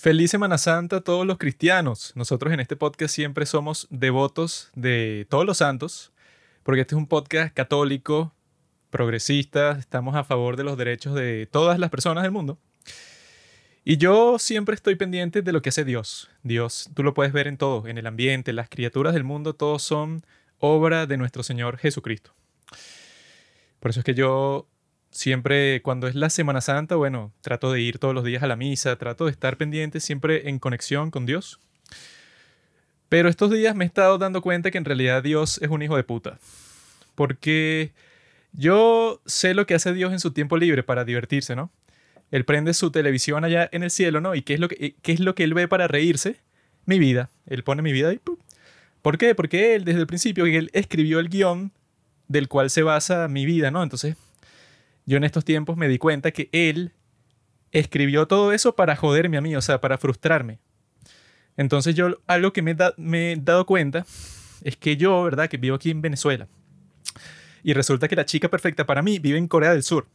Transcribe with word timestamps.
Feliz 0.00 0.30
Semana 0.30 0.56
Santa 0.56 0.96
a 0.96 1.00
todos 1.02 1.26
los 1.26 1.36
cristianos. 1.36 2.12
Nosotros 2.14 2.54
en 2.54 2.60
este 2.60 2.74
podcast 2.74 3.14
siempre 3.14 3.44
somos 3.44 3.86
devotos 3.90 4.70
de 4.74 5.26
todos 5.28 5.44
los 5.44 5.58
santos, 5.58 6.10
porque 6.62 6.80
este 6.80 6.94
es 6.94 6.98
un 6.98 7.06
podcast 7.06 7.52
católico, 7.52 8.32
progresista, 8.88 9.72
estamos 9.72 10.16
a 10.16 10.24
favor 10.24 10.56
de 10.56 10.64
los 10.64 10.78
derechos 10.78 11.14
de 11.14 11.46
todas 11.52 11.78
las 11.78 11.90
personas 11.90 12.22
del 12.22 12.32
mundo. 12.32 12.58
Y 13.84 13.98
yo 13.98 14.38
siempre 14.38 14.74
estoy 14.74 14.94
pendiente 14.94 15.42
de 15.42 15.52
lo 15.52 15.60
que 15.60 15.68
hace 15.68 15.84
Dios. 15.84 16.30
Dios, 16.42 16.88
tú 16.94 17.02
lo 17.02 17.12
puedes 17.12 17.34
ver 17.34 17.46
en 17.46 17.58
todo, 17.58 17.86
en 17.86 17.98
el 17.98 18.06
ambiente, 18.06 18.54
las 18.54 18.70
criaturas 18.70 19.12
del 19.12 19.24
mundo, 19.24 19.54
todos 19.54 19.82
son 19.82 20.24
obra 20.60 21.04
de 21.04 21.18
nuestro 21.18 21.42
Señor 21.42 21.76
Jesucristo. 21.76 22.32
Por 23.80 23.90
eso 23.90 24.00
es 24.00 24.04
que 24.04 24.14
yo 24.14 24.66
siempre 25.10 25.82
cuando 25.82 26.06
es 26.06 26.14
la 26.14 26.30
Semana 26.30 26.60
Santa, 26.60 26.96
bueno, 26.96 27.32
trato 27.40 27.72
de 27.72 27.80
ir 27.80 27.98
todos 27.98 28.14
los 28.14 28.24
días 28.24 28.42
a 28.42 28.46
la 28.46 28.56
misa, 28.56 28.96
trato 28.96 29.26
de 29.26 29.32
estar 29.32 29.56
pendiente 29.56 30.00
siempre 30.00 30.48
en 30.48 30.58
conexión 30.58 31.10
con 31.10 31.26
Dios. 31.26 31.60
Pero 33.08 33.28
estos 33.28 33.50
días 33.50 33.74
me 33.74 33.84
he 33.84 33.86
estado 33.86 34.18
dando 34.18 34.40
cuenta 34.40 34.70
que 34.70 34.78
en 34.78 34.84
realidad 34.84 35.22
Dios 35.22 35.58
es 35.62 35.68
un 35.68 35.82
hijo 35.82 35.96
de 35.96 36.04
puta. 36.04 36.38
Porque 37.16 37.92
yo 38.52 39.20
sé 39.26 39.52
lo 39.52 39.66
que 39.66 39.74
hace 39.74 39.92
Dios 39.92 40.12
en 40.12 40.20
su 40.20 40.32
tiempo 40.32 40.56
libre 40.56 40.82
para 40.82 41.04
divertirse, 41.04 41.56
¿no? 41.56 41.70
Él 42.30 42.44
prende 42.44 42.72
su 42.72 42.92
televisión 42.92 43.44
allá 43.44 43.68
en 43.72 43.82
el 43.82 43.90
cielo, 43.90 44.20
¿no? 44.20 44.36
¿Y 44.36 44.42
qué 44.42 44.54
es 44.54 44.60
lo 44.60 44.68
que, 44.68 44.94
qué 45.02 45.12
es 45.12 45.18
lo 45.18 45.34
que 45.34 45.42
él 45.42 45.54
ve 45.54 45.66
para 45.66 45.88
reírse? 45.88 46.36
Mi 46.86 47.00
vida. 47.00 47.30
Él 47.46 47.64
pone 47.64 47.82
mi 47.82 47.92
vida 47.92 48.12
y 48.12 48.18
¡pum! 48.18 48.36
¿Por 49.02 49.18
qué? 49.18 49.34
Porque 49.34 49.74
él, 49.74 49.84
desde 49.84 50.00
el 50.00 50.06
principio, 50.06 50.46
él 50.46 50.70
escribió 50.72 51.18
el 51.18 51.28
guion 51.28 51.72
del 52.28 52.46
cual 52.46 52.70
se 52.70 52.82
basa 52.82 53.26
mi 53.26 53.44
vida, 53.44 53.72
¿no? 53.72 53.82
Entonces, 53.82 54.16
yo 55.10 55.16
en 55.16 55.24
estos 55.24 55.44
tiempos 55.44 55.76
me 55.76 55.88
di 55.88 55.98
cuenta 55.98 56.30
que 56.30 56.48
él 56.52 56.92
escribió 57.72 58.28
todo 58.28 58.52
eso 58.52 58.76
para 58.76 58.94
joderme 58.94 59.38
a 59.38 59.40
mí, 59.40 59.56
o 59.56 59.60
sea, 59.60 59.80
para 59.80 59.98
frustrarme. 59.98 60.60
Entonces 61.56 61.96
yo 61.96 62.20
algo 62.28 62.52
que 62.52 62.62
me, 62.62 62.76
me 62.96 63.32
he 63.32 63.36
dado 63.36 63.66
cuenta 63.66 64.06
es 64.62 64.76
que 64.76 64.96
yo, 64.96 65.24
¿verdad? 65.24 65.48
Que 65.48 65.56
vivo 65.56 65.74
aquí 65.74 65.90
en 65.90 66.00
Venezuela. 66.00 66.46
Y 67.64 67.72
resulta 67.72 68.06
que 68.06 68.14
la 68.14 68.24
chica 68.24 68.48
perfecta 68.48 68.86
para 68.86 69.02
mí 69.02 69.18
vive 69.18 69.36
en 69.36 69.48
Corea 69.48 69.72
del 69.72 69.82
Sur. 69.82 70.06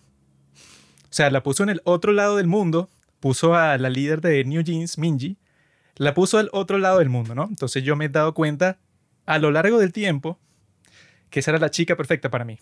O 1.04 1.14
sea, 1.14 1.30
la 1.30 1.44
puso 1.44 1.64
en 1.64 1.72
el 1.72 1.82
otro 1.84 2.14
lado 2.14 2.38
del 2.38 2.48
mundo, 2.48 2.90
puso 3.20 3.54
a 3.54 3.78
la 3.78 3.90
líder 3.90 4.22
de 4.22 4.46
New 4.46 4.62
Jeans, 4.62 4.98
Minji, 4.98 5.36
la 5.98 6.14
puso 6.14 6.38
al 6.38 6.50
otro 6.54 6.78
lado 6.78 7.00
del 7.00 7.10
mundo, 7.10 7.36
¿no? 7.36 7.44
Entonces 7.50 7.84
yo 7.84 7.98
me 7.98 8.06
he 8.06 8.10
dado 8.10 8.34
cuenta 8.34 8.80
a 9.26 9.40
lo 9.40 9.52
largo 9.52 9.78
del 9.78 9.92
tiempo 9.92 10.40
que 11.30 11.42
esa 11.42 11.52
era 11.52 11.60
la 11.60 11.70
chica 11.70 11.98
perfecta 11.98 12.32
para 12.32 12.46
mí. 12.46 12.60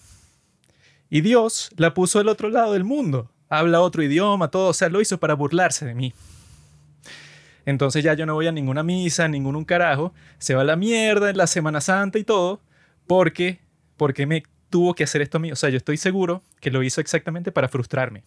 Y 1.14 1.22
Dios 1.22 1.70
la 1.78 1.94
puso 1.94 2.18
al 2.18 2.28
otro 2.28 2.50
lado 2.50 2.74
del 2.74 2.84
mundo. 2.84 3.30
Habla 3.48 3.82
otro 3.82 4.02
idioma, 4.02 4.48
todo, 4.48 4.70
o 4.70 4.74
sea, 4.74 4.90
lo 4.90 5.00
hizo 5.00 5.20
para 5.20 5.36
burlarse 5.36 5.86
de 5.86 5.94
mí. 5.94 6.12
Entonces 7.68 8.04
ya 8.04 8.16
yo 8.16 8.26
no 8.26 8.34
voy 8.34 8.48
a 8.48 8.52
ninguna 8.52 8.82
misa, 8.82 9.28
ningún 9.28 9.56
un 9.56 9.64
carajo. 9.64 10.12
Se 10.40 10.56
va 10.56 10.62
a 10.62 10.66
la 10.66 10.76
mierda 10.76 11.30
en 11.30 11.38
la 11.38 11.46
Semana 11.46 11.82
Santa 11.82 12.18
y 12.18 12.24
todo. 12.24 12.62
Porque, 13.06 13.60
porque 13.96 14.26
me 14.26 14.42
tuvo 14.72 14.96
que 14.96 15.04
hacer 15.04 15.22
esto 15.22 15.38
a 15.38 15.40
mí. 15.40 15.52
O 15.52 15.56
sea, 15.56 15.70
yo 15.70 15.78
estoy 15.78 15.98
seguro 15.98 16.42
que 16.60 16.72
lo 16.72 16.82
hizo 16.82 17.00
exactamente 17.00 17.52
para 17.52 17.68
frustrarme. 17.68 18.24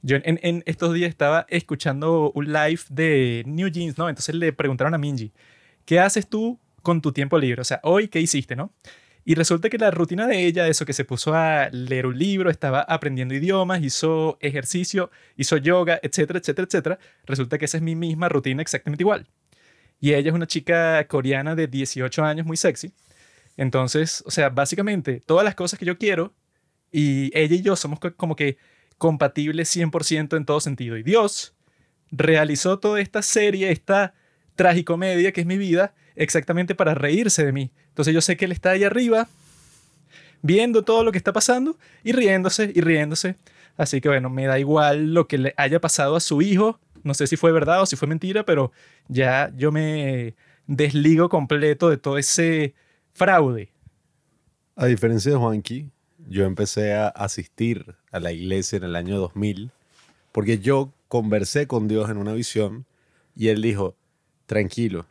Yo 0.00 0.16
en, 0.16 0.40
en 0.42 0.62
estos 0.64 0.94
días 0.94 1.10
estaba 1.10 1.44
escuchando 1.50 2.32
un 2.34 2.50
live 2.50 2.80
de 2.88 3.42
New 3.46 3.68
Jeans, 3.68 3.98
¿no? 3.98 4.08
Entonces 4.08 4.34
le 4.34 4.54
preguntaron 4.54 4.94
a 4.94 4.98
Minji, 4.98 5.30
¿qué 5.84 6.00
haces 6.00 6.26
tú 6.26 6.58
con 6.80 7.02
tu 7.02 7.12
tiempo 7.12 7.38
libre? 7.38 7.60
O 7.60 7.64
sea, 7.64 7.80
hoy, 7.82 8.08
¿qué 8.08 8.18
hiciste, 8.18 8.56
no? 8.56 8.72
Y 9.28 9.34
resulta 9.34 9.68
que 9.68 9.76
la 9.76 9.90
rutina 9.90 10.26
de 10.26 10.46
ella, 10.46 10.68
eso 10.68 10.86
que 10.86 10.94
se 10.94 11.04
puso 11.04 11.34
a 11.34 11.68
leer 11.70 12.06
un 12.06 12.18
libro, 12.18 12.48
estaba 12.48 12.80
aprendiendo 12.80 13.34
idiomas, 13.34 13.82
hizo 13.82 14.38
ejercicio, 14.40 15.10
hizo 15.36 15.58
yoga, 15.58 16.00
etcétera, 16.02 16.38
etcétera, 16.38 16.64
etcétera, 16.66 16.98
resulta 17.26 17.58
que 17.58 17.66
esa 17.66 17.76
es 17.76 17.82
mi 17.82 17.94
misma 17.94 18.30
rutina 18.30 18.62
exactamente 18.62 19.02
igual. 19.02 19.26
Y 20.00 20.14
ella 20.14 20.30
es 20.30 20.34
una 20.34 20.46
chica 20.46 21.06
coreana 21.08 21.54
de 21.54 21.66
18 21.66 22.24
años, 22.24 22.46
muy 22.46 22.56
sexy. 22.56 22.94
Entonces, 23.58 24.22
o 24.24 24.30
sea, 24.30 24.48
básicamente 24.48 25.20
todas 25.20 25.44
las 25.44 25.54
cosas 25.54 25.78
que 25.78 25.84
yo 25.84 25.98
quiero 25.98 26.32
y 26.90 27.30
ella 27.38 27.54
y 27.54 27.60
yo 27.60 27.76
somos 27.76 27.98
como 28.16 28.34
que 28.34 28.56
compatibles 28.96 29.76
100% 29.76 30.38
en 30.38 30.46
todo 30.46 30.60
sentido. 30.60 30.96
Y 30.96 31.02
Dios 31.02 31.54
realizó 32.10 32.78
toda 32.78 32.98
esta 32.98 33.20
serie, 33.20 33.72
esta 33.72 34.14
tragicomedia 34.54 35.32
que 35.32 35.42
es 35.42 35.46
mi 35.46 35.58
vida, 35.58 35.94
exactamente 36.18 36.74
para 36.74 36.94
reírse 36.94 37.44
de 37.44 37.52
mí. 37.52 37.70
Entonces 37.88 38.12
yo 38.12 38.20
sé 38.20 38.36
que 38.36 38.44
él 38.44 38.52
está 38.52 38.70
ahí 38.70 38.84
arriba, 38.84 39.28
viendo 40.42 40.84
todo 40.84 41.04
lo 41.04 41.12
que 41.12 41.18
está 41.18 41.32
pasando 41.32 41.76
y 42.04 42.12
riéndose 42.12 42.70
y 42.74 42.80
riéndose. 42.80 43.36
Así 43.76 44.00
que 44.00 44.08
bueno, 44.08 44.28
me 44.28 44.46
da 44.46 44.58
igual 44.58 45.14
lo 45.14 45.26
que 45.28 45.38
le 45.38 45.54
haya 45.56 45.80
pasado 45.80 46.16
a 46.16 46.20
su 46.20 46.42
hijo. 46.42 46.78
No 47.04 47.14
sé 47.14 47.26
si 47.26 47.36
fue 47.36 47.52
verdad 47.52 47.82
o 47.82 47.86
si 47.86 47.96
fue 47.96 48.08
mentira, 48.08 48.44
pero 48.44 48.72
ya 49.08 49.52
yo 49.56 49.72
me 49.72 50.34
desligo 50.66 51.28
completo 51.28 51.88
de 51.88 51.96
todo 51.96 52.18
ese 52.18 52.74
fraude. 53.12 53.70
A 54.76 54.86
diferencia 54.86 55.32
de 55.32 55.38
Juanqui, 55.38 55.90
yo 56.28 56.44
empecé 56.44 56.94
a 56.94 57.08
asistir 57.08 57.96
a 58.10 58.20
la 58.20 58.32
iglesia 58.32 58.76
en 58.76 58.84
el 58.84 58.96
año 58.96 59.18
2000 59.18 59.70
porque 60.32 60.58
yo 60.58 60.92
conversé 61.08 61.66
con 61.66 61.88
Dios 61.88 62.10
en 62.10 62.16
una 62.16 62.32
visión 62.32 62.86
y 63.34 63.48
él 63.48 63.62
dijo, 63.62 63.96
tranquilo, 64.46 65.06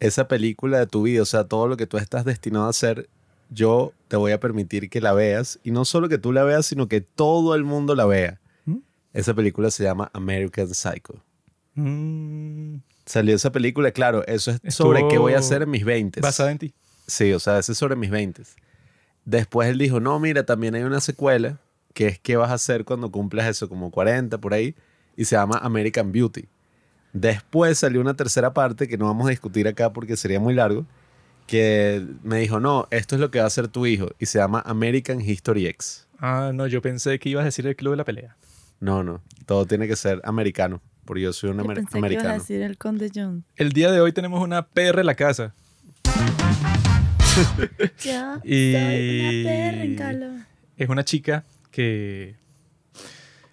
esa 0.00 0.28
película 0.28 0.78
de 0.78 0.86
tu 0.86 1.02
vida, 1.02 1.22
o 1.22 1.26
sea, 1.26 1.44
todo 1.44 1.68
lo 1.68 1.76
que 1.76 1.86
tú 1.86 1.96
estás 1.96 2.24
destinado 2.24 2.66
a 2.66 2.70
hacer, 2.70 3.08
yo 3.50 3.92
te 4.08 4.16
voy 4.16 4.32
a 4.32 4.40
permitir 4.40 4.90
que 4.90 5.00
la 5.00 5.12
veas. 5.12 5.58
Y 5.64 5.70
no 5.70 5.84
solo 5.84 6.08
que 6.08 6.18
tú 6.18 6.32
la 6.32 6.44
veas, 6.44 6.66
sino 6.66 6.88
que 6.88 7.00
todo 7.00 7.54
el 7.54 7.64
mundo 7.64 7.94
la 7.94 8.06
vea. 8.06 8.40
¿Mm? 8.64 8.78
Esa 9.12 9.34
película 9.34 9.70
se 9.70 9.84
llama 9.84 10.10
American 10.12 10.74
Psycho. 10.74 11.22
Mm. 11.74 12.76
Salió 13.06 13.34
esa 13.34 13.52
película, 13.52 13.90
claro, 13.90 14.26
eso 14.26 14.50
es 14.62 14.74
sobre 14.74 15.06
qué 15.08 15.18
voy 15.18 15.34
a 15.34 15.38
hacer 15.38 15.62
en 15.62 15.70
mis 15.70 15.84
20. 15.84 16.20
Basada 16.20 16.50
en 16.50 16.58
ti. 16.58 16.74
Sí, 17.06 17.32
o 17.32 17.38
sea, 17.38 17.58
eso 17.58 17.72
es 17.72 17.78
sobre 17.78 17.96
mis 17.96 18.10
20. 18.10 18.42
Después 19.26 19.68
él 19.68 19.78
dijo, 19.78 20.00
no, 20.00 20.18
mira, 20.18 20.46
también 20.46 20.74
hay 20.74 20.82
una 20.82 21.00
secuela, 21.00 21.60
que 21.92 22.06
es 22.06 22.18
qué 22.18 22.36
vas 22.36 22.50
a 22.50 22.54
hacer 22.54 22.84
cuando 22.84 23.10
cumplas 23.10 23.46
eso, 23.46 23.68
como 23.68 23.90
40 23.90 24.38
por 24.38 24.54
ahí, 24.54 24.74
y 25.16 25.26
se 25.26 25.36
llama 25.36 25.58
American 25.58 26.12
Beauty. 26.12 26.46
Después 27.14 27.78
salió 27.78 28.00
una 28.00 28.14
tercera 28.14 28.52
parte 28.52 28.88
que 28.88 28.98
no 28.98 29.06
vamos 29.06 29.28
a 29.28 29.30
discutir 29.30 29.68
acá 29.68 29.92
porque 29.92 30.16
sería 30.16 30.40
muy 30.40 30.52
largo, 30.52 30.84
que 31.46 32.04
me 32.24 32.40
dijo, 32.40 32.58
no, 32.58 32.88
esto 32.90 33.14
es 33.14 33.20
lo 33.20 33.30
que 33.30 33.38
va 33.38 33.44
a 33.44 33.46
hacer 33.46 33.68
tu 33.68 33.86
hijo 33.86 34.08
y 34.18 34.26
se 34.26 34.40
llama 34.40 34.60
American 34.66 35.20
History 35.20 35.68
X. 35.68 36.08
Ah, 36.18 36.50
no, 36.52 36.66
yo 36.66 36.82
pensé 36.82 37.20
que 37.20 37.28
ibas 37.28 37.42
a 37.42 37.44
decir 37.46 37.68
el 37.68 37.76
club 37.76 37.92
de 37.92 37.98
la 37.98 38.04
pelea. 38.04 38.36
No, 38.80 39.04
no, 39.04 39.22
todo 39.46 39.64
tiene 39.64 39.86
que 39.86 39.94
ser 39.94 40.20
americano, 40.24 40.82
porque 41.04 41.22
yo 41.22 41.32
soy 41.32 41.50
un 41.50 41.60
americano. 41.60 42.08
Que 42.08 42.14
ibas 42.14 42.26
a 42.26 42.34
decir 42.34 42.62
el 42.62 42.76
Conde 42.78 43.12
John. 43.14 43.44
El 43.54 43.70
día 43.70 43.92
de 43.92 44.00
hoy 44.00 44.12
tenemos 44.12 44.42
una 44.42 44.66
PR 44.66 44.98
en 44.98 45.06
la 45.06 45.14
casa. 45.14 45.54
Yo 48.02 48.40
y... 48.44 48.72
soy 48.72 49.20
una 49.20 49.70
PR, 49.70 49.96
Carlos. 49.96 50.40
Es 50.76 50.88
una 50.88 51.04
chica 51.04 51.44
que 51.70 52.34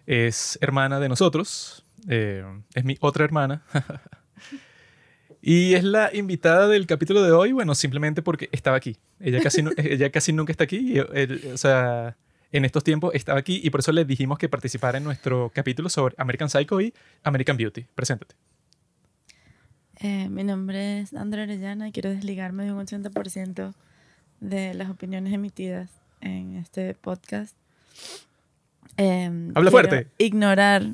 es 0.08 0.58
hermana 0.62 1.00
de 1.00 1.10
nosotros, 1.10 1.86
eh, 2.08 2.44
es 2.74 2.84
mi 2.84 2.98
otra 3.00 3.26
hermana. 3.26 3.64
y 5.42 5.74
es 5.74 5.84
la 5.84 6.10
invitada 6.14 6.68
del 6.68 6.88
capítulo 6.88 7.24
de 7.24 7.32
hoy, 7.32 7.52
bueno, 7.52 7.76
simplemente 7.76 8.22
porque 8.22 8.50
estaba 8.52 8.78
aquí. 8.78 8.98
Ella 9.20 9.42
casi, 9.42 9.64
ella 9.78 10.10
casi 10.12 10.34
nunca 10.34 10.52
está 10.52 10.64
aquí. 10.64 11.00
o 11.00 11.58
sea, 11.58 12.16
en 12.52 12.66
estos 12.66 12.84
tiempos 12.84 13.14
estaba 13.16 13.40
aquí 13.40 13.62
y 13.64 13.70
por 13.70 13.80
eso 13.80 13.92
le 13.92 14.06
dijimos 14.06 14.38
que 14.38 14.50
participara 14.50 14.98
en 14.98 15.04
nuestro 15.04 15.52
capítulo 15.54 15.90
sobre 15.90 16.16
American 16.18 16.50
Psycho 16.50 16.82
y 16.82 16.94
American 17.24 17.58
Beauty. 17.58 17.86
Preséntate. 17.96 18.36
Eh, 20.00 20.30
mi 20.30 20.44
nombre 20.44 21.02
es 21.02 21.14
Andrea 21.14 21.44
Arellana 21.44 21.88
y 21.88 21.92
quiero 21.92 22.10
desligarme 22.10 22.66
de 22.66 22.74
un 22.74 22.86
80% 22.86 23.74
de 24.40 24.74
las 24.74 24.90
opiniones 24.90 25.32
emitidas 25.32 25.92
en 26.22 26.58
este 26.58 26.96
podcast. 26.96 27.56
Eh, 28.98 29.52
Habla 29.54 29.72
fuerte. 29.72 30.08
Ignorar 30.18 30.88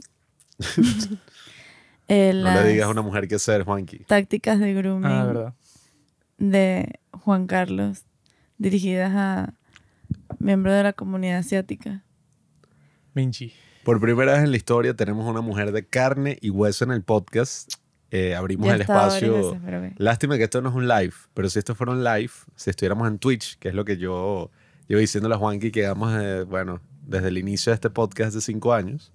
eh, 2.08 2.34
no 2.34 2.54
le 2.54 2.68
digas 2.70 2.88
a 2.88 2.90
una 2.90 3.02
mujer 3.02 3.28
qué 3.28 3.40
ser, 3.40 3.64
Juanqui. 3.64 4.00
Tácticas 4.00 4.60
de 4.60 4.74
grooming 4.74 5.06
ah, 5.06 5.54
de 6.38 7.00
Juan 7.12 7.48
Carlos 7.48 8.04
dirigidas 8.58 9.12
a 9.16 9.54
miembros 10.40 10.76
de 10.76 10.84
la 10.84 10.94
comunidad 10.94 11.40
asiática. 11.40 12.04
Minchi. 13.14 13.54
Por 13.84 14.02
primera 14.02 14.34
vez 14.34 14.44
en 14.44 14.52
la 14.52 14.58
historia 14.58 14.94
tenemos 14.94 15.30
una 15.30 15.42
mujer 15.42 15.72
de 15.72 15.86
carne 15.86 16.38
y 16.42 16.50
hueso 16.50 16.84
en 16.84 16.92
el 16.92 17.04
podcast. 17.04 17.74
Eh, 18.12 18.36
abrimos 18.36 18.72
el 18.74 18.82
espacio. 18.82 19.60
Lástima 19.98 20.38
que 20.38 20.44
esto 20.44 20.62
no 20.62 20.70
es 20.70 20.76
un 20.76 20.88
live, 20.88 21.14
pero 21.34 21.50
si 21.50 21.60
esto 21.60 21.76
fuera 21.76 21.94
un 21.94 22.04
live, 22.04 22.32
si 22.56 22.70
estuviéramos 22.70 23.08
en 23.08 23.18
Twitch, 23.18 23.58
que 23.60 23.70
es 23.70 23.76
lo 23.76 23.86
que 23.86 23.98
yo 23.98 24.52
llevo 24.88 25.00
diciéndole 25.00 25.36
a 25.36 25.38
Juanqui 25.38 25.72
que 25.72 25.86
hagamos, 25.86 26.48
bueno, 26.48 26.82
desde 27.06 27.30
el 27.30 27.38
inicio 27.38 27.72
de 27.72 27.76
este 27.76 27.90
podcast 27.90 28.34
de 28.34 28.42
cinco 28.42 28.74
años, 28.74 29.14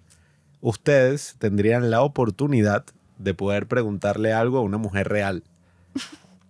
ustedes 0.63 1.35
tendrían 1.39 1.91
la 1.91 2.01
oportunidad 2.01 2.87
de 3.19 3.35
poder 3.35 3.67
preguntarle 3.67 4.33
algo 4.33 4.59
a 4.59 4.63
una 4.63 4.79
mujer 4.79 5.09
real. 5.09 5.43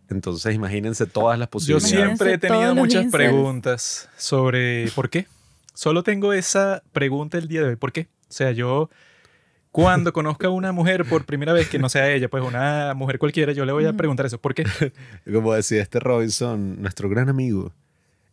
Entonces 0.08 0.54
imagínense 0.54 1.06
todas 1.06 1.38
las 1.38 1.48
posibilidades. 1.48 1.90
Yo 1.90 1.96
siempre 1.96 2.34
he 2.34 2.38
tenido 2.38 2.74
muchas 2.74 3.06
preguntas 3.10 4.08
sobre 4.16 4.88
por 4.94 5.10
qué. 5.10 5.26
Solo 5.74 6.02
tengo 6.02 6.32
esa 6.34 6.82
pregunta 6.92 7.38
el 7.38 7.48
día 7.48 7.62
de 7.62 7.68
hoy. 7.68 7.76
¿Por 7.76 7.92
qué? 7.92 8.02
O 8.02 8.32
sea, 8.32 8.52
yo 8.52 8.90
Cuando 9.70 10.12
conozca 10.12 10.48
a 10.48 10.50
una 10.50 10.70
mujer 10.70 11.06
por 11.06 11.24
primera 11.24 11.54
vez 11.54 11.68
que 11.68 11.78
no 11.78 11.88
sea 11.88 12.10
ella, 12.12 12.28
pues 12.28 12.44
una 12.44 12.92
mujer 12.94 13.18
cualquiera, 13.18 13.52
yo 13.52 13.64
le 13.64 13.72
voy 13.72 13.86
a 13.86 13.94
preguntar 13.94 14.26
eso. 14.26 14.38
¿Por 14.38 14.54
qué? 14.54 14.64
Como 15.32 15.54
decía 15.54 15.80
este 15.80 15.98
Robinson, 15.98 16.82
nuestro 16.82 17.08
gran 17.08 17.30
amigo, 17.30 17.72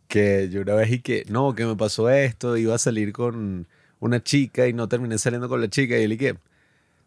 que 0.06 0.50
yo 0.50 0.60
una 0.60 0.74
vez 0.74 0.92
y 0.92 1.00
que, 1.00 1.24
no, 1.28 1.54
que 1.54 1.64
me 1.64 1.76
pasó 1.76 2.10
esto, 2.10 2.58
iba 2.58 2.74
a 2.74 2.78
salir 2.78 3.14
con 3.14 3.66
una 4.00 4.22
chica 4.22 4.66
y 4.66 4.72
no 4.72 4.88
terminé 4.88 5.18
saliendo 5.18 5.48
con 5.48 5.60
la 5.60 5.68
chica 5.68 5.98
y 5.98 6.02
él 6.02 6.12
y 6.12 6.16
que, 6.16 6.36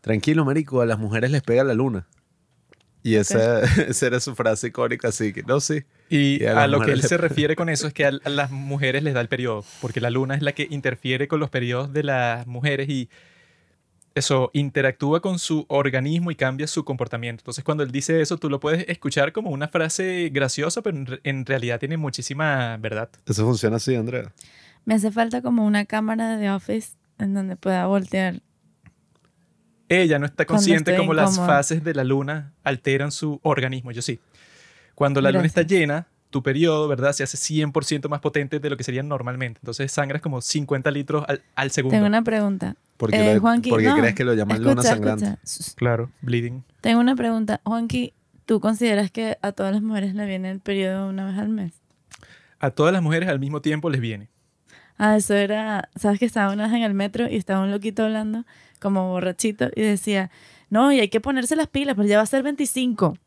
tranquilo, 0.01 0.45
marico, 0.45 0.81
a 0.81 0.85
las 0.85 0.99
mujeres 0.99 1.31
les 1.31 1.41
pega 1.41 1.63
la 1.63 1.73
luna. 1.73 2.07
Y 3.01 3.15
esa, 3.15 3.61
esa 3.87 4.07
era 4.07 4.19
su 4.19 4.33
frase 4.33 4.67
icónica, 4.67 5.09
así 5.09 5.33
que, 5.33 5.43
no, 5.43 5.59
sí. 5.59 5.83
Y, 6.09 6.43
Y 6.43 6.45
a 6.45 6.67
lo 6.67 6.79
que 6.79 6.91
él 6.91 7.01
se 7.01 7.17
refiere 7.17 7.55
con 7.55 7.67
eso 7.67 7.87
es 7.87 7.93
que 7.93 8.05
a, 8.05 8.11
a 8.23 8.29
las 8.29 8.51
mujeres 8.51 9.03
les 9.03 9.13
da 9.13 9.21
el 9.21 9.27
periodo, 9.27 9.65
porque 9.81 9.99
la 9.99 10.09
luna 10.09 10.35
es 10.35 10.41
la 10.41 10.53
que 10.53 10.67
interfiere 10.69 11.27
con 11.27 11.39
los 11.39 11.49
periodos 11.49 11.91
de 11.91 12.03
las 12.03 12.47
mujeres 12.47 12.87
y 12.87 13.09
eso 14.15 14.51
interactúa 14.53 15.21
con 15.21 15.39
su 15.39 15.65
organismo 15.69 16.31
y 16.31 16.35
cambia 16.35 16.67
su 16.67 16.85
comportamiento. 16.85 17.41
Entonces, 17.41 17.63
cuando 17.63 17.83
él 17.83 17.91
dice 17.91 18.21
eso, 18.21 18.37
tú 18.37 18.49
lo 18.49 18.59
puedes 18.59 18.87
escuchar 18.87 19.33
como 19.33 19.49
una 19.49 19.67
frase 19.67 20.29
graciosa, 20.31 20.81
pero 20.81 21.19
en 21.23 21.45
realidad 21.45 21.79
tiene 21.79 21.97
muchísima 21.97 22.77
verdad. 22.77 23.09
Eso 23.25 23.43
funciona 23.43 23.77
así, 23.77 23.95
Andrea. 23.95 24.31
Me 24.85 24.95
hace 24.95 25.11
falta 25.11 25.41
como 25.41 25.65
una 25.65 25.85
cámara 25.85 26.37
de 26.37 26.49
office 26.51 26.97
en 27.19 27.33
donde 27.33 27.55
pueda 27.55 27.85
voltear. 27.87 28.41
Ella 29.89 30.17
no 30.19 30.25
está 30.25 30.45
consciente 30.45 30.95
cómo 30.95 31.13
las 31.13 31.37
fases 31.37 31.83
de 31.83 31.93
la 31.93 32.03
luna 32.03 32.53
alteran 32.63 33.11
su 33.11 33.39
organismo. 33.43 33.91
Yo 33.91 34.01
sí. 34.01 34.19
Cuando 34.95 35.21
la 35.21 35.31
luna 35.31 35.45
está 35.45 35.61
llena, 35.63 36.07
tu 36.29 36.41
periodo, 36.41 36.87
¿verdad? 36.87 37.13
Se 37.13 37.23
hace 37.23 37.37
100% 37.37 38.09
más 38.09 38.19
potente 38.21 38.59
de 38.59 38.69
lo 38.69 38.77
que 38.77 38.83
sería 38.83 39.03
normalmente. 39.03 39.59
Entonces 39.61 39.91
sangras 39.91 40.21
como 40.21 40.41
50 40.41 40.89
litros 40.91 41.23
al, 41.27 41.41
al 41.55 41.71
segundo. 41.71 41.95
Tengo 41.95 42.07
una 42.07 42.23
pregunta. 42.23 42.75
¿Por 42.97 43.11
qué, 43.11 43.31
Eh, 43.31 43.35
lo- 43.35 43.41
Juanqui, 43.41 43.69
por 43.69 43.81
qué 43.81 43.89
no, 43.89 43.95
crees 43.97 44.15
que 44.15 44.23
lo 44.23 44.33
llaman 44.33 44.63
luna 44.63 44.81
sangrante? 44.81 45.37
escucha. 45.43 45.73
Claro, 45.75 46.11
bleeding. 46.21 46.63
Tengo 46.81 46.99
una 46.99 47.15
pregunta. 47.15 47.59
Juanqui, 47.63 48.13
¿tú 48.45 48.59
consideras 48.59 49.11
que 49.11 49.37
a 49.41 49.51
todas 49.51 49.73
las 49.73 49.81
mujeres 49.81 50.15
le 50.15 50.25
viene 50.25 50.49
el 50.49 50.59
periodo 50.59 51.07
una 51.09 51.25
vez 51.25 51.37
al 51.37 51.49
mes? 51.49 51.73
A 52.59 52.71
todas 52.71 52.93
las 52.93 53.01
mujeres 53.03 53.29
al 53.29 53.39
mismo 53.39 53.61
tiempo 53.61 53.89
les 53.89 53.99
viene. 54.01 54.29
Ah, 55.05 55.17
eso 55.17 55.33
era, 55.33 55.89
sabes 55.95 56.19
que 56.19 56.25
estaba 56.25 56.53
una 56.53 56.63
vez 56.67 56.73
en 56.75 56.83
el 56.83 56.93
metro 56.93 57.27
y 57.29 57.35
estaba 57.35 57.61
un 57.63 57.71
loquito 57.71 58.03
hablando 58.03 58.45
como 58.79 59.09
borrachito 59.09 59.69
y 59.75 59.81
decía, 59.81 60.29
no, 60.69 60.91
y 60.93 60.99
hay 60.99 61.09
que 61.09 61.19
ponerse 61.19 61.55
las 61.55 61.67
pilas, 61.67 61.95
pero 61.95 62.07
ya 62.07 62.17
va 62.17 62.23
a 62.23 62.25
ser 62.25 62.43
25. 62.43 63.17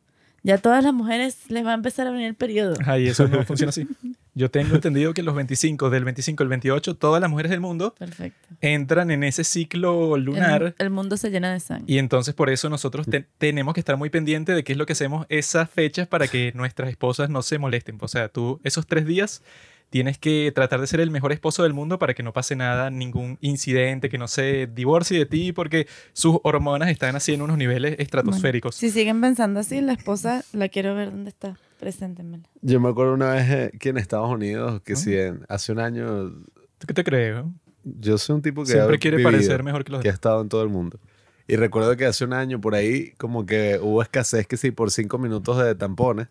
Ya 0.43 0.59
todas 0.59 0.85
las 0.85 0.95
mujeres 0.95 1.51
les 1.51 1.67
va 1.67 1.73
a 1.73 1.75
empezar 1.75 2.07
a 2.07 2.11
venir 2.13 2.27
el 2.29 2.35
periodo. 2.35 2.77
Ay, 2.87 3.09
eso 3.09 3.27
no 3.27 3.43
funciona 3.47 3.71
así. 3.71 3.87
Yo 4.35 4.51
tengo 4.51 4.75
entendido 4.77 5.13
que 5.13 5.23
los 5.23 5.35
25, 5.35 5.91
del 5.91 6.05
25 6.05 6.43
al 6.43 6.49
28, 6.51 6.95
todas 6.97 7.21
las 7.21 7.29
mujeres 7.31 7.51
del 7.51 7.61
mundo 7.61 7.95
Perfecto. 7.99 8.49
entran 8.61 9.11
en 9.11 9.25
ese 9.25 9.45
ciclo 9.45 10.17
lunar. 10.19 10.63
El, 10.63 10.75
el 10.79 10.91
mundo 10.91 11.17
se 11.17 11.31
llena 11.31 11.53
de 11.53 11.59
sangre. 11.61 11.85
Y 11.93 11.99
entonces 11.99 12.35
por 12.35 12.51
eso 12.51 12.69
nosotros 12.69 13.07
te- 13.07 13.27
tenemos 13.39 13.75
que 13.75 13.81
estar 13.81 13.97
muy 13.97 14.09
pendientes 14.11 14.55
de 14.55 14.63
qué 14.63 14.73
es 14.73 14.79
lo 14.79 14.87
que 14.87 14.93
hacemos 14.93 15.27
esas 15.31 15.69
fechas 15.71 16.07
para 16.07 16.29
que 16.29 16.53
nuestras 16.55 16.91
esposas 16.91 17.29
no 17.29 17.43
se 17.43 17.59
molesten. 17.59 17.99
O 18.01 18.09
sea, 18.09 18.29
tú 18.29 18.61
esos 18.63 18.87
tres 18.87 19.05
días 19.07 19.43
tienes 19.91 20.19
que 20.19 20.53
tratar 20.55 20.81
de 20.81 20.87
ser 20.87 21.01
el 21.01 21.11
mejor 21.11 21.33
esposo 21.33 21.63
del 21.63 21.73
mundo 21.73 21.99
para 21.99 22.13
que 22.15 22.23
no 22.23 22.33
pase 22.33 22.57
nada, 22.57 22.91
ningún 22.91 23.39
incidente, 23.41 24.09
que 24.09 24.19
no 24.19 24.29
se 24.29 24.67
divorcie 24.67 25.19
de 25.19 25.27
ti 25.27 25.53
porque 25.53 25.87
sus 26.13 26.39
hormonas 26.43 26.91
están 26.91 27.17
así 27.17 27.33
en 27.35 27.43
unos 27.43 27.57
niveles 27.57 27.97
estratosféricos. 27.99 28.75
Si 28.75 28.91
siguen 28.91 29.21
pensando 29.21 29.61
así, 29.61 29.81
la 29.81 29.93
esposa 29.93 30.45
la 30.53 30.69
quiero 30.69 30.95
ver 30.95 31.11
dónde 31.11 31.31
está. 31.31 31.57
Preséntenmela. 31.81 32.45
Yo 32.63 32.81
me 32.81 32.89
acuerdo 32.89 33.15
una 33.15 33.31
vez 33.33 33.51
eh, 33.51 33.71
que 33.79 33.91
en 33.91 33.99
Estados 33.99 34.31
Unidos, 34.31 34.81
que 34.83 34.95
Ah. 34.95 34.97
si 34.97 35.15
en- 35.17 35.45
hace 35.49 35.73
un 35.73 35.79
año, 35.79 36.31
¿Tú 36.79 36.87
qué 36.87 36.95
te 36.95 37.05
crees? 37.05 37.37
no? 37.37 37.55
yo 37.85 38.19
soy 38.19 38.35
un 38.37 38.43
tipo 38.43 38.65
que 38.65 38.73
Siempre 38.73 38.99
quiere 38.99 39.19
vivido, 39.19 39.31
parecer 39.31 39.63
mejor 39.63 39.85
que 39.85 39.93
los 39.93 40.03
que 40.03 40.09
ha 40.09 40.13
estado 40.13 40.41
en 40.43 40.49
todo 40.49 40.63
el 40.63 40.69
mundo. 40.69 40.99
Y 41.47 41.55
recuerdo 41.57 41.97
que 41.97 42.05
hace 42.07 42.25
un 42.25 42.33
año 42.33 42.61
por 42.61 42.75
ahí 42.75 43.13
como 43.19 43.47
que 43.47 43.79
hubo 43.81 44.03
escasez 44.03 44.47
que 44.49 44.57
sí 44.57 44.73
por 44.73 44.91
cinco 44.91 45.19
minutos 45.19 45.63
de 45.63 45.75
tampones 45.77 46.27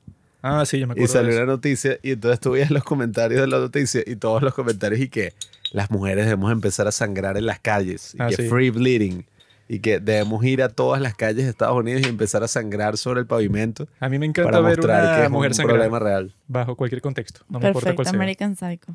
Ah, 0.47 0.65
sí, 0.65 0.79
yo 0.79 0.87
me 0.87 0.91
y 0.91 1.03
acuerdo. 1.03 1.13
de 1.13 1.19
salió 1.19 1.31
eso. 1.31 1.43
una 1.43 1.51
noticia 1.53 1.97
y 2.03 2.11
entonces 2.11 2.39
tú 2.39 2.51
veías 2.51 2.69
los 2.71 2.83
comentarios 2.83 3.41
de 3.41 3.47
la 3.47 3.57
noticia 3.59 4.01
y 4.05 4.15
todos 4.15 4.41
los 4.43 4.53
comentarios 4.53 5.01
y 5.01 5.09
que 5.09 5.33
las 5.71 5.89
mujeres 5.91 6.25
debemos 6.25 6.51
empezar 6.51 6.87
a 6.87 6.91
sangrar 6.91 7.37
en 7.37 7.45
las 7.45 7.59
calles 7.59 8.13
y 8.13 8.17
Ah, 8.21 8.27
que 8.27 8.35
sí. 8.35 8.47
free 8.49 8.69
bleeding 8.69 9.25
y 9.67 9.79
que 9.79 9.99
debemos 9.99 10.45
ir 10.45 10.61
a 10.61 10.69
todas 10.69 11.01
las 11.01 11.15
calles 11.15 11.45
de 11.45 11.49
Estados 11.49 11.75
Unidos 11.77 12.03
y 12.05 12.09
empezar 12.09 12.43
a 12.43 12.47
sangrar 12.47 12.97
sobre 12.97 13.19
el 13.21 13.25
pavimento 13.25 13.87
A 13.99 14.07
mí 14.09 14.19
me 14.19 14.27
encanta 14.27 14.51
para 14.51 14.61
ver 14.61 14.77
mostrar 14.77 15.03
una 15.03 15.17
que 15.17 15.23
es 15.25 15.31
mujer 15.31 15.49
un 15.51 15.55
sangrar 15.55 15.77
problema 15.77 15.99
real. 15.99 16.33
bajo 16.47 16.75
cualquier 16.75 17.01
contexto. 17.01 17.41
No 17.49 17.59
me 17.59 17.67
importa 17.67 17.85
Perfecto, 17.87 17.95
cuál 17.95 18.05
sea. 18.05 18.15
American 18.15 18.55
Psycho. 18.55 18.93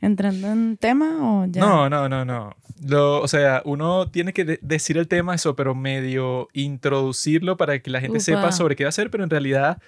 ¿Entrando 0.00 0.48
en 0.52 0.76
tema 0.76 1.18
o 1.42 1.46
ya? 1.46 1.60
No, 1.60 1.88
no, 1.90 2.08
no, 2.08 2.24
no. 2.24 2.54
Lo, 2.84 3.20
o 3.20 3.28
sea, 3.28 3.62
uno 3.64 4.08
tiene 4.10 4.32
que 4.32 4.44
de- 4.44 4.58
decir 4.62 4.98
el 4.98 5.06
tema 5.06 5.34
eso, 5.34 5.54
pero 5.54 5.74
medio 5.74 6.48
introducirlo 6.52 7.56
para 7.56 7.78
que 7.80 7.90
la 7.90 8.00
gente 8.00 8.18
Upa. 8.18 8.24
sepa 8.24 8.52
sobre 8.52 8.74
qué 8.76 8.84
va 8.84 8.88
a 8.88 8.92
ser, 8.92 9.10
pero 9.10 9.22
en 9.24 9.30
realidad 9.30 9.78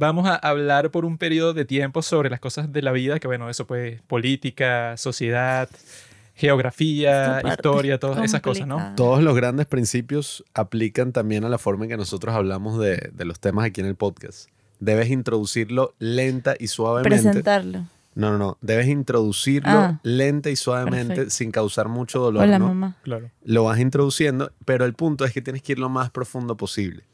vamos 0.00 0.26
a 0.26 0.34
hablar 0.34 0.90
por 0.90 1.04
un 1.04 1.18
periodo 1.18 1.52
de 1.54 1.64
tiempo 1.64 2.02
sobre 2.02 2.30
las 2.30 2.40
cosas 2.40 2.72
de 2.72 2.82
la 2.82 2.90
vida, 2.90 3.20
que 3.20 3.28
bueno, 3.28 3.48
eso 3.50 3.66
pues 3.66 4.00
política, 4.08 4.96
sociedad, 4.96 5.68
geografía, 6.34 7.42
historia, 7.46 7.98
todas 8.00 8.24
esas 8.24 8.40
cosas, 8.40 8.66
¿no? 8.66 8.94
Todos 8.96 9.22
los 9.22 9.36
grandes 9.36 9.66
principios 9.66 10.44
aplican 10.54 11.12
también 11.12 11.44
a 11.44 11.48
la 11.48 11.58
forma 11.58 11.84
en 11.84 11.90
que 11.90 11.96
nosotros 11.96 12.34
hablamos 12.34 12.78
de, 12.80 13.10
de 13.12 13.24
los 13.24 13.38
temas 13.40 13.66
aquí 13.66 13.80
en 13.80 13.86
el 13.86 13.94
podcast. 13.94 14.48
Debes 14.80 15.10
introducirlo 15.10 15.94
lenta 15.98 16.54
y 16.58 16.68
suavemente. 16.68 17.22
Presentarlo. 17.22 17.80
No, 18.14 18.32
no, 18.32 18.38
no. 18.38 18.58
Debes 18.60 18.88
introducirlo 18.88 19.70
Ah, 19.70 20.00
lenta 20.02 20.50
y 20.50 20.56
suavemente 20.56 21.08
perfecto. 21.14 21.30
sin 21.30 21.52
causar 21.52 21.88
mucho 21.88 22.18
dolor. 22.20 22.42
Hola, 22.44 22.58
¿no? 22.58 22.68
mamá. 22.68 22.96
Claro. 23.02 23.30
Lo 23.44 23.64
vas 23.64 23.78
introduciendo, 23.78 24.50
pero 24.64 24.84
el 24.86 24.94
punto 24.94 25.24
es 25.26 25.32
que 25.32 25.42
tienes 25.42 25.62
que 25.62 25.72
ir 25.72 25.78
lo 25.78 25.88
más 25.90 26.10
profundo 26.10 26.56
posible. 26.56 27.04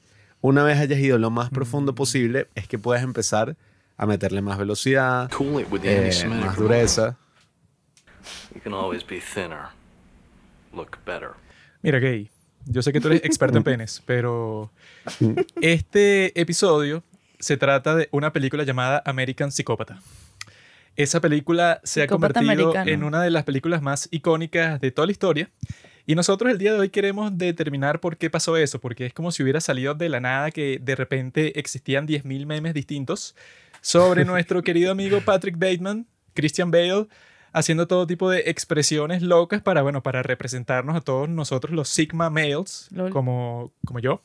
Una 0.41 0.63
vez 0.63 0.79
hayas 0.79 0.99
ido 0.99 1.19
lo 1.19 1.31
más 1.31 1.51
profundo 1.51 1.93
Mm. 1.93 1.97
posible, 1.97 2.49
es 2.55 2.69
que 2.69 2.79
puedes 2.79 3.03
empezar 3.03 3.57
a 3.97 4.07
meterle 4.07 4.43
más 4.43 4.59
velocidad, 4.59 5.31
Cool 5.33 5.63
it 5.63 5.69
with 5.73 5.81
the 5.81 6.09
eh, 6.11 6.29
más 6.29 6.57
dureza. 6.57 7.17
You 8.55 8.61
can 8.61 8.75
always 8.75 9.07
be 9.07 9.21
thinner. 9.21 9.69
Look 10.73 10.99
better. 11.07 11.31
Mira, 11.83 11.99
gay, 11.99 12.31
yo 12.67 12.83
sé 12.83 12.93
que 12.93 13.01
tú 13.01 13.09
eres 13.09 13.25
experto 13.25 13.57
en 13.57 13.65
penes, 13.65 14.03
pero 14.05 14.71
este 15.61 16.39
episodio 16.41 17.03
se 17.39 17.57
trata 17.57 17.95
de 17.95 18.09
una 18.13 18.33
película 18.33 18.65
llamada 18.65 19.03
American 19.07 19.51
Psicópata. 19.53 20.01
Esa 20.97 21.21
película 21.21 21.81
se 21.85 22.01
Psicópata 22.03 22.41
ha 22.41 22.43
convertido 22.43 22.69
americano. 22.71 22.91
en 22.91 23.05
una 23.05 23.23
de 23.23 23.31
las 23.31 23.45
películas 23.45 23.83
más 23.83 24.09
icónicas 24.11 24.81
de 24.81 24.91
toda 24.91 25.07
la 25.07 25.13
historia. 25.13 25.51
Y 26.09 26.15
nosotros 26.15 26.53
el 26.53 26.59
día 26.59 26.73
de 26.73 26.79
hoy 26.79 26.89
queremos 26.91 27.37
determinar 27.37 27.99
por 27.99 28.17
qué 28.17 28.31
pasó 28.31 28.57
eso, 28.57 28.81
porque 28.81 29.07
es 29.07 29.13
como 29.13 29.33
si 29.33 29.43
hubiera 29.43 29.61
salido 29.61 29.93
de 29.95 30.09
la 30.09 30.21
nada 30.21 30.53
que 30.53 30.79
de 30.81 30.95
repente 30.95 31.59
existían 31.59 32.07
10.000 32.07 32.47
memes 32.47 32.75
distintos 32.75 33.35
sobre 33.81 34.25
nuestro 34.25 34.63
querido 34.63 34.93
amigo 34.93 35.21
Patrick 35.21 35.59
Bateman, 35.59 36.07
Christian 36.33 36.71
Bale, 36.71 37.09
haciendo 37.53 37.89
todo 37.89 38.07
tipo 38.07 38.31
de 38.31 38.45
expresiones 38.47 39.21
locas 39.21 39.63
para, 39.63 39.83
bueno, 39.83 40.05
para 40.05 40.23
representarnos 40.23 40.95
a 40.95 41.01
todos 41.01 41.29
nosotros 41.29 41.75
los 41.75 41.89
Sigma 41.89 42.31
males, 42.31 42.87
Lol. 42.93 43.11
como, 43.11 43.73
como 43.85 43.99
yo. 43.99 44.23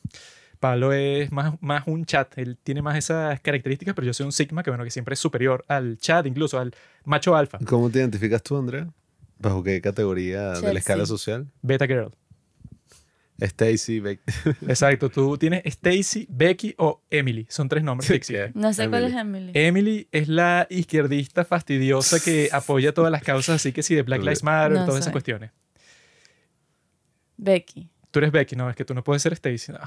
Pablo 0.60 0.92
es 0.92 1.32
más, 1.32 1.60
más 1.60 1.82
un 1.88 2.04
chat, 2.04 2.38
él 2.38 2.56
tiene 2.62 2.82
más 2.82 2.96
esas 2.96 3.40
características, 3.40 3.96
pero 3.96 4.06
yo 4.06 4.14
soy 4.14 4.26
un 4.26 4.32
Sigma 4.32 4.62
que, 4.62 4.70
bueno, 4.70 4.84
que 4.84 4.92
siempre 4.92 5.14
es 5.14 5.18
superior 5.18 5.64
al 5.66 5.98
chat, 5.98 6.24
incluso 6.26 6.60
al 6.60 6.72
macho 7.04 7.34
alfa, 7.34 7.58
¿Cómo 7.66 7.90
te 7.90 7.98
identificas 7.98 8.40
tú, 8.40 8.56
Andrea? 8.56 8.86
¿Bajo 9.42 9.64
qué 9.64 9.80
categoría 9.80 10.52
de 10.52 10.72
la 10.72 10.78
escala 10.78 11.04
social? 11.04 11.48
beta 11.62 11.86
girl. 11.86 12.12
Stacy, 13.40 13.98
Beck. 13.98 14.20
Exacto, 14.68 15.10
tú 15.10 15.36
tienes 15.36 15.62
Stacy, 15.64 16.28
Becky 16.30 16.76
o 16.78 17.02
Emily, 17.10 17.44
son 17.48 17.68
tres 17.68 17.82
nombres 17.82 18.08
que 18.08 18.14
existen. 18.14 18.52
No 18.54 18.72
sé 18.72 18.88
cuál 18.88 19.06
es 19.06 19.14
Emily. 19.14 19.50
Emily. 19.52 19.52
Emily 19.54 20.08
es 20.12 20.28
la 20.28 20.68
izquierdista 20.70 21.44
fastidiosa 21.44 22.20
que 22.20 22.50
apoya 22.52 22.94
todas 22.94 23.10
las 23.10 23.24
causas, 23.24 23.56
así 23.56 23.72
que 23.72 23.82
sí, 23.82 23.96
de 23.96 24.02
Black 24.02 24.20
Lives 24.20 24.44
Matter, 24.44 24.78
No 24.78 24.84
todas 24.84 25.00
esas 25.00 25.12
cuestiones. 25.12 25.50
Becky. 27.36 27.90
Tú 28.12 28.20
eres 28.20 28.30
Becky, 28.30 28.54
no, 28.54 28.70
es 28.70 28.76
que 28.76 28.84
tú 28.84 28.94
no 28.94 29.02
puedes 29.02 29.22
ser 29.22 29.32
Stacy. 29.32 29.72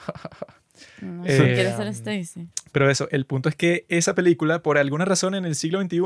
No 1.02 1.24
Eh, 1.26 1.38
sé, 1.38 1.54
quiere 1.54 1.72
ser 1.72 1.88
um, 1.88 1.94
Stacy. 1.94 2.48
Pero 2.74 2.90
eso, 2.90 3.08
el 3.12 3.26
punto 3.26 3.48
es 3.48 3.56
que 3.56 3.86
esa 3.88 4.14
película, 4.14 4.62
por 4.62 4.78
alguna 4.78 5.06
razón 5.06 5.34
en 5.34 5.46
el 5.46 5.56
siglo 5.56 5.80
XXI, 5.82 6.02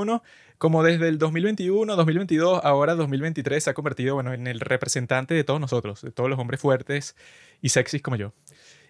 como 0.59 0.83
desde 0.83 1.07
el 1.07 1.17
2021, 1.17 1.95
2022, 1.95 2.61
ahora 2.63 2.93
2023, 2.93 3.63
se 3.63 3.69
ha 3.71 3.73
convertido 3.73 4.13
bueno, 4.13 4.31
en 4.31 4.45
el 4.45 4.59
representante 4.59 5.33
de 5.33 5.43
todos 5.43 5.59
nosotros, 5.59 6.03
de 6.03 6.11
todos 6.11 6.29
los 6.29 6.37
hombres 6.37 6.61
fuertes 6.61 7.15
y 7.63 7.69
sexys 7.69 8.03
como 8.03 8.15
yo. 8.15 8.33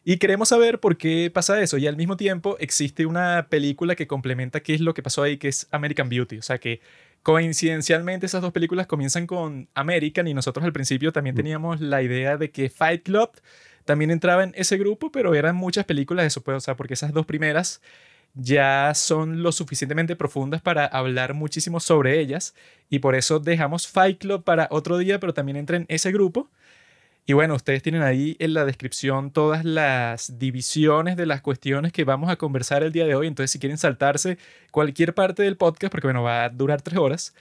Y 0.03 0.17
queremos 0.17 0.49
saber 0.49 0.79
por 0.79 0.97
qué 0.97 1.31
pasa 1.33 1.61
eso. 1.61 1.77
Y 1.77 1.87
al 1.87 1.97
mismo 1.97 2.17
tiempo 2.17 2.57
existe 2.59 3.05
una 3.05 3.47
película 3.49 3.95
que 3.95 4.07
complementa 4.07 4.61
qué 4.61 4.73
es 4.73 4.81
lo 4.81 4.93
que 4.93 5.03
pasó 5.03 5.23
ahí, 5.23 5.37
que 5.37 5.49
es 5.49 5.67
American 5.71 6.09
Beauty. 6.09 6.37
O 6.37 6.41
sea 6.41 6.57
que 6.57 6.81
coincidencialmente 7.23 8.25
esas 8.25 8.41
dos 8.41 8.51
películas 8.53 8.87
comienzan 8.87 9.27
con 9.27 9.67
American 9.73 10.27
y 10.27 10.33
nosotros 10.33 10.65
al 10.65 10.73
principio 10.73 11.11
también 11.11 11.35
teníamos 11.35 11.81
la 11.81 12.01
idea 12.01 12.37
de 12.37 12.51
que 12.51 12.69
Fight 12.69 13.03
Club 13.03 13.29
también 13.85 14.11
entraba 14.11 14.43
en 14.43 14.53
ese 14.55 14.77
grupo, 14.77 15.11
pero 15.11 15.33
eran 15.35 15.55
muchas 15.55 15.85
películas 15.85 16.23
de 16.23 16.27
eso, 16.27 16.41
pues, 16.41 16.57
o 16.57 16.59
sea, 16.59 16.75
porque 16.75 16.93
esas 16.93 17.11
dos 17.11 17.25
primeras 17.25 17.81
ya 18.35 18.93
son 18.93 19.41
lo 19.41 19.51
suficientemente 19.51 20.15
profundas 20.15 20.61
para 20.61 20.85
hablar 20.85 21.33
muchísimo 21.33 21.79
sobre 21.79 22.19
ellas 22.19 22.53
y 22.89 22.99
por 22.99 23.15
eso 23.15 23.39
dejamos 23.39 23.87
Fight 23.87 24.19
Club 24.19 24.43
para 24.43 24.67
otro 24.71 24.97
día, 24.97 25.19
pero 25.19 25.33
también 25.33 25.57
entra 25.57 25.77
en 25.77 25.85
ese 25.89 26.11
grupo. 26.11 26.49
Y 27.25 27.33
bueno, 27.33 27.53
ustedes 27.55 27.83
tienen 27.83 28.01
ahí 28.01 28.35
en 28.39 28.53
la 28.55 28.65
descripción 28.65 29.31
todas 29.31 29.63
las 29.63 30.39
divisiones 30.39 31.15
de 31.15 31.27
las 31.27 31.41
cuestiones 31.41 31.93
que 31.93 32.03
vamos 32.03 32.29
a 32.29 32.37
conversar 32.37 32.81
el 32.81 32.91
día 32.91 33.05
de 33.05 33.13
hoy. 33.13 33.27
Entonces, 33.27 33.51
si 33.51 33.59
quieren 33.59 33.77
saltarse 33.77 34.37
cualquier 34.71 35.13
parte 35.13 35.43
del 35.43 35.55
podcast, 35.55 35.91
porque 35.91 36.07
bueno, 36.07 36.23
va 36.23 36.45
a 36.45 36.49
durar 36.49 36.81
tres 36.81 36.97
horas, 36.97 37.35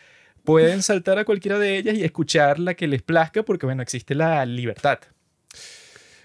pueden 0.44 0.82
saltar 0.82 1.18
a 1.18 1.24
cualquiera 1.24 1.58
de 1.58 1.78
ellas 1.78 1.94
y 1.94 2.04
escuchar 2.04 2.58
la 2.58 2.74
que 2.74 2.86
les 2.86 3.00
plazca, 3.02 3.42
porque 3.42 3.64
bueno, 3.64 3.82
existe 3.82 4.14
la 4.14 4.44
libertad. 4.44 4.98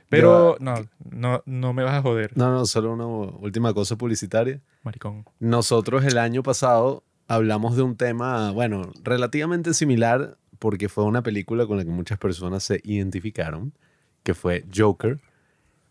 Pero 0.10 0.58
no, 0.60 0.76
no, 1.10 1.42
no 1.46 1.74
me 1.74 1.84
vas 1.84 1.96
a 1.96 2.02
joder, 2.02 2.32
No, 2.38 2.52
no, 2.52 2.66
solo 2.66 2.94
una 2.94 3.08
última 3.08 3.74
cosa 3.74 3.96
publicitaria. 3.98 4.62
maricón. 4.84 5.26
Nosotros 5.40 6.04
el 6.06 6.18
año 6.18 6.44
pasado 6.44 7.04
hablamos 7.28 7.76
de 7.76 7.82
un 7.82 7.96
tema, 7.96 8.52
bueno, 8.52 8.92
relativamente 9.04 9.74
similar, 9.74 10.38
porque 10.64 10.88
fue 10.88 11.04
una 11.04 11.22
película 11.22 11.68
con 11.68 11.76
la 11.76 11.84
que 11.84 11.90
muchas 11.90 12.18
personas 12.18 12.64
se 12.64 12.80
identificaron, 12.86 13.74
que 14.24 14.34
fue 14.34 14.64
Joker. 14.74 15.20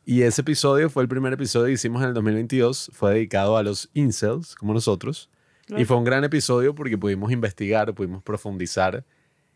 Y 0.07 0.23
ese 0.23 0.41
episodio 0.41 0.88
fue 0.88 1.02
el 1.02 1.11
primer 1.11 1.35
episodio 1.35 1.67
que 1.67 1.73
hicimos 1.73 2.00
en 2.00 2.09
el 2.09 2.14
2022, 2.14 2.91
fue 2.95 3.12
dedicado 3.12 3.59
a 3.59 3.62
los 3.62 3.91
incels, 3.93 4.55
como 4.55 4.73
nosotros. 4.73 5.29
Y 5.76 5.85
fue 5.85 5.99
un 5.99 6.05
gran 6.05 6.25
episodio 6.25 6.75
porque 6.75 6.97
pudimos 6.97 7.31
investigar, 7.31 7.93
pudimos 7.95 8.23
profundizar 8.23 9.05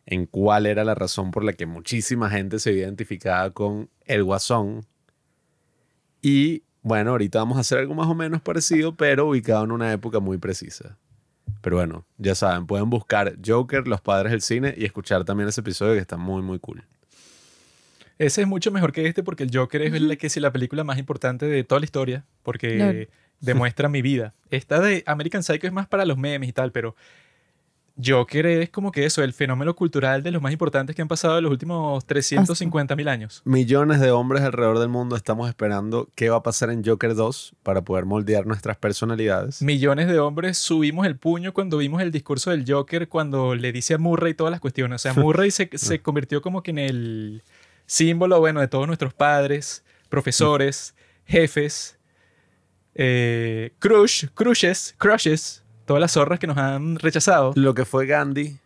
en 0.04 0.26
cuál 0.26 0.66
era 0.66 0.84
la 0.84 0.94
razón 0.94 1.30
por 1.30 1.44
la 1.44 1.54
que 1.54 1.64
muchísima 1.64 2.28
gente 2.28 2.58
se 2.58 2.72
identificaba 2.72 3.48
con 3.52 3.88
el 4.04 4.22
guasón. 4.22 4.84
Y 6.20 6.62
bueno, 6.82 7.12
ahorita 7.12 7.38
vamos 7.38 7.56
a 7.56 7.60
hacer 7.60 7.78
algo 7.78 7.94
más 7.94 8.08
o 8.08 8.14
menos 8.14 8.42
parecido, 8.42 8.94
pero 8.94 9.30
ubicado 9.30 9.64
en 9.64 9.72
una 9.72 9.90
época 9.94 10.20
muy 10.20 10.36
precisa. 10.36 10.98
Pero 11.60 11.76
bueno, 11.76 12.04
ya 12.18 12.34
saben, 12.34 12.66
pueden 12.66 12.90
buscar 12.90 13.36
Joker, 13.44 13.88
Los 13.88 14.00
Padres 14.00 14.32
del 14.32 14.42
Cine 14.42 14.74
y 14.76 14.84
escuchar 14.84 15.24
también 15.24 15.48
ese 15.48 15.60
episodio 15.60 15.94
que 15.94 16.00
está 16.00 16.16
muy, 16.16 16.42
muy 16.42 16.58
cool. 16.58 16.84
Ese 18.18 18.42
es 18.42 18.48
mucho 18.48 18.70
mejor 18.70 18.92
que 18.92 19.06
este 19.06 19.22
porque 19.22 19.42
el 19.42 19.50
Joker 19.52 19.82
es 19.82 20.00
la 20.00 20.16
que 20.16 20.30
sí, 20.30 20.40
la 20.40 20.52
película 20.52 20.84
más 20.84 20.98
importante 20.98 21.46
de 21.46 21.64
toda 21.64 21.80
la 21.80 21.84
historia 21.84 22.24
porque 22.42 23.08
demuestra 23.40 23.88
mi 23.88 24.00
vida. 24.00 24.34
Esta 24.50 24.80
de 24.80 25.02
American 25.06 25.42
Psycho 25.42 25.66
es 25.66 25.72
más 25.72 25.86
para 25.86 26.04
los 26.04 26.16
memes 26.16 26.48
y 26.48 26.52
tal, 26.52 26.72
pero 26.72 26.96
Joker 28.02 28.46
es 28.46 28.70
como 28.70 28.92
que 28.92 29.06
eso, 29.06 29.22
el 29.22 29.32
fenómeno 29.32 29.74
cultural 29.74 30.22
de 30.22 30.30
los 30.30 30.42
más 30.42 30.52
importantes 30.52 30.94
que 30.94 31.02
han 31.02 31.08
pasado 31.08 31.38
en 31.38 31.44
los 31.44 31.52
últimos 31.52 32.04
350 32.06 32.94
mil 32.96 33.08
años. 33.08 33.42
Millones 33.44 34.00
de 34.00 34.10
hombres 34.10 34.42
alrededor 34.42 34.78
del 34.78 34.88
mundo 34.88 35.16
estamos 35.16 35.48
esperando 35.48 36.08
qué 36.14 36.28
va 36.28 36.36
a 36.36 36.42
pasar 36.42 36.70
en 36.70 36.84
Joker 36.84 37.14
2 37.14 37.54
para 37.62 37.82
poder 37.82 38.04
moldear 38.04 38.46
nuestras 38.46 38.76
personalidades. 38.76 39.62
Millones 39.62 40.08
de 40.08 40.18
hombres 40.18 40.58
subimos 40.58 41.06
el 41.06 41.16
puño 41.16 41.54
cuando 41.54 41.78
vimos 41.78 42.02
el 42.02 42.12
discurso 42.12 42.50
del 42.50 42.64
Joker 42.66 43.08
cuando 43.08 43.54
le 43.54 43.72
dice 43.72 43.94
a 43.94 43.98
Murray 43.98 44.34
todas 44.34 44.50
las 44.50 44.60
cuestiones. 44.60 44.96
O 44.96 45.02
sea, 45.02 45.14
Murray 45.14 45.50
se, 45.50 45.70
se 45.74 46.02
convirtió 46.02 46.42
como 46.42 46.62
que 46.62 46.72
en 46.72 46.78
el 46.78 47.42
símbolo, 47.86 48.40
bueno, 48.40 48.60
de 48.60 48.68
todos 48.68 48.86
nuestros 48.86 49.14
padres, 49.14 49.84
profesores, 50.08 50.94
jefes, 51.24 51.98
eh, 52.94 53.72
crush, 53.78 54.26
crushes, 54.34 54.94
crushes, 54.98 55.62
todas 55.86 56.00
las 56.00 56.12
zorras 56.12 56.38
que 56.38 56.46
nos 56.46 56.58
han 56.58 56.96
rechazado. 56.96 57.52
Lo 57.56 57.74
que 57.74 57.84
fue 57.84 58.06
Gandhi 58.06 58.58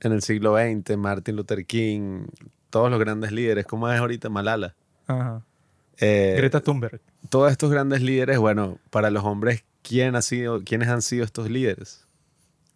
en 0.00 0.12
el 0.12 0.22
siglo 0.22 0.56
XX, 0.56 0.96
Martin 0.96 1.36
Luther 1.36 1.64
King, 1.64 2.26
todos 2.70 2.90
los 2.90 3.00
grandes 3.00 3.32
líderes, 3.32 3.66
como 3.66 3.90
es 3.90 3.98
ahorita 3.98 4.28
Malala. 4.28 4.74
Ajá. 5.06 5.42
Eh, 5.98 6.34
Greta 6.36 6.60
Thunberg. 6.60 7.00
todos 7.28 7.50
estos 7.52 7.70
grandes 7.70 8.02
líderes, 8.02 8.38
bueno, 8.38 8.78
para 8.90 9.10
los 9.10 9.24
hombres, 9.24 9.64
¿quién 9.82 10.16
ha 10.16 10.22
sido, 10.22 10.62
¿quiénes 10.62 10.88
han 10.88 11.02
sido 11.02 11.24
estos 11.24 11.50
líderes? 11.50 12.06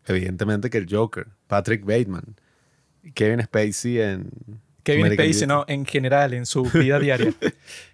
Evidentemente 0.06 0.70
que 0.70 0.78
el 0.78 0.86
Joker, 0.88 1.26
Patrick 1.48 1.84
Bateman, 1.84 2.36
Kevin 3.14 3.42
Spacey 3.42 4.00
en... 4.00 4.30
Kevin 4.86 5.06
American 5.06 5.26
Spacey, 5.26 5.48
no, 5.48 5.64
en 5.66 5.84
general, 5.84 6.32
en 6.32 6.46
su 6.46 6.62
vida 6.62 6.98
diaria. 6.98 7.34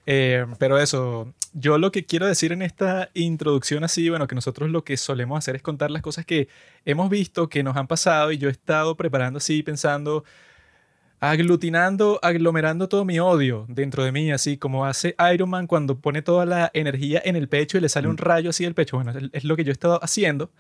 Eh, 0.04 0.44
pero 0.58 0.80
eso, 0.80 1.32
yo 1.52 1.78
lo 1.78 1.92
que 1.92 2.04
quiero 2.04 2.26
decir 2.26 2.50
en 2.50 2.60
esta 2.60 3.08
introducción 3.14 3.84
así, 3.84 4.10
bueno, 4.10 4.26
que 4.26 4.34
nosotros 4.34 4.68
lo 4.68 4.82
que 4.82 4.96
solemos 4.96 5.38
hacer 5.38 5.54
es 5.54 5.62
contar 5.62 5.92
las 5.92 6.02
cosas 6.02 6.26
que 6.26 6.48
hemos 6.84 7.08
visto, 7.08 7.48
que 7.48 7.62
nos 7.62 7.76
han 7.76 7.86
pasado 7.86 8.32
y 8.32 8.38
yo 8.38 8.48
he 8.48 8.50
estado 8.50 8.96
preparando 8.96 9.36
así, 9.36 9.62
pensando, 9.62 10.24
aglutinando, 11.20 12.18
aglomerando 12.20 12.88
todo 12.88 13.04
mi 13.04 13.20
odio 13.20 13.64
dentro 13.68 14.02
de 14.02 14.10
mí, 14.10 14.32
así 14.32 14.56
como 14.56 14.86
hace 14.86 15.14
Iron 15.32 15.50
Man 15.50 15.68
cuando 15.68 16.00
pone 16.00 16.20
toda 16.20 16.46
la 16.46 16.72
energía 16.74 17.22
en 17.24 17.36
el 17.36 17.48
pecho 17.48 17.78
y 17.78 17.80
le 17.80 17.88
sale 17.88 18.08
un 18.08 18.18
rayo 18.18 18.50
así 18.50 18.64
del 18.64 18.74
pecho. 18.74 18.96
Bueno, 18.96 19.12
es 19.32 19.44
lo 19.44 19.54
que 19.54 19.62
yo 19.62 19.70
he 19.70 19.72
estado 19.72 20.02
haciendo, 20.02 20.50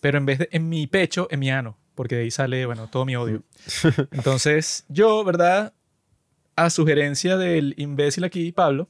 pero 0.00 0.18
en 0.18 0.26
vez 0.26 0.38
de 0.38 0.48
en 0.52 0.68
mi 0.68 0.86
pecho, 0.86 1.26
en 1.32 1.40
mi 1.40 1.50
ano, 1.50 1.76
porque 1.96 2.14
de 2.14 2.22
ahí 2.22 2.30
sale, 2.30 2.64
bueno, 2.66 2.86
todo 2.88 3.04
mi 3.04 3.16
odio. 3.16 3.42
Entonces, 4.12 4.84
yo, 4.88 5.24
¿verdad? 5.24 5.72
A 6.54 6.70
sugerencia 6.70 7.36
del 7.36 7.74
imbécil 7.76 8.22
aquí, 8.22 8.52
Pablo, 8.52 8.88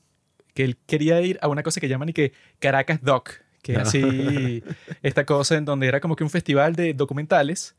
que 0.53 0.65
él 0.65 0.77
quería 0.87 1.21
ir 1.23 1.39
a 1.41 1.49
una 1.49 1.63
cosa 1.63 1.81
que 1.81 1.89
llaman 1.89 2.11
y 2.11 2.13
que 2.13 2.33
Caracas 2.59 3.01
Doc, 3.03 3.31
que 3.63 3.73
es 3.73 3.79
así, 3.79 4.63
esta 5.03 5.25
cosa 5.25 5.57
en 5.57 5.65
donde 5.65 5.87
era 5.87 6.01
como 6.01 6.15
que 6.17 6.25
un 6.25 6.31
festival 6.31 6.75
de 6.77 6.93
documentales 6.93 7.75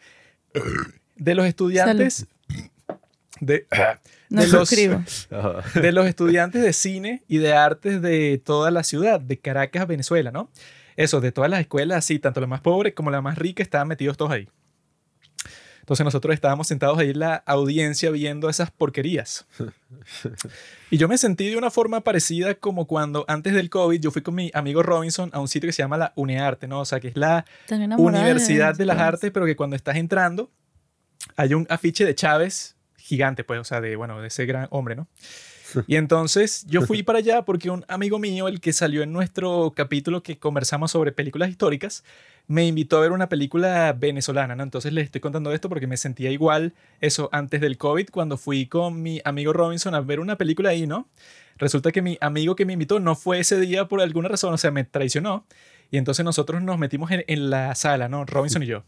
de 1.15 1.36
los 1.36 1.46
estudiantes 1.46 2.25
de, 3.39 3.65
No 4.29 4.41
de 4.41 4.48
los- 4.60 4.69
de 5.75 5.91
los 5.91 6.07
estudiantes 6.07 6.62
de 6.62 6.74
cine 6.74 7.24
y 7.27 7.38
de 7.38 7.53
artes 7.53 8.01
de 8.01 8.41
toda 8.43 8.72
la 8.72 8.84
ciudad, 8.84 9.19
de 9.19 9.38
Caracas, 9.39 9.88
Venezuela, 9.88 10.31
¿no? 10.31 10.50
Eso, 10.96 11.22
de 11.22 11.31
todas 11.31 11.50
las 11.50 11.60
escuelas, 11.60 12.00
así, 12.00 12.17
tanto 12.17 12.41
la 12.41 12.48
más 12.48 12.62
pobre 12.62 12.93
como 12.96 13.12
la 13.12 13.22
más 13.22 13.38
rica, 13.38 13.62
estaban 13.62 13.88
metidos 13.88 14.17
todos 14.17 14.31
ahí. 14.31 14.50
Entonces 15.88 16.03
nosotros 16.03 16.34
estábamos 16.34 16.67
sentados 16.67 17.00
ahí 17.00 17.12
en 17.12 17.20
la 17.20 17.36
audiencia 17.46 18.12
viendo 18.12 18.50
esas 18.50 18.72
porquerías. 18.72 19.46
Y 20.89 20.98
yo 20.98 21.10
me 21.10 21.17
sentí 21.17 21.50
de 21.50 21.58
una 21.58 21.70
forma 21.70 22.00
parecida 22.01 22.56
como 22.56 22.88
cuando 22.88 23.25
antes 23.27 23.53
del 23.53 23.70
COVID 23.70 24.00
yo 24.00 24.10
fui 24.10 24.22
con 24.22 24.36
mi 24.36 24.51
amigo 24.53 24.84
Robinson 24.84 25.29
a 25.34 25.39
un 25.41 25.50
sitio 25.50 25.67
que 25.67 25.74
se 25.74 25.84
llama 25.84 25.98
la 25.98 26.13
UNEARTE, 26.15 26.65
¿no? 26.67 26.79
O 26.79 26.86
sea, 26.86 27.01
que 27.01 27.10
es 27.10 27.17
la 27.17 27.46
Universidad 27.98 28.75
de 28.75 28.86
las. 28.86 28.98
Artes, 28.98 29.32
pero 29.32 29.46
que 29.46 29.58
cuando 29.58 29.75
estás 29.75 29.98
entrando 29.98 30.50
hay 31.36 31.53
un 31.53 31.67
afiche 31.70 32.06
de 32.06 32.15
Chávez 32.15 32.77
gigante, 32.98 33.44
pues, 33.44 33.60
o 33.60 33.63
sea, 33.65 33.82
de, 33.82 33.98
bueno, 33.98 34.22
de 34.22 34.27
ese 34.27 34.46
gran 34.46 34.67
hombre, 34.72 34.96
¿no? 34.96 35.08
Y 35.88 35.98
entonces 35.98 36.65
yo 36.67 36.82
fui 36.82 37.03
para 37.03 37.20
allá 37.20 37.44
porque 37.44 37.70
un 37.70 37.84
amigo 37.89 38.20
mío, 38.20 38.48
el 38.48 38.62
que 38.62 38.72
salió 38.72 39.03
en 39.03 39.12
nuestro 39.12 39.74
capítulo 39.75 40.24
que 40.24 40.38
conversamos 40.38 40.91
sobre 40.91 41.12
películas 41.12 41.50
históricas, 41.50 42.03
me 42.48 42.66
invitó 42.66 42.98
a 42.98 43.01
ver 43.01 43.12
una 43.12 43.27
película 43.27 43.94
venezolana, 43.94 44.56
¿no? 44.56 44.63
Entonces 44.63 44.94
les 44.94 45.06
estoy 45.06 45.20
contando 45.20 45.51
esto 45.51 45.68
porque 45.68 45.86
me 45.86 45.98
sentía 45.98 46.32
igual 46.32 46.74
eso 47.01 47.30
antes 47.34 47.60
del 47.60 47.77
COVID 47.77 48.10
cuando 48.10 48.38
fui 48.38 48.68
con 48.68 49.01
mi 49.01 49.22
amigo 49.25 49.51
Robinson 49.51 49.94
a 49.96 50.01
ver 50.01 50.22
una 50.22 50.38
película 50.38 50.70
ahí, 50.70 50.88
¿no? 50.88 51.08
Resulta 51.58 51.92
que 51.92 52.01
mi 52.01 52.18
amigo 52.22 52.56
que 52.56 52.66
me 52.66 52.74
invitó 52.74 53.00
no 53.00 53.16
fue 53.16 53.39
ese 53.39 53.60
día 53.60 53.88
por 53.88 54.01
alguna 54.01 54.30
razón, 54.30 54.54
o 54.54 54.58
sea, 54.58 54.72
me 54.72 54.86
traicionó. 54.86 55.46
Y 55.92 55.98
entonces 55.98 56.24
nosotros 56.24 56.62
nos 56.62 56.77
metimos 56.77 57.10
en, 57.12 57.50
la 57.50 57.74
sala, 57.75 58.08
¿no? 58.08 58.25
Robinson 58.25 58.63
y 58.63 58.68
yo. 58.68 58.84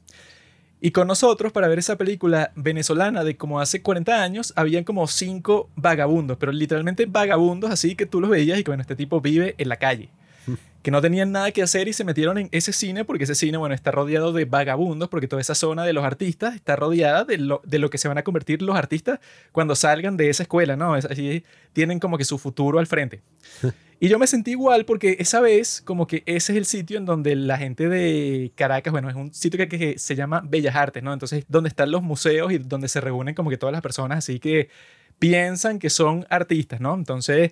Y 0.82 0.92
con 0.92 1.08
nosotros, 1.08 1.52
para 1.52 1.68
ver 1.68 1.80
esa 1.80 1.98
película 1.98 2.52
venezolana 2.56 3.24
de 3.24 3.36
como 3.36 3.60
hace 3.60 3.82
40 3.82 4.24
años, 4.24 4.54
habían 4.56 4.86
como 4.86 5.08
cinco 5.08 5.70
vagabundos, 5.76 6.38
pero 6.38 6.54
literalmente 6.54 7.06
vagabundos 7.06 7.72
así 7.72 7.96
que 7.96 8.06
tú 8.06 8.22
los 8.22 8.30
veías 8.30 8.60
y 8.60 8.64
que, 8.64 8.72
bueno, 8.72 8.82
este 8.82 8.96
tipo 8.96 9.20
vive 9.20 9.56
en 9.58 9.68
la 9.68 9.78
calle. 9.78 10.10
Que 10.82 10.92
no 10.92 11.02
tenían 11.02 11.34
nada 11.34 11.52
que 11.52 11.62
hacer 11.62 11.90
y 11.90 11.94
se 11.94 12.06
metieron 12.06 12.38
en 12.38 12.48
ese 12.54 12.72
cine 12.72 13.04
porque 13.04 13.26
ese 13.26 13.36
cine, 13.36 13.58
bueno, 13.58 13.76
está 13.76 13.92
rodeado 13.92 14.32
de 14.32 14.46
vagabundos 14.46 15.10
porque 15.10 15.28
toda 15.28 15.42
esa 15.42 15.54
zona 15.54 15.84
de 15.84 15.92
los 15.92 16.06
artistas 16.06 16.56
está 16.56 16.78
rodeada 16.78 17.26
de 17.26 17.38
lo, 17.38 17.62
de 17.66 17.80
lo 17.80 17.90
que 17.90 17.98
se 17.98 18.08
van 18.08 18.18
a 18.18 18.24
convertir 18.24 18.62
los 18.62 18.78
artistas 18.78 19.20
cuando 19.52 19.76
salgan 19.76 20.16
de 20.16 20.30
esa 20.30 20.44
escuela, 20.44 20.78
¿no? 20.78 20.96
Es 20.96 21.04
así, 21.04 21.44
tienen 21.74 22.00
como 22.00 22.18
que 22.18 22.24
su 22.24 22.38
futuro 22.38 22.80
al 22.80 22.88
frente. 22.88 23.22
Y 24.02 24.08
yo 24.08 24.18
me 24.18 24.28
sentí 24.28 24.52
igual 24.52 24.86
porque 24.86 25.18
esa 25.20 25.42
vez, 25.42 25.82
como 25.84 26.08
que 26.08 26.24
ese 26.26 26.54
es 26.54 26.58
el 26.58 26.66
sitio 26.66 26.98
en 26.98 27.06
donde 27.06 27.36
la 27.36 27.58
gente 27.58 27.90
de 27.90 28.54
Caracas, 28.56 28.94
bueno, 28.94 29.10
es 29.10 29.16
un 29.16 29.34
sitio 29.34 29.58
que, 29.58 29.68
que 29.68 30.00
se 30.00 30.16
llama 30.16 30.42
Bellas 30.46 30.74
Artes, 30.74 31.04
¿no? 31.04 31.12
Entonces, 31.12 31.44
donde 31.50 31.68
están 31.68 31.92
los 31.92 32.02
museos 32.02 32.50
y 32.54 32.60
donde 32.60 32.88
se 32.88 33.02
reúnen 33.02 33.36
como 33.36 33.50
que 33.50 33.58
todas 33.58 33.74
las 33.74 33.82
personas 33.82 34.20
así 34.20 34.40
que 34.40 34.70
piensan 35.20 35.80
que 35.80 35.90
son 35.90 36.26
artistas, 36.30 36.80
¿no? 36.80 36.96
Entonces, 36.96 37.52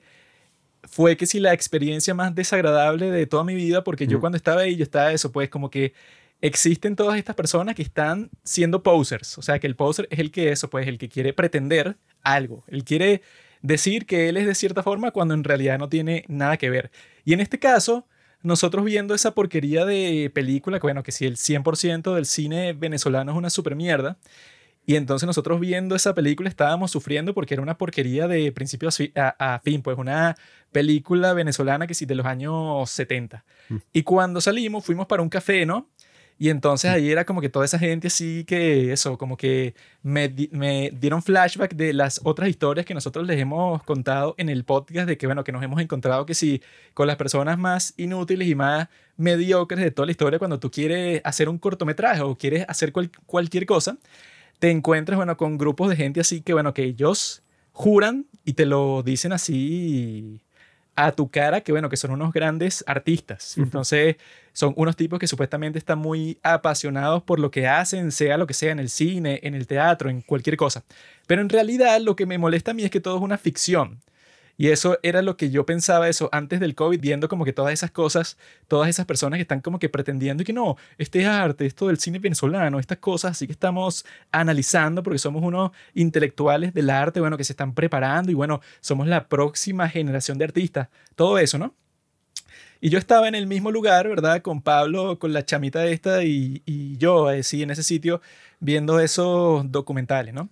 fue 0.83 1.17
que 1.17 1.25
sí 1.25 1.39
la 1.39 1.53
experiencia 1.53 2.13
más 2.13 2.33
desagradable 2.35 3.11
de 3.11 3.25
toda 3.25 3.43
mi 3.43 3.55
vida 3.55 3.83
porque 3.83 4.07
yo 4.07 4.19
cuando 4.19 4.37
estaba 4.37 4.61
ahí, 4.61 4.75
yo 4.75 4.83
estaba 4.83 5.11
eso, 5.11 5.31
pues 5.31 5.49
como 5.49 5.69
que 5.69 5.93
existen 6.41 6.95
todas 6.95 7.17
estas 7.17 7.35
personas 7.35 7.75
que 7.75 7.81
están 7.81 8.29
siendo 8.43 8.83
posers, 8.83 9.37
o 9.37 9.41
sea, 9.41 9.59
que 9.59 9.67
el 9.67 9.75
poser 9.75 10.07
es 10.11 10.19
el 10.19 10.31
que 10.31 10.51
eso, 10.51 10.69
pues 10.69 10.87
el 10.87 10.97
que 10.97 11.09
quiere 11.09 11.33
pretender 11.33 11.97
algo, 12.21 12.63
él 12.67 12.83
quiere 12.83 13.21
decir 13.61 14.05
que 14.05 14.29
él 14.29 14.37
es 14.37 14.45
de 14.45 14.55
cierta 14.55 14.83
forma 14.83 15.11
cuando 15.11 15.33
en 15.33 15.43
realidad 15.43 15.79
no 15.79 15.89
tiene 15.89 16.25
nada 16.27 16.57
que 16.57 16.69
ver. 16.69 16.91
Y 17.25 17.33
en 17.33 17.39
este 17.39 17.59
caso, 17.59 18.07
nosotros 18.41 18.85
viendo 18.85 19.15
esa 19.15 19.33
porquería 19.33 19.85
de 19.85 20.31
película, 20.33 20.79
que 20.79 20.85
bueno, 20.85 21.03
que 21.03 21.11
si 21.11 21.25
el 21.25 21.37
100% 21.37 22.13
del 22.13 22.25
cine 22.25 22.73
venezolano 22.73 23.31
es 23.31 23.37
una 23.37 23.49
super 23.49 23.75
mierda, 23.75 24.17
y 24.87 24.95
entonces 24.95 25.27
nosotros 25.27 25.59
viendo 25.59 25.95
esa 25.95 26.15
película 26.15 26.47
estábamos 26.49 26.89
sufriendo 26.91 27.33
porque 27.35 27.53
era 27.53 27.61
una 27.61 27.77
porquería 27.77 28.27
de 28.27 28.51
principio 28.51 28.89
a, 29.15 29.35
a- 29.55 29.59
fin, 29.59 29.81
pues 29.83 29.97
una 29.97 30.35
película 30.71 31.33
venezolana 31.33 31.85
que 31.87 31.93
sí 31.93 32.05
de 32.05 32.15
los 32.15 32.25
años 32.25 32.89
70. 32.89 33.43
Mm. 33.69 33.75
Y 33.93 34.03
cuando 34.03 34.39
salimos 34.41 34.85
fuimos 34.85 35.05
para 35.05 35.21
un 35.21 35.29
café, 35.29 35.65
¿no? 35.65 35.89
Y 36.39 36.49
entonces 36.49 36.91
ahí 36.91 37.09
era 37.11 37.25
como 37.25 37.41
que 37.41 37.49
toda 37.49 37.65
esa 37.65 37.79
gente 37.79 38.07
así 38.07 38.43
que 38.45 38.93
eso, 38.93 39.17
como 39.17 39.35
que 39.37 39.73
me, 40.03 40.31
me 40.51 40.91
dieron 40.91 41.23
flashback 41.23 41.73
de 41.73 41.93
las 41.93 42.21
otras 42.23 42.47
historias 42.47 42.85
que 42.85 42.93
nosotros 42.93 43.25
les 43.25 43.39
hemos 43.39 43.81
contado 43.83 44.35
en 44.37 44.47
el 44.47 44.63
podcast 44.63 45.07
de 45.09 45.17
que, 45.17 45.25
bueno, 45.25 45.43
que 45.43 45.51
nos 45.51 45.63
hemos 45.63 45.81
encontrado 45.81 46.27
que 46.27 46.35
sí, 46.35 46.61
con 46.93 47.07
las 47.07 47.15
personas 47.15 47.57
más 47.57 47.93
inútiles 47.97 48.47
y 48.47 48.53
más 48.53 48.87
mediocres 49.17 49.83
de 49.83 49.89
toda 49.89 50.05
la 50.05 50.11
historia, 50.11 50.37
cuando 50.37 50.59
tú 50.59 50.69
quieres 50.69 51.21
hacer 51.23 51.49
un 51.49 51.57
cortometraje 51.57 52.21
o 52.21 52.37
quieres 52.37 52.65
hacer 52.69 52.93
cual- 52.93 53.09
cualquier 53.25 53.65
cosa, 53.65 53.97
te 54.59 54.71
encuentras, 54.71 55.17
bueno, 55.17 55.37
con 55.37 55.57
grupos 55.57 55.89
de 55.89 55.95
gente 55.95 56.19
así 56.19 56.41
que, 56.41 56.53
bueno, 56.53 56.73
que 56.73 56.83
ellos 56.83 57.43
juran 57.71 58.25
y 58.43 58.53
te 58.53 58.65
lo 58.65 59.03
dicen 59.03 59.33
así 59.33 60.41
a 60.95 61.11
tu 61.11 61.29
cara 61.29 61.61
que, 61.61 61.71
bueno, 61.71 61.89
que 61.89 61.97
son 61.97 62.09
unos 62.09 62.33
grandes 62.33 62.83
artistas. 62.87 63.55
Entonces, 63.57 64.15
son 64.51 64.73
unos 64.75 64.95
tipos 64.95 65.19
que 65.19 65.27
supuestamente 65.27 65.77
están 65.77 65.99
muy 65.99 66.39
apasionados 66.41 67.21
por 67.21 67.39
lo 67.39 67.51
que 67.51 67.67
hacen, 67.67 68.11
sea 68.11 68.37
lo 68.37 68.47
que 68.47 68.55
sea, 68.55 68.71
en 68.71 68.79
el 68.79 68.89
cine, 68.89 69.39
en 69.43 69.53
el 69.53 69.67
teatro, 69.67 70.09
en 70.09 70.21
cualquier 70.21 70.57
cosa. 70.57 70.83
Pero 71.27 71.41
en 71.41 71.49
realidad 71.49 72.01
lo 72.01 72.15
que 72.15 72.25
me 72.25 72.39
molesta 72.39 72.71
a 72.71 72.73
mí 72.73 72.83
es 72.83 72.89
que 72.89 72.99
todo 72.99 73.17
es 73.17 73.21
una 73.21 73.37
ficción. 73.37 74.01
Y 74.57 74.69
eso 74.69 74.97
era 75.03 75.21
lo 75.21 75.37
que 75.37 75.51
yo 75.51 75.65
pensaba 75.65 76.09
eso 76.09 76.29
antes 76.31 76.59
del 76.59 76.73
COVID, 76.73 76.99
viendo 76.99 77.29
como 77.29 77.45
que 77.45 77.53
todas 77.53 77.71
esas 77.73 77.91
cosas, 77.91 78.37
todas 78.67 78.89
esas 78.89 79.05
personas 79.05 79.37
que 79.37 79.43
están 79.43 79.61
como 79.61 79.77
que 79.77 79.87
pretendiendo 79.87 80.43
que 80.43 80.53
no, 80.53 80.77
este 80.97 81.21
es 81.21 81.27
arte, 81.27 81.67
esto 81.67 81.87
del 81.87 81.99
cine 81.99 82.17
venezolano, 82.17 82.79
estas 82.79 82.97
cosas, 82.97 83.31
así 83.31 83.45
que 83.45 83.53
estamos 83.53 84.03
analizando 84.31 85.03
porque 85.03 85.19
somos 85.19 85.43
unos 85.43 85.71
intelectuales 85.93 86.73
del 86.73 86.89
arte, 86.89 87.19
bueno, 87.19 87.37
que 87.37 87.43
se 87.43 87.53
están 87.53 87.73
preparando 87.73 88.31
y 88.31 88.33
bueno, 88.33 88.61
somos 88.81 89.07
la 89.07 89.27
próxima 89.27 89.87
generación 89.89 90.39
de 90.39 90.45
artistas, 90.45 90.89
todo 91.15 91.37
eso, 91.37 91.59
¿no? 91.59 91.75
Y 92.79 92.89
yo 92.89 92.99
estaba 92.99 93.27
en 93.27 93.35
el 93.35 93.47
mismo 93.47 93.71
lugar, 93.71 94.07
¿verdad? 94.07 94.41
Con 94.41 94.61
Pablo, 94.61 95.17
con 95.19 95.33
la 95.33 95.45
chamita 95.45 95.85
esta 95.87 96.23
y, 96.23 96.61
y 96.65 96.97
yo, 96.97 97.31
eh, 97.31 97.43
sí, 97.43 97.63
en 97.63 97.71
ese 97.71 97.83
sitio, 97.83 98.21
viendo 98.59 98.99
esos 98.99 99.71
documentales, 99.71 100.33
¿no? 100.33 100.49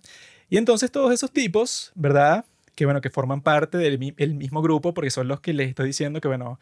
Y 0.48 0.58
entonces 0.58 0.90
todos 0.90 1.12
esos 1.12 1.30
tipos, 1.32 1.92
¿verdad? 1.94 2.44
Que 2.76 2.84
bueno, 2.84 3.00
que 3.00 3.10
forman 3.10 3.40
parte 3.40 3.78
del 3.78 3.98
mi- 3.98 4.14
el 4.18 4.34
mismo 4.34 4.62
grupo, 4.62 4.94
porque 4.94 5.10
son 5.10 5.26
los 5.26 5.40
que 5.40 5.52
les 5.52 5.68
estoy 5.70 5.88
diciendo 5.88 6.20
que, 6.20 6.28
bueno, 6.28 6.60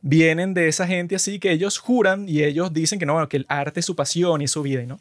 vienen 0.00 0.54
de 0.54 0.68
esa 0.68 0.86
gente 0.86 1.16
así 1.16 1.38
que 1.40 1.50
ellos 1.52 1.78
juran 1.78 2.28
y 2.28 2.44
ellos 2.44 2.72
dicen 2.72 2.98
que 2.98 3.06
no, 3.06 3.14
bueno, 3.14 3.28
que 3.28 3.38
el 3.38 3.46
arte 3.48 3.80
es 3.80 3.86
su 3.86 3.96
pasión 3.96 4.40
y 4.40 4.44
es 4.44 4.52
su 4.52 4.62
vida, 4.62 4.82
¿no? 4.84 5.00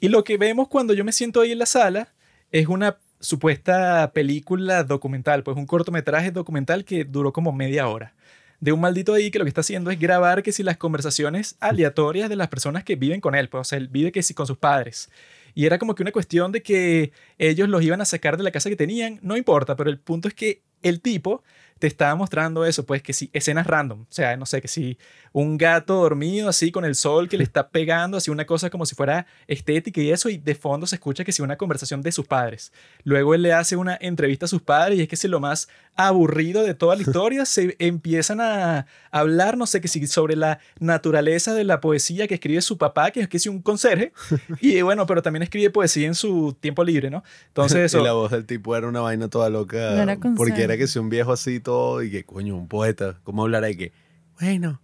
Y 0.00 0.08
lo 0.08 0.24
que 0.24 0.38
vemos 0.38 0.68
cuando 0.68 0.94
yo 0.94 1.04
me 1.04 1.12
siento 1.12 1.40
ahí 1.40 1.52
en 1.52 1.58
la 1.58 1.66
sala 1.66 2.08
es 2.52 2.68
una 2.68 2.98
supuesta 3.20 4.12
película 4.14 4.84
documental, 4.84 5.42
pues 5.42 5.56
un 5.56 5.66
cortometraje 5.66 6.30
documental 6.30 6.84
que 6.84 7.04
duró 7.04 7.32
como 7.32 7.52
media 7.52 7.88
hora. 7.88 8.14
De 8.60 8.72
un 8.72 8.80
maldito 8.80 9.14
ahí 9.14 9.30
que 9.30 9.38
lo 9.38 9.44
que 9.44 9.48
está 9.50 9.60
haciendo 9.62 9.90
es 9.90 9.98
grabar 9.98 10.42
que 10.44 10.52
si 10.52 10.62
las 10.62 10.76
conversaciones 10.76 11.56
aleatorias 11.60 12.28
de 12.28 12.36
las 12.36 12.48
personas 12.48 12.84
que 12.84 12.96
viven 12.96 13.20
con 13.20 13.34
él, 13.34 13.48
pues 13.48 13.60
o 13.62 13.64
sea, 13.64 13.78
él 13.78 13.88
vive 13.88 14.12
que 14.12 14.22
si 14.22 14.34
con 14.34 14.46
sus 14.46 14.58
padres. 14.58 15.10
Y 15.58 15.66
era 15.66 15.76
como 15.80 15.96
que 15.96 16.04
una 16.04 16.12
cuestión 16.12 16.52
de 16.52 16.62
que 16.62 17.10
ellos 17.36 17.68
los 17.68 17.82
iban 17.82 18.00
a 18.00 18.04
sacar 18.04 18.36
de 18.36 18.44
la 18.44 18.52
casa 18.52 18.70
que 18.70 18.76
tenían, 18.76 19.18
no 19.22 19.36
importa, 19.36 19.74
pero 19.74 19.90
el 19.90 19.98
punto 19.98 20.28
es 20.28 20.34
que 20.34 20.62
el 20.82 21.00
tipo 21.00 21.42
te 21.78 21.86
estaba 21.86 22.14
mostrando 22.14 22.64
eso, 22.64 22.84
pues 22.84 23.02
que 23.02 23.12
si 23.12 23.30
escenas 23.32 23.66
random, 23.66 24.02
o 24.02 24.06
sea, 24.08 24.36
no 24.36 24.46
sé, 24.46 24.60
que 24.60 24.68
si 24.68 24.98
un 25.32 25.56
gato 25.56 25.94
dormido 25.94 26.48
así 26.48 26.72
con 26.72 26.84
el 26.84 26.94
sol 26.94 27.28
que 27.28 27.38
le 27.38 27.44
está 27.48 27.68
pegando, 27.68 28.16
así 28.16 28.30
una 28.30 28.46
cosa 28.46 28.70
como 28.70 28.86
si 28.86 28.94
fuera 28.94 29.26
estética 29.46 30.00
y 30.00 30.10
eso, 30.10 30.28
y 30.28 30.38
de 30.38 30.54
fondo 30.54 30.86
se 30.86 30.96
escucha 30.96 31.24
que 31.24 31.32
si 31.32 31.42
una 31.42 31.56
conversación 31.56 32.02
de 32.02 32.12
sus 32.12 32.26
padres. 32.26 32.72
Luego 33.04 33.34
él 33.34 33.42
le 33.42 33.52
hace 33.52 33.76
una 33.76 33.96
entrevista 34.00 34.46
a 34.46 34.48
sus 34.48 34.62
padres 34.62 34.98
y 34.98 35.02
es 35.02 35.08
que 35.08 35.16
si 35.16 35.28
lo 35.28 35.40
más 35.40 35.68
aburrido 35.94 36.62
de 36.62 36.74
toda 36.74 36.96
la 36.96 37.02
historia 37.08 37.44
se 37.44 37.76
empiezan 37.78 38.40
a 38.40 38.86
hablar, 39.10 39.56
no 39.56 39.66
sé, 39.66 39.80
que 39.80 39.88
si 39.88 40.06
sobre 40.06 40.36
la 40.36 40.58
naturaleza 40.80 41.54
de 41.54 41.64
la 41.64 41.80
poesía 41.80 42.26
que 42.26 42.34
escribe 42.34 42.60
su 42.60 42.78
papá, 42.78 43.10
que 43.10 43.20
es 43.20 43.28
que 43.28 43.38
si 43.38 43.48
un 43.48 43.62
conserje, 43.62 44.12
y 44.60 44.80
bueno, 44.82 45.06
pero 45.06 45.22
también 45.22 45.42
escribe 45.42 45.70
poesía 45.70 46.06
en 46.06 46.14
su 46.14 46.56
tiempo 46.58 46.82
libre, 46.82 47.10
¿no? 47.10 47.22
Entonces 47.48 47.78
eso... 47.78 48.00
Y 48.00 48.04
la 48.04 48.12
voz 48.12 48.30
del 48.30 48.46
tipo 48.46 48.76
era 48.76 48.88
una 48.88 49.00
vaina 49.00 49.28
toda 49.28 49.48
loca. 49.50 49.76
No 49.94 50.02
era 50.02 50.18
porque 50.36 50.62
era 50.62 50.76
que 50.76 50.86
si 50.86 50.98
un 50.98 51.08
viejo 51.08 51.32
así 51.32 51.60
todo 51.68 52.02
y 52.02 52.10
que, 52.10 52.24
coño, 52.24 52.56
un 52.56 52.66
poeta. 52.66 53.20
¿Cómo 53.24 53.42
hablar 53.42 53.62
ahí 53.62 53.76
que, 53.76 53.92
bueno, 54.40 54.80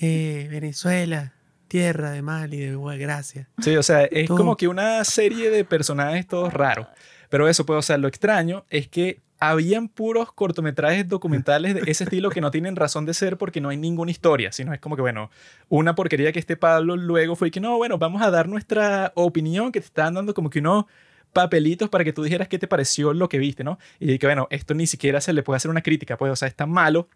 eh, 0.00 0.48
Venezuela, 0.50 1.34
tierra 1.68 2.12
de 2.12 2.22
mal 2.22 2.54
y 2.54 2.60
de 2.60 2.76
buena 2.76 2.98
gracia. 2.98 3.50
Sí, 3.60 3.76
o 3.76 3.82
sea, 3.82 4.04
es 4.04 4.26
Todo. 4.26 4.38
como 4.38 4.56
que 4.56 4.68
una 4.68 5.04
serie 5.04 5.50
de 5.50 5.66
personajes 5.66 6.26
todos 6.26 6.50
raros. 6.50 6.86
Pero 7.28 7.46
eso, 7.46 7.66
pues, 7.66 7.78
o 7.78 7.82
sea, 7.82 7.98
lo 7.98 8.08
extraño 8.08 8.64
es 8.70 8.88
que 8.88 9.20
habían 9.38 9.88
puros 9.88 10.32
cortometrajes 10.32 11.06
documentales 11.06 11.74
de 11.74 11.90
ese 11.90 12.04
estilo 12.04 12.30
que 12.30 12.40
no 12.40 12.50
tienen 12.50 12.74
razón 12.74 13.04
de 13.04 13.12
ser 13.12 13.36
porque 13.36 13.60
no 13.60 13.68
hay 13.68 13.76
ninguna 13.76 14.10
historia, 14.10 14.50
sino 14.50 14.72
es 14.72 14.80
como 14.80 14.96
que, 14.96 15.02
bueno, 15.02 15.30
una 15.68 15.94
porquería 15.94 16.32
que 16.32 16.38
este 16.38 16.56
Pablo 16.56 16.96
luego 16.96 17.36
fue 17.36 17.50
que, 17.50 17.60
no, 17.60 17.76
bueno, 17.76 17.98
vamos 17.98 18.22
a 18.22 18.30
dar 18.30 18.48
nuestra 18.48 19.12
opinión, 19.14 19.72
que 19.72 19.80
te 19.80 19.86
están 19.86 20.14
dando 20.14 20.32
como 20.32 20.48
que 20.48 20.60
unos 20.60 20.86
papelitos 21.32 21.88
para 21.88 22.04
que 22.04 22.12
tú 22.12 22.22
dijeras 22.22 22.48
qué 22.48 22.58
te 22.58 22.66
pareció 22.66 23.12
lo 23.12 23.28
que 23.28 23.38
viste, 23.38 23.64
¿no? 23.64 23.78
Y 24.00 24.18
que, 24.18 24.26
bueno, 24.26 24.48
esto 24.50 24.74
ni 24.74 24.86
siquiera 24.86 25.20
se 25.20 25.32
le 25.32 25.42
puede 25.42 25.56
hacer 25.56 25.70
una 25.70 25.82
crítica, 25.82 26.16
pues, 26.16 26.32
o 26.32 26.36
sea, 26.36 26.48
es 26.48 26.54
tan 26.54 26.70
malo 26.70 27.08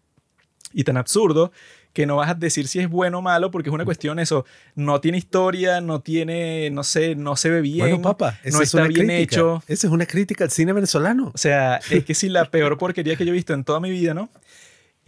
y 0.73 0.83
tan 0.83 0.97
absurdo 0.97 1.51
que 1.93 2.05
no 2.05 2.17
vas 2.17 2.29
a 2.29 2.35
decir 2.35 2.67
si 2.67 2.79
es 2.79 2.89
bueno 2.89 3.19
o 3.19 3.21
malo 3.23 3.49
porque 3.49 3.69
es 3.69 3.73
una 3.73 3.83
cuestión 3.85 4.19
eso, 4.19 4.45
no 4.75 5.01
tiene 5.01 5.17
historia, 5.17 5.81
no 5.81 6.01
tiene, 6.01 6.69
no 6.69 6.83
sé, 6.83 7.15
no 7.15 7.35
se 7.35 7.49
ve 7.49 7.61
bien. 7.61 7.79
bueno, 7.79 8.01
papá, 8.03 8.39
no 8.43 8.61
es 8.61 8.67
está 8.67 8.81
una 8.81 8.87
bien 8.87 9.07
crítica. 9.07 9.35
hecho. 9.35 9.63
Esa 9.67 9.87
es 9.87 9.93
una 9.93 10.05
crítica 10.05 10.43
al 10.43 10.51
cine 10.51 10.73
venezolano. 10.73 11.31
O 11.33 11.37
sea, 11.39 11.79
es 11.89 12.05
que 12.05 12.13
sí, 12.13 12.29
la 12.29 12.45
peor 12.45 12.77
porquería 12.77 13.15
que 13.15 13.25
yo 13.25 13.31
he 13.31 13.33
visto 13.33 13.53
en 13.53 13.63
toda 13.63 13.79
mi 13.79 13.89
vida, 13.89 14.13
¿no? 14.13 14.29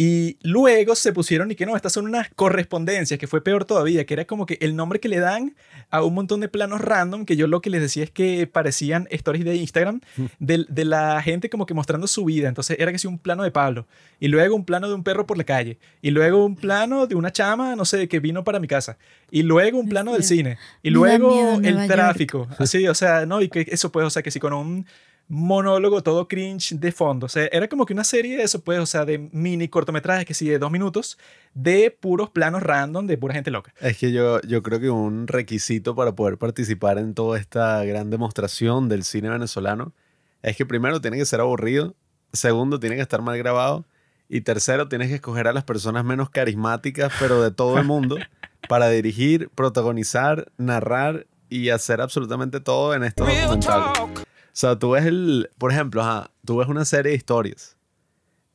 Y 0.01 0.37
luego 0.43 0.95
se 0.95 1.11
pusieron 1.11 1.51
y 1.51 1.55
que 1.55 1.65
no, 1.65 1.75
estas 1.75 1.91
son 1.91 2.05
unas 2.05 2.29
correspondencias, 2.33 3.19
que 3.19 3.27
fue 3.27 3.43
peor 3.43 3.65
todavía, 3.65 4.05
que 4.05 4.13
era 4.13 4.23
como 4.23 4.45
que 4.45 4.57
el 4.61 4.73
nombre 4.77 5.01
que 5.01 5.09
le 5.09 5.19
dan 5.19 5.57
a 5.89 6.03
un 6.05 6.13
montón 6.13 6.39
de 6.39 6.47
planos 6.47 6.79
random, 6.79 7.25
que 7.25 7.35
yo 7.35 7.47
lo 7.47 7.61
que 7.61 7.69
les 7.69 7.81
decía 7.81 8.05
es 8.05 8.09
que 8.09 8.47
parecían 8.47 9.09
stories 9.11 9.43
de 9.43 9.57
Instagram, 9.57 9.99
de, 10.39 10.65
de 10.69 10.85
la 10.85 11.21
gente 11.21 11.49
como 11.49 11.65
que 11.65 11.73
mostrando 11.73 12.07
su 12.07 12.23
vida. 12.23 12.47
Entonces 12.47 12.77
era 12.79 12.93
que 12.93 12.97
sí 12.97 13.07
un 13.07 13.19
plano 13.19 13.43
de 13.43 13.51
Pablo, 13.51 13.87
y 14.21 14.29
luego 14.29 14.55
un 14.55 14.63
plano 14.63 14.87
de 14.87 14.93
un 14.95 15.03
perro 15.03 15.27
por 15.27 15.37
la 15.37 15.43
calle, 15.43 15.77
y 16.01 16.11
luego 16.11 16.45
un 16.45 16.55
plano 16.55 17.05
de 17.05 17.15
una 17.15 17.33
chama, 17.33 17.75
no 17.75 17.83
sé, 17.83 18.07
que 18.07 18.21
vino 18.21 18.45
para 18.45 18.61
mi 18.61 18.69
casa, 18.69 18.97
y 19.29 19.43
luego 19.43 19.79
un 19.79 19.89
plano 19.89 20.13
del 20.13 20.23
cine, 20.23 20.57
y 20.81 20.91
"Me 20.91 21.09
da 21.09 21.17
luego 21.17 21.59
el 21.61 21.75
York". 21.75 21.87
tráfico. 21.87 22.47
Así, 22.57 22.87
o 22.87 22.95
sea, 22.95 23.25
no, 23.25 23.41
y 23.41 23.49
que 23.49 23.65
eso 23.69 23.91
pues, 23.91 24.05
o 24.05 24.09
sea, 24.09 24.23
que 24.23 24.31
sí 24.31 24.39
con 24.39 24.53
un 24.53 24.85
monólogo 25.29 26.01
todo 26.01 26.27
cringe 26.27 26.73
de 26.73 26.91
fondo. 26.91 27.27
O 27.27 27.29
sea, 27.29 27.47
era 27.51 27.69
como 27.69 27.85
que 27.85 27.93
una 27.93 28.03
serie 28.03 28.35
de 28.35 28.43
eso, 28.43 28.61
pues, 28.61 28.79
o 28.79 28.85
sea, 28.85 29.05
de 29.05 29.29
mini 29.31 29.69
cortometrajes 29.69 30.25
que 30.25 30.33
sí, 30.33 30.49
de 30.49 30.57
dos 30.57 30.71
minutos, 30.71 31.17
de 31.53 31.95
puros 31.97 32.31
planos 32.31 32.63
random 32.63 33.05
de 33.05 33.17
pura 33.17 33.35
gente 33.35 33.51
loca. 33.51 33.71
Es 33.79 33.97
que 33.97 34.11
yo, 34.11 34.41
yo 34.41 34.63
creo 34.63 34.79
que 34.79 34.89
un 34.89 35.27
requisito 35.27 35.95
para 35.95 36.13
poder 36.13 36.37
participar 36.37 36.97
en 36.97 37.13
toda 37.13 37.37
esta 37.37 37.83
gran 37.85 38.09
demostración 38.09 38.89
del 38.89 39.03
cine 39.03 39.29
venezolano 39.29 39.93
es 40.41 40.57
que 40.57 40.65
primero 40.65 40.99
tiene 40.99 41.17
que 41.17 41.25
ser 41.25 41.41
aburrido, 41.41 41.95
segundo 42.33 42.79
tiene 42.79 42.95
que 42.95 43.03
estar 43.03 43.21
mal 43.21 43.37
grabado 43.37 43.85
y 44.27 44.41
tercero 44.41 44.87
tienes 44.89 45.09
que 45.09 45.15
escoger 45.15 45.47
a 45.47 45.53
las 45.53 45.63
personas 45.63 46.03
menos 46.05 46.31
carismáticas, 46.31 47.13
pero 47.19 47.41
de 47.41 47.51
todo 47.51 47.77
el 47.77 47.85
mundo, 47.85 48.17
para 48.67 48.89
dirigir, 48.89 49.49
protagonizar, 49.53 50.51
narrar 50.57 51.27
y 51.49 51.69
hacer 51.69 52.01
absolutamente 52.01 52.59
todo 52.59 52.95
en 52.95 53.03
estos 53.03 53.27
documentales. 53.27 54.25
O 54.59 54.61
sea, 54.61 54.77
tú 54.77 54.89
ves 54.89 55.05
el, 55.05 55.49
por 55.57 55.71
ejemplo, 55.71 56.01
ajá, 56.01 56.31
tú 56.43 56.57
ves 56.57 56.67
una 56.67 56.83
serie 56.83 57.11
de 57.11 57.15
historias. 57.15 57.77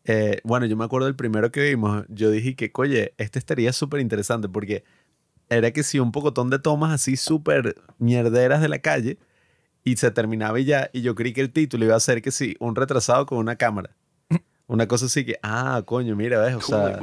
Eh, 0.04 0.38
bueno, 0.44 0.66
yo 0.66 0.76
me 0.76 0.84
acuerdo 0.84 1.06
del 1.06 1.16
primero 1.16 1.50
que 1.50 1.62
vimos, 1.62 2.04
yo 2.10 2.30
dije 2.30 2.54
que, 2.56 2.70
oye, 2.74 3.14
este 3.16 3.38
estaría 3.38 3.72
súper 3.72 4.00
interesante 4.00 4.46
porque 4.46 4.84
era 5.48 5.70
que 5.70 5.82
sí, 5.82 5.98
un 5.98 6.12
pocotón 6.12 6.50
de 6.50 6.58
tomas 6.58 6.92
así 6.92 7.16
súper 7.16 7.76
mierderas 7.96 8.60
de 8.60 8.68
la 8.68 8.80
calle 8.80 9.16
y 9.82 9.96
se 9.96 10.10
terminaba 10.10 10.60
y 10.60 10.66
ya, 10.66 10.90
y 10.92 11.00
yo 11.00 11.14
creí 11.14 11.32
que 11.32 11.40
el 11.40 11.50
título 11.50 11.86
iba 11.86 11.96
a 11.96 12.00
ser 12.00 12.20
que 12.20 12.32
sí, 12.32 12.54
un 12.60 12.76
retrasado 12.76 13.24
con 13.24 13.38
una 13.38 13.56
cámara. 13.56 13.96
Una 14.66 14.86
cosa 14.86 15.06
así 15.06 15.24
que, 15.24 15.38
ah, 15.42 15.82
coño, 15.86 16.16
mira, 16.16 16.38
ves, 16.38 16.54
o 16.54 16.58
Cool 16.58 16.66
sea, 16.66 16.98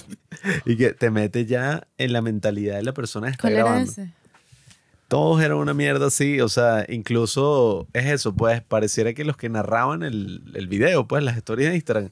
y 0.64 0.78
que 0.78 0.94
te 0.94 1.10
mete 1.10 1.44
ya 1.44 1.88
en 1.98 2.14
la 2.14 2.22
mentalidad 2.22 2.76
de 2.76 2.84
la 2.84 2.94
persona 2.94 3.26
que 3.26 3.32
está 3.32 3.42
¿Cuál 3.42 3.52
era 3.52 3.62
grabando 3.64 3.90
ese? 3.90 4.12
Todos 5.08 5.42
eran 5.42 5.58
una 5.58 5.74
mierda 5.74 6.06
así, 6.06 6.40
o 6.40 6.48
sea, 6.48 6.84
incluso 6.88 7.88
es 7.92 8.06
eso, 8.06 8.34
pues 8.34 8.62
pareciera 8.62 9.12
que 9.14 9.24
los 9.24 9.36
que 9.36 9.48
narraban 9.48 10.02
el, 10.02 10.42
el 10.54 10.66
video, 10.66 11.06
pues 11.06 11.22
las 11.22 11.36
historias 11.36 11.70
de 11.70 11.76
Instagram, 11.76 12.10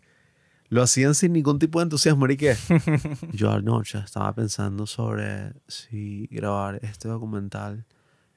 lo 0.68 0.82
hacían 0.82 1.14
sin 1.14 1.32
ningún 1.32 1.58
tipo 1.58 1.78
de 1.78 1.84
entusiasmo. 1.84 2.26
¿Y 2.28 2.36
qué? 2.36 2.56
Yo 3.32 3.50
anoche 3.50 3.98
estaba 3.98 4.32
pensando 4.34 4.86
sobre 4.86 5.52
si 5.68 6.26
grabar 6.30 6.80
este 6.82 7.08
documental 7.08 7.84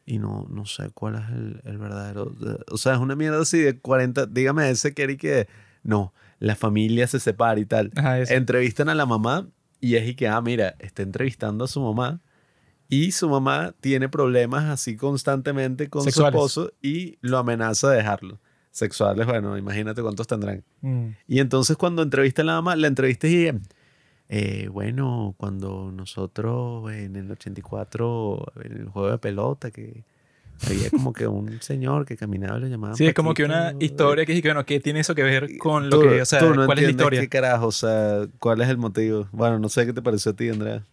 y 0.05 0.19
no, 0.19 0.47
no 0.49 0.65
sé 0.65 0.89
cuál 0.91 1.15
es 1.15 1.29
el, 1.29 1.61
el 1.65 1.77
verdadero. 1.77 2.35
O 2.69 2.77
sea, 2.77 2.93
es 2.93 2.99
una 2.99 3.15
mierda 3.15 3.41
así 3.41 3.59
de 3.59 3.79
40. 3.79 4.27
Dígame 4.27 4.69
ese 4.69 4.93
que 4.93 5.11
y 5.11 5.17
que 5.17 5.47
no, 5.83 6.13
la 6.39 6.55
familia 6.55 7.07
se 7.07 7.19
separa 7.19 7.59
y 7.59 7.65
tal. 7.65 7.91
Ajá. 7.95 8.19
Entrevistan 8.21 8.89
a 8.89 8.95
la 8.95 9.05
mamá 9.05 9.47
y 9.79 9.95
es 9.95 10.07
y 10.07 10.15
que, 10.15 10.27
ah, 10.27 10.41
mira, 10.41 10.75
está 10.79 11.03
entrevistando 11.03 11.65
a 11.65 11.67
su 11.67 11.81
mamá 11.81 12.21
y 12.89 13.11
su 13.11 13.29
mamá 13.29 13.73
tiene 13.81 14.09
problemas 14.09 14.65
así 14.65 14.95
constantemente 14.95 15.89
con 15.89 16.03
Sexuales. 16.03 16.31
su 16.33 16.61
esposo 16.61 16.73
y 16.81 17.17
lo 17.21 17.37
amenaza 17.37 17.89
de 17.89 17.97
dejarlo. 17.97 18.39
Sexuales, 18.71 19.25
bueno, 19.25 19.57
imagínate 19.57 20.01
cuántos 20.01 20.27
tendrán. 20.27 20.63
Mm. 20.81 21.07
Y 21.27 21.39
entonces 21.39 21.77
cuando 21.77 22.03
entrevista 22.03 22.43
a 22.43 22.45
la 22.45 22.53
mamá, 22.53 22.75
la 22.75 22.87
entrevista 22.87 23.27
y 23.27 23.51
eh, 24.29 24.67
bueno, 24.71 25.33
cuando 25.37 25.91
nosotros 25.91 26.91
en 26.91 27.15
el 27.15 27.31
84, 27.31 28.45
en 28.65 28.71
el 28.77 28.85
juego 28.89 29.11
de 29.11 29.17
pelota, 29.17 29.71
que 29.71 30.03
había 30.65 30.89
como 30.89 31.13
que 31.13 31.27
un 31.27 31.61
señor 31.61 32.05
que 32.05 32.17
caminaba 32.17 32.57
y 32.57 32.61
lo 32.61 32.67
llamaban 32.67 32.95
Sí, 32.97 33.05
es 33.05 33.13
como 33.13 33.33
que 33.33 33.43
una 33.45 33.73
historia 33.79 34.25
que 34.25 34.33
dije, 34.33 34.47
bueno, 34.47 34.65
¿qué 34.65 34.79
tiene 34.79 34.99
eso 34.99 35.15
que 35.15 35.23
ver 35.23 35.57
con 35.57 35.89
lo 35.89 35.99
Tú- 35.99 36.09
que, 36.09 36.21
o 36.21 36.25
sea, 36.25 36.39
tú 36.39 36.53
no 36.53 36.65
cuál 36.65 36.79
es 36.79 36.83
la 36.85 36.89
historia? 36.91 37.21
¿Qué 37.21 37.29
carajo? 37.29 37.67
O 37.67 37.71
sea, 37.71 38.27
¿cuál 38.39 38.61
es 38.61 38.69
el 38.69 38.77
motivo? 38.77 39.27
Bueno, 39.31 39.59
no 39.59 39.69
sé 39.69 39.85
qué 39.85 39.93
te 39.93 40.01
pareció 40.01 40.31
a 40.31 40.35
ti, 40.35 40.49
Andrea. 40.49 40.83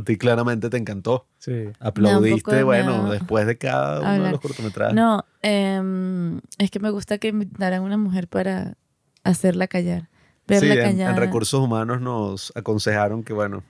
A 0.00 0.02
ti 0.02 0.16
claramente 0.16 0.70
te 0.70 0.76
encantó. 0.78 1.26
Sí. 1.38 1.64
Aplaudiste, 1.78 2.56
de 2.56 2.62
bueno, 2.62 2.98
miedo 3.02 3.12
después 3.12 3.46
de 3.46 3.58
cada 3.58 4.00
uno 4.00 4.08
de 4.10 4.16
hablar. 4.16 4.32
los 4.32 4.40
cortometrajes. 4.40 4.94
No, 4.94 5.24
em, 5.42 6.40
es 6.58 6.70
que 6.70 6.80
me 6.80 6.90
gusta 6.90 7.18
que 7.18 7.28
invitaran 7.28 7.80
a 7.80 7.82
una 7.82 7.96
mujer 7.98 8.28
para 8.28 8.76
hacerla 9.24 9.66
callar. 9.68 10.02
sí, 10.02 10.06
Verla 10.48 10.74
en, 10.74 10.80
callada. 10.80 11.10
en 11.10 11.16
recursos 11.16 11.60
humanos 11.60 12.00
nos 12.00 12.52
aconsejaron 12.56 13.22
que, 13.22 13.32
bueno, 13.32 13.62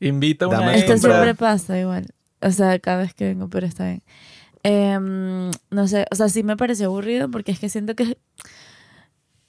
Invita 0.00 0.46
a 0.46 0.48
una 0.48 0.58
Dame 0.58 0.78
Esto 0.78 0.94
Esto 0.94 1.06
hembra. 1.06 1.22
siempre 1.22 1.34
pasa 1.36 1.78
igual. 1.78 2.06
O 2.40 2.50
sea, 2.50 2.76
cada 2.80 3.02
vez 3.02 3.14
que 3.14 3.24
vengo, 3.26 3.48
pero 3.48 3.68
está 3.68 3.84
bien. 3.84 4.02
Em, 4.64 5.50
no 5.70 5.86
sé, 5.86 6.06
o 6.10 6.14
sea, 6.16 6.28
sí 6.28 6.42
me 6.42 6.56
pareció 6.56 6.86
aburrido 6.86 7.30
porque 7.30 7.52
es 7.52 7.60
que 7.60 7.68
siento 7.68 7.94
que 7.94 8.18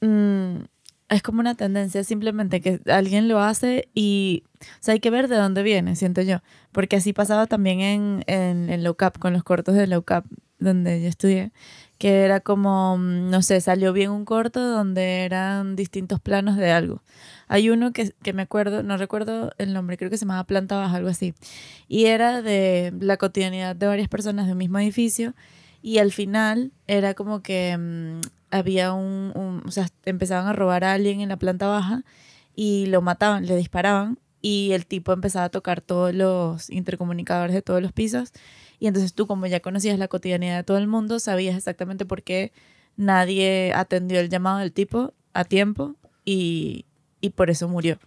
mm, 0.02 0.65
es 1.13 1.21
como 1.21 1.39
una 1.39 1.56
tendencia 1.56 2.04
simplemente 2.04 2.62
que 2.62 2.80
alguien 2.88 3.28
lo 3.28 3.39
hace 3.39 3.89
y, 3.93 4.43
o 4.88 4.91
hay 4.91 4.99
que 4.99 5.10
ver 5.10 5.28
de 5.28 5.36
dónde 5.36 5.63
viene, 5.63 5.95
siento 5.95 6.21
yo. 6.21 6.41
Porque 6.71 6.95
así 6.95 7.13
pasaba 7.13 7.47
también 7.47 7.82
en, 7.82 8.23
en, 8.28 8.69
en 8.69 8.84
Low 8.84 8.95
Cap, 8.95 9.19
con 9.19 9.34
los 9.34 9.43
cortos 9.43 9.76
de 9.76 9.88
Low 9.88 10.04
Cap, 10.04 10.26
donde 10.60 11.02
yo 11.02 11.08
estudié, 11.08 11.52
que 11.97 12.21
era 12.21 12.39
como, 12.39 12.97
mm, 12.97 13.30
no 13.30 13.41
sé, 13.41 13.62
salió 13.62 13.93
bien 13.93 14.10
un 14.10 14.26
corto 14.26 14.60
donde 14.60 15.23
eran 15.26 15.76
distintos 15.76 16.19
planos 16.19 16.58
de 16.58 16.71
algo. 16.71 17.04
Hay 17.47 17.69
uno 17.69 17.93
que, 17.93 18.13
que 18.23 18.34
me 18.34 18.41
acuerdo, 18.41 18.82
no 18.82 18.97
recuerdo 18.97 19.52
el 19.58 19.73
nombre, 19.73 19.97
creo 19.97 20.10
que 20.10 20.17
se 20.17 20.26
llamaba 20.26 20.45
Planta 20.45 20.78
Baja, 20.78 20.97
algo 20.97 21.10
así. 21.10 21.34
Y 21.88 22.06
era 22.06 22.41
de 22.41 22.93
la 22.99 23.17
cotidianidad 23.17 23.76
de 23.76 23.88
varias 23.88 24.08
personas 24.08 24.47
de 24.47 24.54
un 24.54 24.58
mismo 24.58 24.80
edificio. 24.80 25.34
Y 25.82 25.97
al 25.97 26.13
final 26.13 26.71
era 26.88 27.13
como 27.13 27.43
que 27.43 27.78
mm, 27.78 28.21
había 28.54 28.94
un, 28.94 29.32
un- 29.36 29.62
O 29.68 29.72
sea, 29.72 29.88
empezaban 30.06 30.48
a 30.48 30.54
robar 30.54 30.84
a 30.84 30.94
alguien 30.94 31.22
en 31.22 31.30
la 31.30 31.38
planta 31.38 31.68
baja 31.68 32.04
y 32.56 32.86
lo 32.88 33.02
mataban, 33.02 33.46
le 33.46 33.56
disparaban. 33.56 34.20
Y 34.42 34.72
el 34.74 34.86
tipo 34.86 35.13
empezaba 35.13 35.46
a 35.46 35.50
tocar 35.50 35.80
todos 35.82 36.13
los 36.13 36.70
intercomunicadores 36.70 37.54
de 37.56 37.62
todos 37.62 37.82
los 37.82 37.92
pisos. 37.94 38.32
Y 38.80 38.88
entonces 38.88 39.13
tú, 39.13 39.26
como 39.28 39.46
ya 39.48 39.62
conocías 39.62 39.98
la 39.98 40.08
cotidianidad 40.10 40.58
de 40.58 40.63
todo 40.63 40.78
el 40.78 40.88
mundo, 40.88 41.20
sabías 41.20 41.56
exactamente 41.56 42.06
por 42.06 42.24
qué 42.24 42.52
nadie 42.98 43.72
atendió 43.74 44.20
el 44.20 44.30
llamado 44.30 44.60
del 44.60 44.72
tipo 44.72 45.13
a 45.34 45.46
tiempo 45.46 45.96
y, 46.26 46.86
y 47.22 47.30
por 47.32 47.50
eso 47.50 47.68
murió. 47.68 48.00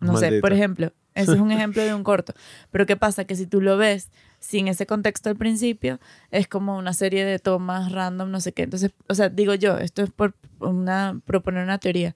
No 0.00 0.12
sé, 0.20 0.26
por 0.40 0.52
ejemplo, 0.52 0.92
ese 1.14 1.32
es 1.32 1.40
un 1.40 1.50
ejemplo 1.50 1.82
de 1.82 1.94
un 1.94 2.04
corto. 2.04 2.34
Pero 2.70 2.86
¿qué 2.86 2.96
pasa? 2.96 3.24
Que 3.24 3.34
si 3.34 3.46
tú 3.46 3.60
lo 3.60 3.76
ves 3.76 4.10
sin 4.48 4.66
ese 4.68 4.86
contexto 4.86 5.28
al 5.28 5.36
principio, 5.36 6.00
es 6.30 6.48
como 6.48 6.78
una 6.78 6.94
serie 6.94 7.24
de 7.26 7.38
tomas 7.38 7.92
random, 7.92 8.30
no 8.30 8.40
sé 8.40 8.52
qué. 8.52 8.62
Entonces, 8.62 8.92
o 9.08 9.14
sea, 9.14 9.28
digo 9.28 9.54
yo, 9.54 9.76
esto 9.78 10.02
es 10.02 10.10
por 10.10 10.34
una, 10.60 11.20
proponer 11.26 11.64
una 11.64 11.78
teoría. 11.78 12.14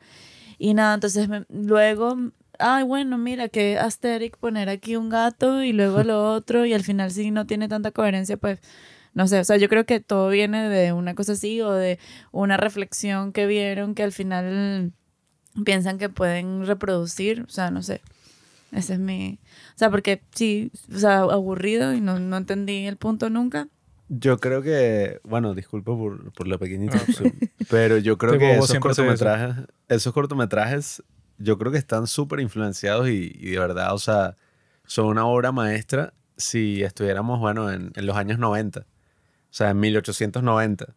Y 0.59 0.75
nada, 0.75 0.95
entonces 0.95 1.29
me- 1.29 1.45
luego, 1.51 2.17
ay, 2.59 2.85
bueno, 2.85 3.19
mira, 3.19 3.49
que 3.49 3.79
asteric 3.79 4.37
poner 4.39 4.69
aquí 4.71 4.97
un 4.97 5.09
gato 5.11 5.63
y 5.63 5.73
luego 5.73 6.03
lo 6.05 6.25
otro, 6.33 6.65
y 6.67 6.73
al 6.75 6.85
final 6.85 7.11
si 7.11 7.31
no 7.31 7.47
tiene 7.47 7.69
tanta 7.69 7.91
coherencia, 7.93 8.37
pues 8.39 8.61
no 9.15 9.29
sé, 9.29 9.41
o 9.41 9.45
sea, 9.45 9.57
yo 9.59 9.69
creo 9.69 9.85
que 9.87 10.01
todo 10.01 10.29
viene 10.31 10.69
de 10.71 10.93
una 10.93 11.15
cosa 11.15 11.33
así 11.33 11.61
o 11.61 11.73
de 11.73 11.99
una 12.33 12.57
reflexión 12.57 13.33
que 13.33 13.47
vieron 13.47 13.95
que 13.95 14.05
al 14.05 14.13
final 14.13 14.93
piensan 15.65 15.99
que 15.99 16.09
pueden 16.09 16.67
reproducir, 16.67 17.43
o 17.43 17.51
sea, 17.51 17.71
no 17.71 17.83
sé. 17.83 18.01
Ese 18.73 18.95
es 18.95 18.99
mi... 18.99 19.39
O 19.75 19.79
sea, 19.79 19.91
porque 19.91 20.23
sí, 20.35 20.73
o 20.93 20.99
sea, 20.99 21.19
aburrido 21.21 21.93
y 21.95 22.01
no, 22.01 22.19
no 22.19 22.37
entendí 22.37 22.87
el 22.87 22.97
punto 22.97 23.31
nunca. 23.31 23.69
yo 24.09 24.39
creo 24.39 24.63
que, 24.63 25.21
bueno, 25.25 25.55
disculpa 25.55 25.93
por, 25.97 26.33
por 26.33 26.49
la 26.49 26.59
pequeña 26.59 26.87
No, 26.87 26.93
interrupción, 26.93 27.39
pero 27.69 27.99
yo 27.99 28.19
creo 28.19 28.35
Este 28.35 28.45
que 28.47 28.53
esos 28.59 28.71
eso. 28.71 28.81
cortometrajes, 28.81 29.67
esos 29.89 30.13
cortometrajes, 30.13 31.03
yo 31.39 31.59
creo 31.59 31.71
que 31.73 31.79
están 31.79 32.07
súper 32.07 32.41
influenciados 32.41 33.09
y, 33.09 33.33
y 33.35 33.51
de 33.53 33.59
verdad, 33.59 33.95
o 33.95 33.99
sea, 33.99 34.37
son 34.87 35.07
una 35.07 35.27
obra 35.27 35.53
maestra 35.53 36.15
si 36.37 36.83
estuviéramos, 36.83 37.39
bueno, 37.41 37.71
en, 37.71 37.93
en 37.95 38.07
los 38.07 38.17
años 38.17 38.39
90, 38.39 38.81
o 38.81 38.85
sea, 39.51 39.71
en 39.71 39.81
1890. 39.81 40.95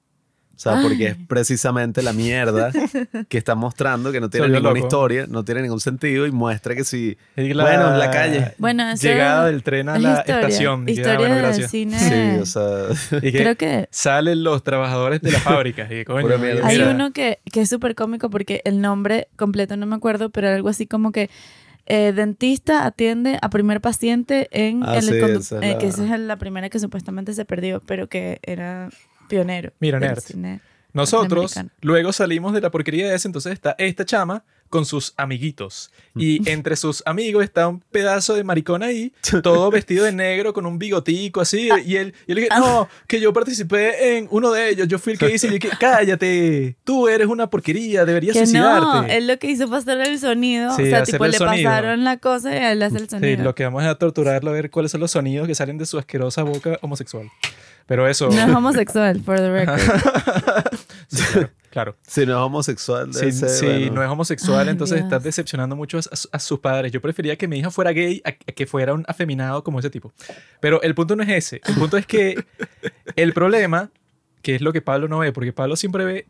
O 0.56 0.58
sea, 0.58 0.82
porque 0.82 1.08
es 1.08 1.18
Ay. 1.18 1.26
precisamente 1.28 2.02
la 2.02 2.14
mierda 2.14 2.72
que 3.30 3.38
está 3.38 3.56
mostrando 3.56 4.12
que 4.14 4.22
no 4.22 4.30
tiene 4.30 4.46
Soy 4.48 4.54
ninguna 4.54 4.74
loco. 4.74 4.86
historia, 4.88 5.26
no 5.28 5.44
tiene 5.44 5.62
ningún 5.64 5.82
sentido 5.82 6.26
y 6.26 6.32
muestra 6.32 6.76
que 6.76 6.86
si... 6.86 7.18
Bueno, 7.36 7.94
en 7.94 8.00
la 8.00 8.10
calle. 8.10 8.54
Bueno, 8.58 8.90
eso 8.90 9.04
Llegada 9.06 9.46
del 9.48 9.64
tren 9.64 9.90
a 9.90 10.00
la 10.00 10.10
historia. 10.20 10.36
estación. 10.40 10.84
Y 10.84 10.86
que, 10.86 10.92
Historia 10.94 11.18
bueno, 11.20 11.36
del 11.36 11.44
gracias. 11.44 11.72
cine. 11.72 12.00
Sí, 12.00 12.40
o 12.42 12.46
sea... 12.46 13.20
Y 13.22 13.32
que 13.34 13.38
Creo 13.40 13.56
que 13.58 13.88
salen 13.92 14.44
los 14.46 14.64
trabajadores 14.64 15.22
de 15.22 15.32
la 15.32 15.40
fábrica. 15.40 15.94
Y 15.94 16.06
coño, 16.06 16.38
mierda. 16.38 16.66
hay 16.68 16.78
mira, 16.78 16.92
uno 16.92 17.12
que, 17.12 17.40
que 17.52 17.62
es 17.62 17.70
súper 17.70 17.94
cómico 17.96 18.30
porque 18.30 18.62
el 18.64 18.80
nombre 18.82 19.28
completo 19.36 19.76
no 19.78 19.86
me 19.86 19.96
acuerdo, 19.98 20.30
pero 20.30 20.50
algo 20.50 20.70
así 20.70 20.88
como 20.88 21.12
que 21.12 21.30
eh, 21.88 22.14
dentista 22.16 22.86
atiende 22.86 23.38
a 23.42 23.50
primer 23.50 23.82
paciente 23.82 24.48
en 24.52 24.84
Ah, 24.84 24.96
el 24.98 25.04
sí, 25.04 25.18
esa 25.18 25.28
es 25.36 25.52
eh, 25.52 25.58
la- 25.74 25.78
que 25.78 25.88
esa 25.88 26.16
es 26.16 26.20
la 26.22 26.38
primera 26.38 26.70
que 26.70 26.80
supuestamente 26.80 27.34
se 27.34 27.46
perdió, 27.46 27.82
pero 27.86 28.08
que 28.08 28.40
era 28.42 28.90
pionero. 29.28 29.72
Mira, 29.80 30.00
nerd. 30.00 30.20
cine. 30.20 30.62
Nosotros 30.94 31.54
luego 31.82 32.14
salimos 32.14 32.54
de 32.54 32.62
la 32.62 32.72
porquería 32.72 33.10
de 33.10 33.16
ese, 33.16 33.28
entonces 33.28 33.52
está 33.52 33.76
esta 33.78 34.06
chama 34.06 34.46
con 34.70 34.86
sus 34.86 35.14
amiguitos. 35.18 35.92
Y 36.16 36.50
entre 36.50 36.76
sus 36.78 37.04
amigos 37.06 37.44
está 37.44 37.68
un 37.68 37.82
pedazo 37.82 38.34
de 38.34 38.44
maricón 38.46 38.82
ahí, 38.82 39.12
todo 39.44 39.70
vestido 39.72 40.06
de 40.06 40.14
negro, 40.14 40.54
con 40.54 40.66
un 40.66 40.80
bigotico 40.80 41.42
así. 41.42 41.70
Y 41.86 41.98
él, 41.98 42.14
y 42.28 42.32
él 42.32 42.36
dije, 42.38 42.48
no, 42.58 42.88
que 43.08 43.20
yo 43.20 43.34
participé 43.34 44.18
en 44.18 44.28
uno 44.32 44.52
de 44.52 44.70
ellos, 44.70 44.88
yo 44.88 44.98
fui 44.98 45.14
el 45.14 45.20
que 45.20 45.34
hice. 45.36 45.48
Y 45.48 45.50
yo 45.52 45.56
dije, 45.60 45.70
cállate, 45.80 46.78
tú 46.86 47.10
eres 47.10 47.28
una 47.28 47.50
porquería, 47.50 48.06
deberías 48.06 48.34
Que 48.34 48.40
no, 48.40 48.46
suicidarte. 48.46 49.18
él 49.18 49.28
lo 49.28 49.38
que 49.38 49.48
hizo 49.52 49.68
fue 49.68 49.78
hacer 49.80 50.00
el 50.00 50.18
sonido. 50.18 50.74
Sí, 50.78 50.84
o 50.84 50.86
sea, 50.86 51.04
tipo, 51.04 51.26
le 51.28 51.38
sonido. 51.38 51.70
pasaron 51.70 52.04
la 52.06 52.18
cosa 52.18 52.54
y 52.54 52.58
él 52.72 52.82
hace 52.82 52.98
el 52.98 53.04
Sí, 53.04 53.10
sonido. 53.10 53.44
lo 53.44 53.54
que 53.54 53.66
vamos 53.66 53.84
a 53.84 53.96
torturarlo 53.96 54.50
a 54.50 54.54
ver 54.54 54.72
cuáles 54.72 54.92
son 54.92 55.02
los 55.02 55.12
sonidos 55.12 55.46
que 55.48 55.56
salen 55.56 55.78
de 55.78 55.86
su 55.86 55.98
asquerosa 56.00 56.44
boca 56.44 56.80
homosexual. 56.82 57.30
Pero 57.88 58.08
eso... 58.08 58.30
No 58.30 58.34
es 58.42 58.50
homosexual, 58.56 59.22
for 59.22 59.38
the 59.38 59.52
record. 59.52 59.80
Sí, 61.08 61.24
claro, 61.34 61.50
claro. 61.70 61.96
Si 62.08 62.26
no 62.26 62.32
es 62.34 62.38
homosexual, 62.40 63.14
Si, 63.14 63.20
debe 63.20 63.32
ser, 63.32 63.50
si 63.50 63.66
bueno. 63.66 63.92
no 63.96 64.04
es 64.04 64.10
homosexual, 64.10 64.68
Ay, 64.68 64.72
entonces 64.72 64.96
Dios. 64.98 65.06
estás 65.06 65.24
decepcionando 65.24 65.76
mucho 65.76 65.98
a, 65.98 66.02
a- 66.02 66.36
a 66.38 66.40
sus 66.40 66.60
padres. 66.60 66.92
Yo 66.92 67.00
prefería 67.02 67.36
que 67.38 67.48
mi 67.48 67.60
hija 67.60 67.70
fuera 67.70 67.92
gay 67.92 68.22
a, 68.26 68.30
a 68.30 68.34
que 68.34 68.66
fuera 68.66 68.94
un 68.94 69.06
afeminado 69.08 69.64
como 69.64 69.80
ese 69.80 69.90
tipo. 69.92 70.12
Pero 70.60 70.82
el 70.82 70.96
punto 70.96 71.16
no 71.16 71.24
es 71.24 71.30
ese. 71.30 71.62
El 71.66 71.76
punto 71.76 71.98
es 71.98 72.06
que 72.08 72.44
el 73.16 73.34
problema, 73.34 73.92
que 74.42 74.56
es 74.56 74.62
lo 74.62 74.74
que 74.74 74.82
Pablo 74.82 75.08
no 75.08 75.20
ve, 75.20 75.32
porque 75.32 75.54
Pablo 75.54 75.76
siempre 75.76 76.06
ve 76.06 76.28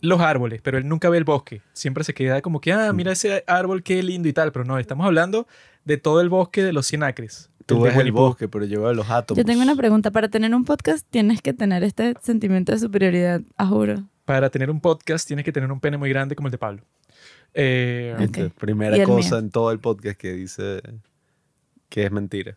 los 0.00 0.20
árboles, 0.20 0.60
pero 0.62 0.76
él 0.78 0.86
nunca 0.86 1.08
ve 1.08 1.16
el 1.18 1.24
bosque. 1.24 1.62
Siempre 1.72 2.04
se 2.04 2.12
queda 2.14 2.42
como 2.42 2.60
que, 2.60 2.72
ah, 2.72 2.92
mira 2.92 3.12
ese 3.12 3.44
árbol, 3.46 3.82
qué 3.82 4.02
lindo 4.02 4.28
y 4.28 4.32
tal. 4.34 4.52
Pero 4.52 4.64
no, 4.66 4.78
estamos 4.78 5.06
hablando 5.06 5.46
de 5.84 5.96
todo 5.96 6.20
el 6.20 6.28
bosque 6.28 6.62
de 6.62 6.72
los 6.72 6.86
100 6.86 7.02
acres. 7.04 7.50
Tú 7.68 7.82
ves 7.82 7.96
el 7.96 8.12
bosque, 8.12 8.48
pero 8.48 8.64
yo 8.64 8.82
veo 8.82 8.94
los 8.94 9.10
átomos. 9.10 9.36
Yo 9.36 9.44
tengo 9.44 9.62
una 9.62 9.76
pregunta. 9.76 10.10
Para 10.10 10.28
tener 10.28 10.54
un 10.54 10.64
podcast 10.64 11.06
tienes 11.10 11.42
que 11.42 11.52
tener 11.52 11.84
este 11.84 12.14
sentimiento 12.22 12.72
de 12.72 12.78
superioridad, 12.78 13.42
a 13.58 13.66
juro. 13.66 14.04
Para 14.24 14.48
tener 14.48 14.70
un 14.70 14.80
podcast 14.80 15.26
tienes 15.26 15.44
que 15.44 15.52
tener 15.52 15.70
un 15.70 15.78
pene 15.78 15.98
muy 15.98 16.08
grande 16.08 16.34
como 16.34 16.48
el 16.48 16.52
de 16.52 16.58
Pablo. 16.58 16.82
Eh, 17.52 18.12
Ok. 18.14 18.20
Viste, 18.20 18.50
Primera 18.50 19.04
cosa 19.04 19.36
mío. 19.36 19.38
en 19.40 19.50
todo 19.50 19.70
el 19.70 19.80
podcast 19.80 20.18
que 20.18 20.32
dice 20.32 20.80
que 21.90 22.04
es 22.04 22.10
mentira. 22.10 22.56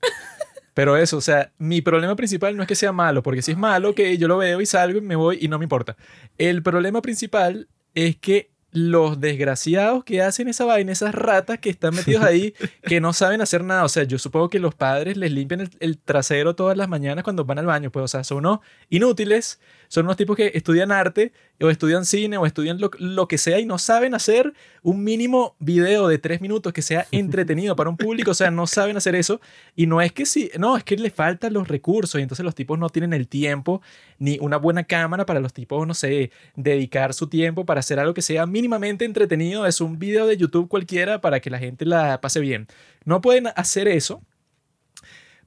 Pero 0.74 0.96
eso, 0.96 1.18
o 1.18 1.20
sea, 1.22 1.52
mi 1.58 1.80
problema 1.82 2.16
principal 2.16 2.56
no 2.56 2.62
es 2.62 2.68
que 2.68 2.74
sea 2.74 2.92
malo, 2.92 3.22
porque 3.22 3.42
si 3.42 3.52
es 3.52 3.58
malo, 3.58 3.94
que 3.94 4.16
yo 4.18 4.28
lo 4.28 4.38
veo 4.38 4.60
y 4.60 4.66
salgo 4.66 4.98
y 4.98 5.02
me 5.02 5.16
voy 5.16 5.38
y 5.40 5.48
no 5.48 5.58
me 5.58 5.64
importa. 5.64 5.96
El 6.38 6.62
problema 6.62 7.00
principal 7.02 7.68
es 7.94 8.16
que 8.16 8.50
los 8.72 9.20
desgraciados 9.20 10.04
que 10.04 10.22
hacen 10.22 10.48
esa 10.48 10.64
vaina, 10.64 10.92
esas 10.92 11.14
ratas 11.14 11.58
que 11.58 11.70
están 11.70 11.94
metidos 11.94 12.22
ahí, 12.22 12.54
que 12.82 13.00
no 13.00 13.12
saben 13.12 13.40
hacer 13.40 13.64
nada. 13.64 13.84
O 13.84 13.88
sea, 13.88 14.04
yo 14.04 14.18
supongo 14.18 14.50
que 14.50 14.58
los 14.58 14.74
padres 14.74 15.16
les 15.16 15.32
limpian 15.32 15.62
el, 15.62 15.70
el 15.80 15.98
trasero 15.98 16.54
todas 16.54 16.76
las 16.76 16.88
mañanas 16.88 17.24
cuando 17.24 17.44
van 17.44 17.58
al 17.58 17.66
baño. 17.66 17.90
Pues, 17.90 18.04
o 18.04 18.08
sea, 18.08 18.24
son 18.24 18.38
unos 18.38 18.60
inútiles, 18.90 19.60
son 19.88 20.06
unos 20.06 20.16
tipos 20.16 20.36
que 20.36 20.52
estudian 20.54 20.92
arte 20.92 21.32
o 21.60 21.70
estudian 21.70 22.04
cine 22.04 22.36
o 22.36 22.46
estudian 22.46 22.80
lo, 22.80 22.90
lo 22.98 23.28
que 23.28 23.38
sea 23.38 23.58
y 23.58 23.66
no 23.66 23.78
saben 23.78 24.14
hacer 24.14 24.52
un 24.82 25.02
mínimo 25.04 25.56
video 25.58 26.08
de 26.08 26.18
tres 26.18 26.40
minutos 26.40 26.72
que 26.72 26.82
sea 26.82 27.06
entretenido 27.12 27.76
para 27.76 27.90
un 27.90 27.96
público. 27.96 28.30
O 28.30 28.34
sea, 28.34 28.50
no 28.50 28.66
saben 28.66 28.96
hacer 28.96 29.14
eso. 29.14 29.40
Y 29.74 29.86
no 29.86 30.00
es 30.00 30.12
que 30.12 30.26
sí, 30.26 30.50
no, 30.58 30.76
es 30.76 30.84
que 30.84 30.96
les 30.96 31.12
faltan 31.12 31.52
los 31.52 31.68
recursos 31.68 32.18
y 32.18 32.22
entonces 32.22 32.44
los 32.44 32.54
tipos 32.54 32.78
no 32.78 32.88
tienen 32.88 33.12
el 33.12 33.28
tiempo 33.28 33.82
ni 34.18 34.38
una 34.40 34.56
buena 34.56 34.84
cámara 34.84 35.26
para 35.26 35.40
los 35.40 35.52
tipos, 35.52 35.86
no 35.86 35.94
sé, 35.94 36.30
dedicar 36.54 37.14
su 37.14 37.28
tiempo 37.28 37.66
para 37.66 37.80
hacer 37.80 37.98
algo 37.98 38.14
que 38.14 38.22
sea 38.22 38.46
mínimamente 38.46 39.04
entretenido. 39.04 39.66
Es 39.66 39.80
un 39.80 39.98
video 39.98 40.26
de 40.26 40.36
YouTube 40.36 40.68
cualquiera 40.68 41.20
para 41.20 41.40
que 41.40 41.50
la 41.50 41.58
gente 41.58 41.84
la 41.84 42.20
pase 42.20 42.40
bien. 42.40 42.66
No 43.04 43.20
pueden 43.20 43.48
hacer 43.56 43.88
eso. 43.88 44.22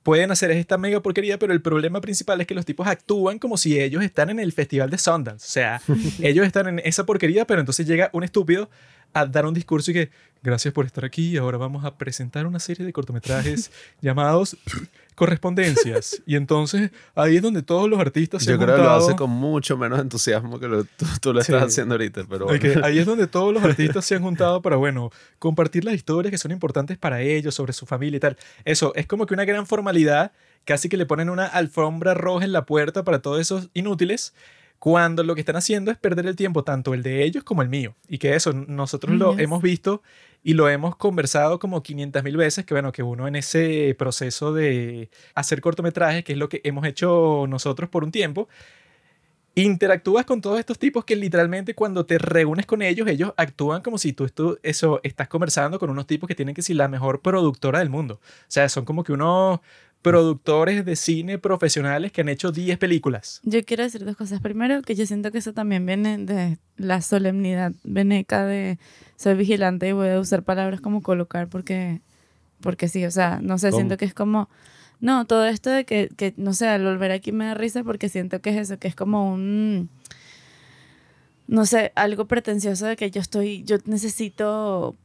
Pueden 0.03 0.31
hacer 0.31 0.51
esta 0.51 0.77
mega 0.77 1.01
porquería, 1.01 1.37
pero 1.37 1.53
el 1.53 1.61
problema 1.61 2.01
principal 2.01 2.39
es 2.41 2.47
que 2.47 2.55
los 2.55 2.65
tipos 2.65 2.87
actúan 2.87 3.37
como 3.37 3.57
si 3.57 3.79
ellos 3.79 4.03
están 4.03 4.29
en 4.29 4.39
el 4.39 4.53
festival 4.53 4.89
de 4.89 4.97
Sundance. 4.97 5.45
O 5.45 5.49
sea, 5.51 5.81
ellos 6.21 6.45
están 6.45 6.67
en 6.67 6.79
esa 6.85 7.05
porquería, 7.05 7.45
pero 7.45 7.59
entonces 7.59 7.85
llega 7.85 8.09
un 8.13 8.23
estúpido 8.23 8.69
a 9.13 9.25
dar 9.25 9.45
un 9.45 9.53
discurso 9.53 9.91
y 9.91 9.93
que, 9.95 10.09
gracias 10.43 10.73
por 10.73 10.85
estar 10.85 11.03
aquí, 11.05 11.35
ahora 11.37 11.57
vamos 11.57 11.83
a 11.85 11.97
presentar 11.97 12.45
una 12.45 12.59
serie 12.59 12.85
de 12.85 12.93
cortometrajes 12.93 13.71
llamados 14.01 14.55
correspondencias. 15.15 16.21
Y 16.25 16.35
entonces 16.35 16.91
ahí 17.15 17.35
es 17.37 17.41
donde 17.41 17.61
todos 17.61 17.89
los 17.89 17.99
artistas 17.99 18.43
se 18.43 18.49
Yo 18.49 18.53
han 18.55 18.61
creo 18.61 18.75
que 18.75 18.81
lo 18.81 18.87
juntado. 18.89 19.07
hace 19.07 19.15
con 19.17 19.29
mucho 19.31 19.77
menos 19.77 19.99
entusiasmo 19.99 20.59
que 20.59 20.67
lo, 20.67 20.83
tú, 20.85 21.05
tú 21.21 21.33
lo 21.33 21.41
estás 21.41 21.59
Sí. 21.59 21.67
haciendo 21.67 21.95
ahorita, 21.95 22.23
pero 22.29 22.45
bueno. 22.45 22.81
ahí 22.85 22.99
es 22.99 23.05
donde 23.05 23.27
todos 23.27 23.53
los 23.53 23.63
artistas 23.63 24.05
se 24.05 24.15
han 24.15 24.21
juntado 24.23 24.61
para, 24.61 24.77
bueno, 24.77 25.11
compartir 25.39 25.83
las 25.83 25.93
historias 25.95 26.31
que 26.31 26.37
son 26.37 26.51
importantes 26.51 26.97
para 26.97 27.21
ellos, 27.21 27.53
sobre 27.55 27.73
su 27.73 27.85
familia 27.85 28.17
y 28.17 28.19
tal. 28.21 28.37
Eso, 28.65 28.93
es 28.95 29.07
como 29.07 29.25
que 29.25 29.33
una 29.33 29.45
gran 29.45 29.65
formalidad, 29.67 30.31
casi 30.65 30.87
que 30.89 30.97
le 30.97 31.05
ponen 31.05 31.29
una 31.29 31.45
alfombra 31.45 32.13
roja 32.13 32.45
en 32.45 32.51
la 32.53 32.65
puerta 32.65 33.03
para 33.03 33.19
todos 33.21 33.41
esos 33.41 33.69
inútiles, 33.73 34.33
cuando 34.79 35.23
lo 35.23 35.35
que 35.35 35.41
están 35.41 35.57
haciendo 35.57 35.91
es 35.91 35.97
perder 35.97 36.25
el 36.25 36.35
tiempo, 36.37 36.63
tanto 36.63 36.93
el 36.93 37.03
de 37.03 37.23
ellos 37.23 37.43
como 37.43 37.61
el 37.61 37.69
mío. 37.69 37.95
Y 38.07 38.17
que 38.17 38.33
eso, 38.35 38.53
nosotros 38.53 39.13
lo 39.15 39.33
Yes. 39.33 39.41
hemos 39.41 39.61
visto 39.61 40.01
y 40.41 40.53
lo 40.53 40.69
hemos 40.69 40.95
conversado 40.95 41.59
como 41.59 41.83
500 41.83 42.23
mil 42.23 42.37
veces, 42.37 42.65
que 42.65 42.73
bueno, 42.73 42.93
que 42.93 43.03
uno 43.03 43.27
en 43.27 43.35
ese 43.35 43.93
proceso 43.99 44.53
de 44.53 45.09
hacer 45.35 45.59
cortometrajes, 45.59 46.23
que 46.23 46.31
es 46.31 46.37
lo 46.37 46.47
que 46.47 46.61
hemos 46.63 46.85
hecho 46.85 47.45
nosotros 47.49 47.89
por 47.89 48.05
un 48.05 48.11
tiempo, 48.13 48.47
interactúas 49.55 50.25
con 50.25 50.39
todos 50.39 50.57
estos 50.59 50.79
tipos 50.79 51.03
que 51.03 51.15
literalmente 51.17 51.75
cuando 51.75 52.05
te 52.05 52.17
reúnes 52.17 52.65
con 52.65 52.81
ellos, 52.81 53.07
ellos 53.09 53.33
actúan 53.35 53.81
como 53.81 53.97
si 53.97 54.13
tú 54.13 54.25
estu- 54.25 54.57
eso, 54.63 55.01
estás 55.03 55.27
conversando 55.27 55.79
con 55.79 55.89
unos 55.89 56.07
tipos 56.07 56.27
que 56.27 56.35
tienen 56.35 56.55
que 56.55 56.61
ser 56.61 56.77
la 56.77 56.87
mejor 56.87 57.21
productora 57.21 57.79
del 57.79 57.89
mundo. 57.89 58.15
O 58.23 58.45
sea, 58.47 58.69
son 58.69 58.85
como 58.85 59.03
que 59.03 59.11
unos 59.11 59.59
productores 60.01 60.85
de 60.85 60.95
cine 60.95 61.37
profesionales 61.37 62.11
que 62.11 62.21
han 62.21 62.29
hecho 62.29 62.51
10 62.51 62.77
películas. 62.77 63.41
Yo 63.43 63.63
quiero 63.65 63.83
decir 63.83 64.05
dos 64.05 64.15
cosas. 64.15 64.39
Primero, 64.39 64.81
que 64.81 64.95
yo 64.95 65.05
siento 65.05 65.31
que 65.31 65.39
eso 65.39 65.53
también 65.53 65.85
viene 65.85 66.17
de 66.17 66.57
la 66.77 67.01
solemnidad 67.01 67.73
veneca 67.83 68.45
de 68.45 68.79
soy 69.17 69.35
vigilante 69.35 69.89
y 69.89 69.91
voy 69.91 70.09
a 70.09 70.19
usar 70.19 70.43
palabras 70.43 70.79
como 70.79 71.01
colocar 71.01 71.49
porque, 71.49 72.01
porque 72.61 72.87
sí, 72.87 73.05
o 73.05 73.11
sea, 73.11 73.39
no 73.41 73.57
sé, 73.57 73.69
¿Cómo? 73.69 73.79
siento 73.79 73.97
que 73.97 74.05
es 74.05 74.13
como... 74.13 74.49
No, 75.01 75.25
todo 75.25 75.45
esto 75.45 75.69
de 75.69 75.85
que, 75.85 76.09
que, 76.15 76.33
no 76.35 76.53
sé, 76.53 76.67
al 76.67 76.83
volver 76.83 77.11
aquí 77.11 77.31
me 77.31 77.45
da 77.45 77.53
risa 77.53 77.83
porque 77.83 78.09
siento 78.09 78.41
que 78.41 78.49
es 78.49 78.57
eso, 78.57 78.79
que 78.79 78.87
es 78.87 78.95
como 78.95 79.33
un... 79.33 79.89
No 81.47 81.65
sé, 81.65 81.91
algo 81.95 82.25
pretencioso 82.25 82.85
de 82.85 82.95
que 82.95 83.09
yo 83.09 83.19
estoy, 83.19 83.63
yo 83.63 83.77
necesito, 83.85 84.95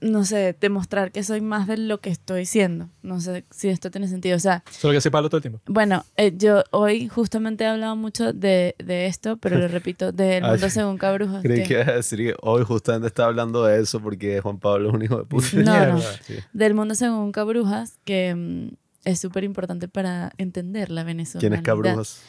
no 0.00 0.24
sé, 0.24 0.56
demostrar 0.60 1.12
que 1.12 1.22
soy 1.22 1.40
más 1.42 1.66
de 1.66 1.76
lo 1.76 2.00
que 2.00 2.08
estoy 2.10 2.46
siendo. 2.46 2.88
No 3.02 3.20
sé 3.20 3.44
si 3.50 3.68
esto 3.68 3.90
tiene 3.90 4.08
sentido. 4.08 4.36
O 4.36 4.40
sea, 4.40 4.62
Solo 4.70 4.92
que 4.92 4.98
hace 4.98 5.10
palo 5.10 5.28
todo 5.28 5.36
el 5.38 5.42
tiempo. 5.42 5.60
bueno, 5.66 6.04
eh, 6.16 6.32
yo 6.36 6.64
hoy 6.70 7.08
justamente 7.08 7.64
he 7.64 7.66
hablado 7.66 7.96
mucho 7.96 8.32
de, 8.32 8.74
de 8.82 9.06
esto, 9.06 9.36
pero 9.36 9.58
lo 9.58 9.68
repito, 9.68 10.10
del 10.12 10.44
Ay, 10.44 10.52
mundo 10.52 10.70
según 10.70 10.96
Cabrujas. 10.98 11.42
Creí 11.42 11.62
que- 11.64 11.84
que 11.84 11.84
decir 11.92 12.18
que 12.18 12.34
hoy 12.40 12.64
justamente 12.64 13.08
estaba 13.08 13.28
hablando 13.28 13.64
de 13.64 13.80
eso 13.80 14.00
porque 14.00 14.40
Juan 14.40 14.58
Pablo 14.58 14.88
es 14.88 14.94
un 14.94 15.02
hijo 15.02 15.18
de 15.18 15.24
puta. 15.24 15.46
No, 15.54 15.62
no. 15.62 15.94
Mierda. 15.96 16.12
Sí. 16.22 16.34
Del 16.52 16.74
mundo 16.74 16.94
según 16.94 17.30
Cabrujas, 17.32 17.98
que 18.04 18.34
mm, 18.34 18.74
es 19.04 19.20
súper 19.20 19.44
importante 19.44 19.86
para 19.88 20.32
entender 20.38 20.90
la 20.90 21.04
Venezuela. 21.04 21.40
¿Quién 21.40 21.52
es 21.54 21.62
Cabrujas? 21.62 22.20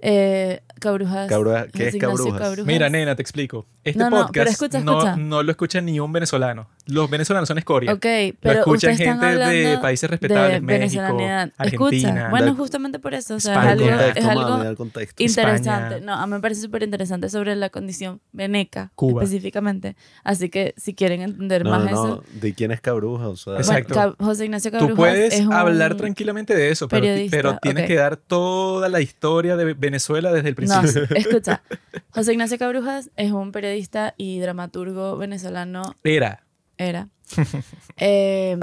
Eh, 0.00 0.60
Cabrujas. 0.80 1.28
Cabrujas- 1.30 1.68
¿qué 1.72 1.88
es 1.88 1.94
Ignacio 1.94 2.36
Cabrujas? 2.36 2.66
Mira, 2.66 2.90
nena, 2.90 3.14
te 3.16 3.22
explico. 3.22 3.66
Este 3.84 3.98
No, 3.98 4.08
no, 4.10 4.16
podcast 4.16 4.32
pero 4.34 4.50
escucha, 4.50 4.80
no- 4.80 4.92
escucha. 4.98 5.16
No, 5.16 5.42
lo 5.42 5.50
escucha 5.50 5.80
ni 5.80 6.00
un 6.00 6.10
venezolano. 6.12 6.68
Los 6.86 7.08
venezolanos 7.10 7.48
son 7.48 7.58
escoria. 7.58 7.92
Ok, 7.92 8.04
pero 8.40 8.58
escuchan 8.60 8.92
ustedes 8.92 9.00
están 9.00 9.20
gente 9.20 9.68
de 9.68 9.78
países 9.78 10.08
respetables, 10.10 10.54
de 10.54 10.60
México. 10.60 11.02
Argentina. 11.02 11.52
Escucha, 11.58 12.28
bueno, 12.30 12.54
justamente 12.54 12.98
por 12.98 13.14
eso, 13.14 13.34
o 13.36 13.40
sea, 13.40 13.72
España. 13.72 14.08
es 14.14 14.24
algo, 14.24 14.74
contexto, 14.76 15.22
es 15.22 15.38
algo 15.38 15.50
interesante. 15.54 16.00
No, 16.02 16.14
a 16.14 16.26
mí 16.26 16.32
me 16.32 16.40
parece 16.40 16.60
súper 16.62 16.82
interesante 16.82 17.28
sobre 17.30 17.56
la 17.56 17.70
condición 17.70 18.20
veneca, 18.32 18.90
Cuba. 18.94 19.22
específicamente. 19.22 19.96
Así 20.24 20.48
que 20.50 20.74
si 20.76 20.94
quieren 20.94 21.20
entender 21.22 21.64
No, 21.64 21.70
más 21.70 21.80
no, 21.84 21.88
eso, 21.88 22.06
no. 22.32 22.40
¿De 22.40 22.54
quién 22.54 22.70
es 22.70 22.80
Cabrujas? 22.80 23.28
O 23.28 23.36
sea, 23.36 23.56
Exacto. 23.56 23.94
Bueno, 23.94 24.16
José 24.20 24.44
Ignacio 24.46 24.70
Cabrujas 24.70 24.90
Tú 24.94 24.96
puedes 24.96 25.34
es 25.34 25.46
un 25.46 25.52
hablar 25.52 25.94
tranquilamente 25.96 26.54
de 26.54 26.70
eso, 26.70 26.88
pero, 26.88 27.06
pero 27.30 27.58
tienes 27.62 27.84
ok. 27.84 27.88
que 27.88 27.94
dar 27.96 28.16
toda 28.16 28.88
la 28.88 29.00
historia 29.00 29.56
de 29.56 29.74
Venezuela 29.74 30.32
desde 30.32 30.48
el 30.50 30.54
No, 30.54 30.80
principio. 30.80 31.16
escucha. 31.16 31.62
José 32.10 32.32
Ignacio 32.32 32.58
Cabrujas 32.58 33.10
es 33.16 33.32
un 33.32 33.52
periodista 33.52 33.73
y 34.16 34.38
dramaturgo 34.40 35.16
venezolano, 35.16 35.94
Era. 36.04 36.44
era, 36.78 37.08
eh, 37.96 38.56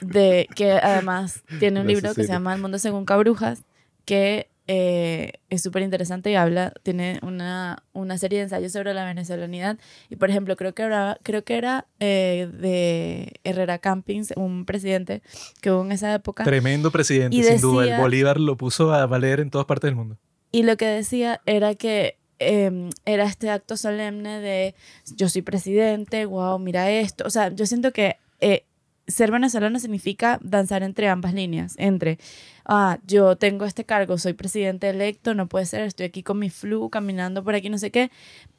de, 0.00 0.48
que 0.54 0.72
además 0.72 1.42
tiene 1.60 1.80
un 1.80 1.86
libro 1.86 2.14
que 2.14 2.24
se 2.24 2.32
llama 2.32 2.54
El 2.54 2.60
Mundo 2.60 2.78
Según 2.78 3.04
Cabrujas, 3.04 3.62
que 4.04 4.48
eh, 4.68 5.32
es 5.50 5.62
súper 5.62 5.82
interesante 5.82 6.30
y 6.30 6.34
habla, 6.36 6.72
tiene 6.82 7.18
una, 7.22 7.82
una 7.92 8.16
serie 8.16 8.38
de 8.38 8.44
ensayos 8.44 8.72
sobre 8.72 8.94
la 8.94 9.04
venezolanidad. 9.04 9.78
Y 10.08 10.16
por 10.16 10.30
ejemplo, 10.30 10.56
creo 10.56 10.72
que 10.74 10.82
era, 10.82 11.18
creo 11.22 11.44
que 11.44 11.56
era 11.56 11.86
eh, 12.00 12.48
de 12.52 13.40
Herrera 13.44 13.78
Campings, 13.78 14.32
un 14.36 14.64
presidente 14.64 15.22
que 15.60 15.70
hubo 15.72 15.84
en 15.84 15.92
esa 15.92 16.14
época. 16.14 16.44
Tremendo 16.44 16.90
presidente, 16.90 17.36
Y 17.36 17.42
sin 17.42 17.60
duda. 17.60 17.82
El 17.84 17.90
decía- 17.90 18.00
Bolívar 18.00 18.40
lo 18.40 18.56
puso 18.56 18.92
a 18.92 19.04
valer 19.06 19.40
en 19.40 19.50
todas 19.50 19.66
partes 19.66 19.88
del 19.88 19.96
mundo. 19.96 20.16
Y 20.52 20.62
lo 20.64 20.76
que 20.76 20.86
decía 20.86 21.40
era 21.46 21.74
que 21.74 22.18
eh, 22.48 22.90
era 23.04 23.24
este 23.24 23.50
acto 23.50 23.76
solemne 23.76 24.40
de 24.40 24.74
yo 25.16 25.28
soy 25.28 25.42
presidente, 25.42 26.24
wow, 26.26 26.58
mira 26.58 26.90
esto. 26.90 27.24
O 27.26 27.30
sea, 27.30 27.50
yo 27.50 27.66
siento 27.66 27.92
que 27.92 28.16
eh, 28.40 28.64
ser 29.06 29.30
venezolano 29.30 29.78
significa 29.78 30.38
danzar 30.42 30.82
entre 30.82 31.08
ambas 31.08 31.34
líneas, 31.34 31.74
entre, 31.78 32.18
ah, 32.64 32.98
yo 33.06 33.36
tengo 33.36 33.64
este 33.64 33.84
cargo, 33.84 34.18
soy 34.18 34.32
presidente 34.32 34.88
electo, 34.88 35.34
no 35.34 35.48
puede 35.48 35.66
ser, 35.66 35.82
estoy 35.82 36.06
aquí 36.06 36.22
con 36.22 36.38
mi 36.38 36.50
flu, 36.50 36.90
caminando 36.90 37.42
por 37.42 37.54
aquí, 37.54 37.68
no 37.68 37.78
sé 37.78 37.90
qué, 37.90 38.10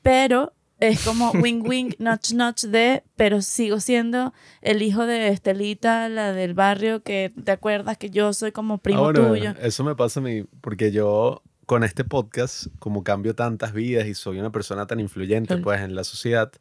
pero 0.02 0.54
es 0.80 1.04
como 1.06 1.32
wing 1.42 1.62
wing, 1.66 1.92
notch 2.00 2.34
notch 2.34 2.66
de, 2.66 3.04
pero 3.16 3.42
sigo 3.42 3.80
siendo 3.80 4.34
el 4.62 4.82
hijo 4.82 5.06
de 5.06 5.30
Estelita, 5.30 6.10
la 6.10 6.34
del 6.34 6.54
barrio, 6.54 7.04
que 7.04 7.32
te 7.44 7.52
acuerdas 7.52 7.98
que 7.98 8.10
yo 8.10 8.34
soy 8.34 8.52
como 8.52 8.80
primo 8.80 9.00
Ahora, 9.00 9.28
tuyo. 9.28 9.54
Eso 9.62 9.84
me 9.84 9.96
pasa 9.96 10.20
a 10.20 10.24
mí, 10.24 10.44
porque 10.62 10.92
yo 10.92 11.42
con 11.66 11.84
este 11.84 12.04
podcast, 12.04 12.68
como 12.80 13.04
cambio 13.04 13.36
tantas 13.36 13.74
vidas 13.74 14.08
y 14.08 14.14
soy 14.14 14.40
una 14.40 14.52
persona 14.52 14.86
tan 14.88 15.00
influyente 15.00 15.58
pues 15.58 15.82
en 15.82 15.96
la 15.96 16.04
sociedad, 16.04 16.52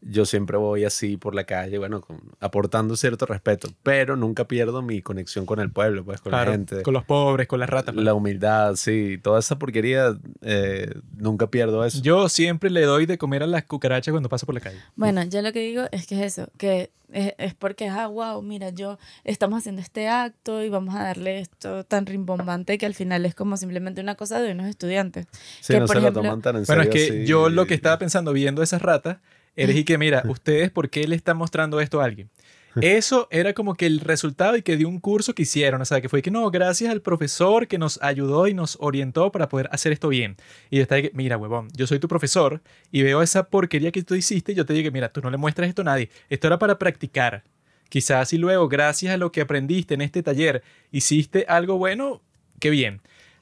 yo 0.00 0.24
siempre 0.26 0.56
voy 0.56 0.84
así 0.84 1.16
por 1.16 1.34
la 1.34 1.44
calle, 1.44 1.78
bueno, 1.78 2.00
con- 2.00 2.20
aportando 2.40 2.96
cierto 2.96 3.26
respeto, 3.26 3.68
pero 3.82 4.16
nunca 4.16 4.46
pierdo 4.46 4.80
mi 4.82 5.02
conexión 5.02 5.44
con 5.46 5.58
el 5.60 5.70
pueblo, 5.70 6.04
pues 6.04 6.20
con 6.20 6.30
Claro, 6.30 6.50
la 6.52 6.56
gente. 6.56 6.82
con 6.82 6.94
los 6.94 7.04
pobres, 7.04 7.48
con 7.48 7.58
las 7.60 7.68
ratas. 7.68 7.94
pues. 7.94 8.04
La 8.04 8.14
humildad, 8.14 8.76
sí, 8.76 9.18
toda 9.22 9.40
esa 9.40 9.58
porquería, 9.58 10.16
eh, 10.42 10.92
nunca 11.16 11.48
pierdo 11.50 11.84
eso. 11.84 12.00
Yo 12.02 12.28
siempre 12.28 12.70
le 12.70 12.82
doy 12.82 13.06
de 13.06 13.18
comer 13.18 13.42
a 13.42 13.46
las 13.46 13.64
cucarachas 13.64 14.12
cuando 14.12 14.28
paso 14.28 14.46
por 14.46 14.54
la 14.54 14.60
calle. 14.60 14.78
Bueno, 14.96 15.22
yo 15.24 15.42
lo 15.42 15.52
que 15.52 15.60
digo 15.60 15.84
es 15.92 16.06
que 16.06 16.14
es 16.24 16.38
eso, 16.38 16.48
que 16.58 16.90
es, 17.10 17.34
es 17.38 17.54
porque, 17.54 17.88
ah, 17.88 18.06
wow, 18.06 18.40
mira, 18.42 18.68
yo 18.70 18.98
estamos 19.24 19.58
haciendo 19.60 19.80
este 19.80 20.08
acto 20.08 20.62
y 20.62 20.68
vamos 20.68 20.94
a 20.94 21.02
darle 21.04 21.40
esto 21.40 21.82
tan 21.84 22.04
rimbombante 22.06 22.76
que 22.78 22.86
al 22.86 22.94
final 22.94 23.24
es 23.26 23.34
como 23.34 23.56
simplemente 23.56 24.00
una 24.00 24.14
cosa 24.14 24.40
de 24.40 24.52
unos 24.52 24.66
estudiantes. 24.66 25.26
sí, 25.60 25.72
que, 25.72 25.80
no 25.80 25.86
por 25.86 25.96
se 25.96 26.00
ejemplo- 26.02 26.22
lo 26.22 26.28
toman 26.28 26.42
tan 26.42 26.56
en 26.56 26.64
Bueno, 26.64 26.82
es 26.82 26.88
serio. 26.88 27.06
que 27.12 27.18
así. 27.20 27.26
yo 27.26 27.48
lo 27.48 27.66
que 27.66 27.74
estaba 27.74 27.98
pensando 27.98 28.32
viendo 28.32 28.62
esas 28.62 28.82
ratas 28.82 29.18
eres 29.58 29.76
y 29.76 29.84
que, 29.84 29.98
mira, 29.98 30.22
ustedes, 30.26 30.70
¿por 30.70 30.90
qué 30.90 31.06
le 31.06 31.16
están 31.16 31.36
mostrando 31.36 31.80
esto 31.80 32.00
a 32.00 32.04
alguien? 32.04 32.30
Eso 32.80 33.28
era 33.30 33.54
como 33.54 33.74
que 33.74 33.86
el 33.86 34.00
resultado 34.00 34.56
y 34.56 34.62
que 34.62 34.76
de 34.76 34.84
un 34.84 35.00
curso 35.00 35.34
que 35.34 35.42
hicieron, 35.42 35.80
o 35.80 35.84
sea, 35.84 36.00
que 36.00 36.08
fue 36.08 36.22
que 36.22 36.30
no, 36.30 36.50
gracias 36.50 36.90
al 36.90 37.00
profesor 37.00 37.66
que 37.66 37.78
nos 37.78 38.00
ayudó 38.02 38.46
y 38.46 38.54
nos 38.54 38.76
orientó 38.80 39.32
para 39.32 39.48
poder 39.48 39.68
hacer 39.72 39.92
esto 39.92 40.08
bien. 40.08 40.36
Y 40.70 40.76
yo 40.76 40.82
estaba 40.82 41.00
de 41.00 41.10
que, 41.10 41.16
mira, 41.16 41.36
huevón, 41.36 41.68
yo 41.74 41.86
soy 41.86 41.98
tu 41.98 42.08
profesor 42.08 42.62
y 42.92 43.02
veo 43.02 43.22
esa 43.22 43.48
porquería 43.48 43.90
que 43.90 44.02
tú 44.02 44.14
hiciste 44.14 44.52
y 44.52 44.54
yo 44.54 44.64
te 44.64 44.74
digo, 44.74 44.90
mira, 44.92 45.08
tú 45.08 45.20
no 45.20 45.30
le 45.30 45.36
muestras 45.36 45.68
esto 45.68 45.82
a 45.82 45.86
nadie. 45.86 46.10
Esto 46.28 46.46
era 46.46 46.58
para 46.58 46.78
practicar. 46.78 47.42
Quizás 47.88 48.28
si 48.28 48.38
luego, 48.38 48.68
gracias 48.68 49.14
a 49.14 49.16
lo 49.16 49.32
que 49.32 49.40
aprendiste 49.40 49.94
en 49.94 50.02
este 50.02 50.22
taller, 50.22 50.62
hiciste 50.92 51.46
algo 51.48 51.78
bueno, 51.78 52.22
qué 52.60 52.70
bien. 52.70 53.00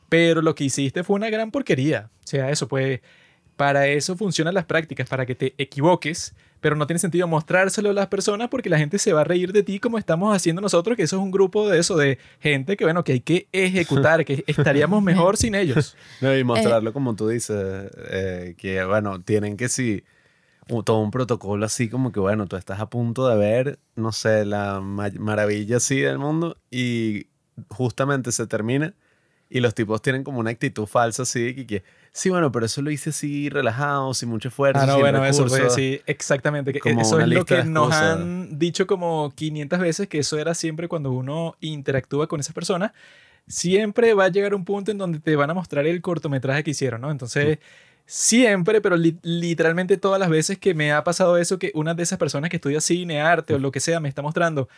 Pero 0.09 0.41
lo 0.41 0.55
que 0.55 0.65
hiciste 0.65 1.03
fue 1.03 1.17
una 1.17 1.31
gran 1.31 1.51
porquería. 1.51 2.11
O 2.25 2.27
sea, 2.27 2.51
eso 2.51 2.69
pues, 2.69 3.01
para 3.57 3.87
eso 3.89 4.17
funcionan 4.17 4.55
las 4.55 4.65
prácticas, 4.67 5.09
para 5.09 5.25
que 5.27 5.35
te 5.35 5.55
equivoques, 5.59 6.35
pero 6.61 6.77
no 6.77 6.87
tiene 6.87 6.99
sentido 6.99 7.27
mostrárselo 7.29 7.91
a 7.91 7.93
las 7.93 8.07
personas 8.09 8.49
porque 8.49 8.69
la 8.69 8.79
gente 8.79 8.99
se 8.99 9.13
va 9.13 9.23
a 9.23 9.25
reír 9.25 9.53
de 9.53 9.63
ti 9.63 9.79
como 9.81 9.99
estamos 9.99 10.35
haciendo 10.35 10.61
nosotros, 10.63 10.97
que 10.97 11.03
eso 11.05 11.17
es 11.17 11.23
un 11.23 11.31
grupo 11.31 11.69
de 11.69 11.79
eso, 11.79 11.97
de 11.97 12.19
gente 12.41 12.77
que, 12.77 12.85
bueno, 12.85 13.05
que 13.05 13.13
hay 13.13 13.21
que 13.21 13.49
ejecutar, 13.53 14.25
que 14.25 14.45
estaríamos 14.47 15.03
mejor 15.03 15.37
sin 15.37 15.55
ellos. 15.55 15.97
No, 16.21 16.37
y 16.37 16.45
mostrarlo 16.45 16.93
como 16.93 17.15
tú 17.15 17.29
dices, 17.29 17.91
eh, 18.11 18.55
que 18.59 18.85
bueno, 18.85 19.21
tienen 19.23 19.57
que 19.57 19.69
sí, 19.69 20.03
un- 20.69 20.83
todo 20.85 20.99
un 21.01 21.11
protocolo 21.11 21.65
así 21.67 21.89
como 21.89 22.11
que 22.11 22.21
bueno, 22.21 22.47
tú 22.47 22.57
estás 22.57 22.81
a 22.81 22.89
punto 22.91 23.29
de 23.29 23.37
ver, 23.37 23.79
no 23.95 24.13
sé, 24.13 24.45
la 24.45 24.81
ma- 24.81 25.11
maravilla 25.19 25.77
así 25.77 26.01
del 26.01 26.19
mundo 26.19 26.57
y 26.71 27.27
justamente 27.69 28.33
se 28.33 28.47
termina 28.47 28.95
y 29.49 29.61
los 29.61 29.75
tipos 29.75 30.03
tienen 30.03 30.25
como 30.25 30.41
una 30.41 30.51
actitud 30.51 30.87
falsa 30.87 31.23
así, 31.23 31.55
que, 31.55 31.67
que 31.67 31.85
sí, 32.17 32.31
bueno, 32.31 32.51
pero 32.51 32.65
eso 32.67 32.81
lo 32.83 32.91
hice 32.91 33.11
así 33.11 33.49
relajado, 33.51 34.15
sin 34.15 34.29
mucho 34.31 34.49
esfuerzo. 34.49 34.81
Ah, 34.83 34.87
no, 34.87 34.93
sin 34.95 35.01
bueno, 35.03 35.25
eso 35.25 35.47
fue 35.47 35.59
recursos". 35.59 35.75
sí, 35.75 36.01
exactamente. 36.07 36.73
que 36.73 36.81
Como 36.81 37.01
eso 37.03 37.21
es 37.21 37.29
lo 37.29 37.45
que 37.45 37.65
nos 37.65 37.93
han 37.95 38.59
dicho 38.59 38.87
como 38.87 39.33
500 39.35 39.79
veces, 39.79 40.09
que 40.09 40.19
eso 40.19 40.39
era 40.39 40.55
siempre 40.55 40.89
cuando 40.89 41.13
uno 41.13 41.57
interactúa 41.61 42.27
con 42.27 42.41
esas 42.41 42.55
personas. 42.55 42.93
Siempre 43.47 44.15
va 44.15 44.25
a 44.25 44.29
llegar 44.29 44.55
un 44.55 44.65
punto 44.65 44.91
en 44.91 44.99
donde 44.99 45.21
te 45.21 45.37
van 45.37 45.51
a 45.51 45.55
mostrar 45.55 45.87
el 45.87 46.01
cortometraje 46.01 46.65
que 46.65 46.73
hicieron, 46.73 47.01
¿no? 47.01 47.11
Entonces, 47.13 47.59
siempre, 48.05 48.81
pero 48.81 48.97
li- 48.97 49.19
literalmente 49.23 49.97
todas 49.99 50.19
las 50.19 50.31
veces 50.31 50.59
que 50.59 50.75
me 50.75 50.93
ha 50.93 51.05
pasado 51.05 51.37
eso, 51.39 51.59
que 51.59 51.71
una 51.75 51.95
de 51.95 52.03
esas 52.03 52.19
personas 52.19 52.51
que 52.51 52.57
estudia 52.57 52.81
cine, 52.81 53.21
arte 53.21 53.55
o 53.55 53.59
lo 53.59 53.71
que 53.71 53.81
sea 53.81 54.01
me 54.01 54.09
está 54.09 54.23
mostrando 54.23 54.69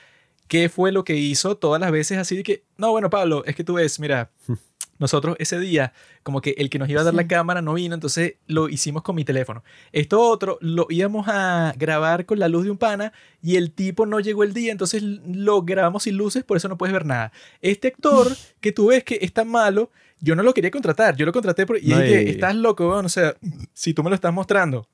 qué 0.48 0.68
fue 0.68 0.92
lo 0.92 1.04
que 1.04 1.14
hizo, 1.16 1.56
todas 1.56 1.80
las 1.80 1.90
veces 1.92 2.18
así 2.18 2.36
de 2.36 2.42
que, 2.42 2.62
no, 2.76 2.90
bueno, 2.90 3.08
Pablo, 3.10 3.44
es 3.46 3.54
que 3.54 3.64
tú 3.64 3.74
ves, 3.74 4.00
mira, 4.00 4.30
nosotros 4.98 5.36
ese 5.38 5.58
día, 5.58 5.92
como 6.22 6.40
que 6.40 6.54
el 6.58 6.70
que 6.70 6.78
nos 6.78 6.88
iba 6.88 7.00
a 7.00 7.04
dar 7.04 7.14
la 7.14 7.26
cámara 7.26 7.62
no 7.62 7.74
vino, 7.74 7.94
entonces 7.94 8.34
lo 8.46 8.68
hicimos 8.68 9.02
con 9.02 9.16
mi 9.16 9.24
teléfono. 9.24 9.62
Esto 9.92 10.20
otro 10.20 10.58
lo 10.60 10.86
íbamos 10.90 11.26
a 11.28 11.72
grabar 11.76 12.26
con 12.26 12.38
la 12.38 12.48
luz 12.48 12.64
de 12.64 12.70
un 12.70 12.78
pana 12.78 13.12
y 13.42 13.56
el 13.56 13.72
tipo 13.72 14.06
no 14.06 14.20
llegó 14.20 14.44
el 14.44 14.52
día, 14.52 14.72
entonces 14.72 15.02
lo 15.02 15.62
grabamos 15.62 16.04
sin 16.04 16.16
luces, 16.16 16.44
por 16.44 16.56
eso 16.56 16.68
no 16.68 16.78
puedes 16.78 16.92
ver 16.92 17.06
nada. 17.06 17.32
Este 17.60 17.88
actor 17.88 18.28
que 18.60 18.72
tú 18.72 18.88
ves 18.88 19.04
que 19.04 19.18
está 19.22 19.44
malo, 19.44 19.90
yo 20.20 20.34
no 20.34 20.42
lo 20.42 20.52
quería 20.52 20.70
contratar, 20.70 21.16
yo 21.16 21.26
lo 21.26 21.32
contraté 21.32 21.66
por, 21.66 21.78
y 21.78 21.88
No, 21.88 22.00
dije, 22.00 22.30
estás 22.30 22.54
loco, 22.54 22.88
weón, 22.88 23.06
o 23.06 23.08
sea, 23.08 23.34
si 23.72 23.94
tú 23.94 24.02
me 24.02 24.10
lo 24.10 24.14
estás 24.14 24.32
mostrando 24.32 24.88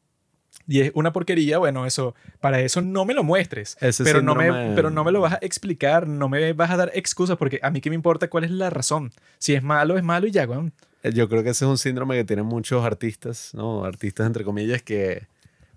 y 0.67 0.81
es 0.81 0.93
una 0.95 1.13
porquería, 1.13 1.59
bueno, 1.59 1.87
eso, 1.87 2.15
para 2.41 2.61
eso 2.61 2.81
no 2.81 3.05
me 3.05 3.15
lo 3.15 3.23
muestres. 3.23 3.77
Ese 3.81 4.05
Pero 4.05 4.23
no, 4.23 4.35
me, 4.35 4.47
pero 4.75 4.91
no 4.91 5.05
me 5.05 5.13
lo 5.13 5.21
vas 5.21 5.35
a 5.35 5.39
explicar, 5.43 6.07
no 6.09 6.29
me 6.29 6.53
vas 6.55 6.71
a 6.71 6.77
dar 6.77 6.91
excusas, 6.95 7.37
porque 7.37 7.61
a 7.63 7.71
mí 7.71 7.81
qué 7.81 7.91
me 7.91 7.97
importa 7.97 8.29
cuál 8.29 8.45
es 8.45 8.51
la 8.51 8.71
razón. 8.71 9.13
Si 9.39 9.55
es 9.55 9.63
malo, 9.63 9.97
es 9.99 10.05
malo 10.05 10.27
y 10.27 10.31
ya, 10.31 10.47
weón. 10.47 10.73
Eh, 11.03 11.13
Yo 11.13 11.29
creo 11.29 11.43
que 11.43 11.51
ese 11.51 11.65
es 11.65 11.69
un 11.71 11.79
síndrome 11.79 12.17
que 12.17 12.25
tienen 12.25 12.47
muchos 12.47 12.85
artistas, 12.85 13.51
¿no? 13.55 13.85
Artistas 13.85 14.27
entre 14.27 14.43
comillas, 14.45 14.83
que 14.83 15.27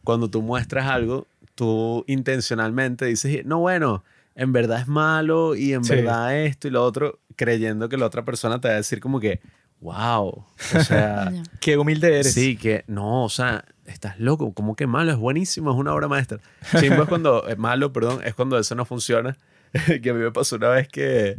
cuando 0.04 0.30
tú 0.30 0.42
muestras 0.42 0.86
algo, 0.88 1.28
tú 1.56 2.06
intencionalmente 2.08 3.06
dices, 3.06 3.46
no, 3.46 3.60
bueno, 3.60 4.04
en 4.36 4.54
verdad 4.54 4.80
es 4.80 4.88
malo 4.88 5.56
y 5.56 5.74
en 5.74 5.84
Sí. 5.84 5.96
verdad 5.96 6.38
esto 6.38 6.68
y 6.68 6.72
lo 6.72 6.84
otro, 6.84 7.20
creyendo 7.36 7.90
que 7.90 7.98
la 7.98 8.06
otra 8.06 8.24
persona 8.24 8.62
te 8.62 8.68
va 8.68 8.76
a 8.76 8.78
decir 8.78 9.00
como 9.02 9.20
que, 9.20 9.42
wow, 9.82 10.28
o 10.28 10.80
sea. 10.84 11.32
Qué 11.62 11.78
humilde 11.78 12.20
eres. 12.20 12.34
sí, 12.34 12.58
que 12.58 12.84
no, 12.88 13.24
o 13.24 13.30
sea, 13.30 13.66
estás 13.86 14.20
loco, 14.20 14.54
como 14.54 14.76
que 14.76 14.88
malo, 14.88 15.12
es 15.12 15.18
buenísimo, 15.18 15.72
es 15.72 15.78
una 15.78 15.94
obra 15.94 16.08
maestra. 16.08 16.40
Chimbo 16.80 17.04
es 17.04 17.10
cuando, 17.10 17.48
es 17.48 17.58
malo, 17.58 17.94
perdón, 17.94 18.22
es 18.24 18.34
cuando 18.34 18.58
eso 18.58 18.76
no 18.76 18.86
funciona. 18.86 19.38
que 20.02 20.10
a 20.10 20.14
mí 20.14 20.20
me 20.20 20.32
pasó 20.32 20.56
una 20.56 20.70
vez 20.70 20.88
que, 20.88 21.38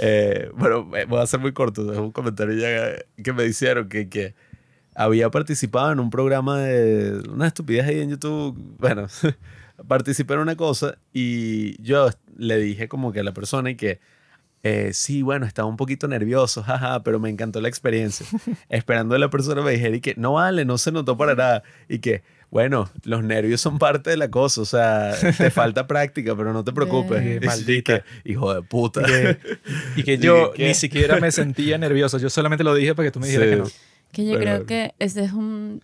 eh, 0.00 0.50
bueno, 0.54 0.90
eh, 0.96 1.04
voy 1.06 1.20
a 1.20 1.26
ser 1.26 1.40
muy 1.40 1.52
corto, 1.52 1.92
es 1.92 1.98
un 1.98 2.12
comentario 2.12 2.54
ya 2.54 2.96
que 3.22 3.32
me 3.32 3.44
hicieron 3.44 3.88
que, 3.88 4.08
que 4.08 4.34
había 4.94 5.30
participado 5.30 5.92
en 5.92 6.00
un 6.00 6.10
programa 6.10 6.60
de 6.60 7.22
una 7.28 7.46
estupidez 7.46 7.86
ahí 7.86 8.00
en 8.00 8.10
YouTube, 8.10 8.56
bueno, 8.78 9.06
participé 9.88 10.34
en 10.34 10.40
una 10.40 10.56
cosa 10.56 10.98
y 11.12 11.80
yo 11.82 12.08
le 12.36 12.58
dije 12.58 12.88
como 12.88 13.12
que 13.12 13.20
a 13.20 13.24
la 13.24 13.32
persona 13.32 13.70
y 13.70 13.76
que 13.76 14.00
eh, 14.68 14.90
sí, 14.92 15.22
bueno, 15.22 15.46
estaba 15.46 15.68
un 15.68 15.76
poquito 15.76 16.08
nervioso, 16.08 16.62
jaja, 16.64 17.02
pero 17.02 17.18
me 17.20 17.30
encantó 17.30 17.60
la 17.60 17.68
experiencia. 17.68 18.26
Esperando 18.68 19.14
que 19.14 19.18
la 19.18 19.30
persona 19.30 19.62
me 19.62 19.72
dijera 19.72 19.96
y 19.96 20.00
que 20.00 20.14
no 20.16 20.34
vale, 20.34 20.64
no 20.64 20.78
se 20.78 20.92
notó 20.92 21.16
para 21.16 21.34
nada. 21.34 21.62
Y 21.88 21.98
que, 22.00 22.22
bueno, 22.50 22.90
los 23.04 23.22
nervios 23.24 23.60
son 23.60 23.78
parte 23.78 24.10
de 24.10 24.16
la 24.16 24.30
cosa, 24.30 24.60
o 24.60 24.64
sea, 24.64 25.12
te 25.36 25.50
falta 25.50 25.86
práctica, 25.86 26.36
pero 26.36 26.52
no 26.52 26.64
te 26.64 26.72
preocupes. 26.72 27.20
Y 27.22 27.40
que, 27.40 27.46
Maldita. 27.46 28.04
hijo 28.24 28.54
de 28.54 28.62
puta. 28.62 29.02
Y 29.02 29.04
que, 29.04 29.38
y 29.96 30.02
que 30.04 30.18
yo 30.20 30.52
que- 30.52 30.68
ni 30.68 30.74
siquiera 30.74 31.18
me 31.20 31.30
sentía 31.32 31.78
nervioso. 31.78 32.18
Yo 32.18 32.30
solamente 32.30 32.64
lo 32.64 32.74
dije 32.74 32.94
para 32.94 33.08
que 33.08 33.12
tú 33.12 33.20
me 33.20 33.26
dijeras 33.28 33.48
Sí. 33.48 33.54
que 33.54 33.58
no. 33.62 33.68
Que 34.12 34.24
yo 34.24 34.38
Pero- 34.38 34.40
creo 34.40 34.66
que 34.66 34.94
ese 34.98 35.24
es 35.24 35.32
un... 35.32 35.82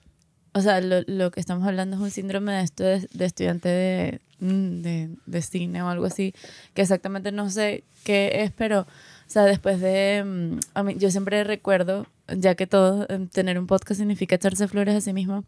O 0.55 0.61
sea, 0.61 0.81
lo, 0.83 1.01
lo 1.07 1.31
que 1.31 1.40
estamos 1.40 1.66
hablando 1.66 1.97
es 1.97 2.03
un 2.03 2.11
síndrome 2.11 2.53
de 2.53 2.62
esto 2.62 2.85
de, 2.85 3.09
de 3.12 3.25
estudiante 3.25 3.68
de, 3.71 4.21
de, 4.42 5.11
de 5.26 5.42
cine 5.42 5.83
o 5.83 5.88
algo 5.88 6.07
así, 6.07 6.35
que 6.74 6.83
exactamente 6.83 7.33
no 7.33 7.48
sé 7.50 7.85
qué 8.05 8.42
es, 8.42 8.50
pero, 8.52 8.81
o 8.81 8.87
sea, 9.26 9.44
después 9.44 9.81
de... 9.81 10.22
mm, 10.24 10.59
A 10.74 10.83
mí, 10.83 10.94
yo 10.98 11.11
siempre 11.11 11.44
recuerdo, 11.44 12.07
ya 12.37 12.55
que 12.55 12.66
todo, 12.66 13.07
em, 13.09 13.28
tener 13.28 13.59
un 13.59 13.66
podcast 13.66 13.98
significa 14.00 14.35
echarse 14.37 14.66
flores 14.68 14.94
a 14.96 15.00
sí 15.00 15.12
mismo, 15.12 15.44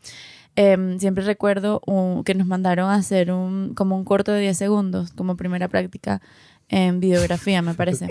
em, 0.56 0.98
siempre 1.00 1.24
recuerdo 1.24 1.80
un- 1.86 2.22
que 2.24 2.34
nos 2.34 2.46
mandaron 2.46 2.88
a 2.88 2.94
hacer 2.94 3.32
un, 3.32 3.74
como 3.74 3.96
un 3.96 4.04
corto 4.04 4.32
de 4.32 4.40
10 4.40 4.56
segundos, 4.56 5.10
como 5.12 5.36
primera 5.36 5.68
práctica 5.68 6.22
en 6.68 7.00
videografía, 7.00 7.62
me 7.62 7.74
parece. 7.74 8.08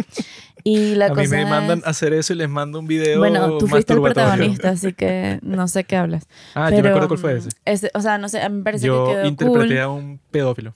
Y 0.63 0.95
la 0.95 1.05
A 1.07 1.09
mí 1.09 1.15
cosa 1.23 1.35
me 1.35 1.45
mandan 1.45 1.79
es- 1.79 1.85
a 1.85 1.89
hacer 1.89 2.13
eso 2.13 2.33
y 2.33 2.37
les 2.37 2.49
mando 2.49 2.79
un 2.79 2.87
video 2.87 3.19
bueno, 3.19 3.57
tú 3.57 3.67
fuiste 3.67 3.93
el 3.93 4.01
protagonista, 4.01 4.69
así 4.69 4.93
que 4.93 5.39
no 5.43 5.67
sé 5.67 5.83
qué 5.83 5.95
hablas. 5.97 6.27
Ah, 6.55 6.69
yo 6.71 6.81
me 6.83 6.89
acuerdo 6.89 7.07
cuál 7.09 7.19
fue 7.19 7.33
mm, 7.33 7.37
ese. 7.37 7.49
ese- 7.65 7.91
o 7.93 8.01
sea, 8.01 8.17
no 8.17 8.29
sé, 8.29 8.41
a 8.41 8.49
mí 8.49 8.57
me 8.57 8.63
parece 8.63 8.83
que 8.83 8.87
Yo 8.87 9.05
quedó 9.05 9.25
interpreté 9.27 9.67
cool. 9.75 9.77
a 9.79 9.89
un 9.89 10.19
pedófilo. 10.31 10.73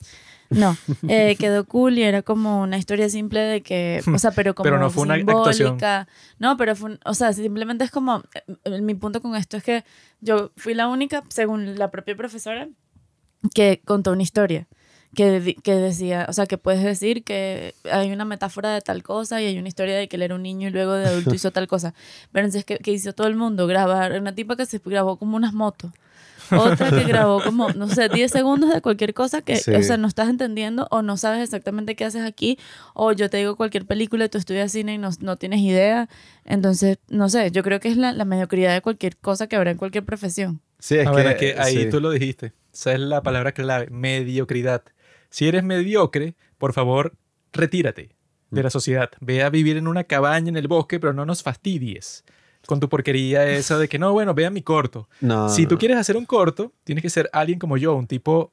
No, 0.49 0.77
eh, 1.09 1.35
quedó 1.37 1.65
cool 1.65 1.97
y 1.97 2.03
era 2.03 2.21
como 2.21 2.61
una 2.61 2.77
historia 2.77 3.09
simple 3.09 3.41
de 3.41 3.61
que, 3.61 4.01
o 4.13 4.17
sea, 4.17 4.31
pero 4.31 4.55
como 4.55 4.63
Pero 4.63 4.79
no 4.79 4.89
fue 4.89 5.03
una 5.03 5.15
actuación. 5.15 5.53
simbólica. 5.53 6.07
No, 6.39 6.55
pero 6.57 6.75
fue, 6.75 6.91
un- 6.91 6.99
o 7.05 7.13
sea, 7.13 7.33
simplemente 7.33 7.83
es 7.83 7.91
como, 7.91 8.23
eh, 8.63 8.81
mi 8.81 8.95
punto 8.95 9.21
con 9.21 9.35
esto 9.35 9.57
es 9.57 9.63
que 9.63 9.83
yo 10.21 10.51
fui 10.55 10.73
la 10.73 10.87
única, 10.87 11.23
según 11.29 11.77
la 11.77 11.91
propia 11.91 12.15
profesora, 12.15 12.69
que 13.53 13.81
contó 13.85 14.11
una 14.13 14.23
historia. 14.23 14.67
Que, 15.17 15.56
que 15.63 15.73
decía, 15.73 16.27
o 16.30 16.34
sea, 16.34 16.45
que 16.45 16.60
puedes 16.60 16.84
decir 16.84 17.23
que 17.23 17.73
hay 17.91 18.12
una 18.12 18.23
metáfora 18.23 18.71
de 18.75 18.82
tal 18.82 19.01
cosa 19.01 19.41
y 19.41 19.45
hay 19.47 19.58
una 19.58 19.67
historia 19.67 19.97
de 19.97 20.08
que 20.08 20.15
él 20.15 20.21
era 20.21 20.36
un 20.36 20.43
niño 20.43 20.67
y 20.67 20.71
luego 20.71 20.93
de 20.93 21.08
adulto 21.08 21.34
hizo 21.34 21.49
tal 21.51 21.67
cosa. 21.67 21.95
Pero 22.32 22.45
entonces, 22.45 22.65
¿qué, 22.65 22.77
qué 22.77 22.91
hizo 22.91 23.13
todo 23.13 23.25
el 23.25 23.36
mundo? 23.36 23.65
Grabar, 23.65 24.12
una 24.21 24.36
tipa 24.36 24.56
que 24.56 24.67
se 24.67 24.80
grabó 24.86 25.17
como 25.17 25.36
unas 25.36 25.53
motos. 25.53 25.91
Otra 26.51 26.91
que 26.91 27.03
grabó 27.03 27.41
como, 27.41 27.69
no 27.73 27.89
sé, 27.89 28.10
10 28.10 28.32
segundos 28.32 28.71
de 28.73 28.80
cualquier 28.82 29.13
cosa 29.13 29.41
que, 29.41 29.58
Sí. 29.58 29.73
o 29.73 29.82
sea, 29.84 29.97
no 29.97 30.08
estás 30.08 30.30
entendiendo 30.30 30.88
o 30.91 31.01
no 31.01 31.17
sabes 31.17 31.41
exactamente 31.43 31.95
qué 31.95 32.06
haces 32.06 32.21
aquí. 32.23 32.58
O 32.93 33.12
yo 33.12 33.30
te 33.30 33.38
digo 33.38 33.56
cualquier 33.58 33.86
película 33.88 34.25
y 34.25 34.30
tú 34.30 34.38
estudias 34.38 34.71
cine 34.71 34.93
y 34.93 34.97
no, 34.99 35.10
no 35.19 35.36
tienes 35.38 35.60
idea. 35.62 36.08
Entonces, 36.45 36.99
no 37.10 37.27
sé, 37.27 37.51
yo 37.51 37.63
creo 37.63 37.80
que 37.80 37.89
es 37.89 37.97
la, 37.97 38.13
la 38.13 38.23
mediocridad 38.23 38.71
de 38.73 38.82
cualquier 38.82 39.17
cosa 39.17 39.47
que 39.47 39.56
habrá 39.58 39.71
en 39.71 39.77
cualquier 39.77 40.06
profesión. 40.06 40.62
Sí, 40.80 40.95
es 40.95 41.01
Ah, 41.08 41.10
que, 41.10 41.12
bueno, 41.12 41.30
es 41.32 41.36
que 41.38 41.56
ahí 41.60 41.84
sí. 41.84 41.89
tú 41.89 41.99
lo 41.99 42.12
dijiste. 42.12 42.53
Esa 42.71 42.93
es 42.93 42.99
la 42.99 43.21
palabra 43.23 43.51
clave, 43.53 43.88
mediocridad. 43.89 44.84
Si 45.29 45.47
eres 45.47 45.63
mediocre, 45.63 46.35
por 46.57 46.73
favor, 46.73 47.13
retírate 47.53 48.15
de 48.49 48.63
la 48.63 48.69
sociedad. 48.69 49.09
Ve 49.19 49.43
a 49.43 49.49
vivir 49.49 49.77
en 49.77 49.87
una 49.87 50.03
cabaña 50.05 50.49
en 50.49 50.57
el 50.57 50.67
bosque, 50.67 50.99
pero 50.99 51.13
no 51.13 51.25
nos 51.25 51.43
fastidies 51.43 52.23
con 52.65 52.79
tu 52.79 52.89
porquería 52.89 53.45
esa 53.47 53.77
de 53.77 53.87
que 53.87 53.97
no, 53.99 54.11
bueno, 54.13 54.33
vea 54.33 54.49
mi 54.49 54.61
corto. 54.61 55.07
No, 55.21 55.47
si 55.49 55.65
tú 55.67 55.77
quieres 55.77 55.97
hacer 55.97 56.17
un 56.17 56.25
corto, 56.25 56.73
tienes 56.83 57.01
que 57.01 57.09
ser 57.09 57.29
alguien 57.33 57.59
como 57.59 57.77
yo, 57.77 57.95
un 57.95 58.07
tipo 58.07 58.51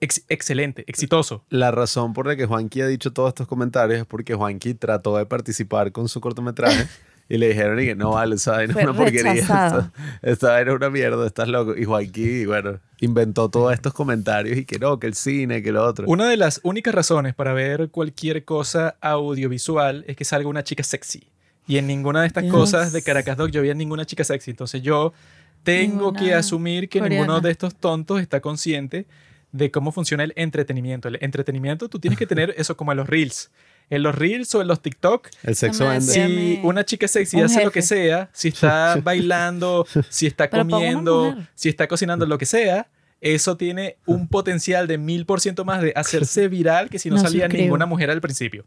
ex- 0.00 0.24
excelente, 0.28 0.84
exitoso. 0.86 1.44
La 1.50 1.70
razón 1.70 2.12
por 2.14 2.26
la 2.26 2.36
que 2.36 2.46
Juanqui 2.46 2.80
ha 2.80 2.86
dicho 2.86 3.12
todos 3.12 3.28
estos 3.28 3.46
comentarios 3.46 4.00
es 4.00 4.06
porque 4.06 4.34
Juanqui 4.34 4.74
trató 4.74 5.16
de 5.18 5.26
participar 5.26 5.92
con 5.92 6.08
su 6.08 6.20
cortometraje 6.20 6.88
y 7.32 7.38
le 7.38 7.48
dijeron 7.48 7.80
y 7.80 7.86
que 7.86 7.94
no 7.94 8.10
vale, 8.10 8.34
esa 8.34 8.52
vaina 8.52 8.74
es 8.76 8.84
una 8.84 8.92
porquería. 8.92 9.32
Esta, 9.32 9.90
esta 10.20 10.50
vaina 10.50 10.70
es 10.70 10.76
una 10.76 10.90
mierda, 10.90 11.26
estás 11.26 11.48
loco. 11.48 11.74
Y 11.74 11.86
Juanqui, 11.86 12.44
bueno, 12.44 12.78
inventó 13.00 13.48
todos 13.48 13.72
estos 13.72 13.94
comentarios 13.94 14.58
y 14.58 14.66
que 14.66 14.78
no, 14.78 14.98
que 14.98 15.06
el 15.06 15.14
cine, 15.14 15.62
que 15.62 15.72
lo 15.72 15.82
otro. 15.82 16.04
Una 16.08 16.28
de 16.28 16.36
las 16.36 16.60
únicas 16.62 16.94
razones 16.94 17.34
para 17.34 17.54
ver 17.54 17.88
cualquier 17.88 18.44
cosa 18.44 18.96
audiovisual 19.00 20.04
es 20.08 20.14
que 20.14 20.26
salga 20.26 20.46
una 20.46 20.62
chica 20.62 20.82
sexy. 20.82 21.26
Y 21.66 21.78
en 21.78 21.86
ninguna 21.86 22.20
de 22.20 22.26
estas 22.26 22.44
cosas 22.50 22.92
de 22.92 23.00
Caracas 23.00 23.38
Dog 23.38 23.48
yo 23.48 23.62
vi 23.62 23.70
a 23.70 23.74
ninguna 23.74 24.04
chica 24.04 24.24
sexy. 24.24 24.50
Entonces 24.50 24.82
yo 24.82 25.14
tengo 25.62 26.12
que 26.12 26.34
asumir 26.34 26.90
que 26.90 26.98
coreana. 26.98 27.22
ninguno 27.22 27.40
de 27.40 27.50
estos 27.50 27.74
tontos 27.76 28.20
está 28.20 28.40
consciente 28.40 29.06
de 29.52 29.70
cómo 29.70 29.90
funciona 29.90 30.22
el 30.24 30.34
entretenimiento. 30.36 31.08
El 31.08 31.16
entretenimiento 31.22 31.88
tú 31.88 31.98
tienes 31.98 32.18
que 32.18 32.26
tener 32.26 32.52
eso 32.58 32.76
como 32.76 32.92
en 32.92 32.98
los 32.98 33.08
reels. 33.08 33.50
En 33.90 34.02
los 34.02 34.14
reels 34.14 34.54
o 34.54 34.62
en 34.62 34.68
los 34.68 34.80
TikTok, 34.80 35.28
el 35.42 35.54
sexo 35.54 35.86
si 36.00 36.60
una 36.62 36.84
chica 36.84 37.06
sexy 37.08 37.36
un 37.36 37.44
hace 37.44 37.64
lo 37.64 37.70
que 37.70 37.82
sea, 37.82 38.30
si 38.32 38.48
está 38.48 38.96
bailando, 39.04 39.86
si 40.08 40.26
está 40.26 40.48
Pero 40.48 40.50
para 40.50 40.62
una 40.64 40.70
comiendo, 40.76 41.30
mujer. 41.32 41.48
si 41.54 41.68
está 41.68 41.86
cocinando, 41.88 42.24
lo 42.26 42.38
que 42.38 42.46
sea, 42.46 42.88
eso 43.20 43.56
tiene 43.56 43.98
un 44.06 44.28
potencial 44.28 44.86
de 44.86 44.98
mil 44.98 45.26
por 45.26 45.40
ciento 45.40 45.64
más 45.64 45.82
de 45.82 45.92
hacerse 45.94 46.48
viral 46.48 46.88
que 46.90 46.98
si 46.98 47.10
no, 47.10 47.16
No 47.16 47.22
salía 47.22 47.44
suscribo. 47.44 47.62
ninguna 47.64 47.86
mujer 47.86 48.10
al 48.10 48.20
principio. 48.20 48.64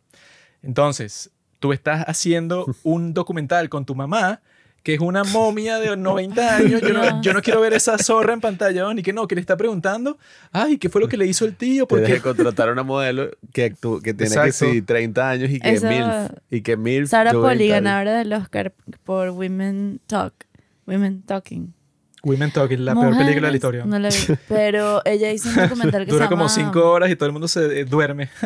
Entonces, 0.62 1.32
tú 1.60 1.74
estás 1.74 2.04
haciendo 2.08 2.66
un 2.84 3.14
documental 3.14 3.70
con 3.70 3.86
tu 3.86 3.96
mamá, 3.96 4.42
que 4.86 4.94
es 4.94 5.00
una 5.00 5.24
momia 5.24 5.80
de 5.80 5.98
90 5.98 6.58
años. 6.58 6.80
Yo 6.80 6.94
no, 6.94 7.02
yo 7.24 7.34
no 7.34 7.42
quiero 7.42 7.60
ver 7.60 7.74
esa 7.74 7.98
zorra 7.98 8.34
en 8.34 8.40
pantalla, 8.40 8.94
ni 8.94 9.02
que 9.02 9.14
no, 9.14 9.28
que 9.28 9.34
le 9.34 9.42
está 9.42 9.58
preguntando, 9.58 10.20
ay, 10.52 10.78
¿qué 10.78 10.90
fue 10.90 11.02
lo 11.02 11.08
que 11.08 11.18
le 11.18 11.26
hizo 11.26 11.44
el 11.44 11.56
tío? 11.56 11.88
Porque 11.88 12.06
que 12.14 12.22
contratar 12.22 12.70
a 12.70 12.72
una 12.72 12.84
modelo 12.84 13.32
que, 13.52 13.74
que 14.04 14.14
tiene 14.14 14.26
Exacto. 14.36 14.44
que 14.44 14.52
sí, 14.52 14.82
30 14.84 15.28
años 15.28 15.50
y 15.50 15.60
que 15.60 15.70
Esa- 15.72 15.90
MILF. 15.90 16.32
Y 16.52 16.62
que 16.62 16.78
MILF. 16.78 17.10
Sara 17.10 17.32
Poli, 17.32 17.48
20 17.48 17.64
años. 17.64 17.84
ganadora 17.84 18.18
del 18.20 18.32
Oscar 18.34 18.74
por 19.04 19.32
Women 19.32 20.02
Talk. 20.06 20.34
Women 20.86 21.24
Talking. 21.24 21.74
Women 22.22 22.52
Talking, 22.52 22.86
la 22.86 22.94
peor 22.94 23.18
película 23.18 23.26
de 23.26 23.34
la 23.34 23.40
Mujeres, 23.42 23.56
historia. 23.56 23.86
No 23.86 23.98
la 23.98 24.10
vi. 24.10 24.16
Pero 24.48 25.02
ella 25.04 25.32
hizo 25.32 25.50
un 25.50 25.56
documental 25.56 26.06
que 26.06 26.12
Dura 26.12 26.26
se 26.26 26.30
como 26.30 26.48
llama... 26.48 26.72
5 26.72 26.92
horas 26.92 27.10
y 27.10 27.16
todo 27.16 27.26
el 27.26 27.34
mundo 27.34 27.48
se 27.48 27.80
eh, 27.80 27.86
duerme. 27.86 28.30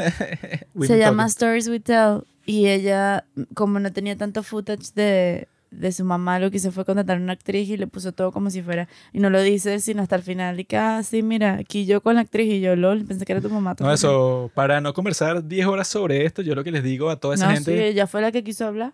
Se 0.84 0.98
llama 0.98 1.24
Talking. 1.24 1.28
Stories 1.28 1.68
We 1.68 1.82
Tell 1.82 2.22
y 2.46 2.68
ella, 2.68 3.26
como 3.56 3.82
no 3.82 3.92
tenía 3.92 4.16
tanto 4.16 4.42
footage 4.42 4.94
de, 4.96 5.50
de 5.72 5.92
su 5.92 6.04
mamá, 6.04 6.40
lo 6.40 6.50
que 6.52 6.58
hizo 6.58 6.72
fue 6.72 6.84
contratar 6.86 7.18
a 7.18 7.22
una 7.22 7.34
actriz 7.34 7.70
y 7.70 7.78
le 7.78 7.88
puso 7.88 8.12
todo 8.12 8.32
como 8.32 8.50
si 8.50 8.62
fuera, 8.62 8.88
y 9.14 9.20
no 9.20 9.30
lo 9.30 9.42
dice 9.42 9.80
sino 9.80 10.02
hasta 10.02 10.16
el 10.16 10.24
final, 10.24 10.60
y 10.60 10.66
que, 10.66 10.78
ah, 10.78 11.02
sí, 11.04 11.22
mira, 11.24 11.56
aquí 11.56 11.86
yo 11.86 12.02
con 12.02 12.16
la 12.16 12.22
actriz 12.22 12.52
y 12.52 12.60
yo, 12.62 12.76
lol, 12.76 13.06
pensé 13.06 13.26
que 13.26 13.34
era 13.34 13.42
tu 13.42 13.50
mamá. 13.50 13.76
No, 13.80 13.86
mamá". 13.86 13.94
eso, 13.94 14.52
para 14.56 14.82
no 14.82 14.94
conversar 14.94 15.48
10 15.48 15.68
horas 15.68 15.88
sobre 15.88 16.26
esto, 16.26 16.42
yo 16.42 16.56
lo 16.56 16.64
que 16.64 16.72
les 16.72 16.84
digo 16.84 17.10
a 17.10 17.18
toda 17.18 17.36
esa 17.36 17.48
No, 17.48 17.54
gente, 17.54 17.78
sí, 17.78 17.84
ella 17.84 18.08
fue 18.08 18.22
la 18.22 18.32
que 18.32 18.44
quiso 18.44 18.66
hablar. 18.66 18.94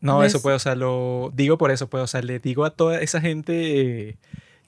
No, 0.00 0.18
¿Ves? 0.18 0.32
eso 0.34 0.42
puede, 0.42 0.56
o 0.56 0.58
sea, 0.58 0.74
lo 0.74 1.30
digo 1.32 1.56
por 1.58 1.70
eso, 1.70 1.88
pues, 1.88 2.02
o 2.02 2.06
sea, 2.08 2.22
le 2.22 2.40
digo 2.40 2.64
a 2.64 2.70
toda 2.70 3.00
esa 3.00 3.20
gente 3.20 4.08
eh, 4.08 4.16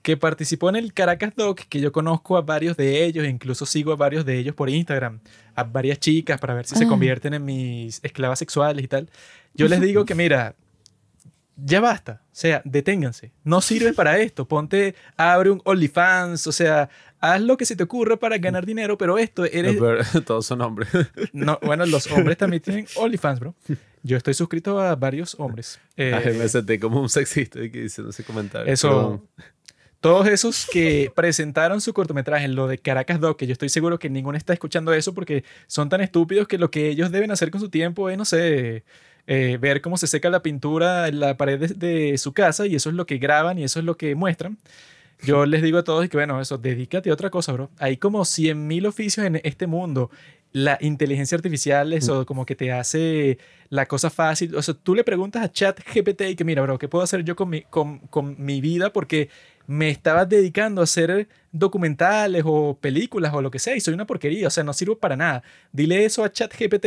que 0.01 0.15
participó 0.15 0.69
en 0.69 0.77
el 0.77 0.93
Caracas 0.93 1.33
Doc, 1.35 1.59
que 1.67 1.81
yo 1.81 1.91
conozco 1.91 2.37
a 2.37 2.41
varios 2.41 2.77
de 2.77 3.03
ellos, 3.03 3.27
incluso 3.27 3.65
sigo 3.65 3.91
a 3.91 3.97
varios 3.97 4.23
de 4.23 4.37
ellos 4.37 4.55
por 4.55 4.69
Instagram, 4.69 5.19
a 5.55 5.63
varias 5.65 5.99
chicas 5.99 6.39
para 6.39 6.53
ver 6.53 6.65
si 6.65 6.75
se 6.75 6.85
Ah. 6.85 6.87
convierten 6.87 7.33
en 7.33 7.43
mis 7.43 7.99
esclavas 8.03 8.39
sexuales 8.39 8.85
y 8.85 8.87
tal. 8.87 9.09
Yo 9.55 9.67
les 9.67 9.81
digo 9.81 10.05
que, 10.05 10.15
mira, 10.15 10.55
ya 11.57 11.79
basta, 11.79 12.21
o 12.25 12.35
sea, 12.35 12.61
deténganse, 12.65 13.31
no 13.43 13.61
sirve 13.61 13.93
para 13.93 14.19
esto, 14.19 14.47
ponte, 14.47 14.95
abre 15.15 15.51
un 15.51 15.61
OnlyFans, 15.63 16.47
o 16.47 16.51
sea, 16.51 16.89
haz 17.19 17.41
lo 17.41 17.57
que 17.57 17.65
se 17.65 17.75
te 17.75 17.83
ocurra 17.83 18.17
para 18.17 18.37
ganar 18.37 18.65
dinero, 18.65 18.97
pero 18.97 19.17
esto 19.17 19.45
eres... 19.45 19.75
Lo 19.75 19.81
peor, 19.81 20.05
todos 20.25 20.45
son 20.45 20.61
hombres. 20.61 20.89
No, 21.33 21.59
bueno, 21.61 21.85
los 21.85 22.11
hombres 22.11 22.37
también 22.37 22.61
tienen 22.61 22.87
OnlyFans, 22.95 23.39
bro. 23.39 23.55
Yo 24.03 24.17
estoy 24.17 24.33
suscrito 24.33 24.79
a 24.79 24.95
varios 24.95 25.35
hombres. 25.39 25.79
Eh, 25.97 26.13
Ay, 26.13 26.37
me 26.37 26.47
senté 26.47 26.79
como 26.79 27.01
un 27.01 27.09
sexista 27.09 27.59
que 27.59 27.81
diciendo 27.81 28.11
ese 28.11 28.23
comentario. 28.23 28.71
eso. 28.71 28.89
Perdón. 28.89 29.21
Todos 30.05 30.27
esos 30.27 30.67
que 30.71 31.11
presentaron 31.15 31.81
su 31.81 31.91
cortometraje 31.91 32.45
en 32.45 32.53
lo 32.53 32.67
de 32.67 32.77
Caracas 32.77 33.19
Doc, 33.19 33.39
que 33.39 33.47
yo 33.47 33.53
estoy 33.53 33.69
seguro 33.69 33.97
que 33.97 34.07
ninguno 34.07 34.37
está 34.37 34.53
escuchando 34.53 34.93
eso 34.93 35.15
porque 35.15 35.43
son 35.65 35.89
tan 35.89 35.99
estúpidos 36.01 36.47
que 36.47 36.59
lo 36.59 36.69
que 36.69 36.89
ellos 36.89 37.09
deben 37.09 37.31
hacer 37.31 37.49
con 37.49 37.59
su 37.59 37.69
tiempo 37.69 38.07
es, 38.11 38.15
no 38.15 38.23
sé, 38.23 38.83
eh, 39.27 39.57
ver 39.59 39.81
cómo 39.81 39.97
se 39.97 40.07
seca 40.07 40.29
la 40.29 40.41
pintura 40.43 41.07
en 41.07 41.19
la 41.19 41.37
pared 41.37 41.59
de, 41.59 41.67
de 41.73 42.17
su 42.17 42.33
casa 42.33 42.65
y 42.67 42.75
eso 42.75 42.89
es 42.89 42.95
lo 42.95 43.05
que 43.05 43.17
graban 43.17 43.57
y 43.57 43.63
eso 43.63 43.79
es 43.79 43.85
lo 43.85 43.97
que 43.97 44.15
muestran. 44.15 44.57
Yo 45.23 45.45
les 45.45 45.61
digo 45.61 45.77
a 45.77 45.83
todos 45.83 46.07
que, 46.09 46.17
bueno, 46.17 46.39
eso, 46.41 46.57
dedícate 46.57 47.09
a 47.09 47.13
otra 47.13 47.29
cosa, 47.29 47.53
bro. 47.53 47.71
Hay 47.79 47.97
como 47.97 48.21
100.000 48.21 48.87
oficios 48.87 49.25
en 49.25 49.41
este 49.43 49.67
mundo. 49.67 50.11
La 50.51 50.77
inteligencia 50.81 51.35
artificial, 51.35 51.91
eso 51.93 52.25
como 52.25 52.45
que 52.45 52.55
te 52.55 52.71
hace 52.71 53.39
la 53.69 53.87
cosa 53.87 54.09
fácil. 54.09 54.55
O 54.55 54.61
sea, 54.61 54.73
tú 54.73 54.95
le 54.95 55.03
preguntas 55.03 55.43
a 55.43 55.51
ChatGPT 55.51 56.21
y 56.29 56.35
que, 56.35 56.45
mira, 56.45 56.61
bro, 56.61 56.77
¿qué 56.77 56.87
puedo 56.87 57.03
hacer 57.03 57.23
yo 57.23 57.35
con 57.35 57.49
mi, 57.49 57.61
con, 57.63 57.99
con 57.99 58.35
mi 58.37 58.61
vida? 58.61 58.93
Porque 58.93 59.29
me 59.67 59.89
estaba 59.89 60.25
dedicando 60.25 60.81
a 60.81 60.85
hacer 60.85 61.27
documentales 61.51 62.43
o 62.45 62.77
películas 62.79 63.33
o 63.33 63.41
lo 63.41 63.51
que 63.51 63.59
sea 63.59 63.75
y 63.75 63.81
soy 63.81 63.93
una 63.93 64.05
porquería. 64.05 64.47
O 64.47 64.51
sea, 64.51 64.63
no 64.63 64.73
sirvo 64.73 64.97
para 64.97 65.17
nada. 65.17 65.43
Dile 65.71 66.05
eso 66.05 66.23
a 66.23 66.31
ChatGPT 66.31 66.85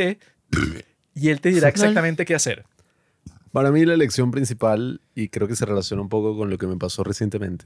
y 1.20 1.30
él 1.30 1.40
te 1.40 1.50
dirá 1.50 1.68
exactamente 1.68 2.24
qué 2.24 2.34
hacer. 2.34 2.64
Para 3.52 3.70
mí 3.70 3.84
la 3.84 3.96
lección 3.96 4.30
principal, 4.30 5.00
y 5.14 5.28
creo 5.28 5.48
que 5.48 5.56
se 5.56 5.64
relaciona 5.64 6.02
un 6.02 6.08
poco 6.08 6.36
con 6.36 6.50
lo 6.50 6.58
que 6.58 6.66
me 6.66 6.76
pasó 6.76 7.02
recientemente, 7.04 7.64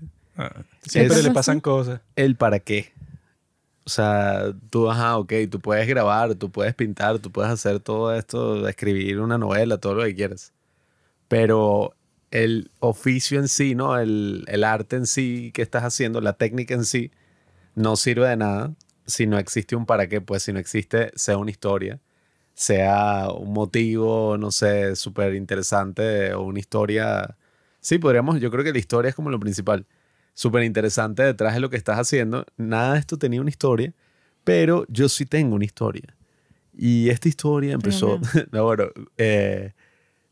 Siempre 0.83 1.19
Es- 1.19 1.25
le 1.25 1.31
pasan 1.33 1.61
cosas. 1.61 2.01
el 2.17 2.37
para 2.37 2.61
qué. 2.61 2.93
O 3.85 3.91
sea, 3.91 4.53
tú, 4.71 4.89
ajá, 4.89 5.19
ok, 5.19 5.33
tú 5.51 5.59
puedes 5.61 5.89
grabar, 5.89 6.37
tú 6.37 6.51
puedes 6.53 6.73
pintar, 6.75 7.19
tú 7.19 7.33
puedes 7.33 7.51
hacer 7.51 7.81
todo 7.81 8.15
esto, 8.15 8.69
escribir 8.69 9.19
una 9.21 9.39
novela, 9.39 9.77
todo 9.79 9.95
lo 9.95 10.05
que 10.05 10.15
quieras. 10.15 10.53
Pero 11.29 11.95
el 12.31 12.71
oficio 12.79 13.41
en 13.41 13.49
sí, 13.49 13.75
¿no? 13.75 13.99
El, 13.99 14.45
el 14.47 14.63
arte 14.65 14.97
en 14.97 15.07
sí 15.07 15.51
que 15.53 15.63
estás 15.63 15.83
haciendo, 15.83 16.21
la 16.21 16.35
técnica 16.35 16.75
en 16.75 16.85
sí, 16.85 17.11
no 17.75 17.97
sirve 17.97 18.29
de 18.29 18.37
nada 18.37 18.73
si 19.07 19.27
no 19.27 19.37
existe 19.39 19.75
un 19.75 19.85
para 19.85 20.07
qué, 20.07 20.21
pues 20.21 20.45
si 20.45 20.53
no 20.53 20.61
existe, 20.61 21.11
sea 21.17 21.37
una 21.37 21.51
historia, 21.51 21.99
sea 22.55 23.29
un 23.31 23.53
motivo, 23.53 24.37
no 24.39 24.51
sé, 24.51 24.95
súper 24.97 25.35
interesante 25.35 26.35
o 26.35 26.43
una 26.43 26.59
historia. 26.61 27.37
Sí, 27.81 27.99
podríamos, 27.99 28.41
yo 28.41 28.51
creo 28.51 28.65
que 28.65 28.73
la 28.73 28.79
historia 28.79 29.09
es 29.09 29.15
como 29.15 29.31
lo 29.31 29.41
principal 29.41 29.87
súper 30.35 30.63
interesante 30.63 31.23
detrás 31.23 31.55
de 31.55 31.61
lo 31.61 31.71
que 31.71 31.77
estás 31.77 31.99
haciendo. 31.99 32.45
Nada 32.57 32.95
de 32.95 33.01
esto 33.01 33.19
tenía 33.19 33.41
una 33.41 33.51
historia, 33.51 33.93
pero 34.45 34.85
yo 34.89 35.09
sí 35.09 35.27
tengo 35.27 35.55
una 35.57 35.65
historia. 35.65 36.15
Y 36.77 37.11
esta 37.11 37.29
historia 37.29 37.75
empezó... 37.75 38.19
no, 38.53 38.65
bueno, 38.65 38.85
eh, 39.19 39.73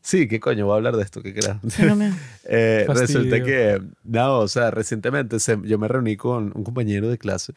sí, 0.01 0.27
¿qué 0.27 0.39
coño? 0.39 0.65
Voy 0.65 0.73
a 0.73 0.77
hablar 0.77 0.95
de 0.97 1.03
esto, 1.03 1.21
¿qué 1.21 1.33
creas? 1.33 1.57
Eh, 2.45 2.85
resulta 3.01 3.35
que, 3.45 3.81
no, 4.03 4.39
o 4.39 4.47
sea, 4.47 4.71
recientemente 4.71 5.39
se- 5.39 5.59
yo 5.63 5.77
me 5.77 5.87
reuní 5.87 6.17
con 6.17 6.51
un 6.55 6.63
compañero 6.63 7.09
de 7.09 7.17
clase 7.17 7.53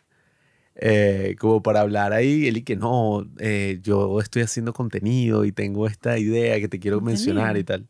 eh, 0.76 1.36
como 1.38 1.62
para 1.62 1.80
hablar 1.80 2.12
ahí, 2.12 2.46
él 2.48 2.58
y 2.58 2.62
que 2.62 2.76
no, 2.76 3.26
eh, 3.38 3.78
yo 3.82 4.20
estoy 4.20 4.42
haciendo 4.42 4.72
contenido 4.72 5.44
y 5.44 5.52
tengo 5.52 5.86
esta 5.86 6.18
idea 6.18 6.58
que 6.60 6.68
te 6.68 6.80
quiero 6.80 7.00
mencionar 7.00 7.56
y 7.56 7.64
tal. 7.64 7.86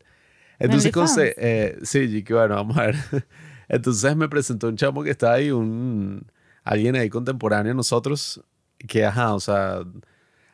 Entonces, 0.59 0.91
conse- 0.93 1.33
eh, 1.37 1.77
sí, 1.83 2.23
que 2.23 2.33
bueno, 2.33 2.55
vamos 2.55 2.77
a 2.77 2.87
ver. 2.87 2.95
Entonces 3.69 4.15
me 4.15 4.29
presentó 4.29 4.67
un 4.69 4.77
chamo 4.77 5.03
que 5.03 5.11
estaba 5.11 5.35
ahí, 5.35 5.51
un, 5.51 6.25
alguien 6.63 6.95
ahí 6.95 7.09
contemporáneo 7.09 7.71
a 7.73 7.75
nosotros, 7.75 8.43
que 8.87 9.05
ajá, 9.05 9.33
o 9.35 9.39
sea, 9.39 9.81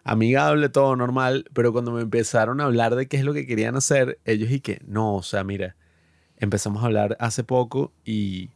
amigable, 0.04 0.70
todo 0.70 0.96
normal, 0.96 1.46
pero 1.54 1.72
cuando 1.74 1.92
me 1.92 2.02
empezaron 2.02 2.62
a 2.62 2.66
hablar 2.66 2.96
de 2.96 3.08
qué 3.08 3.18
es 3.18 3.24
lo 3.24 3.34
que 3.34 3.46
querían 3.46 3.76
hacer, 3.76 4.20
ellos 4.26 4.50
y 4.52 4.60
que, 4.62 4.82
no, 4.88 5.16
o 5.16 5.24
sea, 5.24 5.44
mira, 5.44 5.76
empezamos 6.38 6.84
a 6.84 6.88
hablar 6.88 7.18
hace 7.20 7.44
poco 7.44 7.94
y 8.06 8.52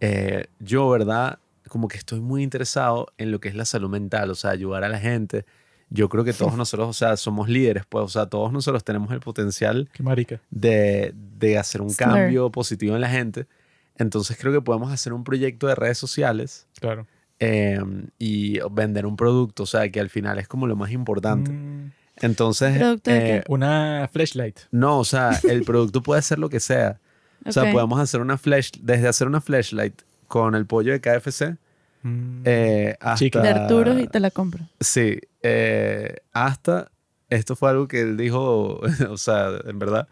eh, 0.00 0.46
yo, 0.60 0.88
¿verdad? 0.90 1.38
Como 1.74 1.88
que 1.88 1.96
estoy 1.96 2.20
muy 2.20 2.44
interesado 2.44 3.08
en 3.18 3.32
lo 3.32 3.40
que 3.40 3.48
es 3.48 3.56
la 3.56 3.64
salud 3.64 3.90
mental, 3.90 4.30
o 4.30 4.36
sea, 4.36 4.50
ayudar 4.50 4.84
a 4.84 4.88
la 4.88 5.00
gente. 5.00 5.44
Yo 5.90 6.08
creo 6.08 6.22
que 6.22 6.32
todos 6.32 6.56
nosotros, 6.56 6.88
o 6.88 6.92
sea, 6.92 7.16
somos 7.16 7.48
líderes, 7.48 7.82
pues, 7.88 8.04
o 8.04 8.08
sea, 8.08 8.26
todos 8.26 8.52
nosotros 8.52 8.84
tenemos 8.84 9.10
el 9.10 9.18
potencial 9.18 9.90
Qué 9.92 10.04
marica. 10.04 10.40
de, 10.50 11.12
de 11.36 11.58
hacer 11.58 11.82
un 11.82 11.90
Slur. 11.90 12.08
cambio 12.10 12.50
positivo 12.52 12.94
en 12.94 13.00
la 13.00 13.08
gente. 13.10 13.48
Entonces 13.96 14.36
creo 14.40 14.52
que 14.52 14.60
podemos 14.60 14.92
hacer 14.92 15.12
un 15.12 15.24
proyecto 15.24 15.66
de 15.66 15.74
redes 15.74 15.98
sociales 15.98 16.68
Claro. 16.80 17.08
eh, 17.40 17.80
y 18.20 18.60
vender 18.70 19.04
un 19.04 19.16
producto, 19.16 19.64
o 19.64 19.66
sea, 19.66 19.90
que 19.90 19.98
al 19.98 20.10
final 20.10 20.38
es 20.38 20.46
como 20.46 20.68
lo 20.68 20.76
más 20.76 20.92
importante. 20.92 21.50
Mm, 21.50 21.90
Entonces, 22.22 22.78
¿Producto 22.78 23.10
de 23.10 23.18
qué? 23.18 23.36
eh, 23.38 23.44
una 23.48 24.08
flashlight. 24.12 24.60
no, 24.70 25.00
o 25.00 25.04
sea, 25.04 25.40
el 25.42 25.64
producto 25.64 26.04
puede 26.04 26.22
ser 26.22 26.38
lo 26.38 26.48
que 26.48 26.60
sea. 26.60 27.00
O 27.44 27.50
sea, 27.50 27.72
podemos 27.72 27.98
hacer 27.98 28.20
una 28.20 28.38
flash, 28.38 28.70
desde 28.80 29.08
hacer 29.08 29.26
una 29.26 29.40
flashlight 29.40 30.02
con 30.28 30.54
el 30.54 30.66
pollo 30.66 30.92
de 30.92 31.00
KFC 31.00 31.56
Mm. 32.04 32.42
eh, 32.44 32.96
hasta... 33.00 33.40
De 33.42 33.48
Arturo 33.48 33.98
y 33.98 34.06
te 34.06 34.20
la 34.20 34.30
compro. 34.30 34.62
Sí, 34.80 35.18
eh, 35.42 36.16
hasta, 36.32 36.92
esto 37.30 37.56
fue 37.56 37.70
algo 37.70 37.88
que 37.88 38.00
él 38.02 38.16
dijo, 38.16 38.80
o 39.10 39.16
sea, 39.16 39.48
en 39.64 39.78
verdad, 39.80 40.06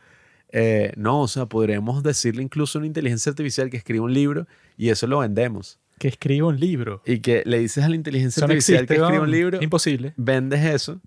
eh, 0.51 0.93
no, 0.97 1.21
o 1.21 1.29
sea, 1.29 1.47
podremos 1.47 2.03
decirle 2.03 2.43
incluso 2.43 2.79
a 2.79 2.81
una 2.81 2.87
inteligencia 2.89 3.31
artificial 3.31 3.71
que 3.71 3.77
escriba 3.77 4.05
un 4.05 4.13
libro 4.13 4.47
y 4.77 4.89
eso 4.89 5.07
lo 5.07 5.21
vendemos. 5.21 5.79
que 5.99 6.09
escriba 6.09 6.49
un 6.49 6.59
libro. 6.59 7.01
Y 7.07 7.21
que 7.21 7.43
le 7.47 7.61
dices 7.61 7.85
a 7.85 7.89
la 7.89 7.95
inteligencia 7.95 8.41
Eso 8.41 8.47
no 8.49 8.53
artificial 8.53 8.79
existe, 8.83 8.95
que 8.97 9.01
escriba 9.01 9.23
un 9.23 9.31
libro, 9.31 9.63
Imposible. 9.63 10.15
vendes 10.17 10.65
eso 10.65 11.01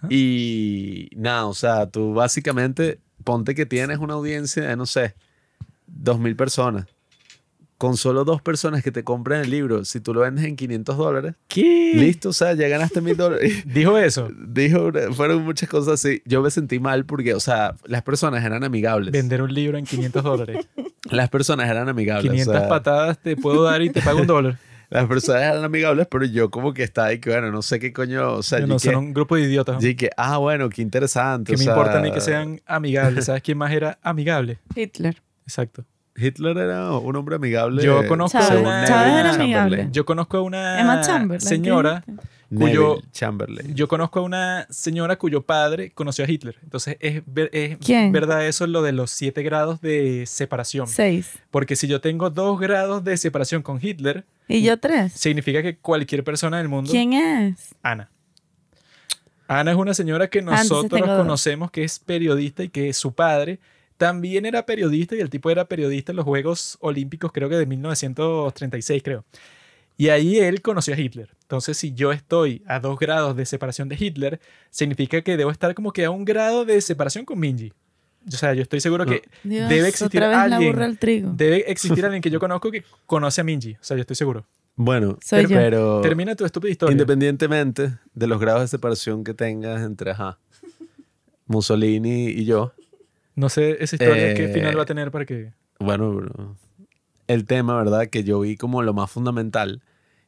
Ah. 0.00 0.06
y 0.10 1.08
nada, 1.16 1.46
o 1.46 1.54
sea, 1.54 1.86
tú 1.90 2.14
básicamente 2.14 3.00
ponte 3.24 3.54
que 3.56 3.66
tienes 3.66 3.98
una 3.98 4.14
audiencia 4.14 4.62
de, 4.62 4.76
no 4.76 4.86
sé, 4.86 5.14
dos 5.88 6.20
mil 6.20 6.36
personas. 6.36 6.86
Con 7.78 7.96
solo 7.96 8.24
dos 8.24 8.42
personas 8.42 8.82
que 8.82 8.90
te 8.90 9.04
compren 9.04 9.40
el 9.40 9.50
libro, 9.50 9.84
si 9.84 10.00
tú 10.00 10.12
lo 10.12 10.20
vendes 10.20 10.44
en 10.44 10.56
500 10.56 10.96
dólares, 10.96 11.34
¿Qué? 11.46 11.92
listo, 11.94 12.30
o 12.30 12.32
sea, 12.32 12.52
ya 12.54 12.66
ganaste 12.68 13.00
mil 13.00 13.16
dólares. 13.16 13.62
Dijo 13.66 13.96
eso. 13.96 14.30
Dijo, 14.36 14.90
fueron 15.12 15.44
muchas 15.44 15.68
cosas 15.68 15.94
así. 15.94 16.20
Yo 16.24 16.42
me 16.42 16.50
sentí 16.50 16.80
mal 16.80 17.06
porque, 17.06 17.34
o 17.34 17.40
sea, 17.40 17.76
las 17.84 18.02
personas 18.02 18.44
eran 18.44 18.64
amigables. 18.64 19.12
Vender 19.12 19.42
un 19.42 19.54
libro 19.54 19.78
en 19.78 19.84
500 19.84 20.24
dólares. 20.24 20.68
Las 21.10 21.30
personas 21.30 21.70
eran 21.70 21.88
amigables. 21.88 22.26
o 22.26 22.32
500 22.32 22.54
sea, 22.54 22.68
patadas 22.68 23.18
te 23.18 23.36
puedo 23.36 23.62
dar 23.62 23.80
y 23.80 23.90
te 23.90 24.02
pago 24.02 24.20
un 24.20 24.26
dólar. 24.26 24.58
Las 24.90 25.06
personas 25.06 25.42
eran 25.42 25.64
amigables, 25.64 26.06
pero 26.10 26.24
yo 26.24 26.50
como 26.50 26.72
que 26.72 26.82
estaba 26.82 27.08
ahí 27.08 27.18
que, 27.18 27.30
bueno, 27.30 27.52
no 27.52 27.60
sé 27.62 27.78
qué 27.78 27.92
coño, 27.92 28.32
o 28.32 28.42
sea, 28.42 28.60
Yo 28.60 28.66
no, 28.66 28.74
que, 28.74 28.80
son 28.80 28.96
un 28.96 29.14
grupo 29.14 29.36
de 29.36 29.42
idiotas. 29.42 29.76
¿no? 29.76 29.80
yo 29.80 29.96
que, 29.96 30.10
ah, 30.16 30.38
bueno, 30.38 30.68
qué 30.70 30.80
interesante. 30.82 31.50
Que 31.50 31.56
o 31.56 31.58
me 31.58 31.64
sea, 31.64 31.74
importa 31.74 32.00
mí 32.00 32.10
que 32.10 32.20
sean 32.20 32.60
amigables. 32.66 33.26
¿Sabes 33.26 33.42
quién 33.42 33.58
más 33.58 33.70
era 33.72 33.98
amigable? 34.02 34.58
Hitler. 34.74 35.22
Exacto. 35.44 35.84
Hitler 36.18 36.56
era 36.58 36.92
un 36.98 37.14
hombre 37.16 37.36
amigable. 37.36 37.82
Yo 37.82 38.06
conozco 38.06 38.38
Chávez, 38.38 38.60
una- 38.62 38.84
Chávez 38.84 39.12
era 39.14 39.34
amigable. 39.34 39.88
Yo 39.92 40.04
conozco 40.04 40.38
a 40.38 40.42
una 40.42 40.80
Emma 40.80 41.00
Chamberlain. 41.00 41.40
¿qué 41.40 41.46
señora. 41.46 42.04
Neville 42.50 42.78
cuyo- 42.78 43.02
Chamberlain. 43.12 43.74
Yo 43.74 43.88
conozco 43.88 44.20
a 44.20 44.22
una 44.22 44.66
señora 44.70 45.16
cuyo 45.16 45.42
padre 45.42 45.90
conoció 45.92 46.24
a 46.24 46.30
Hitler. 46.30 46.56
Entonces 46.62 46.96
es, 47.00 47.22
es 47.52 47.76
¿Quién? 47.78 48.10
verdad 48.10 48.46
eso 48.46 48.66
lo 48.66 48.80
de 48.80 48.92
los 48.92 49.10
siete 49.10 49.42
grados 49.42 49.82
de 49.82 50.24
separación. 50.26 50.86
Seis. 50.88 51.38
Porque 51.50 51.76
si 51.76 51.86
yo 51.88 52.00
tengo 52.00 52.30
dos 52.30 52.58
grados 52.58 53.04
de 53.04 53.18
separación 53.18 53.62
con 53.62 53.78
Hitler, 53.82 54.24
Y 54.48 54.62
yo 54.62 54.78
tres. 54.78 55.12
significa 55.12 55.62
que 55.62 55.76
cualquier 55.76 56.24
persona 56.24 56.56
del 56.56 56.68
mundo... 56.68 56.90
¿Quién 56.90 57.12
es? 57.12 57.74
Ana. 57.82 58.08
Ana 59.46 59.70
es 59.70 59.76
una 59.76 59.94
señora 59.94 60.28
que 60.28 60.40
entonces 60.40 60.70
nosotros 60.70 61.02
conocemos 61.02 61.70
que 61.70 61.84
es 61.84 61.98
periodista 61.98 62.62
y 62.64 62.68
que 62.68 62.92
su 62.92 63.12
padre 63.12 63.58
también 63.98 64.46
era 64.46 64.64
periodista 64.64 65.14
y 65.16 65.20
el 65.20 65.28
tipo 65.28 65.50
era 65.50 65.66
periodista 65.66 66.12
en 66.12 66.16
los 66.16 66.24
Juegos 66.24 66.78
Olímpicos 66.80 67.30
creo 67.32 67.48
que 67.50 67.56
de 67.56 67.66
1936 67.66 69.02
creo. 69.02 69.24
Y 69.96 70.10
ahí 70.10 70.38
él 70.38 70.62
conoció 70.62 70.94
a 70.94 70.98
Hitler. 70.98 71.30
Entonces 71.42 71.76
si 71.76 71.92
yo 71.92 72.12
estoy 72.12 72.62
a 72.66 72.78
dos 72.80 72.98
grados 72.98 73.36
de 73.36 73.44
separación 73.44 73.88
de 73.88 73.96
Hitler, 73.98 74.40
significa 74.70 75.20
que 75.22 75.36
debo 75.36 75.50
estar 75.50 75.74
como 75.74 75.92
que 75.92 76.04
a 76.04 76.10
un 76.10 76.24
grado 76.24 76.64
de 76.64 76.80
separación 76.80 77.24
con 77.24 77.38
Minji. 77.40 77.72
O 78.26 78.30
sea, 78.36 78.54
yo 78.54 78.62
estoy 78.62 78.80
seguro 78.80 79.06
que 79.06 79.22
Dios, 79.42 79.68
debe 79.68 79.88
existir 79.88 80.20
otra 80.22 80.28
vez 80.28 80.36
la 80.50 80.56
alguien. 80.56 80.72
burra 80.72 80.84
al 80.84 80.98
trigo. 80.98 81.32
Debe 81.34 81.70
existir 81.70 82.04
alguien 82.04 82.22
que 82.22 82.30
yo 82.30 82.38
conozco 82.38 82.70
que 82.70 82.84
conoce 83.06 83.40
a 83.40 83.44
Minji. 83.44 83.72
O 83.74 83.78
sea, 83.80 83.96
yo 83.96 84.02
estoy 84.02 84.16
seguro. 84.16 84.46
Bueno, 84.76 85.18
Soy 85.24 85.42
yo. 85.42 85.56
pero 85.56 86.00
Termina 86.02 86.36
tu 86.36 86.44
estúpida 86.44 86.70
historia. 86.70 86.92
independientemente 86.92 87.98
de 88.14 88.26
los 88.28 88.38
grados 88.40 88.60
de 88.62 88.68
separación 88.68 89.24
que 89.24 89.34
tengas 89.34 89.82
entre 89.82 90.12
ajá, 90.12 90.38
Mussolini 91.46 92.26
y 92.28 92.44
yo, 92.44 92.72
No 93.38 93.48
sé 93.48 93.76
esa 93.78 93.94
historia 93.94 94.34
qué 94.34 94.46
Eh, 94.46 94.52
final 94.52 94.76
va 94.76 94.82
a 94.82 94.86
tener 94.86 95.12
para 95.12 95.24
que... 95.24 95.52
Bueno, 95.78 96.56
el 97.28 97.44
tema, 97.44 97.76
¿verdad? 97.76 98.08
Que 98.08 98.24
yo 98.24 98.40
vi 98.40 98.56
como 98.56 98.82
lo 98.82 98.94
más 98.94 99.12
fundamental. 99.12 99.80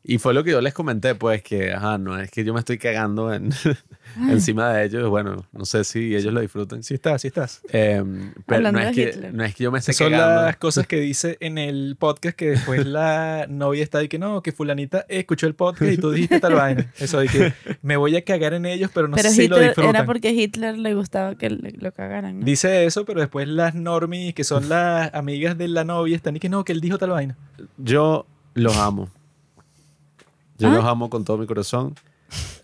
Y 0.03 0.17
fue 0.17 0.33
lo 0.33 0.43
que 0.43 0.51
yo 0.53 0.63
les 0.63 0.73
comenté, 0.73 1.15
pues, 1.15 1.43
que, 1.43 1.73
ajá, 1.75 1.99
no 1.99 2.19
es 2.19 2.31
que 2.31 2.43
yo 2.43 2.55
me 2.55 2.61
estoy 2.61 2.79
cagando 2.79 3.35
en, 3.35 3.51
encima 4.31 4.73
de 4.73 4.87
ellos. 4.87 5.09
Bueno, 5.11 5.45
no 5.53 5.65
sé 5.67 5.85
si 5.85 6.17
ellos 6.17 6.33
lo 6.33 6.41
disfrutan. 6.41 6.83
Sí 6.83 6.95
estás, 6.95 7.21
sí 7.21 7.29
estás. 7.29 7.61
Em, 7.71 8.33
pero 8.47 8.73
no 8.73 8.79
es, 8.81 8.95
que, 8.95 9.03
Hitler. 9.11 9.35
no 9.35 9.45
es 9.45 9.55
que 9.55 9.65
yo 9.65 9.71
me 9.71 9.79
esté 9.79 9.93
son 9.93 10.11
cagando. 10.11 10.43
las 10.47 10.57
cosas 10.57 10.87
que 10.87 10.97
dice 10.97 11.37
en 11.41 11.59
el 11.59 11.97
podcast 11.99 12.35
que 12.35 12.51
después 12.53 12.87
la 12.87 13.47
novia 13.51 13.83
está 13.83 13.99
ahí 13.99 14.09
que 14.09 14.19
no, 14.19 14.43
que 14.43 14.53
fulanita 14.53 15.05
escuchó 15.09 15.47
el 15.47 15.55
podcast 15.55 15.93
y 15.93 15.99
tú 15.99 16.11
dijiste 16.13 16.41
tal 16.41 16.55
vaina. 16.55 16.91
Eso 16.99 17.21
de 17.21 17.29
que 17.29 17.53
me 17.83 17.99
voy 17.99 18.17
a 18.17 18.25
cagar 18.25 18.55
en 18.55 18.65
ellos, 18.65 18.91
pero 18.95 19.07
no 19.07 19.17
pero 19.17 19.29
sé 19.29 19.35
si 19.35 19.49
lo 19.49 19.57
Hitler 19.57 19.69
disfrutan. 19.71 19.97
era 19.97 20.07
porque 20.07 20.29
a 20.29 20.33
Hitler 20.33 20.79
le 20.79 20.95
gustaba 20.95 21.35
que 21.35 21.51
le- 21.51 21.73
lo 21.73 21.93
cagaran. 21.93 22.41
¿no? 22.41 22.45
Dice 22.47 22.87
eso, 22.87 23.05
pero 23.05 23.21
después 23.21 23.47
las 23.49 23.75
normies, 23.75 24.33
que 24.35 24.45
son 24.45 24.71
las 24.71 25.13
amigas 25.15 25.59
de 25.59 25.69
la 25.69 25.85
novia, 25.85 26.17
están 26.17 26.37
y 26.37 26.41
que 26.41 26.49
no, 26.49 26.65
que 26.65 26.73
él 26.73 26.81
dijo 26.81 26.97
tal 26.97 27.11
vaina. 27.11 27.37
Yo 27.77 28.27
los 28.55 28.77
amo. 28.79 29.11
Yo 30.61 30.69
¿Ah? 30.69 30.75
los 30.75 30.85
amo 30.85 31.11
con 31.11 31.25
todo 31.25 31.39
mi 31.39 31.47
corazón. 31.47 31.95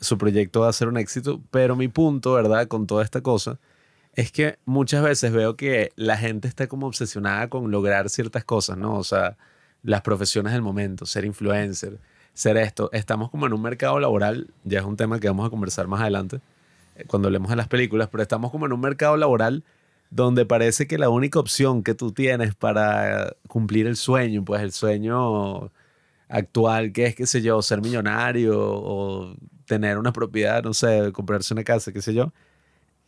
Su 0.01 0.19
proyecto 0.19 0.61
va 0.61 0.69
a 0.69 0.73
ser 0.73 0.89
un 0.89 0.99
éxito, 0.99 1.41
pero 1.51 1.75
mi 1.75 1.89
punto, 1.89 2.35
¿verdad? 2.35 2.69
Con 2.69 2.87
toda 2.87 3.03
esta 3.03 3.23
cosa, 3.23 3.59
es 4.13 4.31
que 4.31 4.59
muchas 4.65 5.03
veces 5.03 5.33
veo 5.33 5.57
que 5.57 5.91
la 5.97 6.17
gente 6.17 6.47
está 6.47 6.69
como 6.69 6.87
obsesionada 6.87 7.49
con 7.49 7.71
lograr 7.71 8.09
ciertas 8.11 8.45
cosas, 8.45 8.77
¿no? 8.77 8.97
O 8.97 9.03
sea, 9.03 9.37
las 9.83 10.03
profesiones 10.03 10.53
del 10.53 10.63
momento, 10.63 11.07
ser 11.07 11.25
influencer, 11.25 11.99
ser 12.35 12.59
esto. 12.59 12.91
Estamos 12.93 13.31
como 13.31 13.47
en 13.47 13.55
un 13.55 13.63
mercado 13.63 13.99
laboral, 13.99 14.49
ya 14.65 14.81
es 14.81 14.85
un 14.85 14.97
tema 14.97 15.19
que 15.19 15.29
vamos 15.29 15.47
a 15.47 15.51
conversar 15.51 15.89
más 15.89 16.03
adelante, 16.03 16.41
eh, 16.97 17.05
cuando 17.07 17.29
hablemos 17.29 17.51
de 17.51 17.57
las 17.57 17.69
películas, 17.69 18.09
pero 18.11 18.23
estamos 18.23 18.51
como 18.51 18.67
en 18.67 18.73
un 18.73 18.81
mercado 18.81 19.17
laboral 19.17 19.65
donde 20.11 20.47
parece 20.47 20.87
que 20.87 20.99
la 20.99 21.09
única 21.09 21.39
opción 21.41 21.83
que 21.83 21.95
tú 21.95 22.13
tienes 22.13 22.55
para 22.55 23.35
cumplir 23.49 23.87
el 23.87 23.97
sueño, 23.97 24.45
pues 24.45 24.63
el 24.63 24.73
sueño 24.73 25.71
actual, 26.29 26.93
que 26.93 27.07
es, 27.07 27.15
qué 27.15 27.27
sé 27.27 27.43
yo, 27.43 27.61
ser 27.63 27.83
millonario 27.83 28.59
o 28.59 29.35
tener 29.67 29.99
una 29.99 30.13
propiedad, 30.13 30.63
no 30.63 30.75
sé, 30.75 31.11
comprarse 31.13 31.55
una 31.55 31.65
casa, 31.65 31.93
qué 31.93 32.03
sé 32.03 32.15
yo, 32.15 32.33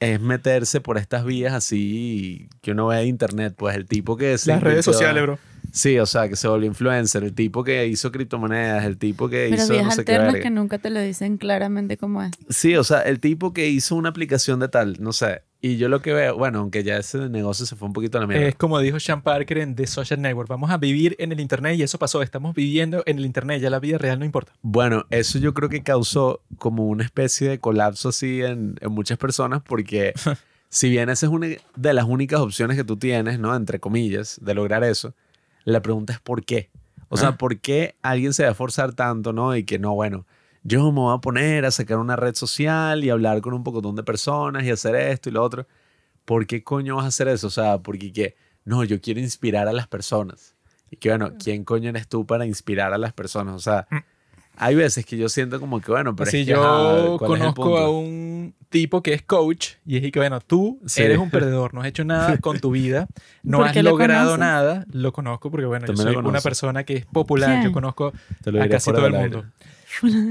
es 0.01 0.21
meterse 0.21 0.81
por 0.81 0.99
estas 0.99 1.25
vías 1.25 1.55
así 1.55 2.49
que 2.61 2.73
uno 2.73 2.89
ve 2.89 2.97
de 2.99 3.07
internet, 3.07 3.55
pues 3.57 3.77
el 3.77 3.87
tipo 3.87 4.17
que 4.17 4.37
Las 4.47 4.63
redes 4.63 4.85
sociales, 4.85 5.23
bro. 5.23 5.39
Sí, 5.73 5.99
o 5.99 6.07
sea, 6.07 6.29
que 6.29 6.37
se 6.37 6.49
volvió 6.49 6.67
influencer, 6.67 7.25
el 7.25 7.35
tipo 7.35 7.65
que 7.65 7.87
hizo 7.87 8.11
criptomonedas, 8.11 8.85
el 8.85 8.99
tipo 8.99 9.29
que 9.29 9.49
Pero 9.51 9.63
hizo 9.63 9.83
no 9.83 9.91
sé 9.91 10.05
qué 10.05 10.13
alternas 10.13 10.33
verga. 10.35 10.43
que 10.43 10.51
nunca 10.51 10.79
te 10.79 10.91
lo 10.91 11.01
dicen 11.01 11.37
claramente 11.37 11.97
cómo 11.97 12.23
es. 12.23 12.33
Sí, 12.49 12.77
o 12.77 12.85
sea, 12.85 13.03
el 13.03 13.21
tipo 13.21 13.53
que 13.53 13.69
hizo 13.69 13.95
una 13.97 14.09
aplicación 14.09 14.61
de 14.61 14.69
tal, 14.69 14.97
no 15.01 15.13
sé. 15.13 15.43
Y 15.61 15.77
yo 15.77 15.89
lo 15.89 16.01
que 16.03 16.13
veo, 16.13 16.37
bueno, 16.37 16.61
aunque 16.61 16.85
ya 16.85 16.97
ese 16.99 17.29
negocio 17.29 17.67
se 17.67 17.75
fue 17.75 17.89
un 17.89 17.93
poquito 17.93 18.19
a 18.19 18.21
la 18.21 18.29
mierda. 18.29 18.47
Es 18.47 18.55
como 18.55 18.79
dijo 18.79 19.01
Sean 19.01 19.23
Parker 19.23 19.59
en 19.59 19.75
The 19.75 19.89
Social 19.89 20.23
Network. 20.23 20.49
Vamos 20.49 20.71
a 20.71 20.77
vivir 20.77 21.17
en 21.19 21.33
el 21.33 21.41
Internet 21.41 21.77
y 21.77 21.83
eso 21.83 21.99
pasó. 21.99 22.23
Estamos 22.23 22.55
viviendo 22.55 23.03
en 23.07 23.19
el 23.19 23.27
Internet. 23.27 23.61
Ya 23.61 23.69
la 23.69 23.81
vida 23.81 23.99
real 23.99 24.21
no 24.21 24.25
importa. 24.25 24.53
Bueno, 24.63 25.07
eso 25.11 25.41
yo 25.41 25.55
creo 25.55 25.69
que 25.69 25.83
causó 25.83 26.43
como 26.59 26.87
una 26.87 27.03
especie 27.03 27.49
de 27.49 27.59
colapso 27.59 28.11
así 28.11 28.41
en, 28.41 28.77
en 28.81 28.93
muchas 28.93 29.19
personas 29.19 29.61
porque 29.67 30.13
si 30.69 30.91
bien 30.91 31.09
esa 31.09 31.27
es 31.27 31.33
una 31.33 31.49
de 31.75 31.93
las 31.93 32.05
únicas 32.05 32.39
opciones 32.39 32.77
que 32.77 32.85
tú 32.85 32.97
tienes, 32.97 33.41
¿no? 33.41 33.57
Entre 33.57 33.81
comillas, 33.81 34.39
de 34.41 34.55
lograr 34.55 34.85
eso, 34.85 35.15
la 35.73 35.83
pregunta 35.83 36.13
es 36.13 36.21
¿por 36.21 36.45
qué? 36.45 36.71
O 37.09 37.17
sea, 37.17 37.31
Ah. 37.31 37.37
¿por 37.39 37.59
qué 37.61 37.97
alguien 38.03 38.33
se 38.35 38.43
va 38.43 38.51
a 38.51 38.53
esforzar 38.53 38.93
tanto, 38.95 39.33
¿no? 39.33 39.57
Y 39.57 39.65
que 39.65 39.79
no, 39.79 39.95
bueno, 39.95 40.27
yo 40.63 40.93
me 40.93 41.01
voy 41.01 41.15
a 41.17 41.21
poner 41.21 41.65
a 41.65 41.71
sacar 41.71 41.99
una 41.99 42.17
red 42.17 42.35
social 42.35 43.03
y 43.05 43.11
hablar 43.11 43.41
con 43.41 43.55
un 43.55 43.65
pocotón 43.65 43.97
de 43.97 44.03
personas 44.03 44.65
y 44.65 44.71
hacer 44.71 44.95
esto 44.95 45.29
y 45.29 45.33
lo 45.33 45.43
otro. 45.43 45.67
¿Por 46.25 46.47
qué 46.47 46.63
coño 46.63 46.97
vas 46.97 47.07
a 47.07 47.09
hacer 47.09 47.29
eso? 47.29 47.47
O 47.47 47.51
sea, 47.51 47.79
porque 47.79 48.13
que, 48.13 48.37
no, 48.65 48.85
yo 48.85 49.01
quiero 49.01 49.21
inspirar 49.21 49.69
a 49.69 49.73
las 49.73 49.87
personas. 49.89 50.55
Y 50.91 50.97
que 50.97 51.09
bueno, 51.11 51.33
¿quién 51.43 51.65
coño 51.65 51.89
eres 51.91 52.09
tú 52.09 52.27
para 52.27 52.45
inspirar 52.47 52.93
a 52.93 52.99
las 52.99 53.13
personas? 53.15 53.55
O 53.55 53.61
sea, 53.61 53.87
hay 54.57 54.75
veces 54.75 55.07
que 55.07 55.17
yo 55.17 55.29
siento 55.31 55.61
como 55.61 55.81
que, 55.81 55.91
bueno, 55.91 56.15
pero 56.15 56.29
Así 56.29 56.41
es 56.41 56.47
que, 56.47 56.53
yo 56.53 56.63
ajá, 56.63 57.17
¿cuál 57.19 57.33
es 57.41 57.47
el 57.47 57.55
conozco 57.55 57.79
a 57.79 57.91
un 57.91 58.55
tipo 58.69 59.03
que 59.03 59.15
es 59.15 59.23
coach 59.23 59.71
y 59.87 59.97
es 59.97 60.05
y 60.05 60.11
que, 60.11 60.19
bueno, 60.19 60.41
tú 60.41 60.79
Sí. 60.87 61.03
eres 61.03 61.19
un 61.19 61.31
perdedor, 61.31 61.75
no 61.75 61.81
has 61.81 61.87
hecho 61.89 62.05
nada 62.05 62.37
con 62.39 62.59
tu 62.61 62.71
vida, 62.71 63.09
no 63.43 63.59
¿Por 63.59 63.69
has 63.69 63.77
lo 63.77 63.83
logrado 63.83 64.37
nada. 64.37 64.85
Lo 64.93 65.13
conozco 65.13 65.51
porque, 65.51 65.67
bueno, 65.67 65.87
yo 65.87 65.95
También 65.95 66.15
lo 66.15 66.21
soy 66.21 66.29
una 66.29 66.41
persona 66.41 66.85
que 66.85 66.97
es 66.97 67.07
popular, 67.07 67.51
¿Quién? 67.51 67.63
yo 67.65 67.73
conozco 67.73 68.13
Te 68.43 68.53
lo 68.53 68.63
a 68.63 68.69
casi 68.69 68.93
todo 68.93 69.07
el 69.07 69.13
mundo. 69.15 69.45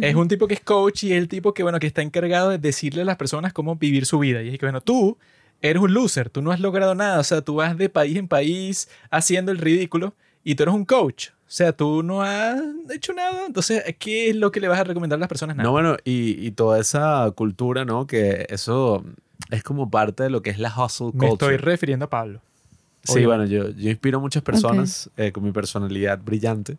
Es 0.01 0.15
un 0.15 0.27
tipo 0.27 0.47
que 0.47 0.53
es 0.53 0.61
coach 0.61 1.03
y 1.03 1.13
es 1.13 1.17
el 1.17 1.27
tipo 1.27 1.53
que, 1.53 1.63
bueno, 1.63 1.79
que 1.79 1.88
está 1.88 2.01
encargado 2.01 2.49
de 2.49 2.57
decirle 2.59 3.01
a 3.01 3.05
las 3.05 3.17
personas 3.17 3.53
cómo 3.53 3.75
vivir 3.75 4.05
su 4.05 4.19
vida. 4.19 4.41
Y 4.43 4.49
es 4.49 4.59
que, 4.59 4.65
bueno, 4.65 4.81
tú 4.81 5.17
eres 5.61 5.81
un 5.81 5.93
loser, 5.93 6.29
tú 6.29 6.41
no 6.43 6.51
has 6.51 6.59
logrado 6.59 6.93
nada, 6.93 7.19
o 7.19 7.23
sea, 7.23 7.41
tú 7.41 7.55
vas 7.55 7.75
de 7.75 7.89
país 7.89 8.15
en 8.17 8.27
país 8.27 8.88
haciendo 9.09 9.51
el 9.51 9.57
ridículo 9.57 10.13
y 10.43 10.55
tú 10.55 10.63
eres 10.63 10.75
un 10.75 10.85
coach. 10.85 11.29
O 11.29 11.49
sea, 11.49 11.71
tú 11.71 12.03
no 12.03 12.21
has 12.21 12.61
hecho 12.93 13.13
nada. 13.13 13.45
Entonces, 13.45 13.83
¿qué 13.99 14.29
es 14.29 14.35
lo 14.35 14.51
que 14.51 14.59
le 14.59 14.67
vas 14.67 14.79
a 14.79 14.83
recomendar 14.83 15.17
a 15.17 15.21
las 15.21 15.29
personas? 15.29 15.55
Nada. 15.55 15.65
No, 15.65 15.71
bueno, 15.71 15.95
y, 16.03 16.45
y 16.45 16.51
toda 16.51 16.79
esa 16.79 17.31
cultura, 17.35 17.85
¿no? 17.85 18.05
Que 18.05 18.45
eso 18.49 19.03
es 19.49 19.63
como 19.63 19.89
parte 19.89 20.23
de 20.23 20.29
lo 20.29 20.41
que 20.41 20.49
es 20.49 20.59
la 20.59 20.67
hustle 20.69 21.11
Me 21.13 21.29
culture. 21.29 21.55
estoy 21.55 21.57
refiriendo 21.57 22.05
a 22.05 22.09
Pablo. 22.09 22.41
Sí, 23.03 23.25
bueno, 23.25 23.45
yo, 23.45 23.69
yo 23.69 23.89
inspiro 23.89 24.17
a 24.17 24.21
muchas 24.21 24.43
personas 24.43 25.09
eh, 25.15 25.31
con 25.31 25.43
mi 25.43 25.53
personalidad 25.53 26.19
brillante. 26.21 26.77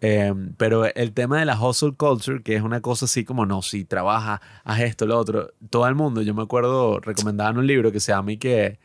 Eh, 0.00 0.32
pero 0.56 0.84
el 0.94 1.12
tema 1.12 1.40
de 1.40 1.44
la 1.44 1.60
hustle 1.60 1.94
culture, 1.96 2.40
que 2.42 2.54
es 2.54 2.62
una 2.62 2.80
cosa 2.80 3.06
así 3.06 3.24
como, 3.24 3.44
no, 3.44 3.60
si 3.62 3.84
trabaja, 3.84 4.40
haz 4.62 4.80
esto, 4.80 5.06
lo 5.06 5.18
otro. 5.18 5.50
Todo 5.68 5.88
el 5.88 5.96
mundo, 5.96 6.22
yo 6.22 6.32
me 6.34 6.42
acuerdo, 6.42 7.00
recomendaban 7.00 7.58
un 7.58 7.66
libro 7.66 7.90
que 7.90 7.98
se 7.98 8.12
llama 8.12 8.30
y 8.32 8.36
que 8.36 8.78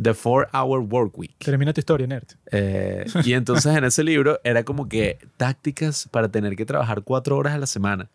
The 0.00 0.14
Four 0.14 0.48
Hour 0.52 0.80
Work 0.80 1.18
Week. 1.18 1.36
Termina 1.38 1.72
tu 1.72 1.80
historia, 1.80 2.06
nerd. 2.06 2.26
Eh, 2.52 3.06
y 3.24 3.32
entonces 3.32 3.74
en 3.74 3.84
ese 3.84 4.04
libro 4.04 4.38
era 4.44 4.64
como 4.64 4.88
que 4.88 5.18
tácticas 5.36 6.08
para 6.10 6.28
tener 6.28 6.56
que 6.56 6.66
trabajar 6.66 7.02
cuatro 7.02 7.36
horas 7.36 7.54
a 7.54 7.58
la 7.58 7.66
semana. 7.66 8.10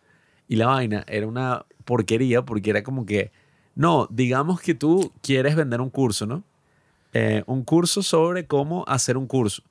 Y 0.47 0.57
la 0.57 0.67
vaina 0.67 1.03
era 1.07 1.27
una 1.27 1.65
porquería 1.85 2.43
porque 2.43 2.69
era 2.69 2.83
como 2.83 3.05
que, 3.05 3.31
no, 3.75 4.07
digamos 4.11 4.61
que 4.61 4.75
tú 4.75 5.11
quieres 5.21 5.55
vender 5.55 5.81
un 5.81 5.89
curso, 5.89 6.25
¿no? 6.25 6.43
Eh, 7.13 7.43
un 7.47 7.63
curso 7.63 8.03
sobre 8.03 8.45
cómo 8.45 8.85
hacer 8.87 9.17
un 9.17 9.27
curso. 9.27 9.63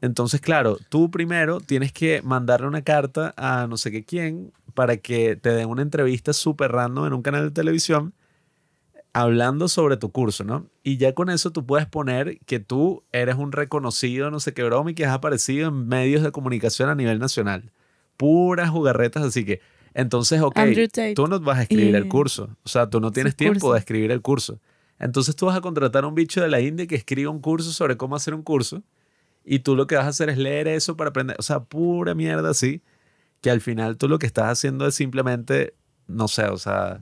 Entonces, 0.00 0.40
claro, 0.40 0.78
tú 0.88 1.10
primero 1.10 1.60
tienes 1.60 1.92
que 1.92 2.22
mandarle 2.22 2.68
una 2.68 2.82
carta 2.82 3.34
a 3.36 3.66
no 3.66 3.76
sé 3.76 3.90
qué 3.90 4.04
quién 4.04 4.52
para 4.74 4.96
que 4.96 5.34
te 5.34 5.50
den 5.50 5.68
una 5.68 5.82
entrevista 5.82 6.32
súper 6.32 6.70
random 6.70 7.06
en 7.06 7.12
un 7.14 7.22
canal 7.22 7.44
de 7.44 7.50
televisión 7.50 8.14
hablando 9.20 9.68
sobre 9.68 9.96
tu 9.96 10.10
curso, 10.10 10.44
¿no? 10.44 10.66
Y 10.82 10.96
ya 10.96 11.14
con 11.14 11.30
eso 11.30 11.50
tú 11.50 11.66
puedes 11.66 11.86
poner 11.86 12.38
que 12.46 12.60
tú 12.60 13.04
eres 13.12 13.36
un 13.36 13.52
reconocido, 13.52 14.30
no 14.30 14.40
sé 14.40 14.54
qué 14.54 14.62
broma, 14.64 14.90
y 14.90 14.94
que 14.94 15.06
has 15.06 15.12
aparecido 15.12 15.68
en 15.68 15.88
medios 15.88 16.22
de 16.22 16.32
comunicación 16.32 16.88
a 16.88 16.94
nivel 16.94 17.18
nacional. 17.18 17.72
Puras 18.16 18.70
jugarretas, 18.70 19.24
así 19.24 19.44
que, 19.44 19.60
entonces, 19.94 20.40
ok, 20.40 20.58
tú 21.14 21.26
no 21.26 21.40
vas 21.40 21.58
a 21.58 21.62
escribir 21.62 21.94
el 21.94 22.08
curso. 22.08 22.56
O 22.64 22.68
sea, 22.68 22.88
tú 22.88 23.00
no 23.00 23.10
tienes 23.10 23.36
tiempo 23.36 23.60
curso. 23.60 23.72
de 23.74 23.78
escribir 23.78 24.12
el 24.12 24.22
curso. 24.22 24.60
Entonces 24.98 25.36
tú 25.36 25.46
vas 25.46 25.56
a 25.56 25.60
contratar 25.60 26.04
a 26.04 26.06
un 26.08 26.14
bicho 26.14 26.40
de 26.40 26.48
la 26.48 26.60
India 26.60 26.86
que 26.86 26.96
escriba 26.96 27.30
un 27.30 27.40
curso 27.40 27.70
sobre 27.72 27.96
cómo 27.96 28.16
hacer 28.16 28.34
un 28.34 28.42
curso 28.42 28.82
y 29.44 29.60
tú 29.60 29.76
lo 29.76 29.86
que 29.86 29.96
vas 29.96 30.04
a 30.04 30.08
hacer 30.08 30.28
es 30.28 30.36
leer 30.36 30.68
eso 30.68 30.96
para 30.96 31.10
aprender. 31.10 31.36
O 31.38 31.42
sea, 31.42 31.60
pura 31.60 32.14
mierda 32.14 32.50
así, 32.50 32.82
que 33.40 33.50
al 33.50 33.60
final 33.60 33.96
tú 33.96 34.08
lo 34.08 34.18
que 34.18 34.26
estás 34.26 34.46
haciendo 34.46 34.86
es 34.86 34.94
simplemente, 34.94 35.74
no 36.06 36.28
sé, 36.28 36.44
o 36.44 36.58
sea, 36.58 37.00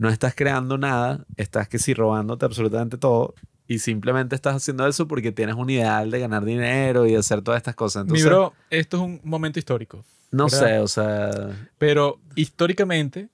no 0.00 0.08
estás 0.08 0.34
creando 0.34 0.78
nada, 0.78 1.24
estás 1.36 1.68
que 1.68 1.78
sí 1.78 1.92
robándote 1.92 2.46
absolutamente 2.46 2.96
todo 2.96 3.34
y 3.68 3.80
simplemente 3.80 4.34
estás 4.34 4.56
haciendo 4.56 4.86
eso 4.86 5.06
porque 5.06 5.30
tienes 5.30 5.54
un 5.56 5.68
ideal 5.68 6.10
de 6.10 6.18
ganar 6.20 6.44
dinero 6.44 7.06
y 7.06 7.12
de 7.12 7.18
hacer 7.18 7.42
todas 7.42 7.58
estas 7.58 7.74
cosas. 7.74 8.02
Entonces, 8.02 8.24
Mi 8.24 8.30
bro, 8.30 8.54
esto 8.70 8.96
es 8.96 9.02
un 9.02 9.20
momento 9.24 9.58
histórico. 9.58 10.02
no 10.30 10.44
¿verdad? 10.46 10.58
sé, 10.58 10.78
o 10.78 10.88
sea, 10.88 11.30
Pero 11.76 12.18
históricamente, 12.34 13.28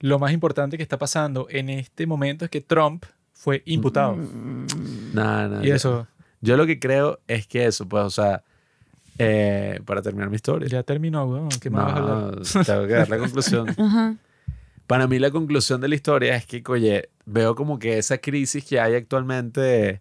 lo 0.00 0.18
más 0.18 0.32
importante 0.32 0.76
que 0.76 0.82
está 0.82 0.98
pasando 0.98 1.46
en 1.50 1.68
este 1.70 2.04
momento 2.04 2.44
es 2.44 2.50
que 2.50 2.60
Trump 2.60 3.04
fue 3.32 3.62
imputado. 3.66 4.16
nada, 5.14 5.48
nada. 5.48 5.64
Y 5.64 5.68
yo- 5.68 5.74
eso, 5.76 6.06
Yo 6.40 6.56
lo 6.56 6.66
que 6.66 6.80
creo 6.80 7.20
es 7.28 7.46
que 7.46 7.66
eso, 7.66 7.86
pues, 7.88 8.02
o 8.04 8.10
sea, 8.10 8.42
eh, 9.18 9.78
para 9.84 10.02
terminar 10.02 10.30
mi 10.30 10.36
historia. 10.36 10.66
ya 10.68 10.82
terminó, 10.82 11.26
weón. 11.26 11.48
¿Qué 11.60 11.68
más 11.70 11.84
vas 11.86 11.94
a 11.94 11.98
hablar? 11.98 12.16
No, 12.56 12.64
tengo 12.64 12.86
que 12.86 12.92
dar 12.94 13.08
la 13.10 13.18
conclusión. 13.18 13.68
Ajá. 13.78 14.16
Para 14.90 15.06
mí 15.06 15.20
la 15.20 15.30
conclusión 15.30 15.80
de 15.80 15.86
la 15.88 15.94
historia 15.94 16.34
es 16.34 16.46
que, 16.46 16.62
oye, 16.66 17.10
veo 17.24 17.54
como 17.54 17.78
que 17.78 17.96
esa 17.98 18.18
crisis 18.18 18.64
que 18.64 18.80
hay 18.80 18.96
actualmente, 18.96 20.00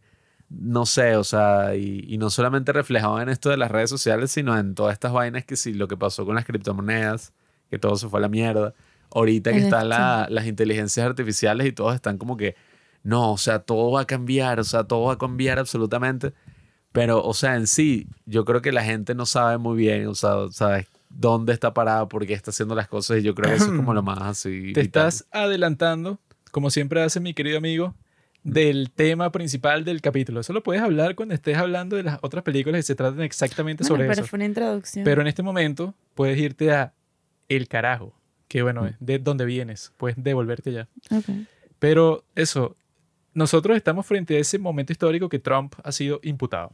no 0.49 0.87
sé, 0.87 1.15
o 1.15 1.23
sea, 1.23 1.75
y, 1.75 2.03
y 2.07 2.17
no 2.17 2.31
solamente 2.31 2.73
reflejado 2.73 3.21
en 3.21 3.29
esto 3.29 3.51
de 3.51 3.57
las 3.57 3.69
redes 3.69 3.91
sociales, 3.91 4.31
sino 4.31 4.57
en 4.57 4.73
todas 4.73 4.93
estas 4.93 5.13
vainas 5.13 5.45
que 5.45 5.55
sí, 5.57 5.73
lo 5.73 5.87
que 5.87 5.95
pasó 5.95 6.25
con 6.25 6.33
las 6.33 6.45
criptomonedas, 6.45 7.33
que 7.69 7.77
todo 7.77 7.97
se 7.97 8.07
fue 8.09 8.17
a 8.19 8.21
la 8.21 8.29
mierda. 8.29 8.73
Ahorita 9.13 9.51
que 9.51 9.57
están 9.65 9.89
la- 9.89 10.27
las 10.31 10.47
inteligencias 10.47 11.05
artificiales 11.05 11.67
y 11.67 11.71
todos 11.71 11.93
están 11.93 12.17
como 12.17 12.35
que, 12.35 12.55
no, 13.03 13.31
o 13.33 13.37
sea, 13.37 13.59
todo 13.59 13.91
va 13.91 14.01
a 14.01 14.05
cambiar, 14.05 14.59
o 14.59 14.63
sea, 14.63 14.85
todo 14.85 15.03
va 15.03 15.13
a 15.13 15.17
cambiar 15.19 15.59
absolutamente. 15.59 16.33
Pero, 16.91 17.23
o 17.23 17.35
sea, 17.35 17.55
en 17.57 17.67
sí, 17.67 18.07
yo 18.25 18.43
creo 18.43 18.63
que 18.63 18.71
la 18.71 18.83
gente 18.83 19.13
no 19.13 19.27
sabe 19.27 19.59
muy 19.59 19.77
bien, 19.77 20.07
o 20.07 20.15
sea, 20.15 20.47
sabes 20.51 20.87
dónde 21.09 21.53
está 21.53 21.73
parada, 21.73 22.07
por 22.07 22.25
qué 22.25 22.33
está 22.33 22.51
haciendo 22.51 22.75
las 22.75 22.87
cosas, 22.87 23.19
y 23.19 23.23
yo 23.23 23.35
creo 23.35 23.49
que 23.49 23.55
eso 23.57 23.65
es 23.65 23.71
como 23.71 23.93
lo 23.93 24.03
más 24.03 24.21
así. 24.21 24.73
Te 24.73 24.81
vital. 24.81 25.07
estás 25.07 25.27
adelantando, 25.31 26.19
como 26.51 26.69
siempre 26.69 27.01
hace 27.01 27.19
mi 27.19 27.33
querido 27.33 27.57
amigo, 27.57 27.95
del 28.43 28.89
tema 28.91 29.31
principal 29.31 29.83
del 29.83 30.01
capítulo. 30.01 30.39
Eso 30.39 30.53
lo 30.53 30.63
puedes 30.63 30.81
hablar 30.81 31.15
cuando 31.15 31.35
estés 31.35 31.57
hablando 31.57 31.95
de 31.97 32.03
las 32.03 32.19
otras 32.21 32.43
películas 32.43 32.79
que 32.79 32.83
se 32.83 32.95
tratan 32.95 33.21
exactamente 33.21 33.83
Bueno, 33.83 33.95
sobre 33.95 34.07
pero 34.07 34.21
eso. 34.21 34.29
fue 34.29 34.37
una 34.37 34.45
introducción. 34.45 35.03
Pero 35.03 35.21
en 35.21 35.27
este 35.27 35.43
momento 35.43 35.93
puedes 36.15 36.37
irte 36.39 36.71
a 36.71 36.93
El 37.49 37.67
Carajo, 37.67 38.13
que 38.47 38.61
bueno, 38.61 38.85
es 38.87 38.95
de 38.99 39.19
donde 39.19 39.43
vienes, 39.45 39.91
puedes 39.97 40.15
devolverte 40.23 40.71
ya. 40.71 40.87
Ok. 41.11 41.25
Pero 41.79 42.23
eso, 42.35 42.75
nosotros 43.33 43.75
estamos 43.75 44.05
frente 44.05 44.37
a 44.37 44.39
ese 44.39 44.57
momento 44.57 44.93
histórico 44.93 45.27
que 45.27 45.39
Trump 45.39 45.73
ha 45.83 45.91
sido 45.91 46.19
imputado. 46.23 46.71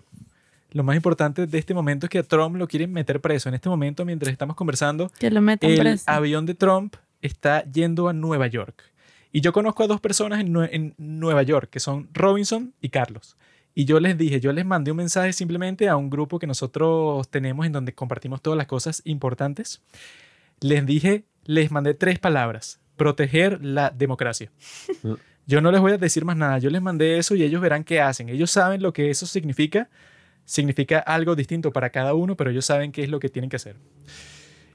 Lo 0.75 0.83
más 0.83 0.97
importante 0.97 1.47
de 1.47 1.57
este 1.57 1.73
momento 1.73 2.05
es 2.05 2.09
que 2.09 2.19
a 2.19 2.23
Trump 2.23 2.57
lo 2.57 2.67
quieren 2.67 2.91
meter 2.91 3.21
preso. 3.21 3.47
En 3.47 3.55
este 3.55 3.69
momento, 3.69 4.03
mientras 4.03 4.29
estamos 4.29 4.57
conversando, 4.57 5.09
Que 5.17 5.29
lo 5.31 5.39
el 5.39 5.77
preso. 5.79 6.03
avión 6.05 6.45
de 6.45 6.53
Trump 6.53 6.95
está 7.21 7.63
yendo 7.63 8.09
a 8.09 8.13
Nueva 8.13 8.47
York. 8.47 8.83
Y 9.31 9.39
yo 9.39 9.53
conozco 9.53 9.83
a 9.83 9.87
dos 9.87 10.01
personas 10.01 10.41
en, 10.41 10.53
Nue- 10.53 10.67
en 10.73 10.93
Nueva 10.97 11.43
York, 11.43 11.69
que 11.69 11.79
son 11.79 12.09
Robinson 12.13 12.73
y 12.81 12.89
Carlos. 12.89 13.37
Y 13.73 13.85
yo 13.85 14.01
les 14.01 14.17
dije, 14.17 14.41
yo 14.41 14.51
les 14.51 14.65
mandé 14.65 14.91
un 14.91 14.97
mensaje 14.97 15.31
simplemente 15.31 15.87
a 15.87 15.95
un 15.95 16.09
grupo 16.09 16.39
que 16.39 16.47
nosotros 16.47 17.25
tenemos 17.29 17.65
en 17.65 17.71
donde 17.71 17.93
compartimos 17.93 18.41
todas 18.41 18.57
las 18.57 18.67
cosas 18.67 19.01
importantes. 19.05 19.81
Les 20.59 20.85
dije, 20.85 21.23
les 21.45 21.71
mandé 21.71 21.93
tres 21.93 22.19
palabras. 22.19 22.81
Proteger 22.97 23.63
la 23.63 23.91
democracia. 23.91 24.51
Yo 25.47 25.61
no 25.61 25.71
les 25.71 25.79
voy 25.79 25.91
a 25.93 25.97
decir 25.97 26.25
más 26.25 26.35
nada. 26.35 26.57
Yo 26.57 26.69
les 26.69 26.81
mandé 26.81 27.17
eso 27.17 27.33
y 27.35 27.43
ellos 27.43 27.61
verán 27.61 27.83
qué 27.85 28.01
hacen. 28.01 28.27
Ellos 28.29 28.51
saben 28.51 28.81
lo 28.81 28.91
que 28.93 29.09
eso 29.09 29.25
significa. 29.25 29.89
Significa 30.45 30.99
algo 30.99 31.35
distinto 31.35 31.71
para 31.71 31.89
cada 31.89 32.13
uno, 32.13 32.37
pero 32.37 32.51
ellos 32.51 32.65
saben 32.65 32.91
qué 32.91 33.03
es 33.03 33.09
lo 33.09 33.19
que 33.19 33.29
tienen 33.29 33.49
que 33.49 33.57
hacer. 33.57 33.75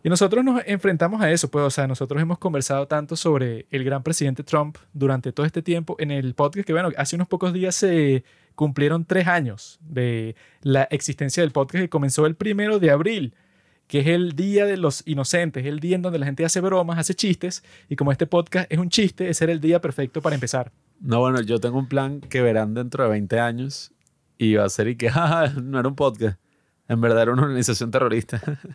Y 0.03 0.09
nosotros 0.09 0.43
nos 0.43 0.63
enfrentamos 0.67 1.21
a 1.21 1.31
eso, 1.31 1.51
pues, 1.51 1.63
o 1.63 1.71
sea, 1.71 1.87
nosotros 1.87 2.21
hemos 2.23 2.39
conversado 2.39 2.89
tanto 2.89 3.17
sobre 3.17 3.67
el 3.71 3.85
gran 3.85 4.03
presidente 4.03 4.43
Trump 4.43 4.79
durante 4.95 5.31
todo 5.31 5.45
este 5.45 5.61
tiempo 5.61 5.95
en 5.99 6.11
el 6.11 6.35
podcast, 6.35 6.67
que 6.67 6.73
bueno, 6.73 6.89
hace 6.97 7.17
unos 7.17 7.29
pocos 7.29 7.53
días 7.53 7.75
se 7.75 8.25
cumplieron 8.55 9.05
tres 9.05 9.27
años 9.27 9.79
de 9.83 10.37
la 10.63 10.85
existencia 10.85 11.43
del 11.43 11.53
podcast 11.53 11.83
que 11.83 11.91
comenzó 11.91 12.25
el 12.25 12.35
primero 12.35 12.79
de 12.79 12.91
abril, 12.91 13.35
que 13.89 14.01
es 14.01 14.07
el 14.07 14.37
Día 14.37 14.65
de 14.65 14.79
los 14.79 15.03
Inocentes, 15.07 15.67
el 15.67 15.81
día 15.81 15.97
en 15.97 16.03
donde 16.03 16.19
la 16.19 16.27
gente 16.27 16.47
hace 16.47 16.61
bromas, 16.61 16.97
hace 16.97 17.15
chistes, 17.15 17.63
y 17.91 17.97
como 17.97 18.11
este 18.11 18.27
podcast 18.27 18.73
es 18.73 18.79
un 18.79 18.89
chiste, 18.89 19.29
ese 19.29 19.45
era 19.45 19.53
el 19.53 19.61
día 19.61 19.83
perfecto 19.83 20.23
para 20.23 20.35
empezar. 20.35 20.73
No, 21.01 21.21
bueno, 21.21 21.43
yo 21.43 21.61
tengo 21.61 21.79
un 21.79 21.89
plan 21.89 22.21
que 22.21 22.41
verán 22.41 22.73
dentro 22.73 23.05
de 23.05 23.11
20 23.11 23.39
años 23.39 23.93
y 24.41 24.55
va 24.55 24.65
a 24.65 24.69
ser 24.71 24.89
y 24.89 24.97
que, 24.97 25.11
jaja, 25.11 25.49
no 25.61 25.79
era 25.79 25.89
un 25.89 25.95
podcast. 25.95 26.41
En 26.89 27.01
verdad 27.01 27.23
era 27.23 27.33
una 27.33 27.43
organización 27.43 27.91
terrorista. 27.91 28.41
o 28.65 28.69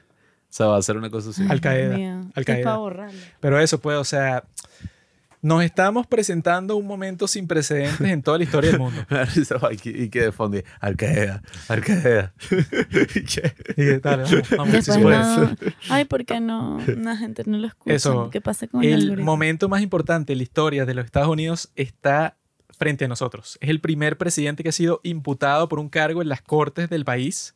sea, 0.47 0.67
va 0.67 0.77
a 0.77 0.81
ser 0.81 0.95
una 0.95 1.09
cosa 1.09 1.31
así. 1.31 1.43
Al 1.49 1.59
Qaeda. 1.59 2.29
Al 2.35 2.45
Qaeda. 2.45 2.77
Pero 3.39 3.59
eso, 3.59 3.81
pues, 3.81 3.97
o 3.97 4.03
sea, 4.03 4.43
nos 5.41 5.63
estamos 5.63 6.05
presentando 6.05 6.77
un 6.77 6.85
momento 6.85 7.27
sin 7.27 7.47
precedentes 7.47 7.99
en 7.99 8.21
toda 8.21 8.37
la 8.37 8.43
historia 8.43 8.71
del 8.71 8.79
mundo. 8.79 9.01
Y 9.83 10.09
que 10.09 10.21
de 10.21 10.31
fondo, 10.31 10.59
Al 10.79 10.95
Qaeda, 10.95 11.41
Al 11.67 11.81
Qaeda. 11.81 12.33
¿Y 13.15 13.23
qué? 13.23 13.99
Dale, 14.03 14.23
vamos, 14.55 14.87
vamos, 14.87 14.89
puede. 15.01 15.17
no. 15.17 15.55
Ay, 15.89 16.05
¿por 16.05 16.25
qué 16.25 16.39
no? 16.39 16.79
La 16.85 17.17
gente 17.17 17.43
no 17.47 17.57
lo 17.57 17.67
escucha. 17.67 17.95
Eso, 17.95 18.29
¿Qué 18.29 18.39
pasa 18.39 18.67
con 18.67 18.83
el, 18.83 18.89
El 18.89 19.01
algoritmo? 19.01 19.25
momento 19.25 19.67
más 19.67 19.81
importante 19.81 20.33
en 20.33 20.37
la 20.37 20.43
historia 20.43 20.85
de 20.85 20.93
los 20.93 21.05
Estados 21.05 21.29
Unidos 21.29 21.71
está 21.75 22.37
frente 22.77 23.05
a 23.05 23.07
nosotros. 23.07 23.57
Es 23.61 23.69
el 23.69 23.79
primer 23.81 24.17
presidente 24.17 24.63
que 24.63 24.69
ha 24.69 24.73
sido 24.73 24.99
imputado 25.03 25.67
por 25.69 25.79
un 25.79 25.89
cargo 25.89 26.21
en 26.21 26.29
las 26.29 26.41
cortes 26.41 26.89
del 26.89 27.05
país. 27.05 27.55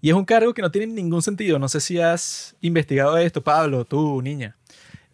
Y 0.00 0.10
es 0.10 0.14
un 0.14 0.24
cargo 0.24 0.52
que 0.54 0.62
no 0.62 0.70
tiene 0.70 0.92
ningún 0.92 1.22
sentido. 1.22 1.58
No 1.58 1.68
sé 1.68 1.80
si 1.80 1.98
has 2.00 2.54
investigado 2.60 3.16
esto, 3.18 3.42
Pablo, 3.42 3.84
tú, 3.84 4.20
niña. 4.22 4.56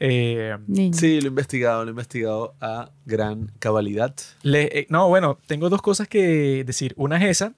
Eh. 0.01 0.57
Sí, 0.93 1.21
lo 1.21 1.27
he 1.27 1.29
investigado, 1.29 1.85
lo 1.85 1.91
he 1.91 1.93
investigado 1.93 2.55
a 2.61 2.91
gran 3.07 3.53
cabalidad. 3.61 4.15
Le- 4.43 4.81
eh, 4.81 4.87
no, 4.91 5.09
bueno, 5.09 5.39
tengo 5.47 5.69
dos 5.69 5.81
cosas 5.81 6.09
que 6.09 6.65
decir. 6.65 6.93
Una 6.97 7.17
es 7.19 7.31
esa, 7.31 7.53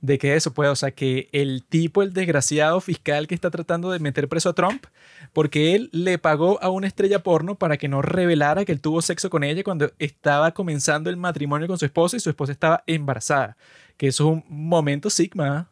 de 0.00 0.18
que 0.18 0.34
eso 0.34 0.52
puede, 0.52 0.70
o 0.70 0.76
sea, 0.76 0.92
que 0.92 1.28
el 1.32 1.62
tipo, 1.62 2.02
el 2.02 2.12
desgraciado 2.12 2.80
fiscal 2.80 3.26
que 3.26 3.34
está 3.34 3.50
tratando 3.50 3.90
de 3.90 3.98
meter 3.98 4.28
preso 4.28 4.48
a 4.48 4.54
Trump, 4.54 4.86
porque 5.32 5.74
él 5.74 5.90
le 5.92 6.18
pagó 6.18 6.62
a 6.62 6.70
una 6.70 6.86
estrella 6.86 7.22
porno 7.22 7.54
para 7.54 7.76
que 7.76 7.88
no 7.88 8.00
revelara 8.00 8.64
que 8.64 8.72
él 8.72 8.80
tuvo 8.80 9.02
sexo 9.02 9.28
con 9.28 9.44
ella 9.44 9.62
cuando 9.62 9.90
estaba 9.98 10.52
comenzando 10.52 11.10
el 11.10 11.16
matrimonio 11.16 11.66
con 11.66 11.78
su 11.78 11.84
esposa 11.84 12.16
y 12.16 12.20
su 12.20 12.30
esposa 12.30 12.52
estaba 12.52 12.82
embarazada. 12.86 13.56
Que 13.96 14.08
eso 14.08 14.24
es 14.24 14.30
un 14.32 14.44
momento 14.48 15.10
sigma. 15.10 15.68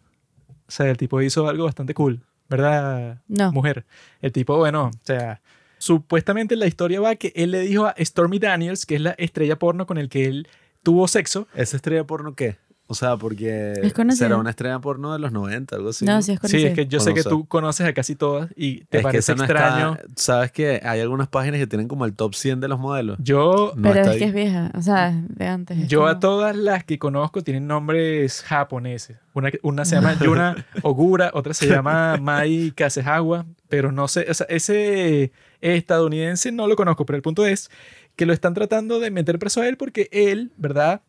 O 0.66 0.70
sea, 0.70 0.90
el 0.90 0.98
tipo 0.98 1.20
hizo 1.22 1.48
algo 1.48 1.64
bastante 1.64 1.94
cool, 1.94 2.20
¿verdad? 2.50 3.22
No. 3.26 3.50
Mujer. 3.52 3.86
El 4.20 4.32
tipo, 4.32 4.58
bueno, 4.58 4.90
o 4.94 5.00
sea, 5.04 5.40
supuestamente 5.78 6.54
la 6.56 6.66
historia 6.66 7.00
va 7.00 7.16
que 7.16 7.32
él 7.34 7.52
le 7.52 7.60
dijo 7.60 7.86
a 7.86 7.94
Stormy 7.98 8.38
Daniels, 8.38 8.84
que 8.84 8.96
es 8.96 9.00
la 9.00 9.12
estrella 9.12 9.58
porno 9.58 9.86
con 9.86 9.96
el 9.96 10.10
que 10.10 10.26
él 10.26 10.48
tuvo 10.82 11.08
sexo, 11.08 11.48
¿Esa 11.54 11.76
estrella 11.76 12.04
porno 12.04 12.34
qué? 12.34 12.56
O 12.90 12.94
sea, 12.94 13.18
porque 13.18 13.74
Es 13.82 13.92
conocida. 13.92 14.26
será 14.26 14.38
una 14.38 14.48
estrella 14.48 14.78
porno 14.78 15.12
de 15.12 15.18
los 15.18 15.30
90, 15.30 15.76
algo 15.76 15.90
así. 15.90 16.06
No, 16.06 16.22
sí 16.22 16.32
es 16.32 16.36
Sí, 16.36 16.40
conocido. 16.40 16.68
es 16.68 16.74
que 16.74 16.86
yo 16.86 17.00
sé 17.00 17.12
que 17.12 17.22
tú 17.22 17.46
conoces 17.46 17.86
a 17.86 17.92
casi 17.92 18.14
todas 18.16 18.50
y 18.56 18.80
te 18.86 18.96
es 18.96 19.00
que 19.00 19.02
parece 19.02 19.34
no 19.34 19.44
extraño. 19.44 19.94
está- 19.94 20.08
Sabes 20.16 20.52
que 20.52 20.80
hay 20.82 21.00
algunas 21.00 21.28
páginas 21.28 21.60
que 21.60 21.66
tienen 21.66 21.86
como 21.86 22.06
el 22.06 22.14
top 22.14 22.34
100 22.34 22.60
de 22.60 22.68
los 22.68 22.80
modelos. 22.80 23.18
Yo, 23.20 23.72
No 23.76 23.82
Pero 23.90 24.00
está 24.00 24.12
es 24.12 24.18
que 24.18 24.24
es 24.24 24.32
vieja. 24.34 24.70
O 24.74 24.80
sea, 24.80 25.12
de 25.28 25.46
antes. 25.46 25.78
es 25.78 25.88
yo 25.88 26.06
a 26.06 26.18
todas 26.18 26.56
las 26.56 26.82
que 26.84 26.98
conozco 26.98 27.42
tienen 27.42 27.66
nombres 27.66 28.42
japoneses. 28.42 29.18
Una, 29.34 29.50
una 29.62 29.84
se 29.84 29.94
llama 29.96 30.14
Yuna 30.20 30.66
Ogura, 30.82 31.30
otra 31.34 31.52
se 31.54 31.66
llama 31.68 32.16
Mai 32.16 32.72
Kasehawa, 32.74 33.44
pero 33.68 33.92
no 33.92 34.08
sé, 34.08 34.26
o 34.30 34.34
sea, 34.34 34.46
ese 34.48 35.30
estadounidense 35.60 36.52
no 36.52 36.66
lo 36.66 36.74
conozco, 36.76 37.06
pero 37.06 37.16
el 37.16 37.22
punto 37.22 37.46
es 37.46 37.70
que 38.16 38.26
lo 38.26 38.32
están 38.32 38.54
tratando 38.54 38.98
de 38.98 39.10
meter 39.10 39.38
preso 39.38 39.60
a 39.60 39.68
él 39.68 39.76
porque 39.76 40.08
él, 40.10 40.50
¿verdad? 40.56 41.02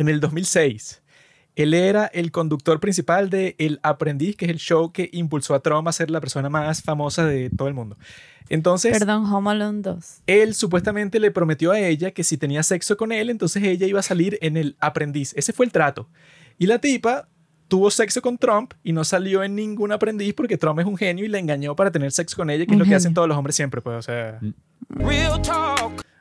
En 0.00 0.08
el 0.08 0.18
2006, 0.18 1.02
él 1.56 1.74
era 1.74 2.06
el 2.06 2.32
conductor 2.32 2.80
principal 2.80 3.28
de 3.28 3.54
El 3.58 3.80
Aprendiz, 3.82 4.34
que 4.34 4.46
es 4.46 4.50
el 4.50 4.56
show 4.56 4.92
que 4.92 5.10
impulsó 5.12 5.54
a 5.54 5.60
Trump 5.60 5.86
a 5.88 5.92
ser 5.92 6.10
la 6.10 6.22
persona 6.22 6.48
más 6.48 6.82
famosa 6.82 7.26
de 7.26 7.50
todo 7.50 7.68
el 7.68 7.74
mundo. 7.74 7.98
Entonces, 8.48 8.98
Perdón, 8.98 9.26
Home 9.26 9.50
Alone 9.50 9.82
2. 9.82 10.22
él 10.26 10.54
supuestamente 10.54 11.20
le 11.20 11.30
prometió 11.30 11.72
a 11.72 11.80
ella 11.80 12.12
que 12.12 12.24
si 12.24 12.38
tenía 12.38 12.62
sexo 12.62 12.96
con 12.96 13.12
él, 13.12 13.28
entonces 13.28 13.62
ella 13.62 13.86
iba 13.86 14.00
a 14.00 14.02
salir 14.02 14.38
en 14.40 14.56
el 14.56 14.74
aprendiz. 14.80 15.34
Ese 15.36 15.52
fue 15.52 15.66
el 15.66 15.72
trato. 15.72 16.08
Y 16.56 16.64
la 16.64 16.78
tipa 16.78 17.28
tuvo 17.68 17.90
sexo 17.90 18.22
con 18.22 18.38
Trump 18.38 18.72
y 18.82 18.94
no 18.94 19.04
salió 19.04 19.44
en 19.44 19.54
ningún 19.54 19.92
aprendiz 19.92 20.32
porque 20.32 20.56
Trump 20.56 20.80
es 20.80 20.86
un 20.86 20.96
genio 20.96 21.26
y 21.26 21.28
la 21.28 21.38
engañó 21.38 21.76
para 21.76 21.90
tener 21.90 22.10
sexo 22.10 22.38
con 22.38 22.48
ella, 22.48 22.64
que 22.64 22.72
es 22.72 22.78
lo 22.78 22.86
que 22.86 22.94
hacen 22.94 23.12
todos 23.12 23.28
los 23.28 23.36
hombres 23.36 23.54
siempre, 23.54 23.82
pues, 23.82 23.98
o 23.98 24.02
sea, 24.02 24.40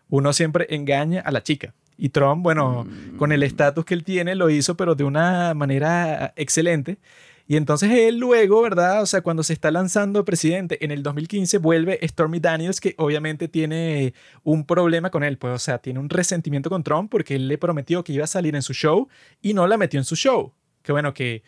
uno 0.09 0.33
siempre 0.33 0.67
engaña 0.69 1.21
a 1.21 1.31
la 1.31 1.41
chica. 1.41 1.73
Y 2.01 2.09
Trump, 2.09 2.41
bueno, 2.41 2.87
con 3.17 3.33
el 3.33 3.43
estatus 3.43 3.83
que 3.83 3.93
él 3.93 4.05
tiene, 4.05 4.33
lo 4.33 4.49
hizo, 4.49 4.77
pero 4.77 4.95
de 4.95 5.03
una 5.03 5.53
manera 5.53 6.33
excelente. 6.37 6.97
Y 7.45 7.57
entonces 7.57 7.91
él 7.91 8.19
luego, 8.19 8.61
¿verdad? 8.61 9.01
O 9.01 9.05
sea, 9.05 9.21
cuando 9.21 9.43
se 9.43 9.53
está 9.53 9.69
lanzando 9.69 10.23
presidente 10.23 10.83
en 10.85 10.91
el 10.91 11.03
2015, 11.03 11.57
vuelve 11.57 11.99
Stormy 12.07 12.39
Daniels, 12.39 12.79
que 12.79 12.95
obviamente 12.97 13.47
tiene 13.49 14.13
un 14.43 14.65
problema 14.65 15.09
con 15.09 15.23
él, 15.23 15.37
pues, 15.37 15.55
o 15.55 15.59
sea, 15.59 15.79
tiene 15.79 15.99
un 15.99 16.09
resentimiento 16.09 16.69
con 16.69 16.83
Trump 16.83 17.11
porque 17.11 17.35
él 17.35 17.47
le 17.47 17.57
prometió 17.57 18.03
que 18.03 18.13
iba 18.13 18.23
a 18.23 18.27
salir 18.27 18.55
en 18.55 18.61
su 18.61 18.73
show 18.73 19.09
y 19.41 19.53
no 19.53 19.67
la 19.67 19.77
metió 19.77 19.99
en 19.99 20.05
su 20.05 20.15
show. 20.15 20.53
Que 20.83 20.91
bueno, 20.91 21.13
que 21.13 21.43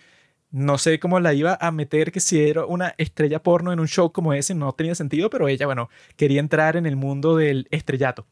no 0.50 0.78
sé 0.78 1.00
cómo 1.00 1.20
la 1.20 1.34
iba 1.34 1.58
a 1.62 1.72
meter, 1.72 2.12
que 2.12 2.20
si 2.20 2.44
era 2.44 2.66
una 2.66 2.94
estrella 2.98 3.42
porno 3.42 3.72
en 3.72 3.80
un 3.80 3.88
show 3.88 4.12
como 4.12 4.34
ese, 4.34 4.54
no 4.54 4.74
tenía 4.74 4.96
sentido, 4.96 5.30
pero 5.30 5.48
ella, 5.48 5.66
bueno, 5.66 5.90
quería 6.18 6.42
entrar 6.42 6.76
en 6.76 6.86
el 6.88 6.98
mundo 6.98 7.38
del 7.38 7.68
estrellato. 7.72 8.26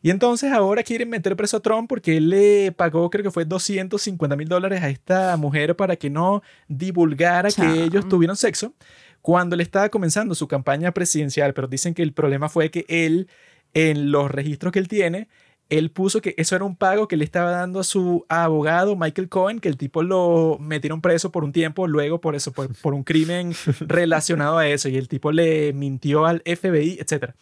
Y 0.00 0.10
entonces 0.10 0.52
ahora 0.52 0.82
quieren 0.82 1.08
meter 1.08 1.34
preso 1.34 1.56
a 1.56 1.60
Trump 1.60 1.88
porque 1.88 2.16
él 2.16 2.30
le 2.30 2.72
pagó, 2.72 3.10
creo 3.10 3.24
que 3.24 3.30
fue 3.32 3.44
250 3.44 4.36
mil 4.36 4.48
dólares 4.48 4.82
a 4.82 4.90
esta 4.90 5.36
mujer 5.36 5.74
para 5.74 5.96
que 5.96 6.08
no 6.08 6.42
divulgara 6.68 7.50
Chao. 7.50 7.66
que 7.66 7.84
ellos 7.84 8.08
tuvieron 8.08 8.36
sexo 8.36 8.74
cuando 9.22 9.56
le 9.56 9.64
estaba 9.64 9.88
comenzando 9.88 10.34
su 10.34 10.46
campaña 10.46 10.92
presidencial. 10.92 11.52
Pero 11.52 11.66
dicen 11.66 11.94
que 11.94 12.02
el 12.02 12.12
problema 12.12 12.48
fue 12.48 12.70
que 12.70 12.84
él, 12.88 13.28
en 13.74 14.12
los 14.12 14.30
registros 14.30 14.72
que 14.72 14.78
él 14.78 14.86
tiene, 14.86 15.28
él 15.68 15.90
puso 15.90 16.20
que 16.20 16.34
eso 16.38 16.56
era 16.56 16.64
un 16.64 16.76
pago 16.76 17.08
que 17.08 17.16
le 17.16 17.24
estaba 17.24 17.50
dando 17.50 17.80
a 17.80 17.84
su 17.84 18.24
abogado 18.28 18.96
Michael 18.96 19.28
Cohen, 19.28 19.60
que 19.60 19.68
el 19.68 19.76
tipo 19.76 20.02
lo 20.02 20.56
metieron 20.60 21.00
preso 21.00 21.30
por 21.30 21.44
un 21.44 21.52
tiempo, 21.52 21.86
luego 21.86 22.20
por 22.20 22.34
eso, 22.34 22.52
por, 22.52 22.74
por 22.80 22.94
un 22.94 23.04
crimen 23.04 23.52
relacionado 23.80 24.56
a 24.58 24.66
eso, 24.66 24.88
y 24.88 24.96
el 24.96 25.08
tipo 25.08 25.30
le 25.30 25.72
mintió 25.74 26.24
al 26.24 26.42
FBI, 26.46 26.98
etc. 27.00 27.34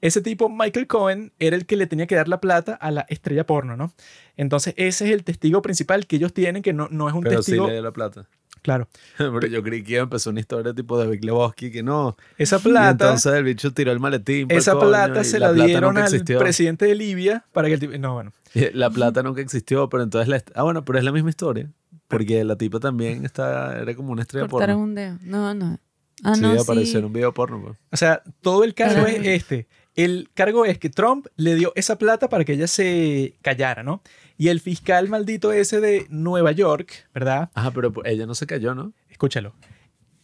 Ese 0.00 0.20
tipo, 0.20 0.48
Michael 0.48 0.86
Cohen, 0.86 1.32
era 1.38 1.56
el 1.56 1.66
que 1.66 1.76
le 1.76 1.86
tenía 1.86 2.06
que 2.06 2.14
dar 2.14 2.28
la 2.28 2.40
plata 2.40 2.74
a 2.74 2.90
la 2.90 3.02
estrella 3.08 3.46
porno, 3.46 3.76
¿no? 3.76 3.92
Entonces, 4.36 4.74
ese 4.76 5.06
es 5.06 5.10
el 5.12 5.24
testigo 5.24 5.62
principal 5.62 6.06
que 6.06 6.16
ellos 6.16 6.32
tienen, 6.34 6.62
que 6.62 6.72
no, 6.72 6.88
no 6.90 7.08
es 7.08 7.14
un 7.14 7.22
Pero 7.22 7.42
sí 7.42 7.52
testigo. 7.52 7.66
le 7.66 7.74
dio 7.74 7.82
la 7.82 7.92
plata. 7.92 8.26
Claro. 8.62 8.88
Pero 9.18 9.46
yo 9.46 9.62
creí 9.62 9.82
que 9.84 9.98
empezar 9.98 10.30
una 10.30 10.40
historia 10.40 10.72
tipo 10.74 10.98
de 10.98 11.06
Big 11.06 11.24
Lebowski 11.24 11.70
que 11.70 11.82
no. 11.82 12.16
Esa 12.38 12.56
Y 12.56 12.60
plata. 12.60 12.90
entonces 12.90 13.32
el 13.34 13.44
bicho 13.44 13.72
tiró 13.74 13.92
el 13.92 14.00
maletín. 14.00 14.48
pa'l 14.48 14.56
Esa 14.58 14.72
coño, 14.72 14.88
plata 14.88 15.20
y 15.20 15.24
se 15.24 15.38
la, 15.38 15.50
plata 15.52 15.66
dieron 15.66 15.96
al 15.98 16.04
existió. 16.04 16.38
presidente 16.38 16.86
de 16.86 16.94
Libia 16.94 17.44
para 17.52 17.68
que 17.68 17.74
el 17.74 17.80
tipo. 17.80 17.96
No, 17.98 18.14
bueno. 18.14 18.32
Y 18.54 18.70
La 18.72 18.88
plata 18.90 19.22
nunca 19.22 19.40
existió, 19.42 19.88
pero 19.90 20.02
entonces 20.02 20.28
la 20.28 20.42
Ah, 20.54 20.62
bueno, 20.62 20.84
pero 20.84 20.98
es 20.98 21.04
la 21.04 21.12
misma 21.12 21.28
historia. 21.30 21.70
Porque 22.08 22.42
la 22.44 22.56
tipa 22.56 22.80
también 22.80 23.24
está, 23.24 23.78
era 23.80 23.94
como 23.94 24.12
una 24.12 24.22
estrella 24.22 24.46
Cortaron 24.48 24.76
porno. 24.76 24.84
un 24.84 24.94
dedo. 24.94 25.18
No, 25.22 25.52
no. 25.54 25.78
Ah, 26.22 26.34
sí, 26.34 26.40
no, 26.40 26.52
apareció 26.60 26.92
sí. 26.92 26.96
en 26.98 27.04
un 27.04 27.12
video 27.12 27.34
porno. 27.34 27.60
pues. 27.62 27.76
O 27.90 27.96
sea, 27.96 28.22
todo 28.40 28.64
el 28.64 28.72
caso 28.74 29.06
es 29.06 29.26
este. 29.26 29.66
El 29.94 30.28
cargo 30.34 30.64
es 30.64 30.78
que 30.78 30.90
Trump 30.90 31.26
le 31.36 31.54
dio 31.54 31.72
esa 31.76 31.98
plata 31.98 32.28
para 32.28 32.44
que 32.44 32.54
ella 32.54 32.66
se 32.66 33.34
callara, 33.42 33.82
¿no? 33.82 34.02
Y 34.36 34.48
el 34.48 34.60
fiscal 34.60 35.08
maldito 35.08 35.52
ese 35.52 35.80
de 35.80 36.06
Nueva 36.10 36.52
York, 36.52 37.08
¿verdad? 37.14 37.50
Ajá, 37.54 37.70
pero 37.70 37.92
pues, 37.92 38.10
ella 38.10 38.26
no 38.26 38.34
se 38.34 38.46
cayó, 38.46 38.74
¿no? 38.74 38.92
Escúchalo. 39.08 39.54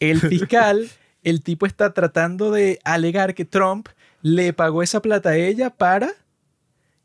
El 0.01 0.21
fiscal, 0.21 0.91
el 1.23 1.43
tipo 1.43 1.67
está 1.67 1.95
tratando 1.95 2.51
de 2.51 2.81
alegar 2.85 3.35
que 3.35 3.45
Trump 3.45 3.89
le 4.23 4.53
pagó 4.53 4.83
esa 4.83 5.01
plata 5.01 5.31
a 5.31 5.37
ella 5.37 5.71
para 5.71 6.13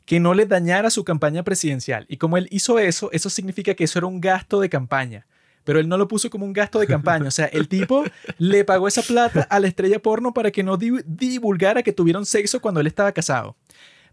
que 0.05 0.19
no 0.19 0.33
le 0.33 0.45
dañara 0.45 0.89
su 0.89 1.03
campaña 1.03 1.43
presidencial. 1.43 2.05
Y 2.09 2.17
como 2.17 2.37
él 2.37 2.47
hizo 2.51 2.79
eso, 2.79 3.11
eso 3.11 3.29
significa 3.29 3.73
que 3.73 3.83
eso 3.83 3.99
era 3.99 4.07
un 4.07 4.21
gasto 4.21 4.59
de 4.59 4.69
campaña. 4.69 5.27
Pero 5.65 5.79
él 5.79 5.89
no 5.89 5.97
lo 5.97 6.07
puso 6.07 6.29
como 6.29 6.45
un 6.45 6.53
gasto 6.53 6.79
de 6.79 6.87
campaña. 6.87 7.27
O 7.27 7.31
sea, 7.31 7.47
el 7.47 7.67
tipo 7.67 8.03
le 8.37 8.63
pagó 8.63 8.87
esa 8.87 9.01
plata 9.01 9.41
a 9.49 9.59
la 9.59 9.67
estrella 9.67 9.99
porno 10.01 10.33
para 10.33 10.51
que 10.51 10.63
no 10.63 10.77
di- 10.77 11.01
divulgara 11.05 11.83
que 11.83 11.91
tuvieron 11.91 12.25
sexo 12.25 12.61
cuando 12.61 12.79
él 12.79 12.87
estaba 12.87 13.11
casado. 13.11 13.57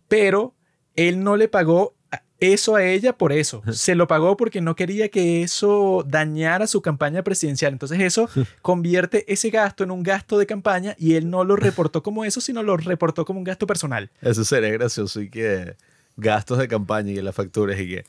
Pero 0.08 0.54
él 0.96 1.22
no 1.22 1.36
le 1.36 1.48
pagó 1.48 1.94
eso 2.40 2.74
a 2.74 2.84
ella 2.84 3.16
por 3.16 3.32
eso. 3.32 3.62
Se 3.70 3.94
lo 3.94 4.08
pagó 4.08 4.36
porque 4.36 4.60
no 4.60 4.74
quería 4.74 5.08
que 5.10 5.42
eso 5.44 6.04
dañara 6.08 6.66
su 6.66 6.82
campaña 6.82 7.22
presidencial. 7.22 7.72
Entonces 7.72 8.00
eso 8.00 8.28
convierte 8.62 9.30
ese 9.32 9.50
gasto 9.50 9.84
en 9.84 9.90
un 9.92 10.02
gasto 10.02 10.38
de 10.38 10.46
campaña 10.46 10.96
y 10.98 11.14
él 11.14 11.30
no 11.30 11.44
lo 11.44 11.54
reportó 11.54 12.02
como 12.02 12.24
eso, 12.24 12.40
sino 12.40 12.62
lo 12.64 12.76
reportó 12.76 13.24
como 13.24 13.38
un 13.38 13.44
gasto 13.44 13.66
personal. 13.66 14.10
Eso 14.22 14.44
sería 14.44 14.70
gracioso 14.70 15.20
y 15.20 15.30
que 15.30 15.76
gastos 16.16 16.58
de 16.58 16.66
campaña 16.66 17.12
y 17.12 17.20
las 17.22 17.34
facturas 17.34 17.78
y 17.78 17.88
que 17.88 18.04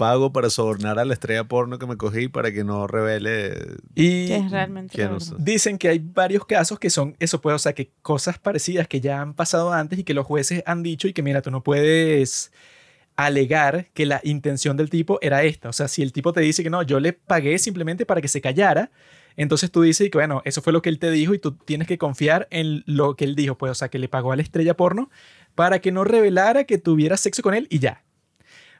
pago 0.00 0.32
para 0.32 0.48
sobornar 0.48 0.98
a 0.98 1.04
la 1.04 1.12
estrella 1.12 1.44
porno 1.44 1.78
que 1.78 1.86
me 1.86 1.98
cogí 1.98 2.28
para 2.28 2.50
que 2.52 2.64
no 2.64 2.86
revele 2.86 3.52
Y 3.94 4.28
Que 4.28 4.36
es 4.36 4.50
realmente 4.50 4.96
que 4.96 5.04
no. 5.04 5.18
Dicen 5.36 5.76
que 5.76 5.88
hay 5.90 5.98
varios 5.98 6.46
casos 6.46 6.78
que 6.78 6.88
son 6.88 7.14
eso, 7.18 7.42
pues, 7.42 7.54
o 7.54 7.58
sea, 7.58 7.74
que 7.74 7.90
cosas 8.00 8.38
parecidas 8.38 8.88
que 8.88 9.02
ya 9.02 9.20
han 9.20 9.34
pasado 9.34 9.74
antes 9.74 9.98
y 9.98 10.04
que 10.04 10.14
los 10.14 10.24
jueces 10.24 10.62
han 10.64 10.82
dicho 10.82 11.06
y 11.06 11.12
que, 11.12 11.22
mira, 11.22 11.42
tú 11.42 11.50
no 11.50 11.62
puedes 11.62 12.50
alegar 13.14 13.88
que 13.92 14.06
la 14.06 14.22
intención 14.24 14.78
del 14.78 14.88
tipo 14.88 15.18
era 15.20 15.42
esta. 15.42 15.68
O 15.68 15.74
sea, 15.74 15.86
si 15.86 16.00
el 16.00 16.14
tipo 16.14 16.32
te 16.32 16.40
dice 16.40 16.62
que 16.62 16.70
no, 16.70 16.82
yo 16.82 16.98
le 16.98 17.12
pagué 17.12 17.58
simplemente 17.58 18.06
para 18.06 18.22
que 18.22 18.28
se 18.28 18.40
callara, 18.40 18.90
entonces 19.36 19.70
tú 19.70 19.82
dices 19.82 20.08
que, 20.08 20.16
bueno, 20.16 20.40
eso 20.46 20.62
fue 20.62 20.72
lo 20.72 20.80
que 20.80 20.88
él 20.88 20.98
te 20.98 21.10
dijo 21.10 21.34
y 21.34 21.38
tú 21.38 21.52
tienes 21.52 21.86
que 21.86 21.98
confiar 21.98 22.48
en 22.50 22.84
lo 22.86 23.16
que 23.16 23.26
él 23.26 23.34
dijo, 23.34 23.58
pues, 23.58 23.70
o 23.72 23.74
sea, 23.74 23.90
que 23.90 23.98
le 23.98 24.08
pagó 24.08 24.32
a 24.32 24.36
la 24.36 24.42
estrella 24.42 24.78
porno 24.78 25.10
para 25.54 25.80
que 25.80 25.92
no 25.92 26.04
revelara 26.04 26.64
que 26.64 26.78
tuviera 26.78 27.18
sexo 27.18 27.42
con 27.42 27.52
él 27.52 27.66
y 27.68 27.80
ya. 27.80 28.02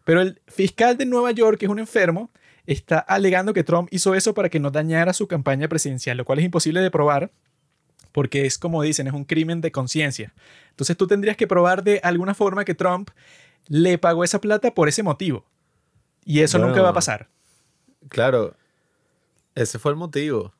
Pero 0.04 0.20
el 0.20 0.40
fiscal 0.46 0.96
de 0.96 1.06
Nueva 1.06 1.30
York, 1.32 1.58
que 1.58 1.66
es 1.66 1.70
un 1.70 1.78
enfermo, 1.78 2.30
está 2.66 2.98
alegando 2.98 3.52
que 3.52 3.64
Trump 3.64 3.88
hizo 3.90 4.14
eso 4.14 4.34
para 4.34 4.48
que 4.48 4.60
no 4.60 4.70
dañara 4.70 5.12
su 5.12 5.26
campaña 5.26 5.68
presidencial, 5.68 6.16
lo 6.16 6.24
cual 6.24 6.38
es 6.38 6.44
imposible 6.44 6.80
de 6.80 6.90
probar 6.90 7.30
porque 8.12 8.46
es 8.46 8.58
como 8.58 8.82
dicen, 8.82 9.06
es 9.06 9.12
un 9.12 9.24
crimen 9.24 9.60
de 9.60 9.72
conciencia. 9.72 10.32
Entonces 10.70 10.96
tú 10.96 11.06
tendrías 11.06 11.36
que 11.36 11.46
probar 11.46 11.84
de 11.84 12.00
alguna 12.02 12.34
forma 12.34 12.64
que 12.64 12.74
Trump 12.74 13.10
le 13.68 13.98
pagó 13.98 14.24
esa 14.24 14.40
plata 14.40 14.74
por 14.74 14.88
ese 14.88 15.02
motivo. 15.02 15.44
Y 16.24 16.40
eso 16.40 16.58
nunca 16.58 16.82
va 16.82 16.90
a 16.90 16.94
pasar. 16.94 17.28
Claro, 18.08 18.54
ese 19.54 19.78
fue 19.78 19.92
el 19.92 19.96
motivo. 19.96 20.52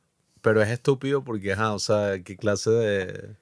Pero 0.43 0.63
es 0.63 0.71
estúpido 0.71 1.23
porque, 1.23 1.53
ajá, 1.53 1.75
o 1.75 1.79
sea, 1.79 2.23
¿qué 2.23 2.37
clase 2.37 2.71
de...? 2.71 3.37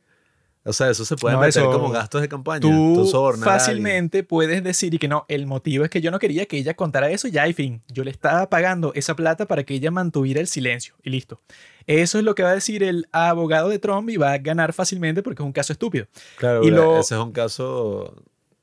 O 0.64 0.72
sea, 0.72 0.90
eso 0.90 1.04
se 1.04 1.16
puede 1.16 1.34
No, 1.34 1.40
meter 1.40 1.62
eso- 1.62 1.72
como 1.72 1.90
gastos 1.90 2.20
de 2.20 2.28
campaña. 2.28 2.61
Tú 2.61 3.06
alguien. 3.16 3.44
fácilmente 3.44 4.22
puedes 4.22 4.62
decir 4.62 4.92
y 4.92 4.98
que 4.98 5.09
no, 5.09 5.24
el 5.28 5.46
motivo 5.46 5.84
es 5.84 5.90
que 5.90 6.00
yo 6.00 6.11
no 6.11 6.18
quería 6.18 6.44
que 6.46 6.59
ella 6.59 6.74
contara 6.74 7.11
eso, 7.11 7.26
ya 7.28 7.48
y 7.48 7.52
fin. 7.54 7.82
Yo 7.88 8.04
le 8.04 8.11
estaba 8.11 8.50
pagando 8.50 8.92
esa 8.94 9.16
plata 9.16 9.46
para 9.46 9.64
que 9.64 9.74
ella 9.74 9.90
mantuviera 9.90 10.40
el 10.40 10.46
silencio 10.46 10.94
y 11.02 11.11
listo. 11.11 11.40
Eso 11.86 12.18
es 12.18 12.24
lo 12.24 12.34
que 12.34 12.42
va 12.42 12.50
a 12.50 12.54
decir 12.54 12.82
el 12.82 13.06
abogado 13.12 13.70
de 13.70 13.78
Trump 13.78 14.11
y 14.11 14.18
va 14.18 14.32
a 14.32 14.38
ganar 14.38 14.74
fácilmente 14.74 15.22
porque 15.22 15.42
es 15.42 15.46
un 15.46 15.52
caso 15.52 15.72
estúpido. 15.72 16.06
Claro, 16.36 16.62
Y 16.62 16.70
lo- 16.70 16.98
ese 16.98 17.14
es 17.14 17.20
un 17.20 17.32
caso 17.32 18.14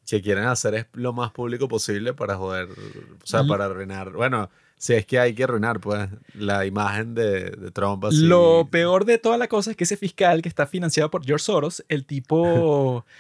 que 0.08 0.22
quieren 0.22 0.43
hacer 0.46 0.76
es 0.76 0.86
lo 0.93 1.12
más 1.14 1.32
público 1.32 1.68
posible 1.68 2.14
para 2.14 2.36
joder, 2.36 2.68
o 2.70 3.26
sea, 3.26 3.43
para 3.46 3.66
arruinar. 3.66 4.12
Bueno, 4.12 4.52
si 4.78 4.94
es 4.94 5.06
que 5.06 5.20
hay 5.20 5.34
que 5.34 5.44
arruinar, 5.44 5.80
pues, 5.80 6.10
la 6.34 6.66
imagen 6.66 7.16
de, 7.16 7.52
de 7.52 7.72
Trump 7.72 8.06
así. 8.06 8.18
Lo 8.26 8.68
peor 8.70 9.06
de 9.06 9.18
toda 9.18 9.38
la 9.38 9.48
cosa 9.48 9.72
es 9.72 9.78
que 9.78 9.86
ese 9.86 9.98
fiscal 9.98 10.42
que 10.42 10.50
está 10.50 10.68
financiado 10.68 11.10
por 11.10 11.26
George 11.26 11.46
Soros, 11.46 11.84
el 11.88 12.06
tipo 12.06 13.06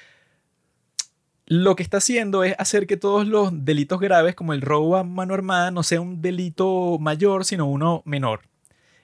lo 1.47 1.75
que 1.75 1.83
está 1.83 1.97
haciendo 1.97 2.43
es 2.43 2.55
hacer 2.57 2.87
que 2.87 2.97
todos 2.97 3.27
los 3.27 3.65
delitos 3.65 3.99
graves 3.99 4.35
como 4.35 4.53
el 4.53 4.61
robo 4.61 4.95
a 4.95 5.03
mano 5.03 5.33
armada 5.33 5.71
no 5.71 5.83
sea 5.83 6.01
un 6.01 6.21
delito 6.21 6.97
mayor, 6.99 7.45
sino 7.45 7.67
uno 7.67 8.01
menor. 8.05 8.41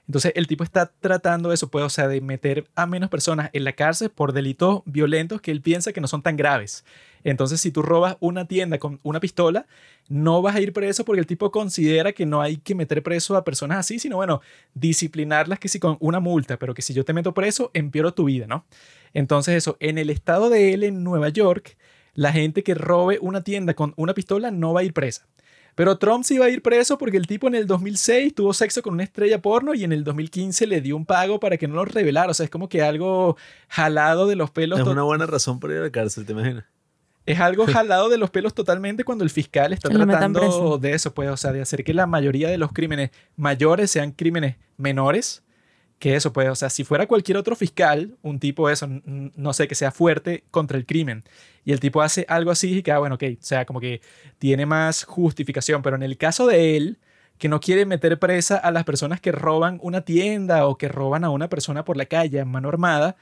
Entonces 0.08 0.34
el 0.36 0.48
tipo 0.48 0.64
está 0.64 0.92
tratando 1.00 1.54
eso, 1.54 1.70
pues, 1.70 1.86
o 1.86 1.90
sea, 1.90 2.08
de 2.08 2.20
meter 2.20 2.68
a 2.76 2.86
menos 2.86 3.10
personas 3.10 3.50
en 3.54 3.64
la 3.64 3.74
cárcel 3.74 4.10
por 4.10 4.34
delitos 4.34 4.82
violentos 4.86 5.40
que 5.40 5.52
él 5.52 5.62
piensa 5.62 5.94
que 5.94 6.02
no 6.02 6.08
son 6.08 6.22
tan 6.24 6.36
graves. 6.36 6.84
Entonces 7.24 7.62
si 7.62 7.72
tú 7.72 7.82
robas 7.82 8.18
una 8.20 8.48
tienda 8.48 8.78
con 8.80 9.00
una 9.04 9.20
pistola, 9.20 9.68
no 10.08 10.42
vas 10.42 10.56
a 10.56 10.62
ir 10.62 10.74
preso 10.74 11.06
porque 11.06 11.20
el 11.20 11.28
tipo 11.28 11.52
considera 11.52 12.12
que 12.14 12.26
no 12.26 12.42
hay 12.42 12.58
que 12.58 12.76
meter 12.76 13.04
preso 13.04 13.36
a 13.36 13.44
personas 13.44 13.78
así, 13.78 14.00
sino 14.00 14.18
bueno, 14.18 14.42
disciplinarlas 14.74 15.60
que 15.60 15.68
si 15.68 15.80
con 15.80 15.98
una 16.00 16.20
multa, 16.20 16.58
pero 16.58 16.74
que 16.74 16.82
si 16.82 16.94
yo 16.94 17.06
te 17.06 17.14
meto 17.14 17.34
preso, 17.34 17.72
empeoro 17.74 18.14
tu 18.14 18.26
vida, 18.26 18.48
¿no? 18.48 18.66
Entonces 19.14 19.56
eso, 19.56 19.78
en 19.80 19.98
el 19.98 20.10
estado 20.10 20.50
de 20.50 20.74
él, 20.74 20.84
en 20.84 21.04
Nueva 21.04 21.30
York, 21.30 21.78
la 22.14 22.32
gente 22.32 22.64
que 22.64 22.74
robe 22.74 23.20
una 23.22 23.44
tienda 23.44 23.74
con 23.74 23.94
una 23.96 24.14
pistola 24.14 24.52
no 24.52 24.74
va 24.74 24.82
a 24.82 24.84
ir 24.84 24.94
presa. 24.94 25.28
Pero 25.76 25.98
Trump 25.98 26.24
sí 26.26 26.38
va 26.38 26.46
a 26.46 26.50
ir 26.50 26.62
preso 26.62 26.98
porque 26.98 27.18
el 27.18 27.28
tipo 27.28 27.48
en 27.48 27.56
el 27.56 27.66
2006 27.66 28.36
tuvo 28.36 28.54
sexo 28.54 28.82
con 28.82 28.94
una 28.94 29.04
estrella 29.04 29.42
porno 29.42 29.74
y 29.74 29.84
en 29.84 29.94
el 29.94 30.04
2015 30.04 30.68
le 30.68 30.82
dio 30.82 30.98
un 30.98 31.06
pago 31.06 31.40
para 31.40 31.58
que 31.58 31.68
no 31.68 31.76
lo 31.76 31.86
revelara. 31.86 32.32
O 32.32 32.34
sea, 32.34 32.44
es 32.44 32.50
como 32.50 32.68
que 32.68 32.82
algo 32.82 33.38
jalado 33.70 34.28
de 34.28 34.36
los 34.36 34.52
pelos. 34.52 34.80
Es 34.80 34.88
una 34.88 35.04
buena 35.04 35.26
razón 35.26 35.60
para 35.60 35.74
ir 35.74 35.80
a 35.80 35.84
la 35.84 35.92
cárcel, 35.92 36.26
¿te 36.26 36.34
imaginas? 36.34 36.66
Es 37.32 37.40
algo 37.40 37.66
jalado 37.68 38.10
de 38.10 38.18
los 38.18 38.30
pelos 38.30 38.54
totalmente 38.54 39.04
cuando 39.04 39.24
el 39.24 39.30
fiscal 39.30 39.74
está 39.74 39.90
lo 39.90 40.06
tratando 40.06 40.78
de 40.78 40.94
eso, 40.94 41.14
pues, 41.14 41.30
o 41.30 41.38
sea, 41.38 41.52
de 41.52 41.62
hacer 41.62 41.84
que 41.84 41.94
la 41.94 42.08
mayoría 42.08 42.50
de 42.50 42.58
los 42.58 42.72
crímenes 42.72 43.12
mayores 43.36 43.92
sean 43.92 44.12
crímenes 44.12 44.56
menores. 44.78 45.44
Que 46.00 46.16
eso, 46.16 46.34
pues, 46.34 46.50
o 46.50 46.56
sea, 46.56 46.72
si 46.72 46.84
fuera 46.84 47.06
cualquier 47.06 47.38
otro 47.38 47.56
fiscal, 47.56 48.18
un 48.24 48.40
tipo 48.40 48.72
eso, 48.72 48.88
no 49.06 49.54
sé, 49.54 49.68
que 49.68 49.76
sea 49.76 49.92
fuerte 49.92 50.44
contra 50.50 50.76
el 50.76 50.88
crimen, 50.88 51.24
y 51.64 51.74
el 51.74 51.80
tipo 51.80 52.02
hace 52.02 52.26
algo 52.28 52.50
así 52.50 52.80
y 52.80 52.82
que, 52.82 52.92
ah, 52.92 52.98
bueno, 52.98 53.16
ok, 53.16 53.24
o 53.34 53.44
sea, 53.44 53.66
como 53.66 53.80
que 53.80 54.02
tiene 54.40 54.66
más 54.66 55.04
justificación, 55.04 55.84
pero 55.84 55.96
en 55.96 56.02
el 56.02 56.18
caso 56.18 56.48
de 56.48 56.76
él, 56.76 56.98
que 57.38 57.50
no 57.50 57.60
quiere 57.60 57.86
meter 57.86 58.18
presa 58.18 58.58
a 58.58 58.72
las 58.72 58.84
personas 58.84 59.22
que 59.22 59.32
roban 59.32 59.80
una 59.84 60.02
tienda 60.02 60.66
o 60.66 60.76
que 60.76 60.88
roban 60.88 61.24
a 61.24 61.30
una 61.30 61.50
persona 61.50 61.86
por 61.86 61.98
la 61.98 62.06
calle 62.06 62.40
en 62.40 62.48
mano 62.48 62.70
armada, 62.70 63.16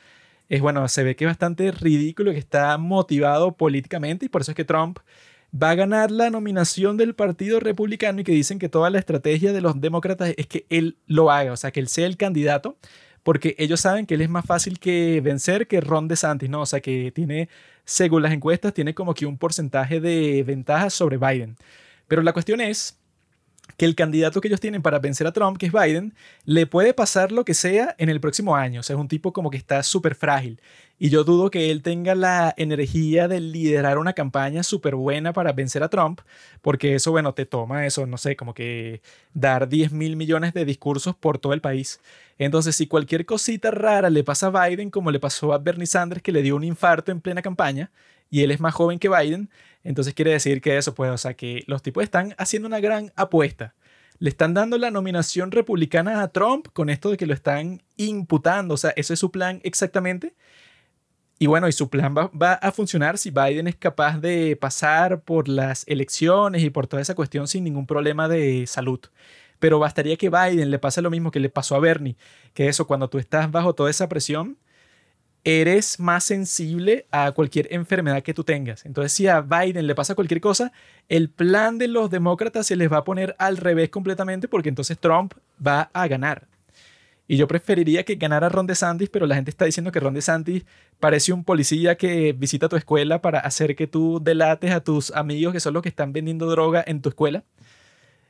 es 0.50 0.62
bueno, 0.62 0.88
se 0.88 1.04
ve 1.04 1.16
que 1.16 1.26
es 1.26 1.30
bastante 1.30 1.72
ridículo, 1.72 2.32
que 2.32 2.40
está 2.40 2.78
motivado 2.78 3.56
políticamente 3.56 4.26
y 4.26 4.30
por 4.30 4.42
eso 4.42 4.52
es 4.52 4.56
que 4.56 4.66
Trump 4.66 5.00
va 5.54 5.72
a 5.72 5.76
ganar 5.76 6.12
la 6.12 6.30
nominación 6.30 6.98
del 6.98 7.16
Partido 7.16 7.60
Republicano 7.60 8.22
y 8.22 8.24
que 8.24 8.32
dicen 8.32 8.60
que 8.60 8.70
toda 8.70 8.90
la 8.90 9.00
estrategia 9.00 9.54
de 9.54 9.62
los 9.62 9.80
demócratas 9.80 10.34
es 10.38 10.48
que 10.48 10.66
él 10.70 10.98
lo 11.08 11.32
haga, 11.32 11.54
o 11.54 11.58
sea, 11.58 11.72
que 11.72 11.80
él 11.80 11.88
sea 11.88 12.08
el 12.08 12.18
candidato, 12.18 12.78
porque 13.24 13.56
ellos 13.58 13.80
saben 13.80 14.06
que 14.06 14.16
él 14.16 14.22
es 14.22 14.30
más 14.30 14.46
fácil 14.46 14.80
que 14.80 15.22
vencer 15.22 15.68
que 15.68 15.82
Ron 15.82 16.08
DeSantis, 16.08 16.50
¿no? 16.50 16.62
O 16.62 16.66
sea, 16.66 16.82
que 16.82 17.12
tiene, 17.14 17.50
según 17.86 18.22
las 18.24 18.32
encuestas, 18.34 18.74
tiene 18.74 18.94
como 18.94 19.14
que 19.14 19.26
un 19.26 19.38
porcentaje 19.38 20.00
de 20.00 20.44
ventaja 20.44 20.90
sobre 20.90 21.18
Biden. 21.18 21.58
Pero 22.08 22.24
la 22.24 22.34
cuestión 22.34 22.62
es 22.62 22.99
que 23.80 23.86
el 23.86 23.96
candidato 23.96 24.42
que 24.42 24.50
ellos 24.50 24.60
tienen 24.60 24.82
para 24.82 25.00
vencer 25.00 25.26
a 25.26 25.32
Trump, 25.32 25.58
que 25.58 25.68
es 25.68 25.72
Biden, 25.72 26.14
le 26.44 26.68
puede 26.68 26.94
pasar 26.94 27.32
lo 27.32 27.46
que 27.46 27.54
sea 27.54 27.96
en 27.98 28.10
el 28.10 28.20
próximo 28.20 28.58
año. 28.58 28.82
O 28.82 28.84
sea, 28.84 28.98
es 28.98 29.00
un 29.00 29.08
tipo 29.08 29.32
como 29.32 29.50
que 29.50 29.56
está 29.56 29.84
súper 29.84 30.16
frágil. 30.16 30.60
Y 30.98 31.10
yo 31.10 31.24
dudo 31.24 31.50
que 31.50 31.72
él 31.72 31.82
tenga 31.82 32.14
la 32.14 32.54
energía 32.58 33.30
de 33.30 33.40
liderar 33.40 33.98
una 33.98 34.12
campaña 34.12 34.64
súper 34.64 34.96
buena 34.96 35.32
para 35.32 35.54
vencer 35.54 35.82
a 35.82 35.88
Trump, 35.88 36.20
porque 36.62 36.94
eso, 36.96 37.12
bueno, 37.12 37.34
te 37.34 37.46
toma 37.46 37.86
eso, 37.86 38.06
no 38.06 38.18
sé, 38.18 38.36
como 38.36 38.54
que 38.54 39.02
dar 39.34 39.70
10 39.70 39.94
mil 39.94 40.18
millones 40.18 40.54
de 40.54 40.66
discursos 40.66 41.16
por 41.16 41.38
todo 41.38 41.54
el 41.54 41.62
país. 41.62 42.02
Entonces, 42.38 42.76
si 42.76 42.86
cualquier 42.86 43.26
cosita 43.26 43.72
rara 43.72 44.10
le 44.10 44.26
pasa 44.26 44.48
a 44.48 44.68
Biden, 44.68 44.90
como 44.90 45.10
le 45.10 45.22
pasó 45.22 45.54
a 45.54 45.58
Bernie 45.58 45.88
Sanders, 45.88 46.22
que 46.22 46.34
le 46.34 46.42
dio 46.42 46.58
un 46.58 46.66
infarto 46.66 47.14
en 47.14 47.22
plena 47.22 47.42
campaña, 47.42 47.92
y 48.30 48.44
él 48.44 48.52
es 48.52 48.60
más 48.60 48.74
joven 48.74 49.00
que 49.00 49.08
Biden, 49.08 49.50
entonces 49.84 50.14
quiere 50.14 50.32
decir 50.32 50.62
que 50.62 50.78
eso 50.78 50.94
puede, 50.94 51.12
o 51.12 51.18
sea, 51.18 51.34
que 51.34 51.64
los 51.68 51.82
tipos 51.82 52.04
están 52.04 52.36
haciendo 52.38 52.68
una 52.68 52.80
gran 52.80 53.12
apuesta. 53.16 53.76
Le 54.20 54.30
están 54.30 54.54
dando 54.54 54.78
la 54.78 54.92
nominación 54.92 55.52
republicana 55.52 56.22
a 56.22 56.28
Trump 56.30 56.68
con 56.74 56.90
esto 56.90 57.12
de 57.12 57.18
que 57.18 57.26
lo 57.26 57.34
están 57.34 57.82
imputando, 57.96 58.74
o 58.74 58.78
sea, 58.78 58.92
eso 58.96 59.14
es 59.14 59.20
su 59.20 59.32
plan 59.32 59.62
exactamente. 59.64 60.36
Y 61.42 61.48
bueno, 61.48 61.70
y 61.70 61.72
su 61.72 61.90
plan 61.90 62.14
va, 62.18 62.30
va 62.30 62.54
a 62.56 62.72
funcionar 62.74 63.18
si 63.18 63.32
Biden 63.32 63.68
es 63.68 63.76
capaz 63.76 64.20
de 64.20 64.58
pasar 64.58 65.22
por 65.22 65.48
las 65.48 65.88
elecciones 65.88 66.64
y 66.64 66.70
por 66.70 66.88
toda 66.88 67.02
esa 67.02 67.16
cuestión 67.16 67.48
sin 67.48 67.64
ningún 67.64 67.88
problema 67.88 68.28
de 68.28 68.68
salud. 68.68 69.00
Pero 69.60 69.80
bastaría 69.80 70.18
que 70.18 70.30
Biden 70.30 70.70
le 70.70 70.80
pase 70.80 71.02
lo 71.02 71.10
mismo 71.10 71.32
que 71.32 71.40
le 71.40 71.50
pasó 71.50 71.76
a 71.76 71.80
Bernie, 71.80 72.18
que 72.54 72.68
eso, 72.68 72.88
cuando 72.88 73.10
tú 73.10 73.20
estás 73.20 73.50
bajo 73.52 73.74
toda 73.74 73.90
esa 73.90 74.10
presión, 74.10 74.58
eres 75.44 76.00
más 76.00 76.24
sensible 76.24 77.06
a 77.12 77.32
cualquier 77.32 77.68
enfermedad 77.72 78.22
que 78.24 78.34
tú 78.34 78.44
tengas. 78.44 78.86
Entonces, 78.86 79.14
si 79.14 79.28
a 79.28 79.42
Biden 79.42 79.88
le 79.88 79.96
pasa 79.96 80.16
cualquier 80.16 80.42
cosa, 80.42 80.72
el 81.08 81.30
plan 81.30 81.78
de 81.78 81.88
los 81.88 82.10
demócratas 82.10 82.68
se 82.68 82.76
les 82.76 82.92
va 82.92 82.98
a 82.98 83.04
poner 83.04 83.36
al 83.40 83.58
revés 83.58 83.90
completamente 83.90 84.48
porque 84.48 84.70
entonces 84.70 85.00
Trump 85.00 85.34
va 85.66 85.90
a 85.94 86.08
ganar. 86.08 86.48
Y 87.28 87.38
yo 87.38 87.48
preferiría 87.48 88.04
que 88.04 88.16
ganara 88.16 88.50
Ron 88.50 88.66
DeSantis, 88.66 89.08
pero 89.10 89.28
la 89.28 89.36
gente 89.36 89.52
está 89.52 89.66
diciendo 89.66 89.92
que 89.92 90.00
Ron 90.00 90.16
DeSantis 90.16 90.66
parece 91.00 91.32
un 91.32 91.44
policía 91.44 91.96
que 91.96 92.34
visita 92.34 92.68
tu 92.68 92.76
escuela 92.76 93.22
para 93.22 93.40
hacer 93.40 93.76
que 93.76 93.86
tú 93.86 94.20
delates 94.20 94.72
a 94.72 94.84
tus 94.84 95.12
amigos 95.12 95.54
que 95.54 95.60
son 95.60 95.76
los 95.76 95.84
que 95.84 95.90
están 95.90 96.12
vendiendo 96.12 96.48
droga 96.48 96.84
en 96.86 97.02
tu 97.02 97.10
escuela. 97.10 97.44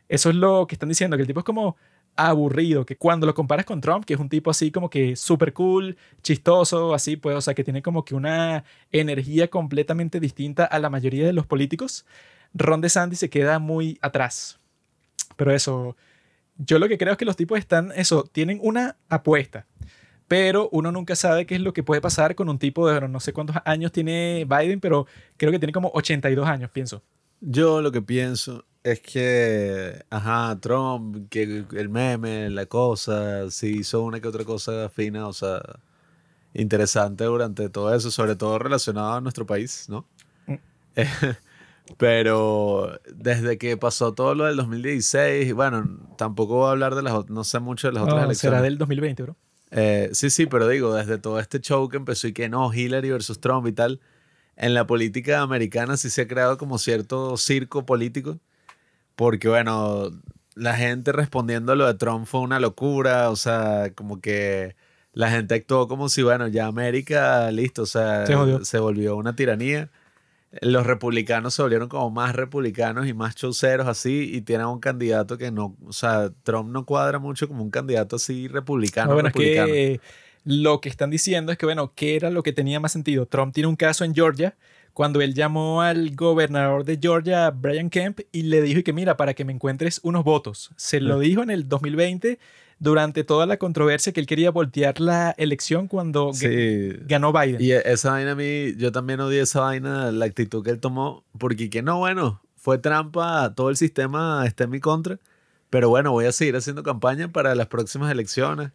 Eso 0.10 0.32
es 0.32 0.36
lo 0.36 0.68
que 0.68 0.76
están 0.76 0.90
diciendo, 0.90 1.16
que 1.16 1.22
el 1.22 1.28
tipo 1.28 1.40
es 1.40 1.46
como 1.46 1.78
aburrido, 2.16 2.86
que 2.86 2.98
cuando 2.98 3.26
lo 3.26 3.34
comparas 3.34 3.66
con 3.66 3.82
Trump, 3.82 4.06
que 4.06 4.14
es 4.14 4.20
un 4.20 4.30
tipo 4.30 4.52
así 4.52 4.72
como 4.72 4.90
que 4.90 5.16
súper 5.16 5.54
cool, 5.54 5.98
chistoso, 6.22 6.94
así, 6.94 7.16
pues, 7.18 7.36
o 7.36 7.42
sea, 7.42 7.54
que 7.54 7.64
tiene 7.64 7.82
como 7.82 8.04
que 8.04 8.16
una 8.16 8.64
energía 8.92 9.50
completamente 9.50 10.20
distinta 10.20 10.66
a 10.66 10.80
la 10.80 10.90
mayoría 10.90 11.26
de 11.26 11.34
los 11.34 11.46
políticos, 11.46 12.06
Ron 12.54 12.82
DeSantis 12.82 13.20
se 13.20 13.30
queda 13.30 13.60
muy 13.60 13.98
atrás. 14.02 14.60
Pero 15.36 15.54
eso, 15.54 15.96
yo 16.58 16.80
lo 16.80 16.88
que 16.88 16.98
creo 16.98 17.14
es 17.14 17.18
que 17.18 17.26
los 17.26 17.38
tipos 17.38 17.58
están, 17.58 17.92
eso, 17.96 18.24
tienen 18.24 18.60
una 18.62 18.98
apuesta. 19.08 19.66
Pero 20.28 20.70
uno 20.72 20.92
nunca 20.92 21.16
sabe 21.16 21.46
qué 21.46 21.56
es 21.56 21.62
lo 21.62 21.74
que 21.74 21.82
puede 21.82 22.02
pasar 22.02 22.36
con 22.36 22.50
un 22.50 22.60
tipo 22.60 22.88
de, 22.88 22.94
bueno, 22.94 23.08
no 23.08 23.20
sé 23.20 23.34
cuántos 23.34 23.56
años 23.66 23.92
tiene 23.92 24.46
Biden, 24.48 24.80
pero 24.80 25.08
creo 25.38 25.52
que 25.52 25.60
tiene 25.60 25.74
como 25.74 25.90
82 25.94 26.48
años, 26.48 26.70
pienso. 26.70 27.02
Yo 27.42 27.82
lo 27.82 27.92
que 27.92 28.02
pienso 28.02 28.66
es 28.84 29.02
que, 29.02 30.04
ajá, 30.10 30.58
Trump, 30.60 31.30
que 31.30 31.66
el 31.72 31.90
meme, 31.90 32.50
la 32.50 32.66
cosa, 32.66 33.50
si 33.52 33.80
hizo 33.80 34.02
una 34.02 34.20
que 34.20 34.28
otra 34.28 34.46
cosa 34.46 34.90
fina, 34.90 35.28
o 35.28 35.34
sea, 35.34 35.62
interesante 36.54 37.26
durante 37.26 37.70
todo 37.70 37.94
eso, 37.94 38.12
sobre 38.12 38.36
todo 38.36 38.60
relacionado 38.60 39.14
a 39.14 39.22
nuestro 39.22 39.46
país, 39.46 39.88
¿no? 39.90 40.06
Mm. 40.48 40.56
Pero 41.98 43.00
desde 43.14 43.58
que 43.58 43.76
pasó 43.76 44.14
todo 44.14 44.36
lo 44.36 44.46
del 44.46 44.58
2016, 44.58 45.54
bueno, 45.54 46.00
tampoco 46.18 46.56
voy 46.56 46.68
a 46.68 46.72
hablar 46.72 46.96
de 46.96 47.02
las 47.02 47.30
no 47.30 47.44
sé 47.44 47.60
mucho 47.60 47.88
de 47.88 47.94
las 47.94 48.04
otras 48.04 48.26
elecciones. 48.26 48.38
será 48.40 48.62
del 48.62 48.78
2020, 48.78 49.24
bro. 49.24 49.36
Eh, 49.72 50.10
sí, 50.14 50.30
sí, 50.30 50.46
pero 50.46 50.68
digo, 50.68 50.94
desde 50.96 51.18
todo 51.18 51.40
este 51.40 51.60
show 51.60 51.90
que 51.90 51.98
empezó 51.98 52.28
y 52.28 52.34
que 52.34 52.50
no, 52.50 52.74
Hillary 52.74 53.12
versus 53.12 53.40
Trump 53.40 53.68
y 53.68 53.72
tal, 53.72 54.00
en 54.56 54.74
la 54.74 54.88
política 54.88 55.42
americana 55.42 55.96
sí 55.98 56.10
se 56.10 56.22
ha 56.22 56.28
creado 56.28 56.58
como 56.58 56.78
cierto 56.78 57.38
circo 57.38 57.86
político, 57.86 58.40
porque 59.20 59.50
bueno, 59.50 60.12
la 60.56 60.78
gente 60.78 61.12
respondiendo 61.12 61.74
a 61.74 61.76
lo 61.76 61.86
de 61.86 61.94
Trump 61.96 62.26
fue 62.26 62.40
una 62.40 62.58
locura, 62.58 63.30
o 63.32 63.36
sea, 63.36 63.92
como 63.94 64.22
que 64.22 64.78
la 65.12 65.30
gente 65.30 65.56
actuó 65.56 65.90
como 65.90 66.08
si, 66.08 66.24
bueno, 66.24 66.48
ya 66.48 66.68
América, 66.68 67.52
listo, 67.52 67.82
o 67.82 67.86
sea, 67.86 68.26
Se 68.64 68.80
volvió 68.80 69.18
una 69.18 69.36
tiranía. 69.36 69.90
Los 70.62 70.88
republicanos 70.88 71.54
se 71.54 71.62
volvieron 71.62 71.90
como 71.90 72.10
más 72.12 72.34
republicanos 72.34 73.08
y 73.08 73.14
más 73.14 73.36
chauceros 73.36 73.88
así 73.88 74.32
y 74.34 74.40
tienen 74.40 74.68
un 74.68 74.80
candidato 74.80 75.38
que 75.38 75.52
no, 75.52 75.76
o 75.86 75.92
sea, 75.92 76.32
Trump 76.44 76.70
no 76.70 76.86
cuadra 76.86 77.20
mucho 77.20 77.50
como 77.50 77.62
un 77.62 77.72
candidato 77.72 78.16
así 78.16 78.48
republicano. 78.48 79.10
No, 79.10 79.14
bueno, 79.16 79.28
es 79.28 79.34
republicano. 79.34 79.68
que 79.68 80.00
lo 80.46 80.80
que 80.80 80.88
están 80.88 81.10
diciendo 81.10 81.52
es 81.52 81.58
que, 81.58 81.66
bueno, 81.66 81.92
¿qué 81.94 82.16
era 82.16 82.30
lo 82.30 82.42
que 82.42 82.54
tenía 82.54 82.80
más 82.80 82.94
sentido? 82.94 83.26
Trump 83.26 83.54
tiene 83.54 83.68
un 83.68 83.76
caso 83.76 84.06
en 84.06 84.16
Georgia 84.16 84.56
cuando 85.00 85.22
él 85.22 85.34
llamó 85.34 85.82
al 85.82 86.14
gobernador 86.14 86.84
de 86.84 87.00
Georgia, 87.02 87.52
Brian 87.52 87.90
Kemp, 87.90 88.20
y 88.34 88.42
le 88.42 88.62
dijo 88.62 88.82
y 88.82 88.84
que 88.84 88.92
mira, 88.92 89.16
para 89.16 89.34
que 89.34 89.46
me 89.46 89.54
encuentres 89.54 90.02
unos 90.04 90.26
votos. 90.26 90.72
Se 90.76 91.00
lo 91.00 91.16
Mm. 91.16 91.22
dijo 91.22 91.42
en 91.44 91.52
el 91.52 91.70
2020 91.70 92.38
durante 92.80 93.24
toda 93.24 93.46
la 93.46 93.56
controversia 93.56 94.12
que 94.12 94.20
él 94.20 94.26
quería 94.28 94.52
voltear 94.52 95.00
la 95.00 95.34
elección 95.38 95.88
cuando 95.88 96.34
Sí. 96.34 96.48
ga- 96.48 97.00
ganó 97.08 97.32
Biden. 97.32 97.62
Y 97.62 97.72
e, 97.72 97.82
esa 97.86 98.12
vaina 98.12 98.32
a 98.32 98.36
mí, 98.36 98.76
yo 98.76 98.92
también 98.92 99.22
odié 99.22 99.40
esa 99.40 99.62
vaina, 99.62 100.12
la 100.12 100.26
actitud 100.26 100.66
que 100.66 100.72
él 100.72 100.82
tomó, 100.82 101.24
porque 101.38 101.70
que 101.70 101.82
no, 101.82 102.00
bueno, 102.00 102.42
fue 102.58 102.78
trampa, 102.78 103.54
todo 103.56 103.70
el 103.70 103.78
sistema 103.78 104.44
está 104.46 104.66
en 104.66 104.72
mi 104.72 104.82
contra, 104.82 105.18
pero 105.70 105.88
bueno, 105.88 106.12
voy 106.12 106.26
a 106.26 106.34
seguir 106.34 106.58
haciendo 106.58 106.84
campaña 106.84 107.32
para 107.32 107.56
las 107.56 107.68
próximas 107.68 108.12
elecciones. 108.12 108.72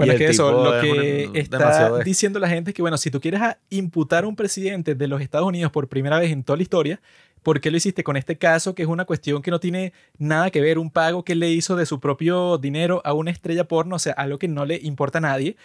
Bueno, 0.00 0.12
es 0.12 0.18
que 0.18 0.26
eso, 0.32 0.50
lo 0.52 0.74
es 0.76 0.82
que 0.82 1.26
un- 1.28 1.36
está 1.36 1.98
diciendo 2.04 2.38
la 2.38 2.48
gente 2.48 2.70
es 2.70 2.74
que, 2.74 2.82
bueno, 2.82 2.98
si 2.98 3.10
tú 3.10 3.20
quieres 3.20 3.40
a- 3.40 3.58
imputar 3.70 4.24
a 4.24 4.26
un 4.26 4.36
presidente 4.36 4.94
de 4.94 5.08
los 5.08 5.20
Estados 5.22 5.46
Unidos 5.46 5.70
por 5.72 5.88
primera 5.88 6.18
vez 6.18 6.30
en 6.32 6.42
toda 6.42 6.56
la 6.56 6.62
historia, 6.62 7.00
¿por 7.42 7.60
qué 7.60 7.70
lo 7.70 7.76
hiciste 7.76 8.04
con 8.04 8.16
este 8.16 8.36
caso 8.36 8.74
que 8.74 8.82
es 8.82 8.88
una 8.88 9.04
cuestión 9.04 9.40
que 9.42 9.50
no 9.50 9.60
tiene 9.60 9.92
nada 10.18 10.50
que 10.50 10.60
ver, 10.60 10.78
un 10.78 10.90
pago 10.90 11.24
que 11.24 11.34
le 11.34 11.50
hizo 11.50 11.76
de 11.76 11.86
su 11.86 12.00
propio 12.00 12.58
dinero 12.58 13.00
a 13.04 13.12
una 13.14 13.30
estrella 13.30 13.64
porno, 13.64 13.96
o 13.96 13.98
sea, 13.98 14.12
algo 14.14 14.38
que 14.38 14.48
no 14.48 14.64
le 14.66 14.76
importa 14.82 15.18
a 15.18 15.22
nadie? 15.22 15.56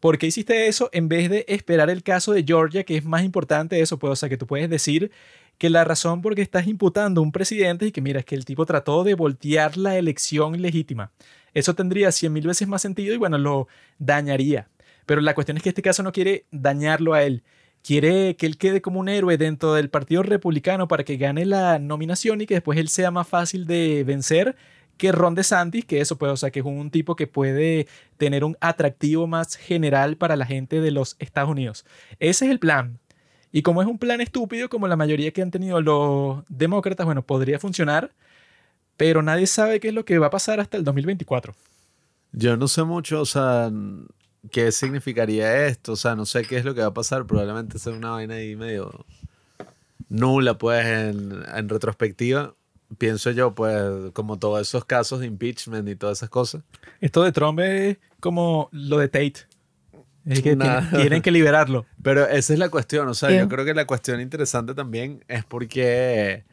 ¿Por 0.00 0.18
qué 0.18 0.26
hiciste 0.26 0.66
eso 0.66 0.90
en 0.92 1.08
vez 1.08 1.30
de 1.30 1.44
esperar 1.48 1.88
el 1.88 2.02
caso 2.02 2.32
de 2.32 2.44
Georgia, 2.46 2.84
que 2.84 2.96
es 2.98 3.04
más 3.04 3.24
importante 3.24 3.80
eso? 3.80 3.98
Pues, 3.98 4.12
o 4.12 4.16
sea, 4.16 4.28
que 4.28 4.36
tú 4.36 4.46
puedes 4.46 4.68
decir 4.68 5.10
que 5.58 5.70
la 5.70 5.84
razón 5.84 6.22
por 6.22 6.34
qué 6.34 6.42
estás 6.42 6.66
imputando 6.66 7.20
a 7.20 7.24
un 7.24 7.32
presidente 7.32 7.86
y 7.86 7.92
que 7.92 8.00
mira, 8.00 8.20
es 8.20 8.26
que 8.26 8.34
el 8.34 8.44
tipo 8.44 8.66
trató 8.66 9.04
de 9.04 9.14
voltear 9.14 9.76
la 9.76 9.96
elección 9.96 10.60
legítima. 10.60 11.12
Eso 11.52 11.74
tendría 11.74 12.10
cien 12.12 12.32
mil 12.32 12.46
veces 12.46 12.66
más 12.68 12.82
sentido 12.82 13.14
y 13.14 13.18
bueno, 13.18 13.38
lo 13.38 13.68
dañaría. 13.98 14.68
Pero 15.06 15.20
la 15.20 15.34
cuestión 15.34 15.56
es 15.56 15.62
que 15.62 15.68
este 15.68 15.82
caso 15.82 16.02
no 16.02 16.12
quiere 16.12 16.46
dañarlo 16.50 17.14
a 17.14 17.22
él. 17.22 17.42
Quiere 17.82 18.36
que 18.36 18.46
él 18.46 18.56
quede 18.56 18.80
como 18.80 18.98
un 18.98 19.08
héroe 19.08 19.36
dentro 19.36 19.74
del 19.74 19.90
Partido 19.90 20.22
Republicano 20.22 20.88
para 20.88 21.04
que 21.04 21.18
gane 21.18 21.44
la 21.44 21.78
nominación 21.78 22.40
y 22.40 22.46
que 22.46 22.54
después 22.54 22.78
él 22.78 22.88
sea 22.88 23.10
más 23.10 23.28
fácil 23.28 23.66
de 23.66 24.04
vencer 24.04 24.56
que 24.96 25.12
Ron 25.12 25.34
DeSantis, 25.34 25.84
que 25.84 26.00
eso 26.00 26.16
puede, 26.16 26.32
o 26.32 26.36
sea, 26.36 26.50
que 26.50 26.60
es 26.60 26.64
un 26.66 26.90
tipo 26.90 27.16
que 27.16 27.26
puede 27.26 27.86
tener 28.16 28.44
un 28.44 28.56
atractivo 28.60 29.26
más 29.26 29.56
general 29.56 30.16
para 30.16 30.36
la 30.36 30.46
gente 30.46 30.80
de 30.80 30.90
los 30.90 31.16
Estados 31.18 31.50
Unidos. 31.50 31.84
Ese 32.20 32.46
es 32.46 32.50
el 32.50 32.58
plan. 32.58 33.00
Y 33.54 33.62
como 33.62 33.80
es 33.80 33.86
un 33.86 33.98
plan 33.98 34.20
estúpido, 34.20 34.68
como 34.68 34.88
la 34.88 34.96
mayoría 34.96 35.30
que 35.30 35.40
han 35.40 35.52
tenido 35.52 35.80
los 35.80 36.42
demócratas, 36.48 37.06
bueno, 37.06 37.22
podría 37.22 37.60
funcionar, 37.60 38.10
pero 38.96 39.22
nadie 39.22 39.46
sabe 39.46 39.78
qué 39.78 39.86
es 39.88 39.94
lo 39.94 40.04
que 40.04 40.18
va 40.18 40.26
a 40.26 40.30
pasar 40.30 40.58
hasta 40.58 40.76
el 40.76 40.82
2024. 40.82 41.54
Yo 42.32 42.56
no 42.56 42.66
sé 42.66 42.82
mucho, 42.82 43.20
o 43.20 43.24
sea, 43.24 43.70
qué 44.50 44.72
significaría 44.72 45.68
esto, 45.68 45.92
o 45.92 45.96
sea, 45.96 46.16
no 46.16 46.26
sé 46.26 46.42
qué 46.42 46.56
es 46.56 46.64
lo 46.64 46.74
que 46.74 46.80
va 46.80 46.88
a 46.88 46.94
pasar, 46.94 47.26
probablemente 47.26 47.78
sea 47.78 47.92
una 47.92 48.10
vaina 48.10 48.34
ahí 48.34 48.56
medio 48.56 49.06
nula, 50.08 50.58
pues, 50.58 50.84
en, 50.84 51.44
en 51.54 51.68
retrospectiva. 51.68 52.56
Pienso 52.98 53.30
yo, 53.30 53.54
pues, 53.54 54.10
como 54.14 54.36
todos 54.36 54.62
esos 54.62 54.84
casos 54.84 55.20
de 55.20 55.26
impeachment 55.26 55.88
y 55.88 55.94
todas 55.94 56.18
esas 56.18 56.28
cosas. 56.28 56.64
Esto 57.00 57.22
de 57.22 57.30
Trump 57.30 57.60
es 57.60 57.98
como 58.18 58.68
lo 58.72 58.98
de 58.98 59.06
Tate. 59.06 59.53
Es 60.26 60.40
que 60.42 60.56
Nah. 60.56 60.80
tienen, 60.80 61.00
tienen 61.02 61.22
que 61.22 61.30
liberarlo. 61.30 61.86
Pero 62.02 62.26
esa 62.28 62.52
es 62.52 62.58
la 62.58 62.68
cuestión, 62.70 63.08
o 63.08 63.14
sea, 63.14 63.28
Sí. 63.30 63.36
yo 63.38 63.48
creo 63.48 63.64
que 63.64 63.74
la 63.74 63.86
cuestión 63.86 64.20
interesante 64.20 64.74
también 64.74 65.24
es 65.28 65.44
porque 65.44 66.44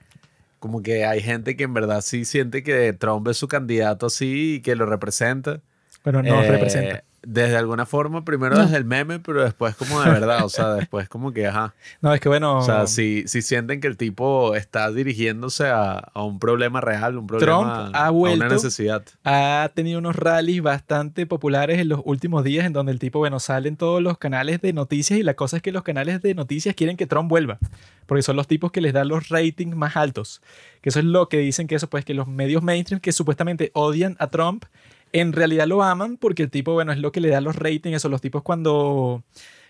como 0.59 0.81
que 0.83 1.05
hay 1.05 1.21
gente 1.21 1.55
que 1.57 1.63
en 1.63 1.73
verdad 1.73 2.01
sí 2.01 2.23
siente 2.25 2.63
que 2.63 2.93
Trump 2.93 3.27
es 3.29 3.37
su 3.37 3.47
candidato 3.47 4.05
así 4.07 4.55
y 4.55 4.61
que 4.61 4.75
lo 4.75 4.85
representa. 4.85 5.61
Pero 6.03 6.21
no 6.21 6.41
Eh, 6.43 6.51
representa. 6.51 7.03
Desde 7.23 7.55
alguna 7.55 7.85
forma, 7.85 8.25
primero 8.25 8.55
No. 8.55 8.63
desde 8.63 8.77
el 8.77 8.85
meme, 8.85 9.19
pero 9.19 9.43
después 9.43 9.75
como 9.75 10.01
de 10.01 10.09
verdad, 10.09 10.43
o 10.43 10.49
sea, 10.49 10.73
después 10.73 11.07
como 11.07 11.31
que, 11.31 11.45
ajá. 11.45 11.75
No, 12.01 12.11
es 12.15 12.19
que 12.19 12.27
bueno, 12.29 12.57
O 12.57 12.61
sea, 12.63 12.87
si, 12.87 13.23
si 13.27 13.43
sienten 13.43 13.79
que 13.79 13.87
el 13.87 13.95
tipo 13.95 14.55
está 14.55 14.91
dirigiéndose 14.91 15.67
a, 15.67 15.99
a 15.99 16.23
un 16.23 16.39
problema 16.39 16.81
real, 16.81 17.17
un 17.19 17.27
problema, 17.27 17.45
Trump 17.85 17.95
ha 17.95 18.07
a 18.07 18.09
vuelto- 18.09 18.45
una 18.45 18.49
necesidad. 18.55 19.03
ha 19.23 19.69
tenido 19.75 19.99
unos 19.99 20.15
rallies 20.15 20.63
bastante 20.63 21.27
populares 21.27 21.77
en 21.79 21.89
los 21.89 22.01
últimos 22.05 22.43
días 22.43 22.65
en 22.65 22.73
donde 22.73 22.91
el 22.91 22.97
tipo, 22.97 23.19
bueno, 23.19 23.39
salen 23.39 23.77
todos 23.77 24.01
los 24.01 24.17
canales 24.17 24.59
de 24.61 24.73
noticias 24.73 25.19
y 25.19 25.23
la 25.23 25.35
cosa 25.35 25.57
es 25.57 25.61
que 25.63 25.71
los 25.71 25.83
canales 25.83 26.23
de 26.23 26.33
noticias 26.33 26.73
quieren 26.73 26.97
que 26.97 27.05
Trump 27.05 27.29
vuelva, 27.29 27.59
porque 28.07 28.23
son 28.23 28.35
los 28.35 28.47
tipos 28.47 28.71
que 28.71 28.81
les 28.81 28.93
dan 28.93 29.07
los 29.09 29.29
ratings 29.29 29.75
más 29.75 29.95
altos. 29.95 30.41
Que 30.81 30.89
eso 30.89 30.97
es 30.97 31.05
lo 31.05 31.29
que 31.29 31.37
dicen 31.37 31.67
que 31.67 31.75
eso, 31.75 31.87
pues 31.87 32.03
que 32.03 32.15
los 32.15 32.27
medios 32.27 32.63
mainstream 32.63 32.99
que 32.99 33.11
supuestamente 33.11 33.69
odian 33.75 34.15
a 34.17 34.25
Trump, 34.25 34.65
en 35.13 35.33
realidad 35.33 35.67
lo 35.67 35.83
aman 35.83 36.17
porque 36.17 36.43
el 36.43 36.49
tipo, 36.49 36.73
bueno, 36.73 36.91
es 36.91 36.99
lo 36.99 37.11
que 37.11 37.21
le 37.21 37.29
da 37.29 37.41
los 37.41 37.55
ratings, 37.55 37.97
eso, 37.97 38.09
los 38.09 38.21
tipos 38.21 38.43
cuando 38.43 39.23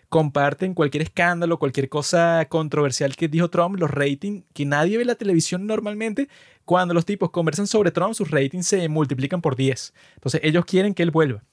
comparten 0.10 0.74
cualquier 0.74 1.04
escándalo, 1.04 1.58
cualquier 1.58 1.88
cosa 1.88 2.46
controversial 2.50 3.16
que 3.16 3.30
dijo 3.30 3.50
Trump, 3.50 3.80
los 3.80 3.89
ratings, 3.89 4.44
que 4.54 4.66
nadie 4.66 4.98
ve 4.98 5.06
la 5.06 5.16
televisión 5.16 5.66
normalmente, 5.66 6.28
cuando 6.66 6.94
los 6.94 7.06
tipos 7.06 7.32
conversan 7.32 7.66
sobre 7.66 7.92
Trump, 7.92 8.14
sus 8.14 8.30
ratings 8.30 8.68
se 8.68 8.89
multiplican 8.89 9.42
por 9.42 9.56
10. 9.56 9.94
Entonces 10.16 10.42
ellos 10.44 10.66
quieren 10.66 10.94
que 10.94 11.04
él 11.04 11.12
vuelva. 11.12 11.44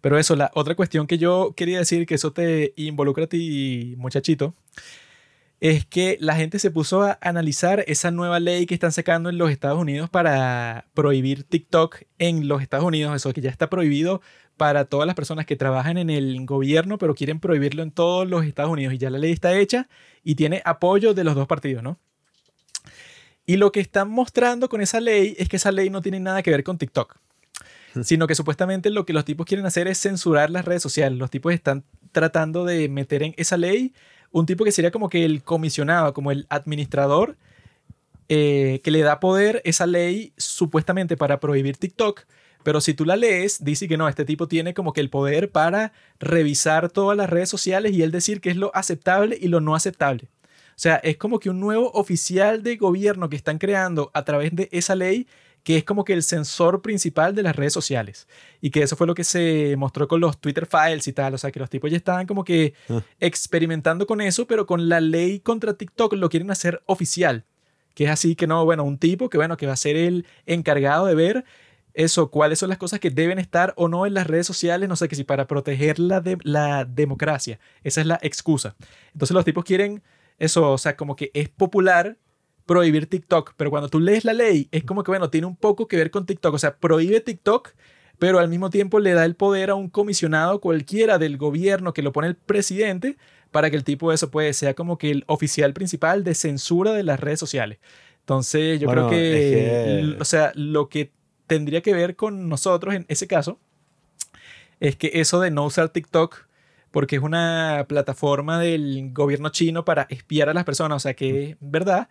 Pero 0.00 0.18
eso, 0.18 0.36
la 0.36 0.50
otra 0.54 0.74
cuestión 0.74 1.06
que 1.06 1.18
yo 1.18 1.52
quería 1.56 1.78
decir, 1.78 2.06
que 2.06 2.14
eso 2.14 2.32
te 2.32 2.72
involucra 2.76 3.24
a 3.24 3.26
ti, 3.26 3.94
muchachito, 3.98 4.54
es 5.60 5.84
que 5.84 6.16
la 6.20 6.34
gente 6.34 6.58
se 6.58 6.70
puso 6.70 7.02
a 7.02 7.18
analizar 7.20 7.84
esa 7.86 8.10
nueva 8.10 8.40
ley 8.40 8.64
que 8.64 8.74
están 8.74 8.92
sacando 8.92 9.28
en 9.28 9.36
los 9.36 9.50
Estados 9.50 9.78
Unidos 9.78 10.08
para 10.08 10.86
prohibir 10.94 11.44
TikTok 11.44 12.02
en 12.18 12.48
los 12.48 12.62
Estados 12.62 12.86
Unidos, 12.86 13.14
eso 13.14 13.32
que 13.34 13.42
ya 13.42 13.50
está 13.50 13.68
prohibido 13.68 14.22
para 14.56 14.86
todas 14.86 15.06
las 15.06 15.14
personas 15.14 15.44
que 15.44 15.56
trabajan 15.56 15.98
en 15.98 16.08
el 16.08 16.44
gobierno, 16.46 16.96
pero 16.98 17.14
quieren 17.14 17.40
prohibirlo 17.40 17.82
en 17.82 17.90
todos 17.90 18.28
los 18.28 18.44
Estados 18.44 18.72
Unidos 18.72 18.94
y 18.94 18.98
ya 18.98 19.10
la 19.10 19.18
ley 19.18 19.32
está 19.32 19.56
hecha 19.56 19.88
y 20.24 20.34
tiene 20.34 20.62
apoyo 20.64 21.12
de 21.12 21.24
los 21.24 21.34
dos 21.34 21.46
partidos, 21.46 21.82
¿no? 21.82 21.98
Y 23.44 23.56
lo 23.56 23.72
que 23.72 23.80
están 23.80 24.10
mostrando 24.10 24.68
con 24.68 24.80
esa 24.80 25.00
ley 25.00 25.34
es 25.38 25.48
que 25.48 25.56
esa 25.56 25.72
ley 25.72 25.90
no 25.90 26.00
tiene 26.00 26.20
nada 26.20 26.42
que 26.42 26.50
ver 26.50 26.62
con 26.62 26.78
TikTok, 26.78 27.16
sino 28.02 28.26
que 28.26 28.34
supuestamente 28.34 28.90
lo 28.90 29.04
que 29.04 29.12
los 29.12 29.24
tipos 29.24 29.44
quieren 29.46 29.66
hacer 29.66 29.88
es 29.88 29.98
censurar 29.98 30.50
las 30.50 30.64
redes 30.64 30.82
sociales. 30.82 31.18
Los 31.18 31.30
tipos 31.30 31.52
están 31.52 31.84
tratando 32.12 32.64
de 32.64 32.88
meter 32.88 33.22
en 33.22 33.34
esa 33.36 33.56
ley 33.56 33.92
un 34.32 34.46
tipo 34.46 34.64
que 34.64 34.72
sería 34.72 34.90
como 34.90 35.08
que 35.08 35.24
el 35.24 35.42
comisionado, 35.42 36.14
como 36.14 36.30
el 36.30 36.46
administrador, 36.50 37.36
eh, 38.28 38.80
que 38.84 38.92
le 38.92 39.00
da 39.00 39.18
poder 39.20 39.60
esa 39.64 39.86
ley 39.86 40.32
supuestamente 40.36 41.16
para 41.16 41.40
prohibir 41.40 41.76
TikTok, 41.76 42.22
Pero 42.62 42.80
si 42.80 42.94
tú 42.94 43.06
la 43.06 43.16
lees, 43.16 43.64
dice 43.64 43.88
que 43.88 43.96
no, 43.96 44.08
este 44.08 44.24
tipo 44.26 44.46
tiene 44.46 44.74
como 44.74 44.92
que 44.92 45.00
el 45.00 45.10
poder 45.10 45.50
para 45.50 45.92
revisar 46.20 46.90
todas 46.90 47.16
las 47.16 47.30
redes 47.30 47.48
sociales 47.48 47.92
y 47.92 48.02
él 48.02 48.10
decir 48.12 48.40
qué 48.42 48.50
es 48.50 48.56
lo 48.56 48.70
aceptable 48.74 49.38
y 49.40 49.48
lo 49.48 49.60
no 49.60 49.74
aceptable. 49.74 50.28
O 50.70 50.82
sea, 50.82 50.96
es 50.96 51.16
como 51.16 51.38
que 51.40 51.50
un 51.50 51.58
nuevo 51.58 51.90
oficial 51.92 52.62
de 52.62 52.76
gobierno 52.76 53.28
que 53.28 53.36
están 53.36 53.58
creando 53.58 54.10
a 54.14 54.24
través 54.24 54.54
de 54.54 54.68
esa 54.72 54.94
ley 54.94 55.26
que 55.62 55.76
es 55.76 55.84
como 55.84 56.04
que 56.04 56.12
el 56.14 56.22
sensor 56.22 56.80
principal 56.82 57.34
de 57.34 57.42
las 57.42 57.54
redes 57.56 57.72
sociales. 57.72 58.26
Y 58.60 58.70
que 58.70 58.82
eso 58.82 58.96
fue 58.96 59.06
lo 59.06 59.14
que 59.14 59.24
se 59.24 59.74
mostró 59.76 60.08
con 60.08 60.20
los 60.20 60.40
Twitter 60.40 60.66
Files 60.66 61.06
y 61.08 61.12
tal. 61.12 61.34
O 61.34 61.38
sea, 61.38 61.50
que 61.50 61.60
los 61.60 61.68
tipos 61.70 61.90
ya 61.90 61.96
estaban 61.96 62.26
como 62.26 62.44
que 62.44 62.74
Ah. 62.88 63.02
experimentando 63.18 64.06
con 64.06 64.20
eso, 64.20 64.46
pero 64.46 64.66
con 64.66 64.88
la 64.88 65.00
ley 65.00 65.40
contra 65.40 65.74
TikTok 65.74 66.14
lo 66.14 66.28
quieren 66.28 66.50
hacer 66.50 66.82
oficial. 66.86 67.44
Que 67.94 68.04
es 68.04 68.10
así 68.10 68.36
que 68.36 68.46
no, 68.46 68.64
bueno, 68.64 68.84
un 68.84 68.98
tipo 68.98 69.28
que 69.28 69.36
bueno, 69.38 69.56
que 69.56 69.66
va 69.66 69.72
a 69.72 69.76
ser 69.76 69.96
el 69.96 70.26
encargado 70.46 71.06
de 71.06 71.14
ver 71.14 71.44
eso, 71.92 72.30
cuáles 72.30 72.58
son 72.60 72.68
las 72.68 72.78
cosas 72.78 73.00
que 73.00 73.10
deben 73.10 73.38
estar 73.40 73.74
o 73.76 73.88
no 73.88 74.06
en 74.06 74.14
las 74.14 74.26
redes 74.28 74.46
sociales, 74.46 74.88
no 74.88 74.94
sé 74.96 75.08
qué 75.08 75.16
si 75.16 75.24
para 75.24 75.46
proteger 75.48 75.98
la, 75.98 76.20
de- 76.20 76.38
la 76.44 76.84
democracia. 76.84 77.58
Esa 77.82 78.00
es 78.00 78.06
la 78.06 78.18
excusa. 78.22 78.76
Entonces 79.12 79.34
los 79.34 79.44
tipos 79.44 79.64
quieren 79.64 80.02
eso, 80.38 80.70
o 80.70 80.78
sea, 80.78 80.96
como 80.96 81.16
que 81.16 81.30
es 81.34 81.48
popular 81.48 82.16
prohibir 82.70 83.08
TikTok, 83.08 83.54
pero 83.56 83.68
cuando 83.68 83.88
tú 83.88 83.98
lees 83.98 84.24
la 84.24 84.32
ley 84.32 84.68
es 84.70 84.84
como 84.84 85.02
que, 85.02 85.10
bueno, 85.10 85.28
tiene 85.28 85.48
un 85.48 85.56
poco 85.56 85.88
que 85.88 85.96
ver 85.96 86.12
con 86.12 86.24
TikTok, 86.24 86.54
o 86.54 86.58
sea, 86.58 86.76
prohíbe 86.76 87.20
TikTok, 87.20 87.70
pero 88.20 88.38
al 88.38 88.46
mismo 88.48 88.70
tiempo 88.70 89.00
le 89.00 89.12
da 89.12 89.24
el 89.24 89.34
poder 89.34 89.70
a 89.70 89.74
un 89.74 89.88
comisionado 89.88 90.60
cualquiera 90.60 91.18
del 91.18 91.36
gobierno 91.36 91.92
que 91.92 92.02
lo 92.02 92.12
pone 92.12 92.28
el 92.28 92.36
presidente 92.36 93.16
para 93.50 93.70
que 93.70 93.76
el 93.76 93.82
tipo 93.82 94.10
de 94.10 94.14
eso 94.14 94.30
pues 94.30 94.56
sea 94.56 94.74
como 94.74 94.98
que 94.98 95.10
el 95.10 95.24
oficial 95.26 95.72
principal 95.72 96.22
de 96.22 96.36
censura 96.36 96.92
de 96.92 97.02
las 97.02 97.18
redes 97.18 97.40
sociales. 97.40 97.80
Entonces 98.20 98.78
yo 98.78 98.86
Bueno, 98.86 99.08
creo 99.08 99.18
que, 99.20 99.36
es 99.38 100.14
que- 100.14 100.20
o 100.20 100.24
sea, 100.24 100.52
lo 100.54 100.88
que 100.88 101.10
tendría 101.48 101.80
que 101.80 101.92
ver 101.92 102.14
con 102.14 102.48
nosotros 102.48 102.94
en 102.94 103.04
ese 103.08 103.26
caso 103.26 103.58
es 104.78 104.94
que 104.94 105.10
eso 105.14 105.40
de 105.40 105.50
no 105.50 105.64
usar 105.64 105.88
TikTok 105.88 106.46
porque 106.92 107.16
es 107.16 107.22
una 107.22 107.84
plataforma 107.88 108.60
del 108.60 109.10
gobierno 109.12 109.48
chino 109.48 109.84
para 109.84 110.06
espiar 110.08 110.48
a 110.48 110.54
las 110.54 110.62
personas, 110.62 110.94
o 110.94 111.00
sea 111.00 111.14
que 111.14 111.50
es 111.50 111.56
verdad, 111.60 112.08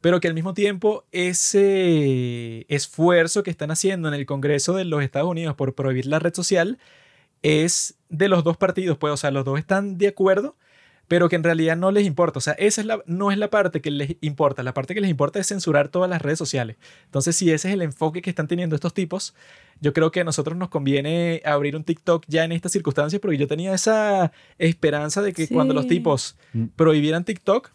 pero 0.00 0.20
que 0.20 0.28
al 0.28 0.34
mismo 0.34 0.54
tiempo 0.54 1.04
ese 1.12 2.66
esfuerzo 2.68 3.42
que 3.42 3.50
están 3.50 3.70
haciendo 3.70 4.08
en 4.08 4.14
el 4.14 4.26
Congreso 4.26 4.74
de 4.74 4.84
los 4.84 5.02
Estados 5.02 5.28
Unidos 5.28 5.54
por 5.56 5.74
prohibir 5.74 6.06
la 6.06 6.18
red 6.18 6.34
social 6.34 6.78
es 7.42 7.94
de 8.08 8.28
los 8.28 8.44
dos 8.44 8.56
partidos, 8.56 8.98
pues, 8.98 9.12
o 9.12 9.16
sea, 9.16 9.30
los 9.30 9.44
dos 9.44 9.58
están 9.58 9.96
de 9.98 10.08
acuerdo, 10.08 10.56
pero 11.08 11.28
que 11.28 11.34
en 11.36 11.42
realidad 11.42 11.76
no 11.76 11.90
les 11.90 12.06
importa, 12.06 12.38
o 12.38 12.40
sea, 12.40 12.52
esa 12.52 12.80
es 12.82 12.86
la, 12.86 13.02
no 13.06 13.32
es 13.32 13.38
la 13.38 13.50
parte 13.50 13.80
que 13.80 13.90
les 13.90 14.16
importa, 14.20 14.62
la 14.62 14.74
parte 14.74 14.94
que 14.94 15.00
les 15.00 15.10
importa 15.10 15.40
es 15.40 15.48
censurar 15.48 15.88
todas 15.88 16.08
las 16.08 16.22
redes 16.22 16.38
sociales. 16.38 16.76
Entonces, 17.06 17.34
si 17.34 17.50
ese 17.50 17.68
es 17.68 17.74
el 17.74 17.82
enfoque 17.82 18.22
que 18.22 18.30
están 18.30 18.46
teniendo 18.46 18.76
estos 18.76 18.94
tipos, 18.94 19.34
yo 19.80 19.92
creo 19.92 20.12
que 20.12 20.20
a 20.20 20.24
nosotros 20.24 20.56
nos 20.56 20.68
conviene 20.68 21.42
abrir 21.44 21.74
un 21.74 21.82
TikTok 21.82 22.24
ya 22.28 22.44
en 22.44 22.52
estas 22.52 22.70
circunstancias, 22.72 23.20
porque 23.20 23.38
yo 23.38 23.48
tenía 23.48 23.74
esa 23.74 24.30
esperanza 24.58 25.20
de 25.20 25.32
que 25.32 25.48
cuando 25.48 25.74
los 25.74 25.88
tipos 25.88 26.36
Mm. 26.52 26.66
prohibieran 26.76 27.24
TikTok, 27.24 27.70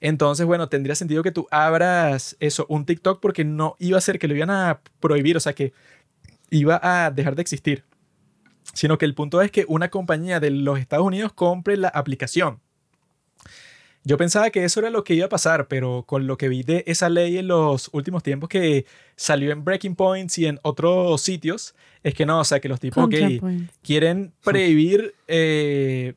entonces, 0.00 0.46
bueno, 0.46 0.68
tendría 0.68 0.94
sentido 0.94 1.22
que 1.22 1.30
tú 1.30 1.46
abras 1.50 2.36
eso, 2.40 2.66
un 2.68 2.86
TikTok, 2.86 3.20
porque 3.20 3.44
no 3.44 3.76
iba 3.78 3.98
a 3.98 4.00
ser 4.00 4.18
que 4.18 4.28
lo 4.28 4.34
iban 4.34 4.50
a 4.50 4.80
prohibir, 4.98 5.36
o 5.36 5.40
sea, 5.40 5.52
que 5.52 5.72
iba 6.50 6.80
a 6.82 7.10
dejar 7.10 7.36
de 7.36 7.42
existir, 7.42 7.84
sino 8.72 8.98
que 8.98 9.04
el 9.04 9.14
punto 9.14 9.42
es 9.42 9.50
que 9.50 9.64
una 9.68 9.90
compañía 9.90 10.40
de 10.40 10.50
los 10.50 10.78
Estados 10.78 11.06
Unidos 11.06 11.32
compre 11.32 11.76
la 11.76 11.88
aplicación. 11.88 12.60
Yo 14.02 14.16
pensaba 14.16 14.48
que 14.48 14.64
eso 14.64 14.80
era 14.80 14.88
lo 14.88 15.04
que 15.04 15.12
iba 15.12 15.26
a 15.26 15.28
pasar, 15.28 15.68
pero 15.68 16.04
con 16.06 16.26
lo 16.26 16.38
que 16.38 16.48
vi 16.48 16.62
de 16.62 16.84
esa 16.86 17.10
ley 17.10 17.36
en 17.36 17.48
los 17.48 17.90
últimos 17.92 18.22
tiempos 18.22 18.48
que 18.48 18.86
salió 19.14 19.52
en 19.52 19.62
Breaking 19.62 19.94
Points 19.94 20.38
y 20.38 20.46
en 20.46 20.58
otros 20.62 21.20
sitios, 21.20 21.74
es 22.02 22.14
que 22.14 22.24
no, 22.24 22.40
o 22.40 22.44
sea, 22.44 22.60
que 22.60 22.68
los 22.68 22.80
tipos, 22.80 23.02
Contrapoint. 23.02 23.70
quieren 23.82 24.32
prohibir 24.42 25.14
eh, 25.28 26.14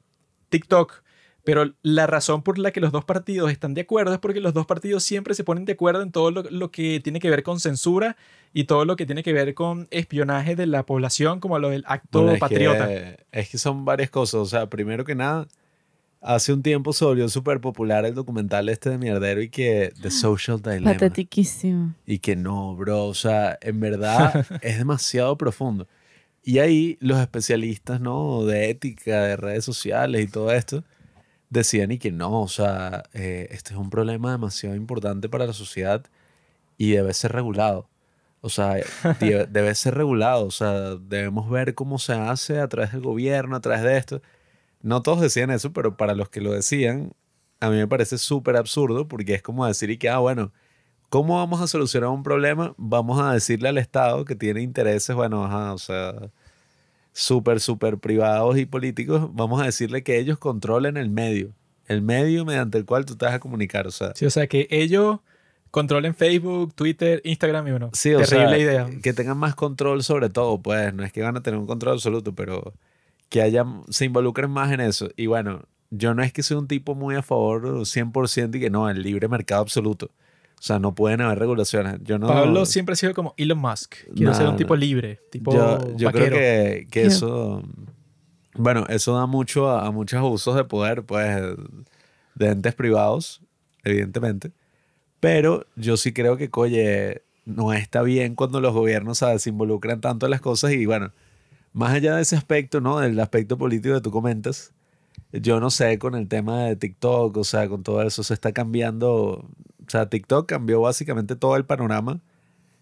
TikTok, 0.47 1.02
pero 1.43 1.73
la 1.81 2.07
razón 2.07 2.41
por 2.41 2.57
la 2.57 2.71
que 2.71 2.79
los 2.79 2.91
dos 2.91 3.05
partidos 3.05 3.51
están 3.51 3.73
de 3.73 3.81
acuerdo 3.81 4.13
es 4.13 4.19
porque 4.19 4.39
los 4.39 4.53
dos 4.53 4.65
partidos 4.65 5.03
siempre 5.03 5.33
se 5.33 5.43
ponen 5.43 5.65
de 5.65 5.73
acuerdo 5.73 6.01
en 6.01 6.11
todo 6.11 6.31
lo, 6.31 6.43
lo 6.43 6.71
que 6.71 6.99
tiene 7.01 7.19
que 7.19 7.29
ver 7.29 7.43
con 7.43 7.59
censura 7.59 8.15
y 8.53 8.65
todo 8.65 8.85
lo 8.85 8.95
que 8.95 9.05
tiene 9.05 9.23
que 9.23 9.33
ver 9.33 9.53
con 9.53 9.87
espionaje 9.91 10.55
de 10.55 10.67
la 10.67 10.85
población, 10.85 11.39
como 11.39 11.57
lo 11.59 11.69
del 11.69 11.83
acto 11.87 12.19
Bueno, 12.19 12.33
es 12.33 12.39
patriota. 12.39 12.87
Que, 12.87 13.25
es 13.31 13.49
que 13.49 13.57
son 13.57 13.83
varias 13.83 14.11
cosas. 14.11 14.35
O 14.35 14.45
sea, 14.45 14.69
primero 14.69 15.03
que 15.03 15.15
nada, 15.15 15.47
hace 16.21 16.53
un 16.53 16.61
tiempo 16.61 16.93
se 16.93 17.03
volvió 17.03 17.27
súper 17.29 17.59
popular 17.59 18.05
el 18.05 18.13
documental 18.13 18.69
este 18.69 18.91
de 18.91 18.97
mierdero 18.99 19.41
y 19.41 19.49
que 19.49 19.91
The 20.01 20.11
Social 20.11 20.61
Dilemma. 20.61 20.93
Patetiquísimo. 20.93 21.95
Y 22.05 22.19
que 22.19 22.35
no, 22.35 22.75
bro. 22.75 23.05
O 23.05 23.15
sea, 23.15 23.57
en 23.59 23.79
verdad 23.79 24.45
es 24.61 24.77
demasiado 24.77 25.35
profundo. 25.37 25.87
Y 26.43 26.59
ahí 26.59 26.97
los 26.99 27.19
especialistas, 27.19 28.01
¿no? 28.01 28.45
De 28.45 28.69
ética, 28.69 29.23
de 29.23 29.35
redes 29.35 29.65
sociales 29.65 30.23
y 30.23 30.27
todo 30.27 30.51
esto, 30.51 30.83
decían 31.53 31.91
y 31.91 31.99
que 31.99 32.11
no, 32.11 32.41
o 32.41 32.47
sea, 32.47 33.03
eh, 33.13 33.47
este 33.51 33.73
es 33.73 33.79
un 33.79 33.89
problema 33.89 34.31
demasiado 34.31 34.75
importante 34.75 35.29
para 35.29 35.45
la 35.47 35.53
sociedad 35.53 36.05
y 36.77 36.91
debe 36.91 37.13
ser 37.13 37.31
regulado. 37.33 37.89
O 38.41 38.49
sea, 38.49 38.75
debe, 39.19 39.47
debe 39.47 39.75
ser 39.75 39.95
regulado. 39.95 40.45
O 40.47 40.51
sea, 40.51 40.95
debemos 40.95 41.49
ver 41.49 41.75
cómo 41.75 41.99
se 41.99 42.13
hace 42.13 42.59
a 42.59 42.67
través 42.67 42.91
del 42.91 43.01
gobierno, 43.01 43.55
a 43.55 43.61
través 43.61 43.83
de 43.83 43.97
esto. 43.97 44.21
No 44.81 45.01
todos 45.01 45.21
decían 45.21 45.51
eso, 45.51 45.73
pero 45.73 45.97
para 45.97 46.15
los 46.15 46.29
que 46.29 46.41
lo 46.41 46.51
decían, 46.51 47.13
a 47.61 47.69
mí 47.69 47.77
me 47.77 47.87
parece 47.87 48.17
súper 48.17 48.57
absurdo 48.57 49.07
porque 49.07 49.35
es 49.35 49.41
como 49.41 49.65
decir 49.65 49.89
y 49.91 49.97
que, 49.97 50.09
ah, 50.09 50.19
bueno, 50.19 50.51
¿cómo 51.09 51.37
vamos 51.37 51.61
a 51.61 51.67
solucionar 51.67 52.09
un 52.09 52.23
problema? 52.23 52.75
Vamos 52.77 53.21
a 53.21 53.33
decirle 53.33 53.69
al 53.69 53.77
Estado 53.77 54.25
que 54.25 54.35
tiene 54.35 54.61
intereses, 54.61 55.15
bueno, 55.15 55.45
ajá, 55.45 55.73
o 55.73 55.77
sea, 55.77 56.13
súper, 57.13 57.59
súper 57.59 57.97
privados 57.99 58.57
y 58.57 58.65
políticos, 58.65 59.29
vamos 59.33 59.61
a 59.61 59.65
decirle 59.65 60.03
que 60.03 60.19
ellos 60.19 60.37
controlen 60.39 60.97
el 60.97 61.09
medio, 61.09 61.53
el 61.87 62.01
medio 62.01 62.43
mediante 62.45 62.77
el 62.77 62.85
cual 62.85 63.05
tú 63.05 63.15
te 63.15 63.25
vas 63.25 63.35
a 63.35 63.39
comunicar, 63.39 63.87
o 63.87 63.91
sea, 63.91 64.11
Sí, 64.15 64.25
o 64.25 64.29
sea, 64.29 64.47
que 64.47 64.67
ellos 64.71 65.19
controlen 65.71 66.13
Facebook, 66.15 66.73
Twitter, 66.75 67.21
Instagram 67.23 67.67
y 67.67 67.71
bueno, 67.71 67.89
Sí, 67.93 68.13
o 68.13 68.19
terrible 68.19 68.49
sea, 68.49 68.59
idea. 68.59 68.89
que 69.01 69.13
tengan 69.13 69.37
más 69.37 69.55
control 69.55 70.03
sobre 70.03 70.29
todo, 70.29 70.61
pues 70.61 70.93
no 70.93 71.03
es 71.03 71.11
que 71.13 71.21
van 71.21 71.37
a 71.37 71.41
tener 71.41 71.59
un 71.59 71.67
control 71.67 71.93
absoluto, 71.93 72.33
pero 72.33 72.73
que 73.29 73.41
haya, 73.41 73.65
se 73.89 74.05
involucren 74.05 74.51
más 74.51 74.71
en 74.71 74.81
eso. 74.81 75.09
Y 75.15 75.25
bueno, 75.25 75.63
yo 75.89 76.13
no 76.13 76.21
es 76.23 76.31
que 76.33 76.43
soy 76.43 76.57
un 76.57 76.67
tipo 76.67 76.93
muy 76.95 77.15
a 77.15 77.21
favor 77.23 77.63
100% 77.85 78.55
y 78.55 78.59
que 78.59 78.69
no, 78.69 78.89
el 78.89 79.01
libre 79.01 79.27
mercado 79.27 79.61
absoluto. 79.61 80.11
O 80.63 80.65
sea, 80.65 80.79
no 80.79 80.95
pueden 80.95 81.19
haber 81.19 81.39
regulaciones. 81.39 81.97
Yo 82.03 82.17
no, 82.17 82.27
Pablo 82.27 82.65
siempre 82.65 82.93
ha 82.93 82.95
sido 82.95 83.13
como 83.13 83.33
Elon 83.35 83.57
Musk. 83.59 83.95
Quiero 84.15 84.31
No, 84.31 84.37
ser 84.37 84.47
un 84.47 84.55
tipo 84.55 84.77
libre, 84.77 85.19
tipo 85.29 85.51
yo, 85.51 85.77
yo 85.97 86.09
creo 86.13 86.29
que, 86.29 86.87
que 86.89 87.01
Yo- 87.01 87.07
eso, 87.09 87.63
bueno, 88.55 88.85
eso 88.87 89.13
da 89.13 89.25
mucho 89.25 89.69
a, 89.69 89.85
a 89.85 89.91
muchos 89.91 90.17
abusos 90.19 90.55
de 90.55 90.63
poder, 90.63 91.03
pues, 91.03 91.35
de 92.35 92.47
entes 92.47 92.73
privados, 92.75 93.41
evidentemente. 93.83 94.53
Pero 95.19 95.65
yo 95.75 95.97
sí 95.97 96.13
creo 96.13 96.37
que, 96.37 96.49
oye, 96.53 97.23
no 97.43 97.73
está 97.73 98.01
bien 98.01 98.33
cuando 98.33 98.61
los 98.61 98.73
gobiernos 98.73 99.17
¿sabes? 99.17 99.41
se 99.41 99.49
involucran 99.49 99.99
tanto 99.99 100.27
en 100.27 100.29
las 100.31 100.39
cosas 100.39 100.71
y 100.71 100.85
bueno, 100.85 101.11
más 101.73 101.91
allá 101.91 102.15
de 102.15 102.21
ese 102.21 102.37
aspecto, 102.37 102.79
¿no? 102.79 102.99
Del 102.99 103.19
aspecto 103.19 103.57
político 103.57 103.95
que 103.95 104.01
tú 104.01 104.11
comentas, 104.11 104.71
yo 105.33 105.59
no 105.59 105.69
sé 105.69 105.99
con 105.99 106.15
el 106.15 106.29
tema 106.29 106.63
de 106.63 106.77
TikTok, 106.77 107.35
o 107.35 107.43
sea, 107.43 107.67
con 107.67 107.83
todo 107.83 108.01
eso 108.01 108.23
se 108.23 108.33
está 108.33 108.53
cambiando, 108.53 109.49
sea, 109.93 110.09
TikTok 110.09 110.47
cambió 110.47 110.81
básicamente 110.81 111.35
todo 111.35 111.55
el 111.55 111.65
panorama, 111.65 112.21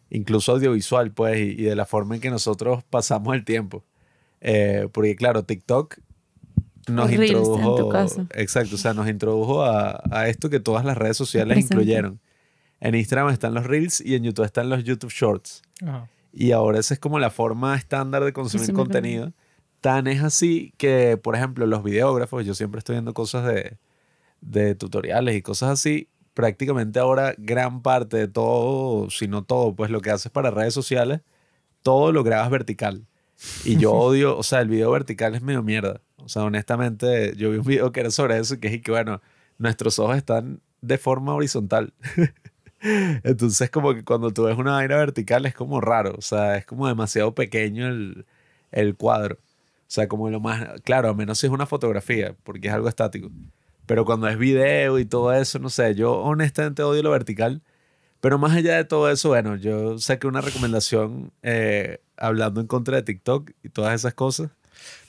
incluso 0.09 0.51
audiovisual, 0.53 1.11
pues, 1.11 1.37
y, 1.39 1.43
y 1.51 1.63
de 1.63 1.75
la 1.75 1.85
forma 1.85 2.15
en 2.15 2.21
que 2.21 2.29
nosotros 2.29 2.83
pasamos 2.89 3.35
el 3.35 3.45
tiempo. 3.45 3.83
Eh, 4.41 4.87
porque 4.91 5.15
claro, 5.15 5.43
TikTok 5.43 5.97
nos 6.87 7.11
Reels, 7.11 7.29
en 7.31 7.43
tu 7.43 7.53
introdujo, 7.53 7.89
caso. 7.89 8.27
exacto, 8.33 8.75
o 8.75 8.77
sea, 8.77 8.93
nos 8.93 9.07
introdujo 9.07 9.63
a, 9.63 10.01
a 10.09 10.27
esto 10.29 10.49
que 10.49 10.59
todas 10.59 10.83
las 10.83 10.97
redes 10.97 11.15
sociales 11.15 11.55
Presente. 11.55 11.75
incluyeron. 11.75 12.19
En 12.79 12.95
Instagram 12.95 13.29
están 13.29 13.53
los 13.53 13.67
Reels 13.67 14.01
y 14.01 14.15
en 14.15 14.23
YouTube 14.23 14.43
están 14.45 14.67
los 14.69 14.83
YouTube 14.83 15.11
Shorts. 15.11 15.61
Ajá. 15.83 16.09
Y 16.33 16.51
ahora 16.53 16.79
esa 16.79 16.93
es 16.93 16.99
como 16.99 17.19
la 17.19 17.29
forma 17.29 17.75
estándar 17.75 18.23
de 18.23 18.33
consumir 18.33 18.67
Consumir 18.67 18.85
contenido. 18.85 19.33
Tan 19.81 20.07
es 20.07 20.23
así 20.23 20.73
que, 20.77 21.17
por 21.17 21.35
ejemplo, 21.35 21.65
los 21.67 21.83
videógrafos, 21.83 22.45
yo 22.45 22.55
siempre 22.55 22.79
estoy 22.79 22.95
viendo 22.95 23.13
cosas 23.13 23.45
de, 23.45 23.77
de 24.39 24.73
tutoriales 24.75 25.35
y 25.35 25.41
cosas 25.41 25.71
así. 25.71 26.07
Prácticamente 26.33 26.99
ahora 26.99 27.35
gran 27.37 27.81
parte 27.81 28.17
de 28.17 28.27
todo, 28.27 29.09
si 29.09 29.27
no 29.27 29.43
todo, 29.43 29.75
pues 29.75 29.91
lo 29.91 30.01
que 30.01 30.11
haces 30.11 30.31
para 30.31 30.51
redes 30.51 30.73
sociales, 30.73 31.21
todo 31.83 32.11
lo 32.11 32.23
grabas 32.23 32.49
vertical. 32.49 33.05
Y 33.65 33.77
yo 33.77 33.91
odio, 33.93 34.37
o 34.37 34.43
sea, 34.43 34.61
el 34.61 34.69
video 34.69 34.91
vertical 34.91 35.35
es 35.35 35.41
medio 35.41 35.63
mierda. 35.63 36.01
O 36.17 36.29
sea, 36.29 36.43
honestamente, 36.43 37.35
yo 37.35 37.51
vi 37.51 37.57
un 37.57 37.65
video 37.65 37.91
que 37.91 38.01
era 38.01 38.11
sobre 38.11 38.37
eso, 38.39 38.59
que 38.59 38.67
es 38.67 38.81
que, 38.81 38.91
bueno, 38.91 39.21
nuestros 39.57 39.99
ojos 39.99 40.17
están 40.17 40.61
de 40.81 40.97
forma 40.97 41.33
horizontal. 41.33 41.93
Entonces, 43.23 43.69
como 43.69 43.93
que 43.93 44.03
cuando 44.03 44.31
tú 44.31 44.43
ves 44.43 44.57
una 44.57 44.73
vaina 44.73 44.97
vertical 44.97 45.45
es 45.45 45.53
como 45.53 45.81
raro, 45.81 46.15
o 46.17 46.21
sea, 46.21 46.57
es 46.57 46.65
como 46.65 46.87
demasiado 46.87 47.35
pequeño 47.35 47.87
el, 47.87 48.25
el 48.71 48.95
cuadro. 48.95 49.35
O 49.35 49.93
sea, 49.93 50.07
como 50.07 50.29
lo 50.29 50.39
más, 50.39 50.81
claro, 50.83 51.09
a 51.09 51.13
menos 51.13 51.39
si 51.39 51.47
es 51.47 51.53
una 51.53 51.65
fotografía, 51.65 52.35
porque 52.43 52.69
es 52.69 52.73
algo 52.73 52.87
estático. 52.89 53.29
Pero 53.91 54.05
cuando 54.05 54.29
es 54.29 54.37
video 54.37 54.99
y 54.99 55.05
todo 55.05 55.33
eso, 55.33 55.59
no 55.59 55.69
sé, 55.69 55.95
yo 55.95 56.13
honestamente 56.13 56.81
odio 56.81 57.03
lo 57.03 57.11
vertical 57.11 57.61
Pero 58.21 58.37
más 58.39 58.53
allá 58.55 58.77
de 58.77 58.85
todo 58.85 59.11
eso, 59.11 59.27
bueno, 59.27 59.57
yo 59.57 59.99
saqué 59.99 60.27
una 60.27 60.39
recomendación 60.39 61.33
eh, 61.43 61.99
hablando 62.15 62.61
en 62.61 62.67
contra 62.67 62.95
de 62.95 63.03
TikTok 63.03 63.51
y 63.63 63.67
todas 63.67 63.93
esas 63.93 64.13
cosas. 64.13 64.49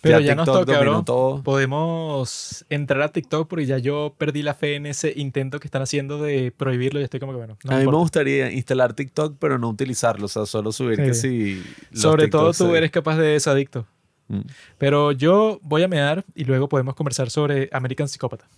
Pero 0.00 0.18
ya, 0.18 0.34
nos 0.34 0.46
toca, 0.46 0.80
bro. 0.80 1.04
todo. 1.04 1.42
Podemos 1.44 2.64
entrar 2.70 3.02
a 3.02 3.12
TikTok 3.12 3.46
porque 3.48 3.66
ya 3.66 3.78
yo 3.78 4.16
perdí 4.18 4.42
la 4.42 4.54
fe 4.54 4.74
en 4.74 4.86
ese 4.86 5.12
intento 5.14 5.60
que 5.60 5.68
están 5.68 5.82
haciendo 5.82 6.20
de 6.20 6.50
prohibirlo 6.50 6.98
y 6.98 7.04
estoy 7.04 7.20
como 7.20 7.32
que 7.32 7.38
bueno. 7.38 7.56
no 7.62 7.76
a 7.76 7.78
mí 7.78 7.86
me 7.86 7.92
gustaría 7.96 8.50
instalar 8.50 8.94
TikTok, 8.94 9.36
pero 9.38 9.58
no 9.58 9.68
utilizarlo, 9.68 10.26
o 10.26 10.28
sea, 10.28 10.44
solo 10.44 10.72
subir 10.72 11.14
Sí. 11.14 11.30
que 11.30 11.62
los 11.92 12.00
Sobre 12.02 12.26
todo 12.26 12.52
tú 12.52 12.66
de- 12.72 12.78
eres 12.78 12.90
capaz 12.90 13.16
de 13.16 13.36
eso, 13.36 13.52
adicto. 13.52 13.86
Mm. 14.28 14.40
Pero 14.78 15.12
yo 15.12 15.60
voy 15.62 15.82
a 15.84 15.88
mear 15.88 16.24
y 16.34 16.44
luego 16.44 16.68
podemos 16.68 16.94
conversar 16.96 17.30
sobre 17.30 17.68
American 17.72 18.08
Psicópata. 18.08 18.48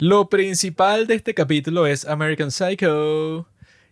Lo 0.00 0.28
principal 0.28 1.06
de 1.06 1.14
este 1.14 1.34
capítulo 1.34 1.86
es 1.86 2.04
American 2.06 2.50
Psycho. 2.50 3.46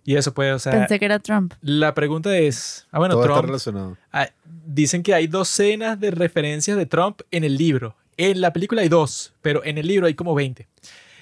Y 0.04 0.16
eso 0.16 0.32
puede, 0.32 0.52
o 0.52 0.58
sea, 0.58 0.72
Pensé 0.72 0.98
que 0.98 1.04
era 1.04 1.18
Trump. 1.18 1.52
la 1.60 1.92
pregunta 1.94 2.34
es, 2.36 2.86
ah 2.90 2.98
bueno, 2.98 3.14
todo 3.14 3.24
está 3.24 3.34
Trump, 3.34 3.46
relacionado. 3.46 3.96
ah, 4.10 4.28
dicen 4.64 5.02
que 5.02 5.12
hay 5.12 5.26
docenas 5.26 6.00
de 6.00 6.10
referencias 6.10 6.78
de 6.78 6.86
Trump 6.86 7.20
en 7.30 7.44
el 7.44 7.56
libro. 7.58 7.94
En 8.16 8.40
la 8.40 8.52
película 8.54 8.80
hay 8.80 8.88
dos, 8.88 9.34
pero 9.42 9.62
en 9.64 9.76
el 9.76 9.86
libro 9.86 10.06
hay 10.06 10.14
como 10.14 10.34
20. 10.34 10.66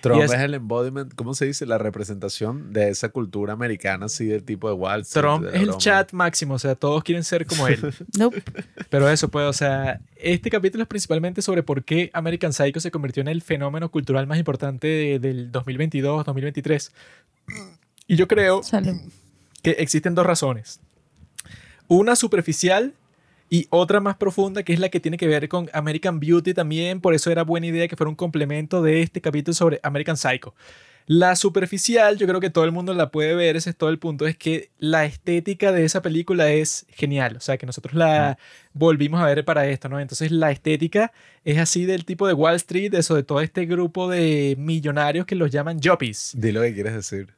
Trump 0.00 0.22
es- 0.22 0.32
es, 0.32 0.40
el 0.40 0.54
embodiment, 0.54 1.12
¿cómo 1.14 1.34
se 1.34 1.46
dice? 1.46 1.66
La 1.66 1.78
representación 1.78 2.72
de 2.72 2.90
esa 2.90 3.08
cultura 3.08 3.52
americana, 3.54 4.06
así 4.06 4.26
del 4.26 4.44
tipo 4.44 4.68
de 4.68 4.74
Wall 4.74 5.00
Street, 5.02 5.22
Trump 5.22 5.46
es 5.52 5.60
el 5.62 5.76
chat 5.78 6.12
máximo, 6.12 6.54
o 6.54 6.58
sea, 6.58 6.74
todos 6.74 7.02
quieren 7.02 7.24
ser 7.24 7.46
como 7.46 7.66
él. 7.68 7.80
Nope. 8.18 8.42
Pero 8.90 9.08
eso, 9.08 9.28
pues, 9.28 9.46
o 9.46 9.52
sea, 9.52 10.00
este 10.16 10.50
capítulo 10.50 10.82
es 10.82 10.88
principalmente 10.88 11.42
sobre 11.42 11.62
por 11.62 11.82
qué 11.84 12.10
American 12.12 12.52
Psycho 12.52 12.80
se 12.80 12.90
convirtió 12.90 13.20
en 13.20 13.28
el 13.28 13.42
fenómeno 13.42 13.90
cultural 13.90 14.26
más 14.26 14.38
importante 14.38 14.86
de- 14.86 15.18
del 15.18 15.50
2022-2023. 15.52 16.92
Y 18.06 18.16
yo 18.16 18.28
creo 18.28 18.62
Salud. 18.62 18.94
que 19.62 19.70
existen 19.72 20.14
dos 20.14 20.26
razones. 20.26 20.80
Una 21.88 22.16
superficial 22.16 22.94
y 23.48 23.66
otra 23.70 24.00
más 24.00 24.16
profunda, 24.16 24.62
que 24.62 24.72
es 24.72 24.80
la 24.80 24.88
que 24.88 25.00
tiene 25.00 25.16
que 25.16 25.28
ver 25.28 25.48
con 25.48 25.68
American 25.72 26.20
Beauty 26.20 26.54
también. 26.54 27.00
Por 27.00 27.14
eso 27.14 27.30
era 27.30 27.42
buena 27.42 27.66
idea 27.66 27.88
que 27.88 27.96
fuera 27.96 28.08
un 28.08 28.16
complemento 28.16 28.82
de 28.82 29.02
este 29.02 29.20
capítulo 29.20 29.54
sobre 29.54 29.80
American 29.82 30.16
Psycho. 30.16 30.54
La 31.08 31.36
superficial, 31.36 32.18
yo 32.18 32.26
creo 32.26 32.40
que 32.40 32.50
todo 32.50 32.64
el 32.64 32.72
mundo 32.72 32.92
la 32.92 33.12
puede 33.12 33.36
ver, 33.36 33.54
ese 33.54 33.70
es 33.70 33.76
todo 33.76 33.90
el 33.90 34.00
punto, 34.00 34.26
es 34.26 34.36
que 34.36 34.70
la 34.80 35.04
estética 35.04 35.70
de 35.70 35.84
esa 35.84 36.02
película 36.02 36.50
es 36.50 36.84
genial. 36.88 37.36
O 37.36 37.40
sea, 37.40 37.58
que 37.58 37.64
nosotros 37.64 37.94
la 37.94 38.38
volvimos 38.72 39.20
a 39.20 39.26
ver 39.26 39.44
para 39.44 39.68
esto, 39.68 39.88
¿no? 39.88 40.00
Entonces 40.00 40.32
la 40.32 40.50
estética 40.50 41.12
es 41.44 41.58
así 41.58 41.84
del 41.84 42.04
tipo 42.04 42.26
de 42.26 42.32
Wall 42.32 42.56
Street, 42.56 42.92
eso 42.94 43.14
de 43.14 43.22
todo 43.22 43.40
este 43.40 43.66
grupo 43.66 44.10
de 44.10 44.56
millonarios 44.58 45.26
que 45.26 45.36
los 45.36 45.52
llaman 45.52 45.78
joppies. 45.80 46.32
Di 46.36 46.50
lo 46.50 46.62
que 46.62 46.74
quieres 46.74 46.94
decir. 46.94 47.36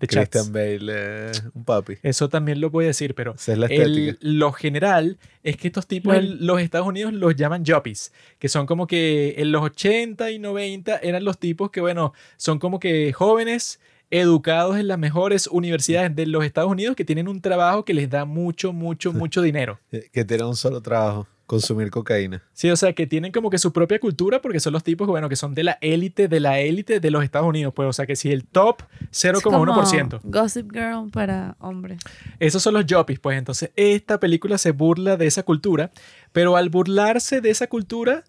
De 0.00 0.06
chats. 0.06 0.30
Christian 0.30 0.52
Bale, 0.52 0.92
eh, 0.92 1.32
un 1.54 1.64
papi. 1.64 1.98
Eso 2.02 2.28
también 2.28 2.60
lo 2.60 2.70
voy 2.70 2.84
a 2.84 2.88
decir, 2.88 3.14
pero 3.14 3.34
Esa 3.34 3.52
es 3.52 3.58
la 3.58 3.66
el- 3.66 4.18
lo 4.20 4.50
general 4.52 5.18
es 5.42 5.56
que 5.56 5.68
estos 5.68 5.86
tipos 5.86 6.16
en 6.16 6.46
los 6.46 6.60
Estados 6.60 6.86
Unidos 6.88 7.12
los 7.12 7.36
llaman 7.36 7.64
joppies, 7.66 8.12
que 8.38 8.48
son 8.48 8.66
como 8.66 8.86
que 8.86 9.34
en 9.38 9.52
los 9.52 9.62
80 9.62 10.30
y 10.30 10.38
90 10.38 10.96
eran 10.98 11.22
los 11.24 11.38
tipos 11.38 11.70
que, 11.70 11.80
bueno, 11.80 12.12
son 12.36 12.58
como 12.58 12.80
que 12.80 13.12
jóvenes 13.12 13.78
educados 14.12 14.76
en 14.76 14.88
las 14.88 14.98
mejores 14.98 15.46
universidades 15.46 16.16
de 16.16 16.26
los 16.26 16.44
Estados 16.44 16.70
Unidos 16.70 16.96
que 16.96 17.04
tienen 17.04 17.28
un 17.28 17.40
trabajo 17.40 17.84
que 17.84 17.94
les 17.94 18.10
da 18.10 18.24
mucho, 18.24 18.72
mucho, 18.72 19.12
mucho 19.12 19.40
dinero. 19.40 19.78
Eh, 19.92 20.08
Que 20.12 20.24
tiene 20.24 20.44
un 20.44 20.56
solo 20.56 20.80
trabajo, 20.80 21.28
consumir 21.50 21.90
cocaína. 21.90 22.44
Sí, 22.52 22.70
o 22.70 22.76
sea, 22.76 22.92
que 22.92 23.08
tienen 23.08 23.32
como 23.32 23.50
que 23.50 23.58
su 23.58 23.72
propia 23.72 23.98
cultura 23.98 24.40
porque 24.40 24.60
son 24.60 24.72
los 24.72 24.84
tipos, 24.84 25.08
bueno, 25.08 25.28
que 25.28 25.34
son 25.34 25.52
de 25.52 25.64
la 25.64 25.78
élite, 25.80 26.28
de 26.28 26.38
la 26.38 26.60
élite 26.60 27.00
de 27.00 27.10
los 27.10 27.24
Estados 27.24 27.48
Unidos, 27.48 27.72
pues, 27.74 27.88
o 27.88 27.92
sea, 27.92 28.06
que 28.06 28.14
si 28.14 28.30
el 28.30 28.44
top 28.44 28.82
Es 29.10 29.24
0,1%. 29.24 29.42
como 29.42 30.30
Gossip 30.30 30.70
Girl 30.70 31.10
para 31.10 31.56
hombres. 31.58 31.98
Esos 32.38 32.62
son 32.62 32.74
los 32.74 32.84
joppies, 32.88 33.18
pues 33.18 33.36
entonces 33.36 33.72
esta 33.74 34.20
película 34.20 34.58
se 34.58 34.70
burla 34.70 35.16
de 35.16 35.26
esa 35.26 35.42
cultura, 35.42 35.90
pero 36.30 36.56
al 36.56 36.68
burlarse 36.68 37.40
de 37.40 37.50
esa 37.50 37.66
cultura, 37.66 38.22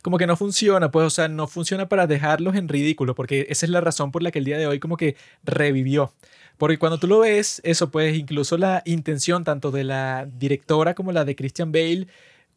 como 0.00 0.16
que 0.16 0.26
no 0.26 0.34
funciona, 0.34 0.90
pues, 0.90 1.06
o 1.06 1.10
sea, 1.10 1.28
no 1.28 1.46
funciona 1.46 1.90
para 1.90 2.06
dejarlos 2.06 2.56
en 2.56 2.68
ridículo, 2.68 3.14
porque 3.14 3.46
esa 3.50 3.66
es 3.66 3.70
la 3.70 3.82
razón 3.82 4.10
por 4.10 4.22
la 4.22 4.30
que 4.30 4.38
el 4.38 4.46
día 4.46 4.56
de 4.56 4.66
hoy 4.66 4.80
como 4.80 4.96
que 4.96 5.16
revivió. 5.42 6.14
Porque 6.56 6.78
cuando 6.78 6.98
tú 6.98 7.08
lo 7.08 7.18
ves, 7.18 7.60
eso 7.62 7.90
pues 7.90 8.16
incluso 8.16 8.56
la 8.56 8.82
intención 8.86 9.44
tanto 9.44 9.70
de 9.70 9.84
la 9.84 10.26
directora 10.38 10.94
como 10.94 11.12
la 11.12 11.26
de 11.26 11.36
Christian 11.36 11.72
Bale, 11.72 12.06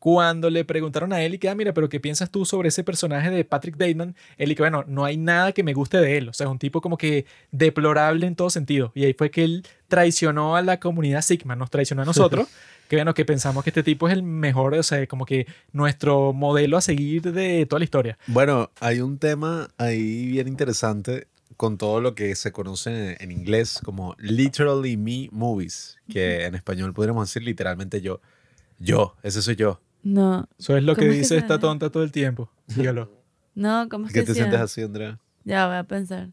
cuando 0.08 0.50
le 0.50 0.64
preguntaron 0.64 1.12
a 1.12 1.22
él 1.22 1.34
y 1.34 1.38
que, 1.38 1.50
ah, 1.50 1.56
mira, 1.56 1.74
pero 1.74 1.90
¿qué 1.90 2.00
piensas 2.00 2.32
tú 2.32 2.46
sobre 2.46 2.70
ese 2.70 2.82
personaje 2.82 3.30
de 3.30 3.44
Patrick 3.44 3.76
Bateman? 3.76 4.16
Él 4.38 4.54
y 4.54 4.56
que, 4.56 4.62
bueno, 4.62 4.86
no 4.88 5.04
hay 5.04 5.18
nada 5.18 5.52
que 5.52 5.64
me 5.64 5.74
guste 5.74 5.98
de 5.98 6.18
él, 6.18 6.30
o 6.30 6.34
sea, 6.34 6.46
es 6.46 6.52
un 6.52 6.60
tipo 6.60 6.80
como 6.80 6.98
que 6.98 7.26
deplorable 7.52 8.26
en 8.26 8.38
todo 8.38 8.50
sentido. 8.50 8.94
Y 8.96 9.04
ahí 9.04 9.12
fue 9.12 9.30
que 9.32 9.44
él 9.44 9.68
traicionó 9.90 10.56
a 10.56 10.62
la 10.62 10.80
comunidad 10.80 11.22
Sigma, 11.24 11.58
nos 11.58 11.70
traicionó 11.70 12.04
a 12.04 12.06
nosotros, 12.06 12.48
que 12.88 12.96
bueno, 12.96 13.14
que 13.14 13.26
pensamos 13.26 13.66
que 13.66 13.70
este 13.70 13.84
tipo 13.84 14.08
es 14.08 14.14
el 14.14 14.24
mejor, 14.24 14.76
o 14.76 14.84
sea, 14.84 15.06
como 15.08 15.26
que 15.26 15.46
nuestro 15.74 16.32
modelo 16.32 16.78
a 16.78 16.82
seguir 16.82 17.34
de 17.34 17.66
toda 17.66 17.80
la 17.80 17.84
historia. 17.84 18.18
Bueno, 18.28 18.72
hay 18.80 19.02
un 19.02 19.20
tema 19.20 19.68
ahí 19.78 20.26
bien 20.28 20.48
interesante 20.48 21.28
con 21.58 21.78
todo 21.78 22.00
lo 22.00 22.16
que 22.16 22.34
se 22.38 22.54
conoce 22.54 23.22
en 23.22 23.30
inglés 23.34 23.82
como 23.84 24.16
literally 24.20 24.96
me 24.96 25.28
movies, 25.34 25.98
que 26.10 26.46
en 26.46 26.56
español 26.56 26.94
podríamos 26.94 27.28
decir 27.28 27.44
literalmente 27.44 28.00
yo. 28.00 28.22
Yo, 28.80 29.18
ese 29.22 29.42
soy 29.42 29.58
yo. 29.58 29.82
No, 30.08 30.48
Eso 30.58 30.78
es 30.78 30.84
lo 30.84 30.96
que 30.96 31.02
¿Cómo 31.02 31.12
es 31.12 31.16
que 31.16 31.20
dice 31.20 31.38
esta 31.38 31.60
tonta 31.60 31.90
todo 31.90 32.04
el 32.04 32.12
tiempo. 32.14 32.50
Dígalo. 32.68 33.12
no, 33.56 33.88
¿cómo 33.90 34.08
es 34.08 34.14
¿Qué 34.14 34.20
que 34.22 34.26
te 34.28 34.32
decía? 34.32 34.44
sientes 34.46 34.62
así, 34.62 34.82
Andrea? 34.82 35.20
Ya 35.44 35.68
voy 35.68 35.76
a 35.76 35.84
pensar. 35.84 36.30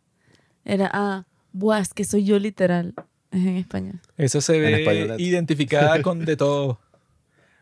Era, 0.65 0.89
ah, 0.93 1.25
buah, 1.53 1.81
es 1.81 1.93
que 1.93 2.05
soy 2.05 2.25
yo 2.25 2.39
literal. 2.39 2.95
Es 3.33 3.41
en 3.45 3.57
español. 3.57 4.01
Esa 4.17 4.41
se 4.41 4.57
En 4.57 4.63
ve 4.63 4.83
español. 4.83 5.21
identificada 5.21 6.01
con 6.03 6.25
de 6.25 6.37
todo. 6.37 6.79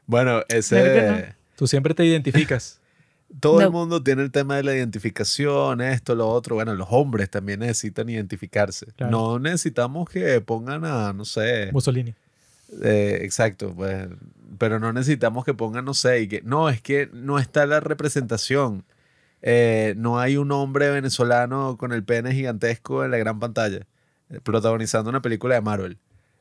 Bueno, 0.06 0.42
ese... 0.48 1.34
Tú 1.56 1.66
siempre 1.66 1.94
te 1.94 2.04
identificas. 2.04 2.78
Todo 3.40 3.62
el 3.62 3.70
mundo 3.70 4.02
tiene 4.02 4.20
el 4.22 4.30
tema 4.30 4.56
de 4.56 4.62
la 4.62 4.74
identificación, 4.74 5.80
esto, 5.80 6.14
lo 6.14 6.28
otro. 6.28 6.56
Bueno, 6.56 6.74
los 6.74 6.88
hombres 6.90 7.30
también 7.30 7.60
necesitan 7.60 8.06
identificarse. 8.10 8.86
Claro. 8.96 9.10
No 9.10 9.38
necesitamos 9.38 10.10
que 10.10 10.38
pongan 10.42 10.84
a, 10.84 11.14
no 11.14 11.24
sé, 11.24 11.70
Mussolini. 11.72 12.14
Eh, 12.80 13.18
exacto, 13.22 13.74
pues, 13.74 14.08
pero 14.58 14.78
no 14.78 14.92
necesitamos 14.92 15.44
que 15.44 15.54
pongan, 15.54 15.84
no 15.84 15.94
sé, 15.94 16.22
y 16.22 16.28
que, 16.28 16.42
no, 16.42 16.68
es 16.68 16.80
que 16.80 17.10
no 17.12 17.38
está 17.38 17.66
la 17.66 17.80
representación. 17.80 18.84
Eh, 19.42 19.94
no 19.96 20.20
hay 20.20 20.36
un 20.36 20.52
hombre 20.52 20.90
venezolano 20.90 21.76
con 21.76 21.92
el 21.92 22.04
pene 22.04 22.32
gigantesco 22.32 23.04
en 23.04 23.10
la 23.10 23.18
gran 23.18 23.40
pantalla, 23.40 23.86
eh, 24.30 24.40
protagonizando 24.42 25.10
una 25.10 25.20
película 25.22 25.56
de 25.56 25.60
Marvel. 25.60 25.98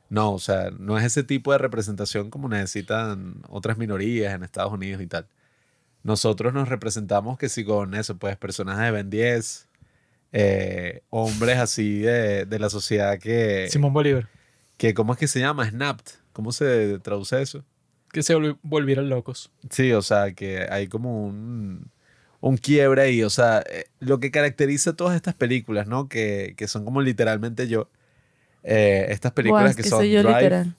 No, 0.08 0.32
o 0.32 0.38
sea, 0.38 0.70
no 0.78 0.98
es 0.98 1.04
ese 1.04 1.24
tipo 1.24 1.52
de 1.52 1.58
representación 1.58 2.30
como 2.30 2.48
necesitan 2.48 3.42
otras 3.48 3.78
minorías 3.78 4.34
en 4.34 4.42
Estados 4.44 4.72
Unidos 4.72 5.02
y 5.02 5.06
tal. 5.06 5.26
Nosotros 6.02 6.52
nos 6.52 6.68
representamos 6.68 7.38
que 7.38 7.48
si 7.48 7.64
con 7.64 7.94
eso, 7.94 8.18
pues 8.18 8.36
personajes 8.36 8.84
de 8.84 8.90
Ben 8.90 9.10
10, 9.10 9.68
eh, 10.32 11.02
hombres 11.10 11.58
así 11.58 12.00
de, 12.00 12.46
de 12.46 12.58
la 12.58 12.70
sociedad 12.70 13.18
que, 13.18 13.68
Simón 13.70 13.92
Bolívar. 13.92 14.28
que, 14.76 14.94
¿cómo 14.94 15.12
es 15.12 15.18
que 15.18 15.28
se 15.28 15.40
llama? 15.40 15.68
Snapped. 15.68 16.21
¿Cómo 16.32 16.52
se 16.52 16.98
traduce 17.00 17.40
eso? 17.42 17.64
Que 18.12 18.22
se 18.22 18.34
volvi- 18.36 18.58
volvieron 18.62 19.08
locos. 19.08 19.50
Sí, 19.70 19.92
o 19.92 20.02
sea, 20.02 20.32
que 20.32 20.66
hay 20.70 20.86
como 20.88 21.24
un, 21.24 21.90
un 22.40 22.56
quiebre 22.56 23.02
ahí. 23.02 23.22
O 23.22 23.30
sea, 23.30 23.62
eh, 23.70 23.84
lo 24.00 24.20
que 24.20 24.30
caracteriza 24.30 24.94
todas 24.94 25.16
estas 25.16 25.34
películas, 25.34 25.86
¿no? 25.86 26.08
Que, 26.08 26.54
que 26.56 26.68
son 26.68 26.84
como 26.84 27.00
literalmente 27.02 27.68
yo. 27.68 27.88
eh, 28.62 29.06
estas 29.10 29.32
películas 29.32 29.70
es 29.70 29.76
que, 29.76 29.82
que 29.82 29.88
son 29.88 29.98
soy 30.00 30.10
yo 30.12 30.22
Drive, 30.22 30.34
literal. 30.36 30.74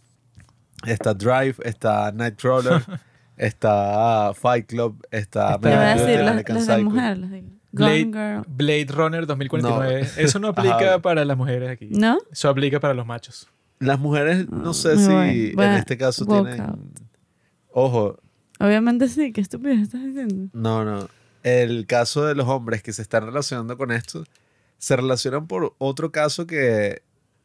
está 0.85 1.13
Drive, 1.13 1.55
está 1.63 2.11
Nightcrawler, 2.11 2.81
está 3.37 4.31
Fight 4.35 4.67
Club, 4.67 5.05
está 5.11 5.57
Te 5.59 5.67
voy 5.69 5.77
a 5.77 5.95
decir 5.95 6.19
las, 6.23 6.35
las 6.49 6.67
de 6.67 6.83
mujer. 6.83 7.17
Las 7.17 7.31
de 7.31 7.43
Blade- 7.71 8.11
Girl. 8.13 8.45
Blade 8.47 8.85
Runner 8.89 9.25
2049. 9.25 10.07
Eso 10.17 10.37
no 10.39 10.47
aplica 10.49 10.75
Ajá. 10.77 10.99
para 11.01 11.25
las 11.25 11.35
mujeres 11.37 11.71
aquí. 11.71 11.89
¿No? 11.89 12.19
Eso 12.31 12.47
aplica 12.49 12.79
para 12.79 12.93
los 12.93 13.05
machos. 13.07 13.49
Las 13.83 13.99
mujeres, 13.99 14.49
no 14.49 14.73
sé 14.73 14.95
me 14.95 15.01
si 15.01 15.07
voy. 15.07 15.51
Voy 15.55 15.65
en 15.65 15.71
este 15.73 15.97
caso 15.97 16.25
tienen... 16.25 16.61
out. 16.61 16.79
Ojo, 17.71 18.19
Obviamente 18.59 19.09
sí. 19.09 19.33
Qué 19.33 19.41
estúpido 19.41 19.73
estás 19.73 20.03
diciendo. 20.03 20.49
No, 20.53 20.85
no. 20.85 21.07
El 21.43 21.85
caso 21.85 22.25
de 22.25 22.35
los 22.35 22.47
hombres 22.47 22.81
que 22.81 22.93
se 22.93 23.01
están 23.01 23.25
relacionando 23.25 23.77
con 23.77 23.91
esto 23.91 24.23
se 24.77 24.95
relacionan 24.95 25.47
por 25.47 25.75
otro 25.79 26.11
caso 26.11 26.47
que 26.47 27.01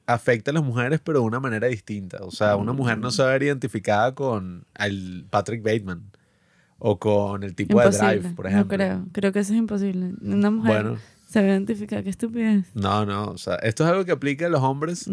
afecta 0.06 0.52
a 0.52 0.54
las 0.54 0.62
mujeres, 0.62 1.00
pero 1.02 1.20
de 1.20 1.26
una 1.26 1.40
manera 1.40 1.66
distinta. 1.66 2.18
O 2.22 2.30
sea, 2.30 2.56
una 2.56 2.72
mujer 2.72 2.98
no 2.98 3.10
se 3.10 3.22
va 3.22 3.30
a 3.30 3.32
ver 3.32 3.42
identificada 3.42 4.14
con 4.14 4.64
el 4.78 5.26
Patrick 5.28 5.62
Bateman 5.62 6.02
o 6.78 6.98
con 6.98 7.42
el 7.42 7.54
tipo 7.54 7.80
de. 7.80 7.90
Drive, 7.90 8.34
por 8.34 8.46
ejemplo. 8.46 8.78
No 8.78 8.84
creo. 8.84 9.06
Creo 9.12 9.32
que 9.32 9.40
eso 9.40 9.52
es 9.52 9.58
imposible. 9.58 10.14
Una 10.20 10.50
mujer 10.50 10.82
Bueno, 10.84 10.98
se 11.28 11.42
ve 11.42 11.48
identificada. 11.50 12.02
Qué 12.02 12.10
estupidez. 12.10 12.64
no, 12.74 13.04
no. 13.04 13.26
O 13.26 13.38
sea, 13.38 13.56
esto 13.56 13.84
es 13.84 13.90
algo 13.90 14.04
que 14.04 14.12
aplica 14.12 14.46
a 14.46 14.48
los 14.48 14.62
hombres 14.62 15.08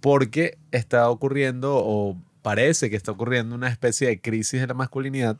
porque 0.00 0.58
está 0.72 1.08
ocurriendo 1.08 1.76
o 1.76 2.16
parece 2.42 2.90
que 2.90 2.96
está 2.96 3.12
ocurriendo 3.12 3.54
una 3.54 3.68
especie 3.68 4.08
de 4.08 4.20
crisis 4.20 4.60
de 4.60 4.66
la 4.66 4.74
masculinidad. 4.74 5.38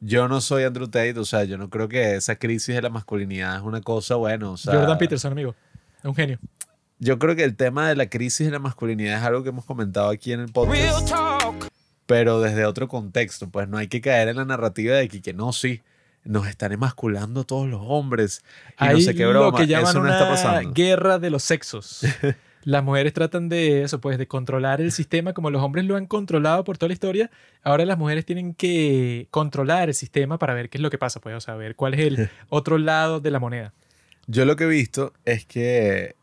Yo 0.00 0.28
no 0.28 0.42
soy 0.42 0.64
Andrew 0.64 0.86
Tate, 0.86 1.18
o 1.18 1.24
sea, 1.24 1.44
yo 1.44 1.56
no 1.56 1.70
creo 1.70 1.88
que 1.88 2.16
esa 2.16 2.36
crisis 2.36 2.74
de 2.74 2.82
la 2.82 2.90
masculinidad 2.90 3.56
es 3.56 3.62
una 3.62 3.80
cosa, 3.80 4.16
bueno, 4.16 4.52
o 4.52 4.56
sea... 4.58 4.74
Jordan 4.74 4.98
Peterson, 4.98 5.32
amigo. 5.32 5.54
Es 5.98 6.04
un 6.04 6.14
genio. 6.14 6.38
yo 6.98 7.18
creo 7.18 7.34
que 7.34 7.44
el 7.44 7.56
tema 7.56 7.88
de 7.88 7.96
la 7.96 8.10
crisis 8.10 8.46
de 8.46 8.52
la 8.52 8.58
masculinidad 8.58 9.18
es 9.18 9.24
algo 9.24 9.42
que 9.42 9.48
hemos 9.48 9.64
comentado 9.64 10.10
aquí 10.10 10.32
en 10.32 10.40
el 10.40 10.52
podcast. 10.52 11.10
Pero 12.04 12.42
desde 12.42 12.66
otro 12.66 12.86
contexto, 12.86 13.48
pues 13.48 13.66
no 13.66 13.78
hay 13.78 13.88
que 13.88 14.02
caer 14.02 14.28
en 14.28 14.36
la 14.36 14.44
narrativa 14.44 14.96
de 14.96 15.08
que, 15.08 15.22
que 15.22 15.32
no, 15.32 15.54
sí, 15.54 15.80
nos 16.24 16.46
están 16.46 16.72
emasculando 16.72 17.44
todos 17.44 17.68
los 17.68 17.80
hombres. 17.84 18.42
Y 18.80 18.84
no 18.84 18.90
Hay 18.90 19.02
sé 19.02 19.14
qué 19.14 19.24
lo 19.24 19.52
que 19.52 19.66
llaman 19.66 19.90
Eso 19.90 19.98
no 19.98 20.04
una 20.04 20.14
está 20.14 20.28
pasando. 20.28 20.72
guerra 20.72 21.18
de 21.18 21.30
los 21.30 21.42
sexos. 21.42 22.02
Las 22.64 22.82
mujeres 22.82 23.12
tratan 23.12 23.50
de 23.50 23.82
eso, 23.82 24.00
pues, 24.00 24.16
de 24.16 24.26
controlar 24.26 24.80
el 24.80 24.90
sistema 24.90 25.34
como 25.34 25.50
los 25.50 25.62
hombres 25.62 25.84
lo 25.84 25.96
han 25.96 26.06
controlado 26.06 26.64
por 26.64 26.78
toda 26.78 26.88
la 26.88 26.94
historia. 26.94 27.30
Ahora 27.62 27.84
las 27.84 27.98
mujeres 27.98 28.24
tienen 28.24 28.54
que 28.54 29.28
controlar 29.30 29.90
el 29.90 29.94
sistema 29.94 30.38
para 30.38 30.54
ver 30.54 30.70
qué 30.70 30.78
es 30.78 30.82
lo 30.82 30.88
que 30.88 30.96
pasa, 30.96 31.20
pues, 31.20 31.36
o 31.36 31.40
sea, 31.42 31.56
ver 31.56 31.76
cuál 31.76 31.92
es 31.92 32.00
el 32.00 32.30
otro 32.48 32.78
lado 32.78 33.20
de 33.20 33.30
la 33.30 33.38
moneda. 33.38 33.74
Yo 34.26 34.46
lo 34.46 34.56
que 34.56 34.64
he 34.64 34.68
visto 34.68 35.12
es 35.26 35.44
que 35.44 36.16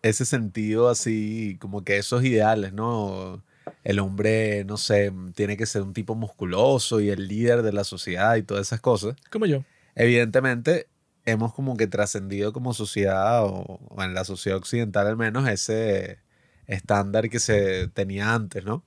ese 0.00 0.24
sentido 0.24 0.88
así, 0.88 1.58
como 1.60 1.84
que 1.84 1.98
esos 1.98 2.24
ideales, 2.24 2.72
¿no? 2.72 3.42
El 3.84 3.98
hombre, 3.98 4.64
no 4.64 4.76
sé, 4.76 5.12
tiene 5.34 5.56
que 5.56 5.66
ser 5.66 5.82
un 5.82 5.92
tipo 5.92 6.14
musculoso 6.14 7.00
y 7.00 7.10
el 7.10 7.28
líder 7.28 7.62
de 7.62 7.72
la 7.72 7.84
sociedad 7.84 8.36
y 8.36 8.42
todas 8.42 8.66
esas 8.66 8.80
cosas. 8.80 9.16
Como 9.30 9.46
yo. 9.46 9.64
Evidentemente, 9.94 10.88
hemos 11.24 11.52
como 11.54 11.76
que 11.76 11.86
trascendido 11.86 12.52
como 12.52 12.74
sociedad, 12.74 13.44
o, 13.44 13.80
o 13.88 14.02
en 14.02 14.14
la 14.14 14.24
sociedad 14.24 14.58
occidental 14.58 15.06
al 15.06 15.16
menos, 15.16 15.48
ese 15.48 16.18
estándar 16.66 17.28
que 17.28 17.40
se 17.40 17.88
tenía 17.88 18.34
antes, 18.34 18.64
¿no? 18.64 18.84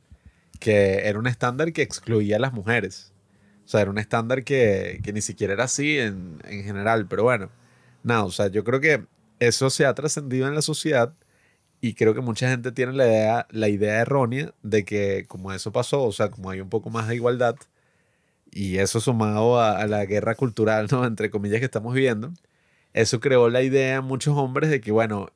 Que 0.60 1.07
era 1.07 1.19
un 1.19 1.27
estándar 1.27 1.73
que 1.73 1.81
excluía 1.81 2.38
a 2.38 2.39
las 2.39 2.53
mujeres. 2.53 3.14
O 3.65 3.68
sea, 3.68 3.81
era 3.81 3.89
un 3.89 3.97
estándar 3.97 4.43
que, 4.43 4.99
que 5.03 5.11
ni 5.11 5.22
siquiera 5.22 5.53
era 5.53 5.64
así 5.65 5.97
en, 5.97 6.39
en 6.45 6.64
general, 6.64 7.07
pero 7.07 7.23
bueno, 7.23 7.49
nada, 8.03 8.23
o 8.23 8.31
sea, 8.31 8.47
yo 8.47 8.64
creo 8.64 8.80
que 8.80 9.06
eso 9.39 9.69
se 9.69 9.85
ha 9.85 9.93
trascendido 9.93 10.47
en 10.47 10.56
la 10.56 10.61
sociedad 10.61 11.14
y 11.81 11.93
creo 11.93 12.14
que 12.14 12.22
mucha 12.22 12.49
gente 12.49 12.72
tiene 12.72 12.93
la 12.93 13.07
idea, 13.07 13.47
la 13.52 13.69
idea 13.69 14.02
errónea 14.02 14.53
de 14.64 14.85
que 14.85 15.26
como 15.27 15.53
eso 15.53 15.72
pasó, 15.72 16.03
o 16.03 16.11
sea, 16.11 16.30
como 16.31 16.49
hay 16.49 16.61
un 16.61 16.69
poco 16.69 16.89
más 16.89 17.07
de 17.07 17.15
igualdad 17.15 17.56
y 18.52 18.77
eso 18.77 18.99
sumado 18.99 19.60
a, 19.60 19.77
a 19.80 19.88
la 19.88 20.06
guerra 20.06 20.35
cultural, 20.35 20.88
¿no? 20.91 21.06
Entre 21.07 21.30
comillas 21.30 21.60
que 21.60 21.65
estamos 21.65 21.93
viviendo, 21.93 22.34
eso 22.93 23.19
creó 23.19 23.49
la 23.49 23.61
idea 23.61 23.97
en 23.97 24.06
muchos 24.06 24.38
hombres 24.38 24.69
de 24.69 24.81
que, 24.81 24.91
bueno, 24.91 25.30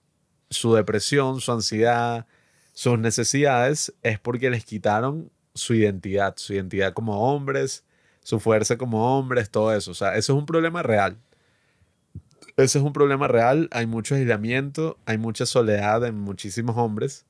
su 0.49 0.73
depresión, 0.73 1.41
su 1.41 1.51
ansiedad, 1.51 2.25
sus 2.73 2.97
necesidades 2.97 3.93
es 4.03 4.19
porque 4.19 4.49
les 4.49 4.65
quitaron 4.65 5.31
su 5.53 5.73
identidad, 5.73 6.35
su 6.37 6.53
identidad 6.53 6.93
como 6.93 7.19
hombres, 7.33 7.83
su 8.23 8.39
fuerza 8.39 8.77
como 8.77 9.17
hombres, 9.17 9.49
todo 9.49 9.73
eso. 9.75 9.91
O 9.91 9.93
sea, 9.93 10.15
eso 10.15 10.33
es 10.33 10.39
un 10.39 10.45
problema 10.45 10.83
real. 10.83 11.17
Ese 12.59 12.77
es 12.79 12.83
un 12.83 12.91
problema 12.91 13.29
real. 13.29 13.69
Hay 13.71 13.87
mucho 13.87 14.15
aislamiento, 14.15 14.97
hay 15.05 15.17
mucha 15.17 15.45
soledad 15.45 16.05
en 16.05 16.19
muchísimos 16.19 16.75
hombres. 16.77 17.25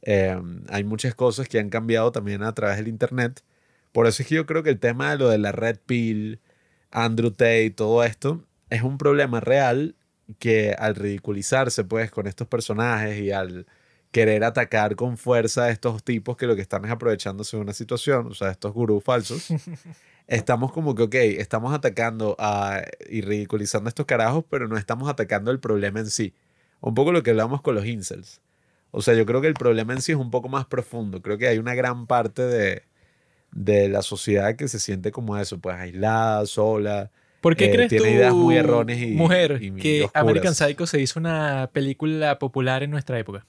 Eh, 0.00 0.34
hay 0.70 0.82
muchas 0.84 1.14
cosas 1.14 1.46
que 1.46 1.58
han 1.58 1.68
cambiado 1.68 2.10
también 2.10 2.42
a 2.42 2.54
través 2.54 2.78
del 2.78 2.88
Internet. 2.88 3.42
Por 3.92 4.06
eso 4.06 4.22
es 4.22 4.28
que 4.28 4.36
yo 4.36 4.46
creo 4.46 4.62
que 4.62 4.70
el 4.70 4.80
tema 4.80 5.10
de 5.10 5.18
lo 5.18 5.28
de 5.28 5.36
la 5.36 5.52
Red 5.52 5.78
Pill, 5.84 6.40
Andrew 6.90 7.30
Tate, 7.32 7.70
todo 7.70 8.02
esto, 8.02 8.44
es 8.70 8.82
un 8.82 8.96
problema 8.96 9.40
real 9.40 9.94
que 10.38 10.72
al 10.78 10.94
ridiculizarse 10.94 11.84
pues 11.84 12.10
con 12.10 12.26
estos 12.26 12.48
personajes 12.48 13.20
y 13.20 13.30
al 13.30 13.66
querer 14.10 14.44
atacar 14.44 14.96
con 14.96 15.18
fuerza 15.18 15.64
a 15.64 15.70
estos 15.70 16.02
tipos 16.02 16.36
que 16.38 16.46
lo 16.46 16.56
que 16.56 16.62
están 16.62 16.84
es 16.86 16.90
aprovechándose 16.90 17.56
de 17.58 17.62
una 17.62 17.74
situación, 17.74 18.28
o 18.28 18.34
sea, 18.34 18.50
estos 18.50 18.72
gurús 18.72 19.04
falsos, 19.04 19.48
estamos 20.36 20.72
como 20.72 20.94
que, 20.94 21.02
ok, 21.04 21.14
estamos 21.14 21.72
atacando 21.74 22.36
a, 22.38 22.82
y 23.08 23.20
ridiculizando 23.22 23.88
a 23.88 23.90
estos 23.90 24.06
carajos, 24.06 24.44
pero 24.50 24.68
no 24.68 24.76
estamos 24.76 25.08
atacando 25.08 25.50
el 25.50 25.60
problema 25.60 26.00
en 26.00 26.10
sí. 26.10 26.34
Un 26.80 26.94
poco 26.94 27.12
lo 27.12 27.22
que 27.22 27.30
hablamos 27.30 27.62
con 27.62 27.74
los 27.74 27.86
incels. 27.86 28.40
O 28.90 29.02
sea, 29.02 29.14
yo 29.14 29.24
creo 29.26 29.40
que 29.40 29.46
el 29.48 29.54
problema 29.54 29.92
en 29.92 30.02
sí 30.02 30.12
es 30.12 30.18
un 30.18 30.30
poco 30.30 30.48
más 30.48 30.66
profundo. 30.66 31.22
Creo 31.22 31.38
que 31.38 31.48
hay 31.48 31.58
una 31.58 31.74
gran 31.74 32.06
parte 32.06 32.42
de, 32.42 32.82
de 33.52 33.88
la 33.88 34.02
sociedad 34.02 34.56
que 34.56 34.68
se 34.68 34.78
siente 34.78 35.12
como 35.12 35.38
eso, 35.38 35.58
pues 35.58 35.76
aislada, 35.76 36.44
sola. 36.46 37.10
¿Por 37.40 37.56
qué 37.56 37.66
Eh, 37.66 37.70
crees 37.70 37.88
tiene 37.88 38.08
tú, 38.08 38.14
ideas 38.14 38.34
muy 38.36 38.56
erróneas 38.56 38.98
y- 39.00 39.14
mujer, 39.16 39.58
y- 39.62 39.66
y 39.68 39.70
que 39.80 40.02
oscuras? 40.02 40.22
American 40.24 40.54
Psycho 40.54 40.86
se 40.86 41.00
hizo 41.00 41.18
una 41.20 41.70
película 41.72 42.38
popular 42.38 42.82
en 42.82 42.90
nuestra 42.90 43.18
época? 43.18 43.44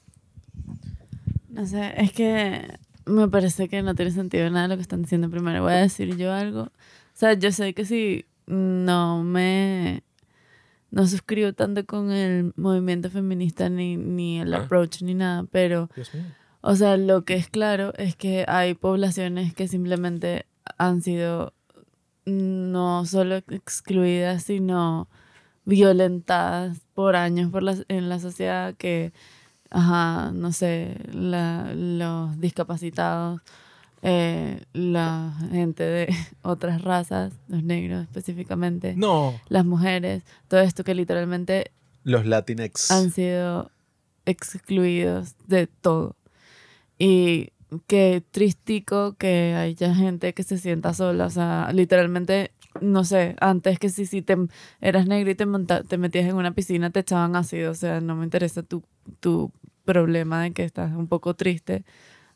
No 1.49 1.65
sé, 1.65 1.93
es 1.97 2.11
que 2.11 2.61
me 3.05 3.27
parece 3.27 3.67
que 3.69 3.81
no 3.81 3.95
tiene 3.95 4.11
sentido 4.11 4.49
nada 4.49 4.67
lo 4.67 4.75
que 4.75 4.81
están 4.81 5.01
diciendo 5.03 5.29
primero. 5.29 5.61
Voy 5.63 5.73
a 5.73 5.77
decir 5.77 6.15
yo 6.17 6.31
algo. 6.33 6.61
O 6.63 6.71
sea, 7.15 7.33
yo 7.33 7.51
sé 7.51 7.73
que 7.73 7.85
si 7.85 8.25
no 8.47 9.23
me... 9.23 10.03
No 10.91 11.07
suscribo 11.07 11.53
tanto 11.53 11.85
con 11.85 12.11
el 12.11 12.53
movimiento 12.55 13.09
feminista 13.09 13.67
ni, 13.69 13.97
ni 13.97 14.39
el 14.41 14.53
Ah. 14.53 14.57
approach 14.57 15.01
ni 15.01 15.15
nada, 15.15 15.43
pero, 15.51 15.89
Dios 15.95 16.13
mío. 16.13 16.23
o 16.61 16.75
sea, 16.75 16.97
lo 16.97 17.25
que 17.25 17.33
es 17.33 17.49
claro 17.49 17.93
es 17.97 18.15
que 18.15 18.45
hay 18.47 18.75
poblaciones 18.75 19.55
que 19.55 19.67
simplemente 19.67 20.45
han 20.77 21.01
sido 21.01 21.53
no 22.25 23.05
solo 23.05 23.37
excluidas, 23.37 24.43
sino 24.43 25.09
violentadas 25.65 26.79
por 26.93 27.15
años 27.15 27.49
por 27.49 27.63
la, 27.63 27.75
en 27.87 28.07
la 28.07 28.19
sociedad 28.19 28.75
que, 28.75 29.13
ajá, 29.73 30.31
no 30.33 30.51
sé, 30.53 30.95
la- 31.11 31.73
los 31.75 32.39
discapacitados, 32.39 33.41
eh, 34.01 34.63
la 34.73 35.33
gente 35.51 35.83
de 35.83 36.07
otras 36.43 36.81
razas, 36.81 37.33
los 37.47 37.63
negros 37.63 38.03
específicamente, 38.03 38.95
No, 38.95 39.39
las 39.49 39.65
mujeres, 39.65 40.23
todo 40.47 40.61
esto 40.61 40.83
que 40.83 40.93
literalmente 40.95 41.71
Los 42.03 42.25
Latinx. 42.25 42.91
han 42.91 43.11
sido 43.11 43.71
excluidos 44.25 45.35
de 45.47 45.67
todo. 45.67 46.15
Y 46.99 47.49
qué 47.87 48.23
tristico 48.31 49.15
que 49.17 49.55
haya 49.55 49.95
gente 49.95 50.33
que 50.33 50.43
se 50.43 50.57
sienta 50.57 50.93
sola. 50.93 51.25
O 51.25 51.29
sea, 51.29 51.71
literalmente, 51.73 52.51
no 52.81 53.03
sé, 53.03 53.35
antes 53.39 53.79
que 53.79 53.89
si, 53.89 54.05
si 54.05 54.21
te 54.21 54.37
eras 54.81 55.07
negro 55.07 55.29
y 55.31 55.35
te, 55.35 55.45
monta- 55.45 55.83
te 55.83 55.97
metías 55.97 56.25
en 56.25 56.35
una 56.35 56.53
piscina, 56.53 56.89
te 56.89 56.99
echaban 57.01 57.35
ácido. 57.35 57.71
O 57.71 57.75
sea, 57.75 58.01
no 58.01 58.15
me 58.15 58.23
interesa 58.25 58.63
tu, 58.63 58.83
tu 59.19 59.51
problema 59.85 60.41
de 60.43 60.51
que 60.51 60.63
estás 60.63 60.91
un 60.95 61.07
poco 61.07 61.33
triste. 61.35 61.83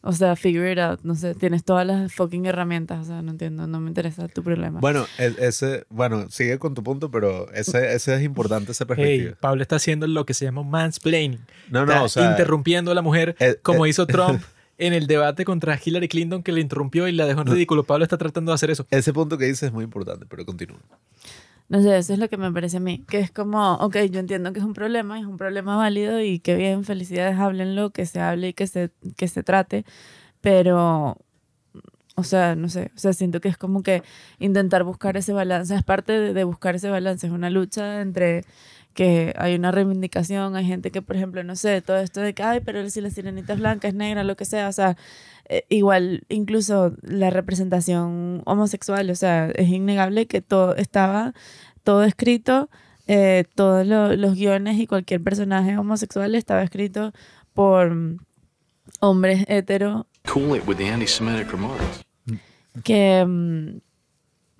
O 0.01 0.13
sea, 0.13 0.35
figure 0.35 0.71
it 0.71 0.77
out. 0.79 1.01
No 1.03 1.15
sé, 1.15 1.33
tienes 1.35 1.63
todas 1.63 1.85
las 1.85 2.13
fucking 2.13 2.45
herramientas. 2.45 2.99
O 3.01 3.03
sea, 3.05 3.21
no 3.21 3.31
entiendo, 3.31 3.67
no 3.67 3.79
me 3.79 3.89
interesa 3.89 4.27
tu 4.27 4.43
problema. 4.43 4.79
Bueno, 4.79 5.05
e- 5.17 5.35
ese, 5.39 5.85
bueno, 5.89 6.29
sigue 6.29 6.59
con 6.59 6.75
tu 6.75 6.83
punto, 6.83 7.09
pero 7.11 7.51
ese, 7.51 7.93
ese 7.95 8.15
es 8.15 8.21
importante, 8.21 8.71
esa 8.71 8.85
hey, 8.85 8.87
perspectiva. 8.95 9.37
Pablo 9.41 9.61
está 9.63 9.77
haciendo 9.77 10.05
lo 10.07 10.25
que 10.25 10.33
se 10.33 10.45
llama 10.45 10.63
mansplaining. 10.63 11.39
no, 11.71 11.81
Está 11.81 11.95
no, 11.95 12.03
o 12.03 12.09
sea, 12.09 12.29
interrumpiendo 12.29 12.91
a 12.91 12.95
la 12.95 13.01
mujer 13.01 13.35
eh, 13.39 13.57
como 13.61 13.85
eh, 13.85 13.89
hizo 13.89 14.05
Trump 14.05 14.41
en 14.77 14.93
el 14.93 15.07
debate 15.07 15.45
contra 15.45 15.79
Hillary 15.83 16.07
Clinton 16.07 16.43
que 16.43 16.51
le 16.51 16.61
interrumpió 16.61 17.07
y 17.07 17.11
la 17.11 17.25
dejó 17.25 17.41
en 17.41 17.47
ridículo. 17.47 17.83
Pablo 17.83 18.03
está 18.03 18.17
tratando 18.17 18.51
de 18.51 18.55
hacer 18.55 18.69
eso. 18.69 18.85
ese 18.89 19.13
punto 19.13 19.37
que 19.37 19.45
dices 19.45 19.63
es 19.63 19.73
muy 19.73 19.83
importante, 19.83 20.25
pero 20.27 20.45
continúa. 20.45 20.79
No 21.69 21.81
sé, 21.81 21.97
eso 21.97 22.13
es 22.13 22.19
lo 22.19 22.29
que 22.29 22.37
me 22.37 22.51
parece 22.51 22.77
a 22.77 22.79
mí. 22.79 23.03
Que 23.09 23.19
es 23.19 23.31
como, 23.31 23.73
ok, 23.75 23.97
yo 24.11 24.19
entiendo 24.19 24.53
que 24.53 24.59
es 24.59 24.65
un 24.65 24.73
problema, 24.73 25.19
es 25.19 25.25
un 25.25 25.37
problema 25.37 25.75
válido 25.75 26.21
y 26.21 26.39
que 26.39 26.55
bien, 26.55 26.85
felicidades, 26.85 27.37
háblenlo, 27.37 27.89
que 27.89 28.05
se 28.05 28.21
hable 28.21 28.49
y 28.49 28.53
que 28.53 28.67
se, 28.67 28.91
que 29.17 29.27
se 29.27 29.43
trate. 29.43 29.83
Pero, 30.39 31.17
o 32.15 32.23
sea, 32.23 32.55
no 32.55 32.69
sé, 32.69 32.91
o 32.95 32.99
sea, 32.99 33.13
siento 33.13 33.41
que 33.41 33.49
es 33.49 33.57
como 33.57 33.83
que 33.83 34.03
intentar 34.39 34.83
buscar 34.83 35.17
ese 35.17 35.33
balance, 35.33 35.75
es 35.75 35.83
parte 35.83 36.13
de, 36.13 36.33
de 36.33 36.43
buscar 36.45 36.75
ese 36.75 36.89
balance, 36.89 37.27
es 37.27 37.33
una 37.33 37.49
lucha 37.49 38.01
entre 38.01 38.45
que 38.97 39.31
hay 39.37 39.53
una 39.53 39.71
reivindicación, 39.71 40.55
hay 40.55 40.65
gente 40.65 40.89
que, 40.89 41.03
por 41.03 41.15
ejemplo, 41.15 41.43
no 41.43 41.55
sé, 41.55 41.83
todo 41.83 41.97
esto 41.97 42.19
de 42.19 42.33
que, 42.33 42.41
ay, 42.41 42.61
pero 42.65 42.89
si 42.89 42.99
la 42.99 43.11
sirenita 43.11 43.53
es 43.53 43.59
blanca, 43.59 43.87
es 43.87 43.93
negra, 43.93 44.23
lo 44.23 44.35
que 44.35 44.43
sea, 44.45 44.67
o 44.67 44.71
sea, 44.71 44.97
eh, 45.49 45.65
igual 45.69 46.23
incluso 46.29 46.95
la 47.03 47.29
representación 47.29 48.41
homosexual, 48.45 49.07
o 49.11 49.15
sea, 49.15 49.49
es 49.53 49.69
innegable 49.69 50.25
que 50.25 50.41
todo 50.41 50.75
estaba 50.75 51.33
todo 51.83 52.03
escrito, 52.05 52.71
eh, 53.05 53.43
todos 53.53 53.85
lo- 53.85 54.15
los 54.15 54.33
guiones 54.33 54.79
y 54.79 54.87
cualquier 54.87 55.21
personaje 55.21 55.77
homosexual 55.77 56.33
estaba 56.33 56.63
escrito 56.63 57.13
por 57.53 57.95
hombres 58.99 59.45
heteros 59.47 60.05
Cool 60.33 60.57
it 60.57 60.67
with 60.67 60.77
the 60.77 60.89
anti 60.89 61.05
Semitic 61.07 61.51
remarks. 61.51 62.03
que, 62.83 63.23
mm, 63.25 63.77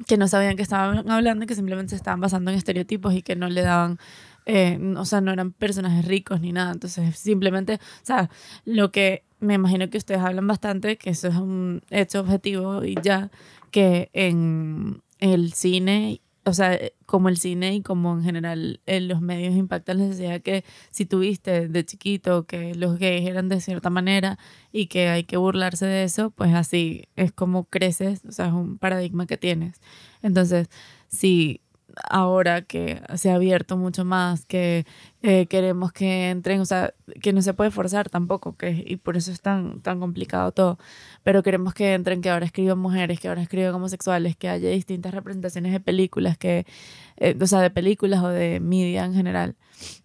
que 0.05 0.17
no 0.17 0.27
sabían 0.27 0.55
que 0.55 0.61
estaban 0.61 1.09
hablando 1.09 1.43
y 1.43 1.47
que 1.47 1.55
simplemente 1.55 1.91
se 1.91 1.95
estaban 1.95 2.19
basando 2.21 2.51
en 2.51 2.57
estereotipos 2.57 3.13
y 3.13 3.21
que 3.23 3.35
no 3.35 3.49
le 3.49 3.61
daban, 3.61 3.97
eh, 4.45 4.79
o 4.95 5.05
sea, 5.05 5.21
no 5.21 5.31
eran 5.31 5.51
personajes 5.53 6.05
ricos 6.05 6.41
ni 6.41 6.51
nada. 6.51 6.71
Entonces, 6.71 7.17
simplemente, 7.17 7.75
o 7.75 8.05
sea, 8.05 8.29
lo 8.65 8.91
que 8.91 9.23
me 9.39 9.55
imagino 9.55 9.89
que 9.89 9.97
ustedes 9.97 10.21
hablan 10.21 10.47
bastante, 10.47 10.97
que 10.97 11.11
eso 11.11 11.27
es 11.27 11.35
un 11.35 11.81
hecho 11.89 12.19
objetivo 12.19 12.83
y 12.83 12.95
ya, 13.01 13.31
que 13.71 14.09
en 14.13 15.01
el 15.19 15.53
cine, 15.53 16.21
o 16.47 16.53
sea, 16.53 16.73
eh, 16.75 16.93
como 17.05 17.29
el 17.29 17.37
cine 17.37 17.75
y 17.75 17.81
como 17.81 18.13
en 18.13 18.23
general 18.23 18.79
en 18.85 19.07
los 19.07 19.21
medios 19.21 19.55
impactan 19.55 19.99
la 19.99 20.07
sociedad, 20.07 20.41
que 20.41 20.63
si 20.91 21.05
tuviste 21.05 21.67
de 21.67 21.85
chiquito 21.85 22.45
que 22.45 22.73
los 22.75 22.97
gays 22.97 23.27
eran 23.27 23.49
de 23.49 23.59
cierta 23.59 23.89
manera 23.89 24.39
y 24.71 24.87
que 24.87 25.09
hay 25.09 25.23
que 25.25 25.37
burlarse 25.37 25.85
de 25.85 26.03
eso, 26.03 26.31
pues 26.31 26.53
así 26.53 27.07
es 27.15 27.31
como 27.33 27.65
creces, 27.65 28.23
o 28.25 28.31
sea, 28.31 28.47
es 28.47 28.53
un 28.53 28.77
paradigma 28.77 29.27
que 29.27 29.37
tienes. 29.37 29.81
Entonces, 30.21 30.69
si 31.09 31.61
ahora 32.09 32.61
que 32.61 33.01
se 33.15 33.31
ha 33.31 33.35
abierto 33.35 33.77
mucho 33.77 34.05
más, 34.05 34.45
que 34.45 34.85
eh, 35.21 35.47
queremos 35.47 35.91
que 35.91 36.29
entren, 36.29 36.61
o 36.61 36.65
sea, 36.65 36.93
que 37.21 37.33
no 37.33 37.41
se 37.41 37.53
puede 37.53 37.71
forzar 37.71 38.09
tampoco, 38.09 38.55
que, 38.55 38.83
y 38.85 38.97
por 38.97 39.17
eso 39.17 39.31
es 39.31 39.41
tan, 39.41 39.81
tan 39.81 39.99
complicado 39.99 40.51
todo, 40.51 40.77
pero 41.23 41.43
queremos 41.43 41.73
que 41.73 41.93
entren, 41.93 42.21
que 42.21 42.29
ahora 42.29 42.45
escriban 42.45 42.79
mujeres, 42.79 43.19
que 43.19 43.27
ahora 43.27 43.41
escriban 43.41 43.73
homosexuales, 43.75 44.35
que 44.35 44.49
haya 44.49 44.69
distintas 44.69 45.13
representaciones 45.13 45.71
de 45.71 45.79
películas, 45.79 46.37
que, 46.37 46.65
eh, 47.17 47.37
o 47.39 47.47
sea, 47.47 47.61
de 47.61 47.69
películas 47.69 48.23
o 48.23 48.29
de 48.29 48.59
media 48.59 49.05
en 49.05 49.13
general. 49.13 49.55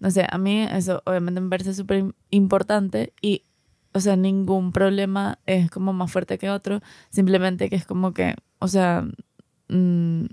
No 0.01 0.11
sé, 0.11 0.27
a 0.31 0.39
mí 0.39 0.63
eso 0.63 1.03
obviamente 1.07 1.41
me 1.41 1.51
parece 1.51 1.75
súper 1.75 2.15
importante 2.31 3.13
y, 3.21 3.43
o 3.93 4.01
sea, 4.01 4.17
ningún 4.17 4.73
problema 4.73 5.39
es 5.47 5.71
como 5.71 5.93
más 5.93 6.11
fuerte 6.11 6.39
que 6.39 6.51
otro, 6.51 6.81
simplemente 7.11 7.69
que 7.69 7.77
es 7.77 7.87
como 7.87 8.15
que, 8.15 8.35
o 8.59 8.69
sea, 8.69 9.07
mm, 9.69 10.25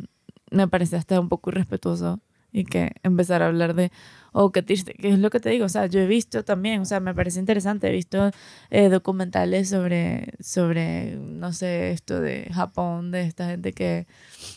me 0.51 0.67
parece 0.67 0.95
hasta 0.95 1.19
un 1.19 1.30
poco 1.30 1.49
irrespetuoso 1.51 2.19
y 2.51 2.65
que 2.65 2.93
empezar 3.03 3.43
a 3.43 3.47
hablar 3.47 3.76
de, 3.76 3.91
oh, 4.31 4.51
qué 4.51 4.63
triste, 4.63 4.93
que 4.93 5.09
es 5.09 5.19
lo 5.19 5.30
que 5.30 5.39
te 5.39 5.49
digo, 5.49 5.65
o 5.65 5.69
sea, 5.69 5.85
yo 5.85 5.99
he 5.99 6.07
visto 6.07 6.43
también, 6.43 6.81
o 6.81 6.85
sea, 6.85 6.99
me 6.99 7.13
parece 7.13 7.39
interesante, 7.39 7.88
he 7.88 7.91
visto 7.91 8.31
eh, 8.71 8.89
documentales 8.89 9.69
sobre, 9.69 10.34
sobre, 10.39 11.15
no 11.15 11.53
sé, 11.53 11.91
esto 11.91 12.19
de 12.19 12.49
Japón, 12.51 13.11
de 13.11 13.21
esta 13.21 13.45
gente 13.47 13.73
que, 13.73 14.07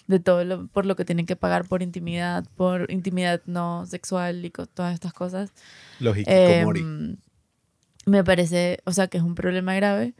de 0.06 0.20
todo 0.20 0.44
lo, 0.44 0.66
por 0.69 0.86
lo 0.86 0.97
que 0.97 1.05
tienen 1.05 1.27
que 1.27 1.36
pagar 1.36 1.69
por 1.69 1.82
intimidad, 1.82 2.44
por 2.56 2.90
intimidad 2.90 3.43
no 3.47 3.85
sexual 3.86 4.44
y 4.44 4.51
con 4.51 4.66
todas 4.69 4.94
estas 4.94 5.12
cosas. 5.12 5.52
Los 6.01 6.16
hikikomori. 6.16 6.81
Em, 6.81 7.16
me 8.06 8.24
parece, 8.24 8.78
o 8.85 8.93
sea, 8.93 9.09
que 9.09 9.19
es 9.19 9.24
un 9.24 9.35
problema 9.35 9.74
grave, 9.74 10.14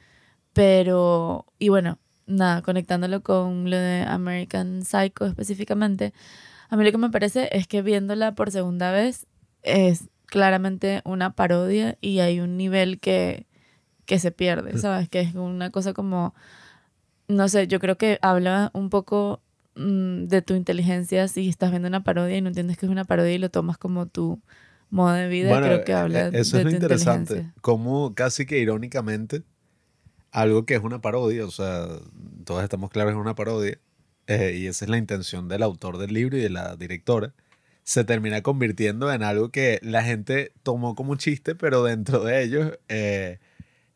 pero, 0.53 1.47
y 1.59 1.70
bueno, 1.70 1.99
nada, 2.27 2.62
conectándolo 2.62 3.23
con 3.23 3.70
lo 3.70 3.77
de 3.77 4.03
American 4.03 4.85
Psycho 4.85 5.27
específicamente, 5.27 6.12
a 6.69 6.77
mí 6.77 6.85
lo 6.85 6.93
que 6.93 6.99
me 6.99 7.11
parece 7.11 7.49
es 7.53 7.66
que 7.66 7.82
viéndola 7.82 8.35
por 8.35 8.51
segunda 8.51 8.93
vez 8.93 9.27
es 9.62 10.09
claramente 10.27 11.03
una 11.05 11.35
parodia 11.35 11.99
y 12.01 12.20
hay 12.20 12.40
un 12.40 12.57
nivel 12.57 12.99
que, 12.99 13.47
que 14.07 14.19
se 14.19 14.31
pierde, 14.32 14.78
¿sabes? 14.78 15.09
Que 15.09 15.20
es 15.20 15.35
una 15.35 15.70
cosa 15.70 15.93
como, 15.93 16.35
no 17.28 17.49
sé, 17.49 17.66
yo 17.66 17.78
creo 17.78 17.99
que 17.99 18.19
habla 18.23 18.70
un 18.73 18.89
poco 18.89 19.43
mm, 19.74 20.24
de 20.24 20.40
tu 20.40 20.55
inteligencia 20.55 21.28
si 21.28 21.49
estás 21.49 21.70
viendo 21.70 21.89
una 21.89 22.05
parodia 22.05 22.39
y 22.39 22.40
no 22.40 22.49
entiendes 22.49 22.78
que 22.78 22.86
es 22.86 22.93
una 22.93 23.05
parodia 23.05 23.35
y 23.35 23.39
lo 23.39 23.51
tomas 23.51 23.77
como 23.77 24.07
tu 24.07 24.40
modo 24.89 25.12
de 25.12 25.28
vida, 25.28 25.49
Bueno, 25.51 25.66
creo 25.66 25.85
que 25.85 25.93
habla 25.93 26.27
eh, 26.27 26.31
de 26.31 26.40
eso 26.40 26.59
es 26.59 26.65
lo 26.65 26.70
tu 26.70 26.77
interesante. 26.77 27.51
Como 27.61 28.15
casi 28.15 28.47
que 28.47 28.59
irónicamente, 28.59 29.43
algo 30.33 30.67
que 30.67 30.75
es 30.75 30.83
una 30.83 31.01
parodia, 31.01 31.45
o 31.45 31.51
sea, 31.51 31.87
todos 32.45 32.65
estamos 32.65 32.91
claros 32.91 33.13
que 33.13 33.19
es 33.19 33.21
una 33.23 33.35
parodia, 33.35 33.79
eh, 34.27 34.57
y 34.59 34.67
esa 34.67 34.85
es 34.85 34.89
la 34.91 34.99
intención 34.99 35.49
del 35.49 35.63
autor 35.63 35.99
del 35.99 36.13
libro 36.13 36.37
y 36.37 36.41
de 36.41 36.51
la 36.51 36.75
directora, 36.77 37.33
se 37.85 38.05
termina 38.05 38.43
convirtiendo 38.43 39.13
en 39.13 39.23
algo 39.23 39.51
que 39.51 39.79
la 39.83 40.03
gente 40.03 40.53
tomó 40.63 40.95
como 40.95 41.13
un 41.13 41.19
chiste, 41.19 41.55
pero 41.55 41.83
dentro 41.85 42.25
de 42.25 42.43
ellos 42.43 42.79
eh, 42.89 43.39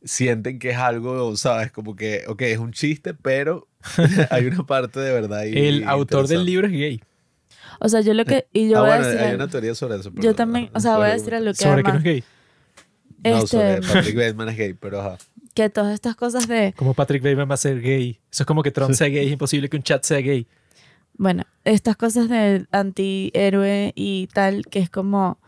sienten 0.05 0.59
que 0.59 0.71
es 0.71 0.77
algo, 0.77 1.37
¿sabes? 1.37 1.73
Como 1.73 1.97
que, 1.97 2.25
ok, 2.29 2.43
es 2.43 2.59
un 2.59 2.73
chiste, 2.73 3.15
pero 3.15 3.69
hay 4.31 4.47
una 4.47 4.67
parte 4.67 5.01
de 5.01 5.13
verdad. 5.13 5.39
ahí 5.41 5.53
El 5.57 5.85
autor 5.85 6.27
del 6.29 6.45
libro 6.45 6.67
es 6.67 6.73
gay. 6.73 7.01
O 7.81 7.89
sea, 7.89 8.01
yo 8.01 8.15
lo 8.15 8.25
que, 8.25 8.47
y 8.53 8.69
yo 8.69 8.79
Ah, 8.79 8.81
voy 8.81 8.91
a 8.91 8.97
bueno, 8.97 9.07
decir 9.07 9.21
hay 9.21 9.31
algo. 9.31 9.45
una 9.45 9.49
teoría 9.51 9.75
sobre 9.75 9.97
eso. 9.97 10.11
Yo 10.21 10.35
pero, 10.35 10.35
también, 10.35 10.65
ajá, 10.67 10.79
o 10.79 10.81
sea, 10.81 10.97
voy 10.97 11.07
a 11.09 11.13
decir 11.13 11.35
algo 11.35 11.53
que 11.53 11.57
Sobre 11.57 11.83
que 11.83 11.93
no 11.93 11.99
además, 11.99 11.99
es 11.99 12.05
gay. 12.05 12.25
No, 13.25 13.47
sobre 13.47 13.75
este, 13.75 13.93
Patrick 13.93 14.17
Bateman 14.17 14.49
es 14.49 14.57
gay, 14.57 14.75
pero 14.75 15.01
ajá. 15.01 15.19
Que 15.57 15.71
todas 15.71 15.95
estas 15.95 16.15
cosas 16.15 16.47
de, 16.47 16.75
Como 16.77 16.93
Patrick 16.93 17.23
Bateman 17.23 17.51
va 17.51 17.55
a 17.55 17.57
ser 17.57 17.81
gay. 17.81 18.21
Eso 18.31 18.43
es 18.43 18.47
como 18.47 18.63
que 18.63 18.71
Trump 18.71 18.93
sea 18.93 19.09
gay. 19.09 19.27
Es 19.27 19.33
imposible 19.33 19.69
que 19.71 19.77
un 19.79 19.83
chat 19.83 20.05
sea 20.05 20.19
gay. 20.19 20.47
bueno, 21.17 21.45
estas 21.65 21.97
cosas 21.97 22.29
del 22.29 22.69
antihéroe 22.73 23.93
y 23.97 24.29
tal, 24.35 24.67
que 24.67 24.81
es 24.81 24.91
como, 24.91 25.39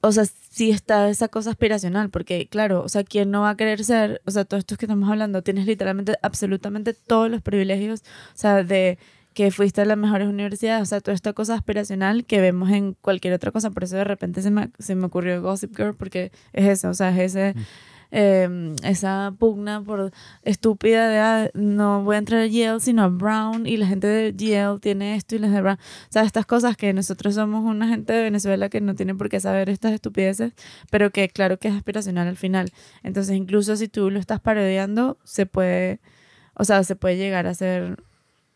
o 0.00 0.10
sea, 0.10 0.24
sí 0.24 0.70
está 0.70 1.10
esa 1.10 1.28
cosa 1.28 1.50
aspiracional, 1.50 2.08
porque 2.08 2.48
claro, 2.48 2.82
o 2.82 2.88
sea, 2.88 3.04
¿quién 3.04 3.30
no 3.30 3.42
va 3.42 3.50
a 3.50 3.56
querer 3.58 3.84
ser? 3.84 4.22
O 4.24 4.30
sea, 4.30 4.46
todo 4.46 4.58
esto 4.58 4.76
que 4.76 4.86
estamos 4.86 5.10
hablando, 5.10 5.42
tienes 5.42 5.66
literalmente 5.66 6.14
absolutamente 6.22 6.94
todos 6.94 7.30
los 7.30 7.42
privilegios, 7.42 8.00
o 8.34 8.38
sea, 8.38 8.64
de 8.64 8.98
que 9.34 9.50
fuiste 9.50 9.82
a 9.82 9.84
las 9.84 9.98
mejores 9.98 10.28
universidades, 10.28 10.82
o 10.82 10.86
sea, 10.86 11.00
toda 11.02 11.14
esta 11.14 11.34
cosa 11.34 11.54
aspiracional 11.54 12.24
que 12.24 12.40
vemos 12.40 12.70
en 12.70 12.94
cualquier 12.94 13.34
otra 13.34 13.50
cosa, 13.50 13.70
por 13.70 13.84
eso 13.84 13.96
de 13.96 14.04
repente 14.04 14.40
se 14.40 14.50
me, 14.50 14.70
se 14.78 14.94
me 14.94 15.06
ocurrió 15.06 15.42
Gossip 15.42 15.76
Girl, 15.76 15.94
porque 15.94 16.32
es 16.54 16.68
eso, 16.68 16.88
o 16.88 16.94
sea, 16.94 17.10
es 17.10 17.34
ese... 17.34 17.54
eh, 18.16 18.76
esa 18.84 19.34
pugna 19.40 19.82
por 19.82 20.12
estúpida 20.44 21.08
de 21.08 21.18
ah, 21.18 21.50
no 21.52 22.04
voy 22.04 22.14
a 22.14 22.18
entrar 22.20 22.42
a 22.42 22.46
Yale 22.46 22.78
sino 22.78 23.02
a 23.02 23.08
Brown 23.08 23.66
y 23.66 23.76
la 23.76 23.88
gente 23.88 24.06
de 24.06 24.32
Yale 24.36 24.78
tiene 24.78 25.16
esto 25.16 25.34
y 25.34 25.40
las 25.40 25.50
de 25.50 25.60
Brown 25.60 25.78
o 25.78 26.12
sea 26.12 26.22
estas 26.22 26.46
cosas 26.46 26.76
que 26.76 26.92
nosotros 26.92 27.34
somos 27.34 27.64
una 27.64 27.88
gente 27.88 28.12
de 28.12 28.22
Venezuela 28.22 28.68
que 28.68 28.80
no 28.80 28.94
tiene 28.94 29.16
por 29.16 29.28
qué 29.28 29.40
saber 29.40 29.68
estas 29.68 29.92
estupideces 29.92 30.52
pero 30.90 31.10
que 31.10 31.28
claro 31.28 31.58
que 31.58 31.66
es 31.66 31.74
aspiracional 31.74 32.28
al 32.28 32.36
final. 32.36 32.70
Entonces 33.02 33.34
incluso 33.34 33.74
si 33.74 33.88
tú 33.88 34.10
lo 34.10 34.20
estás 34.20 34.38
parodiando 34.38 35.18
se 35.24 35.46
puede 35.46 35.98
o 36.54 36.64
sea 36.64 36.84
se 36.84 36.94
puede 36.94 37.16
llegar 37.16 37.48
a 37.48 37.54
ser 37.54 38.00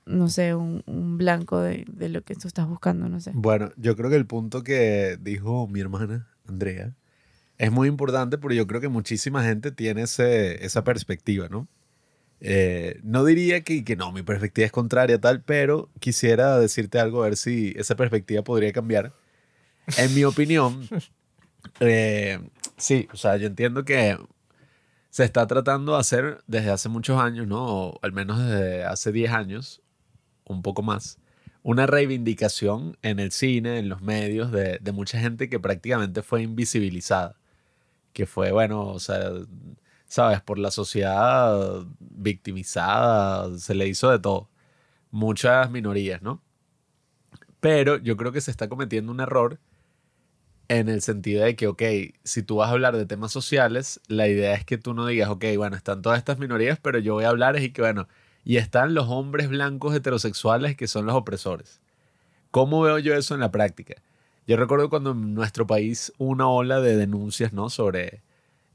no 0.07 0.29
sé 0.29 0.55
un, 0.55 1.19
blanco 1.19 1.61
de, 1.61 1.85
de 1.89 2.09
lo 2.09 2.23
que 2.23 2.37
tú 2.37 2.47
estás 2.47 2.69
buscando 2.69 3.09
no 3.09 3.19
sé. 3.19 3.33
Bueno, 3.35 3.73
yo 3.77 3.97
creo 3.97 4.09
que 4.09 4.17
el 4.17 4.27
punto 4.27 4.63
que 4.63 5.19
dijo 5.21 5.67
mi 5.67 5.81
hermana, 5.81 6.29
Andrea, 6.47 6.95
es 7.59 7.73
muy 7.73 7.89
importante 7.89 8.39
porque 8.39 8.57
yo 8.57 8.67
creo 8.67 8.81
que 8.81 8.89
muchísima 8.89 9.43
gente 9.43 9.73
tiene 9.73 10.03
ese, 10.03 10.65
esa 10.65 10.85
perspectiva, 10.85 11.49
¿no? 11.49 11.69
Eh, 12.41 13.01
no 13.03 13.25
diría 13.25 13.65
que, 13.65 13.85
que 13.85 13.97
no, 13.97 14.13
mi 14.13 14.23
perspectiva 14.23 14.67
es 14.67 14.73
contraria 14.73 15.21
tal, 15.21 15.43
pero 15.43 15.91
quisiera 15.99 16.59
decirte 16.59 17.01
algo, 17.01 17.23
a 17.23 17.27
ver 17.27 17.37
si 17.37 17.75
esa 17.77 17.97
perspectiva 17.97 18.43
podría 18.43 18.73
cambiar. 18.73 19.13
En 19.97 20.15
mi 20.15 20.23
opinión, 20.25 20.89
eh, 21.81 22.39
sí, 22.77 23.09
o 23.13 23.17
sea, 23.17 23.37
yo 23.37 23.49
entiendo 23.49 23.85
que 23.85 24.17
se 25.11 25.25
está 25.25 25.47
tratando 25.49 25.95
de 25.95 25.99
hacer 25.99 26.45
desde 26.47 26.71
hace 26.71 26.89
muchos 26.89 27.21
años, 27.21 27.49
¿no? 27.49 27.65
O 27.67 27.99
al 28.03 28.13
menos 28.13 28.39
desde 28.39 28.85
hace 28.85 29.11
10 29.11 29.33
años, 29.33 29.83
un 30.45 30.63
poco 30.63 30.83
más, 30.83 31.19
una 31.65 31.87
reivindicación 31.89 32.97
en 33.03 33.19
el 33.19 33.33
cine, 33.33 33.79
en 33.79 33.89
los 33.89 34.01
medios, 34.01 34.53
de, 34.53 34.79
de 34.81 34.93
mucha 34.93 35.19
gente 35.19 35.49
que 35.49 35.59
prácticamente 35.59 36.23
fue 36.23 36.43
invisibilizada. 36.43 37.37
Que 38.19 38.27
fue, 38.27 38.51
bueno, 38.51 38.99
sabes, 38.99 40.41
por 40.45 40.59
la 40.59 40.73
sociedad 40.73 41.87
victimizada, 42.01 43.57
se 43.61 43.77
le 43.77 43.87
hizo 43.87 44.11
de 44.11 44.19
todo. 44.19 44.49
Muchas 45.13 45.71
minorías, 45.71 46.21
¿no? 46.21 46.43
Pero 47.61 47.97
yo 47.99 48.17
creo 48.17 48.33
que 48.33 48.41
se 48.41 48.51
está 48.51 48.69
cometiendo 48.69 49.13
un 49.13 49.21
error 49.21 49.61
en 50.67 50.89
el 50.89 51.01
sentido 51.01 51.45
de 51.45 51.55
que, 51.55 51.69
ok, 51.69 51.83
si 52.25 52.43
tú 52.43 52.57
vas 52.57 52.71
a 52.71 52.73
hablar 52.73 52.97
de 52.97 53.07
temas 53.07 53.31
sociales, 53.31 54.01
la 54.09 54.27
idea 54.27 54.55
es 54.55 54.65
que 54.65 54.79
tú 54.79 54.95
no 54.95 55.07
digas, 55.07 55.29
ok, 55.29 55.45
bueno, 55.57 55.77
están 55.77 56.03
todas 56.03 56.19
estas 56.19 56.41
minorías, 56.41 56.81
pero 56.81 56.99
yo 56.99 57.15
voy 57.15 57.25
a 57.25 57.29
hablar 57.29 57.57
y 57.63 57.71
que, 57.71 57.83
bueno, 57.83 58.09
y 58.45 58.57
están 58.57 58.95
los 58.95 59.07
hombres 59.09 59.49
blancos 59.49 59.95
heterosexuales 59.95 60.77
que 60.77 60.89
son 60.89 61.07
los 61.07 61.15
opresores. 61.15 61.81
¿Cómo 62.51 62.81
veo 62.81 62.99
yo 62.99 63.15
eso 63.15 63.35
en 63.35 63.41
la 63.41 63.53
práctica? 63.53 63.95
Yo 64.49 64.57
recuerdo 64.57 64.89
cuando 64.89 65.11
en 65.11 65.35
nuestro 65.35 65.67
país 65.67 66.11
hubo 66.17 66.31
una 66.31 66.49
ola 66.49 66.81
de 66.81 66.97
denuncias, 66.97 67.53
¿no? 67.53 67.69
Sobre 67.69 68.23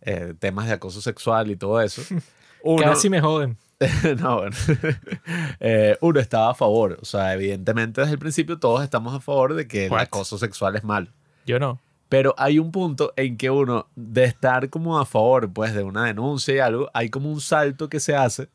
eh, 0.01 0.35
temas 0.37 0.67
de 0.67 0.73
acoso 0.73 1.01
sexual 1.01 1.49
y 1.49 1.55
todo 1.55 1.81
eso. 1.81 2.03
Uno, 2.63 2.83
Casi 2.83 3.09
me 3.09 3.19
joden. 3.19 3.57
no, 4.19 4.37
bueno. 4.37 4.55
Eh, 5.59 5.97
uno 6.01 6.19
estaba 6.19 6.51
a 6.51 6.53
favor. 6.53 6.99
O 7.01 7.05
sea, 7.05 7.33
evidentemente 7.33 8.01
desde 8.01 8.13
el 8.13 8.19
principio 8.19 8.59
todos 8.59 8.83
estamos 8.83 9.15
a 9.15 9.19
favor 9.19 9.55
de 9.55 9.67
que 9.67 9.87
el 9.87 9.93
acoso 9.93 10.37
sexual 10.37 10.75
es 10.75 10.83
malo. 10.83 11.07
Yo 11.45 11.57
no. 11.57 11.79
Pero 12.07 12.35
hay 12.37 12.59
un 12.59 12.71
punto 12.71 13.13
en 13.15 13.35
que 13.37 13.49
uno, 13.49 13.87
de 13.95 14.25
estar 14.25 14.69
como 14.69 14.99
a 14.99 15.05
favor, 15.05 15.51
pues, 15.51 15.73
de 15.73 15.83
una 15.83 16.05
denuncia 16.05 16.53
y 16.53 16.59
algo, 16.59 16.89
hay 16.93 17.09
como 17.09 17.31
un 17.31 17.41
salto 17.41 17.89
que 17.89 17.99
se 17.99 18.15
hace 18.15 18.49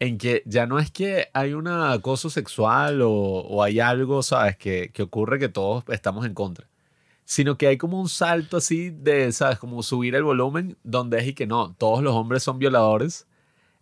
en 0.00 0.18
que 0.18 0.42
ya 0.46 0.66
no 0.66 0.78
es 0.78 0.90
que 0.90 1.28
hay 1.34 1.54
un 1.54 1.68
acoso 1.68 2.30
sexual 2.30 3.02
o, 3.02 3.10
o 3.10 3.62
hay 3.62 3.80
algo, 3.80 4.22
¿sabes?, 4.22 4.56
que, 4.56 4.90
que 4.92 5.02
ocurre 5.02 5.38
que 5.38 5.48
todos 5.48 5.84
estamos 5.88 6.26
en 6.26 6.34
contra. 6.34 6.66
Sino 7.24 7.56
que 7.56 7.68
hay 7.68 7.78
como 7.78 8.00
un 8.00 8.08
salto 8.08 8.58
así 8.58 8.90
de, 8.90 9.32
¿sabes?, 9.32 9.58
como 9.58 9.82
subir 9.82 10.14
el 10.14 10.24
volumen 10.24 10.76
donde 10.84 11.18
es 11.20 11.28
y 11.28 11.34
que 11.34 11.46
no, 11.46 11.74
todos 11.78 12.02
los 12.02 12.14
hombres 12.14 12.42
son 12.42 12.58
violadores 12.58 13.26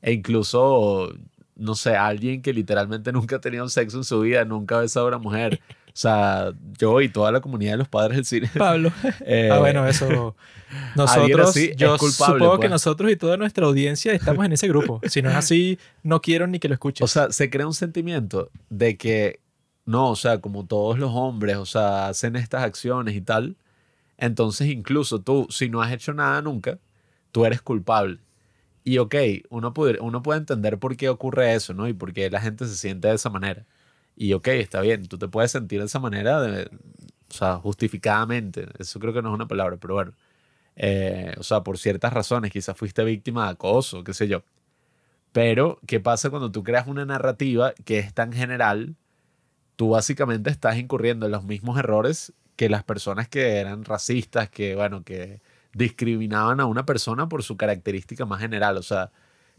e 0.03 0.13
incluso, 0.13 1.15
no 1.57 1.75
sé, 1.75 1.97
alguien 1.97 2.43
que 2.43 2.53
literalmente 2.53 3.13
nunca 3.13 3.37
ha 3.37 3.41
tenido 3.41 3.69
sexo 3.69 3.99
en 3.99 4.05
su 4.05 4.21
vida, 4.21 4.45
nunca 4.45 4.79
ha 4.79 4.81
besado 4.81 5.07
a 5.07 5.09
una 5.11 5.19
mujer. 5.19 5.61
O 5.93 5.97
sea, 5.97 6.53
yo 6.79 7.03
y 7.03 7.11
toda 7.11 7.31
la 7.33 7.43
comunidad 7.43 7.73
de 7.73 7.77
los 7.79 7.89
padres 7.89 8.17
del 8.17 8.25
cine. 8.25 8.51
Pablo. 8.57 8.91
eh, 9.27 9.51
ah, 9.53 9.59
bueno, 9.59 9.87
eso. 9.87 10.35
Nosotros, 10.97 11.51
así 11.51 11.75
yo 11.77 11.99
culpable, 11.99 12.39
supongo 12.39 12.53
que 12.55 12.61
pues. 12.61 12.71
nosotros 12.71 13.13
y 13.13 13.17
toda 13.17 13.37
nuestra 13.37 13.67
audiencia 13.67 14.15
estamos 14.15 14.47
en 14.47 14.53
ese 14.53 14.69
grupo. 14.69 15.03
Si 15.07 15.21
no 15.21 15.29
es 15.29 15.37
así, 15.37 15.79
no 16.03 16.23
quiero 16.23 16.47
ni 16.47 16.59
que 16.59 16.69
lo 16.69 16.73
escuches. 16.73 17.05
O 17.05 17.09
sea, 17.09 17.31
se 17.31 17.51
crea 17.51 17.67
un 17.67 17.75
sentimiento 17.75 18.51
de 18.71 18.97
que, 18.97 19.41
no, 19.85 20.09
o 20.09 20.17
sea, 20.17 20.41
como 20.41 20.65
todos 20.65 20.99
los 20.99 21.11
hombres, 21.13 21.59
o 21.59 21.67
sea, 21.67 22.09
hacen 22.09 22.37
estas 22.37 22.63
acciones 22.63 23.15
y 23.15 23.21
tal, 23.21 23.57
entonces 24.17 24.69
incluso 24.69 25.21
tú, 25.21 25.47
si 25.51 25.69
no 25.69 25.83
has 25.83 25.93
hecho 25.93 26.15
nada 26.15 26.41
nunca, 26.41 26.79
tú 27.33 27.45
eres 27.45 27.61
culpable. 27.61 28.19
Y 28.83 28.97
ok, 28.97 29.15
uno 29.51 29.75
puede, 29.75 30.01
uno 30.01 30.23
puede 30.23 30.41
entender 30.41 30.79
por 30.79 30.97
qué 30.97 31.11
ocurre 31.11 31.55
eso, 31.55 31.75
¿no? 31.75 31.87
Y 31.87 31.93
por 31.93 32.15
qué 32.15 32.31
la 32.31 32.41
gente 32.41 32.67
se 32.67 32.77
siente 32.77 33.09
de 33.09 33.15
esa 33.15 33.29
manera. 33.29 33.67
Y 34.17 34.33
ok, 34.35 34.49
está 34.49 34.81
bien, 34.81 35.07
tú 35.09 35.19
te 35.19 35.29
puedes 35.29 35.51
sentir 35.53 35.81
de 35.81 35.87
esa 35.87 35.99
manera, 35.99 36.41
o 36.43 37.33
sea, 37.33 37.57
justificadamente. 37.57 38.67
Eso 38.79 39.01
creo 39.01 39.13
que 39.13 39.23
no 39.23 39.31
es 39.31 39.35
una 39.35 39.49
palabra, 39.49 39.77
pero 39.79 39.95
bueno. 39.95 40.13
Eh, 40.77 41.35
o 41.39 41.43
sea, 41.43 41.63
por 41.63 41.79
ciertas 41.79 42.13
razones, 42.13 42.51
quizás 42.53 42.77
fuiste 42.77 43.05
víctima 43.05 43.47
de 43.47 43.53
acoso, 43.53 44.05
qué 44.05 44.15
sé 44.15 44.29
yo. 44.29 44.43
Pero, 45.33 45.81
¿qué 45.87 46.01
pasa 46.01 46.31
cuando 46.31 46.53
tú 46.53 46.63
creas 46.63 46.87
una 46.87 47.05
narrativa 47.07 47.73
que 47.85 47.99
es 47.99 48.15
tan 48.15 48.33
general? 48.33 48.97
Tú 49.77 49.91
básicamente 49.91 50.51
estás 50.51 50.77
incurriendo 50.79 51.27
en 51.27 51.33
los 51.33 51.45
mismos 51.45 51.79
errores 51.79 52.35
que 52.57 52.69
las 52.69 52.85
personas 52.85 53.29
que 53.29 53.57
eran 53.57 53.85
racistas, 53.85 54.51
que, 54.51 54.75
bueno, 54.77 55.05
que 55.05 55.41
discriminaban 55.75 56.61
a 56.61 56.67
una 56.67 56.85
persona 56.87 57.29
por 57.29 57.43
su 57.43 57.57
característica 57.57 58.27
más 58.27 58.41
general. 58.41 58.77
O 58.77 58.83
sea, 58.83 59.11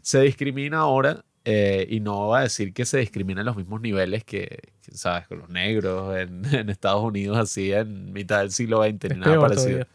se 0.02 0.20
discrimina 0.20 0.78
ahora 0.78 1.24
eh, 1.44 1.86
y 1.90 2.00
no 2.00 2.28
va 2.28 2.40
a 2.40 2.42
decir 2.42 2.72
que 2.72 2.86
se 2.86 2.98
discrimina 2.98 3.40
en 3.42 3.46
los 3.46 3.56
mismos 3.56 3.80
niveles 3.80 4.24
que, 4.24 4.72
que, 4.82 4.96
¿sabes? 4.96 5.26
Con 5.26 5.40
los 5.40 5.48
negros 5.50 6.16
en, 6.16 6.42
en 6.54 6.70
Estados 6.70 7.02
Unidos, 7.02 7.36
así 7.36 7.72
en 7.72 8.12
mitad 8.12 8.40
del 8.40 8.50
siglo 8.50 8.82
XX, 8.82 9.10
ni 9.10 9.20
nada 9.20 9.40
parecido. 9.40 9.66
todavía. 9.66 9.88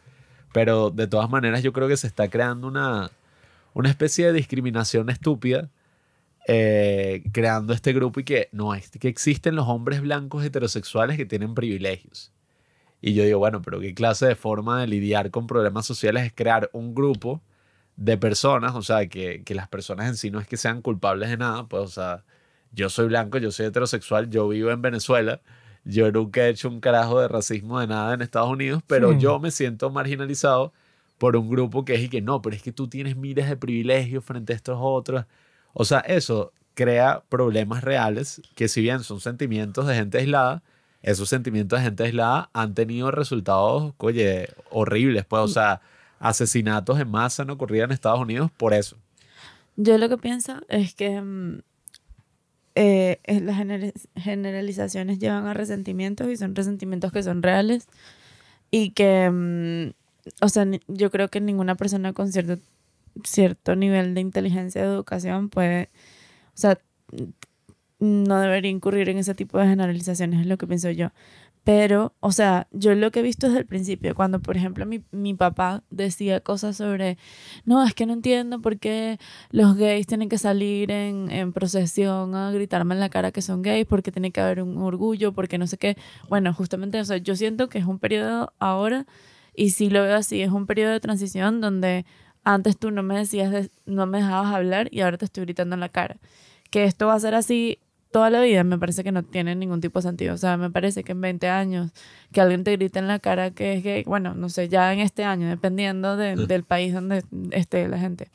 Pero 0.52 0.90
de 0.90 1.06
todas 1.06 1.30
maneras, 1.30 1.62
yo 1.62 1.72
creo 1.72 1.88
que 1.88 1.96
se 1.96 2.06
está 2.06 2.28
creando 2.28 2.68
una, 2.68 3.10
una 3.74 3.88
especie 3.88 4.26
de 4.26 4.32
discriminación 4.32 5.10
estúpida, 5.10 5.70
eh, 6.46 7.22
creando 7.32 7.72
este 7.72 7.92
grupo 7.92 8.20
y 8.20 8.24
que 8.24 8.48
no 8.52 8.74
es 8.74 8.90
que 8.90 9.08
existen 9.08 9.54
los 9.54 9.68
hombres 9.68 10.00
blancos 10.00 10.44
heterosexuales 10.44 11.16
que 11.16 11.26
tienen 11.26 11.54
privilegios. 11.54 12.32
Y 13.00 13.14
yo 13.14 13.24
digo, 13.24 13.38
bueno, 13.38 13.62
pero 13.62 13.80
qué 13.80 13.94
clase 13.94 14.26
de 14.26 14.34
forma 14.34 14.80
de 14.80 14.86
lidiar 14.86 15.30
con 15.30 15.46
problemas 15.46 15.86
sociales 15.86 16.24
es 16.24 16.32
crear 16.32 16.68
un 16.72 16.94
grupo 16.94 17.40
de 18.00 18.16
personas, 18.16 18.74
o 18.74 18.80
sea, 18.82 19.06
que, 19.08 19.42
que 19.44 19.54
las 19.54 19.68
personas 19.68 20.08
en 20.08 20.16
sí 20.16 20.30
no 20.30 20.40
es 20.40 20.48
que 20.48 20.56
sean 20.56 20.80
culpables 20.80 21.28
de 21.28 21.36
nada, 21.36 21.66
pues, 21.68 21.82
o 21.82 21.88
sea, 21.88 22.24
yo 22.72 22.88
soy 22.88 23.08
blanco, 23.08 23.36
yo 23.36 23.50
soy 23.52 23.66
heterosexual, 23.66 24.30
yo 24.30 24.48
vivo 24.48 24.70
en 24.70 24.80
Venezuela, 24.80 25.42
yo 25.84 26.10
nunca 26.10 26.46
he 26.46 26.48
hecho 26.48 26.68
un 26.70 26.80
carajo 26.80 27.20
de 27.20 27.28
racismo 27.28 27.78
de 27.78 27.86
nada 27.86 28.14
en 28.14 28.22
Estados 28.22 28.48
Unidos, 28.48 28.82
pero 28.86 29.12
Sí. 29.12 29.18
yo 29.18 29.38
me 29.38 29.50
siento 29.50 29.90
marginalizado 29.90 30.72
por 31.18 31.36
un 31.36 31.50
grupo 31.50 31.84
que 31.84 31.94
es 31.94 32.00
y 32.00 32.08
que 32.08 32.22
no, 32.22 32.40
pero 32.40 32.56
es 32.56 32.62
que 32.62 32.72
tú 32.72 32.88
tienes 32.88 33.16
miles 33.16 33.46
de 33.50 33.56
privilegios 33.58 34.24
frente 34.24 34.54
a 34.54 34.56
estos 34.56 34.78
otros. 34.80 35.26
O 35.74 35.84
sea, 35.84 35.98
eso 36.00 36.52
crea 36.72 37.22
problemas 37.28 37.84
reales 37.84 38.40
que 38.54 38.68
si 38.68 38.80
bien 38.80 39.00
son 39.00 39.20
sentimientos 39.20 39.86
de 39.86 39.94
gente 39.94 40.16
aislada, 40.16 40.62
esos 41.02 41.28
sentimientos 41.28 41.78
de 41.78 41.84
gente 41.84 42.04
aislada 42.04 42.48
han 42.54 42.72
tenido 42.74 43.10
resultados, 43.10 43.92
oye, 43.98 44.48
horribles, 44.70 45.26
pues, 45.26 45.42
o 45.42 45.48
sea, 45.48 45.82
asesinatos 46.20 47.00
en 47.00 47.10
masa 47.10 47.42
han 47.42 47.50
ocurrido 47.50 47.84
en 47.84 47.90
Estados 47.90 48.20
Unidos 48.20 48.50
por 48.56 48.72
eso. 48.74 48.96
Yo 49.76 49.98
lo 49.98 50.08
que 50.08 50.18
pienso 50.18 50.60
es 50.68 50.94
que 50.94 51.20
mm, 51.20 51.60
eh, 52.76 53.20
las 53.42 53.56
gener- 53.58 53.94
generalizaciones 54.14 55.18
llevan 55.18 55.46
a 55.46 55.54
resentimientos 55.54 56.28
y 56.30 56.36
son 56.36 56.54
resentimientos 56.54 57.10
que 57.12 57.22
son 57.22 57.42
reales 57.42 57.88
y 58.70 58.90
que, 58.90 59.28
mm, 59.30 59.92
o 60.44 60.48
sea, 60.48 60.66
yo 60.86 61.10
creo 61.10 61.28
que 61.28 61.40
ninguna 61.40 61.74
persona 61.74 62.12
con 62.12 62.30
cierto, 62.30 62.58
cierto 63.24 63.74
nivel 63.74 64.14
de 64.14 64.20
inteligencia 64.20 64.82
de 64.82 64.88
educación 64.88 65.48
puede, 65.48 65.88
o 66.54 66.58
sea, 66.58 66.78
no 67.98 68.40
debería 68.40 68.70
incurrir 68.70 69.08
en 69.08 69.18
ese 69.18 69.34
tipo 69.34 69.58
de 69.58 69.66
generalizaciones, 69.66 70.40
es 70.40 70.46
lo 70.46 70.56
que 70.58 70.66
pienso 70.66 70.90
yo. 70.90 71.10
Pero, 71.62 72.14
o 72.20 72.32
sea, 72.32 72.68
yo 72.72 72.94
lo 72.94 73.10
que 73.10 73.20
he 73.20 73.22
visto 73.22 73.46
desde 73.46 73.60
el 73.60 73.66
principio, 73.66 74.14
cuando, 74.14 74.40
por 74.40 74.56
ejemplo, 74.56 74.86
mi, 74.86 75.04
mi 75.12 75.34
papá 75.34 75.82
decía 75.90 76.40
cosas 76.40 76.76
sobre, 76.76 77.18
no, 77.66 77.84
es 77.84 77.94
que 77.94 78.06
no 78.06 78.14
entiendo 78.14 78.60
por 78.62 78.78
qué 78.78 79.18
los 79.50 79.76
gays 79.76 80.06
tienen 80.06 80.30
que 80.30 80.38
salir 80.38 80.90
en, 80.90 81.30
en 81.30 81.52
procesión 81.52 82.34
a 82.34 82.50
gritarme 82.50 82.94
en 82.94 83.00
la 83.00 83.10
cara 83.10 83.30
que 83.30 83.42
son 83.42 83.60
gays, 83.62 83.86
porque 83.86 84.10
tiene 84.10 84.32
que 84.32 84.40
haber 84.40 84.62
un 84.62 84.78
orgullo, 84.78 85.32
porque 85.32 85.58
no 85.58 85.66
sé 85.66 85.76
qué. 85.76 85.96
Bueno, 86.30 86.54
justamente, 86.54 86.98
o 86.98 87.04
sea, 87.04 87.18
yo 87.18 87.36
siento 87.36 87.68
que 87.68 87.78
es 87.78 87.84
un 87.84 87.98
periodo 87.98 88.52
ahora, 88.58 89.06
y 89.54 89.70
sí 89.70 89.90
lo 89.90 90.02
veo 90.02 90.16
así, 90.16 90.40
es 90.40 90.50
un 90.50 90.66
periodo 90.66 90.92
de 90.92 91.00
transición 91.00 91.60
donde 91.60 92.06
antes 92.42 92.78
tú 92.78 92.90
no 92.90 93.02
me 93.02 93.16
decías, 93.18 93.50
de- 93.52 93.70
no 93.84 94.06
me 94.06 94.18
dejabas 94.18 94.54
hablar 94.54 94.88
y 94.92 95.02
ahora 95.02 95.18
te 95.18 95.26
estoy 95.26 95.44
gritando 95.44 95.74
en 95.74 95.80
la 95.80 95.90
cara. 95.90 96.16
Que 96.70 96.84
esto 96.84 97.08
va 97.08 97.14
a 97.14 97.20
ser 97.20 97.34
así 97.34 97.78
toda 98.12 98.28
la 98.30 98.40
vida, 98.40 98.64
me 98.64 98.78
parece 98.78 99.04
que 99.04 99.12
no 99.12 99.22
tiene 99.22 99.54
ningún 99.54 99.80
tipo 99.80 99.98
de 100.00 100.02
sentido. 100.02 100.34
O 100.34 100.36
sea, 100.36 100.56
me 100.56 100.70
parece 100.70 101.04
que 101.04 101.12
en 101.12 101.20
20 101.20 101.48
años 101.48 101.92
que 102.32 102.40
alguien 102.40 102.64
te 102.64 102.72
grite 102.72 102.98
en 102.98 103.06
la 103.08 103.18
cara 103.18 103.50
que 103.52 103.74
es 103.74 103.82
gay, 103.84 104.02
bueno, 104.04 104.34
no 104.34 104.48
sé, 104.48 104.68
ya 104.68 104.92
en 104.92 105.00
este 105.00 105.24
año, 105.24 105.48
dependiendo 105.48 106.16
de- 106.16 106.34
del 106.48 106.64
país 106.64 106.92
donde 106.92 107.22
esté 107.52 107.86
la 107.88 107.98
gente. 107.98 108.28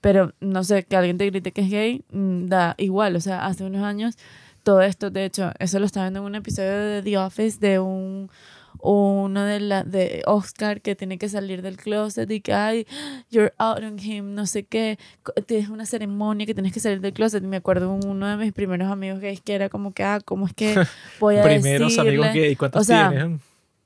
Pero 0.00 0.32
no 0.40 0.64
sé, 0.64 0.84
que 0.84 0.96
alguien 0.96 1.18
te 1.18 1.26
grite 1.26 1.52
que 1.52 1.60
es 1.62 1.70
gay, 1.70 2.04
mm, 2.12 2.46
da 2.46 2.74
igual. 2.78 3.16
O 3.16 3.20
sea, 3.20 3.44
hace 3.46 3.64
unos 3.64 3.82
años 3.82 4.16
todo 4.62 4.82
esto, 4.82 5.10
de 5.10 5.24
hecho, 5.24 5.52
eso 5.58 5.78
lo 5.78 5.86
estaba 5.86 6.06
viendo 6.06 6.20
en 6.20 6.26
un 6.26 6.34
episodio 6.34 6.72
de 6.72 7.02
The 7.02 7.18
Office 7.18 7.58
de 7.58 7.78
un 7.78 8.30
uno 8.80 9.44
de 9.44 9.60
la 9.60 9.84
de 9.84 10.22
Oscar 10.26 10.80
que 10.80 10.94
tiene 10.94 11.18
que 11.18 11.28
salir 11.28 11.62
del 11.62 11.76
closet 11.76 12.30
y 12.30 12.40
que 12.40 12.52
ay 12.52 12.86
you're 13.30 13.52
out 13.58 13.82
on 13.82 13.98
him 13.98 14.34
no 14.34 14.46
sé 14.46 14.64
qué. 14.64 14.98
Tienes 15.46 15.68
una 15.68 15.86
ceremonia 15.86 16.46
que 16.46 16.54
tienes 16.54 16.72
que 16.72 16.80
salir 16.80 17.00
del 17.00 17.12
closet. 17.12 17.42
Me 17.42 17.56
acuerdo 17.56 17.92
uno 17.92 18.26
de 18.26 18.36
mis 18.36 18.52
primeros 18.52 18.90
amigos 18.90 19.20
gays 19.20 19.40
que 19.40 19.54
era 19.54 19.68
como 19.68 19.92
que 19.92 20.04
ah 20.04 20.20
cómo 20.24 20.46
es 20.46 20.54
que 20.54 20.74
voy 21.20 21.36
a 21.36 21.42
Primeros 21.42 21.98
amigos 21.98 22.26
decirle 22.26 22.48
gay, 22.48 22.56
¿cuántos 22.56 22.82
o 22.82 22.84
sea, 22.84 23.10
tienes? 23.10 23.40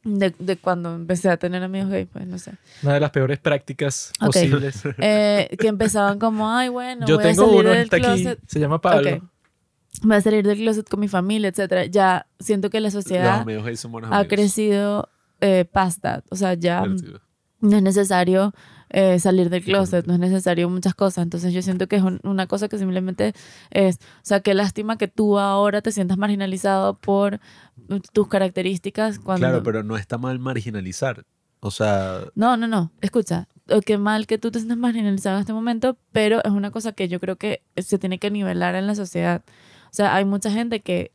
de, 0.05 0.35
de 0.39 0.57
cuando 0.57 0.95
empecé 0.95 1.29
a 1.31 1.37
tener 1.37 1.63
amigos 1.63 1.91
gays 1.91 2.09
pues 2.13 2.27
no 2.27 2.39
sé. 2.39 2.53
Una 2.83 2.95
de 2.95 3.01
las 3.01 3.11
peores 3.11 3.39
prácticas 3.39 4.13
posibles. 4.19 4.83
Eh, 4.99 5.49
que 5.59 5.69
empezaban 5.69 6.19
como 6.19 6.51
ay 6.51 6.69
bueno 6.69 7.07
Yo 7.07 7.17
voy 7.17 7.25
a 7.25 7.29
tengo 7.29 7.47
salir 7.47 7.61
uno 7.61 7.71
del 7.71 7.81
está 7.81 7.97
aquí, 7.97 8.29
se 8.47 8.61
llama 8.61 8.81
Pablo. 8.81 9.29
Voy 10.03 10.17
a 10.17 10.21
salir 10.21 10.47
del 10.47 10.59
closet 10.59 10.89
con 10.89 11.01
mi 11.01 11.09
familia 11.09 11.49
etcétera 11.51 11.85
ya 11.87 12.27
siento 12.41 12.71
que 12.71 12.81
la 12.81 12.91
sociedad 12.91 13.45
ha 14.11 14.25
crecido 14.27 15.09
eh, 15.41 15.65
past 15.71 16.01
that 16.01 16.25
o 16.31 16.37
sea 16.37 16.55
ya 16.55 16.83
Divertido. 16.83 17.21
no 17.61 17.77
es 17.77 17.83
necesario 17.83 18.55
eh, 18.95 19.19
salir 19.21 19.49
del 19.49 19.65
closet, 19.65 20.07
no 20.07 20.13
es 20.13 20.19
necesario 20.21 20.69
muchas 20.69 20.95
cosas. 20.95 21.23
Entonces 21.23 21.55
yo 21.55 21.63
siento 21.63 21.87
que 21.89 21.97
es 21.97 22.03
un- 22.03 22.21
una 22.25 22.47
cosa 22.47 22.69
que 22.69 22.77
simplemente 22.77 23.33
es, 23.71 23.97
o 23.97 24.21
sea, 24.21 24.41
qué 24.41 24.53
lástima 24.53 24.99
que 24.99 25.09
tú 25.09 25.39
ahora 25.39 25.81
te 25.81 25.93
sientas 25.93 26.19
marginalizado 26.19 26.99
por 26.99 27.41
tus 28.13 28.29
características 28.29 29.19
cuando... 29.19 29.47
Claro, 29.47 29.63
pero 29.63 29.83
no 29.83 29.97
está 29.97 30.19
mal 30.19 30.39
marginalizar. 30.39 31.25
O 31.61 31.71
sea, 31.71 32.25
No, 32.35 32.59
no, 32.59 32.69
no, 32.69 32.93
escucha, 33.01 33.49
o 33.71 33.81
qué 33.81 33.97
mal 33.97 34.27
que 34.27 34.37
tú 34.37 34.51
te 34.51 34.59
sientas 34.59 34.77
marginalizado 34.77 35.37
en 35.37 35.41
este 35.41 35.55
momento, 35.55 35.97
pero 36.13 36.45
es 36.45 36.51
una 36.51 36.71
cosa 36.71 36.93
que 36.93 37.09
yo 37.09 37.19
creo 37.19 37.37
que 37.37 37.63
se 37.79 37.99
tiene 37.99 38.19
que 38.19 38.31
nivelar 38.31 38.75
en 38.75 38.87
la 38.87 38.95
sociedad. 38.95 39.43
O 39.93 39.95
sea, 39.95 40.17
hay 40.17 40.25
mucha 40.25 40.51
gente 40.51 40.81
que, 40.81 41.13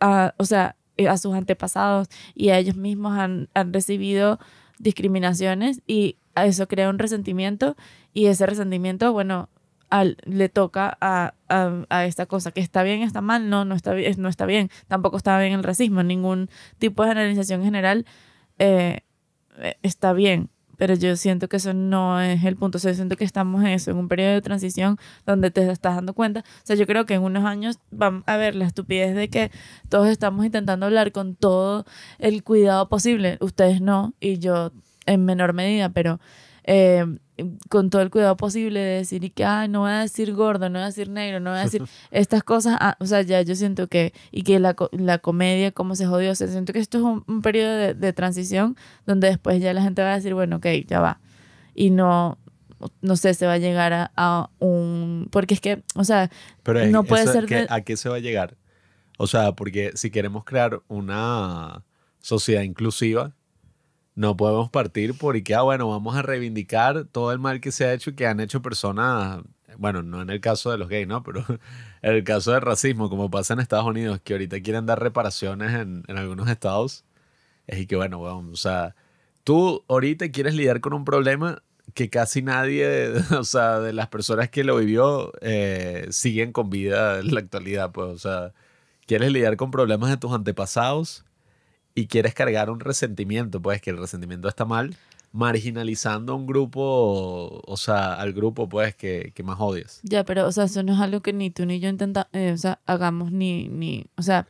ah, 0.00 0.34
o 0.36 0.44
sea, 0.44 0.76
eh, 0.96 1.08
a 1.08 1.16
sus 1.16 1.34
antepasados 1.34 2.08
y 2.34 2.48
a 2.48 2.58
ellos 2.58 2.76
mismos 2.76 3.16
han, 3.16 3.48
han 3.54 3.72
recibido 3.72 4.40
discriminaciones 4.78 5.80
y 5.86 6.16
eso 6.34 6.66
crea 6.66 6.90
un 6.90 6.98
resentimiento 6.98 7.76
y 8.12 8.26
ese 8.26 8.44
resentimiento, 8.46 9.12
bueno, 9.12 9.48
al, 9.90 10.16
le 10.24 10.48
toca 10.48 10.98
a, 11.00 11.34
a, 11.48 11.84
a 11.88 12.04
esta 12.06 12.26
cosa, 12.26 12.50
que 12.50 12.60
está 12.60 12.82
bien, 12.82 13.02
está 13.02 13.20
mal, 13.20 13.48
no, 13.48 13.64
no 13.64 13.76
está, 13.76 13.94
no 14.16 14.28
está 14.28 14.44
bien, 14.44 14.70
tampoco 14.88 15.16
está 15.16 15.38
bien 15.38 15.52
el 15.52 15.62
racismo, 15.62 16.02
ningún 16.02 16.50
tipo 16.78 17.04
de 17.04 17.10
generalización 17.10 17.62
general 17.62 18.04
eh, 18.58 19.00
eh, 19.58 19.76
está 19.82 20.12
bien, 20.12 20.50
pero 20.76 20.94
yo 20.94 21.16
siento 21.16 21.48
que 21.48 21.56
eso 21.56 21.72
no 21.74 22.20
es 22.20 22.44
el 22.44 22.56
punto. 22.56 22.78
O 22.78 22.80
sea, 22.80 22.92
yo 22.92 22.96
siento 22.96 23.16
que 23.16 23.24
estamos 23.24 23.62
en 23.62 23.68
eso, 23.68 23.90
en 23.90 23.96
un 23.96 24.08
periodo 24.08 24.32
de 24.32 24.42
transición 24.42 24.98
donde 25.24 25.50
te 25.50 25.68
estás 25.70 25.96
dando 25.96 26.14
cuenta. 26.14 26.40
O 26.40 26.60
sea, 26.64 26.76
yo 26.76 26.86
creo 26.86 27.06
que 27.06 27.14
en 27.14 27.22
unos 27.22 27.44
años 27.44 27.78
van 27.90 28.22
a 28.26 28.36
ver 28.36 28.54
la 28.54 28.66
estupidez 28.66 29.14
de 29.14 29.28
que 29.28 29.50
todos 29.88 30.08
estamos 30.08 30.44
intentando 30.44 30.86
hablar 30.86 31.12
con 31.12 31.34
todo 31.34 31.84
el 32.18 32.42
cuidado 32.42 32.88
posible. 32.88 33.38
Ustedes 33.40 33.80
no, 33.80 34.14
y 34.20 34.38
yo 34.38 34.72
en 35.06 35.24
menor 35.24 35.52
medida, 35.52 35.88
pero 35.90 36.20
eh, 36.64 37.04
con 37.68 37.90
todo 37.90 38.02
el 38.02 38.10
cuidado 38.10 38.36
posible 38.36 38.80
de 38.80 38.96
decir 38.98 39.22
y 39.24 39.30
que, 39.30 39.44
ay, 39.44 39.68
no 39.68 39.80
voy 39.80 39.90
a 39.90 40.00
decir 40.00 40.32
gordo, 40.34 40.68
no 40.68 40.78
voy 40.78 40.84
a 40.84 40.86
decir 40.86 41.08
negro, 41.10 41.38
no 41.40 41.50
voy 41.50 41.58
a 41.60 41.64
decir 41.64 41.82
estas 42.10 42.42
cosas. 42.42 42.76
ah, 42.80 42.96
o 43.00 43.06
sea, 43.06 43.22
ya 43.22 43.42
yo 43.42 43.54
siento 43.54 43.88
que, 43.88 44.12
y 44.30 44.42
que 44.42 44.58
la, 44.58 44.74
la 44.92 45.18
comedia, 45.18 45.70
cómo 45.72 45.94
se 45.96 46.06
jodió, 46.06 46.32
o 46.32 46.34
sea, 46.34 46.48
siento 46.48 46.72
que 46.72 46.78
esto 46.78 46.98
es 46.98 47.04
un, 47.04 47.24
un 47.26 47.42
periodo 47.42 47.74
de, 47.76 47.94
de 47.94 48.12
transición 48.12 48.76
donde 49.06 49.28
después 49.28 49.60
ya 49.60 49.72
la 49.74 49.82
gente 49.82 50.02
va 50.02 50.12
a 50.12 50.16
decir, 50.16 50.34
bueno, 50.34 50.56
ok, 50.56 50.66
ya 50.86 51.00
va. 51.00 51.20
Y 51.74 51.90
no, 51.90 52.38
no 53.02 53.16
sé, 53.16 53.34
se 53.34 53.46
va 53.46 53.54
a 53.54 53.58
llegar 53.58 53.92
a, 53.92 54.12
a 54.16 54.50
un... 54.58 55.28
Porque 55.30 55.54
es 55.54 55.60
que, 55.60 55.82
o 55.94 56.04
sea, 56.04 56.30
pero 56.62 56.80
es- 56.80 56.90
No 56.90 57.04
puede 57.04 57.24
eso- 57.24 57.32
ser 57.32 57.46
¿qué- 57.46 57.54
de- 57.62 57.66
¿a 57.68 57.80
qué 57.82 57.96
se 57.96 58.08
va 58.08 58.16
a 58.16 58.20
llegar? 58.20 58.56
O 59.18 59.26
sea, 59.26 59.52
porque 59.52 59.92
si 59.94 60.10
queremos 60.10 60.44
crear 60.44 60.80
una 60.88 61.84
sociedad 62.20 62.62
inclusiva, 62.62 63.34
no 64.16 64.36
podemos 64.36 64.70
partir 64.70 65.16
por 65.16 65.36
y 65.36 65.42
que, 65.44 65.54
ah, 65.54 65.62
bueno, 65.62 65.88
vamos 65.88 66.16
a 66.16 66.22
reivindicar 66.22 67.04
todo 67.04 67.32
el 67.32 67.38
mal 67.38 67.60
que 67.60 67.70
se 67.72 67.84
ha 67.84 67.92
hecho 67.92 68.10
y 68.10 68.14
que 68.16 68.26
han 68.26 68.40
hecho 68.40 68.62
personas, 68.62 69.42
bueno, 69.78 70.02
no 70.02 70.22
en 70.22 70.30
el 70.30 70.40
caso 70.40 70.70
de 70.70 70.78
los 70.78 70.88
gays, 70.88 71.06
¿no? 71.06 71.22
Pero 71.22 71.44
en 72.02 72.12
el 72.12 72.24
caso 72.24 72.52
del 72.52 72.62
racismo, 72.62 73.10
como 73.10 73.30
pasa 73.30 73.54
en 73.54 73.60
Estados 73.60 73.86
Unidos, 73.86 74.20
que 74.24 74.32
ahorita 74.34 74.60
quieren 74.62 74.86
dar 74.86 75.00
reparaciones 75.00 75.74
en, 75.74 76.02
en 76.08 76.18
algunos 76.18 76.48
estados, 76.48 77.04
es 77.66 77.86
que, 77.86 77.96
bueno, 77.96 78.18
bueno, 78.18 78.50
o 78.52 78.56
sea, 78.56 78.96
tú 79.44 79.84
ahorita 79.88 80.30
quieres 80.30 80.54
lidiar 80.54 80.80
con 80.80 80.94
un 80.94 81.04
problema 81.04 81.62
que 81.94 82.10
casi 82.10 82.42
nadie, 82.42 83.10
o 83.38 83.44
sea, 83.44 83.80
de 83.80 83.92
las 83.92 84.08
personas 84.08 84.50
que 84.50 84.64
lo 84.64 84.76
vivió, 84.78 85.32
eh, 85.42 86.06
siguen 86.10 86.52
con 86.52 86.70
vida 86.70 87.20
en 87.20 87.34
la 87.34 87.40
actualidad, 87.40 87.92
pues, 87.92 88.08
o 88.08 88.18
sea, 88.18 88.54
quieres 89.06 89.32
lidiar 89.32 89.56
con 89.58 89.70
problemas 89.70 90.10
de 90.10 90.16
tus 90.16 90.32
antepasados 90.32 91.25
y 91.96 92.06
quieres 92.06 92.34
cargar 92.34 92.70
un 92.70 92.78
resentimiento, 92.78 93.60
pues 93.60 93.80
que 93.80 93.90
el 93.90 93.96
resentimiento 93.96 94.48
está 94.48 94.66
mal, 94.66 94.94
marginalizando 95.32 96.34
a 96.34 96.36
un 96.36 96.46
grupo, 96.46 97.62
o 97.66 97.76
sea, 97.78 98.14
al 98.14 98.34
grupo 98.34 98.68
pues 98.68 98.94
que, 98.94 99.32
que 99.34 99.42
más 99.42 99.56
odias. 99.58 100.00
Ya, 100.02 100.22
pero, 100.22 100.46
o 100.46 100.52
sea, 100.52 100.64
eso 100.64 100.82
no 100.82 100.92
es 100.92 101.00
algo 101.00 101.22
que 101.22 101.32
ni 101.32 101.50
tú 101.50 101.64
ni 101.64 101.80
yo 101.80 101.88
intenta, 101.88 102.28
eh, 102.34 102.52
o 102.52 102.56
sea, 102.58 102.80
hagamos 102.84 103.32
ni, 103.32 103.68
ni, 103.68 104.04
o 104.16 104.22
sea, 104.22 104.46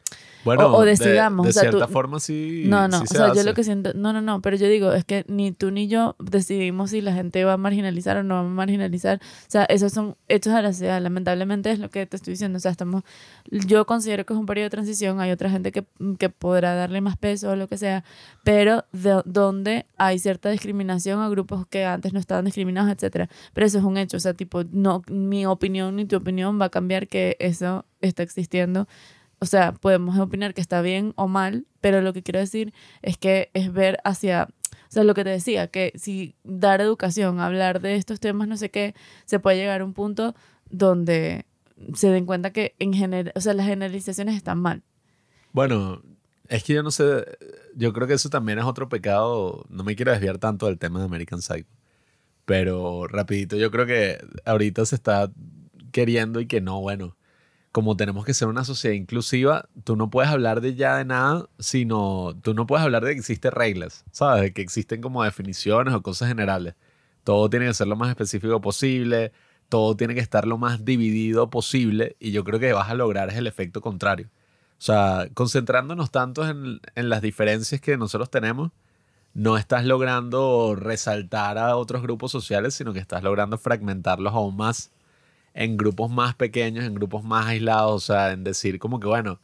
Bueno, 0.47 0.75
o 0.75 0.81
de- 0.83 0.93
decidamos, 0.93 1.45
De, 1.45 1.51
o 1.51 1.53
sea, 1.53 1.65
tú- 1.65 1.71
cierta 1.77 1.89
forma 1.89 2.19
sí. 2.21 2.63
no, 2.67 2.89
no, 2.89 2.99
sí 3.01 3.05
o 3.05 3.07
se 3.09 3.17
sea, 3.19 3.35
yo 3.35 3.43
lo 3.43 3.53
que 3.53 3.65
siento, 3.65 3.93
no, 3.95 4.13
no, 4.15 4.23
no, 4.23 4.41
pero 4.41 4.57
yo 4.57 4.67
digo, 4.69 4.93
es 4.95 5.05
que 5.05 5.25
ni 5.29 5.53
tú 5.53 5.71
ni 5.71 5.89
yo 5.89 6.17
decidimos 6.19 6.91
si 6.93 7.01
la 7.03 7.13
gente 7.13 7.45
va 7.45 7.53
a 7.55 7.57
marginalizar 7.59 8.17
o 8.17 8.23
no 8.23 8.35
va 8.37 8.41
a 8.41 8.45
marginalizar, 8.45 9.19
o 9.23 9.51
sea, 9.51 9.65
esos 9.65 9.93
son 9.93 10.17
hechos 10.29 10.55
de 10.55 10.63
la 10.63 10.73
sociedad, 10.73 11.03
lamentablemente 11.03 11.71
es 11.71 11.79
lo 11.79 11.91
que 11.91 12.07
te 12.07 12.17
estoy 12.17 12.33
diciendo, 12.33 12.57
o 12.57 12.61
sea, 12.61 12.71
estamos, 12.71 13.03
yo 13.51 13.85
considero 13.87 14.25
que 14.25 14.33
es 14.33 14.39
un 14.39 14.47
periodo 14.47 14.67
de 14.67 14.71
transición, 14.71 15.21
hay 15.21 15.31
otra 15.33 15.51
gente 15.51 15.73
que, 15.73 15.85
que 16.19 16.29
podrá 16.31 16.75
darle 16.75 17.01
más 17.01 17.17
peso 17.17 17.51
o 17.51 17.57
lo 17.57 17.69
que 17.69 17.77
sea, 17.77 18.05
pero 18.45 18.85
de, 18.93 19.21
donde 19.25 19.87
hay 19.99 20.19
cierta 20.19 20.49
discriminación 20.51 21.21
a 21.21 21.29
grupos 21.29 21.67
que 21.67 21.85
antes 21.85 22.13
no 22.13 22.19
estaban 22.21 22.45
discriminados, 22.45 22.91
etcétera. 22.93 23.29
Pero 23.53 23.67
eso 23.67 23.79
es 23.79 23.85
un 23.85 23.97
hecho, 23.97 24.17
o 24.17 24.21
sea, 24.21 24.35
tipo, 24.35 24.63
no, 24.71 25.03
mi 25.09 25.47
opinión 25.47 25.97
ni 25.97 26.05
tu 26.05 26.17
opinión 26.17 26.61
va 26.61 26.67
a 26.67 26.71
cambiar 26.71 27.09
que 27.09 27.37
eso 27.41 27.85
está 28.01 28.23
existiendo. 28.23 28.87
O 29.39 29.47
sea, 29.47 29.73
podemos 29.73 30.19
opinar 30.19 30.55
que 30.55 30.61
está 30.61 30.81
bien 30.81 31.13
o 31.17 31.29
mal, 31.29 31.67
pero 31.81 32.01
lo 32.01 32.13
que 32.13 32.23
quiero 32.23 32.41
decir 32.41 32.73
es 33.03 33.19
que 33.19 33.51
es 33.53 33.73
ver 33.73 33.99
hacia, 34.05 34.49
o 34.73 34.91
sea, 34.91 35.05
lo 35.05 35.15
que 35.15 35.25
te 35.25 35.31
decía, 35.31 35.69
que 35.69 35.93
si 35.97 36.35
dar 36.43 36.81
educación, 36.81 37.41
hablar 37.41 37.81
de 37.81 37.97
estos 37.97 38.19
temas, 38.19 38.49
no 38.49 38.57
sé 38.57 38.71
qué, 38.71 38.95
se 39.27 39.39
puede 39.39 39.59
llegar 39.59 39.83
a 39.83 39.85
un 39.85 39.93
punto 39.93 40.35
donde 40.71 41.45
se 41.95 42.11
den 42.11 42.25
cuenta 42.25 42.53
que 42.53 42.75
en 42.79 42.95
general, 42.95 43.33
o 43.35 43.41
sea, 43.41 43.53
las 43.53 43.67
generalizaciones 43.67 44.37
están 44.37 44.59
mal. 44.59 44.83
Bueno, 45.53 46.03
es 46.49 46.65
que 46.65 46.75
yo 46.75 46.83
no 46.83 46.91
sé, 46.91 47.25
yo 47.75 47.93
creo 47.93 48.07
que 48.07 48.15
eso 48.15 48.31
también 48.31 48.59
es 48.59 48.65
otro 48.65 48.89
pecado, 48.89 49.67
no 49.69 49.85
me 49.85 49.97
quiero 49.97 50.13
desviar 50.13 50.39
tanto 50.39 50.67
del 50.67 50.79
tema 50.79 50.99
de 50.99 51.07
American 51.07 51.43
Psycho, 51.43 51.69
pero 52.45 53.07
rapidito, 53.07 53.57
yo 53.57 53.71
creo 53.71 53.87
que 53.87 54.19
ahorita 54.45 54.87
se 54.87 54.95
está 54.95 55.31
queriendo 55.93 56.41
y 56.41 56.47
que 56.47 56.61
no, 56.61 56.81
bueno, 56.81 57.17
como 57.77 57.95
tenemos 57.95 58.25
que 58.25 58.33
ser 58.33 58.49
una 58.49 58.65
sociedad 58.65 58.95
inclusiva, 58.95 59.69
tú 59.85 59.97
no 59.97 60.09
puedes 60.09 60.31
hablar 60.31 60.63
de 60.63 60.75
ya 60.75 60.97
de 60.97 61.05
nada, 61.05 61.47
sino 61.59 62.35
tú 62.41 62.55
no 62.55 62.67
puedes 62.67 62.83
hablar 62.83 63.05
de 63.05 63.13
que 63.13 63.19
existen 63.19 63.53
reglas, 63.53 64.07
¿sabes? 64.13 64.45
De 64.45 64.53
que 64.55 64.63
existen 64.63 65.03
como 65.03 65.23
definiciones 65.23 65.93
o 65.93 66.01
cosas 66.03 66.29
generales. 66.29 66.75
Todo 67.23 67.51
tiene 67.51 67.67
que 67.67 67.75
ser 67.75 67.87
lo 67.87 67.95
más 67.95 68.09
específico 68.09 68.63
posible, 68.63 69.31
todo 69.69 69.95
tiene 69.95 70.15
que 70.15 70.21
estar 70.21 70.47
lo 70.47 70.57
más 70.57 70.87
dividido 70.87 71.51
posible 71.51 72.17
y 72.19 72.31
yo 72.33 72.45
creo 72.45 72.59
que 72.59 72.73
vas 72.73 72.89
a 72.89 72.95
lograr 72.95 73.29
es 73.29 73.37
el 73.37 73.47
efecto 73.47 73.83
contrario. 73.83 74.31
O 74.79 74.83
sea, 74.83 75.29
concentrándonos 75.35 76.11
tanto 76.11 76.49
en, 76.49 76.81
en 76.95 77.09
las 77.11 77.21
diferencias 77.21 77.79
que 77.83 77.99
nosotros 77.99 78.31
tenemos, 78.31 78.71
no 79.35 79.59
estás 79.59 79.85
logrando 79.85 80.77
resaltar 80.77 81.59
a 81.59 81.77
otros 81.77 82.01
grupos 82.01 82.33
sociales, 82.33 82.75
sino 82.75 82.95
que 82.95 83.01
estás 83.01 83.23
logrando 83.23 83.59
fragmentarlos 83.59 84.33
aún 84.33 84.57
más 84.57 84.93
en 85.57 85.79
grupos 85.79 86.11
más 86.11 86.35
pequeños, 86.35 86.85
en 86.85 86.95
grupos 86.95 87.25
más 87.25 87.47
aislados, 87.47 87.95
o 87.95 88.07
sea, 88.07 88.33
en 88.33 88.45
decir 88.45 88.79
como 88.79 89.01
que, 89.01 89.07
bueno, 89.09 89.41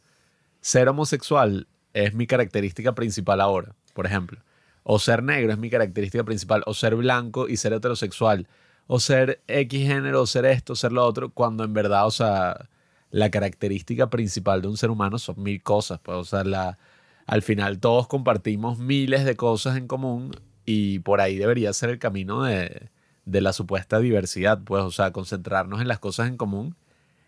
ser 0.61 0.87
homosexual 0.87 1.67
es 1.93 2.13
mi 2.13 2.27
característica 2.27 2.93
principal 2.93 3.41
ahora, 3.41 3.75
por 3.93 4.05
ejemplo. 4.05 4.39
O 4.83 4.99
ser 4.99 5.23
negro 5.23 5.51
es 5.51 5.57
mi 5.57 5.71
característica 5.71 6.23
principal, 6.23 6.63
o 6.67 6.73
ser 6.75 6.95
blanco 6.95 7.49
y 7.49 7.57
ser 7.57 7.73
heterosexual, 7.73 8.47
o 8.87 8.99
ser 8.99 9.41
X 9.47 9.87
género, 9.87 10.21
o 10.21 10.27
ser 10.27 10.45
esto, 10.45 10.75
ser 10.75 10.91
lo 10.91 11.03
otro, 11.03 11.31
cuando 11.31 11.63
en 11.63 11.73
verdad, 11.73 12.05
o 12.05 12.11
sea, 12.11 12.69
la 13.09 13.31
característica 13.31 14.09
principal 14.11 14.61
de 14.61 14.67
un 14.67 14.77
ser 14.77 14.91
humano 14.91 15.17
son 15.17 15.41
mil 15.41 15.63
cosas, 15.63 15.99
pues, 16.03 16.17
o 16.17 16.25
sea, 16.25 16.43
la, 16.43 16.77
al 17.25 17.41
final 17.41 17.79
todos 17.79 18.07
compartimos 18.07 18.77
miles 18.77 19.25
de 19.25 19.35
cosas 19.35 19.77
en 19.77 19.87
común 19.87 20.31
y 20.65 20.99
por 20.99 21.21
ahí 21.21 21.37
debería 21.37 21.73
ser 21.73 21.89
el 21.89 21.99
camino 21.99 22.43
de, 22.43 22.89
de 23.25 23.41
la 23.41 23.53
supuesta 23.53 23.99
diversidad, 23.99 24.61
pues, 24.63 24.83
o 24.83 24.91
sea, 24.91 25.11
concentrarnos 25.11 25.81
en 25.81 25.87
las 25.87 25.99
cosas 25.99 26.27
en 26.27 26.37
común. 26.37 26.75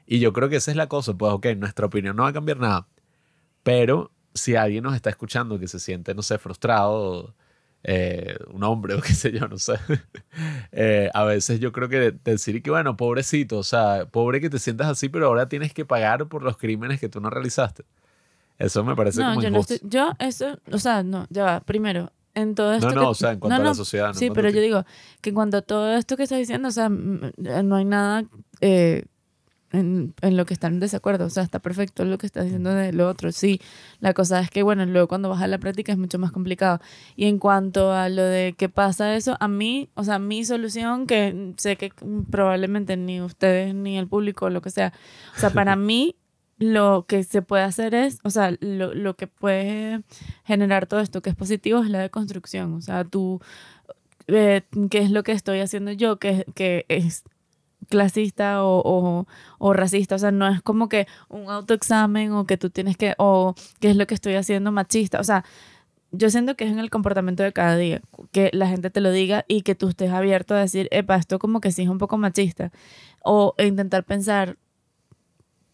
Y 0.07 0.19
yo 0.19 0.33
creo 0.33 0.49
que 0.49 0.57
esa 0.57 0.71
es 0.71 0.77
la 0.77 0.87
cosa, 0.87 1.13
pues, 1.13 1.31
ok, 1.33 1.47
nuestra 1.57 1.85
opinión 1.87 2.15
no 2.15 2.23
va 2.23 2.29
a 2.29 2.33
cambiar 2.33 2.59
nada, 2.59 2.87
pero 3.63 4.11
si 4.33 4.55
alguien 4.55 4.83
nos 4.83 4.95
está 4.95 5.09
escuchando 5.09 5.59
que 5.59 5.67
se 5.67 5.79
siente, 5.79 6.13
no 6.13 6.21
sé, 6.21 6.37
frustrado, 6.37 7.33
eh, 7.83 8.37
un 8.51 8.63
hombre 8.63 8.95
o 8.95 9.01
qué 9.03 9.13
sé 9.13 9.31
yo, 9.31 9.47
no 9.47 9.57
sé, 9.57 9.75
eh, 10.71 11.09
a 11.13 11.23
veces 11.23 11.59
yo 11.59 11.71
creo 11.71 11.89
que 11.89 12.11
decir 12.23 12.61
que, 12.61 12.69
bueno, 12.71 12.97
pobrecito, 12.97 13.57
o 13.59 13.63
sea, 13.63 14.05
pobre 14.07 14.41
que 14.41 14.49
te 14.49 14.59
sientas 14.59 14.87
así, 14.87 15.09
pero 15.09 15.27
ahora 15.27 15.47
tienes 15.49 15.73
que 15.73 15.85
pagar 15.85 16.27
por 16.27 16.43
los 16.43 16.57
crímenes 16.57 16.99
que 16.99 17.09
tú 17.09 17.21
no 17.21 17.29
realizaste. 17.29 17.83
Eso 18.57 18.83
me 18.83 18.95
parece 18.95 19.21
No, 19.21 19.29
como 19.29 19.41
yo 19.41 19.49
no 19.51 19.57
injusto. 19.57 19.73
estoy, 19.75 19.89
yo 19.89 20.13
eso, 20.19 20.59
o 20.71 20.77
sea, 20.79 21.03
no, 21.03 21.27
ya 21.29 21.43
va, 21.43 21.59
primero, 21.61 22.11
en 22.35 22.53
todo 22.55 22.73
esto 22.73 22.89
No, 22.89 22.95
no, 22.95 23.01
que- 23.01 23.07
o 23.07 23.13
sea, 23.15 23.31
en 23.31 23.39
cuanto 23.39 23.57
no, 23.57 23.63
a 23.63 23.67
la 23.69 23.73
sociedad. 23.75 24.07
no 24.09 24.13
Sí, 24.13 24.29
pero 24.31 24.49
a 24.49 24.51
yo 24.51 24.61
digo 24.61 24.85
que 25.21 25.29
en 25.29 25.35
cuanto 25.35 25.57
a 25.57 25.61
todo 25.61 25.91
esto 25.95 26.15
que 26.17 26.23
estás 26.23 26.37
diciendo, 26.39 26.67
o 26.67 26.71
sea, 26.71 26.89
mm, 26.89 27.31
no 27.63 27.75
hay 27.75 27.85
nada 27.85 28.25
eh, 28.61 29.05
en, 29.71 30.13
en 30.21 30.37
lo 30.37 30.45
que 30.45 30.53
están 30.53 30.75
en 30.75 30.79
desacuerdo. 30.79 31.25
O 31.25 31.29
sea, 31.29 31.43
está 31.43 31.59
perfecto 31.59 32.05
lo 32.05 32.17
que 32.17 32.25
estás 32.27 32.43
diciendo 32.45 32.73
de 32.73 32.93
lo 32.93 33.09
otro. 33.09 33.31
Sí, 33.33 33.59
la 33.99 34.13
cosa 34.13 34.39
es 34.39 34.49
que, 34.49 34.63
bueno, 34.63 34.85
luego 34.85 35.07
cuando 35.07 35.27
vas 35.27 35.41
a 35.41 35.47
la 35.47 35.57
práctica 35.57 35.91
es 35.91 35.97
mucho 35.97 36.17
más 36.19 36.31
complicado. 36.31 36.79
Y 37.17 37.25
en 37.25 37.39
cuanto 37.39 37.91
a 37.91 38.07
lo 38.07 38.21
de 38.23 38.53
qué 38.57 38.69
pasa 38.69 39.15
eso, 39.15 39.35
a 39.39 39.47
mí, 39.49 39.89
o 39.95 40.03
sea, 40.05 40.17
mi 40.19 40.45
solución, 40.45 41.07
que 41.07 41.53
sé 41.57 41.75
que 41.75 41.91
probablemente 42.31 42.95
ni 42.95 43.21
ustedes 43.21 43.73
ni 43.75 43.97
el 43.97 44.07
público, 44.07 44.49
lo 44.49 44.61
que 44.61 44.69
sea, 44.69 44.93
o 45.35 45.39
sea, 45.39 45.49
para 45.49 45.75
mí 45.75 46.15
lo 46.57 47.05
que 47.07 47.23
se 47.23 47.41
puede 47.41 47.63
hacer 47.63 47.93
es, 47.93 48.19
o 48.23 48.29
sea, 48.29 48.55
lo, 48.61 48.93
lo 48.93 49.15
que 49.15 49.27
puede 49.27 50.03
generar 50.45 50.87
todo 50.87 50.99
esto 51.01 51.21
que 51.21 51.29
es 51.29 51.35
positivo 51.35 51.83
es 51.83 51.89
la 51.89 51.99
deconstrucción. 51.99 52.73
O 52.73 52.81
sea, 52.81 53.03
tú, 53.03 53.41
eh, 54.27 54.63
¿qué 54.89 54.99
es 54.99 55.11
lo 55.11 55.23
que 55.23 55.33
estoy 55.33 55.59
haciendo 55.59 55.91
yo? 55.91 56.17
Que, 56.17 56.45
que 56.55 56.85
es 56.87 57.23
clasista 57.89 58.63
o, 58.63 58.81
o, 58.85 59.27
o 59.59 59.73
racista. 59.73 60.15
O 60.15 60.19
sea, 60.19 60.31
no 60.31 60.47
es 60.47 60.61
como 60.61 60.89
que 60.89 61.07
un 61.29 61.49
autoexamen 61.49 62.31
o 62.33 62.45
que 62.45 62.57
tú 62.57 62.69
tienes 62.69 62.97
que, 62.97 63.15
o 63.17 63.55
qué 63.79 63.89
es 63.89 63.95
lo 63.97 64.07
que 64.07 64.15
estoy 64.15 64.35
haciendo 64.35 64.71
machista. 64.71 65.19
O 65.19 65.23
sea, 65.23 65.43
yo 66.11 66.29
siento 66.29 66.55
que 66.55 66.65
es 66.65 66.71
en 66.71 66.79
el 66.79 66.89
comportamiento 66.89 67.43
de 67.43 67.53
cada 67.53 67.75
día, 67.75 68.01
que 68.31 68.49
la 68.53 68.67
gente 68.67 68.89
te 68.89 69.01
lo 69.01 69.11
diga 69.11 69.45
y 69.47 69.61
que 69.61 69.75
tú 69.75 69.89
estés 69.89 70.11
abierto 70.11 70.53
a 70.55 70.59
decir, 70.59 70.87
epa, 70.91 71.17
esto 71.17 71.39
como 71.39 71.61
que 71.61 71.71
sí 71.71 71.83
es 71.83 71.89
un 71.89 71.97
poco 71.97 72.17
machista. 72.17 72.71
O 73.23 73.55
intentar 73.57 74.05
pensar, 74.05 74.57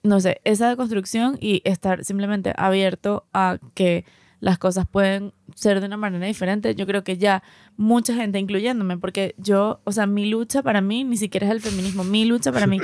no 0.04 0.20
sé, 0.20 0.42
esa 0.44 0.70
deconstrucción 0.70 1.38
y 1.40 1.62
estar 1.66 2.04
simplemente 2.04 2.54
abierto 2.58 3.26
a 3.34 3.60
que 3.74 4.06
las 4.40 4.58
cosas 4.58 4.88
pueden 4.88 5.34
ser 5.56 5.80
de 5.82 5.86
una 5.86 5.98
manera 5.98 6.26
diferente. 6.26 6.74
Yo 6.74 6.88
creo 6.88 7.04
que 7.04 7.18
ya 7.18 7.44
mucha 7.78 8.16
gente, 8.16 8.40
incluyéndome, 8.40 8.98
porque 8.98 9.36
yo, 9.38 9.82
o 9.84 9.92
sea, 9.92 10.08
mi 10.08 10.28
lucha 10.30 10.64
para 10.64 10.82
mí 10.82 11.04
ni 11.04 11.16
siquiera 11.18 11.46
es 11.46 11.52
el 11.54 11.62
feminismo. 11.62 12.04
Mi 12.04 12.26
lucha 12.26 12.52
para 12.52 12.66
mí, 12.66 12.80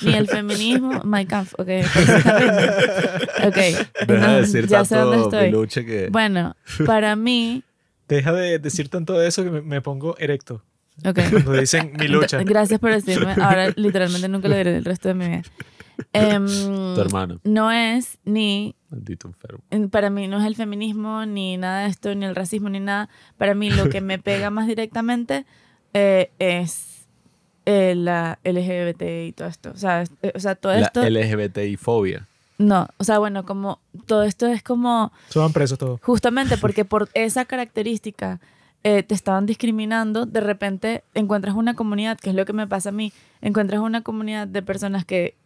ni 0.00 0.14
el 0.14 0.26
feminismo, 0.26 1.02
my 1.04 1.26
Kampf, 1.26 1.52
ok. 1.58 1.68
Ok, 3.44 3.56
Deja 3.56 3.92
de 4.06 4.18
no, 4.18 4.36
decir 4.36 4.66
ya 4.68 4.84
sé 4.84 4.96
dónde 4.96 5.50
estoy. 5.50 5.84
Que... 5.84 6.08
Bueno, 6.10 6.56
para 6.86 7.16
mí, 7.16 7.62
Deja 8.08 8.32
de 8.32 8.58
decir 8.58 8.88
tanto 8.88 9.14
de 9.14 9.26
eso 9.28 9.42
que 9.42 9.50
me, 9.50 9.62
me 9.62 9.80
pongo 9.80 10.16
erecto. 10.18 10.62
ok. 11.04 11.18
Cuando 11.30 11.52
dicen 11.52 11.92
mi 11.98 12.08
lucha. 12.08 12.42
Gracias 12.42 12.78
por 12.78 12.90
decirme. 12.92 13.32
Ahora 13.40 13.70
literalmente 13.76 14.28
nunca 14.28 14.48
lo 14.48 14.56
diré 14.56 14.76
el 14.76 14.84
resto 14.84 15.08
de 15.08 15.14
mi 15.14 15.26
vida. 15.28 15.42
Em, 16.12 16.46
Tu 16.94 17.00
hermano, 17.00 17.40
no 17.44 17.70
es 17.70 18.18
ni 18.24 18.74
maldito 18.90 19.28
enfermo. 19.28 19.60
en- 19.70 19.90
para 19.90 20.10
mí 20.10 20.28
no 20.28 20.38
es 20.40 20.46
el 20.46 20.56
feminismo, 20.56 21.24
ni 21.26 21.56
nada 21.56 21.80
de 21.82 21.88
esto, 21.88 22.14
ni 22.14 22.24
el 22.26 22.34
racismo, 22.34 22.68
ni 22.68 22.80
nada. 22.80 23.08
Para 23.38 23.54
mí 23.54 23.70
lo 23.70 23.88
que 23.88 24.00
me 24.00 24.18
pega 24.18 24.50
más 24.50 24.66
directamente 24.66 25.44
eh, 25.94 26.30
es 26.38 27.06
eh, 27.66 27.94
la 27.94 28.38
LGBT 28.44 29.02
y 29.28 29.32
todo 29.32 29.48
esto. 29.48 29.70
O 29.70 29.76
sea, 29.76 30.02
es- 30.02 30.10
eh, 30.22 30.32
o 30.34 30.40
sea 30.40 30.54
todo 30.56 30.72
La 30.74 30.86
esto... 30.86 31.02
LGBTI-fobia. 31.02 32.26
no, 32.58 32.88
o 32.98 33.04
sea, 33.04 33.18
bueno, 33.18 33.44
como 33.44 33.80
todo 34.06 34.22
esto 34.24 34.46
es 34.46 34.62
como 34.62 35.12
Se 35.28 35.38
van 35.38 35.52
presos 35.52 35.78
todos. 35.78 36.00
justamente 36.02 36.56
porque 36.58 36.84
por 36.92 37.08
esa 37.14 37.44
característica 37.44 38.40
eh, 38.84 39.02
te 39.04 39.14
estaban 39.14 39.46
discriminando, 39.46 40.26
de 40.26 40.40
repente 40.40 41.04
encuentras 41.14 41.54
una 41.54 41.74
comunidad, 41.74 42.18
que 42.18 42.30
es 42.30 42.36
lo 42.36 42.44
que 42.44 42.52
me 42.52 42.66
pasa 42.66 42.88
a 42.88 42.92
mí, 42.92 43.12
encuentras 43.40 43.80
una 43.80 44.02
comunidad 44.02 44.48
de 44.48 44.60
personas 44.62 45.04
que, 45.04 45.36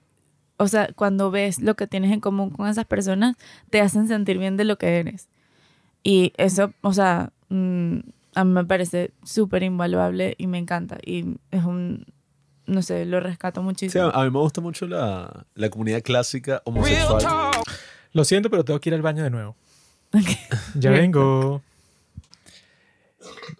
o 0.58 0.68
sea, 0.68 0.88
cuando 0.94 1.30
ves 1.30 1.60
lo 1.60 1.74
que 1.76 1.86
tienes 1.86 2.12
en 2.12 2.20
común 2.20 2.50
con 2.50 2.68
esas 2.68 2.84
personas, 2.86 3.36
te 3.70 3.80
hacen 3.80 4.08
sentir 4.08 4.38
bien 4.38 4.56
de 4.56 4.64
lo 4.64 4.78
que 4.78 4.98
eres. 4.98 5.28
Y 6.02 6.32
eso, 6.36 6.72
o 6.82 6.92
sea, 6.92 7.32
mm, 7.48 7.98
a 8.34 8.44
mí 8.44 8.50
me 8.52 8.64
parece 8.64 9.10
súper 9.24 9.62
invaluable 9.62 10.34
y 10.38 10.46
me 10.46 10.58
encanta. 10.58 10.98
Y 11.04 11.36
es 11.50 11.64
un, 11.64 12.06
no 12.66 12.82
sé, 12.82 13.04
lo 13.06 13.20
rescato 13.20 13.60
Sí, 13.60 13.64
muchísimo. 13.64 14.04
a 14.04 14.20
a 14.20 14.24
mí 14.24 14.30
me 14.30 14.38
gusta 14.38 14.60
mucho 14.60 14.86
la, 14.86 15.46
la 15.54 15.68
comunidad 15.70 16.02
clásica 16.02 16.62
homosexual. 16.64 17.22
Lo 18.12 18.24
siento, 18.24 18.48
pero 18.50 18.64
tengo 18.64 18.80
que 18.80 18.88
ir 18.90 18.94
al 18.94 19.02
baño 19.02 19.22
de 19.24 19.30
nuevo. 19.30 19.56
Ya 20.74 20.90
Bien. 20.90 21.02
vengo. 21.12 21.60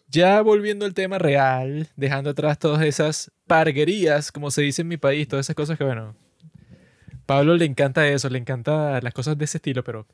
Ya 0.09 0.41
volviendo 0.41 0.87
al 0.87 0.95
tema 0.95 1.19
real, 1.19 1.89
dejando 1.97 2.31
atrás 2.31 2.59
todas 2.59 2.83
esas 2.83 3.31
parguerías, 3.47 4.31
como 4.33 4.51
se 4.51 4.63
dice 4.63 4.83
en 4.83 4.89
mi 4.89 4.97
país, 4.97 5.27
todas 5.29 5.47
esas 5.47 5.57
cosas 5.57 5.77
que, 5.77 5.85
bueno, 5.85 6.15
Pablo 7.27 7.57
le 7.57 7.65
encanta 7.65 8.07
eso, 8.09 8.29
le 8.31 8.39
encanta 8.39 9.01
las 9.03 9.13
cosas 9.13 9.37
de 9.37 9.45
ese 9.45 9.59
estilo, 9.59 9.83
pero 9.85 10.07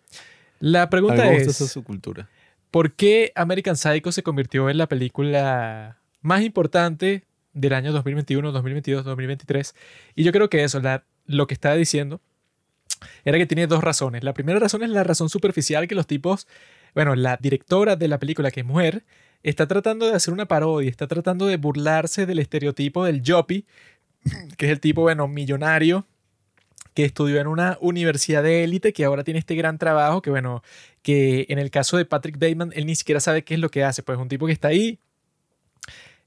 la 0.59 0.89
pregunta 0.90 1.30
es, 1.32 1.47
esa 1.48 1.68
su 1.68 1.84
cultura. 1.84 2.28
¿por 2.70 2.93
qué 2.93 3.32
American 3.34 3.76
Psycho 3.76 4.10
se 4.12 4.22
convirtió 4.22 4.70
en 4.70 4.78
la 4.78 4.86
película 4.89 5.98
más 6.22 6.43
importante 6.43 7.24
del 7.52 7.74
año 7.74 7.93
2021, 7.93 8.51
2022, 8.52 9.05
2023? 9.05 9.74
Y 10.14 10.24
yo 10.24 10.32
creo 10.32 10.48
que 10.48 10.64
eso, 10.64 10.80
la- 10.80 11.05
lo 11.26 11.47
que 11.47 11.55
estaba 11.55 11.74
diciendo, 11.74 12.20
era 13.24 13.36
que 13.39 13.47
tiene 13.47 13.66
dos 13.66 13.82
razones. 13.84 14.24
La 14.24 14.32
primera 14.32 14.59
razón 14.59 14.82
es 14.82 14.90
la 14.90 15.05
razón 15.05 15.28
superficial 15.28 15.86
que 15.89 15.94
los 15.94 16.06
tipos, 16.06 16.47
bueno, 16.94 17.14
la 17.14 17.36
directora 17.36 17.97
de 17.97 18.09
la 18.09 18.18
película, 18.18 18.51
que 18.51 18.60
es 18.60 18.66
mujer, 18.66 19.05
está 19.43 19.66
tratando 19.66 20.09
de 20.09 20.14
hacer 20.14 20.32
una 20.32 20.47
parodia, 20.47 20.89
está 20.89 21.06
tratando 21.09 21.47
de 21.47 21.56
burlarse 21.56 22.26
del 22.26 22.39
estereotipo 22.39 23.05
del 23.05 23.22
Joppy, 23.26 23.66
que 24.56 24.66
es 24.66 24.72
el 24.72 24.80
tipo, 24.80 25.02
bueno, 25.02 25.26
millonario, 25.28 26.06
que 26.94 27.05
estudió 27.05 27.40
en 27.40 27.47
una 27.47 27.78
universidad 27.81 28.43
de 28.43 28.64
élite, 28.64 28.93
que 28.93 29.05
ahora 29.05 29.24
tiene 29.24 29.39
este 29.40 29.55
gran 29.55 29.78
trabajo, 29.78 30.20
que 30.23 30.31
bueno, 30.31 30.62
que 31.02 31.47
en 31.48 31.59
el 31.59 31.70
caso 31.70 31.97
de 31.97 32.05
Patrick 32.05 32.39
Bateman, 32.39 32.70
él 32.74 32.86
ni 32.86 32.94
siquiera 32.94 33.20
sabe 33.20 33.43
qué 33.44 33.55
es 33.55 33.60
lo 33.60 33.70
que 33.70 33.82
hace, 33.85 34.02
pues 34.02 34.19
un 34.19 34.28
tipo 34.28 34.47
que 34.47 34.52
está 34.52 34.69
ahí. 34.69 34.98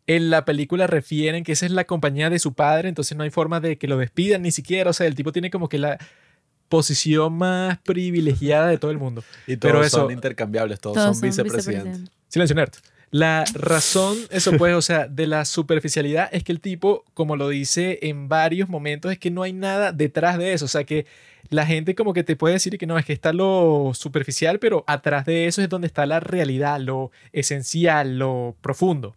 En 0.08 0.30
la 0.30 0.46
película 0.46 0.86
refieren 0.88 1.44
que 1.44 1.52
esa 1.54 1.66
es 1.66 1.72
la 1.72 1.86
compañía 1.86 2.30
de 2.30 2.38
su 2.40 2.54
padre, 2.54 2.90
entonces 2.90 3.18
no 3.18 3.24
hay 3.24 3.32
forma 3.32 3.60
de 3.60 3.78
que 3.78 3.88
lo 3.88 3.98
despidan 3.98 4.44
ni 4.44 4.52
siquiera, 4.52 4.90
o 4.90 4.94
sea, 4.94 5.08
el 5.08 5.16
tipo 5.16 5.32
tiene 5.32 5.50
como 5.50 5.68
que 5.68 5.80
la 5.80 5.98
posición 6.70 7.34
más 7.34 7.80
privilegiada 7.80 8.68
de 8.68 8.78
todo 8.78 8.92
el 8.92 8.98
mundo. 8.98 9.24
Y 9.48 9.58
todos 9.58 9.72
Pero 9.74 9.84
eso- 9.84 9.98
son 10.02 10.12
intercambiables, 10.12 10.80
todos, 10.80 10.96
Todos 10.96 11.18
son 11.18 11.28
vicepresidentes. 11.30 12.12
Silencio 12.28 12.56
nerd. 12.56 12.74
La 13.16 13.46
razón, 13.54 14.18
eso 14.30 14.52
pues, 14.58 14.76
o 14.76 14.82
sea, 14.82 15.08
de 15.08 15.26
la 15.26 15.46
superficialidad 15.46 16.28
es 16.34 16.44
que 16.44 16.52
el 16.52 16.60
tipo, 16.60 17.06
como 17.14 17.38
lo 17.38 17.48
dice 17.48 18.00
en 18.02 18.28
varios 18.28 18.68
momentos, 18.68 19.10
es 19.10 19.18
que 19.18 19.32
no 19.32 19.44
hay 19.44 19.54
nada 19.54 19.94
detrás 19.94 20.38
de 20.38 20.52
eso. 20.52 20.66
O 20.66 20.68
sea, 20.68 20.84
que 20.84 21.06
la 21.48 21.66
gente 21.66 21.96
como 21.96 22.14
que 22.14 22.26
te 22.26 22.36
puede 22.36 22.56
decir 22.56 22.78
que 22.78 22.86
no, 22.86 22.98
es 22.98 23.06
que 23.06 23.14
está 23.14 23.32
lo 23.32 23.92
superficial, 23.94 24.60
pero 24.60 24.84
atrás 24.86 25.26
de 25.26 25.48
eso 25.48 25.62
es 25.62 25.70
donde 25.70 25.88
está 25.88 26.06
la 26.06 26.20
realidad, 26.20 26.78
lo 26.82 27.12
esencial, 27.32 28.20
lo 28.20 28.58
profundo. 28.60 29.16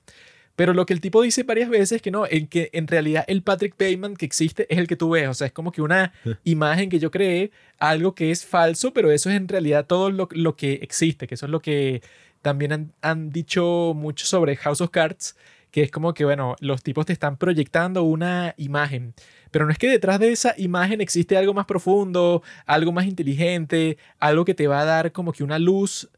Pero 0.55 0.75
lo 0.75 0.87
que 0.87 0.93
el 0.93 1.01
tipo 1.01 1.23
dice 1.23 1.43
varias 1.43 1.69
veces 1.69 1.93
es 1.93 2.03
que 2.03 2.13
no, 2.13 2.25
en 2.25 2.47
que 2.47 2.71
en 2.73 2.87
realidad 2.87 3.25
el 3.27 3.43
Patrick 3.43 3.75
Bateman 3.77 4.15
que 4.15 4.27
existe 4.27 4.73
es 4.73 4.79
el 4.79 4.87
que 4.87 4.95
tú 4.95 5.11
ves. 5.11 5.29
O 5.29 5.35
sea, 5.35 5.49
es 5.49 5.53
como 5.53 5.73
que 5.73 5.83
una 5.83 6.13
imagen 6.45 6.89
que 6.89 7.01
yo 7.01 7.11
creé, 7.11 7.51
algo 7.81 8.15
que 8.15 8.31
es 8.31 8.47
falso, 8.47 8.93
pero 8.93 9.11
eso 9.11 9.29
es 9.29 9.37
en 9.37 9.49
realidad 9.49 9.87
todo 9.87 10.11
lo, 10.13 10.29
lo 10.31 10.55
que 10.55 10.75
existe, 10.75 11.27
que 11.27 11.35
eso 11.35 11.47
es 11.47 11.51
lo 11.51 11.59
que 11.61 12.01
también 12.43 12.73
han, 12.73 12.93
han 13.03 13.31
dicho 13.31 13.93
mucho 13.95 14.27
sobre 14.27 14.57
House 14.57 14.81
of 14.81 14.91
Cards, 14.91 15.37
que 15.71 15.83
es 15.83 15.91
como 15.91 16.15
que, 16.15 16.25
bueno, 16.25 16.57
los 16.61 16.83
tipos 16.83 17.07
te 17.07 17.13
están 17.13 17.37
proyectando 17.37 18.03
una 18.03 18.55
imagen, 18.57 19.15
pero 19.51 19.67
no 19.67 19.73
es 19.73 19.79
que 19.79 19.89
detrás 19.89 20.19
de 20.19 20.33
esa 20.33 20.55
imagen 20.57 21.01
existe 21.01 21.37
algo 21.37 21.55
más 21.55 21.67
profundo, 21.67 22.43
algo 22.67 22.93
más 22.93 23.07
inteligente, 23.07 23.99
algo 24.19 24.45
que 24.45 24.55
te 24.55 24.67
va 24.67 24.81
a 24.81 24.85
dar 24.85 25.13
como 25.13 25.33
que 25.33 25.45
una 25.45 25.59
luz 25.59 26.09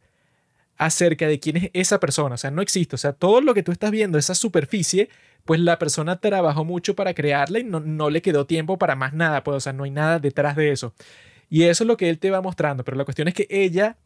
acerca 0.77 1.27
de 1.27 1.39
quién 1.41 1.57
es 1.59 1.71
esa 1.75 2.01
persona, 2.01 2.37
o 2.37 2.39
sea, 2.39 2.51
no 2.51 2.63
existe, 2.63 2.95
o 2.95 2.99
sea, 2.99 3.13
todo 3.13 3.41
lo 3.41 3.53
que 3.55 3.63
tú 3.63 3.73
estás 3.73 3.91
viendo, 3.91 4.19
esa 4.19 4.35
superficie, 4.35 5.11
pues 5.45 5.61
la 5.61 5.79
persona 5.79 6.21
trabajó 6.21 6.65
mucho 6.65 6.95
para 6.95 7.13
crearla 7.13 7.59
y 7.59 7.65
no, 7.65 7.81
no 7.81 8.09
le 8.09 8.23
quedó 8.23 8.47
tiempo 8.47 8.79
para 8.79 8.95
más 8.97 9.13
nada, 9.13 9.43
pues, 9.45 9.57
o 9.57 9.61
sea, 9.61 9.73
no 9.73 9.85
hay 9.85 9.91
nada 9.91 10.19
detrás 10.19 10.57
de 10.57 10.71
eso. 10.73 10.95
Y 11.51 11.65
eso 11.65 11.85
es 11.85 11.89
lo 11.89 11.97
que 11.97 12.09
él 12.09 12.19
te 12.19 12.31
va 12.31 12.41
mostrando, 12.41 12.85
pero 12.85 12.97
la 12.97 13.05
cuestión 13.05 13.29
es 13.29 13.35
que 13.35 13.47
ella 13.51 13.97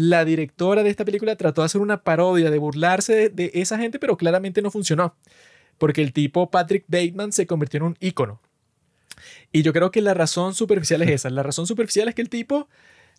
la 0.00 0.24
directora 0.24 0.84
de 0.84 0.90
esta 0.90 1.04
película 1.04 1.34
trató 1.34 1.62
de 1.62 1.66
hacer 1.66 1.80
una 1.80 2.04
parodia, 2.04 2.52
de 2.52 2.58
burlarse 2.58 3.14
de, 3.16 3.28
de 3.30 3.50
esa 3.54 3.78
gente, 3.78 3.98
pero 3.98 4.16
claramente 4.16 4.62
no 4.62 4.70
funcionó. 4.70 5.16
Porque 5.76 6.02
el 6.02 6.12
tipo 6.12 6.50
Patrick 6.52 6.84
Bateman 6.86 7.32
se 7.32 7.48
convirtió 7.48 7.78
en 7.78 7.82
un 7.82 7.96
ícono. 7.98 8.40
Y 9.50 9.62
yo 9.62 9.72
creo 9.72 9.90
que 9.90 10.00
la 10.00 10.14
razón 10.14 10.54
superficial 10.54 11.02
es 11.02 11.10
esa. 11.26 11.30
La 11.30 11.42
razón 11.42 11.66
superficial 11.66 12.06
es 12.08 12.14
que 12.14 12.22
el 12.22 12.28
tipo 12.28 12.68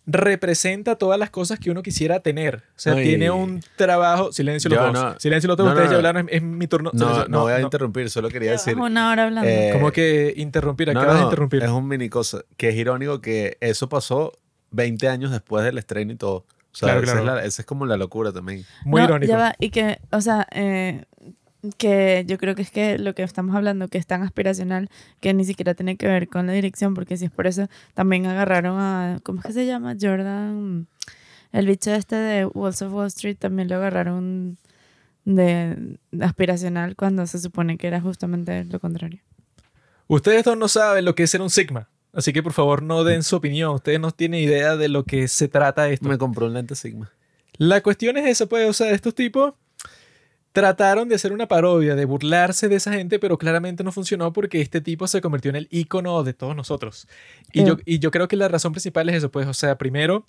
representa 0.06 0.96
todas 0.96 1.20
las 1.20 1.30
cosas 1.30 1.60
que 1.60 1.70
uno 1.70 1.84
quisiera 1.84 2.22
tener. 2.22 2.56
O 2.56 2.80
sea, 2.80 2.94
No, 2.94 3.02
y- 3.02 3.04
tiene 3.04 3.30
un 3.30 3.62
trabajo. 3.76 4.32
Silencio 4.32 4.70
los 4.70 4.80
Yo 4.80 4.86
dos. 4.86 4.94
no- 4.94 5.20
Silencio 5.20 5.48
los 5.50 5.58
dos. 5.58 5.66
no, 5.66 5.72
no, 5.72 5.76
Ustedes 5.76 5.92
ya 5.92 5.98
hablaron. 5.98 6.30
Es, 6.30 6.36
es 6.36 6.42
mi 6.42 6.68
turno. 6.68 6.92
No, 6.94 7.26
no, 7.28 7.42
voy 7.42 7.54
a 7.54 7.60
interrumpir, 7.62 8.10
solo 8.10 8.30
quería 8.30 8.52
decir. 8.52 8.78
Una 8.78 9.12
hora 9.12 9.26
hablando. 9.26 9.50
Eh, 9.50 9.72
Como 9.74 9.92
que 9.92 10.34
interrumpir. 10.38 10.94
No, 10.94 11.00
Acabas 11.02 11.18
de 11.20 11.24
interrumpir. 11.26 11.62
Es 11.64 11.70
un 11.70 11.88
mini 11.88 12.08
cosa. 12.10 12.44
Que 12.58 12.70
es 12.70 12.76
irónico 12.76 13.20
que 13.22 13.58
eso 13.60 13.90
pasó 13.90 14.32
20 14.72 15.08
años 15.10 15.32
después 15.32 15.64
del 15.66 15.78
estreno 15.78 16.14
y 16.14 16.16
todo. 16.16 16.46
O 16.72 16.76
sea, 16.76 16.88
Claro, 16.90 17.02
esa, 17.04 17.12
claro. 17.14 17.20
Es 17.20 17.26
la- 17.44 17.46
esa 17.48 17.62
es 17.62 17.66
como 17.66 17.86
la 17.86 17.98
locura 17.98 18.32
también. 18.32 18.66
Muy 18.86 19.02
No, 19.02 19.06
irónico. 19.08 19.30
ya 19.32 19.38
va, 19.38 19.56
y 19.60 19.70
que, 19.72 20.00
o 20.12 20.22
sea, 20.22 20.48
eh, 20.52 21.06
que 21.78 22.24
yo 22.28 22.38
creo 22.38 22.56
que 22.56 22.62
es 22.62 22.72
que 22.72 22.98
lo 23.00 23.14
que 23.16 23.24
estamos 23.24 23.56
hablando, 23.56 23.88
que 23.88 23.98
es 23.98 24.06
tan 24.08 24.22
aspiracional, 24.24 24.90
que 25.20 25.34
ni 25.34 25.44
siquiera 25.46 25.74
tiene 25.74 25.98
que 25.98 26.08
ver 26.08 26.30
con 26.30 26.48
la 26.48 26.54
dirección, 26.54 26.94
porque 26.94 27.18
si 27.18 27.26
es 27.26 27.32
por 27.32 27.48
eso, 27.48 27.68
también 27.96 28.26
agarraron 28.28 28.80
a, 28.80 29.20
¿cómo 29.24 29.40
es 29.40 29.46
que 29.48 29.54
se 29.54 29.66
llama? 29.66 29.96
Jordan, 30.00 30.88
el 31.52 31.66
bicho 31.66 31.92
este 31.92 32.16
de 32.16 32.46
Wolves 32.46 32.82
of 32.84 32.94
Wall 32.94 33.08
Street, 33.08 33.38
también 33.38 33.68
lo 33.68 33.76
agarraron 33.76 34.58
de, 35.26 35.98
de 36.12 36.26
aspiracional 36.26 36.96
cuando 36.96 37.26
se 37.28 37.40
supone 37.40 37.78
que 37.78 37.88
era 37.88 38.00
justamente 38.00 38.64
lo 38.66 38.80
contrario. 38.80 39.20
Ustedes 40.08 40.44
dos 40.44 40.58
no 40.58 40.68
saben 40.68 41.04
lo 41.06 41.14
que 41.14 41.24
es 41.24 41.30
ser 41.32 41.42
un 41.42 41.50
Sigma. 41.50 41.90
Así 42.14 42.34
que 42.34 42.42
por 42.44 42.54
favor 42.54 42.82
no 42.82 43.04
den 43.04 43.24
su 43.24 43.36
opinión. 43.36 43.76
Ustedes 43.76 44.00
no 44.00 44.12
tienen 44.12 44.42
idea 44.42 44.76
de 44.76 44.90
lo 44.90 45.04
que 45.04 45.28
se 45.28 45.48
trata 45.48 45.90
esto. 45.90 46.08
Me 46.10 46.18
compró 46.18 46.48
un 46.48 46.54
lente 46.54 46.76
Sigma. 46.76 47.12
La 47.58 47.82
cuestión 47.82 48.18
es 48.18 48.26
esa, 48.28 48.46
pues, 48.48 48.68
o 48.70 48.74
sea, 48.74 48.92
estos 48.92 49.14
tipos 49.14 49.54
trataron 50.52 51.08
de 51.08 51.16
hacer 51.16 51.32
una 51.32 51.48
parodia, 51.48 51.96
de 51.96 52.06
burlarse 52.06 52.68
de 52.68 52.76
esa 52.76 52.92
gente, 52.94 53.20
pero 53.20 53.38
claramente 53.38 53.84
no 53.84 53.92
funcionó 53.92 54.34
porque 54.34 54.62
este 54.62 54.82
tipo 54.82 55.08
se 55.08 55.22
convirtió 55.22 55.50
en 55.50 55.56
el 55.58 55.68
ícono 55.70 56.24
de 56.24 56.34
todos 56.34 56.56
nosotros. 56.56 57.08
Y, 57.54 57.62
Eh. 57.62 57.66
yo, 57.66 57.78
y 57.86 58.00
yo 58.00 58.12
creo 58.12 58.28
que 58.28 58.36
la 58.36 58.48
razón 58.48 58.72
principal 58.74 59.08
es 59.10 59.18
eso, 59.18 59.30
pues, 59.30 59.48
o 59.48 59.54
sea, 59.54 59.78
primero 59.78 60.26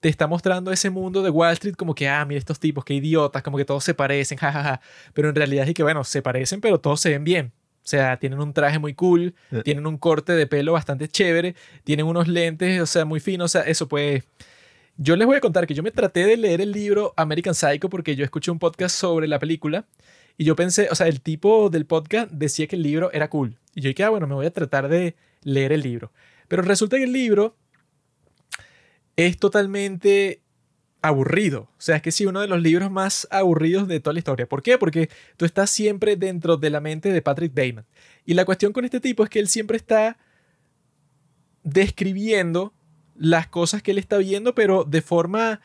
te 0.00 0.08
está 0.08 0.26
mostrando 0.26 0.72
ese 0.72 0.90
mundo 0.90 1.22
de 1.22 1.30
Wall 1.30 1.52
Street 1.54 1.74
como 1.74 1.94
que, 1.94 2.08
ah, 2.08 2.24
mira 2.24 2.38
estos 2.38 2.58
tipos, 2.60 2.84
qué 2.84 2.94
idiotas, 2.94 3.42
como 3.42 3.58
que 3.58 3.64
todos 3.64 3.84
se 3.84 3.92
parecen, 3.94 4.38
jajaja. 4.38 4.80
Pero 5.12 5.28
en 5.28 5.34
realidad 5.34 5.68
es 5.68 5.74
que, 5.74 5.82
bueno, 5.82 6.02
se 6.04 6.22
parecen, 6.22 6.60
pero 6.60 6.80
todos 6.80 7.00
se 7.00 7.10
ven 7.10 7.24
bien. 7.24 7.52
O 7.88 7.90
sea, 7.90 8.18
tienen 8.18 8.38
un 8.38 8.52
traje 8.52 8.78
muy 8.78 8.92
cool, 8.92 9.34
Eh. 9.50 9.62
tienen 9.64 9.86
un 9.86 9.96
corte 9.96 10.34
de 10.34 10.46
pelo 10.46 10.74
bastante 10.74 11.08
chévere, 11.08 11.54
tienen 11.84 12.04
unos 12.04 12.28
lentes, 12.28 12.82
o 12.82 12.84
sea, 12.84 13.06
muy 13.06 13.18
finos, 13.18 13.46
o 13.46 13.48
sea, 13.48 13.62
eso 13.62 13.88
pues... 13.88 14.24
Yo 14.98 15.16
les 15.16 15.26
voy 15.26 15.36
a 15.36 15.40
contar 15.40 15.66
que 15.66 15.72
yo 15.72 15.82
me 15.82 15.90
traté 15.90 16.26
de 16.26 16.36
leer 16.36 16.60
el 16.60 16.70
libro 16.72 17.14
American 17.16 17.54
Psycho 17.54 17.88
porque 17.88 18.14
yo 18.14 18.24
escuché 18.26 18.50
un 18.50 18.58
podcast 18.58 18.94
sobre 18.94 19.26
la 19.26 19.38
película 19.38 19.86
y 20.36 20.44
yo 20.44 20.54
pensé, 20.54 20.88
o 20.90 20.94
sea, 20.94 21.06
el 21.06 21.22
tipo 21.22 21.70
del 21.70 21.86
podcast 21.86 22.30
decía 22.30 22.66
que 22.66 22.76
el 22.76 22.82
libro 22.82 23.10
era 23.12 23.30
cool. 23.30 23.56
Y 23.74 23.80
yo 23.80 23.88
dije, 23.88 24.04
ah, 24.04 24.10
bueno, 24.10 24.26
me 24.26 24.34
voy 24.34 24.44
a 24.44 24.50
tratar 24.50 24.88
de 24.88 25.14
leer 25.44 25.72
el 25.72 25.80
libro. 25.80 26.12
Pero 26.46 26.60
resulta 26.60 26.98
que 26.98 27.04
el 27.04 27.12
libro 27.12 27.56
es 29.16 29.38
totalmente 29.38 30.42
aburrido. 31.02 31.62
O 31.62 31.80
sea, 31.80 31.96
es 31.96 32.02
que 32.02 32.12
sí, 32.12 32.26
uno 32.26 32.40
de 32.40 32.48
los 32.48 32.60
libros 32.60 32.90
más 32.90 33.28
aburridos 33.30 33.88
de 33.88 34.00
toda 34.00 34.14
la 34.14 34.18
historia. 34.18 34.48
¿Por 34.48 34.62
qué? 34.62 34.78
Porque 34.78 35.08
tú 35.36 35.44
estás 35.44 35.70
siempre 35.70 36.16
dentro 36.16 36.56
de 36.56 36.70
la 36.70 36.80
mente 36.80 37.12
de 37.12 37.22
Patrick 37.22 37.54
Bateman. 37.54 37.86
Y 38.24 38.34
la 38.34 38.44
cuestión 38.44 38.72
con 38.72 38.84
este 38.84 39.00
tipo 39.00 39.24
es 39.24 39.30
que 39.30 39.38
él 39.38 39.48
siempre 39.48 39.76
está 39.76 40.18
describiendo 41.62 42.72
las 43.16 43.48
cosas 43.48 43.82
que 43.82 43.90
él 43.90 43.98
está 43.98 44.18
viendo, 44.18 44.54
pero 44.54 44.84
de 44.84 45.02
forma 45.02 45.60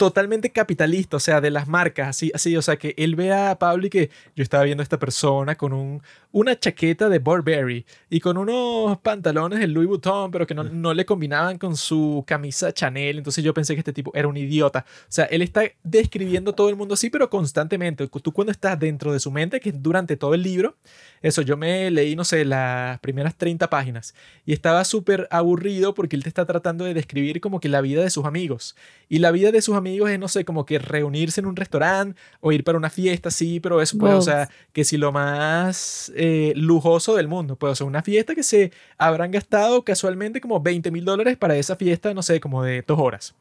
totalmente 0.00 0.48
capitalista, 0.50 1.18
o 1.18 1.20
sea, 1.20 1.42
de 1.42 1.50
las 1.50 1.68
marcas, 1.68 2.08
así, 2.08 2.32
así, 2.34 2.56
o 2.56 2.62
sea, 2.62 2.78
que 2.78 2.94
él 2.96 3.16
ve 3.16 3.34
a 3.34 3.58
Pablo 3.58 3.86
y 3.86 3.90
que 3.90 4.08
yo 4.34 4.42
estaba 4.42 4.64
viendo 4.64 4.80
a 4.80 4.84
esta 4.84 4.98
persona 4.98 5.56
con 5.56 5.74
un, 5.74 6.02
una 6.32 6.58
chaqueta 6.58 7.10
de 7.10 7.18
Burberry 7.18 7.84
y 8.08 8.18
con 8.18 8.38
unos 8.38 8.96
pantalones 9.00 9.58
de 9.58 9.66
Louis 9.66 9.86
Vuitton, 9.86 10.30
pero 10.30 10.46
que 10.46 10.54
no, 10.54 10.64
no 10.64 10.94
le 10.94 11.04
combinaban 11.04 11.58
con 11.58 11.76
su 11.76 12.24
camisa 12.26 12.72
Chanel, 12.72 13.18
entonces 13.18 13.44
yo 13.44 13.52
pensé 13.52 13.74
que 13.74 13.80
este 13.80 13.92
tipo 13.92 14.10
era 14.14 14.26
un 14.26 14.38
idiota. 14.38 14.86
O 14.88 15.12
sea, 15.12 15.26
él 15.26 15.42
está 15.42 15.64
describiendo 15.82 16.54
todo 16.54 16.70
el 16.70 16.76
mundo 16.76 16.94
así, 16.94 17.10
pero 17.10 17.28
constantemente. 17.28 18.08
Tú 18.08 18.32
cuando 18.32 18.52
estás 18.52 18.78
dentro 18.78 19.12
de 19.12 19.20
su 19.20 19.30
mente, 19.30 19.60
que 19.60 19.70
durante 19.70 20.16
todo 20.16 20.32
el 20.32 20.42
libro, 20.42 20.76
eso, 21.20 21.42
yo 21.42 21.58
me 21.58 21.90
leí, 21.90 22.16
no 22.16 22.24
sé, 22.24 22.46
las 22.46 22.98
primeras 23.00 23.36
30 23.36 23.68
páginas 23.68 24.14
y 24.46 24.54
estaba 24.54 24.82
súper 24.84 25.28
aburrido 25.30 25.92
porque 25.92 26.16
él 26.16 26.22
te 26.22 26.30
está 26.30 26.46
tratando 26.46 26.86
de 26.86 26.94
describir 26.94 27.42
como 27.42 27.60
que 27.60 27.68
la 27.68 27.82
vida 27.82 28.02
de 28.02 28.08
sus 28.08 28.24
amigos. 28.24 28.76
Y 29.10 29.18
la 29.18 29.30
vida 29.30 29.52
de 29.52 29.60
sus 29.60 29.76
amigos 29.76 29.89
es, 30.08 30.18
no 30.18 30.28
sé, 30.28 30.44
como 30.44 30.64
que 30.64 30.78
reunirse 30.78 31.40
en 31.40 31.46
un 31.46 31.56
restaurante 31.56 32.20
o 32.40 32.52
ir 32.52 32.64
para 32.64 32.78
una 32.78 32.90
fiesta, 32.90 33.30
sí, 33.30 33.60
pero 33.60 33.80
eso 33.80 33.98
pues, 33.98 34.14
o 34.14 34.22
sea, 34.22 34.48
que 34.72 34.84
si 34.84 34.96
lo 34.96 35.12
más 35.12 36.12
eh, 36.14 36.52
lujoso 36.56 37.16
del 37.16 37.28
mundo, 37.28 37.56
pues, 37.56 37.72
o 37.72 37.74
sea, 37.76 37.86
una 37.86 38.02
fiesta 38.02 38.34
que 38.34 38.42
se 38.42 38.72
habrán 38.98 39.30
gastado 39.30 39.84
casualmente 39.84 40.40
como 40.40 40.60
20 40.60 40.90
mil 40.90 41.04
dólares 41.04 41.36
para 41.36 41.56
esa 41.56 41.76
fiesta, 41.76 42.14
no 42.14 42.22
sé, 42.22 42.40
como 42.40 42.62
de 42.62 42.82
dos 42.86 42.98
horas. 42.98 43.34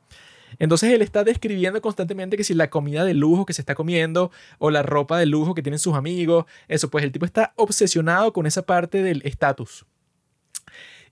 Entonces 0.57 0.91
él 0.91 1.01
está 1.01 1.23
describiendo 1.23 1.81
constantemente 1.81 2.35
que 2.35 2.43
si 2.43 2.53
la 2.53 2.69
comida 2.69 3.05
de 3.05 3.13
lujo 3.13 3.45
que 3.45 3.53
se 3.53 3.61
está 3.61 3.75
comiendo 3.75 4.31
o 4.57 4.71
la 4.71 4.81
ropa 4.81 5.19
de 5.19 5.27
lujo 5.27 5.53
que 5.53 5.61
tienen 5.61 5.79
sus 5.79 5.93
amigos, 5.95 6.45
eso, 6.67 6.89
pues 6.89 7.03
el 7.03 7.11
tipo 7.11 7.25
está 7.25 7.53
obsesionado 7.55 8.33
con 8.33 8.47
esa 8.47 8.63
parte 8.63 9.03
del 9.03 9.21
estatus. 9.25 9.85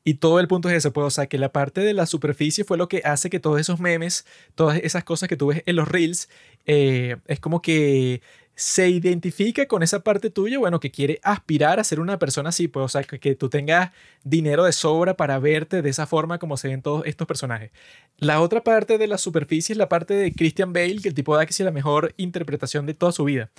Y 0.08 0.14
todo 0.14 0.40
el 0.40 0.48
punto 0.48 0.70
es 0.70 0.76
eso, 0.76 0.94
pues, 0.94 1.06
o 1.06 1.10
sea, 1.10 1.28
que 1.28 1.38
la 1.38 1.52
parte 1.52 1.82
de 1.82 1.92
la 1.94 2.06
superficie 2.06 2.64
fue 2.64 2.78
lo 2.78 2.88
que 2.88 3.02
hace 3.04 3.30
que 3.30 3.42
todos 3.42 3.60
esos 3.60 3.82
memes, 3.82 4.26
todas 4.56 4.78
esas 4.82 5.04
cosas 5.04 5.28
que 5.28 5.36
tú 5.36 5.48
ves 5.48 5.64
en 5.66 5.76
los 5.76 5.86
reels, 5.86 6.30
eh, 6.66 7.18
es 7.28 7.42
como 7.42 7.62
que 7.62 8.22
se 8.56 8.88
identifica 8.90 9.68
con 9.68 9.84
esa 9.84 10.06
parte 10.06 10.30
tuya, 10.30 10.60
bueno, 10.60 10.80
que 10.80 10.92
quiere 10.92 11.20
aspirar 11.24 11.82
a 11.82 11.84
ser 11.84 12.00
una 12.00 12.18
persona 12.20 12.50
así, 12.50 12.70
pues, 12.70 12.86
o 12.86 12.88
sea, 12.88 13.04
que, 13.04 13.20
que 13.20 13.36
tú 13.36 13.50
tengas 13.50 13.92
dinero 14.24 14.64
de 14.64 14.72
sobra 14.72 15.18
para 15.18 15.40
verte 15.40 15.82
de 15.82 15.90
esa 15.90 16.08
forma 16.08 16.40
como 16.40 16.56
se 16.56 16.70
ven 16.70 16.82
todos 16.82 17.06
estos 17.06 17.28
personajes. 17.28 17.72
La 18.20 18.42
otra 18.42 18.64
parte 18.64 18.98
de 18.98 19.06
la 19.06 19.20
superficie 19.20 19.74
es 19.74 19.78
la 19.78 19.90
parte 19.90 20.16
de 20.16 20.34
Christian 20.34 20.74
Bale, 20.74 20.98
que 20.98 21.10
el 21.10 21.14
tipo 21.14 21.38
da 21.38 21.46
que 21.46 21.52
es 21.52 21.60
la 21.60 21.70
mejor 21.70 22.16
interpretación 22.18 22.88
de 22.88 22.96
toda 22.96 23.12
su 23.12 23.24
vida. 23.26 23.52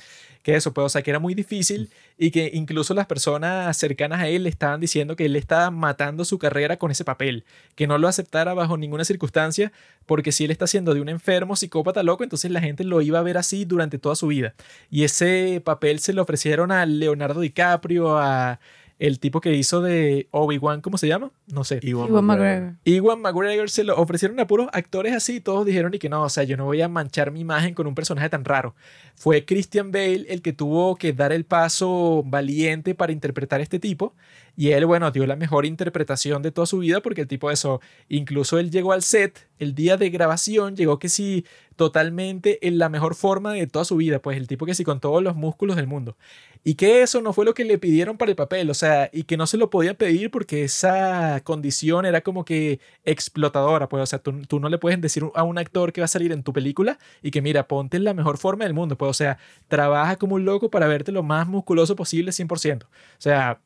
Que 0.42 0.56
eso, 0.56 0.74
pues, 0.74 0.84
o 0.86 0.88
sea, 0.88 1.02
que 1.02 1.10
era 1.10 1.20
muy 1.20 1.34
difícil 1.34 1.90
y 2.16 2.32
que 2.32 2.50
incluso 2.52 2.92
las 2.92 3.06
personas 3.06 3.76
cercanas 3.76 4.20
a 4.20 4.26
él 4.26 4.42
le 4.42 4.48
estaban 4.48 4.80
diciendo 4.80 5.14
que 5.14 5.26
él 5.26 5.36
estaba 5.36 5.70
matando 5.70 6.24
su 6.24 6.38
carrera 6.40 6.76
con 6.76 6.90
ese 6.90 7.04
papel, 7.04 7.44
que 7.76 7.86
no 7.86 7.98
lo 7.98 8.08
aceptara 8.08 8.52
bajo 8.52 8.76
ninguna 8.76 9.04
circunstancia, 9.04 9.70
porque 10.06 10.32
si 10.32 10.44
él 10.44 10.50
está 10.50 10.64
haciendo 10.64 10.92
de 10.92 11.02
un 11.02 11.08
enfermo 11.08 11.54
psicópata 11.54 12.02
loco, 12.02 12.24
entonces 12.24 12.50
la 12.50 12.60
gente 12.60 12.82
lo 12.82 13.00
iba 13.00 13.20
a 13.20 13.22
ver 13.22 13.38
así 13.38 13.64
durante 13.64 13.98
toda 13.98 14.16
su 14.16 14.26
vida. 14.26 14.54
Y 14.90 15.04
ese 15.04 15.62
papel 15.64 16.00
se 16.00 16.12
lo 16.12 16.22
ofrecieron 16.22 16.72
a 16.72 16.84
Leonardo 16.84 17.40
DiCaprio, 17.40 18.18
a 18.18 18.58
el 18.98 19.20
tipo 19.20 19.40
que 19.40 19.54
hizo 19.54 19.80
de 19.80 20.28
Obi-Wan, 20.32 20.80
¿cómo 20.80 20.98
se 20.98 21.06
llama? 21.06 21.30
No 21.46 21.62
sé. 21.64 21.78
Iwan 21.82 22.24
McGregor. 22.24 22.74
Iwan 22.84 23.20
McGregor 23.20 23.70
se 23.70 23.84
lo 23.84 23.96
ofrecieron 23.96 24.40
a 24.40 24.46
puros 24.46 24.68
actores 24.72 25.14
así, 25.14 25.40
todos 25.40 25.64
dijeron 25.64 25.94
y 25.94 25.98
que 25.98 26.08
no, 26.08 26.22
o 26.22 26.28
sea, 26.28 26.44
yo 26.44 26.56
no 26.56 26.64
voy 26.64 26.82
a 26.82 26.88
manchar 26.88 27.30
mi 27.30 27.40
imagen 27.40 27.74
con 27.74 27.86
un 27.86 27.94
personaje 27.94 28.28
tan 28.28 28.44
raro. 28.44 28.74
Fue 29.14 29.44
Christian 29.44 29.92
Bale 29.92 30.26
el 30.28 30.42
que 30.42 30.52
tuvo 30.52 30.96
que 30.96 31.12
dar 31.12 31.32
el 31.32 31.44
paso 31.44 32.22
valiente 32.26 32.94
para 32.94 33.12
interpretar 33.12 33.60
a 33.60 33.62
este 33.62 33.78
tipo 33.78 34.14
y 34.58 34.72
él, 34.72 34.86
bueno, 34.86 35.12
dio 35.12 35.24
la 35.24 35.36
mejor 35.36 35.66
interpretación 35.66 36.42
de 36.42 36.50
toda 36.50 36.66
su 36.66 36.78
vida 36.78 37.00
porque 37.00 37.20
el 37.20 37.28
tipo 37.28 37.48
eso, 37.48 37.80
incluso 38.08 38.58
él 38.58 38.72
llegó 38.72 38.92
al 38.92 39.04
set 39.04 39.46
el 39.60 39.72
día 39.72 39.96
de 39.96 40.10
grabación, 40.10 40.74
llegó 40.74 40.98
que 40.98 41.08
sí, 41.08 41.44
totalmente 41.76 42.66
en 42.66 42.76
la 42.78 42.88
mejor 42.88 43.14
forma 43.14 43.52
de 43.52 43.68
toda 43.68 43.84
su 43.84 43.94
vida, 43.94 44.18
pues 44.18 44.36
el 44.36 44.48
tipo 44.48 44.66
que 44.66 44.74
sí 44.74 44.82
con 44.82 44.98
todos 44.98 45.22
los 45.22 45.36
músculos 45.36 45.76
del 45.76 45.86
mundo. 45.86 46.16
Y 46.64 46.74
que 46.74 47.02
eso 47.02 47.22
no 47.22 47.32
fue 47.32 47.44
lo 47.44 47.54
que 47.54 47.64
le 47.64 47.78
pidieron 47.78 48.18
para 48.18 48.32
el 48.32 48.36
papel, 48.36 48.68
o 48.68 48.74
sea, 48.74 49.08
y 49.12 49.22
que 49.22 49.36
no 49.36 49.46
se 49.46 49.58
lo 49.58 49.70
podía 49.70 49.94
pedir 49.94 50.32
porque 50.32 50.64
esa 50.64 51.40
condición 51.44 52.04
era 52.04 52.22
como 52.22 52.44
que 52.44 52.80
explotadora, 53.04 53.88
pues, 53.88 54.02
o 54.02 54.06
sea, 54.06 54.18
tú, 54.18 54.42
tú 54.48 54.58
no 54.58 54.68
le 54.68 54.78
puedes 54.78 55.00
decir 55.00 55.22
a 55.36 55.44
un 55.44 55.58
actor 55.58 55.92
que 55.92 56.00
va 56.00 56.06
a 56.06 56.08
salir 56.08 56.32
en 56.32 56.42
tu 56.42 56.52
película 56.52 56.98
y 57.22 57.30
que 57.30 57.42
mira, 57.42 57.68
ponte 57.68 57.96
en 57.96 58.02
la 58.02 58.12
mejor 58.12 58.38
forma 58.38 58.64
del 58.64 58.74
mundo, 58.74 58.98
pues, 58.98 59.08
o 59.08 59.14
sea, 59.14 59.38
trabaja 59.68 60.16
como 60.16 60.34
un 60.34 60.44
loco 60.44 60.68
para 60.68 60.88
verte 60.88 61.12
lo 61.12 61.22
más 61.22 61.46
musculoso 61.46 61.94
posible 61.94 62.32
100%. 62.32 62.86
O 62.86 62.88
sea, 63.18 63.60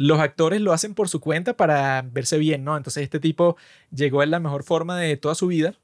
los 0.00 0.18
actores 0.18 0.62
lo 0.62 0.72
hacen 0.72 0.94
por 0.94 1.10
su 1.10 1.20
cuenta 1.20 1.58
para 1.58 2.00
verse 2.00 2.38
bien, 2.38 2.64
¿no? 2.64 2.74
Entonces 2.74 3.02
este 3.02 3.20
tipo 3.20 3.58
llegó 3.94 4.22
en 4.22 4.30
la 4.30 4.40
mejor 4.40 4.62
forma 4.64 4.96
de 4.98 5.18
toda 5.18 5.34
su 5.34 5.46
vida 5.48 5.74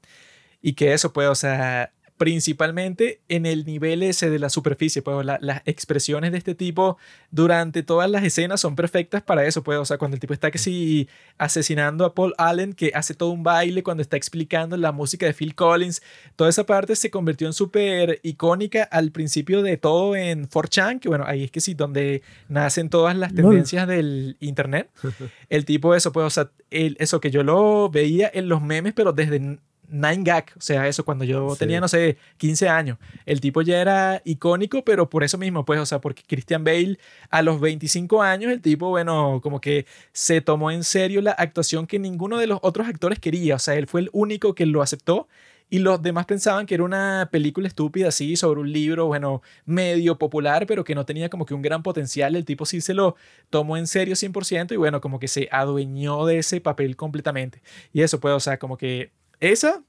y 0.59 0.73
que 0.73 0.93
eso, 0.93 1.13
pues, 1.13 1.27
o 1.29 1.35
sea, 1.35 1.93
principalmente 2.17 3.19
en 3.29 3.45
el 3.45 3.65
nivel 3.65 4.03
ese 4.03 4.29
de 4.29 4.39
la 4.39 4.49
superficie, 4.49 5.01
pues 5.01 5.25
la- 5.25 5.37
las 5.41 5.61
expresiones 5.65 6.31
de 6.31 6.37
este 6.37 6.55
tipo 6.55 6.97
durante 7.31 7.83
todas 7.83 8.09
las 8.09 8.23
escenas 8.23 8.59
son 8.61 8.75
perfectas 8.75 9.21
para 9.23 9.45
eso, 9.45 9.63
pues, 9.63 9.77
o 9.79 9.85
sea, 9.85 9.97
cuando 9.97 10.15
el 10.15 10.19
tipo 10.21 10.33
está 10.33 10.51
que 10.51 10.57
sí 10.57 11.07
asesinando 11.37 12.05
a 12.05 12.13
Paul 12.13 12.33
Allen, 12.37 12.73
que 12.73 12.91
hace 12.93 13.13
todo 13.13 13.29
un 13.29 13.43
baile 13.43 13.83
cuando 13.83 14.01
está 14.01 14.17
explicando 14.17 14.77
la 14.77 14.91
música 14.91 15.25
de 15.25 15.33
Phil 15.33 15.55
Collins, 15.55 16.01
toda 16.35 16.49
esa 16.49 16.65
parte 16.65 16.95
se 16.95 17.09
convirtió 17.09 17.47
en 17.47 17.53
súper 17.53 18.19
icónica 18.23 18.83
al 18.83 19.11
principio 19.11 19.61
de 19.61 19.77
todo 19.77 20.15
en 20.15 20.47
4chan, 20.49 20.99
que 20.99 21.09
bueno, 21.09 21.23
ahí 21.27 21.43
es 21.43 21.51
que 21.51 21.61
sí, 21.61 21.73
donde 21.73 22.21
nacen 22.49 22.89
todas 22.89 23.15
las 23.15 23.33
tendencias 23.33 23.87
del 23.87 24.37
internet. 24.39 24.89
El 25.49 25.65
tipo 25.65 25.95
eso, 25.95 26.11
pues, 26.11 26.25
o 26.25 26.29
sea, 26.29 26.49
el- 26.71 26.97
eso 26.99 27.21
que 27.21 27.31
yo 27.31 27.43
lo 27.43 27.89
veía 27.89 28.29
en 28.33 28.49
los 28.49 28.61
memes, 28.61 28.93
pero 28.93 29.13
desde 29.13 29.59
Nine 29.89 30.23
Gag, 30.23 30.45
o 30.57 30.61
sea, 30.61 30.87
eso 30.87 31.05
cuando 31.05 31.23
yo 31.25 31.51
Sí. 31.51 31.59
tenía, 31.59 31.79
no 31.79 31.87
sé, 31.87 32.17
15 32.37 32.67
años. 32.69 32.97
El 33.25 33.39
tipo 33.41 33.61
ya 33.61 33.79
era 33.81 34.21
icónico, 34.25 34.83
pero 34.83 35.09
por 35.09 35.23
eso 35.23 35.37
mismo, 35.37 35.63
pues, 35.65 35.79
o 35.79 35.85
sea, 35.85 35.99
porque 36.01 36.23
Christian 36.27 36.63
Bale 36.63 36.97
a 37.29 37.41
los 37.41 37.59
25 37.59 38.21
años, 38.21 38.51
el 38.51 38.61
tipo, 38.61 38.89
bueno, 38.89 39.39
como 39.41 39.61
que 39.61 39.85
se 40.11 40.41
tomó 40.41 40.71
en 40.71 40.83
serio 40.83 41.21
la 41.21 41.31
actuación 41.31 41.87
que 41.87 41.99
ninguno 41.99 42.37
de 42.37 42.47
los 42.47 42.59
otros 42.61 42.87
actores 42.87 43.19
quería, 43.19 43.55
o 43.55 43.59
sea, 43.59 43.75
él 43.75 43.87
fue 43.87 44.01
el 44.01 44.09
único 44.13 44.53
que 44.55 44.65
lo 44.65 44.81
aceptó. 44.81 45.27
Y 45.69 45.79
los 45.79 46.01
demás 46.01 46.25
pensaban 46.25 46.65
que 46.65 46.75
era 46.75 46.85
una 46.85 47.27
película 47.29 47.67
estúpida 47.67 48.07
así 48.07 48.37
sobre 48.37 48.61
un 48.61 48.71
libro, 48.71 49.07
bueno, 49.07 49.41
medio 49.65 50.17
popular, 50.17 50.65
pero 50.65 50.85
que 50.85 50.95
no 50.95 51.05
tenía 51.05 51.27
como 51.27 51.45
que 51.45 51.53
un 51.53 51.61
gran 51.61 51.83
potencial. 51.83 52.37
El 52.37 52.45
tipo 52.45 52.65
sí 52.65 52.79
se 52.79 52.93
lo 52.93 53.17
tomó 53.49 53.75
en 53.75 53.85
serio 53.85 54.15
100% 54.15 54.73
y 54.73 54.77
bueno, 54.77 55.01
como 55.01 55.19
que 55.19 55.27
se 55.27 55.49
adueñó 55.51 56.25
de 56.25 56.37
ese 56.37 56.61
papel 56.61 56.95
completamente. 56.95 57.61
Y 57.91 58.01
eso 58.01 58.17
pues, 58.21 58.33
o 58.33 58.39
sea, 58.39 58.57
como 58.59 58.77
que 58.77 59.11
esa, 59.39 59.83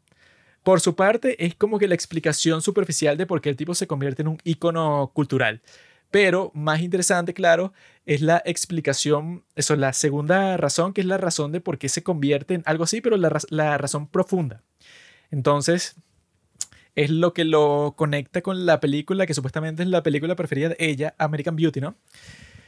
por 0.63 0.81
su 0.81 0.95
parte, 0.95 1.45
es 1.45 1.55
como 1.55 1.79
que 1.79 1.89
la 1.89 1.95
explicación 1.95 2.63
superficial 2.63 3.17
de 3.17 3.27
por 3.27 3.41
qué 3.41 3.49
el 3.49 3.57
tipo 3.57 3.75
se 3.75 3.87
convierte 3.87 4.23
en 4.23 4.29
un 4.29 4.39
ícono 4.45 5.11
cultural. 5.15 5.63
Pero 6.11 6.51
más 6.55 6.81
interesante, 6.81 7.35
claro, 7.35 7.73
es 8.07 8.23
la 8.23 8.43
explicación, 8.45 9.45
eso, 9.55 9.77
la 9.77 9.93
segunda 9.93 10.57
razón, 10.57 10.95
que 10.95 11.03
es 11.03 11.07
la 11.07 11.19
razón 11.19 11.53
de 11.53 11.61
por 11.61 11.79
qué 11.79 11.89
se 11.89 12.03
convierte 12.03 12.55
en 12.55 12.63
algo 12.65 12.85
así, 12.85 13.01
pero 13.01 13.17
la, 13.17 13.39
la 13.51 13.77
razón 13.77 14.09
profunda. 14.09 14.63
Entonces, 15.31 15.97
es 16.95 17.11
lo 17.11 17.35
que 17.35 17.45
lo 17.45 17.95
conecta 17.97 18.41
con 18.43 18.67
la 18.67 18.81
película, 18.81 19.27
que 19.27 19.35
supuestamente 19.35 19.83
es 19.83 19.89
la 19.89 20.03
película 20.03 20.35
preferida 20.35 20.71
de 20.71 20.77
ella, 20.79 21.15
American 21.19 21.57
Beauty, 21.57 21.81
¿no? 21.81 21.95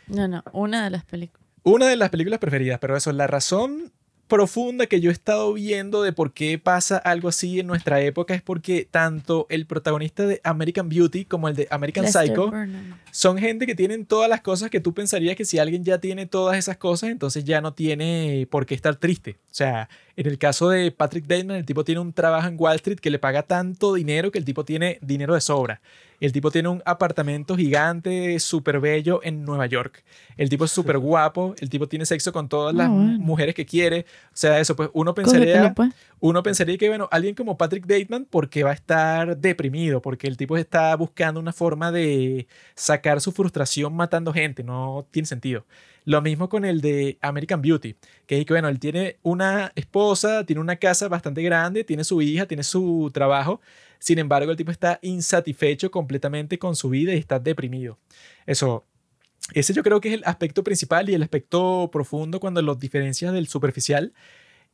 No, 0.07 0.29
no, 0.29 0.45
una 0.53 0.85
de 0.85 0.91
las 0.91 1.05
películas. 1.05 1.47
Una 1.63 1.87
de 1.87 1.97
las 1.97 2.11
películas 2.11 2.41
preferidas, 2.41 2.79
pero 2.79 2.97
eso, 2.97 3.13
la 3.13 3.27
razón 3.27 3.93
profunda 4.31 4.87
que 4.87 5.03
yo 5.03 5.11
he 5.11 5.13
estado 5.13 5.53
viendo 5.53 6.03
de 6.03 6.15
por 6.15 6.33
qué 6.33 6.59
pasa 6.59 6.97
algo 6.97 7.29
así 7.29 7.61
en 7.61 7.67
nuestra 7.67 8.01
época 8.01 8.35
es 8.35 8.41
porque 8.41 8.89
tanto 8.91 9.47
el 9.51 9.67
protagonista 9.67 10.27
de 10.27 10.41
American 10.45 10.89
Beauty 10.89 11.27
como 11.27 11.49
el 11.49 11.57
de 11.57 11.69
American 11.71 12.05
Lester 12.05 12.29
Psycho 12.29 12.51
Burnham. 12.51 12.99
son 13.11 13.37
gente 13.37 13.67
que 13.67 13.75
tienen 13.75 14.07
todas 14.07 14.31
las 14.31 14.41
cosas 14.41 14.71
que 14.71 14.81
tú 14.81 14.95
pensarías 14.95 15.37
que 15.37 15.45
si 15.45 15.59
alguien 15.59 15.85
ya 15.85 15.99
tiene 15.99 16.25
todas 16.25 16.57
esas 16.57 16.79
cosas, 16.79 17.11
entonces 17.11 17.45
ya 17.45 17.61
no 17.61 17.75
tiene 17.75 18.47
por 18.51 18.65
qué 18.65 18.75
estar 18.75 18.97
triste. 18.97 19.37
O 19.51 19.55
sea, 19.55 19.91
en 20.17 20.27
el 20.27 20.39
caso 20.39 20.69
de 20.71 20.91
Patrick 20.91 21.27
Bateman, 21.27 21.57
el 21.57 21.65
tipo 21.65 21.85
tiene 21.85 22.01
un 22.01 22.13
trabajo 22.13 22.49
en 22.49 22.57
Wall 22.59 22.77
Street 22.77 22.99
que 22.99 23.11
le 23.11 23.19
paga 23.19 23.43
tanto 23.43 23.95
dinero 23.95 24.31
que 24.31 24.39
el 24.39 24.45
tipo 24.45 24.65
tiene 24.65 24.99
dinero 25.03 25.35
de 25.35 25.41
sobra. 25.41 25.81
El 26.21 26.33
tipo 26.33 26.51
tiene 26.51 26.69
un 26.69 26.83
apartamento 26.85 27.57
gigante, 27.57 28.39
súper 28.41 28.79
bello 28.79 29.21
en 29.23 29.43
Nueva 29.43 29.65
York. 29.65 30.05
El 30.37 30.51
tipo 30.51 30.67
es 30.67 30.71
súper 30.71 30.99
guapo. 30.99 31.55
El 31.61 31.71
tipo 31.71 31.89
tiene 31.89 32.05
sexo 32.05 32.31
con 32.31 32.47
todas 32.47 32.75
las 32.75 32.89
Ah, 32.89 32.91
bueno. 32.91 33.19
mujeres 33.21 33.55
que 33.55 33.65
quiere. 33.65 34.05
O 34.27 34.35
sea, 34.37 34.61
eso, 34.61 34.77
pues 34.77 34.91
uno 34.93 35.15
pensaría 35.15 35.47
Cógetelo, 35.47 35.75
pues. 35.75 35.95
uno 36.21 36.43
pensaría 36.43 36.77
que, 36.77 36.89
bueno, 36.91 37.09
alguien 37.11 37.35
como 37.35 37.57
Patrick 37.57 37.87
Bateman, 37.87 38.27
porque 38.29 38.65
va 38.65 38.71
a 38.73 38.75
estar 38.75 39.39
deprimido, 39.39 40.03
porque 40.03 40.27
el 40.27 40.37
tipo 40.37 40.59
está 40.59 40.95
buscando 40.95 41.41
una 41.41 41.55
forma 41.55 41.91
de 41.91 42.47
sacar 42.75 43.23
su 43.23 43.33
frustración 43.33 43.95
matando 43.95 44.31
gente, 44.35 44.63
no 44.63 45.07
tiene 45.11 45.25
sentido. 45.25 45.65
Lo 46.05 46.23
mismo 46.23 46.49
con 46.49 46.65
el 46.65 46.81
de 46.81 47.19
American 47.21 47.61
Beauty, 47.61 47.97
que 48.27 48.41
es 48.41 48.47
que, 48.47 48.53
bueno, 48.53 48.69
él 48.69 48.79
tiene 48.79 49.19
una 49.23 49.73
esposa, 49.75 50.45
tiene 50.45 50.61
una 50.61 50.77
casa 50.77 51.09
bastante 51.09 51.43
grande, 51.43 51.85
tiene 51.85 52.05
su 52.05 52.23
hija, 52.23 52.47
tiene 52.47 52.63
su 52.63 53.11
trabajo, 53.13 53.61
sin 53.99 54.19
embargo, 54.19 54.51
el 54.51 54.57
tipo 54.57 54.71
está 54.71 54.99
insatisfecho 55.03 55.91
completamente 55.91 56.59
con 56.59 56.75
su 56.75 56.89
vida 56.89 57.15
y 57.15 57.19
está 57.19 57.39
deprimido. 57.39 57.99
Eso, 58.47 58.87
ese 59.53 59.75
yo 59.75 59.83
creo 59.83 60.01
que 60.01 60.09
es 60.09 60.15
el 60.15 60.25
aspecto 60.25 60.65
principal 60.65 61.11
y 61.11 61.15
el 61.15 61.23
aspecto 61.23 61.91
profundo 61.93 62.41
cuando 62.41 62.63
los 62.63 62.79
diferencias 62.79 63.33
del 63.35 63.47
superficial, 63.47 64.15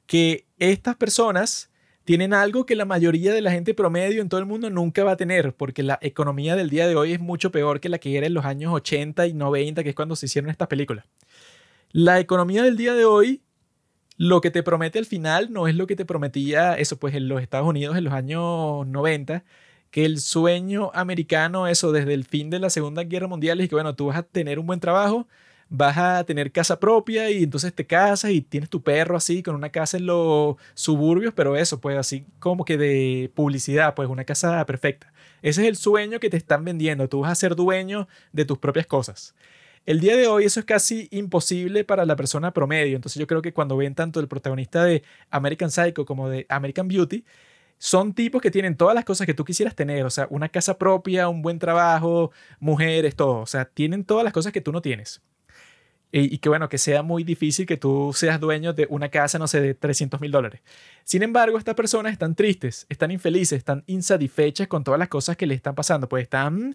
que 0.06 0.46
estas 0.58 0.94
personas 0.96 1.70
tienen 2.06 2.32
algo 2.32 2.66
que 2.66 2.76
la 2.76 2.84
mayoría 2.84 3.34
de 3.34 3.42
la 3.42 3.50
gente 3.50 3.74
promedio 3.74 4.22
en 4.22 4.28
todo 4.28 4.38
el 4.38 4.46
mundo 4.46 4.70
nunca 4.70 5.02
va 5.02 5.12
a 5.12 5.16
tener, 5.16 5.54
porque 5.54 5.82
la 5.82 5.98
economía 6.00 6.54
del 6.54 6.70
día 6.70 6.86
de 6.86 6.94
hoy 6.94 7.12
es 7.12 7.20
mucho 7.20 7.50
peor 7.50 7.80
que 7.80 7.88
la 7.88 7.98
que 7.98 8.16
era 8.16 8.28
en 8.28 8.32
los 8.32 8.44
años 8.44 8.72
80 8.72 9.26
y 9.26 9.34
90, 9.34 9.82
que 9.82 9.88
es 9.90 9.96
cuando 9.96 10.14
se 10.14 10.26
hicieron 10.26 10.48
estas 10.48 10.68
películas. 10.68 11.04
La 11.90 12.20
economía 12.20 12.62
del 12.62 12.76
día 12.76 12.94
de 12.94 13.04
hoy, 13.04 13.42
lo 14.18 14.40
que 14.40 14.52
te 14.52 14.62
promete 14.62 15.00
al 15.00 15.04
final 15.04 15.52
no 15.52 15.66
es 15.66 15.74
lo 15.74 15.88
que 15.88 15.96
te 15.96 16.04
prometía 16.04 16.74
eso, 16.78 16.96
pues 16.96 17.12
en 17.16 17.26
los 17.26 17.42
Estados 17.42 17.68
Unidos 17.68 17.96
en 17.96 18.04
los 18.04 18.12
años 18.14 18.86
90, 18.86 19.44
que 19.90 20.04
el 20.04 20.20
sueño 20.20 20.92
americano, 20.94 21.66
eso 21.66 21.90
desde 21.90 22.14
el 22.14 22.24
fin 22.24 22.50
de 22.50 22.60
la 22.60 22.70
Segunda 22.70 23.02
Guerra 23.02 23.26
Mundial, 23.26 23.60
es 23.60 23.68
que 23.68 23.74
bueno, 23.74 23.96
tú 23.96 24.06
vas 24.06 24.18
a 24.18 24.22
tener 24.22 24.60
un 24.60 24.66
buen 24.66 24.78
trabajo, 24.78 25.26
vas 25.68 25.96
a 25.98 26.24
tener 26.24 26.52
casa 26.52 26.78
propia 26.78 27.30
y 27.30 27.42
entonces 27.42 27.74
te 27.74 27.86
casas 27.86 28.30
y 28.30 28.40
tienes 28.40 28.70
tu 28.70 28.82
perro 28.82 29.16
así 29.16 29.42
con 29.42 29.54
una 29.54 29.70
casa 29.70 29.96
en 29.96 30.06
los 30.06 30.56
suburbios, 30.74 31.34
pero 31.34 31.56
eso, 31.56 31.80
pues 31.80 31.96
así 31.98 32.26
como 32.38 32.64
que 32.64 32.76
de 32.78 33.30
publicidad, 33.34 33.94
pues 33.94 34.08
una 34.08 34.24
casa 34.24 34.64
perfecta. 34.66 35.12
Ese 35.42 35.62
es 35.62 35.68
el 35.68 35.76
sueño 35.76 36.20
que 36.20 36.30
te 36.30 36.36
están 36.36 36.64
vendiendo, 36.64 37.08
tú 37.08 37.20
vas 37.20 37.32
a 37.32 37.34
ser 37.34 37.56
dueño 37.56 38.08
de 38.32 38.44
tus 38.44 38.58
propias 38.58 38.86
cosas. 38.86 39.34
El 39.86 40.00
día 40.00 40.16
de 40.16 40.26
hoy 40.26 40.44
eso 40.44 40.58
es 40.60 40.66
casi 40.66 41.08
imposible 41.12 41.84
para 41.84 42.04
la 42.04 42.16
persona 42.16 42.52
promedio, 42.52 42.96
entonces 42.96 43.20
yo 43.20 43.26
creo 43.26 43.42
que 43.42 43.52
cuando 43.52 43.76
ven 43.76 43.94
tanto 43.94 44.20
el 44.20 44.28
protagonista 44.28 44.84
de 44.84 45.02
American 45.30 45.70
Psycho 45.70 46.04
como 46.04 46.28
de 46.28 46.46
American 46.48 46.88
Beauty, 46.88 47.24
son 47.78 48.14
tipos 48.14 48.40
que 48.40 48.50
tienen 48.50 48.76
todas 48.76 48.94
las 48.94 49.04
cosas 49.04 49.26
que 49.26 49.34
tú 49.34 49.44
quisieras 49.44 49.74
tener, 49.74 50.04
o 50.04 50.10
sea, 50.10 50.26
una 50.30 50.48
casa 50.48 50.78
propia, 50.78 51.28
un 51.28 51.42
buen 51.42 51.58
trabajo, 51.58 52.32
mujeres, 52.58 53.14
todo, 53.16 53.40
o 53.40 53.46
sea, 53.46 53.66
tienen 53.66 54.04
todas 54.04 54.24
las 54.24 54.32
cosas 54.32 54.52
que 54.52 54.60
tú 54.60 54.72
no 54.72 54.80
tienes. 54.82 55.22
Y, 56.16 56.34
y 56.34 56.38
que 56.38 56.48
bueno, 56.48 56.68
que 56.68 56.78
sea 56.78 57.02
muy 57.02 57.24
difícil 57.24 57.66
que 57.66 57.76
tú 57.76 58.12
seas 58.14 58.40
dueño 58.40 58.72
de 58.72 58.86
una 58.88 59.10
casa, 59.10 59.38
no 59.38 59.46
sé, 59.46 59.60
de 59.60 59.74
300 59.74 60.18
mil 60.20 60.30
dólares. 60.30 60.62
Sin 61.04 61.22
embargo, 61.22 61.58
estas 61.58 61.74
personas 61.74 62.12
están 62.12 62.34
tristes, 62.34 62.86
están 62.88 63.10
infelices, 63.10 63.58
están 63.58 63.84
insatisfechas 63.86 64.66
con 64.66 64.82
todas 64.82 64.98
las 64.98 65.08
cosas 65.08 65.36
que 65.36 65.46
les 65.46 65.56
están 65.56 65.74
pasando, 65.74 66.08
pues 66.08 66.22
están 66.22 66.74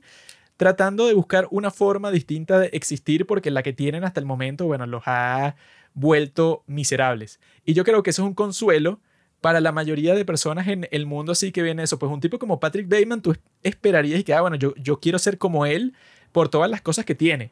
tratando 0.58 1.08
de 1.08 1.16
buscar 1.16 1.48
una 1.50 1.72
forma 1.72 2.12
distinta 2.12 2.60
de 2.60 2.68
existir 2.68 3.26
porque 3.26 3.50
la 3.50 3.64
que 3.64 3.74
tienen 3.74 4.04
hasta 4.04 4.20
el 4.20 4.28
momento, 4.28 4.68
bueno, 4.68 4.86
los 4.86 5.02
ha 5.08 5.56
vuelto 5.96 6.64
miserables. 6.68 7.40
Y 7.66 7.74
yo 7.74 7.84
creo 7.84 8.04
que 8.04 8.12
eso 8.12 8.22
es 8.22 8.28
un 8.28 8.36
consuelo 8.36 9.00
para 9.42 9.60
la 9.60 9.72
mayoría 9.72 10.14
de 10.14 10.24
personas 10.24 10.68
en 10.68 10.88
el 10.92 11.08
mundo 11.08 11.32
así 11.32 11.52
que 11.52 11.64
viene 11.64 11.82
eso. 11.82 11.98
Pues 11.98 12.12
un 12.12 12.20
tipo 12.20 12.38
como 12.38 12.60
Patrick 12.60 12.88
Bateman, 12.88 13.24
tú 13.24 13.36
esperarías 13.64 14.24
que, 14.24 14.36
ah, 14.36 14.42
bueno, 14.42 14.56
yo, 14.56 14.76
yo 14.76 15.00
quiero 15.00 15.18
ser 15.18 15.40
como 15.40 15.66
él 15.66 15.96
por 16.32 16.48
todas 16.48 16.70
las 16.70 16.82
cosas 16.82 17.06
que 17.06 17.16
tiene. 17.16 17.52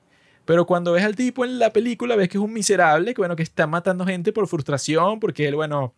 Pero 0.49 0.65
cuando 0.65 0.93
ves 0.93 1.03
al 1.03 1.15
tipo 1.15 1.45
en 1.45 1.59
la 1.59 1.71
película, 1.71 2.15
ves 2.15 2.27
que 2.27 2.39
es 2.39 2.43
un 2.43 2.51
miserable, 2.51 3.13
que 3.13 3.21
bueno, 3.21 3.35
que 3.35 3.43
está 3.43 3.67
matando 3.67 4.03
gente 4.03 4.33
por 4.33 4.47
frustración, 4.47 5.19
porque 5.19 5.47
él, 5.47 5.53
bueno, 5.53 5.93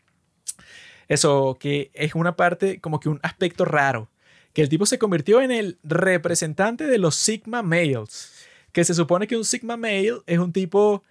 eso, 1.08 1.56
que 1.58 1.90
es 1.94 2.16
una 2.16 2.36
parte, 2.36 2.82
como 2.82 3.00
que 3.00 3.08
un 3.08 3.22
aspecto 3.24 3.64
raro. 3.64 4.10
Que 4.52 4.62
el 4.62 4.68
tipo 4.68 4.86
se 4.86 5.00
convirtió 5.00 5.40
en 5.40 5.52
el 5.52 5.80
representante 5.84 6.86
de 6.86 6.98
los 6.98 7.16
Sigma 7.16 7.62
Males. 7.62 8.46
Que 8.74 8.84
se 8.84 8.94
supone 8.94 9.26
que 9.26 9.38
un 9.38 9.46
Sigma 9.46 9.78
Male 9.78 10.16
es 10.26 10.40
un 10.40 10.52
tipo 10.52 11.02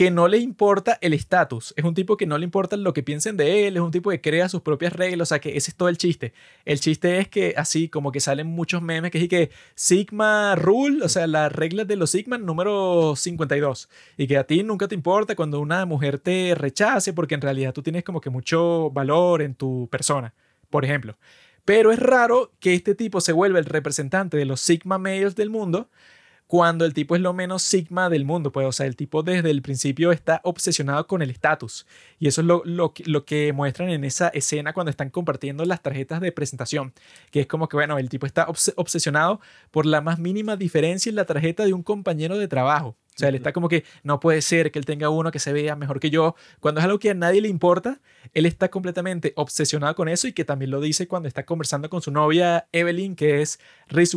que 0.00 0.10
no 0.10 0.28
le 0.28 0.38
importa 0.38 0.96
el 1.02 1.12
estatus, 1.12 1.74
es 1.76 1.84
un 1.84 1.92
tipo 1.92 2.16
que 2.16 2.24
no 2.24 2.38
le 2.38 2.44
importa 2.44 2.74
lo 2.78 2.94
que 2.94 3.02
piensen 3.02 3.36
de 3.36 3.66
él, 3.66 3.76
es 3.76 3.82
un 3.82 3.90
tipo 3.90 4.08
que 4.08 4.22
crea 4.22 4.48
sus 4.48 4.62
propias 4.62 4.94
reglas, 4.94 5.28
o 5.28 5.28
sea 5.28 5.40
que 5.40 5.58
ese 5.58 5.72
es 5.72 5.76
todo 5.76 5.90
el 5.90 5.98
chiste. 5.98 6.32
El 6.64 6.80
chiste 6.80 7.18
es 7.18 7.28
que 7.28 7.52
así 7.54 7.90
como 7.90 8.10
que 8.10 8.18
salen 8.18 8.46
muchos 8.46 8.80
memes 8.80 9.10
que 9.10 9.18
es 9.18 9.28
que 9.28 9.50
Sigma 9.74 10.56
Rule, 10.56 11.04
o 11.04 11.08
sea, 11.10 11.26
las 11.26 11.52
reglas 11.52 11.86
de 11.86 11.96
los 11.96 12.12
Sigma 12.12 12.38
número 12.38 13.14
52, 13.14 13.90
y 14.16 14.26
que 14.26 14.38
a 14.38 14.44
ti 14.44 14.62
nunca 14.62 14.88
te 14.88 14.94
importa 14.94 15.36
cuando 15.36 15.60
una 15.60 15.84
mujer 15.84 16.18
te 16.18 16.54
rechace 16.54 17.12
porque 17.12 17.34
en 17.34 17.42
realidad 17.42 17.74
tú 17.74 17.82
tienes 17.82 18.02
como 18.02 18.22
que 18.22 18.30
mucho 18.30 18.90
valor 18.92 19.42
en 19.42 19.54
tu 19.54 19.86
persona, 19.92 20.32
por 20.70 20.86
ejemplo. 20.86 21.18
Pero 21.66 21.92
es 21.92 21.98
raro 21.98 22.52
que 22.58 22.72
este 22.72 22.94
tipo 22.94 23.20
se 23.20 23.32
vuelva 23.32 23.58
el 23.58 23.66
representante 23.66 24.38
de 24.38 24.46
los 24.46 24.62
Sigma 24.62 24.96
medios 24.96 25.36
del 25.36 25.50
mundo 25.50 25.90
cuando 26.50 26.84
el 26.84 26.94
tipo 26.94 27.14
es 27.14 27.22
lo 27.22 27.32
menos 27.32 27.62
sigma 27.62 28.10
del 28.10 28.24
mundo, 28.24 28.50
pues, 28.50 28.66
o 28.66 28.72
sea, 28.72 28.86
el 28.86 28.96
tipo 28.96 29.22
desde 29.22 29.52
el 29.52 29.62
principio 29.62 30.10
está 30.10 30.40
obsesionado 30.42 31.06
con 31.06 31.22
el 31.22 31.30
estatus. 31.30 31.86
Y 32.18 32.26
eso 32.26 32.40
es 32.40 32.46
lo, 32.48 32.62
lo, 32.64 32.92
lo, 33.04 33.24
que 33.24 33.52
muestran 33.52 33.88
en 33.88 34.02
esa 34.02 34.30
escena 34.30 34.72
cuando 34.72 34.90
están 34.90 35.10
compartiendo 35.10 35.64
las 35.64 35.80
tarjetas 35.80 36.20
de 36.20 36.32
presentación, 36.32 36.92
que 37.30 37.42
es 37.42 37.46
como 37.46 37.68
que, 37.68 37.76
bueno, 37.76 37.98
el 37.98 38.08
tipo 38.08 38.26
está 38.26 38.48
obsesionado 38.74 39.40
por 39.70 39.86
la 39.86 40.00
más 40.00 40.18
mínima 40.18 40.56
diferencia 40.56 41.08
en 41.08 41.14
la 41.14 41.24
tarjeta 41.24 41.64
de 41.64 41.72
un 41.72 41.84
compañero 41.84 42.36
de 42.36 42.48
trabajo. 42.48 42.96
O 43.14 43.18
sea, 43.20 43.28
él 43.28 43.34
está 43.34 43.52
como 43.52 43.68
que 43.68 43.84
no 44.02 44.18
puede 44.18 44.40
ser 44.40 44.72
que 44.72 44.78
él 44.78 44.86
tenga 44.86 45.10
uno 45.10 45.30
que 45.30 45.38
se 45.38 45.52
vea 45.52 45.76
mejor 45.76 46.00
que 46.00 46.08
yo. 46.08 46.36
Cuando 46.58 46.80
es 46.80 46.86
algo 46.86 46.98
que 46.98 47.10
a 47.10 47.14
nadie 47.14 47.42
le 47.42 47.48
importa, 47.48 48.00
él 48.32 48.46
está 48.46 48.70
completamente 48.70 49.34
obsesionado 49.36 49.94
con 49.94 50.08
eso 50.08 50.26
y 50.26 50.32
que 50.32 50.44
también 50.44 50.70
lo 50.70 50.80
dice 50.80 51.06
cuando 51.06 51.28
está 51.28 51.44
conversando 51.44 51.90
con 51.90 52.00
su 52.00 52.10
novia 52.10 52.66
Evelyn, 52.72 53.16
que 53.16 53.42
es 53.42 53.60
Reese 53.88 54.16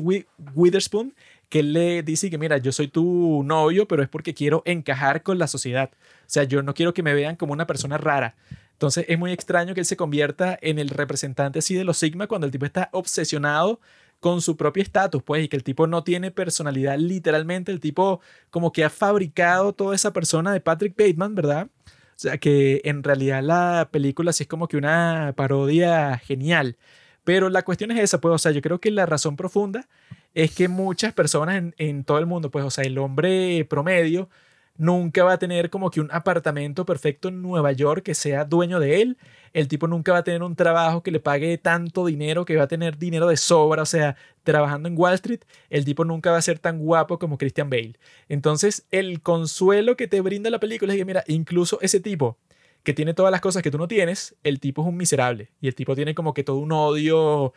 Witherspoon, 0.55 1.13
que 1.53 1.59
él 1.59 1.71
le 1.71 2.01
dice 2.01 2.31
que, 2.31 2.39
mira, 2.39 2.57
yo 2.57 2.71
soy 2.71 2.87
tu 2.87 3.43
novio, 3.45 3.87
pero 3.87 4.01
es 4.01 4.09
porque 4.09 4.33
quiero 4.33 4.63
encajar 4.65 5.21
con 5.21 5.37
la 5.37 5.45
sociedad. 5.45 5.91
O 5.93 6.25
sea, 6.25 6.45
yo 6.45 6.63
no 6.63 6.73
quiero 6.73 6.95
que 6.95 7.03
me 7.03 7.13
vean 7.13 7.35
como 7.35 7.53
una 7.53 7.67
persona 7.67 7.99
rara. 7.99 8.35
Entonces 8.71 9.05
es 9.07 9.19
muy 9.19 9.31
extraño 9.31 9.75
que 9.75 9.81
él 9.81 9.85
se 9.85 9.95
convierta 9.95 10.57
en 10.63 10.79
el 10.79 10.89
representante 10.89 11.59
así 11.59 11.75
de 11.75 11.83
los 11.83 11.99
Sigma 11.99 12.25
cuando 12.25 12.47
el 12.47 12.51
tipo 12.51 12.65
está 12.65 12.89
obsesionado 12.91 13.79
con 14.19 14.41
su 14.41 14.57
propio 14.57 14.81
estatus, 14.81 15.21
pues, 15.21 15.43
y 15.43 15.47
que 15.47 15.55
el 15.55 15.63
tipo 15.63 15.85
no 15.85 16.03
tiene 16.03 16.31
personalidad 16.31 16.97
literalmente, 16.97 17.71
el 17.71 17.79
tipo 17.79 18.19
como 18.49 18.71
que 18.71 18.83
ha 18.83 18.89
fabricado 18.89 19.73
toda 19.73 19.93
esa 19.93 20.11
persona 20.11 20.53
de 20.53 20.59
Patrick 20.59 20.97
Bateman, 20.97 21.35
¿verdad? 21.35 21.67
O 21.85 21.89
sea, 22.15 22.39
que 22.39 22.81
en 22.83 23.03
realidad 23.03 23.43
la 23.43 23.89
película 23.91 24.33
sí 24.33 24.41
es 24.45 24.49
como 24.49 24.67
que 24.67 24.77
una 24.77 25.33
parodia 25.37 26.17
genial. 26.17 26.77
Pero 27.23 27.49
la 27.49 27.61
cuestión 27.61 27.91
es 27.91 27.99
esa, 27.99 28.19
pues, 28.19 28.33
o 28.33 28.37
sea, 28.39 28.51
yo 28.51 28.61
creo 28.61 28.79
que 28.79 28.89
la 28.89 29.05
razón 29.05 29.35
profunda 29.35 29.87
es 30.33 30.53
que 30.55 30.67
muchas 30.67 31.13
personas 31.13 31.55
en, 31.57 31.75
en, 31.77 32.03
todo 32.03 32.19
el 32.19 32.25
mundo, 32.25 32.51
pues, 32.51 32.65
o 32.65 32.69
sea, 32.71 32.83
el 32.83 32.97
hombre 32.97 33.65
promedio 33.69 34.29
nunca 34.77 35.23
va 35.23 35.33
a 35.33 35.37
tener 35.37 35.69
como 35.69 35.91
que 35.91 36.01
un 36.01 36.09
apartamento 36.11 36.85
perfecto 36.85 37.27
en 37.27 37.41
Nueva 37.41 37.71
York 37.71 38.03
que 38.03 38.15
sea 38.15 38.45
dueño 38.45 38.79
de 38.79 39.01
él. 39.01 39.17
El 39.53 39.67
tipo 39.67 39.87
nunca 39.87 40.13
va 40.13 40.19
a 40.19 40.23
tener 40.23 40.41
un 40.41 40.55
trabajo 40.55 41.03
que 41.03 41.11
le 41.11 41.19
pague 41.19 41.57
tanto 41.57 42.05
dinero, 42.05 42.45
que 42.45 42.55
va 42.55 42.63
a 42.63 42.67
tener 42.67 42.97
dinero 42.97 43.27
de 43.27 43.37
sobra, 43.37 43.83
o 43.83 43.85
sea, 43.85 44.15
trabajando 44.43 44.89
en 44.89 44.97
Wall 44.97 45.13
Street, 45.13 45.41
el 45.69 45.85
tipo 45.85 46.05
nunca 46.05 46.31
va 46.31 46.37
a 46.37 46.41
ser 46.41 46.59
tan 46.59 46.79
guapo 46.79 47.19
como 47.19 47.37
Christian 47.37 47.69
Bale. 47.69 47.97
Entonces, 48.29 48.87
el 48.91 49.21
consuelo 49.21 49.95
que 49.95 50.07
te 50.07 50.21
brinda 50.21 50.49
la 50.49 50.59
película 50.59 50.93
es 50.93 50.99
que, 50.99 51.05
mira, 51.05 51.23
incluso 51.27 51.79
ese 51.81 51.99
tipo 51.99 52.37
que 52.83 52.93
tiene 52.93 53.13
todas 53.13 53.31
las 53.31 53.41
cosas 53.41 53.63
que 53.63 53.71
tú 53.71 53.77
no 53.77 53.87
tienes, 53.87 54.35
el 54.43 54.59
tipo 54.59 54.81
es 54.81 54.87
un 54.87 54.97
miserable 54.97 55.51
y 55.61 55.67
el 55.67 55.75
tipo 55.75 55.95
tiene 55.95 56.15
como 56.15 56.33
que 56.33 56.43
todo 56.43 56.57
un 56.57 56.71
odio 56.71 57.53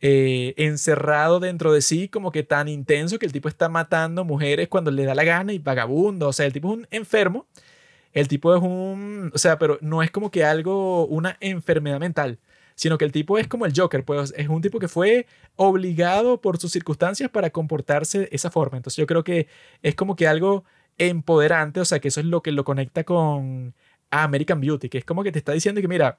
eh, 0.00 0.54
encerrado 0.58 1.40
dentro 1.40 1.72
de 1.72 1.80
sí, 1.80 2.08
como 2.08 2.30
que 2.32 2.42
tan 2.42 2.68
intenso 2.68 3.18
que 3.18 3.26
el 3.26 3.32
tipo 3.32 3.48
está 3.48 3.68
matando 3.68 4.24
mujeres 4.24 4.68
cuando 4.68 4.90
le 4.90 5.04
da 5.04 5.14
la 5.14 5.24
gana 5.24 5.52
y 5.52 5.58
vagabundo. 5.58 6.28
O 6.28 6.32
sea, 6.32 6.46
el 6.46 6.52
tipo 6.52 6.70
es 6.72 6.78
un 6.78 6.86
enfermo. 6.90 7.46
El 8.12 8.28
tipo 8.28 8.54
es 8.56 8.62
un. 8.62 9.30
O 9.34 9.38
sea, 9.38 9.58
pero 9.58 9.78
no 9.82 10.02
es 10.02 10.10
como 10.10 10.30
que 10.30 10.44
algo, 10.44 11.06
una 11.06 11.36
enfermedad 11.40 12.00
mental, 12.00 12.38
sino 12.74 12.98
que 12.98 13.04
el 13.04 13.12
tipo 13.12 13.38
es 13.38 13.48
como 13.48 13.66
el 13.66 13.72
Joker, 13.76 14.04
pues 14.04 14.32
es 14.36 14.48
un 14.48 14.62
tipo 14.62 14.78
que 14.78 14.88
fue 14.88 15.26
obligado 15.56 16.40
por 16.40 16.58
sus 16.58 16.72
circunstancias 16.72 17.30
para 17.30 17.50
comportarse 17.50 18.20
de 18.20 18.28
esa 18.32 18.50
forma. 18.50 18.76
Entonces 18.78 18.96
yo 18.96 19.06
creo 19.06 19.24
que 19.24 19.48
es 19.82 19.94
como 19.94 20.16
que 20.16 20.26
algo 20.28 20.64
empoderante, 20.98 21.80
o 21.80 21.84
sea, 21.84 22.00
que 22.00 22.08
eso 22.08 22.20
es 22.20 22.26
lo 22.26 22.42
que 22.42 22.52
lo 22.52 22.64
conecta 22.64 23.04
con 23.04 23.74
American 24.10 24.60
Beauty, 24.60 24.88
que 24.88 24.98
es 24.98 25.04
como 25.04 25.22
que 25.22 25.32
te 25.32 25.38
está 25.38 25.52
diciendo 25.52 25.80
que, 25.80 25.88
mira, 25.88 26.18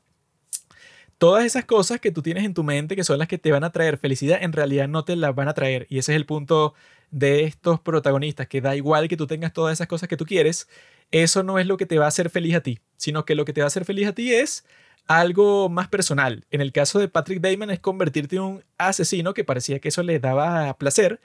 todas 1.17 1.45
esas 1.45 1.65
cosas 1.65 1.99
que 1.99 2.11
tú 2.11 2.21
tienes 2.21 2.45
en 2.45 2.53
tu 2.53 2.63
mente, 2.63 2.95
que 2.95 3.03
son 3.03 3.19
las 3.19 3.27
que 3.27 3.37
te 3.37 3.51
van 3.51 3.63
a 3.63 3.71
traer 3.71 3.97
felicidad, 3.97 4.39
en 4.41 4.53
realidad 4.53 4.87
no 4.87 5.03
te 5.05 5.15
las 5.15 5.33
van 5.35 5.47
a 5.47 5.53
traer. 5.53 5.87
Y 5.89 5.99
ese 5.99 6.13
es 6.13 6.17
el 6.17 6.25
punto 6.25 6.73
de 7.11 7.43
estos 7.43 7.79
protagonistas, 7.79 8.47
que 8.47 8.61
da 8.61 8.75
igual 8.75 9.07
que 9.07 9.17
tú 9.17 9.27
tengas 9.27 9.53
todas 9.53 9.73
esas 9.73 9.87
cosas 9.87 10.09
que 10.09 10.17
tú 10.17 10.25
quieres, 10.25 10.67
eso 11.11 11.43
no 11.43 11.59
es 11.59 11.65
lo 11.67 11.77
que 11.77 11.85
te 11.85 11.97
va 11.97 12.05
a 12.05 12.09
hacer 12.09 12.29
feliz 12.29 12.55
a 12.55 12.61
ti, 12.61 12.79
sino 12.97 13.25
que 13.25 13.35
lo 13.35 13.45
que 13.45 13.53
te 13.53 13.61
va 13.61 13.65
a 13.65 13.67
hacer 13.67 13.85
feliz 13.85 14.07
a 14.07 14.13
ti 14.13 14.33
es 14.33 14.65
algo 15.07 15.69
más 15.69 15.87
personal. 15.87 16.45
En 16.51 16.61
el 16.61 16.71
caso 16.73 16.99
de 16.99 17.07
Patrick 17.07 17.41
Damon 17.41 17.71
es 17.71 17.79
convertirte 17.79 18.35
en 18.35 18.41
un 18.41 18.63
asesino, 18.77 19.33
que 19.33 19.43
parecía 19.43 19.79
que 19.79 19.89
eso 19.89 20.03
le 20.03 20.19
daba 20.19 20.73
placer. 20.77 21.21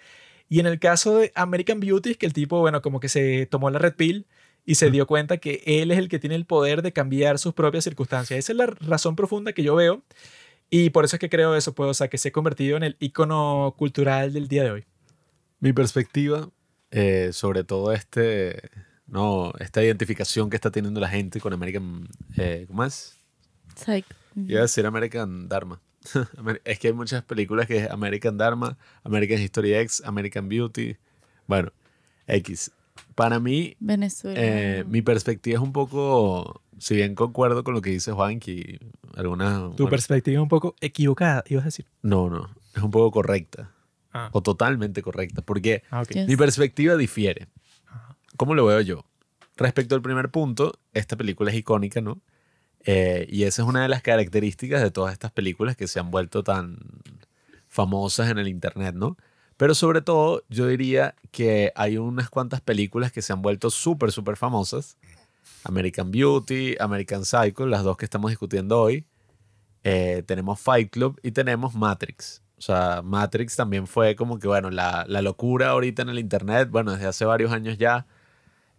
Y 0.48 0.60
en 0.60 0.66
el 0.66 0.78
caso 0.78 1.18
de 1.18 1.32
American 1.34 1.80
Beauty 1.80 2.14
que 2.14 2.26
el 2.26 2.32
tipo, 2.32 2.60
bueno, 2.60 2.82
como 2.82 3.00
que 3.00 3.08
se 3.08 3.46
tomó 3.46 3.70
la 3.70 3.78
red 3.78 3.94
pill 3.94 4.26
y 4.64 4.76
se 4.76 4.90
dio 4.90 5.06
cuenta 5.06 5.38
que 5.38 5.62
él 5.66 5.90
es 5.90 5.98
el 5.98 6.08
que 6.08 6.18
tiene 6.18 6.36
el 6.36 6.46
poder 6.46 6.82
de 6.82 6.92
cambiar 6.92 7.38
sus 7.38 7.54
propias 7.54 7.84
circunstancias. 7.84 8.38
Esa 8.38 8.52
es 8.52 8.58
la 8.58 8.66
razón 8.66 9.16
profunda 9.16 9.52
que 9.52 9.62
yo 9.62 9.74
veo 9.74 10.02
y 10.70 10.90
por 10.90 11.04
eso 11.04 11.16
es 11.16 11.20
que 11.20 11.28
creo 11.28 11.54
eso, 11.56 11.74
pues, 11.74 11.90
o 11.90 11.94
sea, 11.94 12.08
que 12.08 12.18
se 12.18 12.28
ha 12.28 12.32
convertido 12.32 12.76
en 12.76 12.82
el 12.82 12.96
icono 13.00 13.74
cultural 13.76 14.32
del 14.32 14.48
día 14.48 14.64
de 14.64 14.70
hoy. 14.70 14.84
Mi 15.60 15.72
perspectiva 15.72 16.48
eh, 16.94 17.30
sobre 17.32 17.64
todo 17.64 17.90
este, 17.92 18.68
no, 19.06 19.54
esta 19.58 19.82
identificación 19.82 20.50
que 20.50 20.56
está 20.56 20.70
teniendo 20.70 21.00
la 21.00 21.08
gente 21.08 21.40
con 21.40 21.54
American, 21.54 22.06
eh, 22.36 22.66
¿cómo 22.68 22.84
es? 22.84 23.16
Psych. 23.76 24.04
Iba 24.36 24.58
a 24.58 24.62
decir 24.62 24.84
American 24.84 25.48
Dharma. 25.48 25.80
es 26.64 26.78
que 26.78 26.88
hay 26.88 26.92
muchas 26.92 27.22
películas 27.24 27.66
que 27.66 27.78
es 27.78 27.90
American 27.90 28.36
Dharma, 28.36 28.76
American 29.04 29.40
History 29.40 29.74
X, 29.74 30.02
American 30.04 30.50
Beauty. 30.50 30.98
Bueno, 31.46 31.72
X 32.26 32.70
para 33.14 33.40
mí, 33.40 33.76
Venezuela. 33.80 34.38
eh, 34.40 34.84
mi 34.88 35.02
perspectiva 35.02 35.56
es 35.56 35.62
un 35.62 35.72
poco, 35.72 36.62
si 36.78 36.96
bien 36.96 37.14
concuerdo 37.14 37.64
con 37.64 37.74
lo 37.74 37.80
que 37.82 37.90
dice 37.90 38.12
Juanqui, 38.12 38.78
alguna... 39.14 39.58
Tu 39.76 39.84
bueno, 39.84 39.90
perspectiva 39.90 40.36
es 40.36 40.42
un 40.42 40.48
poco 40.48 40.74
equivocada, 40.80 41.44
ibas 41.48 41.62
a 41.62 41.66
decir. 41.66 41.86
no, 42.02 42.28
no, 42.30 42.50
es 42.74 42.82
un 42.82 42.90
poco 42.90 43.10
correcta, 43.10 43.70
Ah, 44.14 44.28
o 44.32 44.42
totalmente 44.42 45.00
correcta, 45.00 45.40
porque 45.40 45.84
ah, 45.90 46.02
ok. 46.02 46.08
Yes. 46.10 46.28
mi 46.28 46.36
perspectiva 46.36 46.96
difiere. 46.96 47.48
Ajá. 47.86 48.14
¿Cómo 48.36 48.54
lo 48.54 48.66
veo 48.66 48.80
yo? 48.82 49.06
Respecto 49.56 49.94
al 49.94 50.02
primer 50.02 50.30
punto, 50.30 50.74
esta 50.92 51.16
película 51.16 51.50
es 51.50 51.56
icónica, 51.56 52.02
¿no? 52.02 52.20
Eh, 52.84 53.26
y 53.30 53.44
esa 53.44 53.62
es 53.62 53.68
una 53.68 53.80
de 53.82 53.88
las 53.88 54.02
características 54.02 54.82
de 54.82 54.90
todas 54.90 55.14
estas 55.14 55.30
películas 55.32 55.76
que 55.76 55.86
se 55.86 55.98
han 55.98 56.10
vuelto 56.10 56.42
tan 56.42 56.78
famosas 57.68 58.28
en 58.30 58.38
el 58.38 58.48
Internet, 58.48 58.94
¿no? 58.94 59.16
Pero 59.56 59.74
sobre 59.74 60.00
todo, 60.00 60.42
yo 60.48 60.66
diría 60.66 61.14
que 61.30 61.72
hay 61.74 61.98
unas 61.98 62.30
cuantas 62.30 62.60
películas 62.60 63.12
que 63.12 63.22
se 63.22 63.32
han 63.32 63.42
vuelto 63.42 63.70
súper, 63.70 64.12
súper 64.12 64.36
famosas. 64.36 64.96
American 65.64 66.10
Beauty, 66.10 66.76
American 66.80 67.24
Psycho, 67.24 67.66
las 67.66 67.84
dos 67.84 67.96
que 67.96 68.04
estamos 68.04 68.30
discutiendo 68.30 68.80
hoy. 68.80 69.04
Eh, 69.84 70.22
tenemos 70.26 70.60
Fight 70.60 70.90
Club 70.90 71.18
y 71.22 71.32
tenemos 71.32 71.74
Matrix. 71.74 72.42
O 72.58 72.60
sea, 72.60 73.02
Matrix 73.02 73.56
también 73.56 73.86
fue 73.86 74.14
como 74.14 74.38
que, 74.38 74.46
bueno, 74.46 74.70
la, 74.70 75.04
la 75.08 75.22
locura 75.22 75.70
ahorita 75.70 76.02
en 76.02 76.10
el 76.10 76.18
Internet, 76.18 76.70
bueno, 76.70 76.92
desde 76.92 77.06
hace 77.06 77.24
varios 77.24 77.52
años 77.52 77.76
ya, 77.76 78.06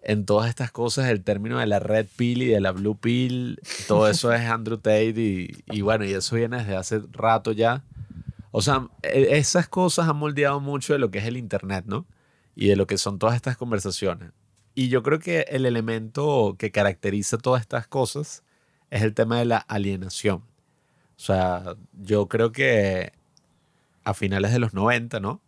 en 0.01 0.25
todas 0.25 0.49
estas 0.49 0.71
cosas, 0.71 1.07
el 1.09 1.23
término 1.23 1.59
de 1.59 1.65
la 1.65 1.79
red 1.79 2.05
pill 2.15 2.43
y 2.43 2.47
de 2.47 2.61
la 2.61 2.71
blue 2.71 2.97
pill, 2.97 3.59
todo 3.87 4.07
eso 4.07 4.31
es 4.31 4.41
Andrew 4.41 4.77
Tate 4.77 5.13
y, 5.17 5.63
y 5.67 5.81
bueno, 5.81 6.05
y 6.05 6.13
eso 6.13 6.35
viene 6.35 6.57
desde 6.57 6.75
hace 6.75 7.01
rato 7.11 7.51
ya. 7.51 7.83
O 8.53 8.61
sea, 8.61 8.87
e- 9.01 9.37
esas 9.37 9.67
cosas 9.67 10.07
han 10.07 10.17
moldeado 10.17 10.61
mucho 10.61 10.93
de 10.93 10.99
lo 10.99 11.11
que 11.11 11.17
es 11.19 11.25
el 11.25 11.37
Internet, 11.37 11.85
¿no? 11.87 12.05
Y 12.55 12.67
de 12.67 12.75
lo 12.75 12.87
que 12.87 12.97
son 12.97 13.19
todas 13.19 13.35
estas 13.35 13.57
conversaciones. 13.57 14.31
Y 14.75 14.89
yo 14.89 15.03
creo 15.03 15.19
que 15.19 15.41
el 15.49 15.65
elemento 15.65 16.55
que 16.57 16.71
caracteriza 16.71 17.37
todas 17.37 17.61
estas 17.61 17.87
cosas 17.87 18.43
es 18.91 19.01
el 19.01 19.13
tema 19.13 19.39
de 19.39 19.45
la 19.45 19.57
alienación. 19.57 20.37
O 21.17 21.19
sea, 21.19 21.75
yo 22.01 22.27
creo 22.27 22.51
que 22.51 23.11
a 24.03 24.13
finales 24.13 24.51
de 24.53 24.59
los 24.59 24.73
90, 24.73 25.19
¿no? 25.19 25.41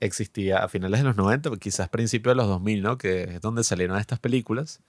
existía 0.00 0.58
a 0.58 0.68
finales 0.68 1.00
de 1.00 1.04
los 1.04 1.16
90, 1.16 1.50
quizás 1.56 1.88
principios 1.88 2.32
de 2.32 2.36
los 2.36 2.46
2000, 2.46 2.82
¿no? 2.82 2.98
Que 2.98 3.24
es 3.24 3.40
donde 3.40 3.64
salieron 3.64 3.98
estas 3.98 4.18
películas, 4.20 4.80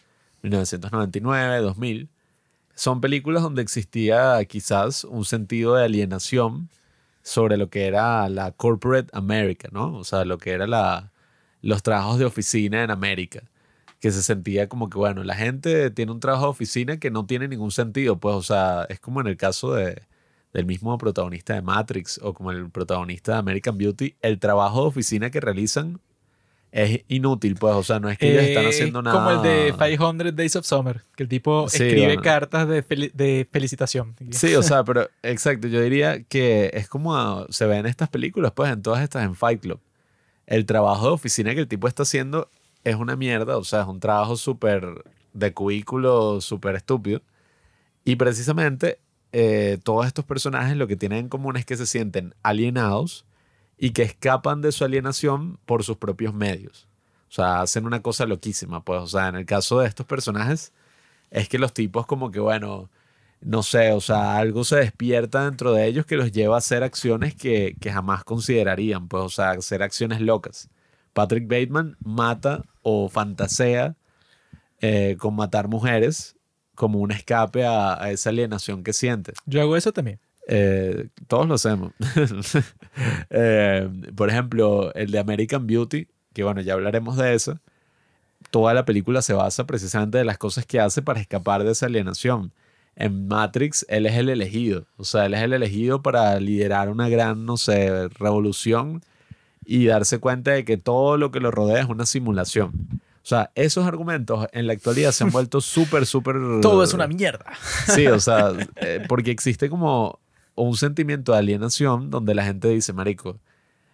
1999, 0.44 1.60
2000. 1.62 2.10
Son 2.76 3.02
películas 3.02 3.44
donde 3.44 3.62
existía 3.62 4.44
quizás 4.46 5.04
un 5.04 5.26
sentido 5.26 5.76
de 5.76 5.86
alienación 5.86 6.70
sobre 7.30 7.58
lo 7.58 7.70
que 7.70 7.86
era 7.86 8.28
la 8.30 8.52
corporate 8.54 9.10
America, 9.14 9.70
¿no? 9.72 9.96
O 9.98 10.04
sea, 10.04 10.26
lo 10.26 10.40
que 10.40 10.52
era 10.52 10.66
la, 10.66 11.12
los 11.62 11.84
trabajos 11.84 12.18
de 12.20 12.26
oficina 12.26 12.84
en 12.84 12.90
América. 12.92 13.44
Que 14.00 14.12
se 14.12 14.24
sentía 14.24 14.70
como 14.70 14.90
que, 14.90 14.98
bueno, 14.98 15.24
la 15.24 15.36
gente 15.36 15.92
tiene 15.92 16.12
un 16.12 16.20
trabajo 16.20 16.46
de 16.46 16.52
oficina 16.52 16.98
que 17.00 17.12
no 17.12 17.26
tiene 17.28 17.48
ningún 17.48 17.72
sentido, 17.72 18.20
pues, 18.20 18.36
o 18.36 18.42
sea, 18.42 18.86
es 18.90 19.00
como 19.00 19.22
en 19.22 19.28
el 19.28 19.38
caso 19.38 19.74
de, 19.74 20.02
del 20.54 20.66
mismo 20.66 20.98
protagonista 20.98 21.54
de 21.54 21.62
Matrix 21.62 22.20
o 22.24 22.34
como 22.34 22.52
el 22.52 22.72
protagonista 22.72 23.34
de 23.34 23.40
American 23.40 23.78
Beauty, 23.78 24.16
el 24.22 24.40
trabajo 24.40 24.82
de 24.84 24.88
oficina 24.88 25.30
que 25.30 25.40
realizan 25.42 26.02
es 26.72 27.02
inútil, 27.08 27.56
pues, 27.56 27.74
o 27.74 27.84
sea, 27.84 28.00
no 28.00 28.10
es 28.10 28.18
que 28.18 28.32
ellos 28.32 28.44
están 28.44 28.66
Eh, 28.66 28.70
haciendo 28.70 29.02
nada. 29.02 29.18
Como 29.18 29.32
el 29.32 29.42
de 29.42 29.74
500 29.74 30.36
Days 30.36 30.56
of 30.56 30.66
Summer, 30.66 31.02
que 31.16 31.24
el 31.24 31.30
tipo 31.30 31.68
Sí, 31.68 31.78
escribe 31.84 32.06
bueno. 32.08 32.22
cartas 32.22 32.68
de, 32.68 32.84
fel- 32.88 33.12
de 33.14 33.48
felicitación. 33.52 34.16
Sí, 34.32 34.54
o 34.56 34.62
sea, 34.64 34.84
pero 34.84 35.10
exacto, 35.24 35.68
yo 35.68 35.82
diría 35.82 36.22
que 36.24 36.70
es 36.74 36.88
como 36.88 37.46
se 37.50 37.66
ve 37.66 37.78
en 37.78 37.86
estas 37.88 38.10
películas, 38.10 38.52
pues 38.52 38.72
en 38.72 38.82
todas 38.82 39.02
estas 39.04 39.24
en 39.24 39.34
Fight 39.36 39.62
Club. 39.62 39.80
El 40.46 40.66
trabajo 40.66 41.08
de 41.08 41.12
oficina 41.14 41.54
que 41.56 41.62
el 41.62 41.68
tipo 41.68 41.88
está 41.88 42.04
haciendo 42.04 42.50
es 42.84 42.96
una 42.96 43.16
mierda, 43.16 43.58
o 43.58 43.64
sea, 43.64 43.82
es 43.82 43.88
un 43.88 44.00
trabajo 44.00 44.36
súper 44.36 44.86
de 45.34 45.54
cubículo, 45.54 46.40
súper 46.42 46.76
estúpido. 46.76 47.22
Y 48.06 48.16
precisamente 48.16 49.00
eh, 49.32 49.78
todos 49.84 50.08
estos 50.08 50.26
personajes 50.26 50.76
lo 50.78 50.88
que 50.88 50.96
tienen 50.96 51.20
en 51.20 51.30
común 51.30 51.56
es 51.58 51.66
que 51.66 51.78
se 51.78 51.86
sienten 51.86 52.34
alienados 52.42 53.26
y 53.80 53.92
que 53.92 54.04
escapan 54.04 54.62
de 54.62 54.72
su 54.74 54.84
alienación 54.84 55.58
por 55.66 55.84
sus 55.84 55.98
propios 55.98 56.34
medios. 56.34 56.88
O 57.30 57.32
sea, 57.32 57.62
hacen 57.62 57.86
una 57.86 58.02
cosa 58.02 58.26
loquísima, 58.26 58.84
pues, 58.84 59.02
o 59.02 59.08
sea, 59.08 59.30
en 59.30 59.36
el 59.36 59.46
caso 59.46 59.80
de 59.80 59.88
estos 59.88 60.06
personajes 60.06 60.74
es 61.32 61.48
que 61.48 61.60
los 61.60 61.74
tipos 61.74 62.06
como 62.06 62.32
que, 62.32 62.40
bueno, 62.40 62.90
no 63.42 63.64
sé, 63.64 63.94
o 63.94 64.02
sea, 64.02 64.38
algo 64.38 64.64
se 64.66 64.78
despierta 64.78 65.46
dentro 65.46 65.72
de 65.74 65.86
ellos 65.86 66.06
que 66.06 66.18
los 66.18 66.32
lleva 66.32 66.56
a 66.56 66.58
hacer 66.58 66.84
acciones 66.84 67.36
que, 67.36 67.76
que 67.80 67.92
jamás 67.92 68.24
considerarían, 68.26 69.08
pues, 69.08 69.24
o 69.24 69.30
sea, 69.30 69.52
hacer 69.52 69.82
acciones 69.82 70.20
locas. 70.20 70.70
Patrick 71.14 71.48
Bateman 71.48 71.96
mata 72.04 72.64
o 72.82 73.10
fantasea 73.10 73.96
eh, 74.82 75.16
con 75.20 75.36
matar 75.36 75.68
mujeres 75.68 76.36
como 76.76 77.00
un 77.00 77.12
escape 77.12 77.66
a, 77.66 78.02
a 78.02 78.12
esa 78.12 78.30
alienación 78.30 78.84
que 78.84 78.94
siente. 78.94 79.34
Yo 79.46 79.62
hago 79.62 79.78
eso 79.78 79.94
también. 79.94 80.20
Eh, 80.52 81.10
todos 81.28 81.48
lo 81.48 81.56
hacemos. 81.56 81.94
Eh, 83.30 83.88
por 84.16 84.30
ejemplo, 84.30 84.94
el 84.94 85.12
de 85.12 85.20
American 85.20 85.66
Beauty, 85.66 86.08
que 86.34 86.44
bueno, 86.44 86.60
ya 86.60 86.74
hablaremos 86.74 87.16
de 87.16 87.34
eso. 87.34 87.60
Toda 88.50 88.74
la 88.74 88.84
película 88.84 89.22
se 89.22 89.34
basa 89.34 89.66
precisamente 89.66 90.18
de 90.18 90.26
las 90.26 90.38
cosas 90.38 90.66
que 90.66 90.80
hace 90.80 91.02
para 91.02 91.22
escapar 91.22 91.64
de 91.64 91.72
esa 91.72 91.86
alienación. 91.86 92.52
En 92.96 93.28
Matrix, 93.28 93.86
él 93.88 94.06
es 94.06 94.16
el 94.16 94.28
elegido. 94.28 94.86
O 94.98 95.06
sea, 95.06 95.28
él 95.28 95.36
es 95.36 95.42
el 95.42 95.54
elegido 95.54 96.02
para 96.02 96.38
liderar 96.40 96.90
una 96.90 97.08
gran, 97.08 97.46
no 97.46 97.56
sé, 97.56 98.10
revolución 98.10 99.02
y 99.64 99.86
darse 99.86 100.18
cuenta 100.18 100.52
de 100.52 100.66
que 100.66 100.78
todo 100.78 101.16
lo 101.16 101.32
que 101.32 101.40
lo 101.40 101.52
rodea 101.52 101.82
es 101.82 101.88
una 101.88 102.06
simulación. 102.06 102.72
O 103.24 103.28
sea, 103.30 103.52
esos 103.56 103.86
argumentos 103.86 104.48
en 104.52 104.68
la 104.68 104.74
actualidad 104.74 105.12
se 105.12 105.24
han 105.24 105.32
vuelto 105.32 105.62
súper, 105.62 106.06
súper... 106.06 106.36
Todo 106.62 106.84
es 106.84 106.94
una 106.94 107.08
mierda. 107.08 107.46
Sí, 107.86 108.08
o 108.08 108.20
sea, 108.20 108.52
eh, 108.78 109.06
porque 109.08 109.32
existe 109.32 109.70
como 109.70 110.20
un 110.64 110.76
sentimiento 110.76 111.32
de 111.32 111.40
alienación 111.40 112.10
donde 112.10 112.36
la 112.36 112.44
gente 112.44 112.68
dice, 112.70 112.94
marico, 112.94 113.40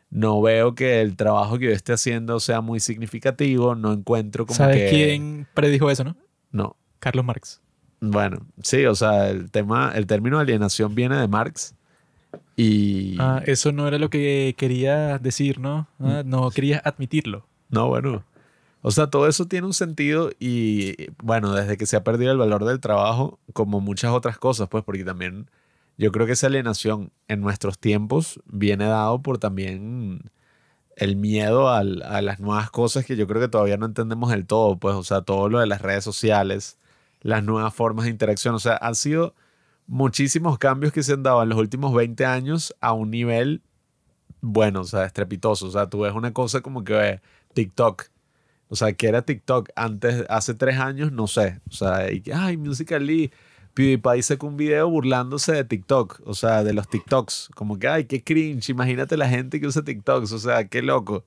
no 0.09 0.41
veo 0.41 0.75
que 0.75 1.01
el 1.01 1.15
trabajo 1.15 1.57
que 1.59 1.65
yo 1.65 1.71
esté 1.71 1.93
haciendo 1.93 2.39
sea 2.39 2.61
muy 2.61 2.79
significativo, 2.79 3.75
no 3.75 3.91
encuentro 3.91 4.45
como 4.45 4.55
¿Sabes 4.55 4.89
que... 4.89 4.89
quién 4.89 5.47
predijo 5.53 5.89
eso, 5.89 6.03
no? 6.03 6.15
No, 6.51 6.75
Carlos 6.99 7.25
Marx. 7.25 7.61
bueno, 7.99 8.45
sí, 8.61 8.85
o 8.85 8.95
sea, 8.95 9.29
el 9.29 9.51
tema, 9.51 9.91
el 9.95 10.07
término 10.07 10.39
alienación 10.39 10.95
viene 10.95 11.17
de 11.17 11.27
Marx 11.27 11.75
y... 12.55 13.17
Ah, 13.19 13.41
eso 13.45 13.71
no 13.71 13.87
era 13.87 13.97
lo 13.97 14.09
que 14.09 14.55
quería 14.57 15.17
decir, 15.17 15.59
¿no? 15.59 15.87
Ah, 15.99 16.23
no 16.25 16.49
querías 16.51 16.81
admitirlo. 16.85 17.45
No, 17.69 17.87
bueno. 17.87 18.23
O 18.81 18.91
sea, 18.91 19.07
todo 19.07 19.27
eso 19.27 19.47
tiene 19.47 19.65
un 19.65 19.73
sentido 19.73 20.31
y 20.39 21.11
bueno, 21.21 21.53
desde 21.53 21.75
que 21.75 21.87
se 21.87 21.97
ha 21.97 22.03
perdido 22.03 22.31
el 22.31 22.37
valor 22.37 22.65
del 22.65 22.79
trabajo, 22.79 23.39
como 23.53 23.81
muchas 23.81 24.11
otras 24.11 24.37
cosas, 24.37 24.69
pues 24.69 24.83
porque 24.83 25.03
también 25.03 25.49
yo 25.97 26.11
creo 26.11 26.25
que 26.25 26.33
esa 26.33 26.47
alienación 26.47 27.11
en 27.27 27.41
nuestros 27.41 27.79
tiempos 27.79 28.41
viene 28.45 28.85
dado 28.85 29.21
por 29.21 29.37
también 29.37 30.31
el 30.97 31.15
miedo 31.17 31.69
al- 31.69 32.03
a 32.03 32.21
las 32.21 32.39
nuevas 32.39 32.71
cosas 32.71 33.05
que 33.05 33.15
yo 33.17 33.27
creo 33.27 33.41
que 33.41 33.47
todavía 33.49 33.77
no 33.77 33.85
entendemos 33.87 34.31
del 34.31 34.45
todo, 34.47 34.77
pues, 34.79 34.95
o 34.95 35.03
sea, 35.03 35.21
todo 35.21 35.49
lo 35.49 35.59
de 35.59 35.67
las 35.67 35.81
redes 35.81 36.03
sociales, 36.03 36.77
las 37.21 37.43
nuevas 37.43 37.73
formas 37.73 38.05
de 38.05 38.11
interacción, 38.11 38.55
o 38.55 38.59
sea, 38.59 38.77
han 38.81 38.95
sido 38.95 39.35
muchísimos 39.87 40.57
cambios 40.57 40.93
que 40.93 41.03
se 41.03 41.13
han 41.13 41.23
dado 41.23 41.43
en 41.43 41.49
los 41.49 41.57
últimos 41.59 41.93
20 41.93 42.25
años 42.25 42.75
a 42.81 42.93
un 42.93 43.11
nivel, 43.11 43.61
bueno, 44.41 44.81
o 44.81 44.83
sea, 44.85 45.05
estrepitoso, 45.05 45.67
o 45.67 45.71
sea, 45.71 45.89
tú 45.89 46.01
ves 46.01 46.13
una 46.13 46.33
cosa 46.33 46.61
como 46.61 46.83
que 46.83 46.93
eh, 47.09 47.21
TikTok, 47.53 48.05
o 48.69 48.75
sea, 48.75 48.93
que 48.93 49.07
era 49.07 49.21
TikTok 49.23 49.69
antes, 49.75 50.25
hace 50.29 50.53
tres 50.55 50.79
años, 50.79 51.11
no 51.11 51.27
sé. 51.27 51.61
O 51.69 51.73
sea, 51.73 52.11
y 52.11 52.23
ay, 52.33 52.57
Musical.ly, 52.57 53.31
PewDiePie 53.75 54.23
sacó 54.23 54.47
un 54.47 54.57
video 54.57 54.89
burlándose 54.89 55.51
de 55.51 55.65
TikTok, 55.65 56.21
o 56.25 56.33
sea, 56.33 56.63
de 56.63 56.73
los 56.73 56.87
TikToks. 56.87 57.49
Como 57.55 57.77
que, 57.77 57.87
ay, 57.87 58.05
qué 58.05 58.23
cringe, 58.23 58.69
imagínate 58.69 59.17
la 59.17 59.29
gente 59.29 59.59
que 59.59 59.67
usa 59.67 59.83
TikToks, 59.83 60.31
o 60.31 60.39
sea, 60.39 60.67
qué 60.67 60.81
loco. 60.81 61.25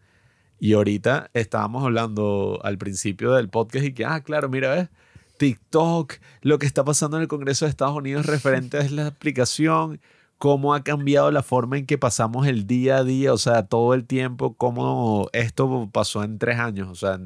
Y 0.59 0.73
ahorita 0.73 1.31
estábamos 1.35 1.85
hablando 1.85 2.59
al 2.65 2.79
principio 2.79 3.33
del 3.35 3.51
podcast 3.51 3.85
y 3.85 3.93
que, 3.93 4.05
ah, 4.07 4.21
claro, 4.23 4.49
mira, 4.49 4.75
ves, 4.75 4.89
TikTok, 5.37 6.15
lo 6.41 6.59
que 6.59 6.67
está 6.67 6.85
pasando 6.85 7.19
en 7.19 7.23
el 7.25 7.29
Congreso 7.29 7.67
de 7.67 7.71
Estados 7.71 7.97
Unidos 7.97 8.27
referente 8.27 8.79
a 8.79 8.91
la 8.91 9.09
aplicación, 9.09 10.01
cómo 10.39 10.73
ha 10.73 10.83
cambiado 10.83 11.31
la 11.31 11.43
forma 11.43 11.77
en 11.77 11.85
que 11.85 11.99
pasamos 11.99 12.47
el 12.47 12.67
día 12.67 12.99
a 12.99 13.05
día, 13.05 13.33
o 13.35 13.39
sea, 13.39 13.67
todo 13.67 13.93
el 13.93 14.07
tiempo, 14.07 14.55
cómo 14.55 15.29
esto 15.35 15.91
pasó 15.93 16.25
en 16.25 16.39
tres 16.39 16.59
años, 16.59 16.89
o 16.89 16.95
sea, 16.95 17.21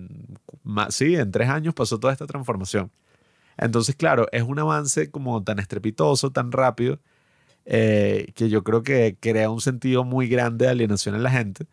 sí, 0.91 1.15
en 1.15 1.31
tres 1.31 1.49
años 1.49 1.75
pasó 1.75 2.01
toda 2.01 2.13
esta 2.13 2.27
transformación. 2.27 2.91
Entonces, 3.65 3.95
claro, 3.97 4.27
es 4.33 4.43
un 4.43 4.59
avance 4.59 5.11
como 5.11 5.43
tan 5.43 5.59
estrepitoso, 5.59 6.31
tan 6.31 6.53
rápido, 6.53 6.99
eh, 7.65 8.33
que 8.35 8.49
yo 8.49 8.65
creo 8.65 8.83
que 8.83 9.17
crea 9.21 9.51
un 9.51 9.61
sentido 9.61 10.05
muy 10.05 10.29
grande 10.29 10.65
de 10.67 10.73
alienación 10.73 11.15
en 11.15 11.23
la 11.23 11.31
gente 11.31 11.67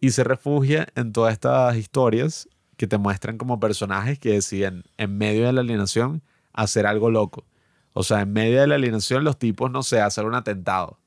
y 0.00 0.10
se 0.10 0.24
refugia 0.24 0.88
en 0.94 1.12
todas 1.12 1.32
estas 1.34 1.76
historias 1.76 2.48
que 2.76 2.86
te 2.86 2.98
muestran 2.98 3.38
como 3.38 3.60
personajes 3.60 4.18
que 4.18 4.30
deciden 4.30 4.84
en 4.96 5.16
medio 5.16 5.46
de 5.46 5.52
la 5.52 5.60
alienación 5.60 6.22
hacer 6.52 6.86
algo 6.86 7.10
loco. 7.10 7.44
O 7.92 8.02
sea, 8.02 8.22
en 8.22 8.32
medio 8.32 8.60
de 8.60 8.66
la 8.66 8.74
alienación 8.74 9.22
los 9.22 9.38
tipos, 9.38 9.70
no 9.70 9.82
sé, 9.82 10.00
hacer 10.00 10.24
un 10.24 10.34
atentado. 10.34 10.98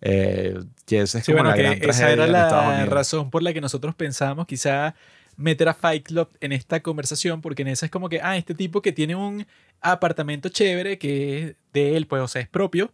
Eh, 0.00 0.58
que 0.86 1.00
esa 1.00 1.18
es 1.18 1.24
Sí, 1.24 1.32
como 1.32 1.44
bueno, 1.44 1.50
la 1.50 1.56
que 1.56 1.62
gran 1.62 1.72
esa 1.74 1.82
tragedia 1.82 2.12
era 2.12 2.26
la 2.26 2.86
razón 2.86 3.30
por 3.30 3.42
la 3.42 3.52
que 3.52 3.60
nosotros 3.60 3.94
pensábamos 3.94 4.46
quizá 4.46 4.94
meter 5.38 5.68
a 5.68 5.74
Fight 5.74 6.04
Club 6.04 6.28
en 6.40 6.52
esta 6.52 6.80
conversación, 6.82 7.40
porque 7.40 7.62
en 7.62 7.68
esa 7.68 7.86
es 7.86 7.92
como 7.92 8.10
que, 8.10 8.20
ah, 8.20 8.36
este 8.36 8.54
tipo 8.54 8.82
que 8.82 8.92
tiene 8.92 9.14
un 9.14 9.46
apartamento 9.80 10.50
chévere 10.50 10.98
que 10.98 11.38
es 11.38 11.56
de 11.72 11.96
él, 11.96 12.06
pues, 12.06 12.20
o 12.20 12.28
sea, 12.28 12.42
es 12.42 12.48
propio, 12.48 12.92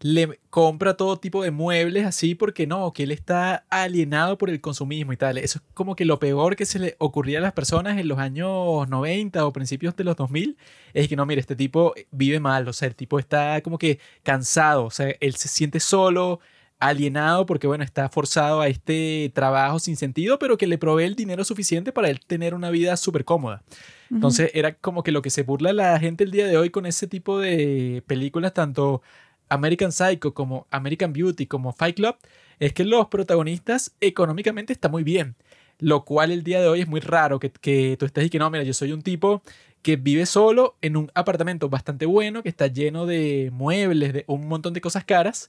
le 0.00 0.38
compra 0.50 0.94
todo 0.96 1.18
tipo 1.18 1.42
de 1.42 1.50
muebles 1.50 2.04
así 2.04 2.34
porque 2.34 2.66
no, 2.66 2.92
que 2.92 3.04
él 3.04 3.12
está 3.12 3.64
alienado 3.70 4.36
por 4.36 4.50
el 4.50 4.60
consumismo 4.60 5.12
y 5.14 5.16
tal. 5.16 5.38
Eso 5.38 5.58
es 5.58 5.64
como 5.74 5.96
que 5.96 6.04
lo 6.04 6.18
peor 6.18 6.54
que 6.54 6.66
se 6.66 6.78
le 6.78 6.96
ocurría 6.98 7.38
a 7.38 7.42
las 7.42 7.54
personas 7.54 7.98
en 7.98 8.08
los 8.08 8.18
años 8.18 8.86
90 8.88 9.46
o 9.46 9.52
principios 9.52 9.96
de 9.96 10.04
los 10.04 10.16
2000 10.16 10.58
es 10.92 11.08
que 11.08 11.16
no, 11.16 11.24
mire, 11.24 11.40
este 11.40 11.56
tipo 11.56 11.94
vive 12.10 12.40
mal, 12.40 12.68
o 12.68 12.72
sea, 12.74 12.88
el 12.88 12.94
tipo 12.94 13.18
está 13.18 13.60
como 13.62 13.78
que 13.78 13.98
cansado, 14.22 14.84
o 14.84 14.90
sea, 14.90 15.14
él 15.20 15.34
se 15.36 15.48
siente 15.48 15.80
solo, 15.80 16.40
alienado 16.78 17.46
porque, 17.46 17.66
bueno, 17.66 17.84
está 17.84 18.08
forzado 18.08 18.60
a 18.60 18.68
este 18.68 19.30
trabajo 19.34 19.78
sin 19.78 19.96
sentido, 19.96 20.38
pero 20.38 20.58
que 20.58 20.66
le 20.66 20.78
provee 20.78 21.04
el 21.04 21.14
dinero 21.14 21.44
suficiente 21.44 21.92
para 21.92 22.10
él 22.10 22.20
tener 22.26 22.54
una 22.54 22.70
vida 22.70 22.96
súper 22.96 23.24
cómoda. 23.24 23.62
Entonces 24.10 24.50
era 24.54 24.74
como 24.74 25.02
que 25.02 25.10
lo 25.10 25.22
que 25.22 25.30
se 25.30 25.42
burla 25.42 25.72
la 25.72 25.98
gente 25.98 26.22
el 26.24 26.30
día 26.30 26.46
de 26.46 26.56
hoy 26.56 26.70
con 26.70 26.86
ese 26.86 27.06
tipo 27.06 27.38
de 27.38 28.02
películas, 28.06 28.54
tanto 28.54 29.02
American 29.48 29.90
Psycho 29.90 30.34
como 30.34 30.66
American 30.70 31.12
Beauty 31.12 31.46
como 31.46 31.72
Fight 31.72 31.96
Club, 31.96 32.16
es 32.58 32.72
que 32.72 32.84
los 32.84 33.08
protagonistas 33.08 33.94
económicamente 34.00 34.72
están 34.72 34.90
muy 34.90 35.02
bien. 35.02 35.36
Lo 35.78 36.04
cual 36.06 36.30
el 36.30 36.42
día 36.42 36.60
de 36.60 36.68
hoy 36.68 36.80
es 36.80 36.88
muy 36.88 37.00
raro 37.00 37.38
que, 37.38 37.50
que 37.50 37.96
tú 37.98 38.06
estés 38.06 38.26
y 38.26 38.30
que 38.30 38.38
no, 38.38 38.48
mira, 38.48 38.64
yo 38.64 38.72
soy 38.72 38.92
un 38.92 39.02
tipo 39.02 39.42
que 39.86 39.94
vive 39.94 40.26
solo 40.26 40.76
en 40.82 40.96
un 40.96 41.12
apartamento 41.14 41.68
bastante 41.68 42.06
bueno, 42.06 42.42
que 42.42 42.48
está 42.48 42.66
lleno 42.66 43.06
de 43.06 43.50
muebles, 43.52 44.12
de 44.12 44.24
un 44.26 44.48
montón 44.48 44.74
de 44.74 44.80
cosas 44.80 45.04
caras, 45.04 45.48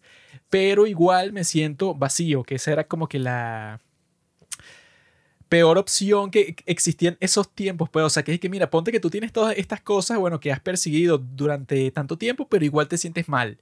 pero 0.51 0.85
igual 0.85 1.33
me 1.33 1.43
siento 1.43 1.95
vacío, 1.95 2.43
que 2.43 2.53
esa 2.53 2.71
era 2.71 2.87
como 2.87 3.09
que 3.09 3.17
la 3.17 3.81
peor 5.49 5.79
opción 5.79 6.29
que 6.29 6.55
existía 6.67 7.09
en 7.09 7.17
esos 7.19 7.51
tiempos, 7.51 7.89
pues, 7.89 8.05
o 8.05 8.11
sea, 8.11 8.21
que 8.23 8.31
es 8.31 8.39
que 8.39 8.47
mira, 8.47 8.69
ponte 8.69 8.91
que 8.91 8.99
tú 8.99 9.09
tienes 9.09 9.33
todas 9.33 9.57
estas 9.57 9.81
cosas, 9.81 10.19
bueno, 10.19 10.39
que 10.39 10.51
has 10.51 10.59
perseguido 10.59 11.17
durante 11.17 11.89
tanto 11.89 12.15
tiempo, 12.19 12.47
pero 12.47 12.63
igual 12.63 12.87
te 12.87 12.99
sientes 12.99 13.27
mal. 13.27 13.57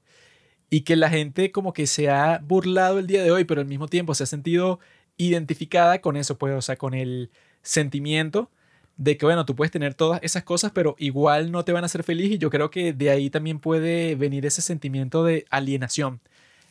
Y 0.70 0.82
que 0.82 0.98
la 0.98 1.10
gente 1.10 1.54
como 1.54 1.72
que 1.72 1.88
se 1.88 2.10
ha 2.10 2.40
burlado 2.40 3.00
el 3.00 3.08
día 3.08 3.24
de 3.24 3.32
hoy, 3.32 3.46
pero 3.46 3.62
al 3.62 3.68
mismo 3.68 3.88
tiempo 3.88 4.14
se 4.14 4.24
ha 4.24 4.28
sentido 4.28 4.82
identificada 5.16 6.02
con 6.02 6.18
eso, 6.18 6.38
pues, 6.38 6.54
o 6.54 6.62
sea, 6.62 6.76
con 6.76 6.94
el 6.94 7.32
sentimiento 7.62 8.52
de 8.98 9.18
que, 9.18 9.26
bueno, 9.26 9.46
tú 9.46 9.56
puedes 9.56 9.72
tener 9.72 9.94
todas 9.94 10.20
esas 10.24 10.44
cosas, 10.44 10.72
pero 10.74 10.96
igual 11.00 11.52
no 11.52 11.66
te 11.66 11.74
van 11.74 11.84
a 11.84 11.88
hacer 11.88 12.04
feliz 12.04 12.32
y 12.32 12.38
yo 12.38 12.50
creo 12.50 12.72
que 12.72 12.94
de 12.94 13.10
ahí 13.10 13.30
también 13.30 13.60
puede 13.60 14.16
venir 14.16 14.46
ese 14.46 14.62
sentimiento 14.62 15.24
de 15.24 15.46
alienación, 15.50 16.22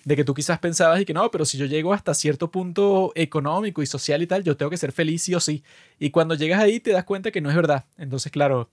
de 0.05 0.17
que 0.17 0.25
tú 0.25 0.35
quizás 0.35 0.59
pensabas 0.59 1.01
y 1.01 1.05
que 1.05 1.15
no, 1.15 1.31
pero 1.31 1.45
si 1.45 1.59
yo 1.59 1.67
llego 1.67 1.93
hasta 1.93 2.15
cierto 2.15 2.51
punto 2.51 3.13
económico 3.15 3.83
y 3.83 3.87
social 3.87 4.23
y 4.23 4.27
tal, 4.27 4.43
yo 4.43 4.57
tengo 4.57 4.71
que 4.71 4.77
ser 4.77 4.93
feliz 4.93 5.23
sí 5.23 5.35
o 5.35 5.41
sí. 5.41 5.63
Y 5.99 6.11
cuando 6.11 6.35
llegas 6.35 6.61
ahí 6.61 6.81
te 6.81 6.93
das 6.93 7.05
cuenta 7.05 7.31
que 7.31 7.41
no 7.41 7.51
es 7.51 7.57
verdad. 7.57 7.85
Entonces, 7.99 8.33
claro, 8.33 8.69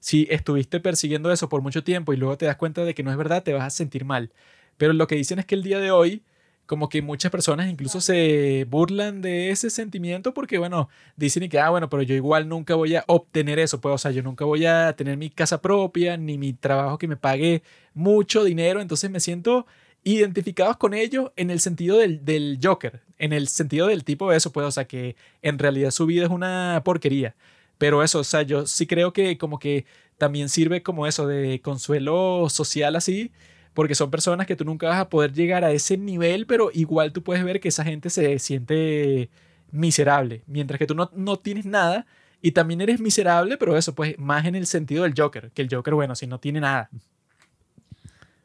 si 0.00 0.26
estuviste 0.30 0.80
persiguiendo 0.80 1.32
eso 1.32 1.48
por 1.48 1.62
mucho 1.62 1.82
tiempo 1.84 2.12
y 2.12 2.16
luego 2.16 2.36
te 2.36 2.46
das 2.46 2.56
cuenta 2.56 2.84
de 2.84 2.94
que 2.94 3.02
no 3.02 3.10
es 3.10 3.16
verdad, 3.16 3.42
te 3.42 3.52
vas 3.52 3.64
a 3.64 3.70
sentir 3.70 4.04
mal. 4.04 4.32
Pero 4.76 4.92
lo 4.92 5.06
que 5.06 5.14
dicen 5.14 5.38
es 5.38 5.46
que 5.46 5.54
el 5.54 5.62
día 5.62 5.78
de 5.78 5.90
hoy 5.90 6.22
como 6.66 6.88
que 6.88 7.02
muchas 7.02 7.30
personas 7.30 7.68
incluso 7.68 8.00
se 8.00 8.66
burlan 8.68 9.20
de 9.20 9.50
ese 9.50 9.70
sentimiento 9.70 10.32
porque, 10.34 10.58
bueno, 10.58 10.88
dicen 11.16 11.48
que, 11.48 11.58
ah, 11.58 11.70
bueno, 11.70 11.88
pero 11.90 12.02
yo 12.02 12.14
igual 12.14 12.48
nunca 12.48 12.74
voy 12.74 12.96
a 12.96 13.04
obtener 13.06 13.58
eso, 13.58 13.80
pues, 13.80 13.94
o 13.94 13.98
sea, 13.98 14.10
yo 14.10 14.22
nunca 14.22 14.44
voy 14.44 14.64
a 14.66 14.94
tener 14.96 15.16
mi 15.16 15.30
casa 15.30 15.60
propia, 15.60 16.16
ni 16.16 16.38
mi 16.38 16.52
trabajo 16.52 16.98
que 16.98 17.08
me 17.08 17.16
pague 17.16 17.62
mucho 17.92 18.44
dinero, 18.44 18.80
entonces 18.80 19.10
me 19.10 19.20
siento 19.20 19.66
identificados 20.04 20.76
con 20.76 20.94
ellos 20.94 21.32
en 21.36 21.50
el 21.50 21.60
sentido 21.60 21.98
del, 21.98 22.24
del 22.24 22.58
Joker, 22.62 23.02
en 23.18 23.32
el 23.32 23.48
sentido 23.48 23.86
del 23.88 24.04
tipo 24.04 24.30
de 24.30 24.36
eso, 24.36 24.52
pues, 24.52 24.66
o 24.66 24.70
sea, 24.70 24.86
que 24.86 25.16
en 25.42 25.58
realidad 25.58 25.90
su 25.90 26.06
vida 26.06 26.24
es 26.24 26.30
una 26.30 26.82
porquería. 26.84 27.34
Pero 27.78 28.02
eso, 28.02 28.20
o 28.20 28.24
sea, 28.24 28.42
yo 28.42 28.66
sí 28.66 28.86
creo 28.86 29.12
que 29.12 29.36
como 29.38 29.58
que 29.58 29.86
también 30.18 30.48
sirve 30.48 30.82
como 30.82 31.06
eso 31.06 31.26
de 31.26 31.60
consuelo 31.60 32.46
social 32.48 32.96
así, 32.96 33.32
porque 33.74 33.94
son 33.94 34.10
personas 34.10 34.46
que 34.46 34.56
tú 34.56 34.64
nunca 34.64 34.88
vas 34.88 35.00
a 35.00 35.08
poder 35.08 35.32
llegar 35.32 35.64
a 35.64 35.72
ese 35.72 35.98
nivel, 35.98 36.46
pero 36.46 36.70
igual 36.72 37.12
tú 37.12 37.22
puedes 37.22 37.44
ver 37.44 37.60
que 37.60 37.68
esa 37.68 37.84
gente 37.84 38.08
se 38.08 38.38
siente 38.38 39.28
miserable, 39.70 40.42
mientras 40.46 40.78
que 40.78 40.86
tú 40.86 40.94
no, 40.94 41.10
no 41.14 41.36
tienes 41.36 41.66
nada 41.66 42.06
y 42.40 42.52
también 42.52 42.80
eres 42.80 43.00
miserable, 43.00 43.56
pero 43.56 43.76
eso, 43.76 43.94
pues 43.94 44.18
más 44.18 44.46
en 44.46 44.54
el 44.54 44.66
sentido 44.66 45.02
del 45.02 45.14
Joker, 45.16 45.50
que 45.50 45.62
el 45.62 45.68
Joker, 45.70 45.94
bueno, 45.94 46.14
si 46.14 46.26
no 46.26 46.38
tiene 46.38 46.60
nada. 46.60 46.88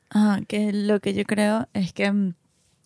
Ah, 0.09 0.41
que 0.47 0.73
lo 0.73 0.99
que 0.99 1.13
yo 1.13 1.23
creo 1.25 1.67
es 1.73 1.93
que, 1.93 2.11
mm, 2.11 2.33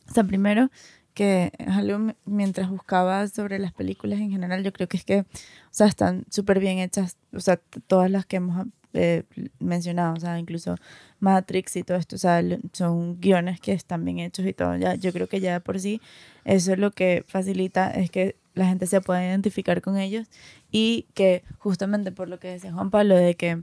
o 0.09 0.13
sea, 0.13 0.23
primero 0.25 0.69
que 1.13 1.51
algo 1.67 2.13
mientras 2.25 2.69
buscaba 2.69 3.27
sobre 3.27 3.59
las 3.59 3.71
películas 3.71 4.19
en 4.19 4.31
general, 4.31 4.63
yo 4.63 4.73
creo 4.73 4.87
que 4.87 4.97
es 4.97 5.05
que, 5.05 5.19
o 5.19 5.25
sea, 5.71 5.87
están 5.87 6.25
súper 6.29 6.59
bien 6.59 6.79
hechas, 6.79 7.17
o 7.31 7.39
sea, 7.39 7.61
todas 7.87 8.11
las 8.11 8.25
que 8.25 8.37
hemos 8.37 8.67
eh, 8.93 9.23
mencionado, 9.59 10.13
o 10.13 10.19
sea, 10.19 10.37
incluso 10.39 10.75
Matrix 11.19 11.75
y 11.75 11.83
todo 11.83 11.97
esto, 11.97 12.15
o 12.15 12.19
sea, 12.19 12.43
son 12.73 13.19
guiones 13.19 13.59
que 13.59 13.73
están 13.73 14.05
bien 14.05 14.19
hechos 14.19 14.45
y 14.45 14.53
todo. 14.53 14.75
Ya, 14.77 14.95
yo 14.95 15.11
creo 15.11 15.27
que 15.27 15.39
ya 15.39 15.59
por 15.59 15.79
sí 15.79 16.01
eso 16.45 16.73
es 16.73 16.79
lo 16.79 16.91
que 16.91 17.23
facilita 17.27 17.89
es 17.91 18.11
que 18.11 18.35
la 18.53 18.67
gente 18.67 18.85
se 18.87 19.01
pueda 19.01 19.25
identificar 19.25 19.81
con 19.81 19.97
ellos 19.97 20.27
y 20.71 21.07
que 21.13 21.43
justamente 21.57 22.11
por 22.11 22.29
lo 22.29 22.39
que 22.39 22.49
decía 22.49 22.73
Juan 22.73 22.91
Pablo, 22.91 23.15
de 23.15 23.35
que 23.35 23.61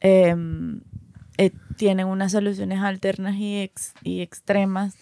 em, 0.00 0.80
eh, 1.38 1.50
tienen 1.76 2.06
unas 2.06 2.32
soluciones 2.32 2.80
alternas 2.80 3.36
y, 3.36 3.60
ex, 3.60 3.94
y 4.02 4.20
extremas 4.20 4.94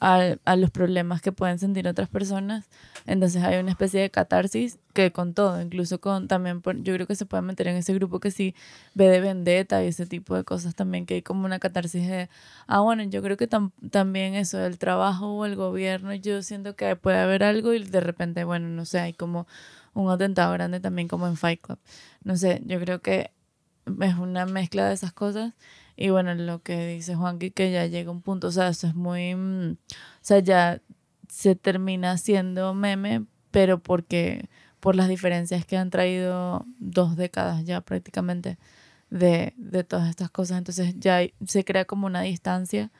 a, 0.00 0.36
a, 0.44 0.56
los 0.56 0.70
problemas 0.70 1.20
que 1.20 1.32
pueden 1.32 1.58
sentir 1.58 1.88
otras 1.88 2.08
personas. 2.08 2.68
Entonces 3.06 3.42
hay 3.42 3.58
una 3.58 3.70
especie 3.70 4.00
de 4.00 4.10
catarsis 4.10 4.78
que 4.94 5.12
con 5.12 5.34
todo, 5.34 5.60
incluso 5.60 6.00
con 6.00 6.28
también, 6.28 6.60
por, 6.60 6.82
yo 6.82 6.94
creo 6.94 7.06
que 7.06 7.14
se 7.14 7.26
puede 7.26 7.42
meter 7.42 7.68
en 7.68 7.76
ese 7.76 7.94
grupo 7.94 8.20
que 8.20 8.30
sí 8.30 8.54
ve 8.94 9.08
de 9.08 9.20
vendetta 9.20 9.82
y 9.82 9.88
ese 9.88 10.06
tipo 10.06 10.34
de 10.36 10.44
cosas 10.44 10.74
también, 10.74 11.06
que 11.06 11.14
hay 11.14 11.22
como 11.22 11.44
una 11.44 11.58
catarsis 11.58 12.06
de, 12.06 12.28
ah, 12.66 12.80
bueno, 12.80 13.02
yo 13.04 13.22
creo 13.22 13.36
que 13.36 13.46
tam, 13.46 13.72
también 13.90 14.34
eso 14.34 14.58
del 14.58 14.78
trabajo 14.78 15.34
o 15.34 15.44
el 15.46 15.56
gobierno, 15.56 16.14
yo 16.14 16.42
siento 16.42 16.76
que 16.76 16.96
puede 16.96 17.18
haber 17.18 17.44
algo 17.44 17.72
y 17.72 17.82
de 17.84 18.00
repente, 18.00 18.44
bueno, 18.44 18.68
no 18.68 18.84
sé, 18.84 19.00
hay 19.00 19.12
como 19.12 19.46
un 19.94 20.10
atentado 20.10 20.52
grande 20.52 20.80
también 20.80 21.08
como 21.08 21.26
en 21.26 21.36
Fight 21.36 21.60
Club. 21.60 21.78
No 22.24 22.36
sé, 22.36 22.62
yo 22.66 22.78
creo 22.80 23.00
que 23.00 23.32
es 24.00 24.14
una 24.16 24.46
mezcla 24.46 24.86
de 24.86 24.94
esas 24.94 25.12
cosas 25.12 25.54
y 26.00 26.10
bueno, 26.10 26.32
lo 26.36 26.62
que 26.62 26.86
dice 26.86 27.16
Juanqui, 27.16 27.50
que 27.50 27.72
ya 27.72 27.84
llega 27.86 28.12
un 28.12 28.22
punto, 28.22 28.46
o 28.46 28.50
sea, 28.52 28.68
eso 28.68 28.86
es 28.86 28.94
muy, 28.94 29.34
mm, 29.34 29.72
o 29.72 29.76
sea, 30.20 30.38
ya 30.38 30.80
se 31.28 31.56
termina 31.56 32.16
siendo 32.18 32.72
meme, 32.72 33.26
pero 33.50 33.82
porque 33.82 34.48
por 34.78 34.94
las 34.94 35.08
diferencias 35.08 35.66
que 35.66 35.76
han 35.76 35.90
traído 35.90 36.64
dos 36.78 37.16
décadas 37.16 37.64
ya 37.64 37.80
prácticamente 37.80 38.58
de, 39.10 39.54
de 39.56 39.82
todas 39.82 40.08
estas 40.08 40.30
cosas. 40.30 40.58
Entonces 40.58 40.94
ya 40.98 41.20
se 41.44 41.64
crea 41.64 41.84
como 41.84 42.06
una 42.06 42.22
distancia 42.22 42.92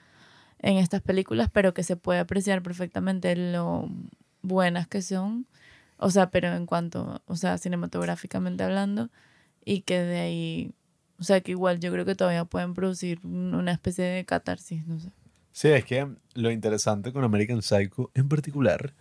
en 0.59 0.79
estas 0.79 1.01
películas, 1.01 1.51
pero 1.53 1.75
que 1.75 1.85
se 1.85 1.97
puede 1.97 2.19
apreciar 2.19 2.65
perfectamente 2.65 3.37
lo 3.37 3.89
buenas 4.43 4.89
que 4.89 5.03
son, 5.03 5.47
o 5.99 6.11
sea, 6.11 6.31
pero 6.31 6.53
en 6.55 6.67
cuanto, 6.67 7.23
o 7.27 7.37
sea, 7.37 7.59
cinematográficamente 7.59 8.65
hablando, 8.65 9.11
y 9.65 9.83
que 9.83 10.01
de 10.01 10.19
ahí 10.19 10.75
o 11.19 11.25
sea 11.25 11.41
que 11.41 11.53
igual 11.53 11.81
yo 11.81 11.93
creo 11.93 12.05
que 12.05 12.15
todavía 12.15 12.45
pueden 12.45 12.75
producir 12.75 13.21
una 13.25 13.73
especie 13.73 14.05
de 14.05 14.25
catarsis, 14.25 14.87
no 14.87 15.01
sé. 15.01 15.11
Sí, 15.53 15.69
es 15.69 15.85
que 15.85 16.07
lo 16.35 16.51
interesante 16.53 17.13
con 17.13 17.25
American 17.25 17.63
Psycho 17.63 18.13
en 18.15 18.29
particular 18.29 18.95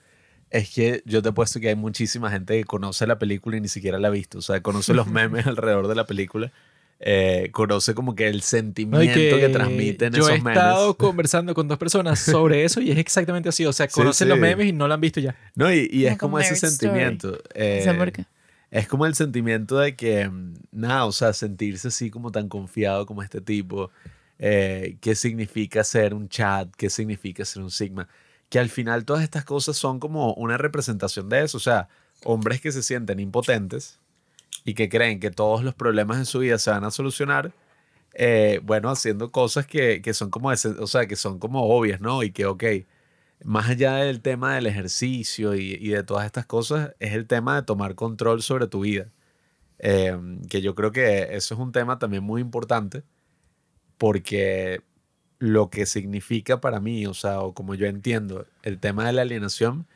es 0.50 0.74
que 0.74 1.04
yo 1.06 1.22
te 1.22 1.30
he 1.30 1.32
puesto 1.32 1.60
que 1.60 1.70
hay 1.70 1.76
muchísima 1.76 2.32
gente 2.32 2.58
que 2.58 2.64
conoce 2.64 3.06
la 3.06 3.20
película 3.20 3.58
y 3.58 3.62
ni 3.62 3.68
siquiera 3.68 4.00
la 4.00 4.08
ha 4.08 4.12
visto. 4.12 4.40
O 4.40 4.42
sea, 4.42 4.62
conoce 4.62 4.94
los 4.94 5.08
memes 5.12 5.46
alrededor 5.46 5.88
de 5.88 5.96
la 5.96 6.06
película. 6.06 6.52
Eh, 7.00 7.50
conoce 7.52 7.94
como 7.94 8.16
que 8.16 8.28
el 8.28 8.42
sentimiento 8.42 9.14
que, 9.14 9.50
transmiten 9.50 10.16
esos 10.16 10.30
memes. 10.30 10.44
Yo 10.44 10.50
he 10.50 10.54
estado 10.54 10.94
conversando 10.98 11.54
con 11.54 11.68
dos 11.68 11.78
personas 11.78 12.18
sobre 12.18 12.64
eso 12.64 12.82
y 12.82 12.90
es 12.90 12.98
exactamente 12.98 13.50
así. 13.50 13.66
O 13.66 13.74
sea, 13.74 13.88
conocen 13.88 14.30
los 14.30 14.40
memes 14.40 14.68
y 14.68 14.74
no 14.74 14.88
lo 14.88 14.96
han 14.96 15.02
visto 15.02 15.20
ya. 15.20 15.36
No, 15.54 15.72
y, 15.72 15.88
y 15.92 16.06
es 16.06 16.18
como 16.18 16.40
ese 16.40 16.56
sentimiento. 16.56 17.38
Eh, 17.54 17.86
por 17.98 18.12
qué? 18.12 18.26
Es 18.72 18.88
como 18.88 19.06
el 19.06 19.16
sentimiento 19.16 19.78
de 19.78 19.96
que, 19.96 20.28
mm, 20.30 20.54
nada, 20.72 21.06
o 21.06 21.12
sea, 21.12 21.34
sentirse 21.34 21.90
así 21.90 22.10
como 22.12 22.32
tan 22.32 22.50
confiado 22.50 23.06
como 23.06 23.24
este 23.24 23.42
tipo, 23.42 23.92
eh, 24.40 24.98
qué 25.02 25.16
significa 25.16 25.84
ser 25.84 26.14
un 26.14 26.30
chat, 26.30 26.70
qué 26.76 26.90
significa 26.90 27.46
ser 27.46 27.64
un 27.64 27.72
sigma, 27.72 28.08
que 28.50 28.60
al 28.60 28.70
final 28.70 29.06
todas 29.06 29.24
estas 29.24 29.46
cosas 29.46 29.78
son 29.78 30.00
como 30.00 30.34
una 30.36 30.58
representación 30.58 31.30
de 31.30 31.44
eso, 31.44 31.58
o 31.58 31.62
sea, 31.62 31.90
hombres 32.24 32.62
que 32.62 32.72
se 32.72 32.84
sienten 32.84 33.20
impotentes 33.20 34.00
y 34.66 34.74
que 34.76 34.90
creen 34.90 35.20
que 35.20 35.32
todos 35.32 35.64
los 35.64 35.76
problemas 35.76 36.18
en 36.18 36.26
su 36.26 36.40
vida 36.40 36.58
se 36.60 36.72
van 36.72 36.84
a 36.84 36.92
solucionar, 36.92 37.54
eh, 38.14 38.60
bueno, 38.64 38.90
haciendo 38.90 39.32
cosas 39.32 39.68
que, 39.68 40.02
que 40.02 40.14
son 40.14 40.30
como, 40.32 40.52
ese, 40.52 40.70
o 40.70 40.88
sea, 40.88 41.08
que 41.08 41.16
son 41.16 41.40
como 41.40 41.64
obvias, 41.64 42.02
¿no? 42.02 42.24
Y 42.24 42.32
que, 42.32 42.46
ok, 42.46 42.64
más 43.44 43.70
allá 43.70 43.96
del 43.98 44.22
tema 44.22 44.56
del 44.56 44.68
ejercicio 44.68 45.56
y, 45.56 45.90
de 45.90 46.04
todas 46.04 46.26
estas 46.26 46.46
cosas, 46.46 46.96
es 47.00 47.14
el 47.14 47.28
tema 47.28 47.56
de 47.56 47.64
tomar 47.64 47.96
control 47.96 48.42
sobre 48.42 48.68
tu 48.68 48.82
vida. 48.82 49.12
Em, 49.80 50.42
que 50.48 50.62
yo 50.62 50.76
creo 50.76 50.92
que 50.92 51.36
eso 51.36 51.54
es 51.54 51.60
un 51.60 51.72
tema 51.72 52.00
también 52.00 52.24
muy 52.24 52.42
importante 52.42 53.04
porque 53.98 54.82
lo 55.40 55.70
que 55.70 55.86
significa 55.86 56.62
para 56.62 56.80
mí, 56.80 57.06
o 57.08 57.14
sea, 57.14 57.42
o 57.42 57.54
como 57.54 57.76
yo 57.76 57.88
entiendo, 57.88 58.48
el 58.64 58.80
tema 58.80 59.06
de 59.06 59.14
la 59.14 59.22
alienación 59.24 59.88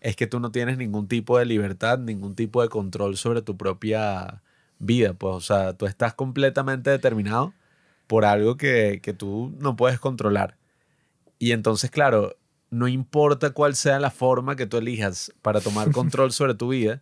es 0.00 0.16
que 0.16 0.26
tú 0.26 0.40
no 0.40 0.52
tienes 0.52 0.78
ningún 0.78 1.08
tipo 1.08 1.38
de 1.38 1.46
libertad, 1.46 1.98
ningún 1.98 2.34
tipo 2.34 2.62
de 2.62 2.68
control 2.68 3.16
sobre 3.16 3.42
tu 3.42 3.56
propia 3.56 4.42
vida, 4.78 5.14
pues, 5.14 5.34
o 5.34 5.40
sea, 5.40 5.74
tú 5.74 5.86
estás 5.86 6.14
completamente 6.14 6.90
determinado 6.90 7.54
por 8.06 8.24
algo 8.24 8.56
que, 8.56 9.00
que 9.02 9.12
tú 9.14 9.54
no 9.60 9.76
puedes 9.76 10.00
controlar. 10.00 10.56
Y 11.38 11.52
entonces, 11.52 11.90
claro, 11.90 12.36
no 12.70 12.88
importa 12.88 13.50
cuál 13.50 13.74
sea 13.74 13.98
la 13.98 14.10
forma 14.10 14.56
que 14.56 14.66
tú 14.66 14.76
elijas 14.78 15.32
para 15.42 15.60
tomar 15.60 15.90
control 15.92 16.32
sobre 16.32 16.54
tu 16.54 16.68
vida, 16.68 17.00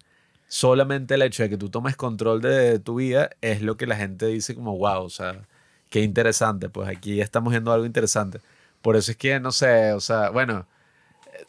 solamente 0.49 1.15
el 1.15 1.23
hecho 1.23 1.43
de 1.43 1.51
que 1.51 1.59
tú 1.59 1.71
tomes 1.71 1.97
control 1.97 2.41
de 2.41 2.79
tu 2.79 2.97
vida 2.97 3.31
es 3.41 3.63
lo 3.63 3.77
que 3.77 3.87
la 3.87 3.97
gente 3.97 4.27
dice 4.27 4.55
como, 4.55 4.77
wow, 4.79 5.05
o 5.05 5.11
sea, 5.11 5.47
qué 5.91 6.03
interesante, 6.03 6.69
pues 6.69 6.89
aquí 6.89 7.21
estamos 7.21 7.53
viendo 7.53 7.73
algo 7.73 7.87
interesante. 7.87 8.41
Por 8.83 8.97
eso 8.97 9.11
es 9.11 9.17
que, 9.17 9.41
no 9.41 9.53
sé, 9.53 9.93
o 9.93 10.01
sea, 10.01 10.31
bueno, 10.31 10.67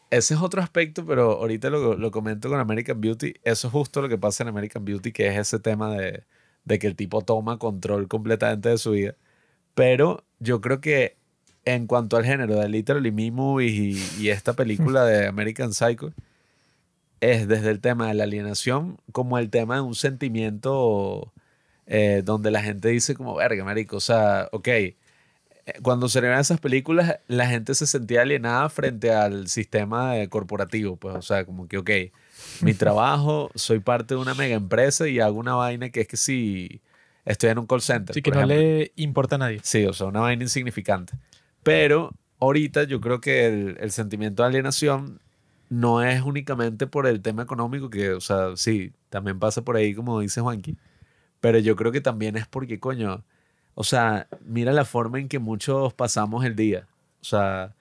ese 0.09 0.33
es 0.33 0.41
otro 0.41 0.61
aspecto, 0.61 1.05
pero 1.05 1.33
ahorita 1.33 1.69
lo, 1.69 1.95
lo 1.95 2.11
comento 2.11 2.49
con 2.49 2.59
American 2.59 2.99
Beauty, 3.01 3.35
eso 3.43 3.67
es 3.67 3.73
justo 3.73 4.01
lo 4.01 4.09
que 4.09 4.17
pasa 4.17 4.43
en 4.43 4.49
American 4.49 4.85
Beauty, 4.85 5.11
que 5.11 5.27
es 5.27 5.37
ese 5.37 5.59
tema 5.59 5.91
de, 5.95 6.23
de 6.65 6.79
que 6.79 6.87
el 6.87 6.95
tipo 6.95 7.21
toma 7.21 7.57
control 7.59 8.07
completamente 8.07 8.69
de 8.69 8.77
su 8.77 8.91
vida. 8.91 9.15
Pero 9.75 10.25
yo 10.39 10.61
creo 10.61 10.81
que 10.81 11.17
en 11.67 11.85
cuanto 11.85 12.15
al 12.15 12.23
género 12.23 12.55
de 12.55 12.69
Literally 12.69 13.11
Me 13.11 13.29
Movies 13.29 14.17
y, 14.21 14.29
esta 14.29 14.53
película 14.53 15.03
de 15.03 15.27
American 15.27 15.73
Psycho, 15.73 16.13
es 17.19 17.49
desde 17.49 17.71
el 17.71 17.81
tema 17.81 18.07
de 18.07 18.13
la 18.13 18.23
alienación 18.23 18.97
como 19.11 19.37
el 19.37 19.49
tema 19.49 19.75
de 19.75 19.81
un 19.81 19.93
sentimiento 19.93 21.33
eh, 21.85 22.21
donde 22.23 22.51
la 22.51 22.63
gente 22.63 22.87
dice 22.87 23.15
como, 23.15 23.35
verga, 23.35 23.65
marico, 23.65 23.97
o 23.97 23.99
sea, 23.99 24.47
ok, 24.53 24.67
eh, 24.69 24.95
cuando 25.81 26.07
se 26.07 26.21
ven 26.21 26.39
esas 26.39 26.61
películas, 26.61 27.19
la 27.27 27.47
gente 27.47 27.75
se 27.75 27.85
sentía 27.85 28.21
alienada 28.21 28.69
frente 28.69 29.11
al 29.11 29.49
sistema 29.49 30.13
corporativo, 30.29 30.95
pues, 30.95 31.17
o 31.17 31.21
sea, 31.21 31.43
como 31.43 31.67
que, 31.67 31.79
ok, 31.79 31.89
mi 32.61 32.75
trabajo, 32.75 33.51
soy 33.55 33.79
parte 33.79 34.13
de 34.13 34.21
una 34.21 34.35
mega 34.35 34.55
empresa 34.55 35.05
y 35.05 35.19
hago 35.19 35.37
una 35.37 35.55
vaina 35.55 35.89
que 35.89 35.99
es 35.99 36.07
que 36.07 36.15
si 36.15 36.79
estoy 37.25 37.49
en 37.49 37.59
un 37.59 37.67
call 37.67 37.81
center. 37.81 38.13
Sí, 38.13 38.21
que 38.21 38.31
no 38.31 38.45
le 38.45 38.93
importa 38.95 39.35
a 39.35 39.39
nadie. 39.39 39.59
Sí, 39.63 39.85
o 39.85 39.91
sea, 39.91 40.07
una 40.07 40.21
vaina 40.21 40.43
insignificante. 40.43 41.11
Pero 41.67 42.13
ahorita 42.39 42.85
yo 42.85 43.01
creo 43.01 43.19
que 43.19 43.75
el, 43.77 43.91
sentimiento 43.91 44.41
de 44.41 44.47
alienación 44.47 45.19
no 45.69 46.01
es 46.01 46.21
únicamente 46.21 46.87
por 46.87 47.07
el 47.07 47.21
tema 47.21 47.43
económico, 47.43 47.89
que, 47.89 48.11
o 48.11 48.21
sea, 48.21 48.55
sí, 48.55 48.93
también 49.09 49.37
pasa 49.37 49.61
por 49.63 49.75
ahí, 49.75 49.93
como 49.93 50.21
dice 50.21 50.39
Juanqui, 50.39 50.77
pero 51.41 51.59
yo 51.59 51.75
creo 51.75 51.91
que 51.91 51.99
también 51.99 52.37
es 52.37 52.47
porque, 52.47 52.79
coño, 52.79 53.25
o 53.75 53.83
sea, 53.83 54.27
mira 54.45 54.71
la 54.71 54.85
forma 54.85 55.19
en 55.19 55.27
que 55.27 55.39
muchos 55.39 55.93
pasamos 55.93 56.45
el 56.45 56.55
día. 56.55 56.87
O 57.19 57.25
sea, 57.25 57.75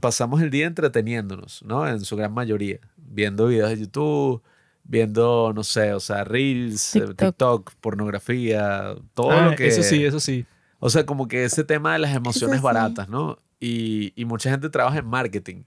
pasamos 0.00 0.42
el 0.42 0.50
día 0.50 0.66
entreteniéndonos, 0.66 1.62
¿no? 1.62 1.86
En 1.86 2.00
su 2.00 2.16
gran 2.16 2.34
mayoría, 2.34 2.80
viendo 2.96 3.46
videos 3.46 3.70
de 3.70 3.78
YouTube, 3.78 4.42
viendo, 4.82 5.52
no 5.54 5.62
sé, 5.62 5.94
o 5.94 6.00
sea, 6.00 6.24
Reels, 6.24 6.90
TikTok. 6.90 7.16
TikTok, 7.16 7.74
pornografía, 7.80 8.96
todo 9.14 9.30
Ah, 9.30 9.50
lo 9.50 9.56
que... 9.56 9.68
Eso 9.68 9.84
sí, 9.84 10.04
eso 10.04 10.18
sí. 10.18 10.44
O 10.86 10.90
sea, 10.90 11.06
como 11.06 11.28
que 11.28 11.44
ese 11.44 11.64
tema 11.64 11.94
de 11.94 11.98
las 11.98 12.14
emociones 12.14 12.60
baratas, 12.60 13.08
¿no? 13.08 13.38
Y, 13.58 14.12
y 14.16 14.26
mucha 14.26 14.50
gente 14.50 14.68
trabaja 14.68 14.98
en 14.98 15.06
marketing, 15.06 15.62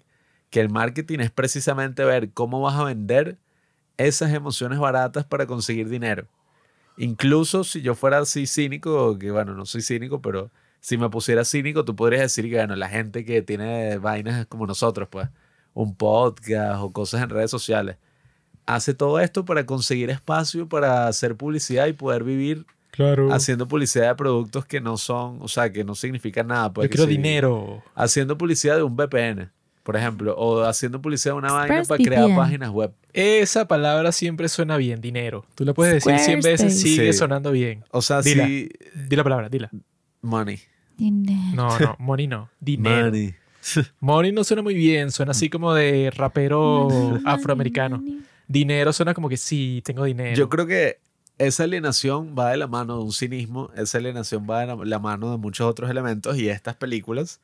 que 0.52 0.60
el 0.60 0.70
marketing 0.70 1.18
es 1.22 1.32
precisamente 1.32 2.06
ver 2.06 2.34
cómo 2.34 2.62
vas 2.62 2.76
a 2.76 2.84
vender 2.84 3.40
esas 3.98 4.32
emociones 4.32 4.78
baratas 4.78 5.26
para 5.26 5.48
conseguir 5.48 5.90
dinero. 5.90 6.28
Incluso 6.98 7.64
si 7.64 7.82
yo 7.82 7.96
fuera 7.96 8.20
así 8.20 8.46
cínico, 8.46 9.18
que 9.18 9.32
bueno, 9.32 9.56
no 9.56 9.66
soy 9.66 9.82
cínico, 9.82 10.22
pero 10.22 10.52
si 10.82 11.00
me 11.00 11.10
pusiera 11.10 11.44
cínico, 11.46 11.84
tú 11.84 11.96
podrías 11.96 12.22
decir 12.22 12.48
que, 12.48 12.58
bueno, 12.58 12.76
la 12.76 12.88
gente 12.88 13.26
que 13.26 13.42
tiene 13.42 13.98
vainas 13.98 14.46
como 14.46 14.68
nosotros, 14.68 15.08
pues, 15.10 15.30
un 15.74 15.96
podcast 15.96 16.80
o 16.80 16.94
cosas 16.94 17.24
en 17.24 17.32
redes 17.32 17.50
sociales, 17.50 17.98
hace 18.68 18.94
todo 18.94 19.20
esto 19.20 19.46
para 19.46 19.66
conseguir 19.66 20.12
espacio 20.12 20.70
para 20.70 21.08
hacer 21.08 21.36
publicidad 21.36 21.88
y 21.88 21.94
poder 21.94 22.24
vivir 22.24 22.68
Claro. 22.98 23.32
haciendo 23.32 23.68
publicidad 23.68 24.10
de 24.10 24.16
productos 24.16 24.66
que 24.66 24.82
no 24.82 24.98
son, 24.98 25.38
o 25.42 25.48
sea, 25.48 25.72
que 25.72 25.84
no 25.86 25.96
significan 25.96 26.48
nada. 26.48 26.74
Pues, 26.74 26.88
Yo 26.88 26.90
quiero 26.90 27.06
sí. 27.06 27.16
dinero. 27.16 27.82
Haciendo 27.96 28.38
publicidad 28.38 28.76
de 28.76 28.84
un 28.84 28.96
VPN, 28.98 29.50
por 29.84 29.96
ejemplo, 29.96 30.36
o 30.36 30.64
haciendo 30.64 31.02
publicidad 31.02 31.36
de 31.36 31.38
una 31.38 31.54
vaina 31.54 31.84
para 31.88 32.04
crear 32.04 32.36
páginas 32.36 32.72
web. 32.72 32.92
Esa 33.14 33.68
palabra 33.68 34.12
siempre 34.12 34.50
suena 34.50 34.76
bien, 34.78 35.00
dinero. 35.00 35.46
Tú 35.56 35.64
la 35.64 35.74
puedes 35.74 36.04
decir 36.04 36.20
100 36.20 36.42
veces, 36.42 36.80
sigue 36.82 37.14
Sí. 37.14 37.20
sonando 37.20 37.52
bien. 37.52 37.86
O 37.92 38.02
sea, 38.02 38.22
Dila. 38.22 38.46
sí, 38.48 38.70
Di 39.08 39.16
la 39.16 39.24
palabra, 39.24 39.48
dila. 39.48 39.70
money. 40.22 40.60
Dinero. 40.98 41.56
No, 41.56 41.80
no, 41.80 41.96
money 42.00 42.28
no. 42.28 42.50
Dinero. 42.60 43.06
Money. 43.06 43.36
Money 44.00 44.32
no 44.32 44.44
suena 44.44 44.62
muy 44.64 44.74
bien, 44.76 45.12
suena 45.12 45.32
así 45.32 45.50
como 45.50 45.74
de 45.74 46.10
rapero 46.16 46.88
afroamericano. 47.26 48.02
Dinero 48.48 48.94
suena 48.94 49.14
como 49.14 49.28
que 49.30 49.36
sí, 49.38 49.82
tengo 49.84 50.06
dinero. 50.06 50.36
Yo 50.38 50.48
creo 50.50 50.66
que 50.66 51.00
esa 51.38 51.64
alienación 51.64 52.36
va 52.38 52.52
de 52.52 52.58
la 52.58 52.68
mano 52.68 52.98
de 52.98 53.04
un 53.04 53.12
cinismo, 53.12 53.70
esa 53.76 53.98
alienación 53.98 54.48
va 54.50 54.66
de 54.66 54.86
la- 54.86 55.00
mano 55.00 55.32
de 55.32 55.38
muchos 55.38 55.68
otros 55.68 55.90
elementos 55.90 56.38
y 56.38 56.50
estas 56.50 56.76
películas 56.76 57.40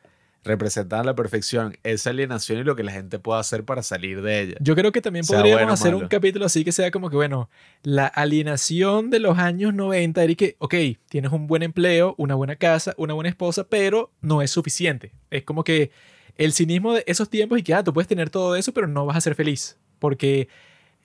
representan 0.46 1.00
a 1.00 1.04
la 1.06 1.16
perfección 1.16 1.78
esa 1.84 2.10
alienación 2.10 2.60
y 2.60 2.64
lo 2.66 2.76
que 2.76 2.84
la 2.84 2.92
gente 2.92 3.18
puede 3.18 3.40
hacer 3.40 3.64
para 3.64 3.82
salir 3.82 4.22
de 4.22 4.42
ella. 4.42 4.56
Yo 4.60 4.76
creo 4.76 4.92
que 4.92 5.02
también 5.02 5.24
Sea 5.24 5.38
podríamos 5.38 5.62
bueno 5.62 5.74
hacer 5.74 5.96
un 5.96 6.08
capítulo 6.10 6.46
así 6.46 6.66
que 6.66 6.74
sea 6.74 6.92
como 6.92 7.10
que, 7.10 7.16
bueno, 7.16 7.50
la 7.82 8.08
alienación 8.08 9.10
de 9.10 9.20
los 9.20 9.38
años 9.38 9.74
90 9.74 10.22
era 10.22 10.36
que, 10.36 10.58
ok, 10.60 10.74
tienes 11.08 11.32
un 11.32 11.48
buen 11.48 11.64
empleo, 11.64 12.14
una 12.18 12.36
buena 12.36 12.58
casa, 12.58 12.94
una 12.98 13.14
buena 13.14 13.30
esposa, 13.30 13.66
pero 13.70 14.12
no 14.22 14.42
es 14.42 14.52
suficiente. 14.52 15.14
Es 15.32 15.44
como 15.44 15.64
que 15.64 15.92
el 16.36 16.52
cinismo 16.52 16.94
de 16.94 17.04
esos 17.08 17.30
tiempos 17.30 17.60
y 17.60 17.64
que, 17.64 17.74
ah, 17.74 17.84
tú 17.84 17.94
puedes 17.94 18.08
tener 18.10 18.30
todo 18.30 18.58
eso, 18.58 18.74
pero 18.74 18.88
no 18.88 19.06
vas 19.06 19.16
a 19.16 19.22
ser 19.22 19.36
feliz. 19.36 19.78
Porque 20.00 20.50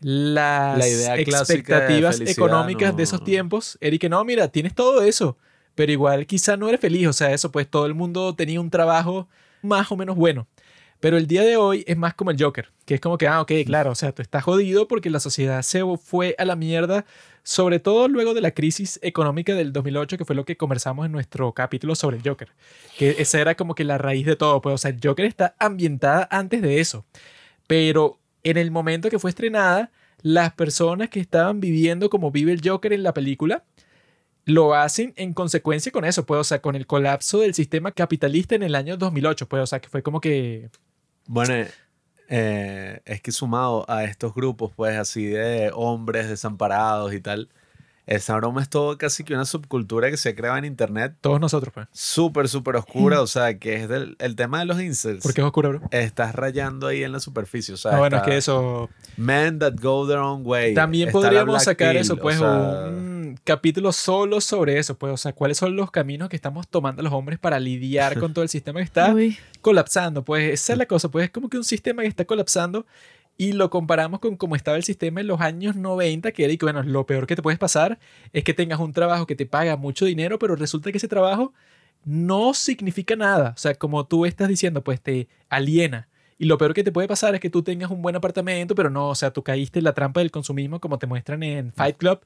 las 0.00 0.78
La 0.78 0.88
idea 0.88 1.14
clásica 1.24 1.36
de 1.36 1.42
expectativas 1.42 2.20
económicas 2.20 2.96
de 2.96 3.02
esos 3.02 3.24
tiempos 3.24 3.78
era 3.80 3.96
y 3.96 3.98
que, 3.98 4.08
no, 4.08 4.24
mira, 4.24 4.48
tienes 4.48 4.74
todo 4.74 5.02
eso, 5.02 5.36
pero 5.74 5.90
igual 5.92 6.26
quizá 6.26 6.56
no 6.56 6.68
eres 6.68 6.80
feliz. 6.80 7.08
O 7.08 7.12
sea, 7.12 7.32
eso, 7.32 7.50
pues 7.50 7.68
todo 7.68 7.86
el 7.86 7.94
mundo 7.94 8.34
tenía 8.34 8.60
un 8.60 8.70
trabajo 8.70 9.28
más 9.62 9.90
o 9.90 9.96
menos 9.96 10.16
bueno. 10.16 10.46
Pero 11.00 11.16
el 11.16 11.28
día 11.28 11.42
de 11.42 11.56
hoy 11.56 11.84
es 11.86 11.96
más 11.96 12.14
como 12.14 12.32
el 12.32 12.42
Joker, 12.42 12.70
que 12.84 12.94
es 12.94 13.00
como 13.00 13.18
que, 13.18 13.28
ah, 13.28 13.40
ok, 13.40 13.52
claro, 13.64 13.92
o 13.92 13.94
sea, 13.94 14.10
tú 14.10 14.20
estás 14.20 14.42
jodido 14.42 14.88
porque 14.88 15.10
la 15.10 15.20
sociedad 15.20 15.62
se 15.62 15.82
fue 15.96 16.34
a 16.38 16.44
la 16.44 16.56
mierda, 16.56 17.04
sobre 17.44 17.78
todo 17.78 18.08
luego 18.08 18.34
de 18.34 18.40
la 18.40 18.50
crisis 18.50 18.98
económica 19.02 19.54
del 19.54 19.72
2008, 19.72 20.18
que 20.18 20.24
fue 20.24 20.34
lo 20.34 20.44
que 20.44 20.56
conversamos 20.56 21.06
en 21.06 21.12
nuestro 21.12 21.52
capítulo 21.52 21.94
sobre 21.94 22.16
el 22.16 22.22
Joker, 22.24 22.48
que 22.98 23.14
esa 23.18 23.40
era 23.40 23.54
como 23.54 23.76
que 23.76 23.84
la 23.84 23.96
raíz 23.96 24.26
de 24.26 24.34
todo, 24.34 24.60
pues, 24.60 24.74
o 24.74 24.78
sea, 24.78 24.90
el 24.90 24.98
Joker 25.00 25.24
está 25.24 25.54
ambientada 25.60 26.26
antes 26.32 26.62
de 26.62 26.80
eso, 26.80 27.04
pero 27.68 28.18
en 28.42 28.56
el 28.56 28.70
momento 28.70 29.10
que 29.10 29.18
fue 29.18 29.30
estrenada, 29.30 29.90
las 30.22 30.52
personas 30.52 31.10
que 31.10 31.20
estaban 31.20 31.60
viviendo 31.60 32.10
como 32.10 32.30
vive 32.30 32.52
el 32.52 32.60
Joker 32.62 32.92
en 32.92 33.02
la 33.02 33.14
película, 33.14 33.64
lo 34.44 34.74
hacen 34.74 35.12
en 35.16 35.34
consecuencia 35.34 35.92
con 35.92 36.04
eso, 36.04 36.24
pues, 36.24 36.40
o 36.40 36.44
sea, 36.44 36.62
con 36.62 36.74
el 36.74 36.86
colapso 36.86 37.40
del 37.40 37.54
sistema 37.54 37.92
capitalista 37.92 38.54
en 38.54 38.62
el 38.62 38.74
año 38.74 38.96
2008, 38.96 39.46
pues, 39.48 39.62
o 39.62 39.66
sea, 39.66 39.80
que 39.80 39.88
fue 39.88 40.02
como 40.02 40.20
que 40.20 40.70
Bueno, 41.26 41.66
eh, 42.28 43.00
es 43.04 43.20
que 43.20 43.30
sumado 43.30 43.84
a 43.88 44.04
estos 44.04 44.34
grupos, 44.34 44.72
pues 44.74 44.96
así 44.96 45.26
de 45.26 45.70
hombres 45.74 46.28
desamparados 46.28 47.12
y 47.12 47.20
tal, 47.20 47.48
esa 48.08 48.36
broma 48.36 48.62
es 48.62 48.70
todo 48.70 48.96
casi 48.96 49.22
que 49.22 49.34
una 49.34 49.44
subcultura 49.44 50.10
que 50.10 50.16
se 50.16 50.34
crea 50.34 50.56
en 50.56 50.64
internet 50.64 51.14
todos 51.20 51.38
nosotros, 51.40 51.72
pues. 51.74 51.88
súper, 51.92 52.48
súper 52.48 52.76
oscura, 52.76 53.20
o 53.20 53.26
sea, 53.26 53.58
que 53.58 53.74
es 53.74 53.88
del, 53.88 54.16
el 54.18 54.34
tema 54.34 54.60
de 54.60 54.64
los 54.64 54.80
incels. 54.80 55.22
Porque 55.22 55.42
es 55.42 55.46
oscuro, 55.46 55.68
bro. 55.68 55.80
Estás 55.90 56.34
rayando 56.34 56.86
ahí 56.86 57.04
en 57.04 57.12
la 57.12 57.20
superficie, 57.20 57.74
o 57.74 57.76
sea, 57.76 57.96
Ah, 57.96 57.98
bueno, 57.98 58.16
es 58.16 58.22
que 58.22 58.36
eso. 58.36 58.88
Men 59.16 59.58
that 59.58 59.74
go 59.80 60.06
their 60.06 60.18
own 60.18 60.42
way. 60.44 60.74
También 60.74 61.10
podríamos 61.10 61.62
sacar 61.62 61.96
eso, 61.96 62.14
o 62.14 62.16
pues, 62.16 62.38
sea, 62.38 62.86
un 62.88 63.38
capítulo 63.44 63.92
solo 63.92 64.40
sobre 64.40 64.78
eso, 64.78 64.96
pues, 64.96 65.12
o 65.12 65.16
sea, 65.16 65.32
cuáles 65.34 65.58
son 65.58 65.76
los 65.76 65.90
caminos 65.90 66.30
que 66.30 66.36
estamos 66.36 66.66
tomando 66.66 67.02
los 67.02 67.12
hombres 67.12 67.38
para 67.38 67.60
lidiar 67.60 68.18
con 68.18 68.32
todo 68.32 68.42
el 68.42 68.48
sistema 68.48 68.80
que 68.80 68.84
está 68.84 69.12
Uy, 69.14 69.36
colapsando, 69.60 70.24
pues, 70.24 70.52
esa 70.52 70.72
es 70.72 70.78
la 70.78 70.86
cosa, 70.86 71.10
pues, 71.10 71.26
es 71.26 71.30
como 71.30 71.50
que 71.50 71.58
un 71.58 71.64
sistema 71.64 72.02
que 72.02 72.08
está 72.08 72.24
colapsando 72.24 72.86
y 73.38 73.52
lo 73.52 73.70
comparamos 73.70 74.20
con 74.20 74.36
cómo 74.36 74.56
estaba 74.56 74.76
el 74.76 74.82
sistema 74.82 75.20
en 75.22 75.28
los 75.28 75.40
años 75.40 75.76
90, 75.76 76.32
que 76.32 76.44
era, 76.44 76.52
y 76.52 76.58
que, 76.58 76.66
bueno, 76.66 76.82
lo 76.82 77.06
peor 77.06 77.26
que 77.26 77.36
te 77.36 77.42
puedes 77.42 77.58
pasar 77.58 77.98
es 78.34 78.44
que 78.44 78.52
tengas 78.52 78.80
un 78.80 78.92
trabajo 78.92 79.26
que 79.26 79.36
te 79.36 79.46
paga 79.46 79.76
mucho 79.76 80.04
dinero, 80.04 80.38
pero 80.38 80.56
resulta 80.56 80.90
que 80.92 80.98
ese 80.98 81.08
trabajo 81.08 81.54
no 82.04 82.52
significa 82.54 83.16
nada, 83.16 83.52
o 83.56 83.58
sea, 83.58 83.74
como 83.74 84.06
tú 84.06 84.26
estás 84.26 84.48
diciendo, 84.48 84.82
pues, 84.84 85.00
te 85.00 85.28
aliena. 85.48 86.08
Y 86.40 86.44
lo 86.46 86.56
peor 86.56 86.72
que 86.72 86.84
te 86.84 86.92
puede 86.92 87.08
pasar 87.08 87.34
es 87.34 87.40
que 87.40 87.50
tú 87.50 87.64
tengas 87.64 87.90
un 87.90 88.00
buen 88.00 88.14
apartamento, 88.14 88.76
pero 88.76 88.90
no, 88.90 89.08
o 89.08 89.14
sea, 89.16 89.32
tú 89.32 89.42
caíste 89.42 89.80
en 89.80 89.84
la 89.84 89.92
trampa 89.92 90.20
del 90.20 90.30
consumismo, 90.30 90.78
como 90.80 90.96
te 90.98 91.08
muestran 91.08 91.42
en 91.42 91.72
Fight 91.72 91.96
Club, 91.96 92.20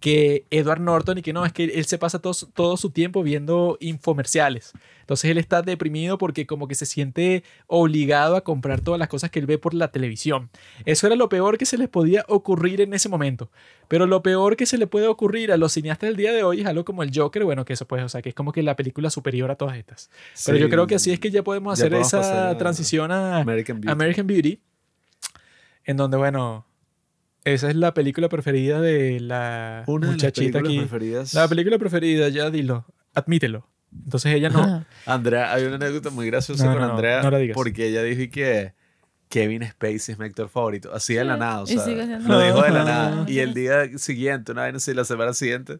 que 0.00 0.46
Edward 0.50 0.80
Norton 0.80 1.18
y 1.18 1.22
que 1.22 1.34
no, 1.34 1.44
es 1.44 1.52
que 1.52 1.64
él 1.64 1.84
se 1.84 1.98
pasa 1.98 2.18
todo, 2.18 2.32
su- 2.32 2.46
todo 2.46 2.78
su 2.78 2.90
tiempo 2.90 3.22
viendo 3.22 3.76
infomerciales. 3.80 4.72
Entonces 5.08 5.30
él 5.30 5.38
está 5.38 5.62
deprimido 5.62 6.18
porque 6.18 6.46
como 6.46 6.68
que 6.68 6.74
se 6.74 6.84
siente 6.84 7.42
obligado 7.66 8.36
a 8.36 8.42
comprar 8.42 8.82
todas 8.82 8.98
las 8.98 9.08
cosas 9.08 9.30
que 9.30 9.38
él 9.38 9.46
ve 9.46 9.56
por 9.56 9.72
la 9.72 9.90
televisión. 9.90 10.50
Eso 10.84 11.06
era 11.06 11.16
lo 11.16 11.30
peor 11.30 11.56
que 11.56 11.64
se 11.64 11.78
les 11.78 11.88
podía 11.88 12.26
ocurrir 12.28 12.82
en 12.82 12.92
ese 12.92 13.08
momento. 13.08 13.50
Pero 13.88 14.06
lo 14.06 14.22
peor 14.22 14.54
que 14.54 14.66
se 14.66 14.76
le 14.76 14.86
puede 14.86 15.06
ocurrir 15.06 15.50
a 15.50 15.56
los 15.56 15.72
cineastas 15.72 16.08
del 16.08 16.16
día 16.18 16.32
de 16.32 16.42
hoy 16.42 16.60
es 16.60 16.66
algo 16.66 16.84
como 16.84 17.02
el 17.02 17.10
Joker, 17.14 17.42
bueno, 17.44 17.64
que 17.64 17.72
eso 17.72 17.88
pues, 17.88 18.04
o 18.04 18.08
sea, 18.10 18.20
que 18.20 18.28
es 18.28 18.34
como 18.34 18.52
que 18.52 18.62
la 18.62 18.76
película 18.76 19.08
superior 19.08 19.50
a 19.50 19.54
todas 19.54 19.78
estas. 19.78 20.10
Pero 20.44 20.58
yo 20.58 20.68
creo 20.68 20.86
que 20.86 20.96
así 20.96 21.10
es 21.10 21.18
que 21.18 21.30
ya 21.30 21.42
podemos 21.42 21.72
hacer 21.72 21.94
esa 21.94 22.50
a 22.50 22.58
transición 22.58 23.10
a 23.10 23.38
American 23.38 23.80
Beauty. 23.80 23.90
American 23.90 24.26
Beauty, 24.26 24.60
en 25.84 25.96
donde, 25.96 26.18
bueno, 26.18 26.66
esa 27.44 27.70
es 27.70 27.76
la 27.76 27.94
película 27.94 28.28
preferida 28.28 28.78
de 28.82 29.20
la 29.20 29.84
Una 29.86 30.08
de 30.08 30.12
las 30.12 30.22
muchachita 30.22 30.58
aquí. 30.58 30.80
preferidas. 30.80 31.32
La 31.32 31.48
película 31.48 31.78
preferida, 31.78 32.28
ya 32.28 32.50
dilo, 32.50 32.84
admítelo. 33.14 33.66
Entonces 33.92 34.34
ella 34.34 34.50
no. 34.50 34.84
Andrea, 35.06 35.52
hay 35.52 35.64
una 35.64 35.76
anécdota 35.76 36.10
muy 36.10 36.26
graciosa 36.26 36.64
No, 36.66 36.72
con 36.72 36.82
no, 36.82 36.90
Andrea 36.90 37.22
no 37.22 37.30
la 37.30 37.38
digas. 37.38 37.54
porque 37.54 37.86
ella 37.88 38.02
dijo 38.02 38.30
que 38.32 38.74
Kevin 39.28 39.62
Spacey 39.68 40.12
es 40.14 40.18
mi 40.18 40.24
actor 40.26 40.48
favorito, 40.48 40.90
así 40.94 41.14
de 41.14 41.24
la 41.24 41.36
nada, 41.36 41.60
o 41.62 41.64
y 41.64 41.78
sea, 41.78 41.86
lo 41.86 42.40
dijo 42.40 42.62
de 42.62 42.70
la 42.70 42.78
No. 42.80 42.84
nada. 42.84 43.24
Y 43.28 43.40
el 43.40 43.54
día 43.54 43.86
siguiente, 43.98 44.52
una 44.52 44.64
vez 44.64 44.76
así, 44.76 44.94
la 44.94 45.04
semana 45.04 45.32
siguiente, 45.34 45.78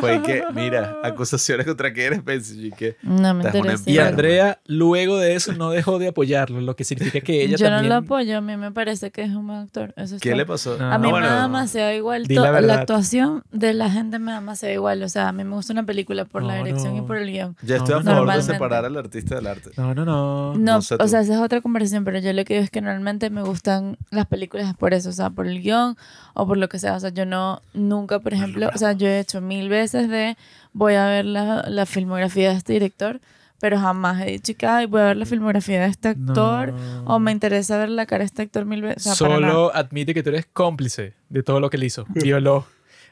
fue 0.00 0.22
que, 0.22 0.42
mira, 0.54 0.96
acusaciones 1.04 1.66
contra 1.66 1.92
Kevin 1.92 2.20
Spacey 2.20 2.66
y 2.66 2.70
que 2.72 2.96
no 3.02 3.34
me. 3.34 3.44
Y. 3.86 3.98
Andrea, 3.98 4.60
luego 4.66 5.18
de 5.18 5.34
eso, 5.34 5.52
no 5.52 5.70
dejó 5.70 5.98
de 5.98 6.08
apoyarlo, 6.08 6.60
lo 6.60 6.76
que 6.76 6.84
significa 6.84 7.20
que 7.20 7.42
ella 7.44 7.56
Yo 7.56 7.66
también. 7.66 7.88
no 7.88 7.88
lo 8.00 8.04
apoyo, 8.06 8.38
a 8.38 8.40
mí 8.40 8.56
me 8.56 8.70
parece 8.72 9.10
que 9.10 9.22
es 9.22 9.30
un 9.30 9.46
buen 9.46 9.58
actor. 9.60 9.94
Eso 9.96 10.16
¿qué 10.20 10.34
le 10.34 10.44
pasó? 10.46 10.76
No, 10.78 10.92
A 10.92 10.98
mí 10.98 11.08
no, 11.08 11.14
me 11.14 11.20
bueno. 11.20 11.26
da 11.34 11.42
demasiado 11.42 11.92
igual. 11.92 12.24
La 12.28 12.60
la, 12.60 12.74
actuación 12.74 13.42
de 13.52 13.72
la 13.74 13.90
gente 13.90 14.18
me 14.18 14.32
da 14.32 14.40
demasiado 14.40 14.74
igual. 14.74 15.02
O 15.02 15.08
sea, 15.08 15.28
a 15.28 15.32
mí 15.32 15.44
me 15.44 15.54
gusta 15.54 15.72
una 15.72 15.84
película 15.84 16.24
por 16.26 16.42
la 16.42 16.58
No, 16.58 16.64
dirección 16.64 16.94
y 16.96 17.00
no. 17.00 17.06
por 17.06 17.16
el 17.16 17.30
guion. 17.30 17.56
Yo 17.62 17.76
estoy 17.76 17.94
No, 17.94 18.00
a 18.00 18.02
no, 18.02 18.10
favor 18.12 18.34
de 18.34 18.42
separar 18.42 18.84
al 18.84 18.96
artista 18.96 19.34
del 19.36 19.46
arte. 19.46 19.70
No, 19.76 19.94
no, 19.94 20.04
no. 20.04 20.54
No, 20.54 20.58
no 20.74 20.82
sé 20.82 20.94
o 20.94 20.98
tú. 20.98 21.08
sea, 21.08 21.20
esa 21.20 21.34
es 21.34 21.40
otra 21.40 21.60
conversación, 21.60 22.04
pero 22.04 22.18
yo 22.18 22.32
lo 22.32 22.44
que 22.44 22.54
digo 22.54 22.64
es 22.64 22.70
que 22.70 22.80
normalmente 22.90 23.30
me 23.30 23.42
gustan 23.42 23.96
las 24.10 24.26
películas 24.26 24.74
por 24.76 24.92
eso, 24.94 25.08
o 25.08 25.12
sea, 25.12 25.30
por 25.30 25.46
el 25.46 25.62
guion 25.62 25.96
o 26.34 26.46
por 26.46 26.56
lo 26.58 26.68
que 26.68 26.78
sea. 26.78 26.94
O 26.94 27.00
sea, 27.00 27.10
yo 27.10 27.24
no, 27.26 27.62
nunca, 27.74 28.18
por 28.20 28.34
ejemplo, 28.34 28.70
o 28.74 28.78
sea, 28.78 28.92
yo 28.92 29.06
he 29.06 29.20
hecho 29.20 29.40
mil 29.40 29.68
veces 29.68 30.08
de 30.08 30.36
voy 30.72 30.94
a 30.94 31.06
ver 31.06 31.24
la, 31.24 31.64
la 31.68 31.86
filmografía 31.86 32.50
de 32.50 32.56
este 32.56 32.72
director, 32.74 33.20
pero 33.60 33.78
jamás 33.78 34.22
he 34.22 34.26
dicho 34.32 34.54
que 34.56 34.66
"Ay, 34.66 34.86
voy 34.86 35.02
a 35.02 35.04
ver 35.04 35.16
la 35.18 35.26
filmografía 35.26 35.80
de 35.82 35.86
este 35.88 36.14
No. 36.16 36.30
actor 36.32 36.74
o 37.04 37.18
me 37.18 37.30
interesa 37.30 37.76
ver 37.78 37.90
la 37.90 38.06
cara 38.06 38.20
de 38.20 38.26
este 38.26 38.42
actor 38.42 38.64
mil 38.64 38.82
veces. 38.82 39.06
O 39.06 39.14
sea. 39.14 39.14
Solo 39.14 39.70
admite 39.74 40.14
que 40.14 40.22
tú 40.22 40.30
eres 40.30 40.46
cómplice 40.52 41.14
de 41.28 41.42
todo 41.42 41.60
lo 41.60 41.70
que 41.70 41.76
él 41.76 41.84
hizo. 41.84 42.06
Violó, 42.08 42.66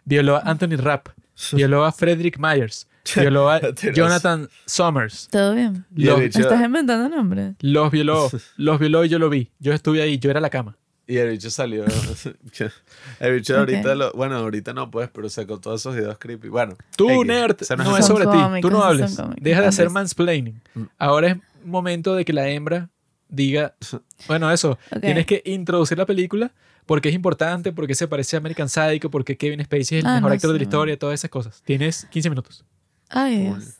violó 0.04 0.36
a 0.36 0.40
Anthony 0.40 0.76
Rapp, 0.78 1.08
violó 1.52 1.84
a 1.84 1.92
Frederick 1.92 2.38
Myers, 2.40 2.87
Violó 3.16 3.50
a 3.50 3.60
Mentiroso. 3.60 3.96
Jonathan 3.96 4.48
Summers. 4.66 5.28
¿Todo 5.30 5.54
bien? 5.54 5.84
Los, 5.94 6.20
¿Estás 6.20 6.62
inventando 6.64 7.08
nombres? 7.14 7.54
los 7.60 7.90
violó. 7.90 8.30
Los 8.56 8.78
violó 8.78 9.04
y 9.04 9.08
yo 9.08 9.18
lo 9.18 9.28
vi. 9.30 9.50
Yo 9.58 9.72
estuve 9.72 10.02
ahí. 10.02 10.18
Yo 10.18 10.30
era 10.30 10.40
la 10.40 10.50
cama. 10.50 10.76
Y 11.06 11.16
el 11.16 11.30
bicho 11.30 11.48
salió. 11.50 11.84
el 13.20 13.34
bicho 13.34 13.56
ahorita, 13.58 13.94
lo, 13.94 14.12
bueno, 14.12 14.36
ahorita 14.36 14.74
no 14.74 14.90
pues, 14.90 15.08
pero 15.12 15.28
sacó 15.30 15.58
todos 15.58 15.80
esos 15.80 15.94
videos 15.96 16.18
creepy. 16.18 16.48
Bueno, 16.48 16.76
Tú, 16.96 17.08
X, 17.08 17.26
nerd, 17.26 17.56
no, 17.78 17.96
es 17.96 18.06
sobre 18.06 18.26
ti. 18.26 18.60
Tú 18.60 18.70
no 18.70 18.82
hables. 18.82 19.16
Deja 19.40 19.62
de 19.62 19.66
hacer 19.68 19.88
mansplaining. 19.90 20.60
Mm. 20.74 20.82
Ahora 20.98 21.28
es 21.28 21.36
momento 21.64 22.14
de 22.14 22.24
que 22.26 22.32
la 22.34 22.48
hembra 22.48 22.90
diga, 23.28 23.74
bueno, 24.28 24.50
eso, 24.50 24.78
Ok. 24.94 25.00
tienes 25.00 25.24
que 25.26 25.42
introducir 25.46 25.96
la 25.96 26.04
película 26.06 26.52
porque 26.84 27.08
es 27.10 27.14
importante, 27.14 27.72
porque 27.72 27.94
se 27.94 28.06
parece 28.08 28.36
a 28.36 28.38
American 28.38 28.68
Psycho, 28.68 29.10
porque 29.10 29.36
Kevin 29.36 29.62
Spacey 29.64 29.98
es 29.98 30.04
el 30.04 30.06
Ah, 30.06 30.14
mejor 30.16 30.30
no, 30.30 30.34
actor 30.34 30.50
de 30.52 30.58
la 30.58 30.58
sí. 30.60 30.64
historia, 30.64 30.98
todas 30.98 31.14
esas 31.20 31.30
cosas. 31.30 31.62
Tienes 31.64 32.06
15 32.10 32.30
minutos. 32.30 32.64
Ay, 33.10 33.46
Cool. 33.48 33.58
Dios. 33.60 33.74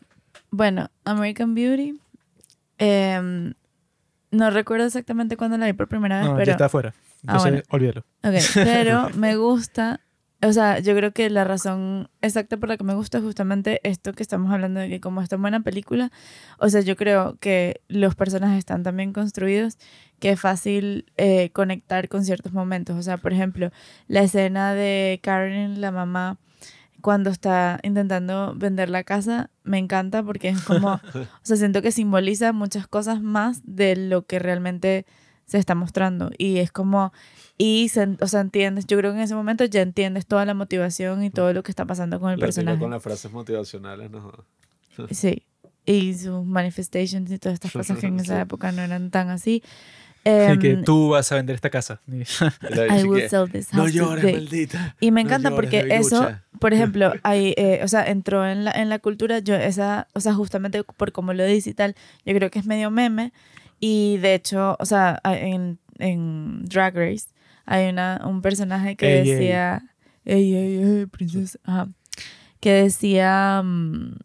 Bueno, 0.51 0.91
American 1.05 1.55
Beauty. 1.55 2.01
em, 2.79 3.55
no 4.31 4.51
recuerdo 4.51 4.87
exactamente 4.87 5.37
cuándo 5.37 5.57
la 5.59 5.67
vi 5.67 5.73
por 5.73 5.89
primera 5.89 6.19
vez, 6.21 6.29
No, 6.29 6.35
pero... 6.37 6.47
ya 6.47 6.53
está 6.53 6.67
afuera. 6.67 6.95
Ah, 7.27 7.37
Entonces, 7.39 7.51
bueno. 7.51 7.63
olvídalo. 7.71 8.01
Ok, 8.23 8.35
pero 8.55 9.11
me 9.17 9.37
gusta, 9.37 10.01
o 10.43 10.53
sea, 10.53 10.79
yo 10.79 10.95
creo 10.95 11.13
que 11.13 11.29
la 11.31 11.45
razón 11.45 12.09
exacta 12.21 12.57
por 12.59 12.69
la 12.69 12.77
que 12.77 12.85
me 12.85 12.95
gusta 12.95 13.19
es 13.19 13.25
justamente 13.25 13.81
esto 13.83 14.13
que 14.13 14.23
estamos 14.23 14.53
hablando 14.53 14.79
de 14.81 14.89
que 14.89 15.01
como 15.01 15.21
es 15.23 15.29
tan 15.29 15.41
buena 15.43 15.61
película, 15.61 16.13
o 16.59 16.69
sea, 16.69 16.81
yo 16.83 16.95
creo 16.95 17.37
que 17.41 17.81
los 17.89 18.15
personajes 18.15 18.59
están 18.59 18.83
tan 18.85 18.97
bien 18.97 19.13
construidos 19.13 19.79
que 20.21 20.31
es 20.31 20.41
fácil 20.41 21.07
eh, 21.17 21.51
conectar 21.51 22.09
con 22.09 22.25
ciertos 22.25 22.53
momentos. 22.53 22.97
O 22.97 23.03
sea, 23.03 23.17
por 23.19 23.33
ejemplo, 23.33 23.71
la 24.09 24.23
escena 24.23 24.75
de 24.75 25.19
Karen, 25.23 25.81
la 25.81 25.91
mamá, 25.91 26.39
cuando 27.01 27.31
está 27.31 27.79
intentando 27.83 28.55
vender 28.57 28.91
la 28.91 29.05
casa, 29.05 29.51
me 29.65 29.79
encanta 29.79 30.23
porque 30.23 30.49
es 30.49 30.61
como, 30.63 30.95
o 31.15 31.27
sea, 31.43 31.57
siento 31.57 31.83
que 31.83 31.93
simboliza 31.93 32.53
muchas 32.53 32.87
cosas 32.89 33.23
más 33.23 33.61
de 33.65 33.95
lo 33.97 34.27
que 34.27 34.39
realmente 34.39 35.07
se 35.47 35.59
está 35.59 35.75
mostrando. 35.75 36.31
Y 36.37 36.59
es 36.59 36.71
como, 36.73 37.13
y, 37.57 37.89
se- 37.89 38.17
o 38.21 38.27
sea, 38.27 38.41
entiendes, 38.41 38.87
yo 38.87 38.99
creo 38.99 39.13
que 39.13 39.19
en 39.19 39.25
ese 39.25 39.35
momento 39.35 39.65
ya 39.65 39.81
entiendes 39.83 40.27
toda 40.27 40.45
la 40.45 40.55
motivación 40.55 41.23
y 41.25 41.31
todo 41.31 41.53
lo 41.53 41.63
que 41.63 41.71
está 41.73 41.87
pasando 41.87 42.21
con 42.21 42.31
el 42.33 42.39
la 42.39 42.47
personaje. 42.47 42.79
con 42.79 42.91
las 42.91 43.03
frases 43.03 43.33
motivacionales, 43.33 44.11
no. 44.11 44.33
Sí, 45.11 45.45
y 45.87 46.13
sus 46.15 46.45
manifestations 46.45 47.31
y 47.31 47.39
todas 47.39 47.55
estas 47.55 47.73
cosas 47.79 47.99
que 47.99 48.07
en 48.09 48.21
esa 48.21 48.41
época 48.41 48.73
no 48.73 48.83
eran 48.83 49.11
tan 49.11 49.31
así. 49.31 49.63
Así 50.25 50.35
Em, 50.53 50.59
que 50.59 50.77
tú 50.79 51.11
vas 51.11 51.31
a 51.33 51.37
vender 51.37 51.55
esta 51.55 51.71
casa. 51.71 52.01
I 52.09 53.05
will 53.05 53.21
que, 53.23 53.29
sell 53.29 53.51
this 53.51 53.73
no 53.73 53.83
house 53.83 53.93
llores, 53.93 54.21
today". 54.23 54.35
maldita. 54.35 54.97
Y 55.01 55.11
me 55.11 55.23
No 55.23 55.29
encanta 55.29 55.51
llores, 55.51 55.57
porque 55.71 55.97
eso, 55.97 56.29
por 56.59 56.75
ejemplo, 56.75 57.13
hay, 57.23 57.55
eh, 57.57 57.81
o 57.83 57.89
sea, 57.89 58.05
entró 58.05 58.47
en 58.47 58.65
la, 58.65 58.73
en 58.73 58.89
la 58.89 58.99
cultura, 58.99 59.39
yo 59.39 59.55
esa, 59.55 60.09
o 60.15 60.21
sea, 60.21 60.35
justamente 60.35 60.83
por 60.85 61.13
como 61.13 61.33
lo 61.33 61.45
dice 61.45 61.71
y 61.71 61.75
tal, 61.75 61.95
yo 62.27 62.35
creo 62.35 62.51
que 62.51 62.59
es 62.59 62.67
medio 62.67 62.91
meme. 62.91 63.33
Y 63.81 64.19
de 64.19 64.35
hecho, 64.35 64.77
o 64.81 64.85
sea, 64.87 65.21
en, 65.25 65.79
en 65.99 66.65
Drag 66.65 66.95
Race 66.97 67.27
hay 67.65 67.89
una, 67.89 68.21
un 68.25 68.43
personaje 68.43 68.97
que 68.97 69.21
Ey, 69.21 69.31
decía, 69.31 69.83
ey, 70.25 70.55
ey, 70.55 70.83
ey, 70.83 71.07
princesa, 71.07 71.59
ajá, 71.65 71.89
que 72.61 72.73
decía, 72.73 73.63
mm, 73.65 74.17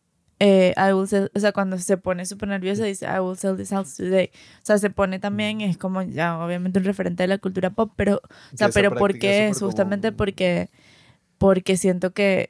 eh, 0.46 0.74
I 0.76 0.92
will 0.92 1.08
sell- 1.08 1.32
o 1.34 1.40
sea, 1.40 1.54
cuando 1.54 1.78
se 1.78 1.96
pone 1.96 2.26
súper 2.26 2.50
nerviosa 2.50 2.84
dice, 2.84 3.06
I 3.06 3.20
will 3.22 3.38
sell 3.38 3.56
this 3.56 3.70
house 3.70 3.96
today. 3.96 4.30
O 4.62 4.66
sea, 4.66 4.78
se 4.78 4.90
pone 4.90 5.20
también, 5.20 5.62
es 5.62 5.78
como 5.78 6.02
ya 6.02 6.38
obviamente 6.38 6.80
un 6.80 6.86
referente 6.86 7.24
de 7.24 7.28
la 7.28 7.38
cultura 7.38 7.70
pop, 7.70 7.94
pero 7.96 8.16
o 8.54 8.58
sea, 8.58 8.68
pero 8.70 8.94
¿por 8.94 9.18
qué 9.18 9.48
es 9.48 9.60
Justamente 9.60 10.10
común. 10.10 10.18
porque, 10.18 10.70
porque 11.38 11.78
siento 11.78 12.12
que, 12.12 12.50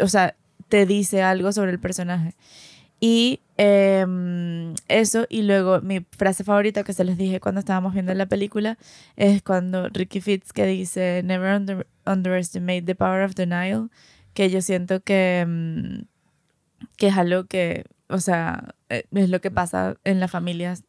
o 0.00 0.08
sea, 0.08 0.34
te 0.68 0.86
dice 0.86 1.22
algo 1.22 1.52
sobre 1.52 1.72
el 1.72 1.78
personaje. 1.78 2.34
Y 3.00 3.40
em, 3.58 4.74
eso, 4.88 5.26
y 5.28 5.42
luego 5.42 5.82
mi 5.82 6.00
frase 6.16 6.42
favorita 6.44 6.82
que 6.84 6.94
se 6.94 7.04
les 7.04 7.18
dije 7.18 7.40
cuando 7.40 7.58
estábamos 7.58 7.92
viendo 7.92 8.14
la 8.14 8.24
película 8.26 8.78
es 9.16 9.42
cuando 9.42 9.88
Ricky 9.90 10.22
Fitz 10.22 10.52
que 10.54 10.64
dice, 10.64 11.20
Never 11.22 11.54
under- 11.60 11.86
underestimate 12.06 12.82
the 12.82 12.94
power 12.94 13.22
of 13.24 13.34
denial, 13.34 13.90
que 14.32 14.48
yo 14.48 14.62
siento 14.62 15.00
que, 15.02 15.40
em, 15.40 16.04
que 16.96 17.08
es 17.08 17.16
algo 17.16 17.44
que, 17.44 17.84
o 18.08 18.18
sea, 18.18 18.74
eh, 18.88 19.04
es 19.12 19.30
lo 19.30 19.40
que 19.40 19.50
pasa 19.50 19.96
en 20.04 20.20
las 20.20 20.30
familias 20.30 20.84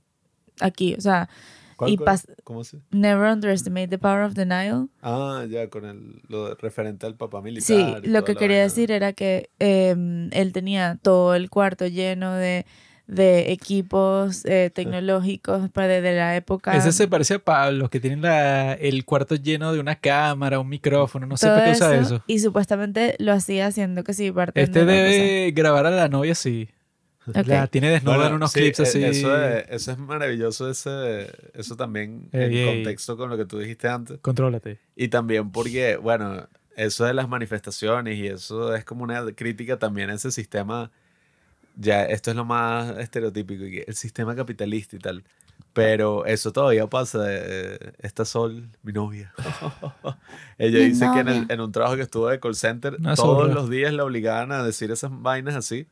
aquí, 0.60 0.96
o 0.96 1.02
sea, 1.02 1.30
¿Cuál, 1.76 1.92
y 1.92 1.98
cuál? 1.98 2.20
¿Cómo 2.44 2.64
se? 2.64 2.80
never 2.90 3.32
underestimate 3.32 3.88
the 3.88 4.00
power 4.00 4.24
of 4.24 4.34
denial. 4.34 4.90
Ah, 5.02 5.46
ya, 5.48 5.70
con 5.70 5.86
el, 5.86 6.22
lo 6.28 6.56
referente 6.56 7.06
al 7.06 7.16
papá 7.16 7.42
militar. 7.42 8.02
Sí, 8.02 8.10
lo 8.10 8.24
que 8.24 8.36
quería 8.36 8.58
vaina. 8.58 8.64
decir 8.64 8.92
era 8.92 9.14
que 9.14 9.52
em, 9.60 10.30
él 10.34 10.54
tenía 10.54 10.98
todo 11.02 11.36
el 11.36 11.52
cuarto 11.52 11.86
lleno 11.86 12.34
de, 12.34 12.66
de 13.08 13.52
equipos 13.54 14.44
eh, 14.46 14.70
tecnológicos 14.74 15.70
para 15.70 15.88
de, 15.88 16.02
de 16.02 16.16
la 16.16 16.36
época. 16.36 16.76
Ese 16.76 16.92
se 16.92 17.08
parece 17.08 17.36
a 17.36 17.40
Pablo, 17.40 17.90
que 17.90 18.00
tiene 18.02 18.18
la- 18.18 18.74
el 18.74 19.06
cuarto 19.06 19.36
lleno 19.36 19.72
de 19.72 19.80
una 19.80 19.96
cámara, 19.96 20.60
un 20.60 20.68
micrófono, 20.68 21.26
no 21.26 21.38
sé 21.38 21.48
para 21.48 21.64
qué 21.66 21.72
usa 21.72 21.96
eso. 21.96 22.24
Y 22.28 22.40
supuestamente 22.40 23.16
lo 23.20 23.32
hacía 23.32 23.68
haciendo 23.68 24.04
que 24.04 24.14
sí, 24.14 24.32
parte 24.32 24.62
Este 24.62 24.84
debe 24.86 25.52
grabar 25.52 25.86
a 25.86 25.92
la 25.92 26.10
novia 26.10 26.34
así. 26.34 26.70
La 27.46 27.68
tiene 27.68 27.90
desnuda 27.90 28.16
Bueno, 28.16 28.30
en 28.30 28.36
unos 28.36 28.52
sí, 28.54 28.60
clips 28.60 28.80
e- 28.80 28.84
así. 28.84 29.04
Eso 29.04 29.46
es, 29.48 29.66
eso 29.70 29.92
es 29.92 29.98
maravilloso, 29.98 30.70
ese, 30.70 31.28
eso 31.54 31.76
también 31.76 32.30
en 32.32 32.42
Ey, 32.52 32.58
ey. 32.60 32.66
contexto 32.66 33.18
con 33.18 33.30
lo 33.30 33.38
que 33.38 33.46
tú 33.46 33.60
dijiste 33.60 33.88
antes. 33.90 34.20
Contrólate. 34.20 34.80
Y 34.96 35.10
también 35.10 35.52
porque, 35.52 35.98
bueno, 35.98 36.48
eso 36.78 37.04
de 37.06 37.14
las 37.14 37.28
manifestaciones 37.28 38.18
y 38.18 38.28
eso 38.28 38.74
es 38.76 38.86
como 38.86 39.04
una 39.04 39.26
crítica 39.34 39.78
también 39.78 40.10
a 40.10 40.14
ese 40.14 40.32
sistema. 40.32 40.90
Ya, 41.80 42.04
esto 42.06 42.32
es 42.32 42.36
lo 42.36 42.44
más 42.44 42.98
estereotípico, 42.98 43.64
el 43.64 43.96
sistema 43.96 44.36
capitalista 44.36 44.96
y 44.96 45.00
tal. 45.00 45.24
Pero 45.74 46.26
eso 46.26 46.52
todavía 46.52 46.88
pasa. 46.88 47.20
eh, 47.30 47.94
Esta 48.00 48.26
Sol, 48.26 48.68
mi 48.82 48.94
novia. 48.94 49.32
Ella 50.58 50.80
Mi 50.80 50.86
dice 50.88 51.06
que 51.14 51.20
en, 51.20 51.28
el- 51.28 51.52
en 51.52 51.62
un 51.62 51.72
trabajo 51.72 51.96
que 51.96 52.02
estuvo 52.02 52.28
de 52.30 52.40
call 52.40 52.56
center, 52.56 52.98
todos 53.16 53.48
los 53.54 53.70
días 53.70 53.94
la 53.94 54.04
obligaban 54.04 54.52
a 54.52 54.64
decir 54.64 54.90
esas 54.92 55.12
vainas 55.14 55.56
así. 55.56 55.88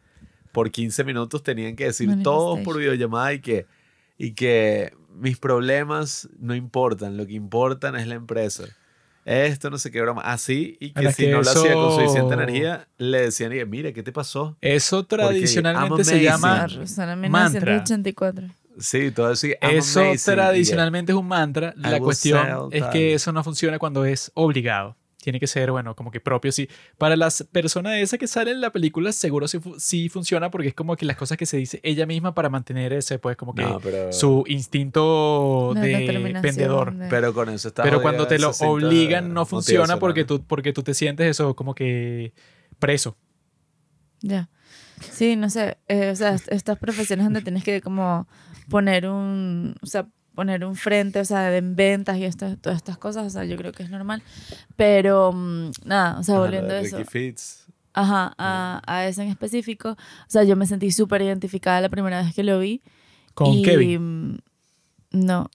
Por 0.51 0.71
15 0.71 1.03
minutos 1.03 1.43
tenían 1.43 1.75
que 1.75 1.85
decir 1.85 2.07
todos 2.23 2.59
por 2.63 2.77
videollamada 2.77 3.33
y 3.33 3.39
que, 3.41 3.67
y 4.17 4.31
que 4.31 4.93
mis 5.13 5.37
problemas 5.37 6.29
no 6.39 6.55
importan, 6.55 7.15
lo 7.17 7.25
que 7.27 7.33
importan 7.33 7.95
es 7.95 8.07
la 8.07 8.15
empresa. 8.15 8.63
Esto 9.25 9.71
no 9.71 9.79
sé 9.79 9.89
qué 9.91 10.01
broma. 10.01 10.21
Así, 10.21 10.77
y 10.79 10.91
que 10.91 11.11
si 11.13 11.23
que 11.25 11.31
no 11.31 11.41
lo 11.41 11.49
hacía 11.49 11.73
con 11.73 11.91
suficiente 11.93 12.33
eso- 12.35 12.41
energía, 12.41 12.87
le 12.97 13.21
decían, 13.21 13.51
mira, 13.69 13.91
¿qué 13.91 14.03
te 14.03 14.11
pasó? 14.11 14.55
Eso 14.61 15.03
tradicionalmente 15.05 16.03
se 16.03 16.21
llama 16.21 16.67
mantra. 17.29 17.59
1984. 17.71 18.47
Sí, 18.77 19.09
todo 19.11 19.31
Eso 19.77 19.99
que- 20.11 20.17
tradicionalmente 20.35 21.11
es 21.11 21.17
un 21.17 21.27
mantra. 21.27 21.73
La 21.77 21.99
cuestión 21.99 22.37
es 22.71 22.83
que 22.91 23.13
eso 23.15 23.31
no 23.31 23.43
funciona 23.43 23.79
cuando 23.79 24.05
es 24.05 24.31
obligado. 24.35 24.95
Tiene 25.25 25.39
que 25.39 25.47
ser, 25.47 25.71
bueno, 25.71 25.95
como 25.95 26.11
que 26.11 26.19
propio. 26.19 26.51
Sí. 26.51 26.69
Para 26.99 27.15
las 27.15 27.41
personas 27.51 27.95
esas 27.95 28.19
que 28.19 28.27
salen 28.27 28.53
en 28.57 28.61
la 28.61 28.71
película, 28.71 29.11
seguro 29.11 29.47
sí, 29.47 29.57
sí 29.79 30.07
funciona 30.07 30.51
porque 30.51 30.67
es 30.67 30.75
como 30.75 30.95
que 30.95 31.03
las 31.03 31.17
cosas 31.17 31.35
que 31.35 31.47
se 31.47 31.57
dice 31.57 31.79
ella 31.81 32.05
misma 32.05 32.35
para 32.35 32.47
mantener 32.47 32.93
ese, 32.93 33.17
pues, 33.17 33.35
como 33.35 33.55
que 33.55 33.63
No, 33.63 33.79
pero, 33.79 34.13
su 34.13 34.43
instinto 34.45 35.71
de 35.73 36.31
vendedor. 36.43 36.95
de- 36.95 37.07
pero 37.09 37.33
con 37.33 37.49
eso 37.49 37.69
está 37.69 37.81
Pero 37.81 38.03
cuando 38.03 38.27
te 38.27 38.37
lo 38.37 38.51
esa 38.51 38.67
obligan, 38.67 39.33
no 39.33 39.47
funciona 39.47 39.97
porque 39.97 40.25
tú, 40.25 40.43
porque 40.45 40.73
tú 40.73 40.83
te 40.83 40.93
sientes 40.93 41.25
eso 41.27 41.55
como 41.55 41.73
que 41.73 42.31
preso. 42.77 43.17
Ya. 44.21 44.49
Sí, 45.11 45.35
no 45.35 45.49
sé. 45.49 45.77
eh, 45.87 46.11
o 46.11 46.15
sea, 46.15 46.35
est- 46.35 46.51
estas 46.51 46.77
profesiones 46.77 47.25
donde 47.25 47.41
tienes 47.41 47.63
que 47.63 47.81
como 47.81 48.27
poner 48.69 49.07
un, 49.07 49.75
o 49.81 49.85
sea, 49.87 50.07
poner 50.35 50.63
un 50.65 50.75
frente, 50.75 51.19
o 51.19 51.25
sea, 51.25 51.55
en 51.57 51.75
ventas 51.75 52.17
y 52.17 52.25
esto- 52.25 52.57
todas 52.57 52.77
estas 52.77 52.97
cosas, 52.97 53.25
o 53.25 53.29
sea, 53.29 53.45
yo 53.45 53.57
creo 53.57 53.71
que 53.71 53.83
es 53.83 53.89
normal. 53.89 54.21
Pero, 54.75 55.31
mm, 55.33 55.71
nada, 55.85 56.19
o 56.19 56.23
sea, 56.23 56.37
volviendo 56.39 56.67
la 56.69 56.75
a 56.75 56.81
eso. 56.81 57.03
Fitz. 57.05 57.65
Ajá, 57.93 58.33
a, 58.37 58.81
a 58.85 59.07
eso 59.07 59.21
en 59.21 59.29
específico. 59.29 59.91
O 59.91 59.97
sea, 60.27 60.43
yo 60.43 60.55
me 60.57 60.67
sentí 60.67 60.91
súper 60.91 61.21
identificada 61.21 61.79
la 61.81 61.89
primera 61.89 62.21
vez 62.21 62.35
que 62.35 62.43
lo 62.43 62.59
vi. 62.59 62.81
Con 63.33 63.47
y, 63.53 63.63
Kevin. 63.63 64.33
mm, 64.33 64.37
No, 65.13 65.49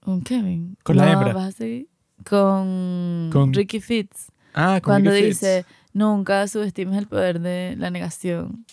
con 0.00 0.20
Kevin. 0.22 0.76
Con 0.82 0.96
la 0.98 1.06
No, 1.06 1.12
hembra. 1.12 1.32
vas 1.32 1.48
a 1.48 1.52
seguir. 1.52 1.88
Con, 2.28 3.30
Con- 3.32 3.52
Ricky 3.54 3.80
Fitz. 3.80 4.30
Ah, 4.54 4.80
con 4.82 4.92
Cuando 4.92 5.10
Ricky 5.10 5.28
Fitz. 5.28 5.40
dice, 5.40 5.64
nunca 5.94 6.46
subestimes 6.48 6.98
el 6.98 7.06
poder 7.06 7.40
de 7.40 7.76
la 7.78 7.90
negación. 7.90 8.66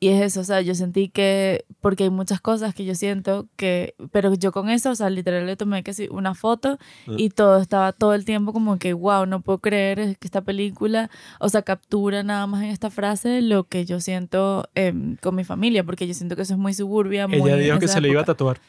Y 0.00 0.08
es 0.10 0.22
eso, 0.22 0.40
o 0.42 0.44
sea, 0.44 0.60
yo 0.60 0.76
sentí 0.76 1.08
que, 1.08 1.64
porque 1.80 2.04
hay 2.04 2.10
muchas 2.10 2.40
cosas 2.40 2.72
que 2.72 2.84
yo 2.84 2.94
siento 2.94 3.48
que, 3.56 3.96
pero 4.12 4.32
yo 4.34 4.52
con 4.52 4.68
eso, 4.70 4.90
o 4.90 4.94
sea, 4.94 5.10
literal 5.10 5.44
le 5.44 5.56
tomé 5.56 5.82
que 5.82 5.92
sí, 5.92 6.06
una 6.10 6.34
foto 6.36 6.78
Ah. 7.08 7.12
y 7.16 7.30
todo 7.30 7.60
estaba 7.60 7.92
todo 7.92 8.14
el 8.14 8.24
tiempo 8.24 8.52
como 8.52 8.78
que, 8.78 8.92
wow, 8.92 9.26
no 9.26 9.40
puedo 9.40 9.58
creer 9.58 10.16
que 10.18 10.26
esta 10.28 10.42
película, 10.42 11.10
o 11.40 11.48
sea, 11.48 11.62
captura 11.62 12.22
nada 12.22 12.46
más 12.46 12.62
en 12.62 12.68
esta 12.70 12.90
frase 12.90 13.42
lo 13.42 13.64
que 13.64 13.86
yo 13.86 13.98
siento 13.98 14.68
em, 14.76 15.16
con 15.16 15.34
mi 15.34 15.42
familia, 15.42 15.82
porque 15.82 16.06
yo 16.06 16.14
siento 16.14 16.36
que 16.36 16.42
eso 16.42 16.54
es 16.54 16.60
muy 16.60 16.74
suburbia. 16.74 17.26
Muy 17.26 17.38
Ella 17.38 17.56
dijo 17.56 17.78
que 17.80 17.86
esa 17.86 17.94
se 17.94 18.00
le 18.00 18.08
iba 18.10 18.20
a 18.20 18.22
época. 18.22 18.34
tatuar. 18.34 18.60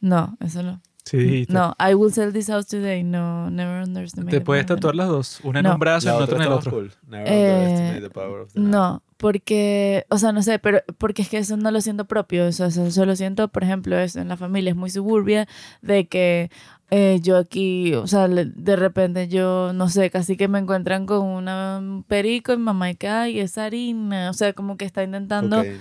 No, 0.00 0.36
eso 0.40 0.62
no. 0.62 0.80
Sí, 1.04 1.16
dijiste. 1.18 1.52
No, 1.52 1.74
I 1.80 1.94
will 1.94 2.12
sell 2.12 2.32
this 2.32 2.46
house 2.46 2.66
today. 2.66 3.02
No, 3.02 3.50
never 3.50 3.82
underestimate. 3.82 4.30
Te 4.30 4.40
puedes 4.40 4.64
tatuar 4.66 4.94
las 4.94 5.08
dos. 5.08 5.40
Una 5.42 5.58
en 5.60 5.64
No. 5.64 5.72
un 5.74 5.78
brazo 5.80 6.06
y 6.06 6.10
La 6.10 6.14
otra 6.14 6.24
otra 6.24 6.36
en 6.36 6.42
el 6.42 6.48
está 6.48 6.56
otro. 6.58 6.70
cool. 6.70 6.92
Never 7.08 7.26
Eh, 7.28 7.52
underestimate 7.52 8.00
the 8.00 8.10
power 8.10 8.40
of 8.40 8.52
the 8.52 8.60
night. 8.60 8.72
No, 8.72 9.02
porque, 9.24 10.04
o 10.10 10.18
sea, 10.18 10.32
no 10.32 10.42
sé, 10.42 10.58
pero 10.58 10.82
porque 10.98 11.22
es 11.22 11.30
que 11.30 11.38
eso 11.38 11.56
no 11.56 11.70
lo 11.70 11.80
siento 11.80 12.04
propio, 12.04 12.46
o 12.46 12.52
sea, 12.52 12.66
eso, 12.66 13.06
lo 13.06 13.16
siento, 13.16 13.48
por 13.48 13.64
ejemplo, 13.64 13.98
eso 13.98 14.20
en 14.20 14.28
la 14.28 14.36
familia 14.36 14.68
es 14.68 14.76
muy 14.76 14.90
suburbia, 14.90 15.48
de 15.80 16.06
que 16.08 16.50
eh, 16.90 17.20
yo 17.22 17.38
aquí, 17.38 17.94
o 17.94 18.06
sea, 18.06 18.28
de 18.28 18.76
repente 18.76 19.28
yo, 19.28 19.72
no 19.72 19.88
sé, 19.88 20.10
casi 20.10 20.36
que 20.36 20.46
me 20.46 20.58
encuentran 20.58 21.06
con 21.06 21.22
una- 21.26 21.78
un 21.78 22.02
perico 22.02 22.52
y 22.52 22.58
mamá 22.58 22.90
y 22.90 22.98
ay, 23.08 23.40
es 23.40 23.56
harina, 23.56 24.28
o 24.28 24.34
sea, 24.34 24.52
como 24.52 24.76
que 24.76 24.84
está 24.84 25.02
intentando 25.02 25.56
Cocaína. 25.56 25.78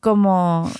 como 0.00 0.70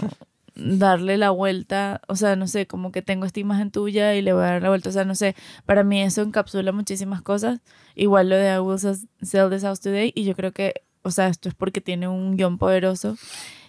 darle 0.55 1.18
la 1.18 1.28
vuelta, 1.28 2.01
o 2.09 2.16
sea, 2.16 2.34
no 2.34 2.47
sé, 2.47 2.66
como 2.66 2.93
que 2.93 3.02
tengo 3.02 3.26
esta 3.26 3.40
imagen 3.40 3.70
tuya 3.70 4.14
y 4.14 4.22
le 4.22 4.32
voy 4.32 4.43
a 4.44 4.52
dar 4.52 4.62
la 4.62 4.70
vuelta, 4.70 4.88
o 4.88 4.93
sea, 4.93 5.05
no 5.05 5.14
sé, 5.14 5.36
para 5.66 5.84
mí 5.84 6.01
eso 6.01 6.22
encapsula 6.22 6.72
muchísimas 6.72 7.20
cosas, 7.20 7.60
igual 7.94 8.30
lo 8.30 8.36
de 8.36 8.55
I 8.55 8.59
will 8.60 8.78
sell 8.78 9.51
this 9.51 9.64
house 9.64 9.80
today 9.80 10.12
y 10.14 10.24
yo 10.24 10.34
creo 10.34 10.52
que, 10.52 10.72
o 11.06 11.10
sea, 11.10 11.28
esto 11.28 11.48
es 11.48 11.54
porque 11.54 11.80
tiene 11.80 12.08
un 12.08 12.36
guion 12.36 12.58
poderoso 12.58 13.16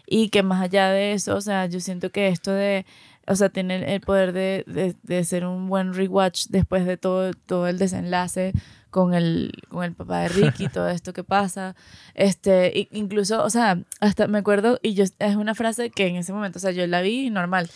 y 0.06 0.30
que 0.30 0.44
más 0.44 0.62
allá 0.62 0.90
de 0.90 1.14
eso, 1.14 1.36
o 1.36 1.42
sea, 1.42 1.66
yo 1.68 1.80
siento 1.80 2.10
que 2.12 2.28
esto 2.30 2.52
de, 2.52 2.86
o 3.28 3.36
sea, 3.36 3.50
tiene 3.50 3.94
el- 3.96 4.02
poder 4.02 4.32
de, 4.34 4.64
de, 4.68 4.96
de 5.04 5.24
ser 5.26 5.46
un 5.46 5.68
buen 5.68 5.94
rewatch 5.94 6.46
después 6.50 6.86
de 6.86 6.98
todo, 6.98 7.34
todo 7.34 7.68
el 7.68 7.78
desenlace 7.78 8.54
con 8.90 9.14
el, 9.14 9.52
con 9.70 9.84
el 9.84 9.94
papá 9.94 10.20
de 10.22 10.30
Ricky, 10.30 10.68
todo 10.74 10.88
esto 10.90 11.12
que 11.12 11.24
pasa. 11.26 11.76
Este, 12.16 12.88
incluso, 12.92 13.44
o 13.44 13.50
sea, 13.50 13.80
hasta 14.00 14.28
me 14.28 14.38
acuerdo, 14.40 14.80
y 14.82 14.94
yo, 14.94 15.04
es 15.20 15.36
una 15.36 15.56
frase 15.56 15.90
que 15.90 16.08
en 16.08 16.16
ese 16.16 16.32
momento, 16.34 16.58
o 16.58 16.62
sea, 16.62 16.72
yo 16.72 16.88
la 16.88 17.02
vi 17.02 17.30
normal, 17.30 17.70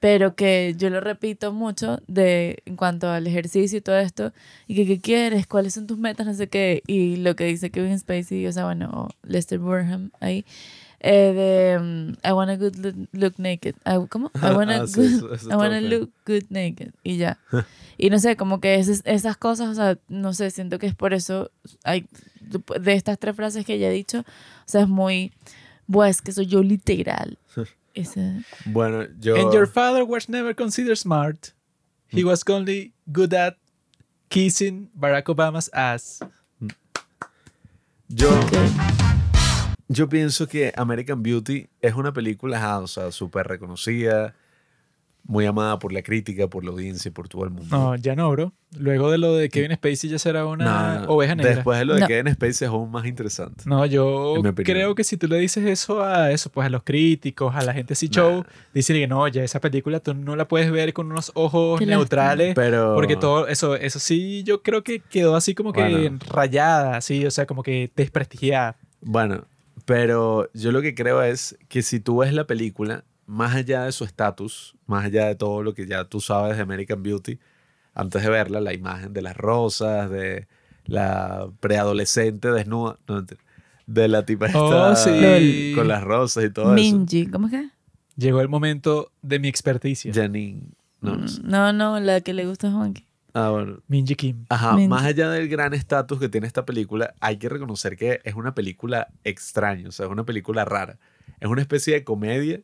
pero 0.00 0.34
que 0.34 0.74
yo 0.76 0.90
lo 0.90 1.00
repito 1.00 1.52
mucho 1.52 2.00
de, 2.06 2.62
en 2.66 2.76
cuanto 2.76 3.08
al 3.08 3.26
ejercicio 3.26 3.78
y 3.78 3.80
todo 3.80 3.96
esto, 3.98 4.32
y 4.66 4.74
que 4.74 4.86
qué 4.86 5.00
quieres, 5.00 5.46
cuáles 5.46 5.74
son 5.74 5.86
tus 5.86 5.98
metas, 5.98 6.26
no 6.26 6.34
sé 6.34 6.48
qué, 6.48 6.82
y 6.86 7.16
lo 7.16 7.34
que 7.36 7.44
dice 7.44 7.70
Kevin 7.70 7.98
Spacey, 7.98 8.46
o 8.46 8.52
sea, 8.52 8.64
bueno, 8.66 9.08
Lester 9.22 9.58
Burham 9.58 10.10
ahí, 10.20 10.44
eh, 11.00 11.32
de 11.34 11.78
mm, 11.78 12.26
I 12.26 12.32
wanna 12.32 12.56
good 12.56 12.76
look, 12.76 12.94
look 13.12 13.34
naked. 13.38 13.74
I- 13.84 14.06
¿Cómo? 14.08 14.30
I 14.36 14.38
wanna, 14.56 14.82
Ah, 14.82 14.86
sí, 14.86 15.00
good- 15.00 15.06
eso- 15.16 15.34
eso 15.34 15.50
I 15.50 15.54
wanna 15.54 15.80
look 15.80 16.10
good 16.26 16.44
naked. 16.50 16.92
Y 17.02 17.16
ya. 17.18 17.38
y 17.98 18.08
no 18.10 18.18
sé, 18.18 18.36
como 18.36 18.60
que 18.60 18.76
esas, 18.76 19.02
esas 19.04 19.36
cosas, 19.36 19.68
o 19.68 19.74
sea, 19.74 19.98
no 20.08 20.32
sé, 20.34 20.50
siento 20.50 20.78
que 20.78 20.86
es 20.86 20.94
por 20.94 21.12
eso, 21.14 21.50
hay, 21.82 22.06
de 22.80 22.92
estas 22.94 23.18
tres 23.18 23.36
frases 23.36 23.64
que 23.66 23.74
ella 23.74 23.88
ha 23.88 23.90
dicho, 23.90 24.20
o 24.20 24.24
sea, 24.66 24.82
es 24.82 24.88
muy, 24.88 25.32
pues 25.90 26.20
que 26.22 26.32
soy 26.32 26.46
yo 26.46 26.62
literal. 26.62 27.38
Ese, 27.94 28.44
Bueno, 28.66 29.06
yo... 29.20 29.36
And 29.36 29.52
your 29.52 29.66
father 29.66 30.04
was 30.04 30.28
never 30.28 30.54
considered 30.54 30.98
smart. 30.98 31.52
He 32.08 32.24
was 32.24 32.42
only 32.48 32.92
good 33.10 33.32
at 33.32 33.56
kissing 34.28 34.90
Barack 34.98 35.24
Obama's 35.24 35.70
ass. 35.72 36.20
Yo, 38.08 38.28
ok. 38.28 38.52
yo 39.88 40.08
pienso 40.08 40.46
que 40.46 40.72
American 40.76 41.22
Beauty 41.22 41.68
es 41.80 41.94
una 41.94 42.12
película, 42.12 42.78
o 42.80 42.86
sea, 42.86 43.10
súper 43.12 43.46
reconocida, 43.46 44.34
muy 45.26 45.46
amada 45.46 45.78
por 45.78 45.92
la 45.92 46.02
crítica, 46.02 46.48
por 46.48 46.64
la 46.64 46.70
audiencia, 46.70 47.10
por 47.10 47.28
todo 47.28 47.44
el 47.44 47.50
mundo. 47.50 47.76
No, 47.76 47.96
ya 47.96 48.14
no, 48.14 48.30
bro. 48.30 48.52
Luego 48.76 49.10
de 49.10 49.18
lo 49.18 49.34
de 49.34 49.48
Kevin 49.48 49.74
Spacey 49.74 50.10
ya 50.10 50.18
será 50.18 50.44
una 50.46 50.64
No, 50.64 51.06
no, 51.06 51.12
oveja 51.12 51.34
negra. 51.34 51.54
Después 51.54 51.78
de 51.78 51.84
lo 51.84 51.94
de 51.94 52.00
No. 52.00 52.06
Kevin 52.06 52.32
Spacey 52.34 52.66
es 52.66 52.70
aún 52.72 52.90
más 52.90 53.06
interesante. 53.06 53.64
No, 53.66 53.86
yo 53.86 54.34
creo 54.56 54.94
que 54.94 55.04
si 55.04 55.16
tú 55.16 55.26
le 55.26 55.38
dices 55.38 55.64
eso 55.64 56.02
a 56.02 56.30
eso, 56.30 56.50
pues 56.50 56.66
a 56.66 56.70
los 56.70 56.82
críticos, 56.82 57.54
a 57.54 57.62
la 57.62 57.72
gente 57.72 57.94
así 57.94 58.08
show, 58.08 58.44
dicen 58.74 58.96
que 58.96 59.06
no, 59.06 59.26
ya 59.28 59.42
esa 59.42 59.60
película 59.60 60.00
tú 60.00 60.12
no 60.12 60.36
la 60.36 60.46
puedes 60.46 60.70
ver 60.70 60.92
con 60.92 61.10
unos 61.10 61.32
ojos 61.34 61.78
Qué 61.78 61.86
neutrales. 61.86 62.54
Pero... 62.54 62.94
Porque 62.94 63.16
todo 63.16 63.46
eso, 63.48 63.76
eso 63.76 63.98
sí, 63.98 64.42
yo 64.42 64.62
creo 64.62 64.82
que 64.84 65.00
quedó 65.00 65.36
así 65.36 65.54
como 65.54 65.72
que 65.72 65.80
Bueno. 65.82 66.18
rayada, 66.28 66.96
así, 66.96 67.24
o 67.24 67.30
sea, 67.30 67.46
como 67.46 67.62
que 67.62 67.90
desprestigiada. 67.96 68.76
Bueno, 69.00 69.44
pero 69.84 70.50
yo 70.52 70.72
lo 70.72 70.82
que 70.82 70.94
creo 70.94 71.22
es 71.22 71.56
que 71.68 71.82
si 71.82 72.00
tú 72.00 72.18
ves 72.18 72.32
la 72.32 72.46
película, 72.46 73.04
más 73.26 73.54
allá 73.54 73.84
de 73.84 73.92
su 73.92 74.04
estatus, 74.04 74.74
más 74.86 75.04
allá 75.04 75.26
de 75.26 75.34
todo 75.34 75.62
lo 75.62 75.74
que 75.74 75.86
ya 75.86 76.04
tú 76.04 76.20
sabes 76.20 76.56
de 76.56 76.62
American 76.62 77.02
Beauty, 77.02 77.38
antes 77.94 78.22
de 78.22 78.28
verla, 78.30 78.60
la 78.60 78.74
imagen 78.74 79.12
de 79.12 79.22
las 79.22 79.36
rosas, 79.36 80.10
de 80.10 80.46
la 80.86 81.48
preadolescente 81.60 82.50
desnuda, 82.50 82.98
no, 83.08 83.24
de 83.86 84.08
la 84.08 84.24
tipa 84.24 84.46
Oh, 84.54 84.92
esta 84.92 84.96
sí. 84.96 85.72
con 85.74 85.88
las 85.88 86.02
rosas 86.02 86.44
y 86.44 86.50
todo 86.50 86.72
Minji, 86.72 87.26
¿cómo 87.26 87.46
es 87.46 87.52
que? 87.52 87.68
Llegó 88.16 88.40
el 88.40 88.48
momento 88.48 89.10
de 89.22 89.38
mi 89.38 89.48
experticia. 89.48 90.10
eso. 90.10 90.20
Janine. 90.20 90.62
No, 91.00 91.16
no 91.16 91.28
sé. 91.28 91.40
No, 91.42 91.72
no, 91.72 91.98
la 92.00 92.20
que 92.20 92.32
le 92.32 92.46
gusta 92.46 92.68
a 92.68 92.72
Juanqui. 92.72 93.04
Ah, 93.34 93.50
bueno. 93.50 93.78
Minji 93.88 94.14
Kim. 94.14 94.44
Ajá, 94.48 94.72
Minji. 94.74 94.88
más 94.88 95.02
allá 95.04 95.28
del 95.30 95.48
gran 95.48 95.74
estatus 95.74 96.18
que 96.20 96.28
tiene 96.28 96.46
esta 96.46 96.64
película, 96.64 97.14
hay 97.20 97.36
que 97.38 97.48
reconocer 97.48 97.96
que 97.96 98.20
es 98.24 98.34
una 98.36 98.54
película 98.54 99.08
extraña, 99.24 99.88
o 99.88 99.92
sea, 99.92 100.06
es 100.06 100.12
una 100.12 100.24
película 100.24 100.64
rara. 100.64 100.98
Es 101.40 101.48
una 101.48 101.60
especie 101.60 101.94
de 101.94 102.04
comedia 102.04 102.60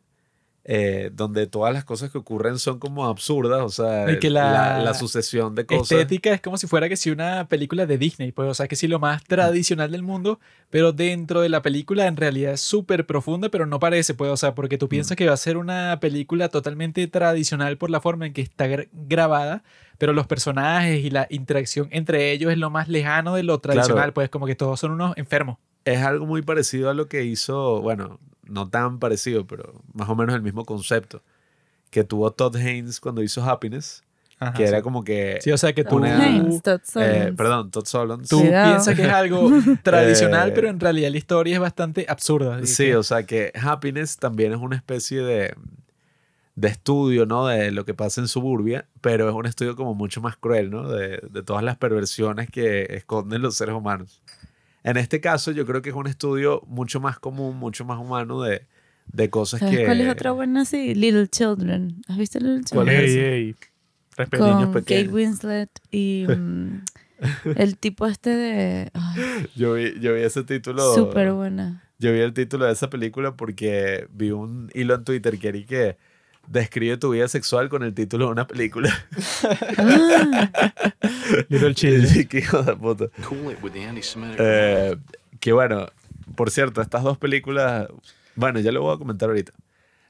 eh, 0.64 1.10
donde 1.14 1.46
todas 1.46 1.72
las 1.72 1.84
cosas 1.84 2.10
que 2.10 2.18
ocurren 2.18 2.58
son 2.58 2.78
como 2.78 3.06
absurdas, 3.06 3.60
o 3.62 3.68
sea, 3.70 4.10
Y 4.12 4.18
que 4.18 4.28
la- 4.28 4.78
la, 4.78 4.94
sucesión 4.94 5.54
de 5.54 5.64
cosas. 5.64 5.90
Estética 5.92 6.32
es 6.34 6.40
como 6.40 6.58
si 6.58 6.66
fuera 6.66 6.88
que 6.88 6.96
si 6.96 7.10
una 7.10 7.48
película 7.48 7.86
de 7.86 7.96
Disney, 7.96 8.30
pues, 8.32 8.48
o 8.48 8.54
sea, 8.54 8.68
que 8.68 8.76
si 8.76 8.86
lo 8.86 8.98
más 8.98 9.24
tradicional 9.24 9.90
del 9.90 10.02
mundo, 10.02 10.38
pero 10.68 10.92
dentro 10.92 11.40
de 11.40 11.48
la 11.48 11.62
película 11.62 12.06
en 12.06 12.16
realidad 12.16 12.52
es 12.52 12.60
súper 12.60 13.06
profunda, 13.06 13.48
pero 13.48 13.64
no 13.66 13.78
parece, 13.80 14.12
pues, 14.14 14.30
o 14.30 14.36
sea, 14.36 14.54
porque 14.54 14.76
tú 14.78 14.88
piensas 14.88 15.16
que 15.16 15.26
va 15.26 15.32
a 15.32 15.36
ser 15.38 15.56
una 15.56 15.98
película 15.98 16.48
totalmente 16.50 17.06
tradicional 17.08 17.78
por 17.78 17.88
la 17.90 18.00
forma 18.00 18.26
en 18.26 18.32
que 18.34 18.42
está 18.42 18.66
gra- 18.68 18.88
grabada, 18.92 19.62
pero 19.96 20.12
los 20.12 20.26
personajes 20.26 21.04
y 21.04 21.10
la 21.10 21.26
interacción 21.30 21.88
entre 21.90 22.32
ellos 22.32 22.52
es 22.52 22.58
lo 22.58 22.68
más 22.70 22.88
lejano 22.88 23.34
de 23.34 23.42
lo 23.44 23.58
tradicional, 23.60 24.12
pues, 24.12 24.28
como 24.28 24.46
que 24.46 24.54
todos 24.56 24.78
son 24.78 24.92
unos 24.92 25.16
enfermos. 25.16 25.56
Es 25.86 26.00
algo 26.02 26.26
muy 26.26 26.42
parecido 26.42 26.90
a 26.90 26.94
lo 26.94 27.08
que 27.08 27.24
hizo, 27.24 27.80
bueno, 27.80 28.20
no 28.50 28.68
tan 28.68 28.98
parecido, 28.98 29.46
pero 29.46 29.80
más 29.94 30.08
o 30.08 30.14
menos 30.16 30.34
el 30.34 30.42
mismo 30.42 30.64
concepto 30.64 31.22
que 31.90 32.04
tuvo 32.04 32.30
Todd 32.30 32.56
Haynes 32.56 33.00
cuando 33.00 33.22
hizo 33.22 33.42
Happiness, 33.42 34.02
Ajá, 34.38 34.52
que 34.54 34.64
era 34.64 34.78
sí. 34.78 34.82
como 34.82 35.02
que... 35.04 35.38
Sí, 35.42 35.50
o 35.50 35.58
sea, 35.58 35.72
que 35.74 35.84
tú, 35.84 35.96
una- 35.96 36.22
Haynes, 36.22 36.62
Todd 36.62 36.80
eh, 36.96 37.32
perdón, 37.36 37.70
Todd 37.70 37.84
Solondz. 37.84 38.28
tú 38.28 38.40
Cuidado. 38.40 38.70
piensas 38.72 38.94
que 38.96 39.02
es 39.02 39.08
algo 39.12 39.50
tradicional, 39.82 40.50
Eh, 40.50 40.52
pero 40.54 40.68
en 40.68 40.78
realidad 40.80 41.10
la 41.10 41.18
historia 41.18 41.54
es 41.54 41.60
bastante 41.60 42.06
absurda. 42.08 42.64
Sí, 42.66 42.84
que- 42.86 42.96
o 42.96 43.02
sea 43.02 43.24
que 43.24 43.52
Happiness 43.60 44.16
también 44.18 44.52
es 44.52 44.58
una 44.58 44.76
especie 44.76 45.20
de, 45.22 45.54
de 46.54 46.68
estudio, 46.68 47.26
¿no? 47.26 47.46
De 47.48 47.70
lo 47.70 47.84
que 47.84 47.92
pasa 47.94 48.20
en 48.20 48.28
suburbia, 48.28 48.86
pero 49.00 49.28
es 49.28 49.34
un 49.34 49.46
estudio 49.46 49.76
como 49.76 49.94
mucho 49.94 50.20
más 50.20 50.36
cruel, 50.36 50.70
¿no? 50.70 50.88
De, 50.88 51.20
de 51.30 51.42
todas 51.42 51.62
las 51.64 51.76
perversiones 51.76 52.48
que 52.50 52.82
esconden 52.90 53.42
los 53.42 53.56
seres 53.56 53.74
humanos. 53.74 54.22
En 54.82 54.96
este 54.96 55.20
caso, 55.20 55.50
yo 55.52 55.66
creo 55.66 55.82
que 55.82 55.90
es 55.90 55.96
un 55.96 56.06
estudio 56.06 56.62
mucho 56.66 57.00
más 57.00 57.18
común, 57.18 57.56
mucho 57.56 57.84
más 57.84 57.98
humano 57.98 58.40
de, 58.42 58.66
de 59.06 59.30
cosas 59.30 59.60
¿Sabes 59.60 59.78
que... 59.78 59.84
cuál 59.84 60.00
es 60.00 60.08
otra 60.08 60.30
buena 60.32 60.62
así? 60.62 60.94
Little 60.94 61.28
Children. 61.28 62.02
¿Has 62.08 62.16
visto 62.16 62.38
Little 62.38 62.62
¿Cuál 62.72 62.86
Children? 62.88 63.04
es 63.04 63.10
Ey, 63.16 63.18
ey, 63.18 63.54
niños 64.32 64.64
Con 64.70 64.72
Kate 64.72 64.82
pequeños. 64.82 65.12
Winslet 65.12 65.70
y 65.90 66.26
mm, 66.28 66.82
el 67.56 67.76
tipo 67.76 68.06
este 68.06 68.30
de... 68.30 68.90
ay, 68.94 69.46
Yo 69.54 69.74
vi, 69.74 69.98
yo 70.00 70.14
vi 70.14 70.22
ese 70.22 70.42
título... 70.44 70.94
Súper 70.94 71.32
buena. 71.32 71.84
Yo 71.98 72.12
vi 72.12 72.20
el 72.20 72.32
título 72.32 72.64
de 72.64 72.72
esa 72.72 72.88
película 72.88 73.36
porque 73.36 74.06
vi 74.10 74.30
un 74.30 74.70
hilo 74.74 74.94
en 74.94 75.04
Twitter 75.04 75.38
que 75.38 75.48
era 75.48 75.66
que 75.66 75.96
describe 76.46 76.96
tu 76.96 77.10
vida 77.10 77.28
sexual 77.28 77.68
con 77.68 77.82
el 77.82 77.94
título 77.94 78.26
de 78.26 78.32
una 78.32 78.46
película. 78.46 78.92
Ah, 79.76 80.50
Little 81.48 81.74
Children. 81.74 82.28
Qué 82.28 82.38
hijo 82.38 82.62
de 82.62 82.76
puta. 82.76 83.06
Eh, 84.38 84.96
que 85.38 85.52
bueno, 85.52 85.88
por 86.34 86.50
cierto, 86.50 86.82
estas 86.82 87.02
dos 87.02 87.18
películas, 87.18 87.88
bueno, 88.34 88.60
ya 88.60 88.72
lo 88.72 88.82
voy 88.82 88.94
a 88.94 88.98
comentar 88.98 89.28
ahorita. 89.28 89.52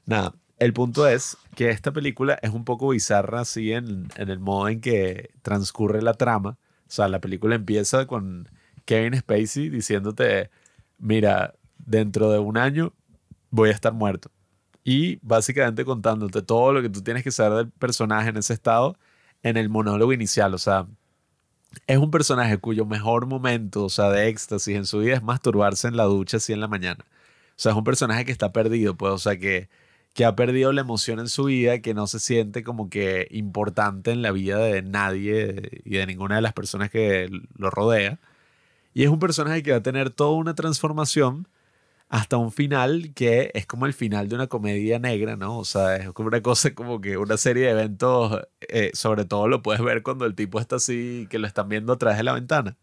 Nada, 0.05 0.33
el 0.57 0.73
punto 0.73 1.07
es 1.07 1.37
que 1.55 1.69
esta 1.69 1.91
película 1.91 2.39
es 2.41 2.51
un 2.51 2.65
poco 2.65 2.89
bizarra 2.89 3.41
así 3.41 3.71
en, 3.71 4.07
en 4.15 4.29
el 4.29 4.39
modo 4.39 4.69
en 4.69 4.81
que 4.81 5.31
transcurre 5.41 6.01
la 6.01 6.13
trama. 6.13 6.51
O 6.51 6.93
sea, 6.93 7.07
la 7.07 7.19
película 7.19 7.55
empieza 7.55 8.05
con 8.07 8.49
Kevin 8.85 9.17
Spacey 9.17 9.69
diciéndote, 9.69 10.49
mira, 10.97 11.53
dentro 11.77 12.31
de 12.31 12.39
un 12.39 12.57
año 12.57 12.93
voy 13.49 13.69
a 13.69 13.73
estar 13.73 13.93
muerto. 13.93 14.31
Y 14.83 15.19
básicamente 15.21 15.85
contándote 15.85 16.41
todo 16.41 16.73
lo 16.73 16.81
que 16.81 16.89
tú 16.89 17.01
tienes 17.01 17.23
que 17.23 17.31
saber 17.31 17.57
del 17.57 17.71
personaje 17.71 18.29
en 18.29 18.37
ese 18.37 18.53
estado 18.53 18.97
en 19.43 19.57
el 19.57 19.69
monólogo 19.69 20.13
inicial. 20.13 20.53
O 20.53 20.57
sea, 20.57 20.87
es 21.87 21.97
un 21.97 22.11
personaje 22.11 22.57
cuyo 22.57 22.85
mejor 22.85 23.25
momento, 23.27 23.85
o 23.85 23.89
sea, 23.89 24.09
de 24.09 24.27
éxtasis 24.29 24.75
en 24.75 24.85
su 24.85 24.99
vida 24.99 25.15
es 25.15 25.23
masturbarse 25.23 25.87
en 25.87 25.97
la 25.97 26.03
ducha 26.05 26.37
así 26.37 26.53
en 26.53 26.59
la 26.59 26.67
mañana. 26.67 27.05
O 27.51 27.59
sea, 27.61 27.71
es 27.73 27.77
un 27.77 27.83
personaje 27.83 28.25
que 28.25 28.31
está 28.31 28.51
perdido, 28.51 28.95
pues, 28.97 29.13
o 29.13 29.17
sea, 29.17 29.37
que, 29.37 29.69
que 30.13 30.25
ha 30.25 30.35
perdido 30.35 30.71
la 30.73 30.81
emoción 30.81 31.19
en 31.19 31.27
su 31.29 31.45
vida, 31.45 31.79
que 31.79 31.93
no 31.93 32.07
se 32.07 32.19
siente 32.19 32.63
como 32.63 32.89
que 32.89 33.27
importante 33.31 34.11
en 34.11 34.21
la 34.21 34.31
vida 34.31 34.57
de 34.59 34.81
nadie 34.81 35.81
y 35.85 35.97
de 35.97 36.05
ninguna 36.07 36.35
de 36.37 36.41
las 36.41 36.53
personas 36.53 36.89
que 36.89 37.29
lo 37.57 37.69
rodea. 37.69 38.19
Y 38.93 39.03
es 39.03 39.09
un 39.09 39.19
personaje 39.19 39.63
que 39.63 39.71
va 39.71 39.77
a 39.77 39.83
tener 39.83 40.09
toda 40.11 40.31
una 40.31 40.55
transformación 40.55 41.47
hasta 42.11 42.35
un 42.35 42.51
final 42.51 43.13
que 43.15 43.51
es 43.53 43.65
como 43.65 43.85
el 43.85 43.93
final 43.93 44.27
de 44.27 44.35
una 44.35 44.47
comedia 44.47 44.99
negra, 44.99 45.37
¿no? 45.37 45.57
O 45.57 45.63
sea, 45.63 45.95
es 45.95 46.11
como 46.11 46.27
una 46.27 46.41
cosa 46.41 46.75
como 46.75 46.99
que 46.99 47.15
una 47.15 47.37
serie 47.37 47.63
de 47.63 47.71
eventos, 47.71 48.37
eh, 48.67 48.91
sobre 48.93 49.23
todo 49.23 49.47
lo 49.47 49.61
puedes 49.61 49.81
ver 49.81 50.03
cuando 50.03 50.25
el 50.25 50.35
tipo 50.35 50.59
está 50.59 50.75
así, 50.75 51.25
que 51.29 51.39
lo 51.39 51.47
están 51.47 51.69
viendo 51.69 51.93
a 51.93 51.97
través 51.97 52.17
de 52.17 52.25
la 52.25 52.33
ventana. 52.33 52.75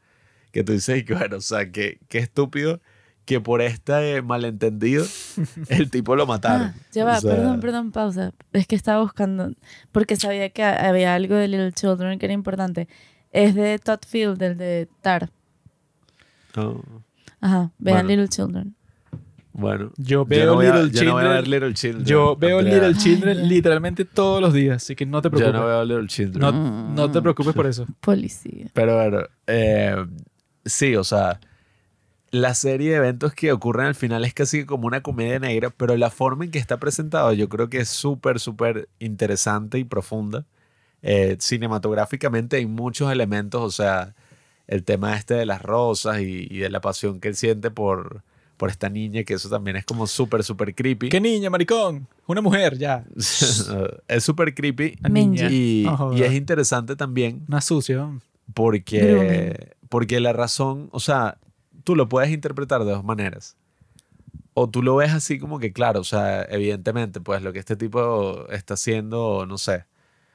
Que 0.50 0.64
tú 0.64 0.72
dices, 0.72 1.00
y 1.00 1.04
que 1.04 1.12
bueno, 1.12 1.36
o 1.36 1.40
sea, 1.42 1.70
que 1.70 1.98
qué 2.08 2.16
estúpido 2.20 2.80
que 3.26 3.38
por 3.38 3.60
este 3.60 4.22
malentendido 4.22 5.04
el 5.68 5.90
tipo 5.90 6.16
lo 6.16 6.26
mataron. 6.26 6.68
Ah, 6.68 6.74
ya 6.92 7.04
va, 7.04 7.18
O 7.18 7.20
sea, 7.20 7.30
perdón, 7.30 7.60
perdón, 7.60 7.92
pausa. 7.92 8.32
Es 8.54 8.66
que 8.66 8.76
estaba 8.76 9.02
buscando, 9.02 9.52
porque 9.92 10.16
sabía 10.16 10.48
que 10.48 10.64
había 10.64 11.14
algo 11.14 11.34
de 11.34 11.48
Little 11.48 11.72
Children 11.72 12.18
que 12.18 12.24
era 12.24 12.32
importante. 12.32 12.88
Es 13.30 13.54
de 13.54 13.78
Todd 13.78 14.00
Field, 14.08 14.38
del 14.38 14.56
de 14.56 14.88
Tar. 15.02 15.28
no. 16.56 16.82
Ajá, 17.42 17.72
vean 17.78 18.06
Bueno. 18.06 18.08
Little 18.08 18.28
Children. 18.28 18.77
Bueno, 19.58 19.90
Yo 19.96 20.04
yo 20.06 20.24
veo 20.24 20.46
no 20.46 20.54
voy 20.54 20.66
a, 20.66 20.76
Little 20.82 21.00
yo 21.00 21.04
no 21.06 21.12
voy 21.14 21.22
a 21.22 21.24
Children. 21.24 21.34
ver 21.42 21.48
Little 21.48 21.74
Children. 21.74 22.04
Yo 22.06 22.36
veo 22.36 22.58
Andrea. 22.60 22.88
Little 22.88 22.94
Children 23.02 23.48
literalmente 23.48 24.04
todos 24.04 24.40
los 24.40 24.52
días, 24.54 24.76
así 24.76 24.94
que 24.94 25.04
no 25.04 25.20
te 25.20 25.26
Yo 25.26 25.30
preocupes. 25.32 25.60
no 25.60 25.66
veo 25.66 25.84
Little 25.84 26.06
Children. 26.06 26.40
No, 26.40 26.52
no 26.94 27.10
te 27.10 27.20
preocupes 27.20 27.54
por 27.54 27.66
eso. 27.66 27.84
Policía. 28.00 28.66
Pero 28.72 28.94
bueno, 28.96 29.22
eh, 29.48 30.06
sí, 30.64 30.94
o 30.94 31.02
sea, 31.02 31.40
la 32.30 32.54
serie 32.54 32.90
de 32.90 32.96
eventos 32.98 33.34
que 33.34 33.50
ocurren 33.50 33.86
al 33.86 33.94
final 33.96 34.24
es 34.24 34.32
casi 34.32 34.64
como 34.64 34.86
una 34.86 35.02
comedia 35.02 35.40
negra, 35.40 35.70
pero 35.76 35.96
la 35.96 36.10
forma 36.10 36.44
en 36.44 36.50
que 36.52 36.58
está 36.60 36.76
presentado 36.78 37.32
yo 37.32 37.48
creo 37.48 37.68
que 37.68 37.78
es 37.78 37.88
súper, 37.88 38.38
súper 38.38 38.88
interesante 39.00 39.78
y 39.78 39.84
profunda. 39.84 40.44
Eh, 41.02 41.36
cinematográficamente 41.40 42.56
hay 42.58 42.66
muchos 42.66 43.10
elementos, 43.10 43.60
o 43.62 43.70
sea, 43.70 44.14
el 44.68 44.84
tema 44.84 45.16
este 45.16 45.34
de 45.34 45.46
las 45.46 45.62
rosas 45.62 46.20
y, 46.20 46.46
y 46.50 46.58
de 46.58 46.70
la 46.70 46.80
pasión 46.80 47.18
que 47.20 47.28
él 47.28 47.34
siente 47.36 47.70
por, 47.70 48.22
por 48.58 48.68
esta 48.68 48.90
niña, 48.90 49.22
que 49.24 49.34
eso 49.34 49.48
también 49.48 49.76
es 49.76 49.86
como 49.86 50.06
súper, 50.06 50.44
súper 50.44 50.74
creepy. 50.74 51.08
¿Qué 51.08 51.20
niña, 51.20 51.48
maricón? 51.48 52.06
Una 52.26 52.42
mujer, 52.42 52.76
ya. 52.76 53.04
es 53.16 54.24
súper 54.24 54.54
creepy 54.54 54.98
niña. 55.08 55.48
y, 55.50 55.86
es 56.20 56.34
interesante 56.34 56.96
también 56.96 57.44
Una 57.48 57.62
sucia. 57.62 57.96
¿no? 57.96 58.20
porque, 58.54 59.76
porque 59.88 60.20
la 60.20 60.32
razón, 60.32 60.88
o 60.92 61.00
sea, 61.00 61.38
tú 61.84 61.96
lo 61.96 62.08
puedes 62.08 62.30
interpretar 62.30 62.84
de 62.84 62.92
dos 62.92 63.04
maneras. 63.04 63.56
O 64.54 64.68
tú 64.68 64.82
lo 64.82 64.96
ves 64.96 65.12
así 65.12 65.38
como 65.38 65.60
que, 65.60 65.72
claro, 65.72 66.00
o 66.00 66.04
sea, 66.04 66.42
evidentemente, 66.42 67.20
pues 67.20 67.42
lo 67.42 67.52
que 67.52 67.60
este 67.60 67.76
tipo 67.76 68.48
está 68.50 68.74
haciendo, 68.74 69.46
no 69.46 69.56
sé. 69.56 69.84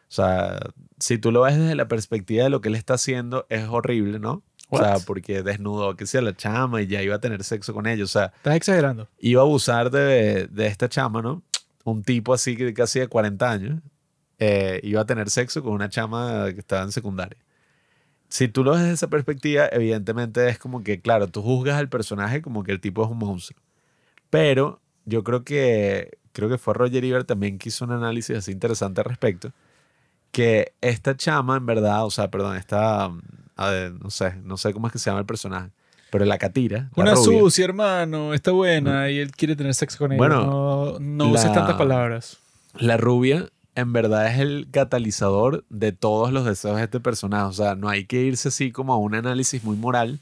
O 0.07 0.15
sea, 0.15 0.59
si 0.99 1.17
tú 1.17 1.31
lo 1.31 1.41
ves 1.41 1.57
desde 1.57 1.75
la 1.75 1.87
perspectiva 1.87 2.43
de 2.43 2.49
lo 2.49 2.61
que 2.61 2.69
él 2.69 2.75
está 2.75 2.93
haciendo, 2.93 3.45
es 3.49 3.67
horrible, 3.67 4.19
¿no? 4.19 4.43
O 4.73 4.77
sea, 4.77 4.93
What? 4.95 5.03
porque 5.05 5.43
desnudó 5.43 5.95
que 5.95 6.05
sea 6.05 6.21
la 6.21 6.35
chama 6.35 6.81
y 6.81 6.87
ya 6.87 7.01
iba 7.01 7.15
a 7.15 7.19
tener 7.19 7.43
sexo 7.43 7.73
con 7.73 7.85
ella. 7.87 8.03
O 8.03 8.07
sea, 8.07 8.33
Estás 8.37 8.55
exagerando. 8.55 9.07
iba 9.19 9.41
a 9.41 9.45
abusar 9.45 9.91
de, 9.91 10.47
de 10.47 10.67
esta 10.67 10.89
chama, 10.89 11.21
¿no? 11.21 11.43
Un 11.83 12.03
tipo 12.03 12.33
así 12.33 12.55
que 12.55 12.73
casi 12.73 12.99
de 12.99 13.07
40 13.07 13.51
años 13.51 13.79
eh, 14.39 14.79
iba 14.83 15.01
a 15.01 15.05
tener 15.05 15.29
sexo 15.29 15.61
con 15.61 15.73
una 15.73 15.89
chama 15.89 16.45
que 16.53 16.59
estaba 16.59 16.83
en 16.83 16.91
secundaria. 16.91 17.37
Si 18.29 18.47
tú 18.47 18.63
lo 18.63 18.71
ves 18.71 18.81
desde 18.81 18.93
esa 18.95 19.09
perspectiva, 19.09 19.67
evidentemente 19.71 20.47
es 20.49 20.57
como 20.57 20.83
que, 20.83 20.99
claro, 21.01 21.27
tú 21.27 21.41
juzgas 21.43 21.77
al 21.77 21.87
personaje 21.89 22.41
como 22.41 22.63
que 22.63 22.71
el 22.71 22.79
tipo 22.81 23.03
es 23.03 23.11
un 23.11 23.19
monstruo. 23.19 23.61
Pero 24.29 24.79
yo 25.05 25.23
creo 25.23 25.43
que, 25.43 26.17
creo 26.31 26.49
que 26.49 26.57
fue 26.57 26.73
Roger 26.73 27.05
Ebert 27.05 27.27
también 27.27 27.59
que 27.59 27.69
hizo 27.69 27.85
un 27.85 27.91
análisis 27.91 28.35
así 28.37 28.51
interesante 28.51 29.01
al 29.01 29.05
respecto. 29.05 29.51
Que 30.31 30.73
esta 30.81 31.15
chama, 31.15 31.57
en 31.57 31.65
verdad, 31.67 32.05
o 32.05 32.09
sea, 32.09 32.31
perdón, 32.31 32.57
esta, 32.57 33.11
ver, 33.69 33.91
no 33.93 34.09
sé, 34.09 34.35
no 34.43 34.57
sé 34.57 34.73
cómo 34.73 34.87
es 34.87 34.93
que 34.93 34.99
se 34.99 35.09
llama 35.09 35.19
el 35.21 35.25
personaje, 35.25 35.69
pero 36.09 36.25
la 36.25 36.37
catira. 36.37 36.89
la 36.95 37.03
Una 37.03 37.13
rubia, 37.15 37.39
sucia, 37.39 37.65
hermano. 37.65 38.33
Está 38.33 38.51
buena 38.51 39.09
y 39.09 39.19
él 39.19 39.31
quiere 39.31 39.55
tener 39.55 39.73
sexo 39.73 39.97
con 39.99 40.11
ella. 40.11 40.17
Bueno, 40.17 40.45
no 40.45 40.99
no 40.99 41.25
uses 41.31 41.45
la- 41.45 41.53
tantas 41.53 41.75
palabras. 41.75 42.37
La 42.77 42.97
rubia, 42.97 43.49
en 43.75 43.93
verdad, 43.93 44.27
es 44.27 44.39
el 44.39 44.67
catalizador 44.71 45.63
de 45.69 45.91
todos 45.91 46.31
los 46.31 46.45
deseos 46.45 46.77
de 46.77 46.83
este 46.83 46.99
personaje. 46.99 47.45
O 47.45 47.53
sea, 47.53 47.75
no 47.75 47.89
hay 47.89 48.05
que 48.05 48.21
irse 48.21 48.47
así 48.49 48.71
como 48.71 48.93
a 48.93 48.97
un 48.97 49.15
análisis 49.15 49.63
muy 49.63 49.75
moral, 49.77 50.19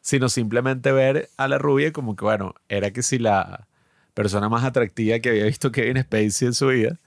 sino 0.00 0.28
simplemente 0.28 0.90
ver 0.92 1.28
a 1.36 1.48
la 1.48 1.58
rubia 1.58 1.92
como 1.92 2.16
que, 2.16 2.24
bueno, 2.24 2.54
era 2.68 2.90
que 2.92 3.02
si 3.02 3.18
la 3.18 3.66
persona 4.14 4.48
más 4.48 4.64
atractiva 4.64 5.18
que 5.20 5.30
había 5.30 5.44
visto 5.44 5.70
Kevin 5.72 6.02
Spacey 6.02 6.48
en 6.48 6.54
su 6.54 6.66
vida. 6.68 6.98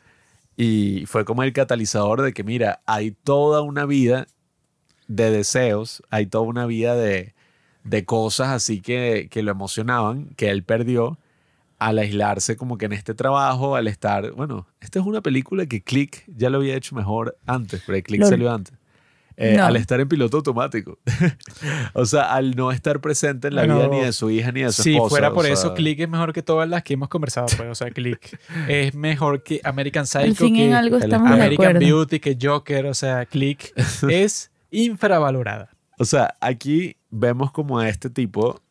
Y 0.57 1.05
fue 1.07 1.25
como 1.25 1.43
el 1.43 1.51
catalizador 1.51 2.21
de 2.21 2.31
que, 2.33 2.43
mira, 2.43 2.79
hay 2.85 3.11
toda 3.11 3.61
una 3.61 3.85
vida 3.85 4.27
de 5.07 5.31
deseos, 5.31 6.01
hay 6.09 6.25
toda 6.25 6.43
una 6.45 6.65
vida 6.65 6.95
de, 6.95 7.33
de 7.83 8.05
cosas 8.05 8.49
así 8.49 8.81
que, 8.81 9.27
que 9.29 9.43
lo 9.43 9.51
emocionaban, 9.51 10.29
que 10.35 10.49
él 10.49 10.63
perdió 10.63 11.17
al 11.77 11.99
aislarse 11.99 12.55
como 12.55 12.77
que 12.77 12.85
en 12.85 12.93
este 12.93 13.13
trabajo, 13.13 13.75
al 13.75 13.87
estar, 13.87 14.31
bueno, 14.31 14.65
esta 14.79 14.99
es 14.99 15.05
una 15.05 15.21
película 15.21 15.65
que 15.65 15.81
Click 15.83 16.23
ya 16.27 16.49
lo 16.49 16.57
había 16.57 16.75
hecho 16.75 16.95
mejor 16.95 17.37
antes, 17.45 17.83
pero 17.85 18.01
Click 18.01 18.23
salió 18.23 18.51
antes. 18.51 18.73
Eh, 19.37 19.57
No. 19.57 19.65
Al 19.65 19.75
estar 19.75 19.99
en 19.99 20.07
piloto 20.07 20.37
automático. 20.37 20.97
o 21.93 22.05
sea, 22.05 22.33
al 22.33 22.55
no 22.55 22.71
estar 22.71 23.01
presente 23.01 23.49
en 23.49 23.55
la 23.55 23.65
Bueno, 23.65 23.89
vida 23.89 23.89
ni 23.89 24.05
de 24.05 24.13
su 24.13 24.29
hija 24.31 24.53
ni 24.53 24.61
de 24.61 24.71
su 24.71 24.83
Si 24.83 24.93
esposa. 24.93 25.09
fuera 25.09 25.33
por 25.33 25.45
eso, 25.45 25.67
sea, 25.67 25.73
Click 25.73 25.99
es 25.99 26.07
mejor 26.09 26.31
que 26.31 26.41
todas 26.41 26.69
las 26.69 26.83
que 26.83 26.93
hemos 26.93 27.09
conversado. 27.09 27.47
Pues. 27.57 27.69
O 27.69 27.75
sea, 27.75 27.91
Click 27.91 28.39
es 28.69 28.95
mejor 28.95 29.43
que 29.43 29.59
American 29.65 30.07
Psycho, 30.07 30.35
fin 30.35 30.55
que 30.55 30.67
de 30.69 31.15
American. 31.15 31.79
Beauty, 31.79 32.21
que 32.21 32.37
Joker. 32.41 32.85
O 32.85 32.93
sea, 32.93 33.25
Click 33.25 33.73
es 34.09 34.51
infravalorada. 34.83 35.69
O 35.97 36.05
sea, 36.05 36.35
aquí 36.41 36.97
vemos 37.09 37.51
como 37.51 37.81
este 37.81 38.09
tipo 38.09 38.61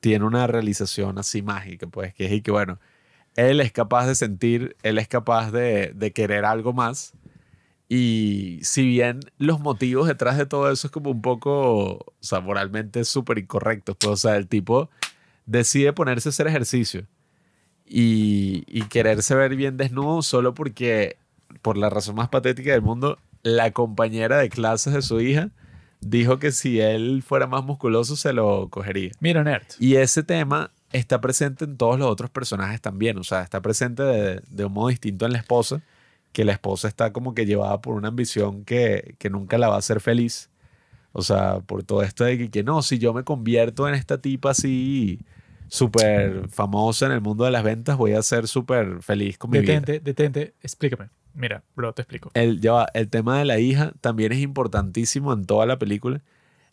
tiene 0.00 0.24
una 0.24 0.46
realización 0.46 1.18
así 1.18 1.42
mágica, 1.42 1.86
pues, 1.86 2.14
que 2.14 2.26
es 2.26 2.32
y 2.32 2.42
que, 2.42 2.50
bueno, 2.50 2.78
él 3.36 3.60
es 3.60 3.72
capaz 3.72 4.06
de 4.06 4.14
sentir, 4.14 4.76
él 4.82 4.98
es 4.98 5.08
capaz 5.08 5.50
de, 5.50 6.12
querer 6.14 6.44
algo 6.44 6.72
más. 6.72 7.14
Y 7.88 8.60
si 8.62 8.86
bien 8.86 9.20
los 9.38 9.60
motivos 9.60 10.08
detrás 10.08 10.36
de 10.36 10.46
todo 10.46 10.70
eso 10.70 10.88
es 10.88 10.90
como 10.92 11.10
un 11.10 11.22
poco, 11.22 11.94
o 11.94 12.14
sea, 12.20 12.40
moralmente 12.40 13.04
súper 13.04 13.38
incorrectos, 13.38 13.96
pues, 13.98 14.12
o 14.12 14.16
sea, 14.16 14.36
el 14.36 14.48
tipo 14.48 14.90
decide 15.46 15.92
ponerse 15.92 16.28
a 16.28 16.30
hacer 16.30 16.46
ejercicio 16.48 17.06
y, 17.86 18.64
y 18.66 18.82
quererse 18.88 19.34
ver 19.34 19.56
bien 19.56 19.78
desnudo 19.78 20.22
solo 20.22 20.54
porque, 20.54 21.16
por 21.62 21.78
la 21.78 21.90
razón 21.90 22.16
más 22.16 22.28
patética 22.28 22.72
del 22.72 22.82
mundo, 22.82 23.18
la 23.56 23.72
compañera 23.72 24.38
de 24.38 24.48
clases 24.48 24.92
de 24.92 25.02
su 25.02 25.20
hija 25.20 25.50
dijo 26.00 26.38
que 26.38 26.52
si 26.52 26.80
él 26.80 27.22
fuera 27.26 27.46
más 27.46 27.64
musculoso 27.64 28.16
se 28.16 28.32
lo 28.32 28.68
cogería. 28.68 29.10
Mira, 29.20 29.42
Nerd. 29.44 29.64
Y 29.78 29.96
ese 29.96 30.22
tema 30.22 30.70
está 30.92 31.20
presente 31.20 31.64
en 31.64 31.76
todos 31.76 31.98
los 31.98 32.08
otros 32.08 32.30
personajes 32.30 32.80
también. 32.80 33.18
O 33.18 33.24
sea, 33.24 33.42
está 33.42 33.60
presente 33.60 34.02
de, 34.02 34.42
de 34.48 34.64
un 34.64 34.72
modo 34.72 34.88
distinto 34.88 35.26
en 35.26 35.32
la 35.32 35.38
esposa, 35.38 35.82
que 36.32 36.44
la 36.44 36.52
esposa 36.52 36.88
está 36.88 37.12
como 37.12 37.34
que 37.34 37.46
llevada 37.46 37.80
por 37.80 37.94
una 37.94 38.08
ambición 38.08 38.64
que, 38.64 39.14
que 39.18 39.30
nunca 39.30 39.58
la 39.58 39.68
va 39.68 39.76
a 39.76 39.78
hacer 39.78 40.00
feliz. 40.00 40.50
O 41.12 41.22
sea, 41.22 41.60
por 41.60 41.82
todo 41.82 42.02
esto 42.02 42.24
de 42.24 42.38
que, 42.38 42.50
que 42.50 42.62
no, 42.62 42.82
si 42.82 42.98
yo 42.98 43.12
me 43.12 43.24
convierto 43.24 43.88
en 43.88 43.94
esta 43.94 44.18
tipa 44.18 44.50
así 44.50 45.18
súper 45.68 46.48
famosa 46.48 47.06
en 47.06 47.12
el 47.12 47.20
mundo 47.20 47.44
de 47.44 47.50
las 47.50 47.62
ventas, 47.62 47.96
voy 47.96 48.12
a 48.12 48.22
ser 48.22 48.46
súper 48.46 49.02
feliz 49.02 49.36
con 49.38 49.50
mi 49.50 49.60
vida. 49.60 49.74
Detente, 49.74 50.00
detente. 50.00 50.54
Explícame. 50.62 51.08
Mira, 51.38 51.62
bro, 51.76 51.92
te 51.94 52.02
explico. 52.02 52.30
El, 52.34 52.60
ya 52.60 52.72
va, 52.72 52.88
el 52.94 53.08
tema 53.08 53.38
de 53.38 53.44
la 53.44 53.58
hija 53.58 53.92
también 54.00 54.32
es 54.32 54.40
importantísimo 54.40 55.32
en 55.32 55.46
toda 55.46 55.66
la 55.66 55.78
película. 55.78 56.20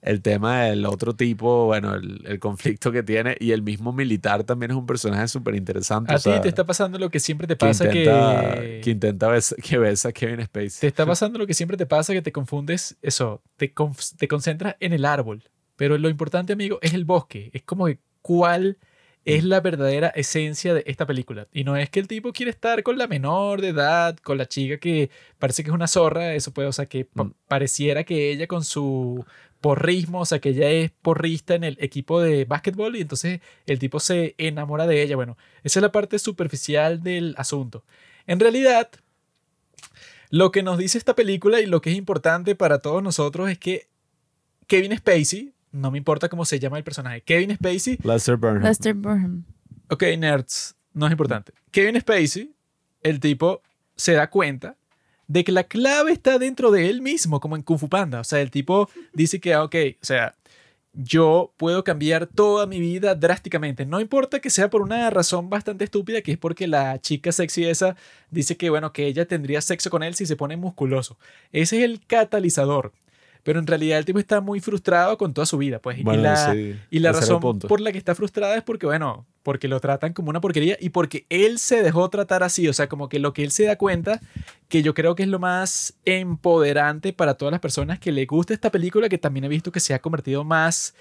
El 0.01 0.21
tema 0.21 0.63
del 0.63 0.85
otro 0.85 1.15
tipo, 1.15 1.65
bueno, 1.65 1.95
el, 1.95 2.21
el 2.27 2.39
conflicto 2.39 2.91
que 2.91 3.01
tiene 3.01 3.37
y 3.39 3.51
el 3.51 3.63
mismo 3.63 3.91
militar 3.91 4.43
también 4.43 4.71
es 4.71 4.77
un 4.77 4.85
personaje 4.85 5.27
súper 5.27 5.55
interesante. 5.55 6.13
A 6.13 6.19
sea, 6.19 6.35
ti 6.35 6.41
te 6.43 6.49
está 6.49 6.63
pasando 6.63 6.99
lo 6.99 7.09
que 7.09 7.19
siempre 7.19 7.47
te 7.47 7.55
que 7.55 7.65
pasa 7.65 7.85
intenta, 7.85 8.53
que... 8.55 8.81
que 8.83 8.89
intenta 8.91 9.29
bes- 9.29 9.55
que 9.63 9.77
besa 9.79 10.09
a 10.09 10.11
Kevin 10.11 10.43
Spacey. 10.45 10.81
Te 10.81 10.87
está 10.87 11.05
pasando 11.07 11.39
lo 11.39 11.47
que 11.47 11.55
siempre 11.55 11.75
te 11.77 11.87
pasa, 11.87 12.13
que 12.13 12.21
te 12.21 12.31
confundes, 12.31 12.97
eso, 13.01 13.41
te, 13.57 13.73
conf- 13.73 14.15
te 14.15 14.27
concentras 14.27 14.75
en 14.79 14.93
el 14.93 15.05
árbol. 15.05 15.43
Pero 15.75 15.97
lo 15.97 16.09
importante, 16.09 16.53
amigo, 16.53 16.77
es 16.81 16.93
el 16.93 17.05
bosque. 17.05 17.49
Es 17.53 17.63
como 17.63 17.87
que 17.87 17.99
cuál 18.21 18.77
es 19.25 19.43
Mm. 19.43 19.47
la 19.47 19.59
verdadera 19.61 20.07
esencia 20.09 20.73
de 20.73 20.83
esta 20.87 21.05
película. 21.05 21.47
Y 21.51 21.63
no 21.63 21.75
es 21.75 21.89
que 21.89 21.99
el 21.99 22.07
tipo 22.07 22.31
quiere 22.31 22.51
estar 22.51 22.83
con 22.83 22.97
la 22.97 23.07
menor 23.07 23.59
de 23.61 23.69
edad, 23.69 24.15
con 24.17 24.37
la 24.37 24.45
chica 24.47 24.77
que 24.77 25.09
parece 25.39 25.63
que 25.63 25.69
es 25.69 25.73
una 25.75 25.87
zorra, 25.87 26.33
eso 26.35 26.53
puede, 26.53 26.67
o 26.67 26.73
sea, 26.73 26.85
que 26.85 27.05
pa- 27.05 27.23
Mm. 27.25 27.33
pareciera 27.47 28.03
que 28.03 28.31
ella 28.31 28.47
con 28.47 28.63
su 28.63 29.25
porrismo, 29.61 30.19
o 30.21 30.25
sea, 30.25 30.37
que 30.39 30.49
ella 30.49 30.69
es 30.69 30.91
porrista 31.01 31.55
en 31.55 31.63
el 31.63 31.75
equipo 31.81 32.21
de 32.21 32.45
básquetbol 32.45 32.95
y 32.95 33.01
entonces 33.01 33.39
el 33.65 33.79
tipo 33.79 33.99
se 33.99 34.35
enamora 34.37 34.85
de 34.85 35.01
ella. 35.01 35.15
Bueno, 35.15 35.37
esa 35.63 35.79
es 35.79 35.81
la 35.81 35.91
parte 35.91 36.19
superficial 36.19 37.01
del 37.01 37.33
asunto. 37.37 37.83
En 38.27 38.39
realidad, 38.39 38.91
lo 40.29 40.51
que 40.51 40.61
nos 40.61 40.77
dice 40.77 40.97
esta 40.99 41.15
película 41.15 41.61
y 41.61 41.65
lo 41.65 41.81
que 41.81 41.89
es 41.91 41.95
importante 41.97 42.53
para 42.55 42.77
todos 42.79 43.01
nosotros 43.01 43.49
es 43.49 43.57
que 43.57 43.87
Kevin 44.67 44.95
Spacey, 44.97 45.53
no 45.75 45.91
me 45.91 45.97
importa 45.97 46.29
cómo 46.29 46.45
se 46.45 46.57
llama 46.57 46.77
el 46.77 46.83
personaje, 46.83 47.21
Kevin 47.21 47.55
Spacey, 47.55 47.99
Lester 48.03 48.37
Burnham. 48.37 48.63
Lester 48.63 48.93
Burnham. 48.93 49.43
ok, 49.89 50.03
nerds, 50.17 50.75
no 50.93 51.05
es 51.05 51.11
importante. 51.11 51.51
Kevin 51.71 51.99
Spacey, 51.99 52.53
el 53.03 53.19
tipo 53.19 53.61
se 53.95 54.13
da 54.13 54.29
cuenta 54.29 54.77
de 55.27 55.43
que 55.43 55.51
la 55.51 55.63
clave 55.65 56.11
está 56.11 56.39
dentro 56.39 56.71
de 56.71 56.89
él 56.89 57.01
mismo, 57.01 57.39
como 57.39 57.55
en 57.55 57.63
Kung 57.63 57.77
Fu 57.77 57.89
Panda. 57.89 58.21
O 58.21 58.23
sea, 58.23 58.39
el 58.39 58.51
tipo 58.51 58.89
dice 59.13 59.39
que, 59.39 59.53
ah, 59.53 59.63
ok, 59.63 59.75
o 60.01 60.05
sea, 60.05 60.33
yo 60.93 61.53
puedo 61.57 61.83
cambiar 61.83 62.25
toda 62.25 62.67
mi 62.67 62.79
vida 62.79 63.13
drásticamente. 63.15 63.85
No 63.85 63.99
importa 63.99 64.39
que 64.39 64.49
sea 64.49 64.69
por 64.69 64.81
una 64.81 65.09
razón 65.09 65.49
bastante 65.49 65.83
estúpida, 65.83 66.21
que 66.21 66.31
es 66.31 66.37
porque 66.37 66.67
la 66.67 67.01
chica 67.01 67.33
sexy 67.33 67.65
esa 67.65 67.97
dice 68.31 68.55
que, 68.55 68.69
bueno, 68.69 68.93
que 68.93 69.07
ella 69.07 69.25
tendría 69.25 69.59
sexo 69.59 69.89
con 69.89 70.03
él 70.03 70.15
si 70.15 70.25
se 70.25 70.37
pone 70.37 70.55
musculoso. 70.55 71.17
Ese 71.51 71.79
es 71.79 71.83
el 71.83 72.05
catalizador. 72.05 72.93
Pero 73.45 73.59
en 73.59 73.67
realidad 73.67 73.99
el 73.99 74.05
tipo 74.05 74.17
está 74.17 74.41
muy 74.41 74.59
frustrado 74.59 75.19
con 75.19 75.31
toda 75.31 75.45
su 75.45 75.59
vida, 75.59 75.77
pues. 75.77 76.03
Bueno, 76.03 76.19
y 76.19 76.23
la, 76.23 76.51
sí, 76.51 76.75
y 76.89 76.97
la 76.97 77.11
razón 77.11 77.39
por 77.39 77.79
la 77.79 77.91
que 77.91 77.99
está 77.99 78.15
frustrada 78.15 78.57
es 78.57 78.63
porque, 78.63 78.87
bueno, 78.87 79.27
porque 79.43 79.67
lo 79.67 79.79
tratan 79.79 80.13
como 80.13 80.31
una 80.31 80.41
porquería 80.41 80.77
y 80.79 80.89
porque 80.89 81.27
él 81.29 81.59
se 81.59 81.83
dejó 81.83 82.09
tratar 82.09 82.41
así, 82.41 82.67
o 82.67 82.73
sea, 82.73 82.89
como 82.89 83.07
que 83.07 83.19
lo 83.19 83.33
que 83.33 83.43
él 83.43 83.51
se 83.51 83.65
da 83.65 83.75
cuenta, 83.75 84.19
que 84.67 84.81
yo 84.81 84.95
creo 84.95 85.13
que 85.13 85.21
es 85.21 85.29
lo 85.29 85.37
más 85.37 85.93
empoderante 86.05 87.13
para 87.13 87.35
todas 87.35 87.51
las 87.51 87.61
personas 87.61 87.99
que 87.99 88.11
le 88.11 88.25
gusta 88.25 88.51
esta 88.51 88.71
película, 88.71 89.09
que 89.09 89.19
también 89.19 89.43
he 89.43 89.47
visto 89.47 89.71
que 89.71 89.79
se 89.79 89.93
ha 89.93 89.99
convertido 89.99 90.43
más 90.43 90.95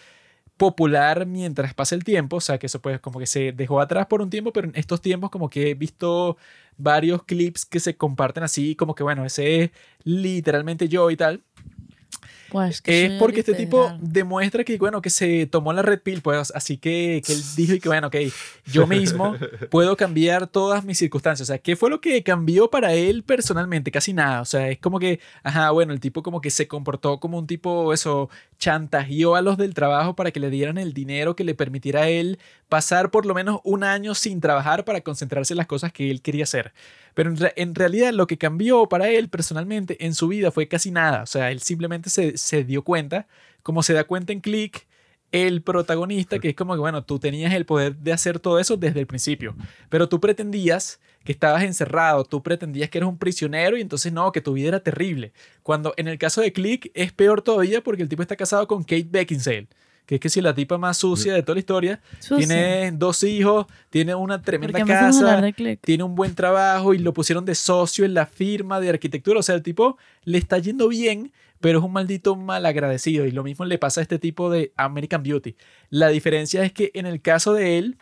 popular 0.59 1.25
mientras 1.25 1.73
pasa 1.73 1.95
el 1.95 2.05
tiempo, 2.05 2.37
o 2.37 2.41
sea, 2.43 2.59
que 2.59 2.67
eso 2.67 2.79
pues 2.83 3.01
como 3.01 3.19
que 3.19 3.27
se 3.27 3.53
dejó 3.53 3.81
atrás 3.81 4.05
por 4.05 4.21
un 4.21 4.29
tiempo, 4.29 4.53
pero 4.53 4.69
en 4.69 4.77
estos 4.77 5.01
tiempos 5.01 5.31
como 5.31 5.49
que 5.49 5.71
he 5.71 5.75
visto 5.75 6.37
varios 6.77 7.23
clips 7.23 7.65
que 7.65 7.81
se 7.81 7.97
comparten 7.97 8.45
así, 8.45 8.77
como 8.77 8.95
que 8.95 9.03
bueno, 9.03 9.25
ese 9.25 9.63
es 9.63 9.71
literalmente 10.05 10.91
yo 10.91 11.11
y 11.11 11.17
tal. 11.17 11.43
Guau, 12.55 12.69
es 12.69 12.81
que 12.81 13.05
Es 13.05 13.11
soy 13.11 13.19
porque 13.19 13.41
este 13.41 13.55
tipo 13.55 13.93
demuestra 14.01 14.63
que, 14.63 14.79
bueno, 14.79 15.03
que 15.03 15.11
se 15.11 15.47
tomó 15.47 15.73
la 15.73 15.83
red 15.83 16.01
pill, 16.01 16.23
pues, 16.23 16.53
así 16.55 16.77
que, 16.77 17.21
que 17.27 17.33
él 17.33 17.43
dijo 17.57 17.75
y 17.75 17.81
que, 17.81 17.89
bueno, 17.89 18.07
ok, 18.07 18.17
yo 18.67 18.87
mismo 18.87 19.35
puedo 19.71 19.97
cambiar 19.97 20.47
todas 20.47 20.85
mis 20.85 20.99
circunstancias. 20.99 21.49
O 21.49 21.53
sea, 21.53 21.59
¿qué 21.59 21.75
fue 21.75 21.91
lo 21.91 22.01
que 22.01 22.23
cambió 22.23 22.71
para 22.71 22.95
él 22.95 23.25
personalmente? 23.25 23.91
Casi 23.91 24.13
nada. 24.13 24.41
O 24.41 24.45
sea, 24.45 24.69
es 24.69 24.79
como 24.79 25.01
que, 25.01 25.19
ajá, 25.43 25.73
bueno, 25.73 25.93
el 25.93 25.99
tipo 25.99 26.23
como 26.23 26.41
que 26.41 26.51
se 26.51 26.69
comportó 26.69 27.19
como 27.19 27.39
un 27.39 27.49
tipo, 27.49 27.93
eso, 27.93 28.31
chantajeó 28.59 29.35
a 29.35 29.43
los 29.43 29.59
del 29.59 29.75
trabajo 29.75 30.15
para 30.15 30.31
que 30.31 30.39
le 30.39 30.49
dieran 30.49 30.79
el 30.79 30.95
dinero 30.95 31.35
que 31.35 31.43
le 31.43 31.57
permitiera 31.57 32.03
a 32.03 32.09
él 32.09 32.39
pasar 32.69 33.11
por 33.11 33.27
lo 33.27 33.35
menos 33.35 33.61
un 33.65 33.83
año 33.83 34.15
sin 34.15 34.41
trabajar 34.41 34.85
para 34.85 35.01
concentrarse 35.01 35.55
en 35.55 35.59
las 35.59 35.67
cosas 35.67 35.93
que 35.93 36.11
él 36.11 36.23
quería 36.23 36.45
hacer. 36.45 36.73
Pero 37.15 37.31
en, 37.31 37.37
re- 37.37 37.53
en 37.57 37.75
realidad 37.75 38.13
lo 38.13 38.27
que 38.27 38.37
cambió 38.39 38.87
para 38.87 39.09
él 39.09 39.29
personalmente 39.29 40.05
en 40.05 40.15
su 40.15 40.29
vida 40.29 40.51
fue 40.51 40.69
casi 40.69 40.91
nada. 40.91 41.23
O 41.23 41.27
sea, 41.27 41.51
él 41.51 41.61
simplemente 41.61 42.11
se, 42.11 42.37
se 42.37 42.65
dio 42.65 42.83
cuenta, 42.83 43.27
como 43.63 43.83
se 43.83 43.93
da 43.95 44.05
cuenta 44.05 44.33
en 44.33 44.41
Click, 44.41 44.87
el 45.33 45.63
protagonista, 45.63 46.39
que 46.39 46.51
es 46.51 46.55
como 46.55 46.75
que, 46.75 46.81
bueno, 46.81 47.03
tú 47.03 47.19
tenías 47.19 47.53
el 47.55 47.67
poder 47.67 47.97
de 47.97 48.13
hacer 48.13 48.39
todo 48.39 48.61
eso 48.61 48.77
desde 48.77 49.01
el 49.01 49.07
principio, 49.07 49.57
pero 49.89 50.09
tú 50.09 50.21
pretendías 50.21 51.01
que 51.25 51.33
estabas 51.33 51.65
encerrado, 51.65 52.25
tú 52.25 52.41
pretendías 52.43 52.89
que 52.89 52.99
eras 52.99 53.09
un 53.09 53.19
prisionero 53.19 53.77
y 53.77 53.81
entonces 53.81 54.13
no, 54.13 54.31
que 54.31 54.41
tu 54.41 54.53
vida 54.53 54.69
era 54.69 54.81
terrible. 54.81 55.33
Cuando 55.65 55.93
en 55.97 56.07
el 56.07 56.19
caso 56.19 56.41
de 56.41 56.53
Click 56.53 56.91
es 56.95 57.13
peor 57.13 57.43
todavía 57.43 57.83
porque 57.83 58.03
el 58.03 58.09
tipo 58.09 58.23
está 58.23 58.37
casado 58.37 58.69
con 58.69 58.85
Kate 58.85 59.09
Beckinsale, 59.11 59.67
que 60.07 60.17
es 60.17 60.21
que 60.21 60.29
si 60.29 60.41
la 60.41 60.55
tipa 60.55 60.77
más 60.79 60.99
sucia 60.99 61.33
de 61.33 61.43
toda 61.43 61.55
la 61.55 61.61
historia, 61.61 62.01
Sucia. 62.19 62.47
tiene 62.47 62.93
dos 62.93 63.23
hijos, 63.23 63.67
tiene 63.91 64.15
una 64.15 64.39
¿Por 64.39 64.45
tremenda 64.45 64.85
casa, 64.85 65.43
tiene 65.81 66.05
un 66.05 66.15
buen 66.15 66.35
trabajo 66.35 66.93
y 66.93 66.99
lo 66.99 67.15
pusieron 67.15 67.45
de 67.45 67.55
socio 67.55 68.05
en 68.05 68.15
la 68.15 68.27
firma 68.27 68.81
de 68.81 68.91
arquitectura. 68.91 69.41
O 69.41 69.43
sea, 69.43 69.55
el 69.55 69.63
tipo 69.63 69.97
le 70.25 70.39
está 70.39 70.59
yendo 70.59 70.89
bien, 70.89 71.33
pero 71.61 71.79
es 71.79 71.85
un 71.85 71.93
maldito 71.93 72.37
mal 72.37 72.67
agradecido. 72.67 73.25
Y 73.25 73.31
lo 73.31 73.43
mismo 73.43 73.65
le 73.65 73.79
pasa 73.79 74.01
a 74.01 74.03
este 74.03 74.19
tipo 74.19 74.51
de 74.51 74.73
American 74.77 75.23
Beauty. 75.23 75.57
La 75.89 76.09
diferencia 76.09 76.63
es 76.65 76.73
que 76.73 76.91
en 76.95 77.07
el 77.07 77.23
caso 77.23 77.55
de 77.55 77.79
él, 77.79 77.97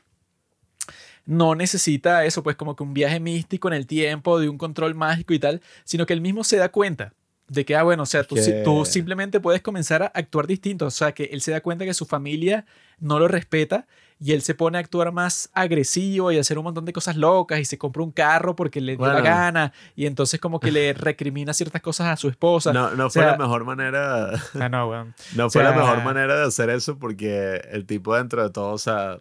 no 1.24 1.54
necesita 1.54 2.24
eso, 2.24 2.42
pues 2.42 2.56
como 2.56 2.74
que 2.74 2.82
un 2.82 2.94
viaje 2.94 3.20
místico 3.20 3.68
en 3.68 3.74
el 3.74 3.86
tiempo, 3.86 4.40
de 4.40 4.48
un 4.48 4.58
control 4.58 4.96
mágico 4.96 5.34
y 5.34 5.38
tal, 5.38 5.60
sino 5.84 6.04
que 6.04 6.14
él 6.14 6.20
mismo 6.20 6.42
se 6.42 6.56
da 6.56 6.70
cuenta 6.70 7.14
de 7.52 7.64
que, 7.64 7.76
ah, 7.76 7.82
bueno, 7.82 8.04
o 8.04 8.06
sea, 8.06 8.24
tú, 8.24 8.34
que- 8.36 8.62
tú 8.64 8.84
simplemente 8.84 9.40
puedes 9.40 9.60
comenzar 9.62 10.02
a 10.02 10.06
actuar 10.06 10.46
distinto. 10.46 10.86
O 10.86 10.90
sea, 10.90 11.12
que 11.12 11.24
él 11.24 11.40
se 11.42 11.50
da 11.50 11.60
cuenta 11.60 11.84
que 11.84 11.92
su 11.94 12.06
familia 12.06 12.64
no 12.98 13.18
lo 13.18 13.28
respeta 13.28 13.86
y 14.18 14.32
él 14.32 14.42
se 14.42 14.54
pone 14.54 14.78
a 14.78 14.80
actuar 14.80 15.10
más 15.12 15.50
agresivo 15.52 16.30
y 16.30 16.38
a 16.38 16.40
hacer 16.40 16.56
un 16.56 16.64
montón 16.64 16.84
de 16.84 16.92
cosas 16.92 17.16
locas 17.16 17.58
y 17.58 17.64
se 17.64 17.76
compra 17.76 18.02
un 18.04 18.12
carro 18.12 18.54
porque 18.54 18.80
le 18.80 18.96
dio 18.96 19.04
la 19.06 19.14
Bueno. 19.14 19.24
gana 19.28 19.72
y 19.96 20.06
entonces 20.06 20.38
como 20.40 20.60
que 20.60 20.70
le 20.70 20.92
recrimina 20.94 21.52
ciertas 21.52 21.82
cosas 21.82 22.06
a 22.06 22.16
su 22.16 22.28
esposa. 22.28 22.72
No, 22.72 22.92
no 22.94 23.06
o 23.06 23.10
fue 23.10 23.24
la 23.24 23.36
mejor 23.36 23.64
manera. 23.64 24.30
Ah, 24.54 24.68
no, 24.68 24.88
weón. 24.88 25.14
No 25.36 25.50
fue 25.50 25.62
sea- 25.62 25.72
la 25.72 25.76
mejor 25.76 26.02
manera 26.04 26.36
de 26.38 26.46
hacer 26.46 26.70
eso 26.70 26.98
porque 26.98 27.60
el 27.72 27.84
tipo 27.84 28.14
dentro 28.16 28.42
de 28.42 28.50
todo, 28.50 28.72
o 28.72 28.78
sea, 28.78 29.18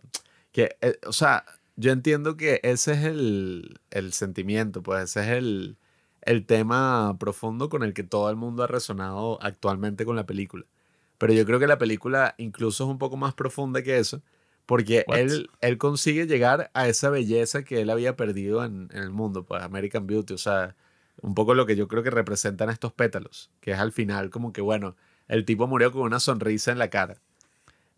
que, 0.51 0.77
eh, 0.81 0.97
o 1.07 1.13
sea, 1.13 1.43
yo 1.75 1.91
entiendo 1.91 2.37
que 2.37 2.59
ese 2.63 2.93
es 2.93 3.03
el, 3.05 3.79
el 3.89 4.13
sentimiento, 4.13 4.83
pues 4.83 5.03
ese 5.05 5.21
es 5.21 5.27
el, 5.37 5.77
el 6.22 6.45
tema 6.45 7.18
profundo 7.19 7.69
con 7.69 7.84
el 7.84 7.93
que 7.93 8.03
todo 8.03 8.30
el 8.30 8.35
mundo 8.35 8.64
ha 8.64 8.68
resonado 8.68 9.41
actualmente 9.41 10.06
con 10.06 10.15
la 10.15 10.26
película. 10.26 10.65
Pero 11.18 11.34
yo 11.34 11.45
creo 11.45 11.60
que 11.60 11.68
la 11.68 11.77
película 11.77 12.35
incluso 12.38 12.84
es 12.84 12.89
un 12.89 12.98
poco 12.98 13.18
más 13.18 13.34
profunda 13.34 13.84
que 13.84 13.98
eso, 13.98 14.22
porque 14.65 15.06
What? 15.07 15.18
él, 15.18 15.49
él 15.61 15.77
consigue 15.77 16.26
llegar 16.27 16.72
a 16.73 16.88
esa 16.88 17.10
belleza 17.10 17.64
que 17.64 17.81
él 17.81 17.89
había 17.89 18.15
perdido 18.15 18.64
en, 18.64 18.89
en 18.91 19.03
el 19.03 19.11
mundo, 19.11 19.43
pues 19.45 19.61
American 19.61 20.07
Beauty, 20.07 20.34
o 20.34 20.38
sea, 20.38 20.76
un 21.22 21.35
poco 21.35 21.53
lo 21.53 21.65
que 21.65 21.76
yo 21.76 21.88
creo 21.88 22.03
que 22.03 22.10
representan 22.10 22.69
estos 22.69 22.93
pétalos, 22.93 23.52
que 23.60 23.72
es 23.72 23.80
al 23.80 23.91
final 23.91 24.30
como 24.30 24.53
que, 24.53 24.61
bueno, 24.61 24.95
el 25.27 25.45
tipo 25.45 25.68
murió 25.68 25.91
con 25.91 26.02
una 26.02 26.19
sonrisa 26.19 26.72
en 26.72 26.80
la 26.80 26.89
cara. 26.89 27.18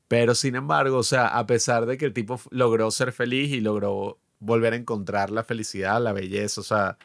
Pero 0.08 0.36
sin 0.36 0.56
embargo, 0.56 0.98
o 0.98 1.04
sea, 1.04 1.28
a 1.28 1.48
pesar 1.48 1.86
de 1.86 1.98
que 1.98 2.06
el 2.06 2.14
tipo 2.14 2.40
logró 2.52 2.91
ser 2.91 3.12
feliz 3.12 3.52
y 3.52 3.62
logró 3.62 4.20
volver 4.40 4.74
a 4.74 4.76
encontrar 4.76 5.32
la 5.32 5.44
felicidad, 5.44 6.02
la 6.02 6.14
belleza, 6.14 6.62
o 6.62 6.64
sea, 6.64 6.98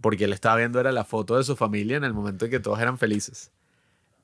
porque 0.00 0.24
él 0.24 0.32
estaba 0.32 0.56
viendo 0.56 0.80
era 0.80 0.92
la 0.92 1.04
foto 1.04 1.36
de 1.36 1.44
su 1.44 1.56
familia 1.56 1.96
en 1.96 2.04
el 2.04 2.14
momento 2.14 2.44
en 2.46 2.50
que 2.50 2.60
todos 2.60 2.80
eran 2.80 2.98
felices. 2.98 3.52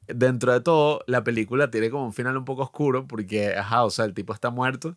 Dentro 0.06 0.52
de 0.52 0.60
todo, 0.60 1.02
la 1.06 1.24
película 1.24 1.70
tiene 1.70 1.90
como 1.90 2.06
un 2.06 2.12
final 2.14 2.36
un 2.36 2.44
poco 2.44 2.62
oscuro 2.62 3.06
porque, 3.06 3.54
ajá, 3.56 3.84
o 3.84 3.90
sea, 3.90 4.06
el 4.06 4.14
tipo 4.14 4.32
está 4.32 4.50
muerto 4.50 4.96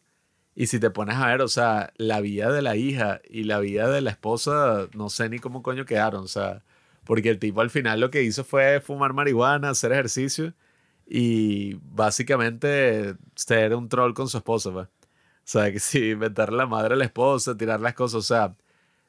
y 0.56 0.68
si 0.68 0.80
te 0.80 0.90
pones 0.90 1.16
a 1.18 1.28
ver, 1.28 1.42
o 1.42 1.48
sea, 1.48 1.94
la 1.98 2.22
vida 2.22 2.52
de 2.52 2.62
la 2.62 2.76
hija 2.76 3.22
y 3.30 3.44
la 3.44 3.60
vida 3.60 3.90
de 3.90 4.02
la 4.02 4.12
esposa, 4.12 4.88
no 4.94 5.10
sé 5.10 5.30
ni 5.30 5.40
cómo 5.40 5.64
coño 5.64 5.86
quedaron, 5.86 6.24
o 6.24 6.28
sea, 6.28 6.64
porque 7.06 7.30
el 7.30 7.40
tipo 7.40 7.62
al 7.62 7.70
final 7.70 8.00
lo 8.00 8.12
que 8.12 8.24
hizo 8.24 8.44
fue 8.44 8.82
fumar 8.82 9.14
marihuana, 9.14 9.70
hacer 9.70 9.92
ejercicio 9.94 10.54
y 11.08 11.76
básicamente 11.84 13.16
ser 13.36 13.76
un 13.76 13.90
troll 13.90 14.14
con 14.14 14.28
su 14.30 14.38
esposa, 14.38 14.72
pues. 14.72 14.88
O 14.88 14.90
sea, 15.44 15.72
que 15.72 15.80
sí, 15.82 16.12
inventarle 16.12 16.58
la 16.58 16.68
madre 16.68 16.94
a 16.96 16.98
la 16.98 17.06
esposa, 17.06 17.58
tirar 17.58 17.80
las 17.82 17.94
cosas, 17.96 18.16
o 18.16 18.22
sea, 18.22 18.56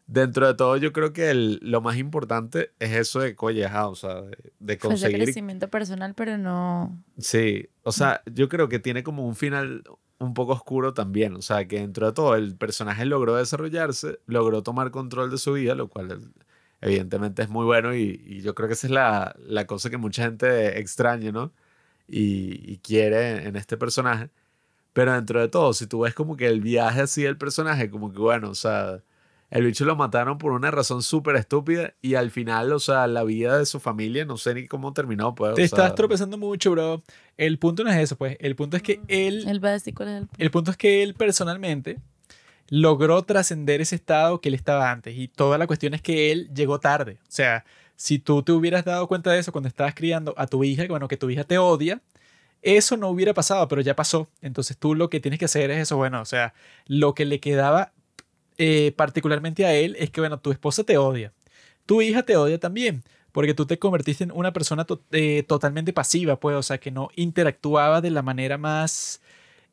dentro 0.06 0.47
de 0.47 0.55
todo 0.55 0.76
yo 0.76 0.92
creo 0.92 1.12
que 1.12 1.31
el- 1.31 1.58
lo 1.62 1.81
más 1.81 1.97
importante 1.97 2.72
es 2.78 2.92
eso 2.92 3.20
de, 3.20 3.36
ajá, 3.66 3.89
o 3.89 3.94
sea, 3.94 4.22
de, 4.22 4.28
de 4.31 4.36
Fue 4.60 4.74
ese 4.74 4.78
conseguir 4.89 5.22
crecimiento 5.24 5.68
personal, 5.70 6.14
pero 6.14 6.39
no... 6.39 7.02
Sí, 7.18 7.68
o 7.82 7.92
sea, 7.92 8.22
yo 8.26 8.48
creo 8.48 8.68
que 8.68 8.78
tiene 8.78 9.02
como 9.02 9.26
un 9.26 9.36
final 9.36 9.84
un 10.18 10.34
poco 10.34 10.52
oscuro 10.52 10.94
también, 10.94 11.34
o 11.34 11.42
sea, 11.42 11.66
que 11.66 11.81
dentro 11.81 12.06
de 12.06 12.12
todo 12.12 12.36
el 12.36 12.56
personaje 12.56 13.05
logró 13.05 13.36
desarrollarse, 13.36 14.20
logró 14.26 14.62
tomar 14.62 14.90
control 14.90 15.31
de 15.31 15.39
su 15.39 15.52
vida, 15.55 15.74
lo 15.74 15.89
cual 15.89 16.32
evidentemente 16.81 17.42
es 17.42 17.48
muy 17.48 17.64
bueno 17.64 17.94
y, 17.94 18.22
y 18.24 18.40
yo 18.42 18.55
creo 18.55 18.68
que 18.68 18.74
esa 18.74 18.86
es 18.86 18.92
la, 18.92 19.36
la 19.47 19.66
cosa 19.66 19.90
que 19.90 19.97
mucha 19.98 20.24
gente 20.24 20.78
extraña, 20.81 21.32
¿no? 21.32 21.52
Y, 22.08 22.72
y 22.72 22.78
quiere 22.78 23.47
en 23.48 23.56
este 23.56 23.76
personaje. 23.76 24.31
Pero 24.92 25.12
dentro 25.14 25.40
de 25.40 25.48
todo, 25.48 25.72
si 25.74 25.86
tú 25.86 26.00
ves 26.00 26.14
como 26.14 26.36
que 26.36 26.47
el 26.48 26.60
viaje 26.60 27.02
así 27.02 27.22
del 27.22 27.39
personaje, 27.39 27.90
como 27.90 28.12
que 28.12 28.18
bueno, 28.18 28.50
o 28.50 28.55
sea, 28.55 29.02
el 29.52 29.66
bicho 29.66 29.84
lo 29.84 29.97
mataron 29.97 30.39
por 30.39 30.52
una 30.52 30.70
razón 30.70 31.02
súper 31.02 31.36
estúpida 31.36 31.92
y 32.00 32.14
al 32.14 32.31
final, 32.31 32.72
o 32.72 32.78
sea, 32.78 33.06
la 33.06 33.22
vida 33.22 33.58
de 33.58 33.66
su 33.66 33.81
familia, 33.81 34.24
no 34.24 34.39
sé 34.39 34.55
ni 34.55 34.66
cómo 34.66 34.94
terminó, 34.94 35.34
pues. 35.34 35.55
Te 35.55 35.60
o 35.60 35.64
estás 35.64 35.89
sea, 35.89 35.94
tropezando 35.94 36.39
mucho, 36.39 36.70
bro. 36.70 37.02
El 37.36 37.58
punto 37.58 37.84
no 37.84 37.90
es 37.90 37.98
eso, 37.98 38.16
pues. 38.16 38.39
El 38.40 38.56
punto 38.56 38.78
es 38.78 38.82
que 38.82 39.02
él 39.08 39.44
Él 39.47 39.62
va 39.62 39.68
a 39.68 39.72
decir 39.72 39.94
cuál 39.94 40.08
es 40.08 40.14
el... 40.22 40.28
El 40.39 40.50
punto 40.50 40.70
es 40.70 40.78
que 40.78 41.02
él 41.02 41.12
personalmente 41.12 41.98
logró 42.70 43.22
trascender 43.24 43.82
ese 43.82 43.94
estado 43.94 44.40
que 44.40 44.48
él 44.48 44.55
estaba 44.55 44.90
antes 44.90 45.14
y 45.18 45.28
toda 45.28 45.58
la 45.58 45.66
cuestión 45.66 45.92
es 45.92 46.00
que 46.00 46.32
él 46.32 46.48
llegó 46.55 46.81
tarde. 46.81 47.18
O 47.24 47.31
sea, 47.31 47.66
si 47.94 48.18
tú 48.18 48.42
te 48.42 48.52
hubieras 48.52 48.86
dado 48.86 49.06
cuenta 49.06 49.32
de 49.32 49.39
eso 49.39 49.52
cuando 49.52 49.68
estabas 49.68 49.94
criando 49.94 50.32
a 50.39 50.47
tu 50.47 50.64
hija, 50.64 50.84
que 50.84 50.89
bueno, 50.89 51.08
que 51.08 51.18
tu 51.18 51.28
hija 51.28 51.44
te 51.44 51.58
odia, 51.58 52.00
eso 52.62 52.97
no 52.97 53.10
hubiera 53.10 53.34
pasado, 53.34 53.68
pero 53.68 53.82
ya 53.82 53.94
pasó. 53.94 54.31
Entonces 54.40 54.78
tú 54.78 54.94
lo 54.94 55.10
que 55.10 55.20
tienes 55.20 55.39
que 55.39 55.44
hacer 55.44 55.70
es 55.70 55.78
eso, 55.82 55.98
bueno, 55.98 56.22
o 56.22 56.24
sea, 56.24 56.55
lo 56.86 57.14
que 57.14 57.26
le 57.26 57.39
quedaba 57.39 57.92
eh, 58.58 58.92
particularmente 58.97 59.66
a 59.66 59.74
él 59.74 59.97
es 59.98 60.10
que, 60.10 60.20
bueno, 60.20 60.40
tu 60.40 60.50
esposa 60.52 60.84
te 60.84 60.98
odia, 60.98 61.32
tu 61.86 62.02
hija 62.02 62.22
te 62.22 62.36
odia 62.36 62.58
también, 62.58 63.02
porque 63.32 63.55
tú 63.55 63.66
te 63.66 63.78
convertiste 63.78 64.24
en 64.24 64.32
una 64.32 64.52
persona 64.52 64.86
eh, 65.12 65.42
totalmente 65.44 65.92
pasiva, 65.92 66.39
pues, 66.39 66.56
o 66.56 66.62
sea, 66.62 66.78
que 66.78 66.90
no 66.90 67.10
interactuaba 67.16 68.00
de 68.00 68.10
la 68.10 68.22
manera 68.22 68.58
más 68.58 69.20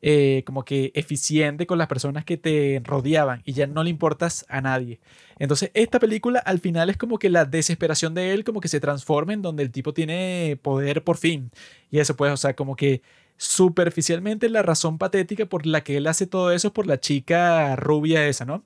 eh, 0.02 0.44
como 0.46 0.64
que 0.64 0.92
eficiente 0.94 1.66
con 1.66 1.76
las 1.76 1.86
personas 1.86 2.24
que 2.24 2.38
te 2.38 2.80
rodeaban 2.82 3.42
y 3.44 3.52
ya 3.52 3.66
no 3.66 3.84
le 3.84 3.90
importas 3.90 4.46
a 4.48 4.62
nadie. 4.62 4.98
Entonces, 5.38 5.70
esta 5.74 5.98
película 6.00 6.38
al 6.38 6.58
final 6.58 6.88
es 6.88 6.96
como 6.96 7.18
que 7.18 7.28
la 7.28 7.44
desesperación 7.44 8.14
de 8.14 8.32
él 8.32 8.42
como 8.44 8.60
que 8.60 8.68
se 8.68 8.80
transforma 8.80 9.34
en 9.34 9.42
donde 9.42 9.62
el 9.62 9.70
tipo 9.70 9.92
tiene 9.92 10.58
poder 10.62 11.04
por 11.04 11.18
fin. 11.18 11.50
Y 11.90 11.98
eso 11.98 12.16
pues, 12.16 12.32
o 12.32 12.36
sea, 12.38 12.56
como 12.56 12.76
que 12.76 13.02
superficialmente 13.40 14.50
la 14.50 14.62
razón 14.62 14.98
patética 14.98 15.46
por 15.46 15.64
la 15.66 15.82
que 15.82 15.96
él 15.96 16.06
hace 16.06 16.26
todo 16.26 16.52
eso 16.52 16.68
es 16.68 16.74
por 16.74 16.86
la 16.86 17.00
chica 17.00 17.74
rubia 17.74 18.28
esa, 18.28 18.44
¿no? 18.44 18.64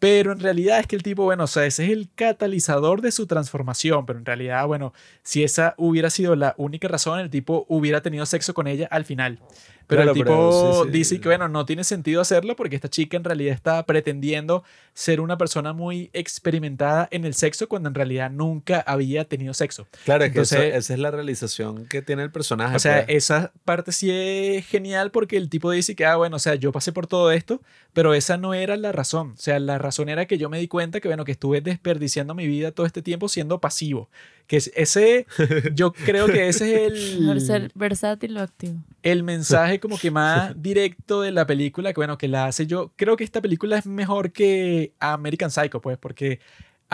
Pero 0.00 0.32
en 0.32 0.40
realidad 0.40 0.80
es 0.80 0.88
que 0.88 0.96
el 0.96 1.04
tipo, 1.04 1.22
bueno, 1.22 1.44
o 1.44 1.46
sea, 1.46 1.64
ese 1.64 1.84
es 1.84 1.92
el 1.92 2.10
catalizador 2.12 3.00
de 3.00 3.12
su 3.12 3.28
transformación, 3.28 4.04
pero 4.04 4.18
en 4.18 4.24
realidad, 4.24 4.66
bueno, 4.66 4.92
si 5.22 5.44
esa 5.44 5.74
hubiera 5.76 6.10
sido 6.10 6.34
la 6.34 6.56
única 6.58 6.88
razón, 6.88 7.20
el 7.20 7.30
tipo 7.30 7.64
hubiera 7.68 8.02
tenido 8.02 8.26
sexo 8.26 8.54
con 8.54 8.66
ella 8.66 8.88
al 8.90 9.04
final. 9.04 9.38
Pero 9.96 10.02
Claro, 10.02 10.10
el 10.12 10.14
tipo 10.16 10.26
pero 10.26 10.82
sí, 10.84 10.86
sí. 10.86 10.90
dice 10.98 11.20
que, 11.20 11.28
bueno, 11.28 11.48
no 11.48 11.64
tiene 11.66 11.84
sentido 11.84 12.20
hacerlo 12.20 12.56
porque 12.56 12.76
esta 12.76 12.88
chica 12.88 13.16
en 13.16 13.24
realidad 13.24 13.54
está 13.54 13.84
pretendiendo 13.86 14.64
ser 14.94 15.20
una 15.20 15.38
persona 15.38 15.72
muy 15.72 16.10
experimentada 16.12 17.08
en 17.10 17.24
el 17.24 17.34
sexo 17.34 17.68
cuando 17.68 17.88
en 17.88 17.94
realidad 17.94 18.30
nunca 18.30 18.80
había 18.80 19.24
tenido 19.26 19.54
sexo. 19.54 19.86
Claro, 20.04 20.24
es 20.24 20.32
que 20.32 20.40
eso- 20.40 20.56
Entonces- 20.56 20.76
esa 20.84 20.94
es 20.94 20.98
la 21.00 21.10
realización 21.10 21.86
que 21.86 22.02
tiene 22.02 22.22
el 22.22 22.30
personaje. 22.32 22.76
O 22.76 22.78
sea, 22.78 23.04
pues. 23.06 23.16
esa 23.16 23.52
parte 23.64 23.92
sí 23.92 24.10
es 24.10 24.66
genial 24.66 25.10
porque 25.10 25.36
el 25.36 25.48
tipo 25.48 25.70
dice 25.70 25.94
que, 25.94 26.04
ah, 26.04 26.16
bueno, 26.16 26.36
o 26.36 26.38
sea, 26.40 26.54
yo 26.56 26.72
pasé 26.72 26.92
por 26.92 27.06
todo 27.06 27.30
esto, 27.32 27.60
pero 27.92 28.14
esa 28.14 28.36
no 28.36 28.54
era 28.54 28.76
la 28.76 28.92
razón. 28.92 29.32
O 29.36 29.40
sea, 29.40 29.58
la 29.60 29.78
razón 29.78 30.08
era 30.08 30.26
que 30.26 30.38
yo 30.38 30.48
me 30.48 30.58
di 30.58 30.68
cuenta 30.68 31.00
que, 31.00 31.08
bueno, 31.08 31.24
que 31.24 31.32
estuve 31.32 31.60
desperdiciando 31.60 32.34
mi 32.34 32.46
vida 32.46 32.72
todo 32.72 32.86
este 32.86 33.02
tiempo 33.02 33.28
siendo 33.28 33.60
pasivo. 33.60 34.08
Que 34.46 34.56
es- 34.58 34.70
ese, 34.74 35.26
yo 35.74 35.92
creo 35.92 36.26
que 36.26 36.48
ese 36.48 36.86
es 36.86 37.18
Mejor 37.20 37.36
el, 37.36 37.40
ser 37.46 37.70
versátil 37.74 38.36
o 38.36 38.40
activo. 38.40 38.74
el 39.02 39.22
mensaje 39.22 39.80
como 39.80 39.96
que 39.98 40.10
más 40.10 40.60
directo 40.60 41.22
de 41.22 41.30
la 41.32 41.46
película, 41.46 41.92
que 41.92 41.98
bueno, 41.98 42.18
que 42.18 42.28
la 42.28 42.46
hace 42.46 42.66
yo. 42.66 42.92
Creo 42.96 43.16
que 43.16 43.24
esta 43.24 43.40
película 43.40 43.78
es 43.78 43.86
mejor 43.86 44.32
que 44.32 44.92
American 45.00 45.50
Psycho, 45.50 45.80
pues, 45.80 45.96
porque 45.98 46.40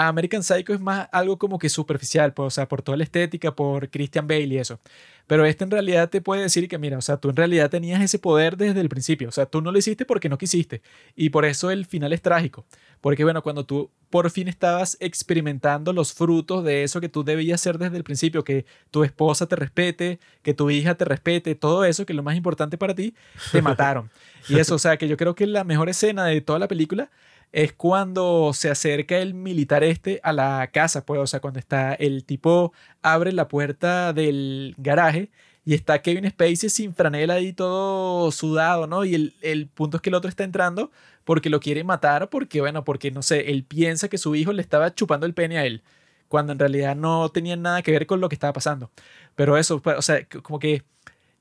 American 0.06 0.44
Psycho 0.44 0.74
es 0.74 0.80
más 0.80 1.08
algo 1.10 1.38
como 1.38 1.58
que 1.58 1.68
superficial, 1.68 2.32
pues, 2.32 2.46
o 2.46 2.50
sea, 2.50 2.68
por 2.68 2.82
toda 2.82 2.96
la 2.96 3.02
estética, 3.02 3.56
por 3.56 3.90
Christian 3.90 4.28
Bale 4.28 4.44
y 4.44 4.58
eso. 4.58 4.78
Pero 5.26 5.44
este 5.44 5.64
en 5.64 5.72
realidad 5.72 6.08
te 6.08 6.20
puede 6.20 6.42
decir 6.42 6.68
que, 6.68 6.78
mira, 6.78 6.96
o 6.96 7.02
sea, 7.02 7.16
tú 7.16 7.30
en 7.30 7.36
realidad 7.36 7.68
tenías 7.68 8.00
ese 8.00 8.20
poder 8.20 8.56
desde 8.56 8.80
el 8.80 8.88
principio. 8.88 9.28
O 9.28 9.32
sea, 9.32 9.46
tú 9.46 9.60
no 9.60 9.72
lo 9.72 9.78
hiciste 9.78 10.06
porque 10.06 10.28
no 10.28 10.38
quisiste. 10.38 10.82
Y 11.16 11.30
por 11.30 11.44
eso 11.44 11.72
el 11.72 11.84
final 11.84 12.12
es 12.12 12.22
trágico. 12.22 12.64
Porque, 13.00 13.24
bueno, 13.24 13.42
cuando 13.42 13.66
tú 13.66 13.90
por 14.08 14.30
fin 14.30 14.46
estabas 14.46 14.96
experimentando 15.00 15.92
los 15.92 16.14
frutos 16.14 16.64
de 16.64 16.84
eso 16.84 17.00
que 17.00 17.08
tú 17.08 17.24
debías 17.24 17.60
hacer 17.60 17.76
desde 17.76 17.96
el 17.96 18.04
principio, 18.04 18.44
que 18.44 18.66
tu 18.92 19.02
esposa 19.02 19.46
te 19.46 19.56
respete, 19.56 20.20
que 20.42 20.54
tu 20.54 20.70
hija 20.70 20.94
te 20.94 21.04
respete, 21.04 21.56
todo 21.56 21.84
eso, 21.84 22.06
que 22.06 22.12
es 22.12 22.16
lo 22.16 22.22
más 22.22 22.36
importante 22.36 22.78
para 22.78 22.94
ti, 22.94 23.14
te 23.50 23.60
mataron. 23.62 24.10
y 24.48 24.58
eso, 24.60 24.76
o 24.76 24.78
sea, 24.78 24.96
que 24.96 25.08
yo 25.08 25.16
creo 25.16 25.34
que 25.34 25.46
la 25.46 25.64
mejor 25.64 25.88
escena 25.88 26.24
de 26.24 26.40
toda 26.40 26.60
la 26.60 26.68
película 26.68 27.10
es 27.52 27.72
cuando 27.72 28.52
se 28.54 28.70
acerca 28.70 29.18
el 29.18 29.34
militar 29.34 29.84
este 29.84 30.20
a 30.22 30.32
la 30.32 30.68
casa, 30.72 31.04
pues, 31.04 31.20
o 31.20 31.26
sea, 31.26 31.40
cuando 31.40 31.58
está 31.58 31.94
el 31.94 32.24
tipo 32.24 32.72
abre 33.02 33.32
la 33.32 33.48
puerta 33.48 34.12
del 34.12 34.74
garaje 34.78 35.30
y 35.64 35.74
está 35.74 36.00
Kevin 36.02 36.30
Spacey 36.30 36.70
sin 36.70 36.94
franela 36.94 37.34
ahí 37.34 37.52
todo 37.52 38.30
sudado, 38.32 38.86
¿no? 38.86 39.04
Y 39.04 39.14
el, 39.14 39.34
el 39.42 39.68
punto 39.68 39.98
es 39.98 40.02
que 40.02 40.10
el 40.10 40.14
otro 40.14 40.28
está 40.28 40.44
entrando 40.44 40.90
porque 41.24 41.50
lo 41.50 41.60
quiere 41.60 41.84
matar, 41.84 42.30
porque, 42.30 42.60
bueno, 42.62 42.84
porque, 42.84 43.10
no 43.10 43.22
sé, 43.22 43.50
él 43.50 43.64
piensa 43.64 44.08
que 44.08 44.16
su 44.16 44.34
hijo 44.34 44.52
le 44.52 44.62
estaba 44.62 44.94
chupando 44.94 45.26
el 45.26 45.34
pene 45.34 45.58
a 45.58 45.66
él, 45.66 45.82
cuando 46.28 46.52
en 46.52 46.58
realidad 46.58 46.96
no 46.96 47.28
tenía 47.30 47.56
nada 47.56 47.82
que 47.82 47.92
ver 47.92 48.06
con 48.06 48.20
lo 48.20 48.28
que 48.30 48.34
estaba 48.34 48.54
pasando. 48.54 48.90
Pero 49.34 49.58
eso, 49.58 49.80
pues, 49.82 49.98
o 49.98 50.02
sea, 50.02 50.26
como 50.42 50.58
que 50.58 50.84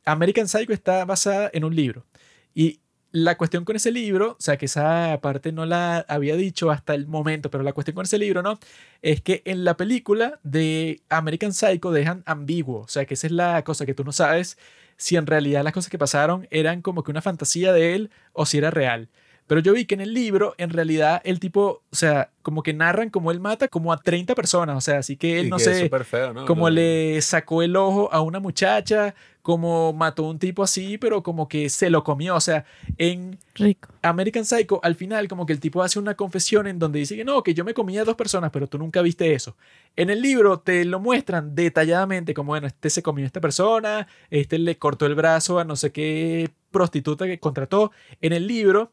American 0.06 0.48
Psycho 0.48 0.74
está 0.74 1.06
basada 1.06 1.50
en 1.53 1.64
un 1.64 1.76
libro. 1.76 2.06
Y 2.53 2.82
la 3.11 3.38
cuestión 3.38 3.64
con 3.66 3.76
ese 3.76 3.92
libro, 3.92 4.32
o 4.32 4.42
sea, 4.42 4.58
que 4.58 4.66
esa 4.66 5.18
parte 5.22 5.52
no 5.52 5.66
la 5.66 6.06
había 6.10 6.36
dicho 6.36 6.72
hasta 6.72 6.94
el 6.94 7.08
momento, 7.08 7.50
pero 7.50 7.64
la 7.64 7.74
cuestión 7.74 7.95
con 7.95 8.06
ese 8.06 8.18
libro, 8.18 8.44
¿no? 8.44 8.60
Es 9.02 9.22
que 9.22 9.42
en 9.45 9.64
la 9.64 9.77
película 9.77 10.40
de 10.44 11.02
American 11.10 11.53
Psycho 11.53 11.92
dejan 11.92 12.24
ambiguo, 12.26 12.82
o 12.82 12.88
sea, 12.88 13.06
que 13.06 13.14
esa 13.14 13.27
es 13.27 13.34
la 13.34 13.64
cosa 13.64 13.86
que 13.86 13.94
tú 13.94 14.03
no 14.03 14.11
sabes 14.11 14.58
si 14.98 15.16
en 15.16 15.27
realidad 15.27 15.64
las 15.64 15.74
cosas 15.74 15.90
que 15.90 15.98
pasaron 15.98 16.48
eran 16.52 16.82
como 16.82 17.03
que 17.03 17.11
una 17.11 17.22
fantasía 17.22 17.72
de 17.72 17.95
él 17.95 18.10
o 18.34 18.45
si 18.45 18.58
era 18.58 18.72
real. 18.72 19.10
Pero 19.48 19.61
yo 19.61 19.72
vi 19.74 19.86
que 19.86 19.95
en 19.95 20.02
el 20.02 20.14
libro, 20.14 20.56
en 20.58 20.72
realidad, 20.72 21.22
el 21.24 21.40
tipo, 21.40 21.84
o 21.90 21.95
sea, 21.95 22.32
como 22.42 22.64
que 22.64 22.74
narran 22.74 23.10
como 23.10 23.32
él 23.32 23.40
mata 23.40 23.69
como 23.69 23.94
a 23.94 23.98
30 23.98 24.36
personas, 24.36 24.76
o 24.76 24.82
sea, 24.82 24.98
así 24.98 25.16
que 25.16 25.40
él, 25.40 25.48
Y 25.48 25.50
no 25.50 25.56
que 25.58 25.64
sé, 25.64 25.90
feo, 26.03 26.34
¿no? 26.34 26.45
como 26.45 26.69
le 26.69 27.22
sacó 27.22 27.64
el 27.64 27.77
ojo 27.77 28.10
a 28.11 28.19
una 28.19 28.42
muchacha, 28.42 29.16
como 29.48 29.93
mató 29.93 30.26
a 30.26 30.30
un 30.30 30.40
tipo 30.40 30.61
así, 30.61 30.98
pero 30.98 31.24
como 31.24 31.48
que 31.48 31.69
se 31.69 31.90
lo 31.90 32.03
comió. 32.03 32.35
O 32.35 32.42
sea, 32.42 32.66
en 32.98 33.40
Rico. 33.56 33.88
American 34.01 34.43
Psycho, 34.43 34.82
al 34.84 34.95
final, 34.95 35.30
como 35.30 35.45
que 35.45 35.53
el 35.53 35.61
tipo 35.61 35.82
hace 35.82 36.00
una 36.00 36.16
confesión 36.16 36.67
en 36.67 36.80
donde 36.80 37.00
dice 37.00 37.16
que 37.16 37.24
no, 37.24 37.42
que 37.43 37.53
yo 37.53 37.64
me 37.64 37.74
comía 37.74 38.01
a 38.01 38.03
dos 38.03 38.17
personas, 38.17 38.51
pero 38.51 38.67
tú 38.67 38.77
nunca 38.77 39.01
viste 39.01 39.34
eso. 39.34 39.56
En 39.95 40.09
el 40.09 40.22
libro 40.22 40.59
te 40.59 40.84
lo 40.84 41.00
muestran 41.00 41.56
detalladamente, 41.56 42.34
como 42.34 42.50
bueno, 42.50 42.67
este 42.67 42.90
se 42.90 43.01
comió 43.01 43.24
a 43.24 43.27
esta 43.27 43.40
persona, 43.40 44.09
este 44.32 44.59
le 44.59 44.77
cortó 44.77 45.06
el 45.06 45.16
brazo 45.16 45.59
a 45.59 45.64
no 45.64 45.77
sé 45.77 45.93
qué 45.93 46.50
prostituta 46.69 47.26
que 47.26 47.40
contrató. 47.40 47.93
En 48.19 48.34
el 48.34 48.48
libro 48.48 48.92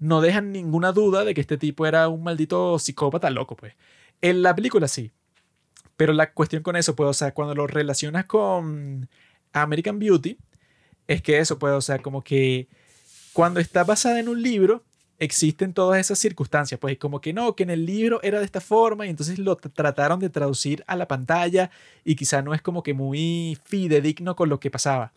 no 0.00 0.20
dejan 0.20 0.50
ninguna 0.50 0.90
duda 0.90 1.24
de 1.24 1.32
que 1.32 1.42
este 1.42 1.58
tipo 1.58 1.86
era 1.86 2.08
un 2.08 2.24
maldito 2.24 2.76
psicópata 2.80 3.30
loco, 3.30 3.54
pues. 3.54 3.74
En 4.20 4.42
la 4.42 4.52
película 4.52 4.88
sí. 4.88 5.12
Pero 5.96 6.12
la 6.12 6.32
cuestión 6.32 6.64
con 6.64 6.74
eso, 6.74 6.96
pues, 6.96 7.08
o 7.08 7.14
sea, 7.14 7.34
cuando 7.34 7.54
lo 7.54 7.68
relacionas 7.68 8.24
con 8.24 9.08
American 9.52 9.98
Beauty, 9.98 10.38
es 11.06 11.22
que 11.22 11.38
eso, 11.38 11.58
pues, 11.58 11.72
o 11.72 11.80
sea, 11.80 11.98
como 11.98 12.22
que 12.22 12.68
cuando 13.32 13.60
está 13.60 13.84
basada 13.84 14.20
en 14.20 14.28
un 14.28 14.42
libro, 14.42 14.82
existen 15.18 15.72
todas 15.72 16.00
esas 16.00 16.18
circunstancias, 16.18 16.80
pues 16.80 16.98
como 16.98 17.20
que 17.20 17.32
no, 17.32 17.54
que 17.54 17.62
en 17.62 17.70
el 17.70 17.86
libro 17.86 18.20
era 18.22 18.40
de 18.40 18.44
esta 18.44 18.60
forma 18.60 19.06
y 19.06 19.10
entonces 19.10 19.38
lo 19.38 19.56
trataron 19.56 20.18
de 20.18 20.30
traducir 20.30 20.82
a 20.88 20.96
la 20.96 21.06
pantalla 21.06 21.70
y 22.04 22.16
quizá 22.16 22.42
no 22.42 22.54
es 22.54 22.62
como 22.62 22.82
que 22.82 22.92
muy 22.92 23.56
fidedigno 23.64 24.34
con 24.34 24.48
lo 24.48 24.58
que 24.58 24.70
pasaba. 24.70 25.12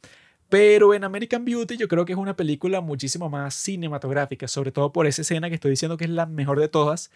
Pero 0.47 0.93
en 0.93 1.03
American 1.03 1.43
Beauty 1.43 1.77
yo 1.77 1.87
creo 1.87 2.05
que 2.05 2.13
es 2.13 2.19
una 2.19 2.35
película 2.35 2.81
muchísimo 2.81 3.29
más 3.29 3.55
cinematográfica, 3.55 4.47
sobre 4.47 4.71
todo 4.71 4.93
por 4.93 5.07
esa 5.07 5.23
escena 5.23 5.49
que 5.49 5.55
estoy 5.55 5.71
diciendo 5.71 5.97
que 5.97 6.05
es 6.05 6.11
la 6.11 6.27
mejor 6.27 6.59
de 6.59 6.67
todas, 6.67 7.09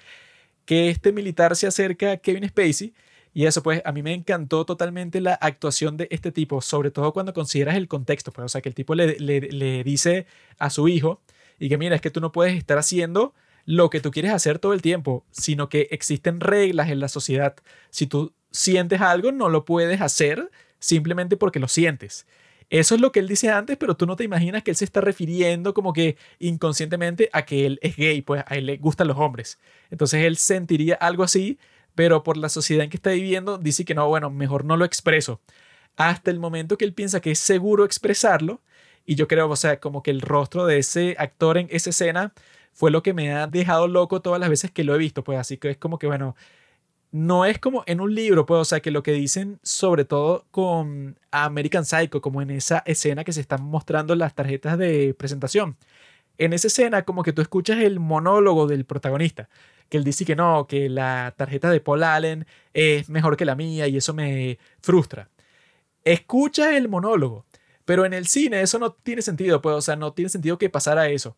que 0.65 0.89
este 0.89 1.11
militar 1.11 1.55
se 1.55 1.67
acerca 1.67 2.13
a 2.13 2.17
Kevin 2.17 2.47
Spacey 2.49 2.93
y 3.39 3.45
eso 3.45 3.63
pues 3.63 3.81
a 3.85 3.93
mí 3.93 4.03
me 4.03 4.13
encantó 4.13 4.65
totalmente 4.65 5.21
la 5.21 5.33
actuación 5.33 5.95
de 5.95 6.09
este 6.11 6.33
tipo, 6.33 6.59
sobre 6.59 6.91
todo 6.91 7.13
cuando 7.13 7.33
consideras 7.33 7.77
el 7.77 7.87
contexto, 7.87 8.33
pues 8.33 8.43
o 8.43 8.49
sea 8.49 8.59
que 8.59 8.67
el 8.67 8.75
tipo 8.75 8.95
le, 8.95 9.17
le, 9.17 9.39
le 9.39 9.81
dice 9.85 10.25
a 10.57 10.69
su 10.69 10.89
hijo 10.89 11.21
y 11.57 11.69
que 11.69 11.77
mira, 11.77 11.95
es 11.95 12.01
que 12.01 12.11
tú 12.11 12.19
no 12.19 12.33
puedes 12.33 12.57
estar 12.57 12.77
haciendo 12.77 13.33
lo 13.63 13.89
que 13.89 14.01
tú 14.01 14.11
quieres 14.11 14.33
hacer 14.33 14.59
todo 14.59 14.73
el 14.73 14.81
tiempo, 14.81 15.23
sino 15.31 15.69
que 15.69 15.87
existen 15.91 16.41
reglas 16.41 16.89
en 16.89 16.99
la 16.99 17.07
sociedad. 17.07 17.55
Si 17.91 18.07
tú 18.07 18.33
sientes 18.51 18.99
algo, 18.99 19.31
no 19.31 19.47
lo 19.47 19.63
puedes 19.63 20.01
hacer 20.01 20.51
simplemente 20.79 21.37
porque 21.37 21.61
lo 21.61 21.69
sientes. 21.69 22.27
Eso 22.69 22.93
es 22.93 22.99
lo 22.99 23.13
que 23.13 23.21
él 23.21 23.29
dice 23.29 23.51
antes, 23.51 23.77
pero 23.77 23.95
tú 23.95 24.05
no 24.05 24.17
te 24.17 24.25
imaginas 24.25 24.63
que 24.63 24.71
él 24.71 24.77
se 24.77 24.83
está 24.83 24.99
refiriendo 24.99 25.73
como 25.73 25.93
que 25.93 26.17
inconscientemente 26.39 27.29
a 27.31 27.45
que 27.45 27.65
él 27.65 27.79
es 27.81 27.95
gay, 27.95 28.21
pues 28.21 28.43
a 28.45 28.55
él 28.55 28.65
le 28.65 28.75
gustan 28.75 29.07
los 29.07 29.17
hombres. 29.17 29.59
Entonces 29.91 30.25
él 30.25 30.35
sentiría 30.35 30.95
algo 30.95 31.23
así, 31.23 31.57
pero 31.99 32.23
por 32.23 32.37
la 32.37 32.47
sociedad 32.47 32.85
en 32.85 32.89
que 32.89 32.95
está 32.95 33.09
viviendo 33.09 33.57
dice 33.57 33.83
que 33.83 33.93
no, 33.93 34.07
bueno, 34.07 34.29
mejor 34.29 34.63
no 34.63 34.77
lo 34.77 34.85
expreso. 34.85 35.41
Hasta 35.97 36.31
el 36.31 36.39
momento 36.39 36.77
que 36.77 36.85
él 36.85 36.93
piensa 36.93 37.19
que 37.19 37.31
es 37.31 37.39
seguro 37.39 37.83
expresarlo, 37.83 38.61
y 39.05 39.15
yo 39.15 39.27
creo, 39.27 39.49
o 39.49 39.55
sea, 39.57 39.81
como 39.81 40.01
que 40.01 40.09
el 40.09 40.21
rostro 40.21 40.65
de 40.65 40.77
ese 40.77 41.17
actor 41.19 41.57
en 41.57 41.67
esa 41.71 41.89
escena 41.89 42.33
fue 42.71 42.89
lo 42.89 43.03
que 43.03 43.13
me 43.13 43.33
ha 43.33 43.47
dejado 43.47 43.89
loco 43.89 44.21
todas 44.21 44.39
las 44.39 44.49
veces 44.49 44.71
que 44.71 44.85
lo 44.85 44.95
he 44.95 44.97
visto, 44.97 45.25
pues 45.25 45.37
así 45.39 45.57
que 45.57 45.71
es 45.71 45.77
como 45.77 45.99
que, 45.99 46.07
bueno, 46.07 46.37
no 47.11 47.43
es 47.43 47.59
como 47.59 47.83
en 47.85 47.99
un 47.99 48.15
libro, 48.15 48.45
pues, 48.45 48.61
o 48.61 48.65
sea, 48.65 48.79
que 48.79 48.91
lo 48.91 49.03
que 49.03 49.11
dicen 49.11 49.59
sobre 49.61 50.05
todo 50.05 50.45
con 50.51 51.19
American 51.31 51.83
Psycho, 51.83 52.21
como 52.21 52.41
en 52.41 52.51
esa 52.51 52.81
escena 52.85 53.25
que 53.25 53.33
se 53.33 53.41
están 53.41 53.61
mostrando 53.65 54.15
las 54.15 54.35
tarjetas 54.35 54.77
de 54.77 55.13
presentación. 55.15 55.75
En 56.37 56.53
esa 56.53 56.67
escena, 56.67 57.03
como 57.03 57.23
que 57.23 57.33
tú 57.33 57.41
escuchas 57.41 57.79
el 57.79 57.99
monólogo 57.99 58.67
del 58.67 58.85
protagonista, 58.85 59.49
que 59.89 59.97
él 59.97 60.03
dice 60.03 60.25
que 60.25 60.35
no, 60.35 60.67
que 60.67 60.89
la 60.89 61.33
tarjeta 61.35 61.69
de 61.69 61.81
Paul 61.81 62.03
Allen 62.03 62.45
es 62.73 63.09
mejor 63.09 63.37
que 63.37 63.45
la 63.45 63.55
mía 63.55 63.87
y 63.87 63.97
eso 63.97 64.13
me 64.13 64.59
frustra. 64.81 65.29
Escuchas 66.03 66.73
el 66.73 66.87
monólogo, 66.87 67.45
pero 67.85 68.05
en 68.05 68.13
el 68.13 68.27
cine 68.27 68.61
eso 68.61 68.79
no 68.79 68.93
tiene 68.93 69.21
sentido, 69.21 69.61
pues, 69.61 69.75
o 69.75 69.81
sea, 69.81 69.95
no 69.95 70.13
tiene 70.13 70.29
sentido 70.29 70.57
que 70.57 70.69
pasara 70.69 71.09
eso. 71.09 71.35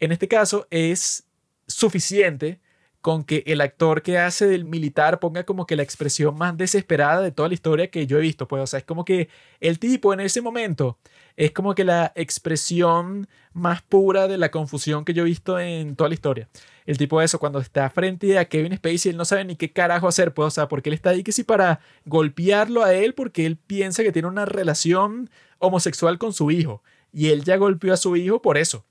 En 0.00 0.12
este 0.12 0.28
caso 0.28 0.66
es 0.70 1.24
suficiente 1.66 2.60
con 3.02 3.24
que 3.24 3.42
el 3.46 3.60
actor 3.60 4.00
que 4.02 4.16
hace 4.18 4.46
del 4.46 4.64
militar 4.64 5.18
ponga 5.20 5.44
como 5.44 5.66
que 5.66 5.76
la 5.76 5.82
expresión 5.82 6.36
más 6.36 6.56
desesperada 6.56 7.20
de 7.20 7.32
toda 7.32 7.48
la 7.48 7.54
historia 7.54 7.90
que 7.90 8.06
yo 8.06 8.16
he 8.16 8.20
visto, 8.20 8.48
pues, 8.48 8.62
o 8.62 8.66
sea, 8.66 8.78
es 8.78 8.84
como 8.84 9.04
que 9.04 9.28
el 9.60 9.80
tipo 9.80 10.14
en 10.14 10.20
ese 10.20 10.40
momento 10.40 10.98
es 11.36 11.50
como 11.50 11.74
que 11.74 11.84
la 11.84 12.12
expresión 12.14 13.28
más 13.52 13.82
pura 13.82 14.28
de 14.28 14.38
la 14.38 14.50
confusión 14.50 15.04
que 15.04 15.14
yo 15.14 15.22
he 15.22 15.26
visto 15.26 15.58
en 15.58 15.96
toda 15.96 16.08
la 16.08 16.14
historia. 16.14 16.48
El 16.86 16.96
tipo 16.96 17.18
de 17.18 17.26
eso, 17.26 17.40
cuando 17.40 17.58
está 17.58 17.90
frente 17.90 18.38
a 18.38 18.44
Kevin 18.44 18.76
Spacey, 18.76 19.10
él 19.10 19.16
no 19.16 19.24
sabe 19.24 19.44
ni 19.44 19.56
qué 19.56 19.72
carajo 19.72 20.06
hacer, 20.06 20.32
pues, 20.32 20.46
o 20.46 20.50
sea, 20.50 20.68
porque 20.68 20.88
él 20.88 20.94
está 20.94 21.10
ahí 21.10 21.24
que 21.24 21.32
sí 21.32 21.42
para 21.42 21.80
golpearlo 22.06 22.84
a 22.84 22.94
él 22.94 23.14
porque 23.14 23.46
él 23.46 23.56
piensa 23.56 24.04
que 24.04 24.12
tiene 24.12 24.28
una 24.28 24.44
relación 24.44 25.28
homosexual 25.58 26.18
con 26.18 26.32
su 26.32 26.50
hijo 26.52 26.82
y 27.12 27.28
él 27.28 27.44
ya 27.44 27.56
golpeó 27.56 27.92
a 27.92 27.96
su 27.96 28.16
hijo 28.16 28.40
por 28.40 28.58
eso. 28.58 28.84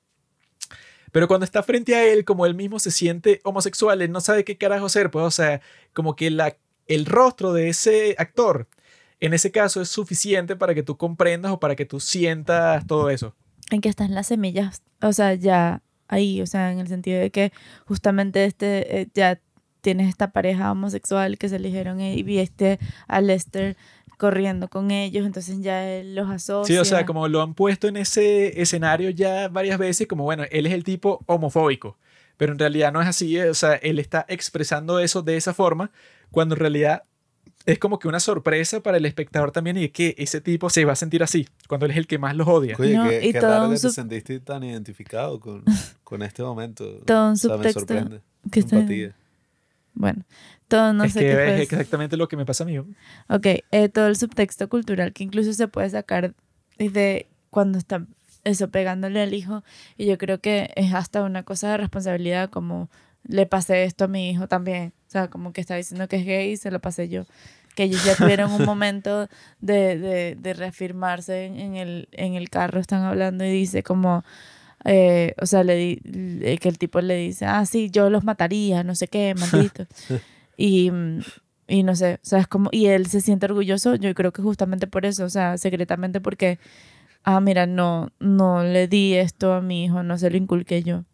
Pero 1.11 1.27
cuando 1.27 1.43
está 1.43 1.63
frente 1.63 1.95
a 1.95 2.05
él, 2.05 2.25
como 2.25 2.45
él 2.45 2.55
mismo 2.55 2.79
se 2.79 2.91
siente 2.91 3.41
homosexual, 3.43 4.01
él 4.01 4.11
no 4.11 4.21
sabe 4.21 4.43
qué 4.43 4.57
carajo 4.57 4.85
hacer, 4.85 5.11
pues, 5.11 5.25
o 5.25 5.31
sea, 5.31 5.61
como 5.93 6.15
que 6.15 6.29
la, 6.29 6.55
el 6.87 7.05
rostro 7.05 7.53
de 7.53 7.69
ese 7.69 8.15
actor, 8.17 8.67
en 9.19 9.33
ese 9.33 9.51
caso, 9.51 9.81
es 9.81 9.89
suficiente 9.89 10.55
para 10.55 10.73
que 10.73 10.83
tú 10.83 10.97
comprendas 10.97 11.51
o 11.51 11.59
para 11.59 11.75
que 11.75 11.85
tú 11.85 11.99
sientas 11.99 12.87
todo 12.87 13.09
eso. 13.09 13.35
En 13.69 13.81
que 13.81 13.89
están 13.89 14.15
las 14.15 14.27
semillas, 14.27 14.81
o 15.01 15.13
sea, 15.13 15.33
ya 15.33 15.81
ahí, 16.07 16.41
o 16.41 16.45
sea, 16.45 16.71
en 16.71 16.79
el 16.79 16.87
sentido 16.87 17.19
de 17.19 17.29
que 17.31 17.51
justamente 17.85 18.45
este, 18.45 19.01
eh, 19.01 19.07
ya 19.13 19.39
tienes 19.81 20.09
esta 20.09 20.31
pareja 20.31 20.71
homosexual 20.71 21.37
que 21.37 21.49
se 21.49 21.55
eligieron 21.57 21.99
y 21.99 22.21
viste 22.23 22.79
a 23.07 23.21
Lester 23.21 23.77
corriendo 24.21 24.67
con 24.67 24.91
ellos, 24.91 25.25
entonces 25.25 25.59
ya 25.61 25.83
él 25.89 26.13
los 26.13 26.29
asocia. 26.29 26.75
Sí, 26.75 26.79
o 26.79 26.85
sea, 26.85 27.07
como 27.07 27.27
lo 27.27 27.41
han 27.41 27.55
puesto 27.55 27.87
en 27.87 27.97
ese 27.97 28.61
escenario 28.61 29.09
ya 29.09 29.47
varias 29.47 29.79
veces, 29.79 30.05
como 30.05 30.23
bueno, 30.25 30.43
él 30.51 30.67
es 30.67 30.73
el 30.73 30.83
tipo 30.83 31.23
homofóbico, 31.25 31.97
pero 32.37 32.51
en 32.53 32.59
realidad 32.59 32.93
no 32.93 33.01
es 33.01 33.07
así, 33.07 33.35
eh, 33.35 33.49
o 33.49 33.55
sea, 33.55 33.73
él 33.75 33.97
está 33.97 34.23
expresando 34.29 34.99
eso 34.99 35.23
de 35.23 35.37
esa 35.37 35.55
forma, 35.55 35.89
cuando 36.29 36.53
en 36.53 36.59
realidad 36.59 37.01
es 37.65 37.79
como 37.79 37.97
que 37.97 38.07
una 38.07 38.19
sorpresa 38.19 38.81
para 38.81 38.97
el 38.97 39.05
espectador 39.07 39.51
también 39.51 39.77
y 39.77 39.85
es 39.85 39.91
que 39.91 40.13
ese 40.19 40.39
tipo 40.39 40.69
se 40.69 40.85
va 40.85 40.93
a 40.93 40.95
sentir 40.95 41.23
así, 41.23 41.47
cuando 41.67 41.87
él 41.87 41.91
es 41.93 41.97
el 41.97 42.05
que 42.05 42.19
más 42.19 42.35
los 42.35 42.47
odia. 42.47 42.75
Oye, 42.77 42.95
No, 42.95 43.09
qué, 43.09 43.25
y 43.27 43.31
qué 43.33 43.39
todo 43.39 43.49
raro 43.49 43.69
que 43.71 43.79
te 43.79 43.89
sentiste 43.89 44.39
tan 44.39 44.63
identificado 44.63 45.39
con, 45.39 45.63
con 46.03 46.21
este 46.21 46.43
momento. 46.43 46.85
Todo 47.05 47.25
un 47.27 47.33
O 47.33 47.35
sea, 47.35 47.49
me 47.49 47.55
subtexto 47.57 47.79
sorprende. 47.79 48.21
que 48.51 48.59
está- 48.59 48.75
Empatía. 48.77 49.15
Bueno, 49.93 50.23
todo 50.71 50.93
no 50.93 51.03
es 51.03 51.13
sé 51.13 51.19
que 51.19 51.25
qué 51.27 51.55
es 51.55 51.61
exactamente 51.61 52.17
lo 52.17 52.27
que 52.27 52.37
me 52.37 52.45
pasa 52.45 52.63
a 52.63 52.67
mí. 52.67 52.79
Ok, 52.79 53.45
eh, 53.71 53.89
todo 53.93 54.07
el 54.07 54.15
subtexto 54.15 54.67
cultural 54.69 55.13
que 55.13 55.23
incluso 55.23 55.53
se 55.53 55.67
puede 55.67 55.89
sacar 55.89 56.33
desde 56.79 57.27
cuando 57.51 57.77
está 57.77 58.05
eso 58.43 58.69
pegándole 58.69 59.21
al 59.21 59.33
hijo 59.35 59.63
y 59.97 60.05
yo 60.07 60.17
creo 60.17 60.39
que 60.39 60.71
es 60.75 60.93
hasta 60.95 61.21
una 61.23 61.43
cosa 61.43 61.69
de 61.71 61.77
responsabilidad 61.77 62.49
como 62.49 62.89
le 63.27 63.45
pasé 63.45 63.83
esto 63.83 64.05
a 64.05 64.07
mi 64.07 64.31
hijo 64.31 64.47
también, 64.47 64.93
o 65.07 65.11
sea, 65.11 65.27
como 65.29 65.53
que 65.53 65.61
está 65.61 65.75
diciendo 65.75 66.07
que 66.07 66.15
es 66.15 66.25
gay 66.25 66.51
y 66.53 66.57
se 66.57 66.71
lo 66.71 66.79
pasé 66.79 67.07
yo, 67.07 67.25
que 67.75 67.83
ellos 67.83 68.03
ya 68.03 68.15
tuvieron 68.15 68.51
un 68.51 68.65
momento 68.65 69.27
de, 69.59 69.97
de, 69.99 70.35
de 70.35 70.53
reafirmarse 70.53 71.45
en, 71.45 71.59
en 71.59 71.75
el, 71.75 72.07
en 72.13 72.33
el 72.33 72.49
carro, 72.49 72.79
están 72.79 73.03
hablando 73.03 73.45
y 73.45 73.51
dice 73.51 73.83
como, 73.83 74.23
eh, 74.85 75.35
o 75.39 75.45
sea, 75.45 75.63
le 75.63 75.75
di- 75.75 76.01
le- 76.03 76.57
que 76.57 76.67
el 76.69 76.79
tipo 76.79 76.99
le 77.01 77.15
dice, 77.15 77.45
ah, 77.45 77.63
sí, 77.67 77.91
yo 77.91 78.09
los 78.09 78.23
mataría, 78.23 78.83
no 78.83 78.95
sé 78.95 79.07
qué, 79.07 79.35
maldito. 79.35 79.85
y, 80.57 80.91
y 81.67 81.83
no 81.83 81.95
sé, 81.95 82.15
o 82.15 82.25
sea, 82.25 82.39
es 82.39 82.47
como, 82.47 82.69
y 82.71 82.87
él 82.87 83.07
se 83.07 83.21
siente 83.21 83.45
orgulloso, 83.45 83.95
yo 83.95 84.13
creo 84.13 84.31
que 84.33 84.41
justamente 84.41 84.87
por 84.87 85.05
eso, 85.05 85.25
o 85.25 85.29
sea, 85.29 85.57
secretamente 85.57 86.21
porque, 86.21 86.59
ah, 87.23 87.39
mira, 87.41 87.65
no, 87.65 88.09
no 88.19 88.63
le 88.63 88.87
di 88.87 89.15
esto 89.15 89.53
a 89.53 89.61
mi 89.61 89.85
hijo, 89.85 90.03
no 90.03 90.17
se 90.17 90.29
lo 90.29 90.37
inculqué 90.37 90.83
yo. 90.83 91.05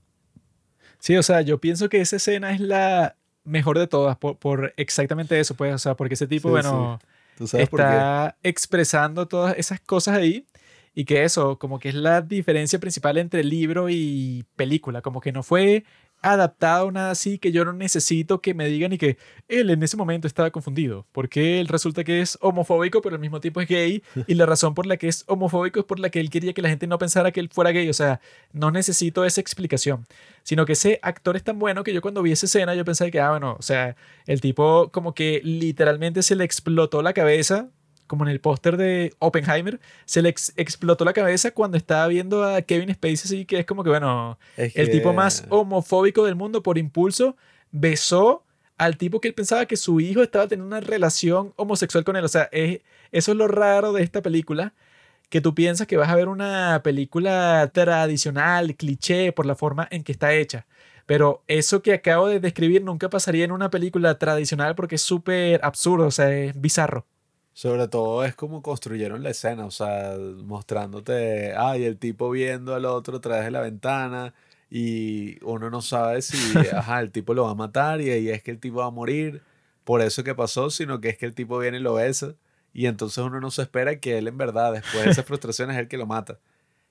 Sí, 0.99 1.15
o 1.15 1.23
sea, 1.23 1.41
yo 1.41 1.59
pienso 1.59 1.89
que 1.89 2.01
esa 2.01 2.15
escena 2.15 2.51
es 2.51 2.59
la 2.59 3.15
mejor 3.43 3.77
de 3.79 3.87
todas 3.87 4.17
por, 4.17 4.37
por 4.37 4.73
exactamente 4.77 5.39
eso, 5.39 5.55
pues, 5.55 5.73
o 5.73 5.77
sea, 5.77 5.95
porque 5.95 6.15
ese 6.15 6.27
tipo, 6.27 6.49
Sí, 6.49 6.51
bueno, 6.51 6.99
¿Tú 7.35 7.47
sabes 7.47 7.69
por 7.69 7.85
qué? 7.85 7.99
está 7.99 8.37
expresando 8.43 9.27
todas 9.27 9.55
esas 9.57 9.79
cosas 9.79 10.17
ahí 10.17 10.45
y 10.95 11.05
que 11.05 11.23
eso, 11.23 11.59
como 11.59 11.79
que 11.79 11.89
es 11.89 11.95
la 11.95 12.21
diferencia 12.21 12.79
principal 12.79 13.17
entre 13.19 13.43
libro 13.43 13.89
y 13.89 14.45
película, 14.55 15.01
como 15.03 15.21
que 15.21 15.31
no 15.31 15.43
fue 15.43 15.85
adaptado 16.33 16.91
nada 16.91 17.11
así 17.11 17.39
que 17.39 17.51
yo 17.51 17.65
no 17.65 17.73
necesito 17.73 18.41
que 18.41 18.53
me 18.53 18.67
digan 18.67 18.93
y 18.93 18.97
que 18.97 19.17
él 19.47 19.69
en 19.69 19.83
ese 19.83 19.97
momento 19.97 20.27
estaba 20.27 20.51
confundido, 20.51 21.07
porque 21.11 21.59
él 21.59 21.67
resulta 21.67 22.03
que 22.03 22.21
es 22.21 22.37
homofóbico 22.41 23.01
pero 23.01 23.15
al 23.15 23.21
mismo 23.21 23.39
tiempo 23.39 23.61
es 23.61 23.67
gay 23.67 24.03
y 24.27 24.33
la 24.33 24.45
razón 24.45 24.73
por 24.73 24.85
la 24.85 24.97
que 24.97 25.07
es 25.07 25.23
homofóbico 25.27 25.79
es 25.79 25.85
por 25.85 25.99
la 25.99 26.09
que 26.09 26.19
él 26.19 26.29
quería 26.29 26.53
que 26.53 26.61
la 26.61 26.69
gente 26.69 26.87
no 26.87 26.97
pensara 26.97 27.31
que 27.31 27.39
él 27.39 27.49
fuera 27.51 27.71
gay, 27.71 27.89
o 27.89 27.93
sea, 27.93 28.19
no 28.53 28.71
necesito 28.71 29.25
esa 29.25 29.41
explicación, 29.41 30.05
sino 30.43 30.65
que 30.65 30.73
ese 30.73 30.99
actor 31.01 31.35
es 31.35 31.43
tan 31.43 31.59
bueno 31.59 31.83
que 31.83 31.93
yo 31.93 32.01
cuando 32.01 32.21
vi 32.21 32.31
esa 32.31 32.45
escena 32.45 32.75
yo 32.75 32.85
pensé 32.85 33.11
que, 33.11 33.19
ah, 33.19 33.31
bueno, 33.31 33.55
o 33.59 33.61
sea, 33.61 33.95
el 34.25 34.41
tipo 34.41 34.91
como 34.91 35.13
que 35.13 35.41
literalmente 35.43 36.23
se 36.23 36.35
le 36.35 36.43
explotó 36.43 37.01
la 37.01 37.13
cabeza, 37.13 37.69
como 38.07 38.23
en 38.25 38.31
el 38.31 38.39
póster 38.39 38.77
de 38.77 39.13
Oppenheimer, 39.19 39.79
se 40.05 40.21
le 40.21 40.29
ex- 40.29 40.53
explotó 40.55 41.05
la 41.05 41.13
cabeza 41.13 41.51
cuando 41.51 41.77
estaba 41.77 42.07
viendo 42.07 42.43
a 42.43 42.61
Kevin 42.61 42.93
Spacey, 42.93 43.13
así 43.25 43.45
que 43.45 43.59
es 43.59 43.65
como 43.65 43.83
que, 43.83 43.89
bueno, 43.89 44.39
Es 44.55 44.75
el 44.75 44.89
tipo 44.89 45.13
más 45.13 45.45
homofóbico 45.49 46.25
del 46.25 46.35
mundo 46.35 46.63
por 46.63 46.77
impulso 46.77 47.35
besó 47.71 48.43
al 48.77 48.97
tipo 48.97 49.19
que 49.19 49.27
él 49.27 49.33
pensaba 49.33 49.65
que 49.65 49.75
su 49.75 49.99
hijo 49.99 50.21
estaba 50.21 50.47
teniendo 50.47 50.67
una 50.67 50.85
relación 50.85 51.53
homosexual 51.55 52.03
con 52.03 52.15
él. 52.15 52.23
O 52.23 52.27
sea, 52.27 52.47
es, 52.51 52.81
eso 53.11 53.31
es 53.31 53.37
lo 53.37 53.47
raro 53.47 53.91
de 53.91 54.03
esta 54.03 54.21
película, 54.21 54.73
que 55.29 55.41
tú 55.41 55.53
piensas 55.55 55.87
que 55.87 55.97
vas 55.97 56.09
a 56.09 56.15
ver 56.15 56.27
una 56.29 56.81
película 56.83 57.69
tradicional, 57.73 58.75
cliché, 58.75 59.31
por 59.33 59.45
la 59.45 59.55
forma 59.55 59.87
en 59.91 60.03
que 60.03 60.11
está 60.11 60.33
hecha. 60.33 60.65
Pero 61.05 61.41
eso 61.47 61.81
que 61.81 61.93
acabo 61.93 62.27
de 62.27 62.39
describir 62.39 62.83
nunca 62.83 63.09
pasaría 63.09 63.45
en 63.45 63.51
una 63.51 63.69
película 63.69 64.17
tradicional 64.19 64.75
porque 64.75 64.95
es 64.95 65.01
súper 65.01 65.59
absurdo, 65.63 66.07
o 66.07 66.11
sea, 66.11 66.31
es 66.31 66.59
bizarro. 66.59 67.05
Sobre 67.57 67.87
todo 67.87 68.23
es 68.23 68.35
como 68.35 68.61
construyeron 68.61 69.23
la 69.23 69.31
escena, 69.31 69.65
o 69.65 69.71
sea, 69.71 70.15
mostrándote, 70.45 71.55
ay, 71.57 71.85
el 71.85 71.97
tipo 71.97 72.29
viendo 72.29 72.75
al 72.75 72.85
otro 72.85 73.17
a 73.17 73.19
través 73.19 73.45
de 73.45 73.49
la 73.51 73.61
ventana 73.61 74.35
y 74.69 75.43
uno 75.43 75.71
no 75.71 75.81
sabe 75.81 76.21
si, 76.21 76.37
ajá, 76.71 76.99
el 77.01 77.09
tipo 77.09 77.33
lo 77.33 77.45
va 77.45 77.51
a 77.51 77.55
matar 77.55 77.99
y 77.99 78.11
ahí 78.11 78.29
es 78.29 78.43
que 78.43 78.51
el 78.51 78.59
tipo 78.59 78.77
va 78.77 78.85
a 78.85 78.91
morir 78.91 79.41
por 79.85 80.01
eso 80.01 80.23
que 80.23 80.35
pasó, 80.35 80.69
sino 80.69 81.01
que 81.01 81.09
es 81.09 81.17
que 81.17 81.25
el 81.25 81.33
tipo 81.33 81.57
viene 81.57 81.77
y 81.77 81.81
lo 81.81 81.95
besa 81.95 82.35
y 82.73 82.85
entonces 82.85 83.17
uno 83.23 83.39
no 83.39 83.49
se 83.49 83.63
espera 83.63 83.99
que 83.99 84.19
él 84.19 84.27
en 84.27 84.37
verdad, 84.37 84.73
después 84.73 85.05
de 85.05 85.09
esa 85.09 85.23
frustración, 85.23 85.71
es 85.71 85.77
el 85.77 85.87
que 85.87 85.97
lo 85.97 86.05
mata. 86.05 86.37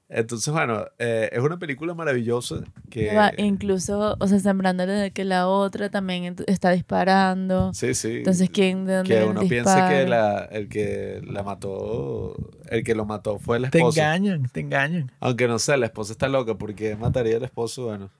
Entonces, 0.09 0.53
bueno, 0.53 0.85
eh, 0.99 1.31
es 1.33 1.41
una 1.41 1.59
película 1.59 1.93
maravillosa 1.95 2.63
que... 2.91 3.13
Va 3.15 3.33
incluso, 3.37 4.17
o 4.19 4.29
sea, 4.29 4.39
sembrándole 4.39 4.93
de 4.93 5.11
que 5.11 5.25
la 5.25 5.49
otra 5.49 5.91
también 5.91 6.37
está 6.47 6.71
disparando. 6.71 7.75
Sí, 7.75 7.95
sí. 7.95 8.19
Entonces, 8.19 8.49
¿quién 8.51 8.85
de 8.85 8.97
dónde 8.97 9.15
que 9.17 9.25
uno 9.25 9.43
el 9.43 9.49
piense 9.49 9.75
que 9.89 10.07
la, 10.07 10.45
el 10.45 10.69
que 10.69 11.21
la 11.27 11.43
mató, 11.43 12.37
el 12.69 12.85
que 12.85 12.95
lo 12.95 13.05
mató 13.05 13.39
fue 13.39 13.57
el 13.57 13.71
Te 13.71 13.79
esposo. 13.79 14.01
engañan, 14.01 14.49
te 14.53 14.61
engañan. 14.61 15.11
Aunque 15.19 15.49
no 15.49 15.59
sé, 15.59 15.77
la 15.77 15.87
esposa 15.87 16.13
está 16.13 16.29
loca 16.29 16.55
porque 16.55 16.95
mataría 16.95 17.37
al 17.39 17.45
esposo, 17.45 17.87
bueno. 17.87 18.11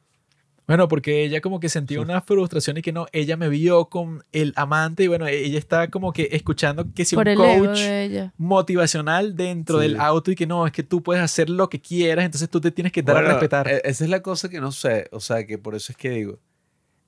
Bueno, 0.67 0.89
porque 0.89 1.23
ella 1.25 1.41
como 1.41 1.61
que 1.61 1.69
sentía 1.69 2.01
una 2.01 2.21
frustración 2.23 2.77
y 2.77 2.83
que 2.83 2.91
no, 2.93 3.07
ella 3.13 3.37
me 3.37 3.49
vio 3.49 3.85
con 3.89 4.25
el 4.33 4.53
amante 4.57 5.05
y 5.05 5.07
bueno, 5.07 5.27
ella 5.29 5.59
está 5.59 5.89
como 5.91 6.13
que 6.13 6.29
escuchando 6.33 6.87
que 6.93 7.05
si 7.05 7.15
Por 7.15 7.29
un 7.29 7.37
coach 7.37 7.79
de 7.79 8.33
motivacional 8.37 9.37
dentro 9.37 9.81
Sí. 9.81 9.83
del 9.89 10.01
auto 10.01 10.31
y 10.33 10.35
que 10.35 10.47
no, 10.47 10.67
es 10.67 10.73
que 10.73 10.83
tú 10.83 11.03
puedes 11.05 11.23
hacer 11.23 11.49
lo 11.51 11.69
que 11.69 11.81
quieras, 11.81 12.25
entonces 12.25 12.51
tú 12.51 12.61
te 12.61 12.73
tienes 12.73 12.93
que 12.93 13.03
dar 13.03 13.15
Bueno, 13.17 13.29
a 13.29 13.33
respetar. 13.35 13.69
e- 13.69 13.81
Esa 13.85 14.03
es 14.05 14.11
la 14.11 14.23
cosa 14.23 14.49
que 14.49 14.61
no 14.61 14.73
sé, 14.73 15.09
o 15.13 15.21
sea, 15.21 15.47
que 15.47 15.57
por 15.57 15.77
eso 15.77 15.93
es 15.93 15.97
que 15.97 16.11
digo, 16.11 16.41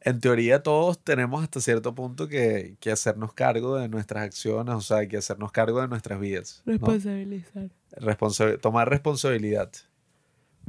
en 0.03 0.21
teoría 0.21 0.63
todos 0.63 1.03
tenemos 1.03 1.43
hasta 1.43 1.61
cierto 1.61 1.93
punto 1.97 2.29
que, 2.29 2.77
que 2.79 2.93
hacernos 2.93 3.33
cargo 3.33 3.77
de 3.77 3.89
nuestras 3.89 4.23
acciones, 4.23 4.73
o 4.77 4.81
sea, 4.81 5.09
que 5.09 5.17
hacernos 5.17 5.51
cargo 5.51 5.81
de 5.81 5.89
nuestras 5.89 6.21
vidas. 6.21 6.63
¿no? 6.65 6.73
Responsabilizar. 6.75 7.71
Responsa- 7.97 8.57
tomar 8.61 8.89
responsabilidad. 8.89 9.71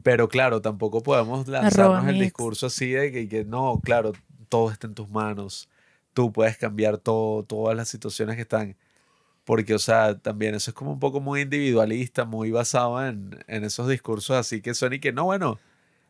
Pero 0.04 0.28
claro, 0.28 0.62
tampoco 0.62 1.02
podemos 1.02 1.48
lanzarnos 1.48 2.08
el 2.08 2.14
mix. 2.14 2.26
discurso 2.26 2.68
así 2.68 2.92
de 2.92 3.12
que, 3.12 3.28
que 3.28 3.46
no, 3.46 3.80
claro, 3.84 4.14
todo 4.50 4.72
está 4.72 4.88
en 4.88 4.96
tus 4.96 5.10
manos. 5.10 5.70
Tú 6.14 6.32
puedes 6.32 6.58
cambiar 6.58 6.98
todo, 6.98 7.44
todas 7.44 7.76
las 7.76 7.90
situaciones 7.90 8.36
que 8.36 8.44
están. 8.44 8.76
Porque, 9.46 9.74
o 9.74 9.80
sea, 9.80 10.18
también 10.20 10.56
eso 10.56 10.72
es 10.72 10.76
como 10.76 10.92
un 10.92 11.00
poco 11.00 11.20
muy 11.22 11.42
individualista, 11.42 12.26
muy 12.26 12.52
basado 12.52 13.06
en, 13.06 13.44
en 13.48 13.64
esos 13.64 13.88
discursos 13.88 14.36
así 14.36 14.62
que 14.62 14.74
son 14.74 14.94
y 14.94 15.00
que 15.00 15.12
no, 15.12 15.26
bueno, 15.26 15.60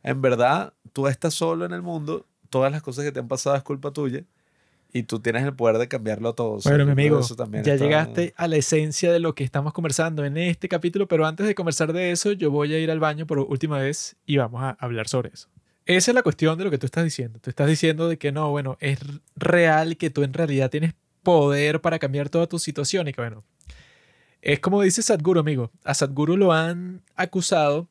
en 0.03 0.21
verdad 0.21 0.73
tú 0.93 1.07
estás 1.07 1.33
solo 1.33 1.65
en 1.65 1.71
el 1.71 1.81
mundo, 1.81 2.25
todas 2.49 2.71
las 2.71 2.81
cosas 2.81 3.05
que 3.05 3.11
te 3.11 3.19
han 3.19 3.27
pasado 3.29 3.55
es 3.55 3.63
culpa 3.63 3.91
tuya 3.91 4.25
y 4.91 5.03
tú 5.03 5.19
tienes 5.19 5.43
el 5.43 5.53
poder 5.53 5.77
de 5.77 5.87
cambiarlo 5.87 6.33
todo. 6.33 6.53
O 6.53 6.61
sea, 6.61 6.71
Bueno, 6.71 6.85
mi 6.85 6.91
amigo, 6.93 7.19
eso 7.19 7.35
también 7.35 7.63
ya 7.63 7.73
está- 7.73 7.85
llegaste 7.85 8.33
a 8.37 8.47
la 8.47 8.55
esencia 8.57 9.11
de 9.11 9.19
lo 9.19 9.35
que 9.35 9.43
estamos 9.43 9.73
conversando 9.73 10.25
en 10.25 10.37
este 10.37 10.67
capítulo, 10.67 11.07
pero 11.07 11.25
antes 11.27 11.45
de 11.45 11.53
conversar 11.55 11.93
de 11.93 12.11
eso, 12.11 12.31
yo 12.31 12.49
voy 12.51 12.73
a 12.73 12.79
ir 12.79 12.89
al 12.91 12.99
baño 12.99 13.27
por 13.27 13.39
última 13.39 13.77
vez 13.77 14.15
y 14.25 14.37
vamos 14.37 14.61
a 14.63 14.71
hablar 14.79 15.07
sobre 15.07 15.29
eso. 15.33 15.47
Esa 15.85 16.11
es 16.11 16.15
la 16.15 16.21
cuestión 16.23 16.57
de 16.57 16.63
lo 16.65 16.71
que 16.71 16.77
tú 16.77 16.85
estás 16.85 17.03
diciendo. 17.03 17.39
Tú 17.39 17.49
estás 17.49 17.67
diciendo 17.67 18.07
de 18.09 18.17
que 18.17 18.31
no, 18.31 18.49
bueno, 18.51 18.77
es 18.79 18.99
real 19.35 19.97
que 19.97 20.09
tú 20.09 20.23
en 20.23 20.33
realidad 20.33 20.69
tienes 20.69 20.93
poder 21.23 21.81
para 21.81 21.99
cambiar 21.99 22.29
toda 22.29 22.47
tu 22.47 22.59
situación 22.59 23.07
y 23.07 23.13
que 23.13 23.21
bueno, 23.21 23.43
es 24.41 24.59
como 24.59 24.81
dice 24.81 25.01
Sadhguru, 25.01 25.39
amigo. 25.39 25.71
A 25.83 25.93
Sadhguru 25.93 26.37
lo 26.37 26.53
han 26.53 27.01
acusado 27.15 27.87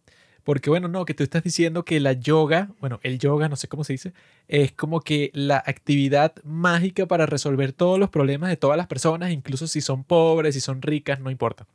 porque, 0.48 0.70
bueno, 0.70 0.88
no, 0.88 1.04
que 1.04 1.12
tú 1.12 1.22
estás 1.24 1.44
diciendo 1.44 1.84
que 1.84 2.00
la 2.00 2.14
yoga, 2.14 2.70
bueno, 2.80 3.00
el 3.02 3.18
yoga, 3.18 3.50
no 3.50 3.56
sé 3.56 3.68
cómo 3.68 3.84
se 3.84 3.92
dice, 3.92 4.14
es 4.48 4.72
como 4.72 5.02
que 5.02 5.30
la 5.34 5.58
actividad 5.58 6.32
mágica 6.42 7.04
para 7.04 7.26
resolver 7.26 7.74
todos 7.74 7.98
los 7.98 8.08
problemas 8.08 8.48
de 8.48 8.56
todas 8.56 8.78
las 8.78 8.86
personas, 8.86 9.30
incluso 9.30 9.66
si 9.66 9.82
son 9.82 10.04
pobres, 10.04 10.54
si 10.54 10.62
son 10.62 10.80
ricas, 10.80 11.20
no 11.20 11.30
importa. 11.30 11.66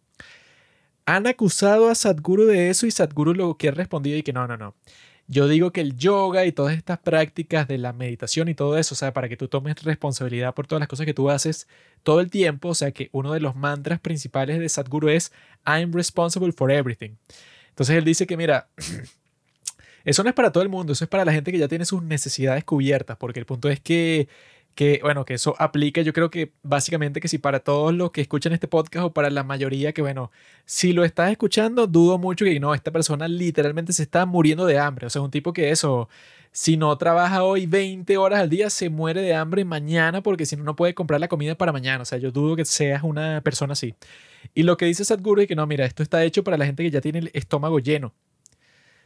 Han 1.05 1.27
acusado 1.27 1.87
a 1.87 1.93
Sadhguru 1.93 2.45
de 2.45 2.71
eso 2.71 2.87
y 2.87 2.91
Sadhguru 2.91 3.35
lo 3.35 3.57
que 3.57 3.67
ha 3.67 3.73
respondido 3.73 4.17
y 4.17 4.23
que 4.23 4.33
no, 4.33 4.47
no, 4.47 4.57
no. 4.57 4.73
Yo 5.27 5.47
digo 5.47 5.71
que 5.71 5.81
el 5.81 5.95
yoga 5.95 6.43
y 6.47 6.51
todas 6.51 6.75
estas 6.75 6.97
prácticas 6.97 7.67
de 7.67 7.77
la 7.77 7.93
meditación 7.93 8.47
y 8.49 8.55
todo 8.55 8.79
eso, 8.79 8.95
o 8.95 8.97
sea, 8.97 9.13
para 9.13 9.29
que 9.29 9.37
tú 9.37 9.49
tomes 9.49 9.83
responsabilidad 9.83 10.55
por 10.55 10.65
todas 10.65 10.79
las 10.79 10.89
cosas 10.89 11.05
que 11.05 11.13
tú 11.13 11.29
haces 11.29 11.67
todo 12.01 12.21
el 12.21 12.31
tiempo, 12.31 12.69
o 12.69 12.75
sea, 12.75 12.91
que 12.91 13.09
uno 13.11 13.33
de 13.33 13.39
los 13.39 13.55
mantras 13.55 13.99
principales 13.99 14.57
de 14.57 14.67
Sadhguru 14.67 15.09
es 15.09 15.31
I'm 15.63 15.93
responsible 15.93 16.51
for 16.51 16.71
everything. 16.71 17.17
Entonces 17.73 17.97
él 17.97 18.05
dice 18.05 18.27
que, 18.27 18.37
mira, 18.37 18.69
eso 20.05 20.21
no 20.21 20.29
es 20.29 20.35
para 20.35 20.51
todo 20.51 20.61
el 20.61 20.69
mundo, 20.69 20.93
eso 20.93 21.03
es 21.03 21.09
para 21.09 21.25
la 21.25 21.33
gente 21.33 21.51
que 21.51 21.57
ya 21.57 21.67
tiene 21.67 21.85
sus 21.85 22.03
necesidades 22.03 22.63
cubiertas, 22.63 23.17
porque 23.17 23.39
el 23.39 23.47
punto 23.47 23.67
es 23.67 23.79
que 23.79 24.27
que, 24.75 24.99
bueno, 25.03 25.25
que 25.25 25.35
eso 25.35 25.55
aplica, 25.59 26.01
yo 26.01 26.13
creo 26.13 26.29
que 26.29 26.53
básicamente 26.63 27.19
que 27.21 27.27
si 27.27 27.37
para 27.37 27.59
todos 27.59 27.93
los 27.93 28.11
que 28.11 28.21
escuchan 28.21 28.53
este 28.53 28.67
podcast 28.67 29.05
o 29.05 29.13
para 29.13 29.29
la 29.29 29.43
mayoría 29.43 29.93
que, 29.93 30.01
bueno, 30.01 30.31
si 30.65 30.93
lo 30.93 31.03
estás 31.03 31.31
escuchando, 31.31 31.87
dudo 31.87 32.17
mucho 32.17 32.45
que 32.45 32.59
no, 32.59 32.73
esta 32.73 32.91
persona 32.91 33.27
literalmente 33.27 33.93
se 33.93 34.03
está 34.03 34.25
muriendo 34.25 34.65
de 34.65 34.79
hambre. 34.79 35.07
O 35.07 35.09
sea, 35.09 35.21
es 35.21 35.25
un 35.25 35.31
tipo 35.31 35.53
que 35.53 35.69
eso, 35.69 36.09
si 36.51 36.77
no 36.77 36.97
trabaja 36.97 37.43
hoy 37.43 37.65
20 37.65 38.17
horas 38.17 38.39
al 38.39 38.49
día, 38.49 38.69
se 38.69 38.89
muere 38.89 39.21
de 39.21 39.35
hambre 39.35 39.65
mañana 39.65 40.21
porque 40.23 40.45
si 40.45 40.55
no, 40.55 40.63
no 40.63 40.75
puede 40.75 40.93
comprar 40.95 41.19
la 41.19 41.27
comida 41.27 41.55
para 41.55 41.71
mañana. 41.71 42.01
O 42.01 42.05
sea, 42.05 42.17
yo 42.17 42.31
dudo 42.31 42.55
que 42.55 42.65
seas 42.65 43.03
una 43.03 43.41
persona 43.41 43.73
así. 43.73 43.95
Y 44.53 44.63
lo 44.63 44.77
que 44.77 44.85
dice 44.85 45.05
Sadhguru 45.05 45.41
es 45.41 45.47
que 45.47 45.55
no, 45.55 45.65
mira, 45.67 45.85
esto 45.85 46.03
está 46.03 46.23
hecho 46.23 46.43
para 46.43 46.57
la 46.57 46.65
gente 46.65 46.83
que 46.83 46.91
ya 46.91 47.01
tiene 47.01 47.19
el 47.19 47.31
estómago 47.33 47.79
lleno. 47.79 48.13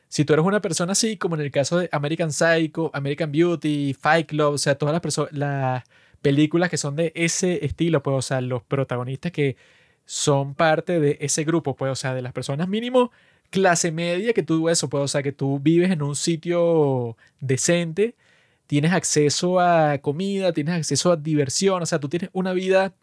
Si 0.10 0.26
tú 0.26 0.34
eres 0.34 0.45
una 0.45 0.61
persona 0.61 0.94
así, 0.94 1.18
como 1.18 1.36
en 1.36 1.42
el 1.42 1.52
caso 1.52 1.80
de 1.80 1.90
American 1.92 2.32
Psycho, 2.32 2.92
American 2.94 3.32
Beauty, 3.32 3.94
Fight 3.94 4.27
Club, 4.27 4.53
o 4.53 4.58
sea, 4.58 4.77
todas 4.77 4.94
las, 5.03 5.32
las 5.34 5.84
películas 6.22 6.69
que 6.69 6.77
son 6.77 6.95
de 6.95 7.11
ese 7.16 7.66
estilo, 7.66 8.02
pues, 8.03 8.16
o 8.18 8.22
sea, 8.22 8.42
los 8.42 8.64
protagonistas 8.64 9.32
que 9.32 9.58
son 10.06 10.56
parte 10.56 11.00
de 11.00 11.18
ese 11.22 11.44
grupo, 11.44 11.76
pues, 11.76 11.92
o 11.92 11.95
sea, 11.95 12.14
de 12.14 12.22
las 12.22 12.34
personas 12.34 12.68
mínimo 12.69 13.11
clase 13.50 13.92
media 13.92 14.34
que 14.34 14.44
tú 14.44 14.69
eso, 14.69 14.90
pues, 14.90 15.03
o 15.03 15.08
sea, 15.08 15.24
que 15.24 15.32
tú 15.32 15.60
vives 15.60 15.92
en 15.92 16.02
un 16.02 16.16
sitio 16.16 17.18
decente, 17.40 18.16
tienes 18.68 18.94
acceso 18.94 19.60
a 19.60 20.00
comida, 20.00 20.53
tienes 20.53 20.76
acceso 20.76 21.11
a 21.11 21.18
diversión, 21.18 21.82
o 21.84 21.86
sea, 21.86 22.00
tú 22.00 22.10
tienes 22.10 22.30
una 22.34 22.53
vida 22.53 22.94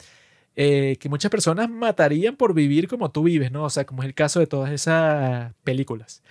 eh, 0.56 0.96
que 1.00 1.08
muchas 1.08 1.30
personas 1.30 1.68
matarían 1.70 2.36
por 2.36 2.54
vivir 2.54 2.88
como 2.88 3.10
tú 3.10 3.24
vives, 3.24 3.50
¿no? 3.52 3.64
O 3.64 3.70
sea, 3.70 3.84
como 3.86 4.02
es 4.02 4.08
el 4.08 4.14
caso 4.14 4.40
de 4.40 4.46
todas 4.46 4.72
esas 4.72 5.52
películas. 5.64 6.22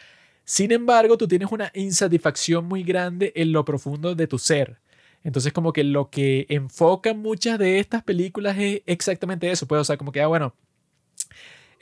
Sin 0.46 0.72
embargo, 0.72 1.18
tú 1.18 1.28
tienes 1.28 1.52
una 1.52 1.72
insatisfacción 1.74 2.66
muy 2.66 2.84
grande 2.84 3.32
en 3.36 3.52
lo 3.52 3.64
profundo 3.66 4.16
de 4.16 4.28
tu 4.28 4.38
ser. 4.40 4.78
Entonces, 5.24 5.54
como 5.54 5.72
que 5.74 5.84
lo 5.84 6.10
que 6.10 6.46
enfocan 6.50 7.20
muchas 7.20 7.58
de 7.58 7.80
estas 7.80 8.04
películas 8.04 8.58
es 8.60 8.82
exactamente 8.86 9.50
eso. 9.50 9.68
Pues, 9.68 9.82
o 9.82 9.84
sea, 9.86 9.98
como 9.98 10.12
que, 10.12 10.22
ah, 10.22 10.28
bueno, 10.28 10.54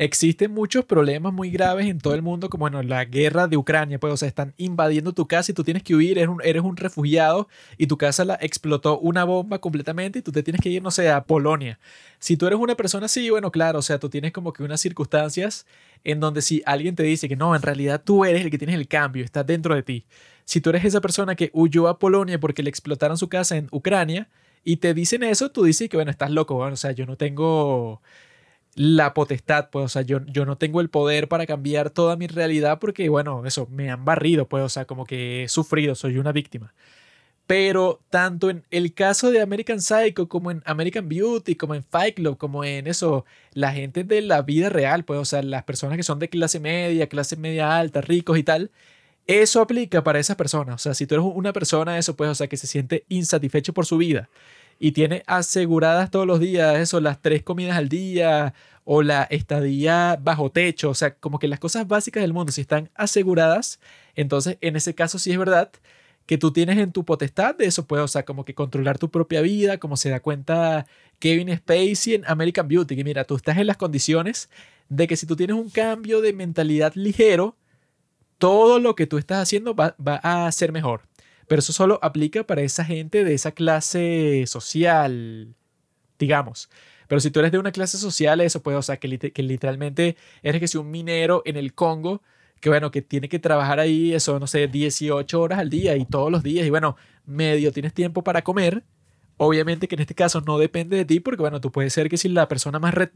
existen 0.01 0.51
muchos 0.51 0.83
problemas 0.83 1.31
muy 1.31 1.51
graves 1.51 1.85
en 1.85 1.99
todo 1.99 2.15
el 2.15 2.23
mundo, 2.23 2.49
como 2.49 2.63
bueno, 2.63 2.81
la 2.81 3.05
guerra 3.05 3.47
de 3.47 3.55
Ucrania, 3.55 3.99
pues, 3.99 4.11
o 4.11 4.17
sea, 4.17 4.27
están 4.27 4.55
invadiendo 4.57 5.13
tu 5.13 5.27
casa 5.27 5.51
y 5.51 5.55
tú 5.55 5.63
tienes 5.63 5.83
que 5.83 5.93
huir, 5.93 6.17
eres 6.17 6.27
un, 6.27 6.41
eres 6.43 6.63
un 6.63 6.75
refugiado 6.75 7.47
y 7.77 7.85
tu 7.85 7.99
casa 7.99 8.25
la 8.25 8.33
explotó 8.41 8.97
una 8.97 9.25
bomba 9.25 9.59
completamente 9.59 10.17
y 10.17 10.21
tú 10.23 10.31
te 10.31 10.41
tienes 10.41 10.59
que 10.59 10.69
ir, 10.69 10.81
no 10.81 10.89
sé, 10.89 11.11
a 11.11 11.23
Polonia. 11.25 11.80
Si 12.17 12.35
tú 12.35 12.47
eres 12.47 12.57
una 12.57 12.75
persona 12.75 13.05
así, 13.05 13.30
bueno, 13.30 13.51
claro, 13.51 13.77
o 13.77 13.81
sea, 13.83 13.99
tú 13.99 14.09
tienes 14.09 14.31
como 14.31 14.53
que 14.53 14.63
unas 14.63 14.81
circunstancias 14.81 15.67
en 16.03 16.19
donde 16.19 16.41
si 16.41 16.63
alguien 16.65 16.95
te 16.95 17.03
dice 17.03 17.30
que 17.30 17.35
no, 17.35 17.55
en 17.55 17.61
realidad 17.61 18.01
tú 18.03 18.25
eres 18.25 18.43
el 18.43 18.49
que 18.49 18.57
tienes 18.57 18.77
el 18.77 18.88
cambio, 18.88 19.23
está 19.23 19.43
dentro 19.43 19.75
de 19.75 19.83
ti. 19.83 20.07
Si 20.45 20.61
tú 20.61 20.71
eres 20.71 20.83
esa 20.83 20.99
persona 20.99 21.35
que 21.35 21.51
huyó 21.53 21.88
a 21.88 21.99
Polonia 21.99 22.39
porque 22.39 22.63
le 22.63 22.71
explotaron 22.71 23.19
su 23.19 23.30
casa 23.30 23.55
en 23.55 23.67
Ucrania 23.71 24.30
y 24.63 24.77
te 24.77 24.95
dicen 24.95 25.21
eso, 25.21 25.51
tú 25.51 25.63
dices 25.63 25.89
que, 25.89 25.97
bueno, 25.97 26.09
estás 26.09 26.31
loco, 26.31 26.55
bueno, 26.55 26.73
o 26.73 26.77
sea, 26.77 26.91
yo 26.91 27.05
no 27.05 27.17
tengo 27.17 28.01
la 28.75 29.14
potestad, 29.14 29.69
pues, 29.69 29.85
o 29.85 29.90
sea, 29.90 30.01
yo, 30.03 30.22
yo 30.27 30.45
no 30.45 30.58
tengo 30.58 30.82
el 30.82 30.90
poder 30.90 31.27
para 31.27 31.45
cambiar 31.45 31.90
toda 31.90 32.16
mi 32.16 32.27
realidad 32.27 32.80
porque, 32.80 33.09
bueno, 33.09 33.45
eso, 33.45 33.67
me 33.69 33.91
han 33.91 34.06
barrido, 34.06 34.48
pues, 34.48 34.64
o 34.64 34.69
sea, 34.69 34.85
como 34.85 35.06
que 35.06 35.43
he 35.43 35.50
sufrido, 35.50 35.95
soy 35.95 36.17
una 36.17 36.32
víctima. 36.32 36.74
Pero 37.48 38.01
tanto 38.09 38.50
en 38.50 38.64
el 38.72 38.93
caso 38.93 39.32
de 39.32 39.41
American 39.41 39.82
Psycho 39.82 40.30
como 40.30 40.51
en 40.51 40.64
American 40.66 41.09
Beauty, 41.09 41.56
como 41.56 41.75
en 41.75 41.83
Fight 41.83 42.16
Club, 42.16 42.38
como 42.38 42.64
en 42.64 42.88
eso, 42.88 43.25
la 43.53 43.74
gente 43.74 44.03
de 44.06 44.22
la 44.22 44.41
vida 44.41 44.69
real, 44.69 45.03
pues, 45.06 45.19
o 45.19 45.25
sea, 45.25 45.43
las 45.43 45.64
personas 45.64 45.98
que 45.98 46.03
son 46.03 46.19
de 46.19 46.30
clase 46.30 46.59
media, 46.59 47.09
clase 47.09 47.35
media 47.35 47.77
alta, 47.77 48.01
ricos 48.01 48.38
y 48.38 48.43
tal, 48.43 48.72
eso 49.27 49.61
aplica 49.61 50.03
para 50.03 50.19
esas 50.19 50.38
personas. 50.38 50.75
O 50.75 50.80
sea, 50.80 50.93
si 50.93 51.08
tú 51.08 51.16
eres 51.16 51.25
una 51.27 51.53
persona, 51.53 51.98
eso, 51.98 52.16
pues, 52.16 52.30
o 52.30 52.35
sea, 52.35 52.48
que 52.48 52.58
se 52.58 52.67
siente 52.67 53.06
insatisfecho 53.09 53.74
por 53.74 53.85
su 53.85 53.98
vida 53.98 54.30
y 54.83 54.93
tiene 54.93 55.21
aseguradas 55.27 56.09
todos 56.09 56.25
los 56.25 56.39
días 56.39 56.75
eso, 56.79 56.99
las 57.01 57.21
tres 57.21 57.43
comidas 57.43 57.77
al 57.77 57.87
día 57.87 58.55
o 58.83 59.03
la 59.03 59.23
estadía 59.29 60.17
bajo 60.19 60.51
techo, 60.51 60.89
o 60.89 60.95
sea, 60.95 61.13
como 61.13 61.37
que 61.37 61.47
las 61.47 61.59
cosas 61.59 61.87
básicas 61.87 62.21
del 62.21 62.33
mundo, 62.33 62.51
si 62.51 62.61
están 62.61 62.89
aseguradas, 62.95 63.79
entonces 64.15 64.57
en 64.59 64.75
ese 64.75 64.95
caso 64.95 65.19
sí 65.19 65.31
es 65.31 65.37
verdad 65.37 65.71
que 66.25 66.39
tú 66.39 66.51
tienes 66.51 66.79
en 66.79 66.91
tu 66.91 67.05
potestad 67.05 67.53
de 67.53 67.65
eso, 67.65 67.85
pues, 67.85 68.01
o 68.01 68.07
sea, 68.07 68.25
como 68.25 68.43
que 68.43 68.55
controlar 68.55 68.97
tu 68.97 69.11
propia 69.11 69.41
vida, 69.41 69.77
como 69.77 69.97
se 69.97 70.09
da 70.09 70.19
cuenta 70.19 70.87
Kevin 71.19 71.55
Spacey 71.55 72.15
en 72.15 72.23
American 72.25 72.67
Beauty, 72.67 72.95
que 72.95 73.03
mira, 73.03 73.23
tú 73.23 73.35
estás 73.35 73.59
en 73.59 73.67
las 73.67 73.77
condiciones 73.77 74.49
de 74.89 75.05
que 75.05 75.15
si 75.15 75.27
tú 75.27 75.35
tienes 75.35 75.57
un 75.57 75.69
cambio 75.69 76.21
de 76.21 76.33
mentalidad 76.33 76.93
ligero, 76.95 77.55
todo 78.39 78.79
lo 78.79 78.95
que 78.95 79.05
tú 79.05 79.19
estás 79.19 79.43
haciendo 79.43 79.75
va, 79.75 79.95
va 79.99 80.15
a 80.23 80.51
ser 80.51 80.71
mejor. 80.71 81.01
Pero 81.51 81.59
eso 81.59 81.73
solo 81.73 81.99
aplica 82.01 82.45
para 82.45 82.61
esa 82.61 82.85
gente 82.85 83.25
de 83.25 83.33
esa 83.33 83.51
clase 83.51 84.45
social, 84.47 85.53
digamos. 86.19 86.69
Pero 87.07 87.19
si 87.19 87.31
tú 87.31 87.39
eres 87.39 87.51
de 87.51 87.59
una 87.59 87.71
clase 87.73 87.97
social, 87.97 88.39
eso 88.41 88.63
puede, 88.63 88.77
o 88.77 88.81
sea, 88.81 88.97
que, 88.97 89.09
lit- 89.09 89.33
que 89.33 89.43
literalmente 89.43 90.15
eres 90.43 90.61
que 90.61 90.67
si 90.69 90.77
un 90.77 90.89
minero 90.91 91.41
en 91.45 91.57
el 91.57 91.73
Congo, 91.73 92.21
que 92.61 92.69
bueno, 92.69 92.91
que 92.91 93.01
tiene 93.01 93.27
que 93.30 93.39
trabajar 93.39 93.80
ahí, 93.81 94.13
eso, 94.13 94.39
no 94.39 94.47
sé, 94.47 94.67
18 94.67 95.41
horas 95.41 95.59
al 95.59 95.69
día 95.69 95.97
y 95.97 96.05
todos 96.05 96.31
los 96.31 96.43
días, 96.43 96.65
y 96.65 96.69
bueno, 96.69 96.95
medio 97.25 97.71
tienes 97.73 97.93
tiempo 97.93 98.23
para 98.23 98.43
comer. 98.43 98.83
Obviamente 99.38 99.88
que 99.89 99.95
en 99.95 100.01
este 100.01 100.15
caso 100.15 100.41
no 100.41 100.57
depende 100.59 100.97
de 100.97 101.05
ti, 101.05 101.19
porque 101.19 101.41
bueno, 101.41 101.59
tú 101.61 101.71
puedes 101.71 101.93
ser 101.93 102.09
que 102.09 102.17
si 102.17 102.30
la 102.30 102.47
persona 102.47 102.80
más 102.80 102.93
red 102.93 103.09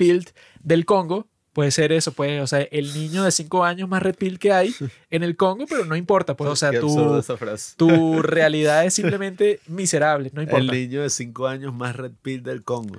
del 0.64 0.85
Congo, 0.85 1.27
puede 1.56 1.72
ser 1.72 1.93
eso, 1.93 2.11
pues, 2.11 2.42
o 2.42 2.48
sea, 2.48 2.59
el 2.69 2.93
niño 2.93 3.24
de 3.24 3.32
5 3.32 3.64
años 3.64 3.88
más 3.88 4.03
red 4.03 4.14
pill 4.16 4.38
que 4.38 4.51
hay 4.51 4.75
en 5.09 5.24
el 5.24 5.38
Congo, 5.38 5.66
pero 5.67 5.85
no 5.85 5.95
importa, 5.95 6.35
pues, 6.35 6.50
o 6.51 6.56
sea, 6.56 6.77
tú, 6.77 7.24
frase. 7.38 7.74
tu 7.77 8.22
realidad 8.22 8.85
es 8.85 8.93
simplemente 8.93 9.61
miserable, 9.67 10.30
no 10.34 10.42
El 10.42 10.48
importa. 10.50 10.74
niño 10.74 11.01
de 11.01 11.09
5 11.09 11.48
años 11.48 11.74
más 11.74 11.95
red 11.95 12.11
pill 12.22 12.43
del 12.43 12.61
Congo. 12.64 12.98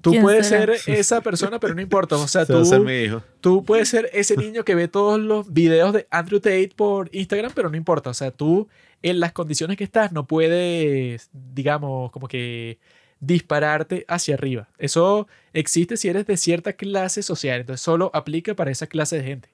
Tú 0.00 0.10
¿Quién 0.12 0.22
puedes 0.22 0.46
será? 0.46 0.76
ser 0.78 0.94
esa 0.98 1.20
persona, 1.20 1.58
pero 1.58 1.74
no 1.74 1.80
importa. 1.80 2.14
O 2.14 2.28
sea, 2.28 2.44
Se 2.46 2.52
a 2.54 2.64
ser 2.64 2.78
tú, 2.78 2.84
mi 2.84 2.92
hijo. 3.00 3.22
tú 3.40 3.64
puedes 3.64 3.88
ser 3.88 4.08
ese 4.12 4.36
niño 4.36 4.62
que 4.64 4.76
ve 4.76 4.86
todos 4.86 5.18
los 5.18 5.52
videos 5.52 5.92
de 5.92 6.06
Andrew 6.12 6.38
Tate 6.38 6.70
por 6.76 7.08
Instagram, 7.12 7.50
pero 7.56 7.70
no 7.70 7.76
importa. 7.76 8.10
O 8.10 8.14
sea, 8.14 8.30
tú 8.30 8.68
en 9.02 9.18
las 9.18 9.32
condiciones 9.32 9.76
que 9.76 9.82
estás 9.82 10.12
no 10.12 10.24
puedes, 10.26 11.28
digamos, 11.32 12.12
como 12.12 12.28
que 12.28 12.78
dispararte 13.20 14.04
hacia 14.08 14.34
arriba. 14.34 14.68
Eso 14.78 15.26
existe 15.52 15.96
si 15.96 16.08
eres 16.08 16.26
de 16.26 16.36
cierta 16.36 16.74
clase 16.74 17.22
social. 17.22 17.60
Entonces 17.60 17.82
solo 17.82 18.10
aplica 18.14 18.54
para 18.54 18.70
esa 18.70 18.86
clase 18.86 19.16
de 19.16 19.24
gente. 19.24 19.48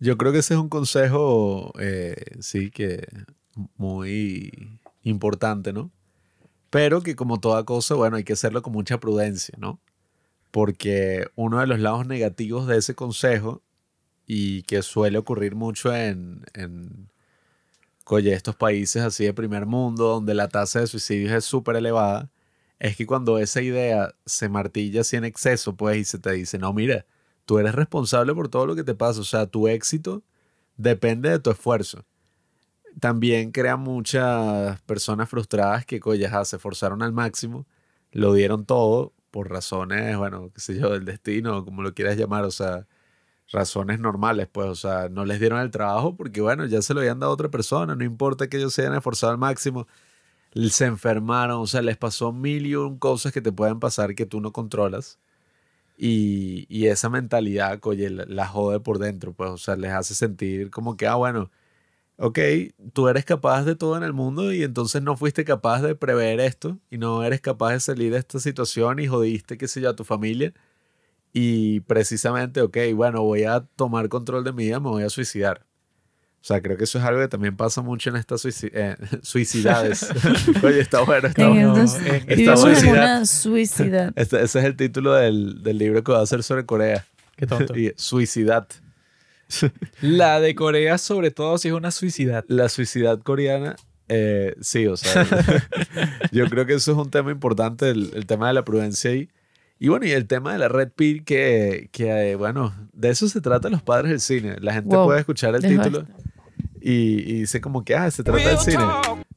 Yo 0.00 0.16
creo 0.16 0.32
que 0.32 0.38
ese 0.38 0.54
es 0.54 0.60
un 0.60 0.68
consejo, 0.68 1.72
eh, 1.80 2.14
sí, 2.40 2.70
que 2.70 3.06
muy 3.76 4.78
importante, 5.02 5.72
¿no? 5.72 5.90
Pero 6.70 7.02
que 7.02 7.16
como 7.16 7.40
toda 7.40 7.64
cosa, 7.64 7.94
bueno, 7.94 8.16
hay 8.16 8.24
que 8.24 8.34
hacerlo 8.34 8.62
con 8.62 8.72
mucha 8.72 9.00
prudencia, 9.00 9.54
¿no? 9.58 9.80
Porque 10.50 11.26
uno 11.34 11.60
de 11.60 11.66
los 11.66 11.80
lados 11.80 12.06
negativos 12.06 12.66
de 12.66 12.78
ese 12.78 12.94
consejo, 12.94 13.62
y 14.26 14.62
que 14.62 14.82
suele 14.82 15.18
ocurrir 15.18 15.54
mucho 15.54 15.92
en, 15.94 16.44
en 16.52 17.08
estos 18.16 18.54
países 18.56 19.02
así 19.02 19.24
de 19.24 19.32
primer 19.32 19.66
mundo, 19.66 20.04
donde 20.04 20.34
la 20.34 20.48
tasa 20.48 20.80
de 20.80 20.86
suicidios 20.86 21.32
es 21.32 21.44
súper 21.44 21.76
elevada, 21.76 22.30
es 22.78 22.96
que 22.96 23.06
cuando 23.06 23.38
esa 23.38 23.60
idea 23.62 24.14
se 24.24 24.48
martilla 24.48 25.00
así 25.02 25.16
en 25.16 25.24
exceso, 25.24 25.76
pues, 25.76 25.96
y 25.98 26.04
se 26.04 26.18
te 26.18 26.32
dice, 26.32 26.58
no, 26.58 26.72
mira, 26.72 27.06
tú 27.44 27.58
eres 27.58 27.74
responsable 27.74 28.34
por 28.34 28.48
todo 28.48 28.66
lo 28.66 28.76
que 28.76 28.84
te 28.84 28.94
pasa, 28.94 29.20
o 29.20 29.24
sea, 29.24 29.46
tu 29.46 29.68
éxito 29.68 30.22
depende 30.76 31.30
de 31.30 31.38
tu 31.40 31.50
esfuerzo. 31.50 32.04
También 33.00 33.52
crea 33.52 33.76
muchas 33.76 34.80
personas 34.82 35.28
frustradas 35.28 35.86
que, 35.86 36.00
ajá, 36.26 36.44
se 36.44 36.56
esforzaron 36.56 37.02
al 37.02 37.12
máximo, 37.12 37.66
lo 38.12 38.32
dieron 38.34 38.64
todo 38.64 39.12
por 39.30 39.50
razones, 39.50 40.16
bueno, 40.16 40.50
qué 40.54 40.60
sé 40.60 40.78
yo, 40.78 40.90
del 40.90 41.04
destino, 41.04 41.64
como 41.64 41.82
lo 41.82 41.94
quieras 41.94 42.16
llamar, 42.16 42.44
o 42.44 42.50
sea, 42.50 42.86
razones 43.50 44.00
normales, 44.00 44.48
pues, 44.50 44.68
o 44.68 44.74
sea, 44.74 45.08
no 45.08 45.24
les 45.24 45.40
dieron 45.40 45.60
el 45.60 45.70
trabajo 45.70 46.16
porque, 46.16 46.40
bueno, 46.40 46.66
ya 46.66 46.82
se 46.82 46.94
lo 46.94 47.00
habían 47.00 47.20
dado 47.20 47.32
a 47.32 47.34
otra 47.34 47.50
persona, 47.50 47.94
no 47.96 48.04
importa 48.04 48.48
que 48.48 48.58
ellos 48.58 48.74
se 48.74 48.82
hayan 48.82 48.94
esforzado 48.94 49.32
al 49.32 49.38
máximo, 49.38 49.86
se 50.70 50.86
enfermaron, 50.86 51.60
o 51.60 51.66
sea, 51.66 51.82
les 51.82 51.96
pasó 51.96 52.32
mil 52.32 52.66
y 52.66 52.74
un 52.76 52.98
cosas 52.98 53.32
que 53.32 53.40
te 53.40 53.52
pueden 53.52 53.80
pasar 53.80 54.14
que 54.14 54.26
tú 54.26 54.40
no 54.40 54.52
controlas. 54.52 55.18
Y, 55.96 56.66
y 56.68 56.86
esa 56.88 57.10
mentalidad, 57.10 57.80
oye, 57.84 58.10
la, 58.10 58.24
la 58.26 58.46
jode 58.46 58.80
por 58.80 58.98
dentro, 58.98 59.32
pues, 59.34 59.50
o 59.50 59.58
sea, 59.58 59.76
les 59.76 59.92
hace 59.92 60.14
sentir 60.14 60.70
como 60.70 60.96
que, 60.96 61.06
ah, 61.08 61.16
bueno, 61.16 61.50
ok, 62.18 62.38
tú 62.92 63.08
eres 63.08 63.24
capaz 63.26 63.64
de 63.64 63.76
todo 63.76 63.96
en 63.96 64.04
el 64.04 64.12
mundo 64.14 64.52
y 64.52 64.62
entonces 64.64 65.02
no 65.02 65.16
fuiste 65.16 65.44
capaz 65.44 65.82
de 65.82 65.94
prever 65.96 66.40
esto 66.40 66.78
y 66.90 66.98
no 66.98 67.24
eres 67.24 67.40
capaz 67.42 67.72
de 67.74 67.80
salir 67.80 68.12
de 68.12 68.18
esta 68.20 68.40
situación 68.40 69.00
y 69.00 69.08
jodiste, 69.08 69.58
qué 69.58 69.68
sé 69.68 69.80
yo, 69.82 69.90
a 69.90 69.96
tu 69.96 70.04
familia. 70.04 70.54
Y 71.34 71.80
precisamente, 71.82 72.62
ok, 72.62 72.78
bueno, 72.96 73.22
voy 73.24 73.44
a 73.44 73.62
tomar 73.76 74.10
control 74.10 74.44
de 74.44 74.54
mi 74.54 74.66
vida, 74.66 74.80
me 74.80 74.90
voy 74.90 75.04
a 75.04 75.10
suicidar. 75.10 75.67
O 76.40 76.44
sea, 76.48 76.62
creo 76.62 76.76
que 76.76 76.84
eso 76.84 76.98
es 76.98 77.04
algo 77.04 77.20
que 77.20 77.28
también 77.28 77.56
pasa 77.56 77.82
mucho 77.82 78.10
en 78.10 78.16
estas 78.16 78.44
suici- 78.44 78.70
eh, 78.72 78.96
suicidades. 79.22 80.08
Oye, 80.62 80.80
está 80.80 81.00
bueno, 81.00 81.28
está 81.28 81.42
En 81.42 81.50
bueno. 81.72 81.72
bueno. 81.74 82.78
en 82.78 82.88
una 82.88 83.26
suicidad. 83.26 84.12
Este- 84.16 84.42
ese 84.42 84.58
es 84.60 84.64
el 84.64 84.76
título 84.76 85.14
del, 85.14 85.62
del 85.62 85.78
libro 85.78 86.02
que 86.04 86.12
va 86.12 86.20
a 86.20 86.22
hacer 86.22 86.42
sobre 86.42 86.64
Corea. 86.64 87.04
Qué 87.36 87.46
tonto. 87.46 87.74
Y 87.76 87.92
suicidad. 87.96 88.66
La 90.00 90.40
de 90.40 90.54
Corea, 90.54 90.98
sobre 90.98 91.30
todo, 91.30 91.58
si 91.58 91.68
es 91.68 91.74
una 91.74 91.90
suicidad. 91.90 92.44
La 92.48 92.68
suicidad 92.68 93.18
coreana 93.20 93.76
Eh, 94.10 94.54
sí, 94.60 94.86
o 94.86 94.96
sea, 94.96 95.26
yo 96.32 96.46
creo 96.48 96.64
que 96.66 96.74
eso 96.74 96.92
es 96.92 96.98
un 96.98 97.10
tema 97.10 97.30
importante, 97.30 97.90
el, 97.90 98.10
el 98.14 98.24
tema 98.26 98.48
de 98.48 98.54
la 98.54 98.64
prudencia 98.64 99.10
ahí. 99.10 99.28
Y 99.78 99.88
bueno, 99.88 100.06
y 100.06 100.10
el 100.10 100.26
tema 100.26 100.52
de 100.52 100.58
la 100.58 100.68
red 100.68 100.90
pill, 100.94 101.24
que, 101.24 101.88
que 101.92 102.32
eh, 102.32 102.34
bueno, 102.36 102.74
de 102.92 103.10
eso 103.10 103.28
se 103.28 103.40
trata 103.40 103.68
los 103.70 103.82
padres 103.82 104.10
del 104.10 104.20
cine. 104.20 104.56
La 104.60 104.72
gente 104.72 104.94
Wow. 104.96 105.06
puede 105.06 105.20
escuchar 105.20 105.54
el 105.54 105.62
título 105.62 106.04
y, 106.80 107.20
y 107.20 107.40
dice 107.40 107.60
como 107.60 107.84
que, 107.84 107.94
ah, 107.94 108.10
se 108.10 108.24
trata 108.24 108.48
del 108.48 108.58
cine. 108.58 108.84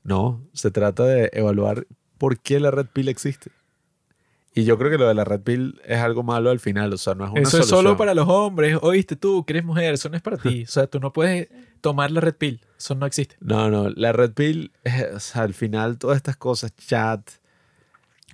No, 0.04 0.42
se 0.54 0.72
trata 0.72 1.06
de 1.06 1.30
evaluar 1.34 1.86
por 2.18 2.40
qué 2.40 2.60
la 2.60 2.72
red 2.72 2.88
pill 2.92 3.08
existe. 3.10 3.52
Y 4.54 4.64
yo 4.66 4.78
creo 4.78 4.90
que 4.92 4.98
lo 4.98 5.08
de 5.08 5.14
la 5.14 5.24
red 5.24 5.40
pill 5.42 5.80
es 5.86 6.00
algo 6.00 6.24
malo 6.24 6.50
al 6.50 6.60
final, 6.60 6.92
o 6.92 6.98
sea, 6.98 7.16
no 7.16 7.24
es 7.26 7.32
una 7.32 7.40
Eso 7.42 7.60
es 7.60 7.68
solo 7.68 7.96
para 7.96 8.14
los 8.14 8.28
hombres. 8.28 8.78
Oíste 8.82 9.16
tú, 9.16 9.46
que 9.46 9.54
eres 9.54 9.64
mujer, 9.64 9.94
eso 9.94 10.10
no 10.10 10.18
es 10.18 10.22
para 10.22 10.36
ti. 10.38 10.64
O 10.64 10.68
sea, 10.68 10.88
tú 10.88 11.00
no 11.00 11.14
puedes 11.14 11.48
tomar 11.80 12.12
la 12.12 12.20
red 12.20 12.36
pill. 12.36 12.60
Eso 12.78 12.96
no 12.96 13.06
existe. 13.06 13.38
No, 13.40 13.70
no, 13.70 13.90
la 13.90 14.12
red 14.12 14.32
pill, 14.34 14.72
es, 14.84 15.06
o 15.14 15.20
sea, 15.20 15.44
al 15.44 15.54
final 15.54 15.98
todas 16.00 16.18
estas 16.18 16.36
cosas, 16.36 16.76
chat, 16.76 17.22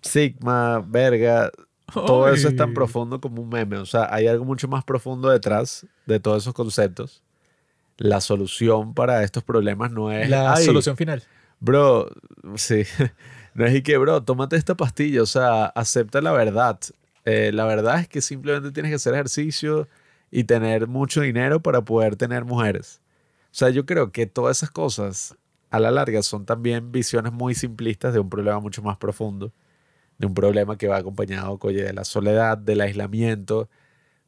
sigma, 0.02 0.80
verga, 0.88 1.52
todo 1.94 2.30
eso 2.30 2.50
es 2.50 2.56
tan 2.56 2.74
profundo 2.74 3.22
como 3.22 3.42
un 3.42 3.50
meme. 3.50 3.78
O 3.78 3.86
sea, 3.86 4.14
hay 4.14 4.28
algo 4.28 4.46
mucho 4.46 4.68
más 4.68 4.84
profundo 4.84 5.30
detrás 5.30 5.86
de 6.06 6.20
todos 6.20 6.44
esos 6.44 6.54
conceptos. 6.54 7.24
La 7.98 8.22
solución 8.22 8.94
para 8.94 9.24
estos 9.24 9.44
problemas 9.44 9.92
no 9.92 10.12
es... 10.12 10.30
La 10.30 10.54
"Ay, 10.54 10.66
solución 10.66 10.98
final. 10.98 11.24
Bro, 11.60 12.10
sí. 12.56 12.84
No 13.54 13.66
es 13.66 13.74
y 13.74 13.82
que, 13.82 13.98
bro, 13.98 14.22
tómate 14.22 14.56
esta 14.56 14.76
pastilla. 14.78 15.24
O 15.24 15.26
sea, 15.26 15.66
acepta 15.66 16.22
la 16.22 16.32
verdad. 16.32 16.80
Eh, 17.26 17.52
la 17.52 17.66
verdad 17.66 18.00
es 18.00 18.08
que 18.08 18.22
simplemente 18.22 18.72
tienes 18.72 18.92
que 18.92 18.98
hacer 18.98 19.16
ejercicio 19.16 19.88
y 20.30 20.44
tener 20.44 20.88
mucho 20.88 21.22
dinero 21.22 21.60
para 21.60 21.82
poder 21.82 22.16
tener 22.18 22.46
mujeres. 22.46 23.02
O 23.46 23.56
sea, 23.58 23.72
yo 23.72 23.88
creo 23.88 24.12
que 24.12 24.28
todas 24.28 24.58
esas 24.58 24.70
cosas, 24.70 25.36
a 25.72 25.80
la 25.80 25.90
larga, 25.90 26.22
son 26.22 26.46
también 26.46 26.92
visiones 26.92 27.34
muy 27.34 27.56
simplistas 27.56 28.14
de 28.14 28.20
un 28.20 28.30
problema 28.30 28.60
mucho 28.60 28.84
más 28.84 28.98
profundo. 28.98 29.52
De 30.18 30.28
un 30.28 30.34
problema 30.34 30.78
que 30.78 30.88
va 30.88 30.98
acompañado, 30.98 31.58
oye, 31.62 31.84
de 31.84 31.94
la 31.94 32.04
soledad, 32.04 32.58
del 32.58 32.82
aislamiento. 32.82 33.70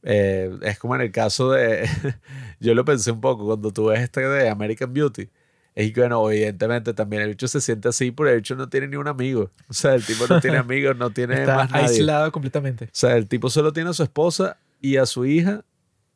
Eh, 0.04 0.52
es 0.62 0.80
como 0.80 0.96
en 0.96 1.02
el 1.02 1.12
caso 1.12 1.52
de. 1.52 1.90
yo 2.60 2.74
lo 2.76 2.86
pensé 2.86 3.12
un 3.12 3.22
poco 3.22 3.46
cuando 3.46 3.72
tú 3.72 3.88
ves 3.88 4.00
este 4.02 4.22
de 4.22 4.50
American 4.50 4.94
Beauty. 4.94 5.30
Es 5.76 5.94
que, 5.94 6.02
bueno, 6.02 6.30
evidentemente 6.30 6.94
también 6.94 7.22
el 7.22 7.30
bicho 7.30 7.48
se 7.48 7.62
siente 7.62 7.88
así, 7.88 8.12
pero 8.12 8.30
el 8.30 8.38
bicho 8.38 8.56
no 8.56 8.68
tiene 8.70 8.88
ni 8.88 8.98
un 8.98 9.08
amigo. 9.08 9.50
O 9.70 9.74
sea, 9.74 9.96
el 9.96 10.04
tipo 10.04 10.26
no 10.28 10.42
tiene 10.42 10.58
amigos, 10.60 10.98
no 10.98 11.10
tiene 11.12 11.42
Está 11.42 11.56
más 11.56 11.72
nadie. 11.72 11.86
aislado 11.86 12.32
completamente. 12.32 12.86
O 12.86 12.90
sea, 12.92 13.16
el 13.16 13.28
tipo 13.28 13.50
solo 13.50 13.72
tiene 13.72 13.90
a 13.90 13.94
su 13.94 14.04
esposa 14.04 14.58
y 14.82 14.98
a 14.98 15.06
su 15.06 15.26
hija 15.26 15.64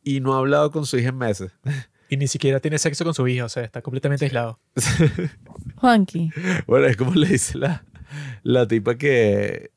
y 0.04 0.20
no 0.20 0.34
ha 0.34 0.40
hablado 0.40 0.70
con 0.72 0.86
su 0.86 0.98
hija 0.98 1.10
en 1.10 1.18
meses. 1.18 1.52
Y 2.10 2.18
ni 2.18 2.28
siquiera 2.28 2.60
tiene 2.60 2.78
sexo 2.78 3.04
con 3.06 3.16
su 3.16 3.28
hija. 3.28 3.46
O 3.46 3.50
sea, 3.50 3.64
está 3.64 3.82
completamente 3.82 4.26
aislado. 4.26 4.60
Juanqui. 5.78 6.30
Bueno, 6.68 6.86
es 6.86 6.96
como 6.96 7.16
le 7.16 7.28
dice 7.28 7.58
la, 7.58 7.84
la 8.44 8.68
tipa 8.68 8.96
que 8.96 9.72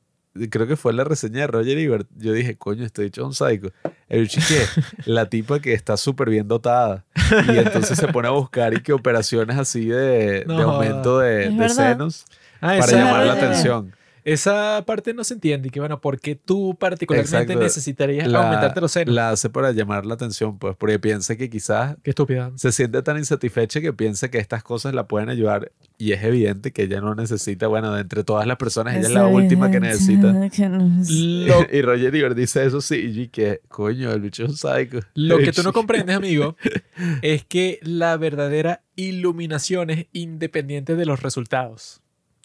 creo 0.51 0.67
que 0.67 0.77
fue 0.77 0.93
la 0.93 1.05
reseña 1.05 1.41
de 1.41 1.47
Roger 1.47 1.79
Ebert. 1.79 2.09
Yo 2.17 2.33
dije, 2.33 2.57
coño, 2.57 2.85
este 2.85 3.03
dicho 3.03 3.23
es 3.23 3.27
un 3.27 3.35
psycho. 3.35 3.73
El 4.09 4.23
bicho 4.23 4.41
es 4.41 4.49
que 4.49 4.83
la 5.11 5.29
tipa 5.29 5.61
que 5.61 5.73
está 5.73 5.97
súper 5.97 6.31
bien 6.31 6.47
dotada 6.49 7.05
y 7.49 7.57
entonces 7.57 7.99
se 7.99 8.09
pone 8.09 8.29
a 8.29 8.33
buscar 8.33 8.75
y 8.75 8.83
que 8.83 8.93
operaciones 8.93 9.57
así 9.57 9.87
de, 9.87 10.45
No 10.47 10.57
de 10.57 10.63
aumento 10.63 11.19
de, 11.19 11.69
senos 11.69 12.27
Ah, 12.61 12.77
para 12.79 12.93
llamar 12.93 13.27
la 13.27 13.33
atención. 13.35 13.95
Esa 14.27 14.83
parte 14.87 15.15
no 15.15 15.23
se 15.23 15.35
entiende. 15.35 15.69
Y 15.69 15.71
que 15.71 15.79
bueno, 15.81 16.01
¿por 16.01 16.21
qué 16.21 16.35
tú 16.35 16.77
particularmente 16.79 17.39
Exacto. 17.53 17.63
necesitarías 17.63 18.27
La, 18.27 18.43
aumentarte 18.43 18.81
los 18.81 18.91
senos? 18.91 19.15
la 19.15 19.31
hace 19.31 19.49
para 19.51 19.71
llamar 19.71 20.05
la 20.05 20.15
atención, 20.15 20.59
pues, 20.59 20.75
porque 20.77 20.99
piensa 20.99 21.37
que 21.37 21.49
quizás 21.49 21.97
Qué 22.03 22.11
estúpida. 22.11 22.51
se 22.57 22.73
siente 22.73 23.01
tan 23.03 23.17
insatisfecha 23.19 23.81
que 23.81 23.93
piensa 23.93 24.29
que 24.29 24.39
estas 24.39 24.65
cosas 24.65 24.95
la 24.95 25.07
pueden 25.07 25.29
ayudar 25.29 25.71
y 25.97 26.11
es 26.13 26.25
evidente 26.25 26.73
que 26.73 26.83
ella 26.83 27.01
no 27.01 27.15
necesita, 27.15 27.69
bueno, 27.69 27.95
de 27.95 28.01
entre 28.01 28.25
todas 28.25 28.47
las 28.49 28.57
personas, 28.57 28.97
ella 28.97 29.07
es 29.07 29.15
la 29.15 29.27
última 29.29 29.71
que 29.71 29.79
necesita. 29.81 30.35
Que 30.51 30.69
no 30.69 31.01
es- 31.03 31.09
Lo, 31.11 31.65
y 31.73 31.83
Roger 31.83 32.15
Ebert 32.15 32.37
dice 32.37 32.67
eso 32.67 32.81
sí, 32.81 32.97
y 32.97 33.29
que, 33.29 33.61
coño, 33.69 34.11
el 34.13 34.21
bicho 34.21 34.45
es 34.45 34.51
un 34.51 34.57
psycho. 34.57 34.99
lo 35.15 35.39
que 35.39 35.53
tú 35.53 35.63
no 35.63 35.73
comprendes, 35.73 36.17
amigo, 36.17 36.57
es 37.23 37.45
que 37.45 37.79
la 37.83 38.17
verdadera 38.17 38.83
iluminación 38.97 39.91
es 39.91 40.07
independiente 40.13 40.97
de 40.97 41.07
los 41.07 41.23
resultados. 41.23 42.03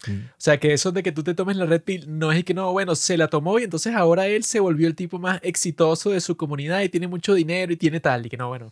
Mm. 0.07 0.25
O 0.29 0.33
sea, 0.37 0.59
que 0.59 0.73
eso 0.73 0.91
de 0.91 1.03
que 1.03 1.11
tú 1.11 1.23
te 1.23 1.33
tomes 1.33 1.57
la 1.57 1.65
red 1.65 1.81
pill 1.81 2.05
no 2.07 2.31
es 2.31 2.43
que 2.43 2.53
no, 2.53 2.71
bueno, 2.71 2.95
se 2.95 3.17
la 3.17 3.27
tomó 3.27 3.59
y 3.59 3.63
entonces 3.63 3.93
ahora 3.95 4.27
él 4.27 4.43
se 4.43 4.59
volvió 4.59 4.87
el 4.87 4.95
tipo 4.95 5.19
más 5.19 5.39
exitoso 5.43 6.09
de 6.11 6.21
su 6.21 6.37
comunidad 6.37 6.81
y 6.81 6.89
tiene 6.89 7.07
mucho 7.07 7.33
dinero 7.33 7.71
y 7.71 7.77
tiene 7.77 7.99
tal, 7.99 8.25
y 8.25 8.29
que 8.29 8.37
no, 8.37 8.47
bueno. 8.47 8.71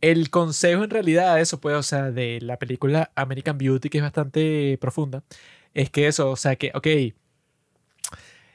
El 0.00 0.28
consejo 0.28 0.84
en 0.84 0.90
realidad, 0.90 1.40
eso 1.40 1.60
pues, 1.60 1.76
o 1.76 1.82
sea, 1.82 2.10
de 2.10 2.38
la 2.42 2.58
película 2.58 3.10
American 3.14 3.56
Beauty, 3.56 3.88
que 3.88 3.98
es 3.98 4.04
bastante 4.04 4.76
profunda, 4.78 5.22
es 5.72 5.90
que 5.90 6.06
eso, 6.06 6.30
o 6.30 6.36
sea, 6.36 6.56
que, 6.56 6.70
ok, 6.74 6.86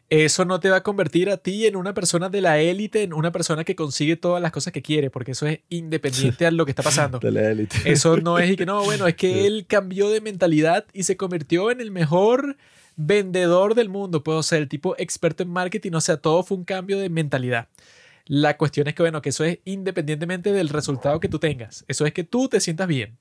eso 0.09 0.43
no 0.43 0.59
te 0.59 0.69
va 0.69 0.77
a 0.77 0.83
convertir 0.83 1.29
a 1.29 1.37
ti 1.37 1.67
en 1.67 1.75
una 1.75 1.93
persona 1.93 2.29
de 2.29 2.41
la 2.41 2.59
élite, 2.59 3.03
en 3.03 3.13
una 3.13 3.31
persona 3.31 3.63
que 3.63 3.75
consigue 3.75 4.15
todas 4.15 4.41
las 4.41 4.51
cosas 4.51 4.73
que 4.73 4.81
quiere, 4.81 5.11
porque 5.11 5.31
eso 5.31 5.45
es 5.45 5.59
independiente 5.69 6.47
a 6.47 6.51
lo 6.51 6.65
que 6.65 6.71
está 6.71 6.81
pasando. 6.81 7.19
De 7.29 7.31
la 7.31 7.51
élite. 7.51 7.77
Eso 7.85 8.17
no 8.17 8.39
es 8.39 8.51
y 8.51 8.55
que 8.55 8.65
no, 8.65 8.83
bueno, 8.83 9.07
es 9.07 9.15
que 9.15 9.45
él 9.47 9.65
cambió 9.67 10.09
de 10.09 10.21
mentalidad 10.21 10.85
y 10.93 11.03
se 11.03 11.15
convirtió 11.15 11.69
en 11.69 11.79
el 11.79 11.91
mejor 11.91 12.57
vendedor 12.95 13.75
del 13.75 13.89
mundo. 13.89 14.23
Puedo 14.23 14.41
ser 14.41 14.61
el 14.63 14.67
tipo 14.67 14.95
experto 14.97 15.43
en 15.43 15.49
marketing, 15.49 15.91
o 15.93 16.01
sea, 16.01 16.17
todo 16.17 16.43
fue 16.43 16.57
un 16.57 16.65
cambio 16.65 16.97
de 16.97 17.09
mentalidad. 17.09 17.67
La 18.25 18.57
cuestión 18.57 18.87
es 18.87 18.95
que, 18.95 19.03
bueno, 19.03 19.21
que 19.21 19.29
eso 19.29 19.43
es 19.43 19.59
independientemente 19.65 20.53
del 20.53 20.69
resultado 20.69 21.19
que 21.19 21.29
tú 21.29 21.39
tengas. 21.39 21.85
Eso 21.87 22.05
es 22.05 22.13
que 22.13 22.23
tú 22.23 22.47
te 22.47 22.59
sientas 22.59 22.87
bien. 22.87 23.17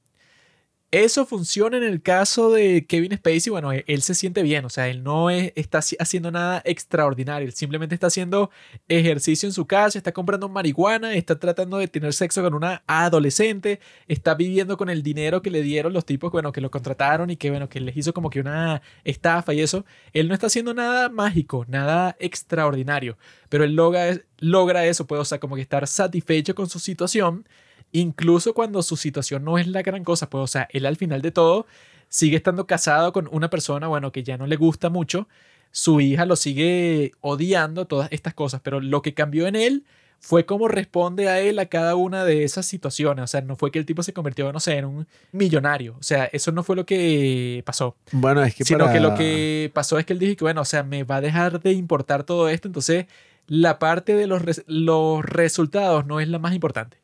Eso 0.90 1.26
funciona 1.26 1.76
en 1.76 1.82
el 1.82 2.00
caso 2.00 2.50
de 2.50 2.86
Kevin 2.86 3.14
Spacey. 3.14 3.50
Bueno, 3.50 3.72
él, 3.72 3.84
él 3.86 4.00
se 4.00 4.14
siente 4.14 4.42
bien, 4.42 4.64
o 4.64 4.70
sea, 4.70 4.88
él 4.88 5.02
no 5.02 5.28
es- 5.28 5.52
está 5.54 5.80
haci- 5.80 5.96
haciendo 5.98 6.30
nada 6.30 6.62
extraordinario. 6.64 7.46
Él 7.46 7.52
simplemente 7.52 7.94
está 7.94 8.06
haciendo 8.06 8.50
ejercicio 8.88 9.46
en 9.46 9.52
su 9.52 9.66
casa, 9.66 9.98
está 9.98 10.12
comprando 10.12 10.48
marihuana, 10.48 11.12
está 11.14 11.38
tratando 11.38 11.76
de 11.76 11.88
tener 11.88 12.14
sexo 12.14 12.42
con 12.42 12.54
una 12.54 12.84
adolescente, 12.86 13.80
está 14.06 14.34
viviendo 14.34 14.78
con 14.78 14.88
el 14.88 15.02
dinero 15.02 15.42
que 15.42 15.50
le 15.50 15.60
dieron 15.60 15.92
los 15.92 16.06
tipos, 16.06 16.32
bueno, 16.32 16.52
que 16.52 16.62
lo 16.62 16.70
contrataron 16.70 17.28
y 17.28 17.36
que, 17.36 17.50
bueno, 17.50 17.68
que 17.68 17.80
les 17.80 17.94
hizo 17.94 18.14
como 18.14 18.30
que 18.30 18.40
una 18.40 18.80
estafa 19.04 19.52
y 19.52 19.60
eso. 19.60 19.84
Él 20.14 20.26
no 20.28 20.32
está 20.32 20.46
haciendo 20.46 20.72
nada 20.72 21.10
mágico, 21.10 21.66
nada 21.68 22.16
extraordinario, 22.18 23.18
pero 23.50 23.64
él 23.64 23.74
logra, 23.74 24.86
eso, 24.86 25.06
pues, 25.06 25.32
o 25.32 25.40
como 25.40 25.54
que 25.56 25.62
estar 25.62 25.86
satisfecho 25.86 26.54
con 26.54 26.66
su 26.70 26.78
situación 26.78 27.46
incluso 27.92 28.54
cuando 28.54 28.82
su 28.82 28.96
situación 28.96 29.44
no 29.44 29.58
es 29.58 29.66
la 29.66 29.82
gran 29.82 30.04
cosa, 30.04 30.28
pues, 30.30 30.42
o 30.42 30.46
sea, 30.46 30.68
él 30.72 30.86
al 30.86 30.96
final 30.96 31.22
de 31.22 31.30
todo 31.30 31.66
sigue 32.08 32.36
estando 32.36 32.66
casado 32.66 33.12
con 33.12 33.28
una 33.32 33.50
persona, 33.50 33.86
bueno, 33.88 34.12
que 34.12 34.22
ya 34.22 34.36
no 34.38 34.46
le 34.46 34.56
gusta 34.56 34.88
mucho, 34.90 35.28
su 35.70 36.00
hija 36.00 36.24
lo 36.24 36.36
sigue 36.36 37.12
odiando, 37.20 37.86
todas 37.86 38.08
estas 38.12 38.34
cosas, 38.34 38.60
pero 38.62 38.80
lo 38.80 39.02
que 39.02 39.12
cambió 39.14 39.46
en 39.46 39.56
él 39.56 39.84
fue 40.20 40.46
cómo 40.46 40.66
responde 40.66 41.28
a 41.28 41.38
él 41.40 41.58
a 41.60 41.66
cada 41.66 41.94
una 41.94 42.24
de 42.24 42.42
esas 42.42 42.66
situaciones, 42.66 43.22
o 43.22 43.26
sea, 43.28 43.40
no 43.42 43.54
fue 43.56 43.70
que 43.70 43.78
el 43.78 43.86
tipo 43.86 44.02
se 44.02 44.12
convirtió, 44.12 44.52
no 44.52 44.58
sé, 44.58 44.78
en 44.78 44.84
un 44.86 45.06
millonario, 45.32 45.94
o 45.98 46.02
sea, 46.02 46.24
eso 46.32 46.50
no 46.50 46.62
fue 46.64 46.74
lo 46.74 46.84
que 46.86 47.62
pasó, 47.64 47.94
Bueno, 48.10 48.42
es 48.42 48.54
que 48.54 48.64
sino 48.64 48.80
para- 48.86 48.92
que 48.94 49.00
lo 49.00 49.14
que 49.14 49.70
pasó 49.74 49.98
es 49.98 50.06
que 50.06 50.14
él 50.14 50.18
dijo 50.18 50.34
que, 50.36 50.44
bueno, 50.44 50.62
o 50.62 50.64
sea, 50.64 50.82
me 50.82 51.04
va 51.04 51.16
a 51.16 51.20
dejar 51.20 51.60
de 51.60 51.72
importar 51.72 52.24
todo 52.24 52.48
esto, 52.48 52.66
entonces 52.66 53.06
la 53.46 53.78
parte 53.78 54.14
de 54.14 54.26
los, 54.26 54.42
res- 54.42 54.64
los 54.66 55.24
resultados 55.24 56.04
no 56.06 56.18
es 56.20 56.28
la 56.28 56.38
más 56.40 56.52
importante. 56.54 56.96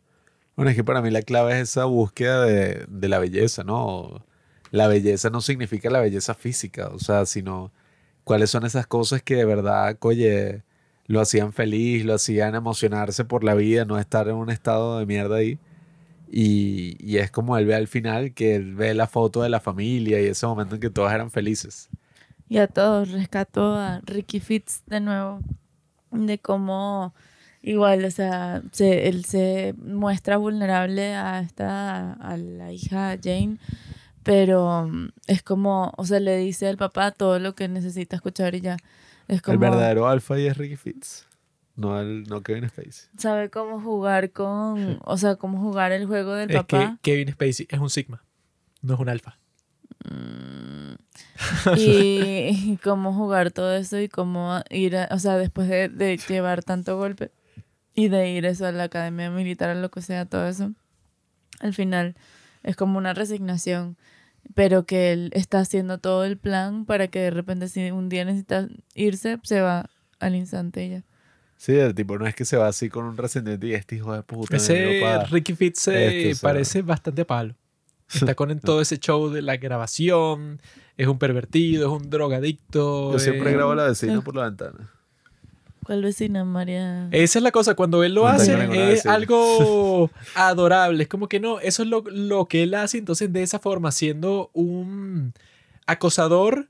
Bueno, 0.57 0.71
es 0.71 0.77
que 0.77 0.85
para 0.85 1.03
mí 1.03 1.11
la 1.11 1.23
clave 1.23 1.55
es 1.55 1.71
esa 1.71 1.85
búsqueda 1.85 2.45
de, 2.45 2.87
de 2.89 3.09
la 3.09 3.19
belleza, 3.19 3.65
¿no? 3.65 4.25
La 4.71 4.89
belleza 4.89 5.31
no 5.31 5.41
significa 5.41 5.91
la 5.91 6.01
belleza 6.01 6.35
física, 6.35 6.89
o 6.89 6.99
sea, 6.99 7.27
sino 7.27 7.73
cuáles 8.25 8.51
son 8.51 8.65
esas 8.65 8.87
cosas 8.87 9.23
que 9.23 9.37
de 9.37 9.45
verdad, 9.45 9.97
oye, 10.01 10.63
lo 11.07 11.21
hacían 11.21 11.53
feliz, 11.53 12.05
lo 12.05 12.15
hacían 12.15 12.55
emocionarse 12.55 13.25
por 13.25 13.45
la 13.45 13.55
vida, 13.55 13.85
no 13.85 13.99
estar 13.99 14.29
en 14.29 14.37
un 14.37 14.51
estado 14.51 14.99
de 14.99 15.07
mierda 15.07 15.37
ahí. 15.37 15.59
Y, 16.31 16.97
y 16.99 17.19
es 17.19 17.31
como 17.31 17.57
él 17.59 17.67
ve 17.67 17.75
al 17.75 17.89
final, 17.89 18.33
que 18.33 18.57
él 18.57 18.75
ve 18.75 18.95
la 18.95 19.07
foto 19.07 19.43
de 19.43 19.49
la 19.49 19.61
familia 19.61 20.21
y 20.21 20.27
ese 20.27 20.47
momento 20.47 20.75
en 20.75 20.81
que 20.81 20.91
todos 20.91 21.13
eran 21.13 21.31
felices. 21.31 21.89
Y 22.49 22.59
a 22.59 22.67
todos 22.67 23.11
rescató 23.11 23.75
a 23.75 24.01
Ricky 24.05 24.41
Fitz 24.41 24.83
de 24.87 25.01
nuevo, 25.01 25.41
de 26.11 26.39
cómo 26.39 27.15
igual, 27.65 28.05
o 28.05 28.11
sea, 28.11 28.63
se, 28.73 29.09
él 29.09 29.25
se 29.25 29.75
muestra 29.79 30.37
vulnerable 30.37 31.15
a 31.15 31.41
esta, 31.41 32.13
a 32.13 32.37
la 32.37 32.73
hija 32.73 33.17
Jane, 33.23 33.59
pero 34.23 34.87
mm, 34.89 35.09
es 35.27 35.43
como, 35.43 35.93
o 35.97 36.05
sea, 36.05 36.21
le 36.21 36.37
dice 36.37 36.69
al 36.69 36.77
papá 36.77 37.11
todo 37.11 37.39
lo 37.39 37.55
que 37.55 37.69
necesita 37.69 38.17
escuchar 38.17 38.55
y 38.55 38.61
ya. 38.61 38.77
Es 39.29 39.41
como, 39.43 39.55
El 39.55 39.59
verdadero 39.59 40.07
alfa 40.09 40.39
y 40.39 40.47
es 40.47 40.57
Ricky 40.57 40.77
Fitz, 40.77 41.27
no, 41.77 41.99
el, 42.01 42.25
no 42.25 42.43
Kevin 42.43 42.69
Spacey. 42.69 43.09
sabe 43.19 43.51
cómo 43.51 43.81
jugar 43.81 44.31
con, 44.33 44.99
o 45.05 45.17
sea, 45.17 45.37
cómo 45.37 45.59
jugar 45.61 45.93
el 45.93 46.07
juego 46.07 46.35
del 46.35 46.51
Es 46.51 46.57
papá. 46.57 46.99
que 47.03 47.11
Kevin 47.13 47.33
Spacey 47.33 47.67
es 47.71 47.81
un 47.81 47.91
sigma, 47.91 48.23
no 48.83 48.95
es 48.95 49.01
un 49.01 49.09
alfa. 49.09 49.39
Mm, 50.11 50.95
y, 51.77 52.49
y 52.73 52.79
cómo 52.83 53.13
jugar 53.15 53.51
todo 53.51 53.75
eso 53.75 53.99
y 54.01 54.09
cómo 54.09 54.61
ir, 54.71 54.97
a- 54.97 55.09
o 55.13 55.19
sea, 55.19 55.37
después 55.39 55.69
de, 55.69 55.89
de 55.89 56.17
llevar 56.19 56.63
tanto 56.63 56.97
golpe 56.99 57.31
y 57.95 58.09
de 58.09 58.31
ir 58.31 58.45
eso 58.45 58.67
a 58.67 58.73
la 58.73 58.85
academia 58.85 59.31
militar, 59.31 59.71
a 59.71 59.75
lo 59.75 59.91
que 59.91 60.03
sea, 60.03 60.27
todo 60.27 60.47
eso, 60.49 60.73
al 61.61 61.75
final 61.75 62.15
es 62.63 62.77
como 62.77 62.99
una 62.99 63.15
resignación 63.15 63.97
pero 64.55 64.85
que 64.85 65.11
él 65.13 65.31
está 65.33 65.61
haciendo 65.61 65.97
todo 65.97 66.25
el 66.27 66.37
plan 66.37 66.85
para 66.85 67.09
que 67.09 67.19
de 67.19 67.31
repente 67.31 67.67
si 67.69 67.91
un 67.91 68.11
día 68.11 68.27
necesita 68.27 68.69
irse, 68.95 69.39
se 69.43 69.63
va 69.63 69.89
al 70.21 70.35
instante 70.35 70.87
ya. 70.87 71.03
Sí, 71.57 71.73
el 71.77 71.95
tipo 71.95 72.19
no 72.19 72.27
es 72.27 72.35
que 72.35 72.45
se 72.45 72.59
va 72.59 72.69
así 72.69 72.91
con 72.91 73.07
un 73.07 73.17
resentimiento 73.17 73.67
y 73.67 73.73
este 73.73 73.97
hijo 73.97 74.13
de 74.13 74.23
puta. 74.23 74.55
Ese 74.57 75.01
Ricky 75.31 75.55
Fitz 75.55 75.79
se 75.81 76.07
Este, 76.07 76.33
o 76.33 76.35
sea. 76.35 76.49
parece 76.51 76.83
bastante 76.83 77.23
a 77.23 77.27
palo. 77.27 77.55
Está 78.13 78.35
con 78.35 78.51
en 78.51 78.61
todo 78.61 78.83
ese 78.83 78.99
show 78.99 79.31
de 79.31 79.41
la 79.41 79.57
grabación, 79.57 80.61
es 80.99 81.07
un 81.07 81.19
pervertido, 81.19 81.87
es 81.97 82.03
un 82.03 82.11
drogadicto. 82.11 83.13
Yo 83.13 83.19
siempre 83.19 83.49
es- 83.49 83.57
grabo 83.57 83.73
a 83.73 83.77
la 83.77 83.85
vecina 83.87 84.21
por 84.21 84.37
la 84.37 84.45
ventana. 84.45 84.91
¿Cuál 85.85 86.03
vecina, 86.03 86.45
María? 86.45 87.09
Esa 87.13 87.39
es 87.39 87.43
la 87.43 87.51
cosa, 87.51 87.75
cuando 87.75 88.03
él 88.05 88.15
lo 88.15 88.23
No 88.23 88.29
hace 88.29 88.93
es 88.93 89.07
algo 89.07 90.11
adorable, 90.35 91.03
es 91.05 91.09
como 91.09 91.29
que 91.29 91.41
no, 91.41 91.61
eso 91.61 91.83
es 91.83 91.89
lo, 91.89 92.03
lo 92.07 92.47
que 92.47 92.63
él 92.63 92.75
hace 92.75 92.99
entonces 92.99 93.33
de 93.33 93.43
esa 93.43 93.59
forma, 93.59 93.93
siendo 93.93 94.51
un 94.55 95.33
acosador, 95.87 96.69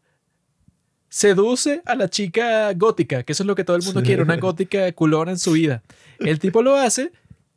seduce 1.08 1.82
a 1.84 1.94
la 1.94 2.08
chica 2.08 2.72
gótica, 2.74 3.22
que 3.22 3.32
eso 3.32 3.42
es 3.42 3.46
lo 3.46 3.54
que 3.54 3.64
todo 3.64 3.76
el 3.76 3.82
mundo 3.84 4.00
Sí. 4.00 4.06
quiere, 4.06 4.22
una 4.22 4.36
gótica 4.38 4.90
culona 4.92 5.30
en 5.32 5.38
su 5.38 5.52
vida. 5.52 5.82
El 6.18 6.38
tipo 6.38 6.62
lo 6.62 6.74
hace, 6.76 7.12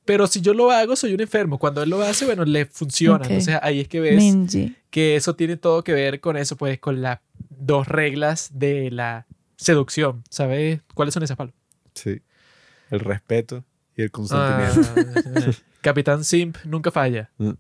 pero 0.06 0.27
si 0.27 0.42
yo 0.42 0.53
lo 0.53 0.69
hago 0.72 0.95
soy 0.95 1.14
un 1.14 1.22
enfermo, 1.22 1.58
cuando 1.58 1.82
él 1.82 1.90
lo 1.90 2.02
hace, 2.02 2.26
bueno, 2.26 2.45
le 2.45 2.66
funciona, 2.66 3.18
Ok. 3.18 3.32
entonces 3.32 3.58
ahí 3.61 3.80
es 3.82 3.88
que 3.88 4.00
ves 4.00 4.18
Minji. 4.18 4.76
que 4.92 5.16
eso 5.16 5.36
tiene 5.36 5.58
todo 5.58 5.84
que 5.84 5.94
ver 5.94 6.19
con 6.19 6.38
eso, 6.38 6.56
pues 6.56 6.80
con 6.80 7.02
las 7.02 7.19
dos 7.50 7.88
reglas 7.88 8.52
de 8.53 8.92
la 8.92 9.26
seducción, 9.58 10.24
¿sabes 10.30 10.82
cuáles 10.94 11.14
son 11.14 11.24
esas, 11.24 11.36
Pablo? 11.36 11.53
Sí. 11.94 12.22
El 12.90 13.00
respeto 13.02 13.66
y 13.95 14.03
el 14.03 14.08
Ah, 14.08 14.11
consentimiento. 14.11 15.60
Capitán 15.82 16.24
Simp 16.24 16.58
nunca 16.64 16.92
falla. 16.92 17.32
Mm. 17.38 17.52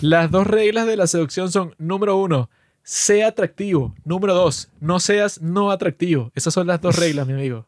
Las 0.00 0.30
dos 0.30 0.46
reglas 0.46 0.86
de 0.86 0.96
la 0.96 1.06
seducción 1.06 1.50
son, 1.52 1.74
número 1.78 2.16
uno, 2.16 2.50
sea 2.82 3.28
atractivo. 3.28 3.94
Número 4.04 4.34
dos, 4.34 4.70
no 4.80 4.98
seas 5.00 5.40
no 5.40 5.70
atractivo. 5.70 6.32
Esas 6.34 6.54
son 6.54 6.66
las 6.66 6.80
dos 6.80 6.98
reglas, 6.98 7.26
mi 7.26 7.34
amigo. 7.34 7.66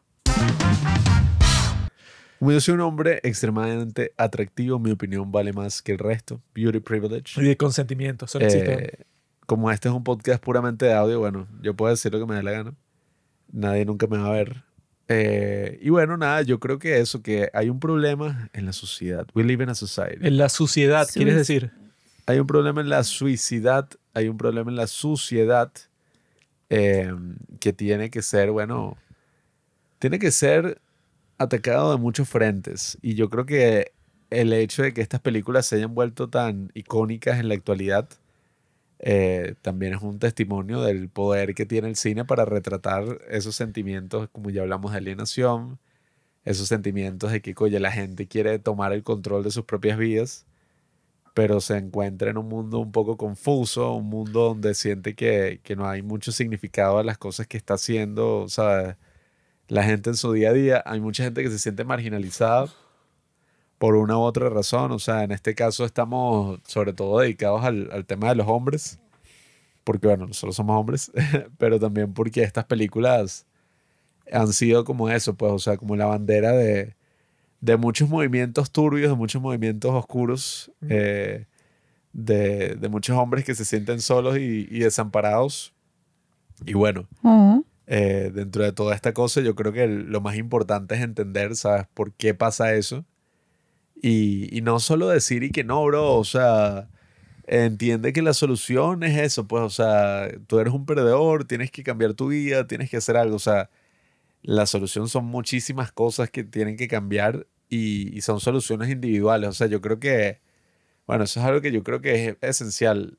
Como 2.39 2.51
yo 2.51 2.59
soy 2.61 2.73
un 2.75 2.81
hombre 2.81 3.19
extremadamente 3.23 4.13
atractivo, 4.17 4.77
mi 4.77 4.91
opinión 4.91 5.31
vale 5.31 5.51
más 5.53 5.81
que 5.81 5.93
el 5.93 5.97
resto. 5.99 6.41
Beauty 6.53 6.79
privilege. 6.79 7.41
Y 7.41 7.45
de 7.45 7.57
consentimiento, 7.57 8.25
existentes. 8.25 8.77
Eh, 8.99 9.05
como 9.45 9.71
este 9.71 9.87
es 9.89 9.95
un 9.95 10.03
podcast 10.03 10.43
puramente 10.43 10.85
de 10.85 10.93
audio, 10.93 11.19
bueno, 11.19 11.47
yo 11.61 11.73
puedo 11.75 11.91
decir 11.91 12.11
lo 12.11 12.19
que 12.19 12.25
me 12.25 12.35
dé 12.35 12.43
la 12.43 12.51
gana. 12.51 12.73
Nadie 13.51 13.85
nunca 13.85 14.07
me 14.07 14.17
va 14.17 14.27
a 14.27 14.31
ver. 14.31 14.63
Eh, 15.07 15.79
y 15.81 15.89
bueno, 15.89 16.17
nada, 16.17 16.41
yo 16.41 16.59
creo 16.59 16.79
que 16.79 16.99
eso, 16.99 17.21
que 17.21 17.49
hay 17.53 17.69
un 17.69 17.79
problema 17.79 18.49
en 18.53 18.65
la 18.65 18.73
sociedad. 18.73 19.27
We 19.35 19.43
live 19.43 19.63
in 19.63 19.69
a 19.69 19.75
society. 19.75 20.25
En 20.25 20.37
la 20.37 20.49
suciedad, 20.49 21.07
¿quieres 21.13 21.35
decir? 21.35 21.71
Hay 22.25 22.39
un 22.39 22.47
problema 22.47 22.81
en 22.81 22.89
la 22.89 23.03
suicidad, 23.03 23.87
hay 24.13 24.27
un 24.27 24.37
problema 24.37 24.71
en 24.71 24.77
la 24.77 24.87
suciedad 24.87 25.71
eh, 26.69 27.13
que 27.59 27.71
tiene 27.71 28.09
que 28.09 28.23
ser, 28.23 28.49
bueno, 28.49 28.97
tiene 29.99 30.17
que 30.17 30.31
ser 30.31 30.81
atacado 31.37 31.91
de 31.91 31.97
muchos 31.97 32.27
frentes. 32.27 32.97
Y 33.01 33.13
yo 33.13 33.29
creo 33.29 33.45
que 33.45 33.91
el 34.31 34.53
hecho 34.53 34.81
de 34.81 34.93
que 34.93 35.01
estas 35.01 35.21
películas 35.21 35.67
se 35.67 35.75
hayan 35.75 35.93
vuelto 35.93 36.29
tan 36.29 36.71
icónicas 36.73 37.39
en 37.39 37.49
la 37.49 37.55
actualidad 37.55 38.09
eh, 39.05 39.55
también 39.61 39.93
es 39.93 40.01
un 40.01 40.19
testimonio 40.19 40.81
del 40.81 41.09
poder 41.09 41.55
que 41.55 41.65
tiene 41.65 41.89
el 41.89 41.95
cine 41.95 42.25
para 42.25 42.45
retratar 42.45 43.21
esos 43.29 43.55
sentimientos, 43.55 44.29
como 44.31 44.49
ya 44.49 44.63
hablamos 44.63 44.91
de 44.93 44.97
alienación, 44.99 45.79
esos 46.45 46.67
sentimientos 46.69 47.31
de 47.31 47.41
que, 47.41 47.55
oye, 47.59 47.79
la 47.79 47.91
gente 47.91 48.27
quiere 48.27 48.59
tomar 48.59 48.93
el 48.93 49.03
control 49.03 49.43
de 49.43 49.51
sus 49.51 49.65
propias 49.65 49.97
vidas 49.97 50.47
pero 51.35 51.59
se 51.61 51.77
encuentra 51.77 52.31
en 52.31 52.37
un 52.37 52.47
mundo 52.47 52.79
un 52.79 52.91
poco 52.93 53.17
confuso, 53.17 53.93
un 53.93 54.07
mundo 54.09 54.41
donde 54.45 54.73
siente 54.73 55.15
que, 55.15 55.59
que 55.63 55.75
no 55.75 55.87
hay 55.87 56.01
mucho 56.01 56.31
significado 56.31 56.97
a 56.99 57.03
las 57.03 57.17
cosas 57.17 57.45
que 57.47 57.57
está 57.57 57.75
haciendo, 57.75 58.39
o 58.39 58.49
sea, 58.49 58.97
la 59.67 59.83
gente 59.83 60.11
en 60.11 60.17
su 60.17 60.33
día 60.33 60.51
a 60.51 60.53
día, 60.53 60.83
hay 60.85 61.01
mucha 61.01 61.23
gente 61.25 61.43
que 61.43 61.49
se 61.49 61.59
siente 61.59 61.83
marginalizada 61.85 62.69
por 63.77 63.95
una 63.95 64.17
u 64.17 64.21
otra 64.21 64.49
razón, 64.49 64.91
o 64.91 64.99
sea, 64.99 65.23
en 65.23 65.31
este 65.31 65.53
caso 65.55 65.85
estamos 65.85 66.59
sobre 66.65 66.93
todo 66.93 67.19
dedicados 67.19 67.63
al, 67.63 67.89
al 67.91 68.05
tema 68.05 68.29
de 68.29 68.35
los 68.35 68.47
hombres, 68.47 68.99
porque 69.83 70.07
bueno, 70.07 70.27
nosotros 70.27 70.55
somos 70.55 70.79
hombres, 70.79 71.11
pero 71.57 71.79
también 71.79 72.13
porque 72.13 72.41
estas 72.43 72.65
películas 72.65 73.45
han 74.31 74.51
sido 74.53 74.83
como 74.85 75.09
eso, 75.09 75.35
pues, 75.35 75.51
o 75.51 75.59
sea, 75.59 75.77
como 75.77 75.95
la 75.95 76.05
bandera 76.07 76.51
de, 76.53 76.95
de 77.61 77.77
muchos 77.77 78.09
movimientos 78.09 78.71
turbios, 78.71 79.09
de 79.09 79.15
muchos 79.15 79.41
movimientos 79.41 79.91
oscuros, 79.91 80.71
eh, 80.89 81.45
de, 82.13 82.75
de 82.75 82.89
muchos 82.89 83.17
hombres 83.17 83.43
que 83.45 83.53
se 83.55 83.65
sienten 83.65 83.99
solos 84.01 84.37
y, 84.37 84.67
y 84.71 84.79
desamparados. 84.79 85.73
Y 86.65 86.73
bueno, 86.73 87.07
Oh. 87.23 87.61
eh, 87.87 88.31
dentro 88.33 88.63
de 88.63 88.71
toda 88.71 88.95
esta 88.95 89.13
cosa, 89.13 89.41
yo 89.41 89.53
creo 89.53 89.73
que 89.73 89.83
el- 89.83 90.05
lo 90.11 90.21
más 90.21 90.37
importante 90.37 90.95
es 90.95 91.01
entender, 91.01 91.55
¿sabes? 91.57 91.85
¿Por 91.93 92.13
qué 92.13 92.33
pasa 92.33 92.73
eso? 92.73 93.03
Y, 94.07 94.55
y 94.55 94.61
no 94.61 94.79
solo 94.79 95.07
decir 95.09 95.41
y 95.43 95.49
que 95.49 95.63
no, 95.63 95.83
bro, 95.83 96.13
o 96.17 96.23
sea, 96.23 96.89
entiende 97.47 98.13
que 98.13 98.21
la 98.21 98.35
solución 98.35 99.03
es 99.03 99.17
eso, 99.17 99.47
pues, 99.47 99.63
o 99.63 99.69
sea, 99.71 100.29
tú 100.45 100.59
eres 100.59 100.73
un 100.75 100.85
perdedor, 100.85 101.45
tienes 101.45 101.71
que 101.71 101.83
cambiar 101.83 102.13
tu 102.13 102.27
vida, 102.27 102.67
tienes 102.67 102.91
que 102.91 102.97
hacer 102.97 103.17
algo, 103.17 103.37
o 103.37 103.39
sea, 103.39 103.71
la 104.43 104.67
solución 104.67 105.09
son 105.09 105.25
muchísimas 105.25 105.91
cosas 105.91 106.29
que 106.29 106.43
tienen 106.43 106.77
que 106.77 106.87
cambiar 106.87 107.47
y, 107.69 108.15
y 108.15 108.21
son 108.21 108.39
soluciones 108.39 108.89
individuales, 108.91 109.49
o 109.49 109.53
sea, 109.53 109.67
yo 109.67 109.81
creo 109.81 109.99
que, 109.99 110.39
bueno, 111.07 111.23
eso 111.25 111.39
es 111.39 111.45
algo 111.47 111.61
que 111.61 111.71
yo 111.71 111.83
creo 111.83 112.01
que 112.01 112.29
es 112.29 112.37
esencial. 112.41 113.17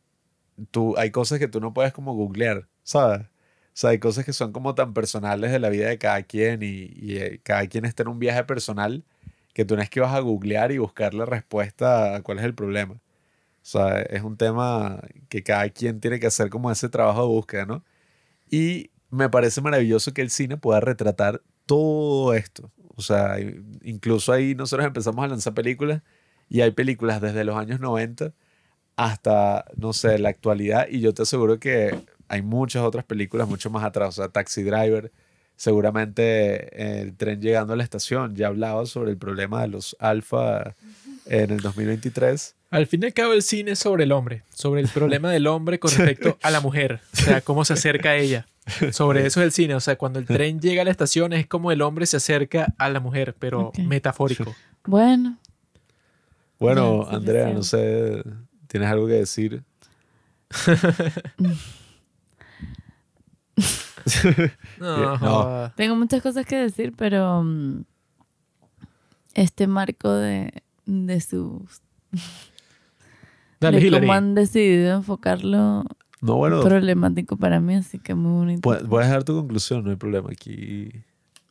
Tú, 0.70 0.97
hay 0.98 1.10
cosas 1.10 1.39
que 1.40 1.48
tú 1.48 1.60
no 1.60 1.74
puedes 1.74 1.92
como 1.92 2.15
googlear, 2.15 2.68
¿sabes? 2.84 3.23
O 3.23 3.28
sea, 3.74 3.90
hay 3.90 3.98
cosas 4.00 4.24
que 4.24 4.32
son 4.32 4.52
como 4.52 4.74
tan 4.76 4.94
personales 4.94 5.52
de 5.52 5.58
la 5.60 5.70
vida 5.70 5.89
de 5.89 5.98
cada 5.98 6.23
quien 6.24 6.62
y, 6.62 6.90
y, 6.97 7.18
eh, 7.18 7.40
cada 7.44 7.66
quien 7.68 7.84
está 7.86 8.05
en 8.05 8.10
un 8.10 8.18
viaje 8.20 8.44
personal 8.44 9.05
que 9.57 9.65
tú 9.65 9.75
no 9.75 9.81
es 9.81 9.89
que 9.89 10.01
vas 10.01 10.15
a 10.15 10.20
googlear 10.20 10.70
y 10.70 10.76
buscar 10.76 11.15
la 11.15 11.25
respuesta 11.25 12.15
a 12.15 12.23
cuál 12.23 12.41
es 12.41 12.44
el 12.44 12.55
problema. 12.55 12.93
O 12.93 13.01
sea, 13.62 14.02
es 14.02 14.20
un 14.20 14.36
tema 14.36 15.01
que 15.31 15.43
cada 15.43 15.67
quien 15.70 15.99
tiene 15.99 16.20
que 16.20 16.26
hacer 16.26 16.51
como 16.51 16.70
ese 16.70 16.91
trabajo 16.91 17.23
de 17.23 17.28
búsqueda, 17.28 17.65
¿no? 17.65 17.83
Y 18.51 18.91
me 19.09 19.31
parece 19.31 19.62
maravilloso 19.62 20.12
que 20.12 20.20
el 20.20 20.28
cine 20.28 20.59
pueda 20.59 20.81
retratar 20.81 21.41
todo 21.65 22.35
esto. 22.35 22.70
O 22.97 23.01
sea, 23.01 23.39
incluso 23.83 24.31
ahí 24.31 24.55
nosotros 24.55 24.86
empezamos 24.86 25.25
a 25.25 25.28
lanzar 25.28 25.55
películas 25.55 26.02
y 26.51 26.60
hay 26.60 26.73
películas 26.73 27.23
desde 27.23 27.43
los 27.44 27.57
años 27.57 27.81
90 27.81 28.35
hasta, 28.97 29.65
no 29.75 29.94
sé, 29.94 30.18
la 30.18 30.28
actualidad 30.28 30.86
y 30.91 31.01
yo 31.01 31.15
te 31.15 31.23
aseguro 31.23 31.59
que 31.59 31.99
hay 32.28 32.43
muchas 32.43 32.83
otras 32.83 33.07
películas 33.07 33.49
mucho 33.49 33.70
más 33.70 33.85
atrás. 33.85 34.10
O 34.10 34.23
sea, 34.23 34.28
Taxi 34.28 34.65
Driver, 34.65 35.12
seguramente 35.57 37.01
el 37.01 37.17
tren 37.17 37.41
llegando 37.41 37.73
a 37.73 37.76
la 37.76 37.83
estación 37.83 38.36
ya 38.36 38.49
hablaba 38.49 38.86
sobre 38.86 39.10
el 39.10 39.17
problema 39.17 39.62
de 39.62 39.68
los 39.68 39.97
alfa 39.99 40.75
en 41.26 41.51
el 41.51 41.60
2023. 41.60 42.55
Al 42.70 42.86
fin 42.86 43.02
y 43.02 43.07
al 43.07 43.15
cabo, 43.15 43.33
el 43.33 43.43
cine 43.43 43.73
es 43.73 43.78
sobre 43.78 44.05
el 44.05 44.12
hombre, 44.12 44.43
sobre 44.52 44.81
el 44.81 44.89
problema 44.89 45.31
del 45.31 45.47
hombre 45.47 45.78
con 45.78 45.91
respecto 45.97 46.39
a 46.43 46.51
la 46.51 46.60
mujer, 46.60 47.01
o 47.12 47.17
sea, 47.17 47.41
cómo 47.41 47.65
se 47.65 47.73
acerca 47.73 48.10
a 48.10 48.17
ella. 48.17 48.47
Sobre 48.91 49.25
eso 49.25 49.41
es 49.41 49.44
el 49.44 49.52
cine, 49.52 49.76
o 49.76 49.81
sea, 49.81 49.97
cuando 49.97 50.18
el 50.18 50.26
tren 50.26 50.60
llega 50.60 50.83
a 50.83 50.85
la 50.85 50.91
estación 50.91 51.33
es 51.33 51.47
como 51.47 51.70
el 51.70 51.83
hombre 51.83 52.05
se 52.07 52.17
acerca 52.17 52.75
a 52.78 52.89
la 52.91 52.99
mujer, 52.99 53.36
pero 53.39 53.73
metafórico. 53.78 54.57
Bueno, 54.85 55.39
Bueno, 56.59 57.07
Andrea, 57.09 57.52
no 57.52 57.62
sé, 57.62 58.25
¿tienes 58.67 58.91
algo 58.91 59.07
que 59.07 59.15
decir? 59.15 59.62
No, 64.81 65.17
No. 65.18 65.73
tengo 65.76 65.97
muchas 65.97 66.23
cosas 66.23 66.47
que 66.47 66.57
decir, 66.57 66.93
pero 66.97 67.43
mm, 67.43 67.83
este 69.35 69.67
marco 69.67 70.10
de, 70.12 70.52
de 70.86 71.20
sus 71.20 71.81
Dale, 73.60 73.81
de 73.81 73.91
cómo 74.01 74.12
han 74.12 74.35
decidido 74.35 74.97
enfocarlo 74.97 75.85
No, 76.20 76.36
bueno, 76.36 76.62
problemático 76.62 77.36
para 77.36 77.60
mí, 77.60 77.75
así 77.75 77.99
que 77.99 78.15
muy 78.15 78.33
bonito. 78.33 78.68
pu- 78.68 78.86
puedes 78.89 79.09
dar 79.10 79.25
tu 79.25 79.35
conclusión, 79.35 79.83
no 79.85 79.91
hay 79.91 79.97
problema. 79.97 80.28
Aquí, 80.31 80.91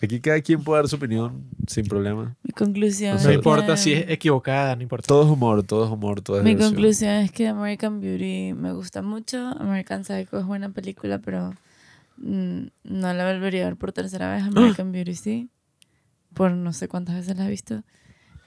aquí 0.02 0.20
cada 0.22 0.40
quien 0.42 0.64
puede 0.64 0.82
dar 0.84 0.88
su 0.88 0.96
opinión 0.98 1.44
sin 1.68 1.88
problema. 1.88 2.36
Mi 2.44 2.52
conclusión 2.52 3.18
No 3.18 3.24
No 3.24 3.30
es 3.30 3.36
importa 3.36 3.66
que- 3.74 3.78
si 3.78 3.94
es 3.94 4.06
equivocada, 4.10 4.76
no 4.76 4.84
importa. 4.84 5.08
Todo 5.08 5.24
es 5.24 5.30
humor, 5.30 5.64
todo 5.64 5.86
es 5.86 5.92
humor, 5.92 6.22
todo 6.22 6.38
es 6.38 6.44
Mi 6.44 6.52
diversión. 6.52 6.74
conclusión 6.76 7.12
es 7.16 7.32
que 7.32 7.48
American 7.48 8.00
Beauty 8.00 8.54
me 8.54 8.72
gusta 8.74 9.02
mucho. 9.02 9.40
American 9.60 10.04
Psycho 10.06 10.38
es 10.40 10.46
buena 10.46 10.70
película, 10.70 11.18
pero 11.20 11.54
no 12.18 13.14
la 13.14 13.32
volvería 13.32 13.64
a 13.64 13.70
ver 13.70 13.78
por 13.78 13.92
tercera 13.92 14.34
vez. 14.34 14.44
American 14.44 14.92
Beauty 14.92 15.16
sí. 15.16 15.50
Por 16.34 16.52
no 16.52 16.74
sé 16.74 16.88
cuántas 16.88 17.16
veces 17.16 17.38
la 17.38 17.48
he 17.48 17.50
visto. 17.50 17.84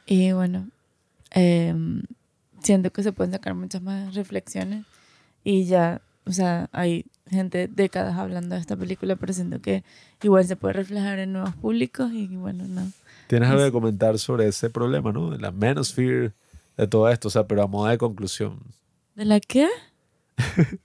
Y 0.07 0.33
bueno, 0.33 0.69
em, 1.31 2.03
siento 2.63 2.91
que 2.93 3.03
se 3.03 3.13
pueden 3.13 3.33
sacar 3.33 3.55
muchas 3.55 3.83
más 3.83 4.15
reflexiones. 4.15 4.85
Y 5.45 5.65
ya, 5.65 6.01
o 6.25 6.33
sea, 6.33 6.69
hay 6.73 7.07
gente 7.31 7.69
décadas 7.69 8.17
hablando 8.17 8.55
de 8.55 8.61
esta 8.61 8.77
película, 8.77 9.17
pero 9.17 9.33
siento 9.33 9.61
que 9.61 9.85
igual 10.23 10.47
se 10.47 10.57
puede 10.57 10.75
reflejar 10.75 11.19
en 11.19 11.33
nuevos 11.33 11.55
públicos. 11.57 12.11
Y 12.13 12.27
bueno, 12.37 12.67
no. 12.67 12.91
Tienes 13.27 13.51
algo 13.51 13.65
que 13.65 13.73
comentar 13.73 14.19
sobre 14.19 14.49
ese 14.49 14.71
problema, 14.71 15.13
¿no? 15.13 15.37
La 15.37 15.51
manosphere 15.51 16.33
de 16.77 16.87
todo 16.87 17.09
esto, 17.11 17.29
o 17.29 17.31
sea, 17.31 17.47
pero 17.47 17.63
a 17.63 17.67
modo 17.67 17.89
de 17.89 17.99
conclusión. 17.99 18.59
¿De 19.15 19.25
la 19.25 19.41
qué? 19.41 19.69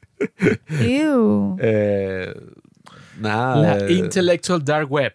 Ew. 0.82 1.58
Eh, 1.60 2.34
nada. 3.20 3.78
La 3.78 3.92
Intellectual 3.92 4.64
Dark 4.64 4.92
Web. 4.92 5.14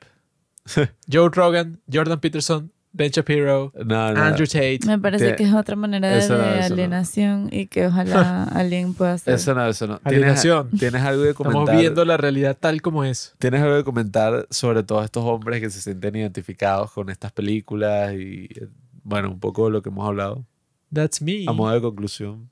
Joe 1.11 1.31
Rogan, 1.33 1.81
Jordan 1.91 2.21
Peterson, 2.21 2.71
Ben 2.93 3.11
Shapiro, 3.11 3.73
no, 3.85 4.13
no. 4.13 4.21
Andrew 4.21 4.47
Tate. 4.47 4.81
Me 4.87 4.99
parece 4.99 5.37
que 5.37 5.45
es 5.45 5.55
otra 5.55 5.77
manera 5.77 6.09
de 6.09 6.29
no, 6.29 6.65
alienación 6.65 7.49
y 7.53 7.67
que 7.67 7.87
ojalá 7.87 8.45
alguien 8.55 8.95
pueda 8.95 9.15
hacer. 9.15 9.35
Eso 9.35 9.55
no, 9.55 9.67
eso 9.69 9.87
no. 9.87 9.99
¿Tienes, 9.99 10.23
Alienación. 10.23 10.71
¿Tienes 10.71 11.03
algo 11.03 11.23
de 11.23 11.35
comentar? 11.35 11.63
Estamos 11.63 11.81
viendo 11.81 12.05
la 12.05 12.17
realidad 12.17 12.57
tal 12.59 12.81
como 12.81 13.05
es. 13.05 13.35
¿Tienes 13.39 13.63
algo 13.63 13.77
de 13.77 13.85
comentar 13.85 14.47
sobre 14.51 14.83
todos 14.83 15.05
estos 15.05 15.23
hombres 15.25 15.61
que 15.61 15.71
se 15.71 15.81
sienten 15.81 16.17
identificados 16.17 16.91
con 16.91 17.11
estas 17.11 17.31
películas 17.31 18.15
y, 18.15 18.49
eh, 18.55 18.69
bueno, 19.05 19.31
un 19.31 19.39
poco 19.39 19.67
de 19.67 19.73
lo 19.73 19.83
que 19.83 19.91
hemos 19.91 20.07
hablado? 20.09 20.45
That's 20.93 21.21
me. 21.21 21.45
A 21.47 21.53
modo 21.53 21.75
de 21.75 21.81
conclusión. 21.83 22.51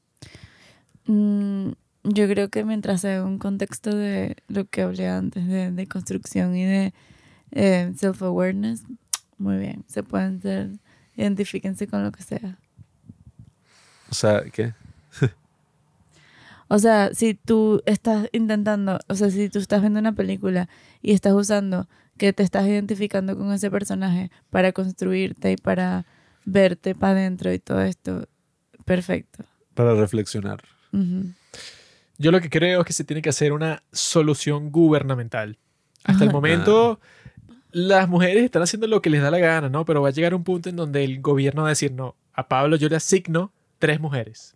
Mm, 1.06 1.70
yo 2.08 2.28
creo 2.28 2.48
que 2.48 2.64
mientras 2.64 3.00
sea 3.00 3.24
un 3.24 3.38
contexto 3.38 3.94
de 3.94 4.36
lo 4.48 4.64
que 4.66 4.82
hablé 4.82 5.08
antes, 5.08 5.46
de, 5.46 5.70
de 5.72 5.86
construcción 5.86 6.56
y 6.56 6.64
de 6.64 6.94
eh, 7.52 7.92
self-awareness, 7.96 8.84
muy 9.38 9.58
bien. 9.58 9.84
Se 9.88 10.02
pueden 10.02 10.40
ser, 10.40 10.70
identifíquense 11.16 11.86
con 11.86 12.02
lo 12.04 12.12
que 12.12 12.22
sea. 12.22 12.58
O 14.10 14.14
sea, 14.14 14.44
¿qué? 14.52 14.74
O 16.68 16.78
sea, 16.78 17.14
si 17.14 17.34
tú 17.34 17.80
estás 17.86 18.28
intentando, 18.32 18.98
o 19.06 19.14
sea, 19.14 19.30
si 19.30 19.48
tú 19.48 19.60
estás 19.60 19.80
viendo 19.80 20.00
una 20.00 20.14
película 20.14 20.68
y 21.00 21.12
estás 21.12 21.32
usando 21.32 21.88
que 22.18 22.32
te 22.32 22.42
estás 22.42 22.66
identificando 22.66 23.36
con 23.36 23.52
ese 23.52 23.70
personaje 23.70 24.30
para 24.50 24.72
construirte 24.72 25.52
y 25.52 25.56
para 25.56 26.06
verte 26.44 26.94
para 26.94 27.12
adentro 27.12 27.52
y 27.52 27.58
todo 27.58 27.82
esto, 27.82 28.26
perfecto. 28.84 29.44
Para 29.74 29.94
reflexionar. 29.94 30.64
Ujú. 30.92 31.32
Yo 32.18 32.30
lo 32.30 32.40
que 32.40 32.50
creo 32.50 32.80
es 32.80 32.86
que 32.86 32.92
se 32.92 33.04
tiene 33.04 33.22
que 33.22 33.28
hacer 33.28 33.52
una 33.52 33.82
solución 33.92 34.70
gubernamental. 34.70 35.58
Hasta 36.04 36.24
el 36.24 36.30
momento, 36.30 37.00
las 37.72 38.08
mujeres 38.08 38.44
están 38.44 38.62
haciendo 38.62 38.86
lo 38.86 39.02
que 39.02 39.10
les 39.10 39.20
da 39.20 39.30
la 39.30 39.38
gana, 39.38 39.68
¿no? 39.68 39.84
Pero 39.84 40.02
va 40.02 40.08
a 40.08 40.12
llegar 40.12 40.34
un 40.34 40.44
punto 40.44 40.68
en 40.68 40.76
donde 40.76 41.04
el 41.04 41.20
gobierno 41.20 41.62
va 41.62 41.68
a 41.68 41.70
decir, 41.70 41.92
no, 41.92 42.14
a 42.32 42.48
Pablo 42.48 42.76
yo 42.76 42.88
le 42.88 42.96
asigno 42.96 43.52
tres 43.78 44.00
mujeres. 44.00 44.54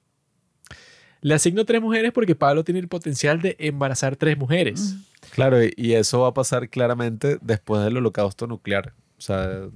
Le 1.21 1.35
asigno 1.35 1.67
tres 1.67 1.83
mujeres 1.83 2.13
porque 2.13 2.35
Pablo 2.35 2.65
tiene 2.65 2.81
el 2.81 2.89
potencial 2.89 3.43
de 3.43 3.57
embarazar 3.59 4.17
tres 4.17 4.39
mujeres. 4.39 4.97
Claro, 5.33 5.59
y, 5.63 5.93
eso 5.93 6.21
va 6.21 6.29
a 6.29 6.35
pasar 6.35 6.69
claramente 6.71 7.39
después 7.43 7.85
del 7.85 7.99
holocausto 7.99 8.47
nuclear. 8.47 8.95
O 9.19 9.21
sea, 9.21 9.69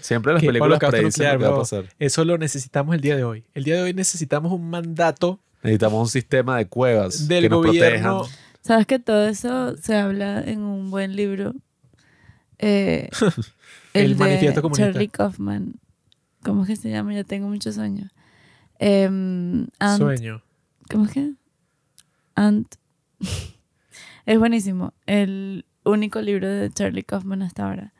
siempre 0.00 0.32
las 0.32 0.40
¿Qué 0.40 0.48
películas 0.48 0.72
holocausto 0.72 0.96
predicen 0.98 1.26
lo 1.26 1.32
nuclear, 1.34 1.38
que 1.38 1.52
va 1.52 1.56
a 1.56 1.60
pasar. 1.60 1.84
Eso 2.00 2.24
lo 2.24 2.36
necesitamos 2.36 2.96
el 2.96 3.00
día 3.00 3.16
de 3.16 3.22
hoy. 3.22 3.44
El 3.54 3.62
día 3.62 3.76
de 3.76 3.82
hoy 3.82 3.94
necesitamos 3.94 4.50
un 4.50 4.68
mandato 4.68 5.38
Necesitamos 5.62 6.00
un 6.00 6.08
sistema 6.08 6.56
de 6.58 6.66
cuevas 6.68 7.26
del 7.28 7.44
que 7.44 7.48
nos 7.48 7.66
gobierno. 7.66 8.18
protejan. 8.18 8.38
Sabes 8.62 8.86
que 8.86 8.98
todo 8.98 9.26
eso 9.26 9.76
se 9.76 9.96
habla 9.96 10.40
en 10.42 10.60
un 10.60 10.90
buen 10.90 11.16
libro. 11.16 11.54
Eh, 12.60 13.08
El 13.94 14.14
de 14.14 14.24
Manifiesto 14.24 14.62
Comunista. 14.62 14.92
Charlie 14.92 15.06
Kaufman. 15.08 15.74
¿Cómo 16.42 16.62
es 16.62 16.66
que 16.68 16.74
se 16.74 16.90
llama? 16.90 17.14
Ya 17.14 17.22
tengo 17.22 17.46
muchos 17.48 17.76
sueños. 17.76 18.10
Em, 18.80 19.68
Ant- 19.78 19.98
Sueño. 19.98 20.42
¿Cómo 20.90 21.04
es 21.06 21.12
que? 21.12 21.32
Ant. 22.34 22.74
es 24.26 24.38
buenísimo. 24.40 24.92
El 25.06 25.66
único 25.84 26.20
libro 26.20 26.48
de 26.48 26.68
Charlie 26.70 27.04
Kaufman 27.04 27.42
hasta 27.42 27.64
ahora. 27.68 27.92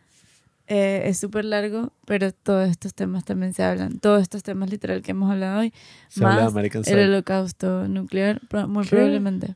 Eh, 0.70 1.08
es 1.08 1.18
súper 1.18 1.46
largo, 1.46 1.94
pero 2.04 2.30
todos 2.30 2.68
estos 2.68 2.92
temas 2.92 3.24
también 3.24 3.54
se 3.54 3.62
hablan. 3.62 4.00
Todos 4.00 4.20
estos 4.20 4.42
temas 4.42 4.68
literal 4.68 5.00
que 5.00 5.12
hemos 5.12 5.30
hablado 5.30 5.60
hoy. 5.60 5.72
Se 6.08 6.22
habla 6.22 6.42
más 6.44 6.52
American 6.52 6.82
el 6.84 7.08
holocausto 7.08 7.88
nuclear, 7.88 8.42
muy 8.68 8.84
¿Qué? 8.84 8.90
probablemente. 8.90 9.54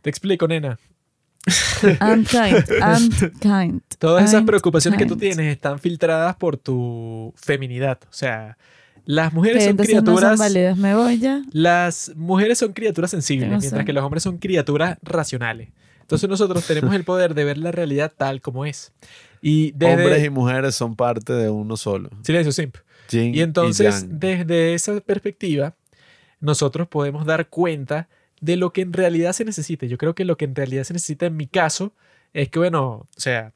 Te 0.00 0.08
explico, 0.08 0.48
nena. 0.48 0.78
And 2.00 2.26
kind. 2.26 2.64
And 2.80 3.38
kind. 3.40 3.82
Todas 3.98 4.24
esas 4.24 4.44
preocupaciones 4.44 4.98
que 4.98 5.06
tú 5.06 5.16
tienes 5.16 5.52
están 5.52 5.78
filtradas 5.78 6.36
por 6.36 6.56
tu 6.56 7.34
feminidad. 7.36 7.98
O 8.04 8.12
sea, 8.12 8.56
las 9.04 9.34
mujeres 9.34 9.64
son 9.64 9.72
entonces 9.72 9.96
no 9.96 10.02
criaturas. 10.02 10.30
son 10.30 10.38
válidas. 10.38 10.78
Me 10.78 10.94
voy 10.94 11.18
ya. 11.18 11.42
las 11.50 12.12
mujeres 12.16 12.56
son 12.58 12.72
criaturas 12.72 13.10
sensibles, 13.10 13.50
mientras 13.50 13.84
que 13.84 13.92
los 13.92 14.02
hombres 14.02 14.22
son 14.22 14.38
criaturas 14.38 14.96
racionales. 15.02 15.68
Entonces 16.00 16.28
nosotros 16.28 16.66
tenemos 16.66 16.94
el 16.94 17.04
poder 17.04 17.34
de 17.34 17.44
ver 17.44 17.58
la 17.58 17.70
realidad 17.72 18.12
tal 18.16 18.40
como 18.40 18.64
es. 18.64 18.92
Y 19.42 19.72
desde... 19.72 20.04
Hombres 20.04 20.24
y 20.24 20.30
mujeres 20.30 20.74
son 20.74 20.96
parte 20.96 21.32
de 21.34 21.50
uno 21.50 21.76
solo. 21.76 22.08
Silencio, 22.22 22.52
simp. 22.52 22.76
Yin 23.10 23.34
Y 23.34 23.40
entonces, 23.42 24.06
desde 24.08 24.72
esa 24.72 24.98
perspectiva, 25.00 25.74
nosotros 26.40 26.88
podemos 26.88 27.26
dar 27.26 27.48
cuenta 27.48 28.08
de 28.40 28.56
lo 28.56 28.72
que 28.72 28.82
en 28.82 28.92
realidad 28.92 29.32
se 29.32 29.44
necesita. 29.44 29.84
Yo 29.86 29.98
creo 29.98 30.14
que 30.14 30.24
lo 30.24 30.36
que 30.36 30.44
en 30.44 30.54
realidad 30.54 30.84
se 30.84 30.94
necesita 30.94 31.26
en 31.26 31.36
mi 31.36 31.48
caso 31.48 31.92
es 32.32 32.48
que, 32.48 32.60
bueno, 32.60 32.84
o 32.90 33.08
sea, 33.16 33.52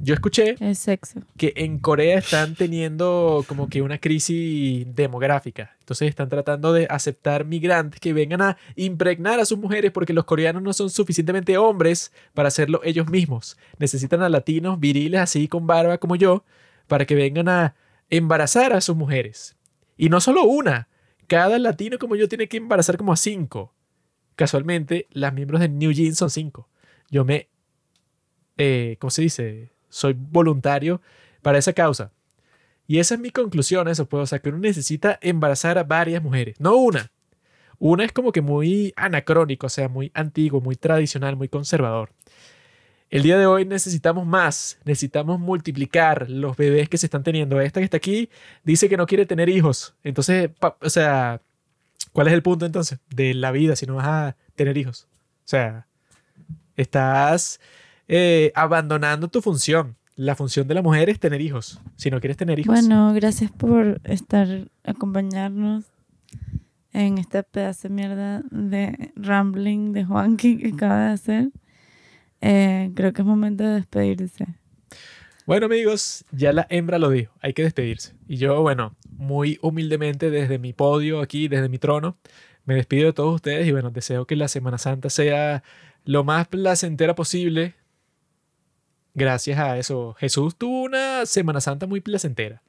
yo 0.00 0.14
escuché 0.14 0.56
sexo. 0.74 1.20
que 1.36 1.52
en 1.56 1.78
Corea 1.78 2.18
están 2.18 2.54
teniendo 2.56 3.44
como 3.46 3.68
que 3.68 3.82
una 3.82 3.98
crisis 3.98 4.84
demográfica. 4.94 5.76
Entonces 5.78 6.08
están 6.08 6.28
tratando 6.28 6.72
de 6.72 6.86
aceptar 6.90 7.44
migrantes 7.44 8.00
que 8.00 8.12
vengan 8.12 8.42
a 8.42 8.56
impregnar 8.74 9.38
a 9.38 9.44
sus 9.44 9.58
mujeres 9.58 9.92
porque 9.92 10.12
los 10.12 10.24
coreanos 10.24 10.62
no 10.62 10.72
son 10.72 10.90
suficientemente 10.90 11.56
hombres 11.56 12.12
para 12.34 12.48
hacerlo 12.48 12.80
ellos 12.82 13.08
mismos. 13.08 13.56
Necesitan 13.78 14.22
a 14.22 14.28
latinos 14.28 14.80
viriles 14.80 15.20
así 15.20 15.46
con 15.46 15.66
barba 15.66 15.98
como 15.98 16.16
yo 16.16 16.44
para 16.88 17.04
que 17.06 17.14
vengan 17.14 17.48
a 17.48 17.76
embarazar 18.10 18.72
a 18.72 18.80
sus 18.80 18.96
mujeres. 18.96 19.56
Y 19.96 20.08
no 20.08 20.20
solo 20.20 20.42
una. 20.42 20.88
Cada 21.28 21.58
latino 21.58 21.98
como 21.98 22.16
yo 22.16 22.28
tiene 22.28 22.48
que 22.48 22.56
embarazar 22.56 22.96
como 22.96 23.12
a 23.12 23.16
cinco. 23.16 23.72
Casualmente, 24.34 25.06
las 25.12 25.32
miembros 25.32 25.60
de 25.60 25.68
New 25.68 25.92
Jeans 25.92 26.18
son 26.18 26.30
cinco. 26.30 26.68
Yo 27.10 27.24
me 27.24 27.48
eh, 28.56 28.96
¿cómo 28.98 29.10
se 29.10 29.22
dice? 29.22 29.70
Soy 29.88 30.14
voluntario 30.16 31.00
para 31.42 31.58
esa 31.58 31.72
causa. 31.72 32.12
Y 32.86 32.98
esa 32.98 33.14
es 33.14 33.20
mi 33.20 33.30
conclusión, 33.30 33.88
eso 33.88 34.06
pues, 34.06 34.22
o 34.22 34.26
sea, 34.26 34.40
que 34.40 34.48
uno 34.48 34.58
necesita 34.58 35.18
embarazar 35.22 35.78
a 35.78 35.84
varias 35.84 36.22
mujeres, 36.22 36.60
no 36.60 36.76
una. 36.76 37.10
Una 37.78 38.04
es 38.04 38.12
como 38.12 38.32
que 38.32 38.42
muy 38.42 38.92
anacrónico, 38.96 39.66
o 39.66 39.70
sea, 39.70 39.88
muy 39.88 40.10
antiguo, 40.14 40.60
muy 40.60 40.76
tradicional, 40.76 41.36
muy 41.36 41.48
conservador. 41.48 42.10
El 43.10 43.22
día 43.22 43.36
de 43.36 43.44
hoy 43.46 43.64
necesitamos 43.64 44.24
más, 44.24 44.78
necesitamos 44.84 45.38
multiplicar 45.38 46.30
los 46.30 46.56
bebés 46.56 46.88
que 46.88 46.96
se 46.96 47.06
están 47.06 47.22
teniendo. 47.22 47.60
Esta 47.60 47.80
que 47.80 47.84
está 47.84 47.98
aquí 47.98 48.30
dice 48.64 48.88
que 48.88 48.96
no 48.96 49.06
quiere 49.06 49.26
tener 49.26 49.48
hijos. 49.48 49.94
Entonces, 50.02 50.50
o 50.80 50.90
sea, 50.90 51.42
¿cuál 52.12 52.28
es 52.28 52.32
el 52.32 52.42
punto 52.42 52.64
entonces 52.64 53.00
de 53.10 53.34
la 53.34 53.50
vida 53.50 53.76
si 53.76 53.84
no 53.84 53.96
vas 53.96 54.06
a 54.06 54.36
tener 54.54 54.78
hijos? 54.78 55.08
O 55.44 55.48
sea, 55.48 55.86
estás 56.76 57.60
eh, 58.08 58.52
abandonando 58.54 59.28
tu 59.28 59.40
función. 59.40 59.96
La 60.14 60.36
función 60.36 60.68
de 60.68 60.74
la 60.74 60.82
mujer 60.82 61.08
es 61.08 61.18
tener 61.18 61.40
hijos. 61.40 61.80
Si 61.96 62.10
no 62.10 62.20
quieres 62.20 62.36
tener 62.36 62.58
hijos. 62.58 62.68
Bueno, 62.68 63.12
gracias 63.14 63.50
por 63.50 64.00
estar, 64.04 64.68
acompañarnos 64.84 65.84
en 66.92 67.18
esta 67.18 67.42
pedazo 67.42 67.88
de 67.88 67.94
mierda 67.94 68.42
de 68.50 69.12
rambling 69.16 69.92
de 69.92 70.04
Juanqui 70.04 70.58
que 70.58 70.68
acaba 70.68 71.06
de 71.06 71.12
hacer. 71.12 71.48
Eh, 72.40 72.90
creo 72.94 73.12
que 73.12 73.22
es 73.22 73.26
momento 73.26 73.64
de 73.64 73.74
despedirse. 73.74 74.46
Bueno, 75.46 75.66
amigos, 75.66 76.24
ya 76.30 76.52
la 76.52 76.66
hembra 76.70 76.98
lo 76.98 77.10
dijo. 77.10 77.32
Hay 77.40 77.52
que 77.52 77.62
despedirse. 77.62 78.14
Y 78.28 78.36
yo, 78.36 78.60
bueno, 78.62 78.94
muy 79.10 79.58
humildemente 79.62 80.30
desde 80.30 80.58
mi 80.58 80.72
podio 80.72 81.20
aquí, 81.20 81.48
desde 81.48 81.68
mi 81.68 81.78
trono, 81.78 82.16
me 82.64 82.74
despido 82.74 83.06
de 83.06 83.12
todos 83.12 83.34
ustedes 83.34 83.66
y 83.66 83.72
bueno, 83.72 83.90
deseo 83.90 84.26
que 84.26 84.36
la 84.36 84.48
Semana 84.48 84.78
Santa 84.78 85.10
sea 85.10 85.62
lo 86.04 86.24
más 86.24 86.48
placentera 86.48 87.14
posible. 87.14 87.74
Gracias 89.14 89.58
a 89.58 89.78
eso, 89.78 90.14
Jesús 90.18 90.56
tuvo 90.56 90.82
una 90.82 91.26
Semana 91.26 91.60
Santa 91.60 91.86
muy 91.86 92.00
placentera. 92.00 92.62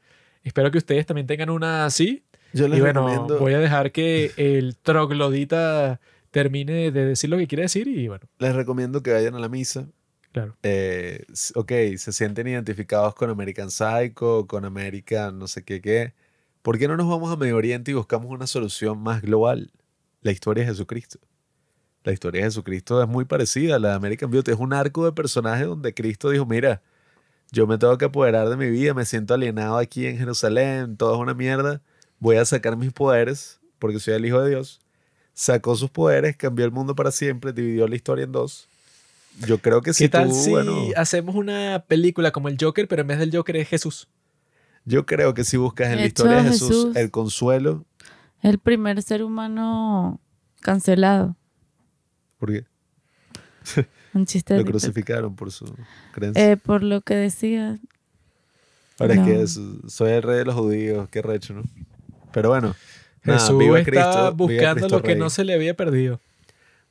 Espero 0.43 0.71
que 0.71 0.77
ustedes 0.77 1.05
también 1.05 1.25
tengan 1.25 1.49
una 1.49 1.85
así. 1.85 2.23
Yo 2.53 2.67
les 2.67 2.79
Y 2.79 2.81
bueno, 2.81 3.07
recomiendo, 3.07 3.39
voy 3.39 3.53
a 3.53 3.59
dejar 3.59 3.91
que 3.91 4.31
el 4.37 4.75
troglodita 4.75 5.99
termine 6.31 6.91
de 6.91 7.05
decir 7.05 7.29
lo 7.29 7.37
que 7.37 7.47
quiere 7.47 7.63
decir 7.63 7.87
y 7.87 8.07
bueno, 8.07 8.25
les 8.39 8.53
recomiendo 8.53 9.01
que 9.01 9.13
vayan 9.13 9.35
a 9.35 9.39
la 9.39 9.49
misa. 9.49 9.87
claro. 10.31 10.55
Eh, 10.63 11.25
ok, 11.55 11.71
se 11.97 12.11
sienten 12.11 12.47
identificados 12.47 13.15
con 13.15 13.29
American 13.29 13.71
Psycho, 13.71 14.45
con 14.47 14.65
American 14.65 15.39
no 15.39 15.47
sé 15.47 15.63
qué 15.63 15.81
qué. 15.81 16.13
¿Por 16.61 16.77
qué 16.77 16.87
no 16.87 16.97
nos 16.97 17.09
vamos 17.09 17.31
a 17.31 17.35
Medio 17.35 17.57
Oriente 17.57 17.91
y 17.91 17.93
buscamos 17.93 18.31
una 18.31 18.47
solución 18.47 18.99
más 19.01 19.21
global? 19.21 19.71
La 20.21 20.31
historia 20.31 20.63
de 20.63 20.69
Jesucristo. 20.69 21.19
La 22.03 22.11
historia 22.11 22.41
de 22.41 22.47
Jesucristo 22.47 23.01
es 23.01 23.07
muy 23.07 23.25
parecida 23.25 23.75
a 23.75 23.79
la 23.79 23.89
de 23.89 23.95
American 23.95 24.29
Beauty. 24.29 24.51
Es 24.51 24.57
un 24.59 24.73
arco 24.73 25.05
de 25.05 25.11
personaje 25.13 25.63
donde 25.65 25.93
Cristo 25.93 26.29
dijo, 26.29 26.45
mira, 26.45 26.81
yo 27.51 27.65
me 27.67 27.77
tengo 27.77 27.97
que 27.97 28.05
apoderar 28.05 28.49
de 28.49 28.57
mi 28.57 28.69
vida, 28.69 28.93
me 28.93 29.05
siento 29.05 29.33
alienado 29.33 29.77
aquí 29.77 30.05
en 30.07 30.17
Jerusalén, 30.17 30.97
todo 30.97 31.13
es 31.15 31.19
una 31.21 31.33
mierda, 31.33 31.81
voy 32.19 32.35
a 32.37 32.45
sacar 32.45 32.75
mis 32.75 32.91
poderes 32.91 33.59
porque 33.79 33.99
soy 33.99 34.15
el 34.15 34.25
Hijo 34.25 34.41
de 34.41 34.49
Dios. 34.49 34.81
Sacó 35.33 35.75
sus 35.75 35.89
poderes, 35.89 36.35
cambió 36.35 36.65
el 36.65 36.71
mundo 36.71 36.95
para 36.95 37.11
siempre, 37.11 37.53
dividió 37.53 37.87
la 37.87 37.95
historia 37.95 38.25
en 38.25 38.31
dos. 38.31 38.67
Yo 39.47 39.57
creo 39.57 39.81
que 39.81 39.93
si 39.93 40.03
¿Qué 40.03 40.09
tal 40.09 40.29
tú, 40.29 40.35
si 40.35 40.51
bueno, 40.51 40.75
hacemos 40.95 41.35
una 41.35 41.83
película 41.87 42.31
como 42.31 42.49
el 42.49 42.57
Joker, 42.59 42.87
pero 42.87 43.01
en 43.01 43.07
vez 43.07 43.19
del 43.19 43.35
Joker 43.35 43.55
es 43.57 43.67
Jesús? 43.69 44.07
yo 44.85 45.05
creo 45.05 45.33
que 45.33 45.45
si 45.45 45.55
buscas 45.55 45.87
en 45.87 45.95
la 45.95 46.01
De 46.01 46.07
historia 46.09 46.43
de 46.43 46.49
Jesús, 46.49 46.67
Jesús- 46.69 46.95
el 46.97 47.09
consuelo, 47.09 47.85
El 48.41 48.59
primer 48.59 49.01
ser 49.01 49.23
humano 49.23 50.19
cancelado. 50.59 51.37
Porque 52.43 52.65
Un 54.13 54.25
chiste 54.25 54.53
de 54.53 54.59
lo 54.59 54.65
crucificaron 54.65 55.33
por 55.37 55.49
su 55.49 55.63
creencia. 56.11 56.51
Eh, 56.51 56.57
por 56.57 56.83
lo 56.83 56.99
que 56.99 57.15
decía, 57.15 57.79
Ahora 58.99 59.15
no. 59.15 59.21
es 59.21 59.27
que 59.29 59.41
es- 59.43 59.59
soy 59.87 60.11
el 60.11 60.21
rey 60.23 60.39
de 60.39 60.45
los 60.45 60.55
judíos, 60.55 61.07
qué 61.09 61.21
recho, 61.21 61.53
¿no? 61.53 61.63
Pero 62.33 62.49
bueno, 62.49 62.75
nada, 63.23 63.39
Jesús 63.39 63.57
viva 63.57 63.79
está 63.79 63.91
Cristo, 63.91 64.09
viva 64.11 64.29
buscando 64.31 64.73
Cristo 64.81 64.95
lo 64.97 65.01
que 65.03 65.07
Rey. 65.11 65.17
no 65.19 65.29
se 65.29 65.45
le 65.45 65.53
había 65.53 65.73
perdido. 65.75 66.19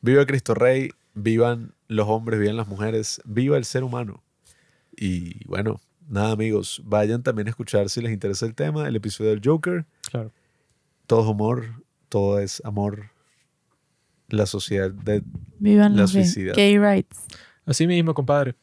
Viva 0.00 0.24
Cristo 0.24 0.54
Rey, 0.54 0.90
vivan 1.12 1.74
los 1.88 2.08
hombres, 2.08 2.40
vivan 2.40 2.56
las 2.56 2.66
mujeres, 2.68 3.20
viva 3.26 3.58
el 3.58 3.66
ser 3.66 3.84
humano. 3.84 4.22
Y 4.96 5.44
bueno, 5.46 5.80
nada 6.08 6.32
amigos, 6.32 6.80
vayan 6.86 7.22
también 7.22 7.48
a 7.48 7.50
escuchar 7.50 7.90
si 7.90 8.00
les 8.00 8.10
interesa 8.12 8.46
el 8.46 8.54
tema, 8.54 8.88
el 8.88 8.96
episodio 8.96 9.30
del 9.30 9.42
Joker. 9.44 9.84
Claro. 10.10 10.30
Todo 11.06 11.20
es 11.22 11.26
humor, 11.28 11.66
todo 12.08 12.38
es 12.38 12.62
amor. 12.64 13.10
La 14.32 14.46
sociedad 14.46 14.90
de... 14.90 15.22
vivan 15.58 15.94
La 15.94 16.02
los 16.02 16.14
gay 16.14 16.78
rights. 16.78 17.26
Así 17.66 17.86
mismo, 17.86 18.14
compadre. 18.14 18.56